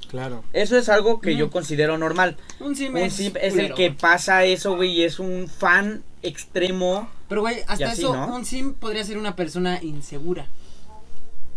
Claro. 0.08 0.44
Eso 0.52 0.76
es 0.76 0.90
algo 0.90 1.20
que 1.22 1.36
yo 1.36 1.50
considero 1.50 1.96
normal. 1.96 2.36
Un 2.60 2.76
simp 2.76 2.96
Un 2.96 3.00
es, 3.02 3.18
el 3.56 3.72
que 3.72 3.92
pasa 3.92 4.44
eso, 4.44 4.76
güey, 4.76 4.92
y 4.92 5.04
es 5.04 5.18
un 5.18 5.48
fan 5.48 6.02
extremo. 6.22 7.08
Pero, 7.28 7.40
güey, 7.40 7.60
hasta 7.66 7.92
así, 7.92 8.02
eso, 8.02 8.14
¿no? 8.14 8.34
un 8.36 8.44
simp 8.44 8.78
podría 8.78 9.04
ser 9.04 9.16
una 9.16 9.36
persona 9.36 9.82
insegura. 9.82 10.46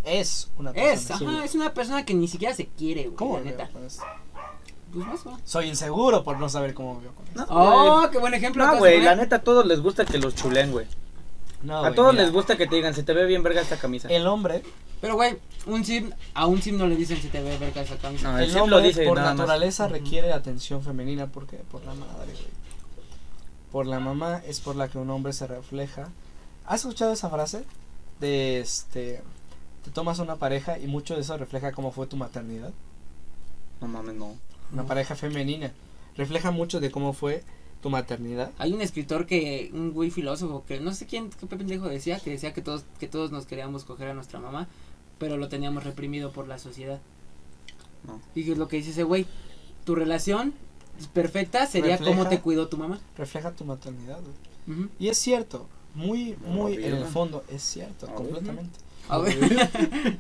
Es 0.05 0.49
una 0.57 0.71
persona. 0.71 0.93
Es, 0.93 1.11
ajá, 1.11 1.45
es 1.45 1.55
una 1.55 1.73
persona 1.73 2.05
que 2.05 2.13
ni 2.13 2.27
siquiera 2.27 2.53
se 2.53 2.67
quiere, 2.67 3.03
güey, 3.05 3.15
¿Cómo 3.15 3.37
la 3.37 3.43
veo 3.43 3.51
neta. 3.51 3.69
con? 3.69 3.81
Pues 3.81 3.99
más, 4.93 5.23
güey. 5.23 5.35
Soy 5.43 5.67
inseguro 5.67 6.23
por 6.23 6.39
no 6.39 6.47
saber 6.47 6.73
cómo 6.73 7.01
veo 7.01 7.11
con 7.13 7.25
esto. 7.27 7.45
Oh, 7.49 8.07
qué 8.11 8.17
buen 8.17 8.33
ejemplo. 8.33 8.65
No, 8.65 8.77
güey, 8.77 9.01
la 9.01 9.15
neta 9.15 9.37
a 9.37 9.41
todos 9.41 9.65
les 9.65 9.81
gusta 9.81 10.05
que 10.05 10.17
los 10.17 10.35
chulen, 10.35 10.71
güey. 10.71 10.85
No, 11.63 11.77
A 11.77 11.81
güey, 11.81 11.95
todos 11.95 12.13
mira, 12.13 12.23
les 12.25 12.33
gusta 12.33 12.55
que 12.55 12.67
te 12.67 12.75
digan, 12.75 12.93
se 12.93 13.03
te 13.03 13.13
ve 13.13 13.25
bien 13.25 13.41
verga 13.43 13.61
esta 13.61 13.77
camisa. 13.77 14.07
El 14.09 14.27
hombre, 14.27 14.61
Pero, 15.01 15.15
güey, 15.15 15.37
un 15.65 15.83
simp, 15.83 16.13
a 16.35 16.45
un 16.45 16.61
simp 16.61 16.77
no 16.77 16.87
le 16.87 16.95
dicen 16.95 17.17
si 17.19 17.27
te 17.27 17.41
ve 17.41 17.57
verga 17.57 17.81
esa 17.81 17.97
camisa. 17.97 18.31
No, 18.31 18.37
el 18.39 18.51
el 18.51 18.57
hombre 18.57 18.77
lo 18.77 18.81
dice 18.81 19.03
por 19.05 19.17
nada 19.17 19.29
más. 19.31 19.37
naturaleza 19.39 19.87
requiere 19.87 20.31
atención 20.31 20.83
femenina 20.83 21.27
porque 21.27 21.57
por 21.57 21.83
la 21.83 21.93
madre, 21.95 22.31
güey. 22.33 22.65
Por 23.71 23.87
la 23.87 23.99
mamá 23.99 24.41
es 24.47 24.61
por 24.61 24.75
la 24.75 24.87
que 24.87 24.97
un 24.99 25.09
hombre 25.09 25.33
se 25.33 25.47
refleja. 25.47 26.09
¿Has 26.65 26.81
escuchado 26.81 27.11
esa 27.11 27.29
frase? 27.29 27.65
De 28.19 28.59
este 28.61 29.21
te 29.85 29.91
tomas 29.91 30.19
una 30.19 30.35
pareja 30.35 30.77
y 30.79 30.87
mucho 30.87 31.15
de 31.15 31.21
eso 31.21 31.37
refleja 31.37 31.71
cómo 31.71 31.91
fue 31.91 32.07
tu 32.07 32.17
maternidad. 32.17 32.73
No 33.81 33.87
mames, 33.87 34.15
no. 34.15 34.35
Una 34.73 34.81
No. 34.81 34.87
pareja 34.87 35.15
femenina 35.15 35.71
refleja 36.17 36.49
mucho 36.51 36.79
de 36.79 36.91
cómo 36.91 37.13
fue 37.13 37.43
tu 37.81 37.89
maternidad. 37.89 38.51
Hay 38.57 38.73
un 38.73 38.81
escritor 38.81 39.25
que, 39.27 39.69
un 39.73 39.91
güey 39.93 40.09
filósofo, 40.09 40.63
que 40.67 40.79
no 40.79 40.93
sé 40.93 41.05
quién, 41.05 41.29
qué 41.29 41.45
pendejo 41.45 41.87
decía, 41.87 42.19
que 42.19 42.31
decía 42.31 42.51
que 42.53 42.61
todos, 42.61 42.83
que 42.99 43.07
todos 43.07 43.31
nos 43.31 43.45
queríamos 43.45 43.83
coger 43.83 44.09
a 44.09 44.13
nuestra 44.15 44.39
mamá, 44.39 44.67
pero 45.19 45.37
lo 45.37 45.49
teníamos 45.49 45.83
reprimido 45.83 46.31
por 46.31 46.47
la 46.47 46.57
sociedad. 46.57 46.99
No. 48.07 48.19
Y 48.33 48.43
que 48.43 48.53
es 48.53 48.57
lo 48.57 48.67
que 48.67 48.77
dice 48.77 48.89
ese 48.91 49.03
güey, 49.03 49.27
tu 49.83 49.93
relación 49.93 50.53
perfecta 51.13 51.67
sería 51.67 51.97
Refleja- 51.97 52.17
cómo 52.17 52.27
te 52.29 52.39
cuidó 52.41 52.67
tu 52.69 52.77
mamá. 52.77 52.99
Refleja 53.17 53.51
tu 53.51 53.65
maternidad, 53.65 54.19
güey. 54.65 54.87
Y 54.99 55.09
es 55.09 55.19
cierto, 55.19 55.67
muy, 55.93 56.35
muy 56.47 56.73
en 56.75 56.95
el 56.95 57.05
fondo, 57.05 57.43
es 57.49 57.61
cierto, 57.61 58.07
completamente. 58.07 58.79
A 59.09 59.17
ver. 59.19 59.37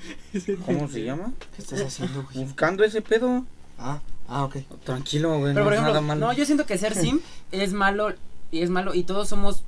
¿Cómo 0.65 0.87
se 0.87 1.03
llama? 1.03 1.33
¿Qué 1.55 1.61
estás 1.61 1.81
haciendo, 1.81 2.23
güey? 2.23 2.45
Buscando 2.45 2.83
ese 2.83 3.01
pedo. 3.01 3.45
Ah, 3.79 3.99
ah, 4.27 4.43
ok. 4.45 4.57
Tranquilo, 4.83 5.39
güey. 5.39 5.53
Pero 5.53 5.63
no 5.63 5.63
por 5.65 5.73
es 5.73 5.79
nada 5.81 5.91
ejemplo, 5.93 6.07
malo. 6.07 6.27
no, 6.27 6.33
yo 6.33 6.45
siento 6.45 6.65
que 6.65 6.77
ser 6.77 6.95
simp 7.01 7.21
es 7.51 7.73
malo 7.73 8.13
y 8.51 8.61
es 8.61 8.69
malo 8.69 8.93
y 8.93 9.03
todos 9.03 9.27
somos 9.27 9.63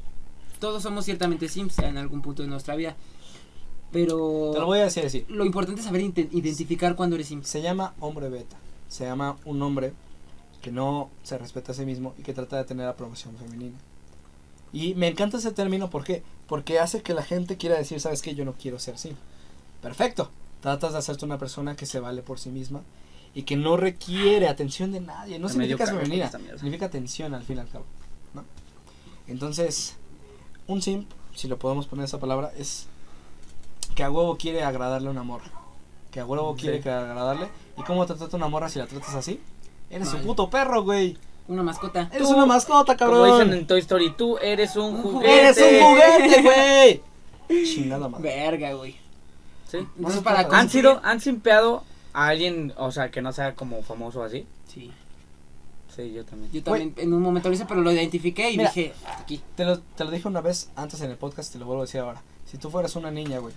todos 0.60 0.82
somos 0.84 1.06
ciertamente 1.06 1.48
simps 1.50 1.78
en 1.80 1.98
algún 1.98 2.22
punto 2.22 2.42
de 2.44 2.48
nuestra 2.50 2.76
vida. 2.76 2.96
Pero 3.92 4.52
Te 4.54 4.60
lo 4.60 4.66
voy 4.66 4.80
a 4.80 4.84
decir 4.86 5.06
así. 5.06 5.26
lo 5.30 5.46
importante 5.46 5.80
es 5.82 5.86
saber 5.86 6.02
identificar 6.02 6.96
cuando 6.96 7.16
eres 7.16 7.28
simp. 7.28 7.44
Se 7.44 7.62
llama 7.62 7.94
hombre 8.00 8.30
beta. 8.30 8.58
Se 8.90 9.06
llama 9.06 9.38
un 9.46 9.62
hombre 9.62 9.94
que 10.62 10.72
no 10.72 11.10
se 11.24 11.38
respeta 11.38 11.72
a 11.72 11.76
sí 11.76 11.86
mismo 11.86 12.14
y 12.18 12.24
que 12.24 12.34
trata 12.34 12.58
de 12.58 12.66
tener 12.66 12.88
aprobación 12.88 13.36
femenina. 13.38 13.78
Y 14.74 14.96
me 14.96 15.08
encanta 15.08 15.38
ese 15.38 15.52
término, 15.52 15.90
¿por 15.90 16.04
qué? 16.04 16.24
Porque 16.48 16.80
hace 16.80 17.02
que 17.02 17.14
la 17.14 17.24
gente 17.24 17.58
quiera 17.58 17.78
decir, 17.78 18.00
¿sabes 18.00 18.22
qué? 18.22 18.36
Yo 18.36 18.46
no 18.46 18.54
quiero 18.54 18.80
ser 18.80 18.96
así. 18.96 19.16
Perfecto. 19.82 20.30
Tratas 20.62 20.94
de 20.94 21.00
hacerte 21.00 21.26
una 21.26 21.38
persona 21.38 21.76
que 21.76 21.86
se 21.86 22.00
vale 22.00 22.22
por 22.22 22.40
sí 22.40 22.50
misma 22.50 22.82
y 23.34 23.44
que 23.44 23.56
no 23.56 23.78
requiere 23.78 24.48
atención 24.48 24.92
de 24.92 25.00
nadie. 25.00 25.40
No 25.40 25.50
significa 25.50 25.86
femenina, 25.86 26.30
significa 26.30 26.88
atención 26.88 27.34
al 27.34 27.44
fin 27.44 27.58
y 27.58 27.60
al 27.60 27.70
cabo. 27.70 27.86
¿no? 28.34 28.44
Entonces, 29.28 29.96
un 30.68 30.82
simp, 30.82 31.10
si 31.36 31.48
lo 31.48 31.58
podemos 31.60 31.86
poner 31.88 32.06
esa 32.06 32.20
palabra, 32.20 32.52
es 32.58 32.88
que 33.96 34.04
a 34.04 34.12
huevo 34.12 34.38
quiere 34.38 34.64
agradarle 34.64 35.08
a 35.08 35.12
una 35.12 35.24
morra. 35.24 35.52
Que 36.12 36.20
a 36.20 36.26
huevo 36.26 36.56
Sí. 36.56 36.62
quiere 36.62 36.78
agradarle. 36.78 37.48
¿Y 37.78 37.84
cómo 37.84 38.06
te 38.06 38.16
trata 38.16 38.36
una 38.38 38.48
morra 38.48 38.70
si 38.70 38.80
la 38.80 38.88
tratas 38.88 39.14
así? 39.16 39.40
Eres 39.90 40.12
un 40.14 40.24
puto 40.24 40.50
perro, 40.50 40.84
güey. 40.84 41.18
Una 41.48 41.64
mascota. 41.64 42.10
Eres 42.12 42.28
Tú, 42.28 42.34
una 42.36 42.46
mascota, 42.46 42.98
Como 42.98 43.24
dicen 43.24 43.38
cabrón. 43.40 43.54
en 43.54 43.68
Toy 43.68 43.80
Story, 43.80 44.14
tú 44.18 44.38
eres 44.40 44.76
un 44.76 45.02
juguete. 45.02 45.40
Eres 45.40 45.58
un 45.58 45.80
juguete, 45.80 46.42
güey. 46.42 47.02
Chingada 47.66 48.10
madre. 48.10 48.24
Verga, 48.24 48.74
güey. 48.74 48.98
Sí. 49.72 49.78
Entonces 49.98 50.22
para 50.22 50.40
¿Han 50.40 50.46
¿Han 50.46 50.52
construir- 50.52 50.70
sido, 50.72 51.02
han 51.04 51.22
simpeado 51.22 51.84
a 52.14 52.28
alguien, 52.28 52.74
o 52.78 52.92
sea, 52.92 53.12
que 53.12 53.22
no 53.22 53.32
sea 53.32 53.54
como 53.56 53.82
famoso 53.84 54.24
así? 54.24 54.46
Sí. 54.68 54.92
Sí, 55.96 56.14
yo 56.14 56.26
también. 56.26 56.52
Yo 56.52 56.64
también 56.64 56.94
en 56.98 57.14
un 57.14 57.22
momento 57.22 57.50
lo 57.50 57.56
hice, 57.56 57.66
pero 57.66 57.82
lo 57.82 57.92
identifiqué 57.92 58.52
y 58.52 58.58
Mira. 58.58 58.70
dije, 58.70 58.94
aquí. 59.18 59.42
Te 59.56 59.66
lo, 59.66 59.80
te 59.80 60.04
lo 60.04 60.12
dije 60.12 60.28
una 60.28 60.42
vez 60.42 60.70
antes 60.76 61.02
en 61.02 61.10
el 61.12 61.18
podcast 61.18 61.50
y 61.50 61.54
te 61.54 61.60
lo 61.60 61.66
vuelvo 61.66 61.82
a 61.84 61.86
decir 61.86 62.02
ahora. 62.02 62.22
Si 62.46 62.58
tú 62.58 62.70
fueras 62.70 62.96
una 62.96 63.10
niña, 63.12 63.40
güey, 63.40 63.54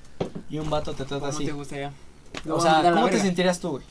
y 0.49 0.59
un 0.59 0.71
vato 0.71 0.93
te 0.93 1.05
trata 1.05 1.19
¿Cómo 1.27 1.27
así. 1.33 1.45
te 1.45 1.53
gustaría? 1.53 1.93
O 2.49 2.61
sea, 2.61 2.83
¿cómo 2.95 3.09
te 3.09 3.21
sentirías 3.21 3.61
tú, 3.61 3.71
güey? 3.73 3.85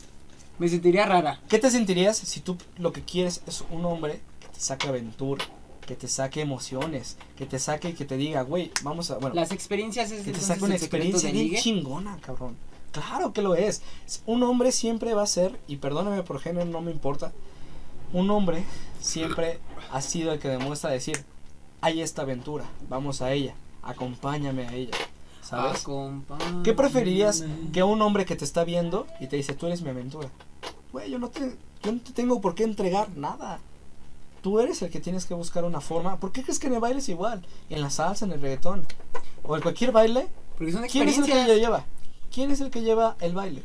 Me 0.60 0.68
sentiría 0.68 1.06
rara. 1.06 1.40
¿Qué 1.48 1.57
te 1.57 1.72
sentirías 1.72 2.18
si 2.18 2.41
tú 2.41 2.57
lo 2.77 2.91
que 2.91 3.02
quieres 3.02 3.41
es 3.48 3.64
un 3.72 3.86
hombre 3.86 4.22
que 4.41 4.48
te 4.49 4.60
saque 4.60 4.90
aventura, 4.90 5.44
que 5.88 5.95
te 5.95 6.07
saque 6.07 6.41
emociones, 6.41 7.18
que 7.38 7.45
te 7.45 7.57
saque 7.57 7.90
y 7.90 7.94
que 7.94 8.06
te 8.06 8.18
diga, 8.18 8.41
güey, 8.44 8.72
vamos 8.84 9.10
a, 9.10 9.18
bueno, 9.18 9.36
Las 9.36 9.52
experiencias 9.52 10.11
es 10.11 10.26
que 10.26 10.34
te 10.34 10.40
saque 10.40 10.64
una 10.65 10.76
experiencia 10.76 11.31
bien 11.31 11.56
chingona, 11.56 12.18
cabrón. 12.22 12.57
Claro 12.91 13.34
que 13.34 13.41
lo 13.41 13.56
es. 13.56 13.81
Un 14.26 14.44
hombre 14.44 14.72
siempre 14.72 15.14
va 15.14 15.23
a 15.23 15.27
ser, 15.27 15.60
y 15.68 15.77
perdóname 15.77 16.23
por 16.23 16.40
género, 16.40 16.65
no 16.65 16.81
me 16.81 16.91
importa, 16.91 17.31
un 18.11 18.30
hombre 18.30 18.64
siempre 18.99 19.60
ha 19.91 20.02
sido 20.02 20.34
el 20.34 20.40
que 20.40 20.49
demuestra 20.49 20.90
decir, 20.90 21.23
hay 21.81 22.02
esta 22.02 22.23
aventura, 22.23 22.65
vamos 22.90 23.22
a 23.22 23.31
ella, 23.31 23.56
acompáñame 23.81 24.68
a 24.68 24.73
ella, 24.73 24.98
¿sabes? 25.41 25.81
Acompáñame. 25.81 26.64
¿Qué 26.64 26.73
preferirías 26.73 27.45
que 27.72 27.84
un 27.84 28.02
hombre 28.02 28.26
que 28.26 28.36
te 28.36 28.45
está 28.45 28.64
viendo 28.64 29.07
y 29.19 29.27
te 29.27 29.38
dice, 29.38 29.53
tú 29.53 29.68
eres 29.68 29.81
mi 29.81 29.90
aventura? 29.90 30.30
Güey, 30.91 31.11
yo 31.11 31.20
no 31.20 31.30
te, 31.30 31.56
yo 31.84 31.91
no 31.91 31.99
te 31.99 32.11
tengo 32.14 32.41
por 32.41 32.56
qué 32.56 32.64
entregar 32.64 33.10
nada. 33.16 33.60
Tú 34.41 34.60
eres 34.60 34.82
el 34.82 34.90
que 34.90 34.99
tienes 34.99 35.26
que 35.26 35.34
buscar 35.34 35.66
una 35.66 35.82
forma. 35.82 36.20
¿Por 36.20 36.32
qué 36.32 36.44
crees 36.44 36.60
que 36.60 36.68
en 36.68 36.74
el 36.74 36.80
baile 36.80 36.99
es 36.99 37.10
igual? 37.10 37.45
En 37.70 37.82
la 37.82 37.90
salsa, 37.90 38.26
en 38.26 38.32
el 38.32 38.41
reggaetón. 38.41 38.86
O 39.44 39.56
en 39.56 39.61
cualquier 39.61 39.91
baile. 39.91 40.28
Porque 40.57 40.72
son 40.72 40.88
¿Quién 40.88 41.10
es 41.10 41.18
el 41.18 41.26
que 41.26 41.60
lleva? 41.60 41.86
¿Quién 42.34 42.52
es 42.52 42.61
el 42.61 42.70
que 42.70 42.82
lleva 42.82 43.16
el 43.20 43.34
baile? 43.34 43.64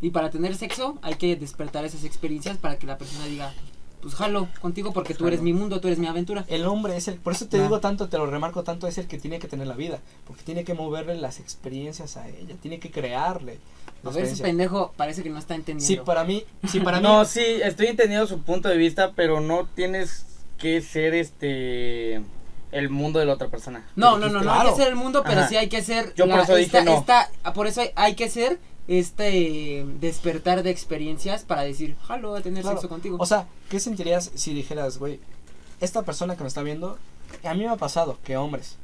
Y 0.00 0.10
para 0.10 0.30
tener 0.30 0.56
sexo 0.56 0.98
hay 1.02 1.14
que 1.14 1.36
despertar 1.36 1.84
esas 1.84 2.04
experiencias 2.04 2.58
para 2.58 2.78
que 2.78 2.86
la 2.86 2.98
persona 2.98 3.26
diga, 3.26 3.54
pues 4.02 4.14
jalo 4.14 4.48
contigo 4.60 4.92
porque 4.92 5.14
tú 5.14 5.26
eres 5.26 5.40
mi 5.42 5.52
mundo, 5.52 5.80
tú 5.80 5.88
eres 5.88 5.98
mi 5.98 6.06
aventura. 6.06 6.44
El 6.48 6.66
hombre 6.66 6.96
es 6.96 7.08
el, 7.08 7.16
por 7.16 7.32
eso 7.32 7.46
te 7.46 7.60
digo 7.60 7.80
tanto, 7.80 8.08
te 8.08 8.18
lo 8.18 8.26
remarco 8.26 8.62
tanto, 8.62 8.86
es 8.86 8.98
el 8.98 9.06
que 9.06 9.18
tiene 9.18 9.38
que 9.38 9.48
tener 9.48 9.66
la 9.66 9.74
vida, 9.74 10.00
porque 10.26 10.42
tiene 10.42 10.64
que 10.64 10.74
moverle 10.74 11.16
las 11.16 11.40
experiencias 11.40 12.16
a 12.16 12.28
ella, 12.28 12.56
tiene 12.60 12.78
que 12.78 12.90
crearle. 12.90 13.58
La 14.06 14.12
A 14.12 14.14
ver, 14.14 14.24
ese 14.24 14.42
pendejo 14.42 14.92
parece 14.96 15.22
que 15.22 15.30
no 15.30 15.38
está 15.38 15.54
entendiendo. 15.54 15.86
Sí, 16.02 16.04
para 16.06 16.24
mí, 16.24 16.44
sí, 16.68 16.80
para 16.80 16.98
mí, 16.98 17.02
No, 17.02 17.24
sí, 17.24 17.40
estoy 17.62 17.86
entendiendo 17.88 18.26
su 18.26 18.40
punto 18.42 18.68
de 18.68 18.76
vista, 18.76 19.12
pero 19.14 19.40
no 19.40 19.66
tienes 19.74 20.24
que 20.58 20.80
ser 20.80 21.14
este 21.14 22.22
el 22.72 22.90
mundo 22.90 23.18
de 23.20 23.26
la 23.26 23.34
otra 23.34 23.48
persona. 23.48 23.86
No, 23.96 24.18
no, 24.18 24.28
no, 24.28 24.40
no 24.42 24.50
hay 24.52 24.60
Claro. 24.60 24.70
que 24.76 24.82
ser 24.82 24.88
el 24.88 24.96
mundo, 24.96 25.22
pero 25.24 25.40
Ajá. 25.40 25.48
sí 25.48 25.56
hay 25.56 25.68
que 25.68 25.82
ser. 25.82 26.12
Yo 26.14 26.28
por 26.28 26.40
eso 26.40 26.54
dije 26.56 26.82
no. 26.82 26.98
esta- 26.98 27.30
por 27.54 27.66
eso 27.66 27.80
hay, 27.82 27.90
hay 27.94 28.14
que 28.14 28.28
ser 28.28 28.58
este 28.88 29.84
despertar 30.00 30.62
de 30.62 30.70
experiencias 30.70 31.42
para 31.44 31.62
decir, 31.62 31.96
jalo 32.02 32.34
a 32.34 32.40
tener 32.40 32.62
Claro. 32.62 32.76
sexo 32.76 32.88
contigo. 32.88 33.16
o 33.20 33.26
sea, 33.26 33.46
¿qué 33.68 33.80
sentirías 33.80 34.30
si 34.34 34.52
dijeras, 34.54 34.98
güey, 34.98 35.20
esta 35.80 36.02
persona 36.02 36.36
que 36.36 36.42
me 36.42 36.48
está 36.48 36.62
viendo, 36.62 36.98
a 37.44 37.54
mí 37.54 37.60
me 37.64 37.68
ha 37.68 37.76
pasado 37.76 38.18
que 38.24 38.36
hombres, 38.36 38.76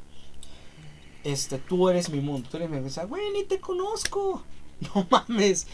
este, 1.23 1.57
tú 1.57 1.87
eres 1.89 2.09
mi 2.09 2.19
mundo, 2.19 2.47
tú 2.51 2.57
eres 2.57 2.69
mi 2.69 2.77
mundo, 2.79 3.07
güey, 3.07 3.31
ni 3.31 3.43
te 3.45 3.59
conozco, 3.59 4.43
no 4.95 5.07
mames, 5.09 5.67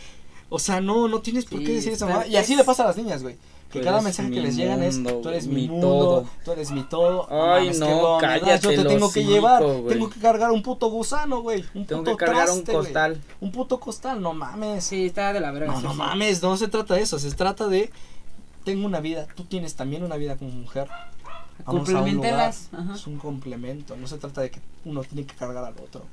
o 0.50 0.60
sea, 0.60 0.82
no, 0.82 1.08
no 1.08 1.22
tienes 1.22 1.46
por 1.46 1.60
qué 1.60 1.74
decir 1.74 1.94
eso, 1.94 2.08
mamá. 2.08 2.26
y 2.28 2.36
así 2.36 2.56
le 2.56 2.64
pasa 2.64 2.84
a 2.84 2.88
las 2.88 2.98
niñas, 2.98 3.24
güey. 3.24 3.36
Que 3.72 3.82
cada 3.82 4.02
mensaje 4.02 4.32
que 4.32 4.42
les 4.42 4.56
llegan 4.56 4.82
es, 4.82 5.00
tú 5.04 5.30
eres 5.30 5.46
mi, 5.46 5.68
todo. 5.68 6.26
tú 6.44 6.52
eres 6.54 6.72
mi 6.72 6.82
todo. 6.82 7.28
Ay, 7.30 7.72
no, 7.78 8.18
cállate 8.20 8.64
Yo 8.64 8.82
te 8.82 8.84
tengo 8.84 9.12
que 9.12 9.24
llevar, 9.24 9.64
tengo 9.88 10.10
que 10.10 10.20
cargar 10.20 10.52
un 10.52 10.64
puto 10.64 10.90
gusano, 10.90 11.42
güey. 11.42 11.64
Tengo 11.88 12.04
que 12.04 12.16
cargar 12.16 12.50
un 12.50 12.64
costal. 12.64 13.22
Un 13.40 13.52
puto 13.52 13.80
costal, 13.80 14.22
no 14.22 14.34
mames. 14.34 14.84
sí, 14.84 15.06
está 15.06 15.34
de 15.34 15.40
la 15.40 15.52
verga. 15.52 15.80
No, 15.82 15.94
mames, 15.94 16.42
no 16.42 16.58
se 16.58 16.68
trata 16.68 16.96
de 16.96 17.02
eso, 17.02 17.20
se 17.20 17.30
trata 17.32 17.68
de 17.68 17.92
tengo 18.64 18.86
una 18.86 19.00
vida, 19.00 19.28
tú 19.36 19.46
tienes 19.46 19.76
también 19.76 20.04
una 20.04 20.16
vida 20.16 20.36
como 20.36 20.52
mujer. 20.52 20.90
Ajá. 22.72 22.96
Es 22.96 23.06
un 23.06 23.18
complemento, 23.18 23.96
no 23.96 24.08
se 24.08 24.18
trata 24.18 24.42
de 24.42 24.50
que 24.50 24.62
uno 24.86 25.04
tiene 25.04 25.26
que 25.26 25.36
cargar 25.36 25.64
al 25.64 25.74
otro. 25.74 26.06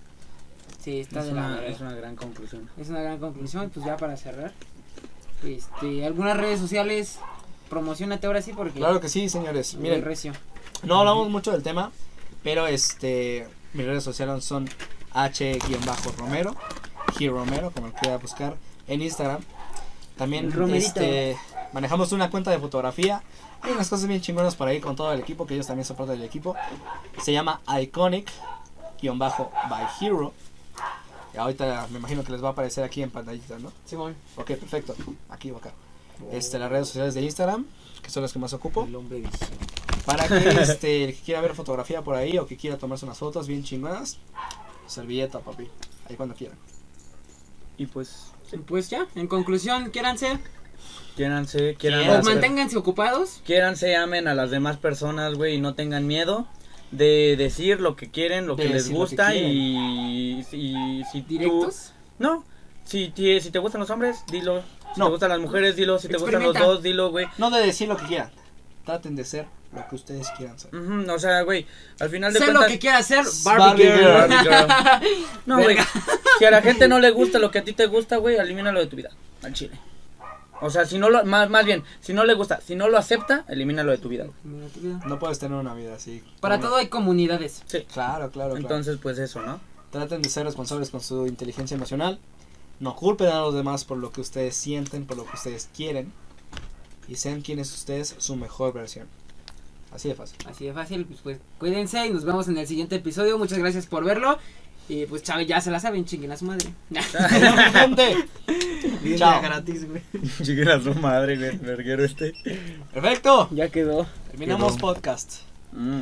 Sí, 0.87 1.01
está 1.01 1.19
Es 1.19 1.27
de 1.27 1.33
la 1.33 1.41
una, 1.41 1.67
es 1.67 1.81
una 1.81 1.95
gran 1.97 2.15
conclusión. 2.15 2.71
Es 2.79 2.91
una 2.91 3.03
gran 3.03 3.19
conclusión, 3.19 3.71
pues 3.75 3.85
ya 3.85 3.97
para 3.97 4.17
cerrar. 4.17 4.53
Este, 5.45 6.07
algunas 6.07 6.37
redes 6.37 6.61
sociales, 6.61 7.19
promocionate 7.69 8.29
ahora 8.29 8.41
sí 8.41 8.53
porque 8.55 8.79
Claro 8.79 9.01
que 9.01 9.09
sí, 9.09 9.29
señores. 9.29 9.75
Miren, 9.75 10.05
recio. 10.05 10.33
no 10.85 11.01
hablamos 11.01 11.29
mucho 11.29 11.51
del 11.51 11.65
tema, 11.65 11.91
pero 12.45 12.69
este 12.69 13.49
mis 13.75 13.85
redes 13.85 14.05
sociales 14.05 14.45
son 14.45 14.69
h-romero, 15.13 16.55
Romero, 17.19 17.73
como 17.73 17.89
lo 17.89 17.93
quiera 17.95 18.19
buscar 18.19 18.55
en 18.87 19.03
Instagram. 19.03 19.41
También 20.17 20.45
El 20.45 20.53
Romerito. 20.53 21.01
este 21.01 21.37
manejamos 21.73 22.13
una 22.13 22.31
cuenta 22.31 22.53
de 22.53 22.61
fotografía. 22.61 23.25
Hay 23.63 23.73
unas 23.73 23.89
cosas 23.89 24.07
bien 24.07 24.21
chingonas 24.21 24.55
por 24.55 24.69
ahí 24.69 24.79
con 24.79 24.95
todo 24.95 25.13
el 25.13 25.19
equipo, 25.19 25.49
que 25.49 25.55
ellos 25.55 25.67
también 25.67 25.85
son 25.85 25.97
parte 25.97 26.13
del 26.13 26.23
equipo. 26.23 26.55
Se 27.21 27.33
llama 27.33 27.61
Iconic-by 27.67 29.33
Hero. 30.01 30.33
Ahorita 31.37 31.87
me 31.91 31.99
imagino 31.99 32.25
que 32.25 32.33
les 32.33 32.43
va 32.43 32.49
a 32.49 32.53
aparecer 32.53 32.85
aquí 32.85 33.03
en 33.03 33.11
pantallita, 33.11 33.59
¿no? 33.59 33.73
Simón, 33.85 34.15
Ok, 34.37 34.47
perfecto. 34.53 34.95
Aquí 35.29 35.51
o 35.51 35.57
acá. 35.59 35.73
Este, 36.33 36.59
las 36.59 36.71
redes 36.71 36.89
sociales 36.89 37.15
de 37.15 37.23
Instagram, 37.23 37.67
que 38.03 38.11
son 38.11 38.23
las 38.23 38.33
que 38.33 38.39
más 38.39 38.53
ocupo. 38.53 38.85
el 38.85 38.95
hombre 38.97 39.19
visión. 39.21 39.51
Para 40.07 40.27
que 40.29 40.49
este, 40.63 41.05
el 41.05 41.15
que 41.15 41.21
quiera 41.21 41.41
ver 41.41 41.55
fotografía 41.55 42.03
por 42.03 42.15
ahí 42.17 42.39
o 42.39 42.47
que 42.47 42.57
quiera 42.57 42.79
tomarse 42.79 43.05
unas 43.05 43.19
fotos 43.19 43.47
bien 43.47 43.63
chingonas, 43.65 44.19
servilleta, 44.87 45.41
papi. 45.41 45.69
Ahí 46.09 46.17
cuando 46.17 46.35
quieran. 46.35 46.57
Y 47.77 47.87
pues, 47.87 48.33
Pues 48.67 48.89
ya, 48.89 49.07
en 49.15 49.27
conclusión, 49.27 49.91
quiéranse, 49.91 50.39
quiéranse, 51.17 51.75
quieran 51.75 52.01
Quiéranse. 52.03 52.31
o 52.31 52.33
manténganse 52.33 52.77
ocupados. 52.79 53.43
Quiéranse, 53.45 53.97
amen 53.97 54.29
a 54.29 54.35
las 54.35 54.51
demás 54.51 54.79
personas, 54.79 55.35
güey, 55.35 55.57
y 55.57 55.61
no 55.61 55.75
tengan 55.75 56.07
miedo 56.07 56.47
de 56.91 57.37
decir 57.37 57.81
lo 57.81 57.97
que 57.97 58.11
quieren, 58.11 58.47
lo 58.47 58.57
De 58.57 58.65
que 58.65 58.69
les 58.71 58.89
que 58.89 58.95
gusta 58.95 59.35
y, 59.35 60.41
y 60.53 61.03
si 61.13 61.23
tú- 61.23 61.29
Directos. 61.29 61.93
no, 62.19 62.45
si, 62.85 63.09
ti- 63.09 63.41
si 63.41 63.51
te 63.51 63.59
gustan 63.59 63.81
los 63.81 63.91
hombres, 63.91 64.19
dilo. 64.31 64.63
Si 64.95 65.01
No. 65.01 65.07
te 65.07 65.11
gustan 65.13 65.29
las 65.31 65.41
mujeres, 65.41 65.77
dilo. 65.77 65.99
Si 65.99 66.09
te 66.09 66.17
gustan 66.17 66.43
los 66.43 66.55
dos, 66.55 66.83
dilo, 66.83 67.11
güey. 67.11 67.27
No 67.39 67.51
de 67.51 67.65
decir 67.67 67.89
lo 67.89 67.97
que 67.97 68.07
quieran. 68.07 68.31
Traten 68.85 69.17
de 69.17 69.25
ser 69.25 69.47
lo 69.75 69.87
que 69.89 69.97
ustedes 69.97 70.29
quieran 70.39 70.59
ser. 70.59 70.75
Ujú, 70.75 71.13
o 71.13 71.19
sea, 71.19 71.43
güey, 71.43 71.67
al 71.99 72.09
final 72.09 72.33
de 72.33 72.39
Sé 72.39 72.45
cuentas... 72.47 72.63
lo 72.65 72.69
que 72.71 72.79
quiera 72.79 72.99
hacer, 72.99 73.25
Barbie 73.45 73.61
Barbie, 73.61 73.83
girl. 73.85 74.41
girl. 74.43 74.67
Barbie 74.69 75.09
girl. 75.09 75.27
No, 75.47 75.61
güey. 75.63 75.77
Si 76.39 76.45
a 76.45 76.51
la 76.51 76.63
gente 76.63 76.87
no 76.89 76.99
le 77.01 77.11
gusta 77.11 77.39
lo 77.41 77.51
que 77.51 77.59
a 77.59 77.65
ti 77.65 77.73
te 77.73 77.87
gusta, 77.87 78.17
güey, 78.19 78.37
elimínalo 78.37 78.79
de 78.81 78.87
tu 78.87 78.97
vida. 78.97 79.11
Al 79.43 79.53
chile. 79.53 79.77
O 80.61 80.71
sea, 80.71 80.87
si 80.87 80.99
no 80.99 81.11
lo. 81.11 81.25
Más, 81.25 81.51
más 81.51 81.65
bien, 81.65 81.85
si 82.01 82.13
no 82.13 82.25
le 82.25 82.35
gusta, 82.35 82.61
si 82.61 82.77
no 82.77 82.89
lo 82.89 82.99
acepta, 82.99 83.45
elimínalo 83.49 83.93
de 83.93 83.99
tu 83.99 84.09
vida. 84.09 84.25
tu. 84.25 85.09
No 85.09 85.19
puedes 85.19 85.39
tener 85.39 85.59
una 85.59 85.75
vida 85.75 85.95
así. 85.95 86.23
Para 86.41 86.61
todo 86.61 86.77
hay 86.77 86.89
comunidades. 86.89 87.63
Sí. 87.67 87.83
Claro, 87.93 88.31
claro, 88.31 88.51
claro. 88.51 88.57
Entonces, 88.57 88.99
pues 89.03 89.19
eso, 89.19 89.43
¿no? 89.43 89.61
Traten 89.91 90.23
de 90.23 90.29
ser 90.29 90.45
responsables 90.45 90.91
con 90.91 91.01
su 91.01 91.27
inteligencia 91.27 91.75
emocional. 91.75 92.19
No 92.81 92.95
culpen 92.95 93.29
a 93.29 93.41
los 93.41 93.55
demás 93.55 93.85
por 93.85 93.99
lo 93.99 94.13
que 94.13 94.21
ustedes 94.21 94.55
sienten, 94.55 95.07
por 95.07 95.17
lo 95.17 95.25
que 95.25 95.35
ustedes 95.35 95.69
quieren. 95.75 96.13
Y 97.09 97.17
sean 97.17 97.41
quienes 97.41 97.73
ustedes 97.73 98.15
su 98.19 98.37
mejor 98.37 98.73
versión. 98.73 99.07
Así 99.93 100.09
de 100.09 100.15
fácil. 100.15 100.37
Así 100.47 100.67
de 100.67 100.73
fácil, 100.73 101.07
pues, 101.07 101.21
pues 101.23 101.39
cuídense 101.59 102.05
y 102.05 102.11
nos 102.11 102.25
vemos 102.25 102.49
en 102.49 102.59
el 102.59 102.67
siguiente 102.67 102.97
episodio. 102.97 103.39
Muchas 103.39 103.59
gracias 103.59 103.87
por 103.87 104.05
verlo. 104.05 104.39
Y 104.89 105.05
pues 105.07 105.23
Chávez 105.23 105.49
ya 105.49 105.61
se 105.61 105.71
la 105.71 105.81
saben, 105.81 106.05
chinguen 106.05 106.31
a 106.31 106.37
su 106.37 106.45
madre. 106.45 106.73
Gente. 107.73 108.17
Chao. 109.17 109.43
gratis, 109.43 109.89
güey. 109.89 110.01
Chiquen 110.43 110.69
a 110.69 110.81
su 110.81 110.95
madre, 110.95 111.37
güey, 111.37 111.57
verguero 111.59 112.05
este. 112.05 112.33
Perfecto. 112.93 113.49
ya 113.51 113.69
quedó. 113.69 114.07
Terminamos 114.31 114.77
Quedó. 114.77 114.87
podcast. 114.87 115.41
Mm. 115.73 116.01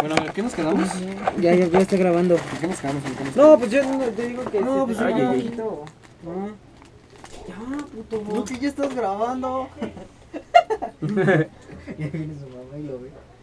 Bueno, 0.00 0.14
a 0.16 0.22
ver, 0.22 0.32
¿qué 0.32 0.42
nos 0.42 0.54
quedamos? 0.54 0.88
Ya, 1.40 1.54
ya, 1.54 1.66
ya 1.66 1.80
está 1.80 1.96
grabando. 1.96 2.36
¿Por 2.36 2.58
qué 2.58 2.66
nos 2.68 2.78
quedamos? 2.78 3.02
¿Por 3.02 3.12
qué 3.12 3.24
nos 3.24 3.36
No, 3.36 3.58
pues 3.58 3.70
yo 3.70 3.82
no 3.82 3.98
te 3.98 4.28
digo 4.28 4.44
que. 4.44 4.60
No, 4.60 4.86
pues 4.86 4.98
ay, 5.00 5.14
ay, 5.14 5.22
ay. 5.22 5.54
No. 5.56 5.84
Ya, 7.48 7.84
puto. 7.86 8.22
No, 8.34 8.44
que 8.44 8.58
ya 8.58 8.68
estás 8.68 8.94
grabando. 8.94 9.68
ya 11.02 12.06
viene 12.08 12.34
su 12.38 12.46
mamá 12.48 12.78
y 12.78 12.82
lo 12.84 13.00
ve. 13.00 13.10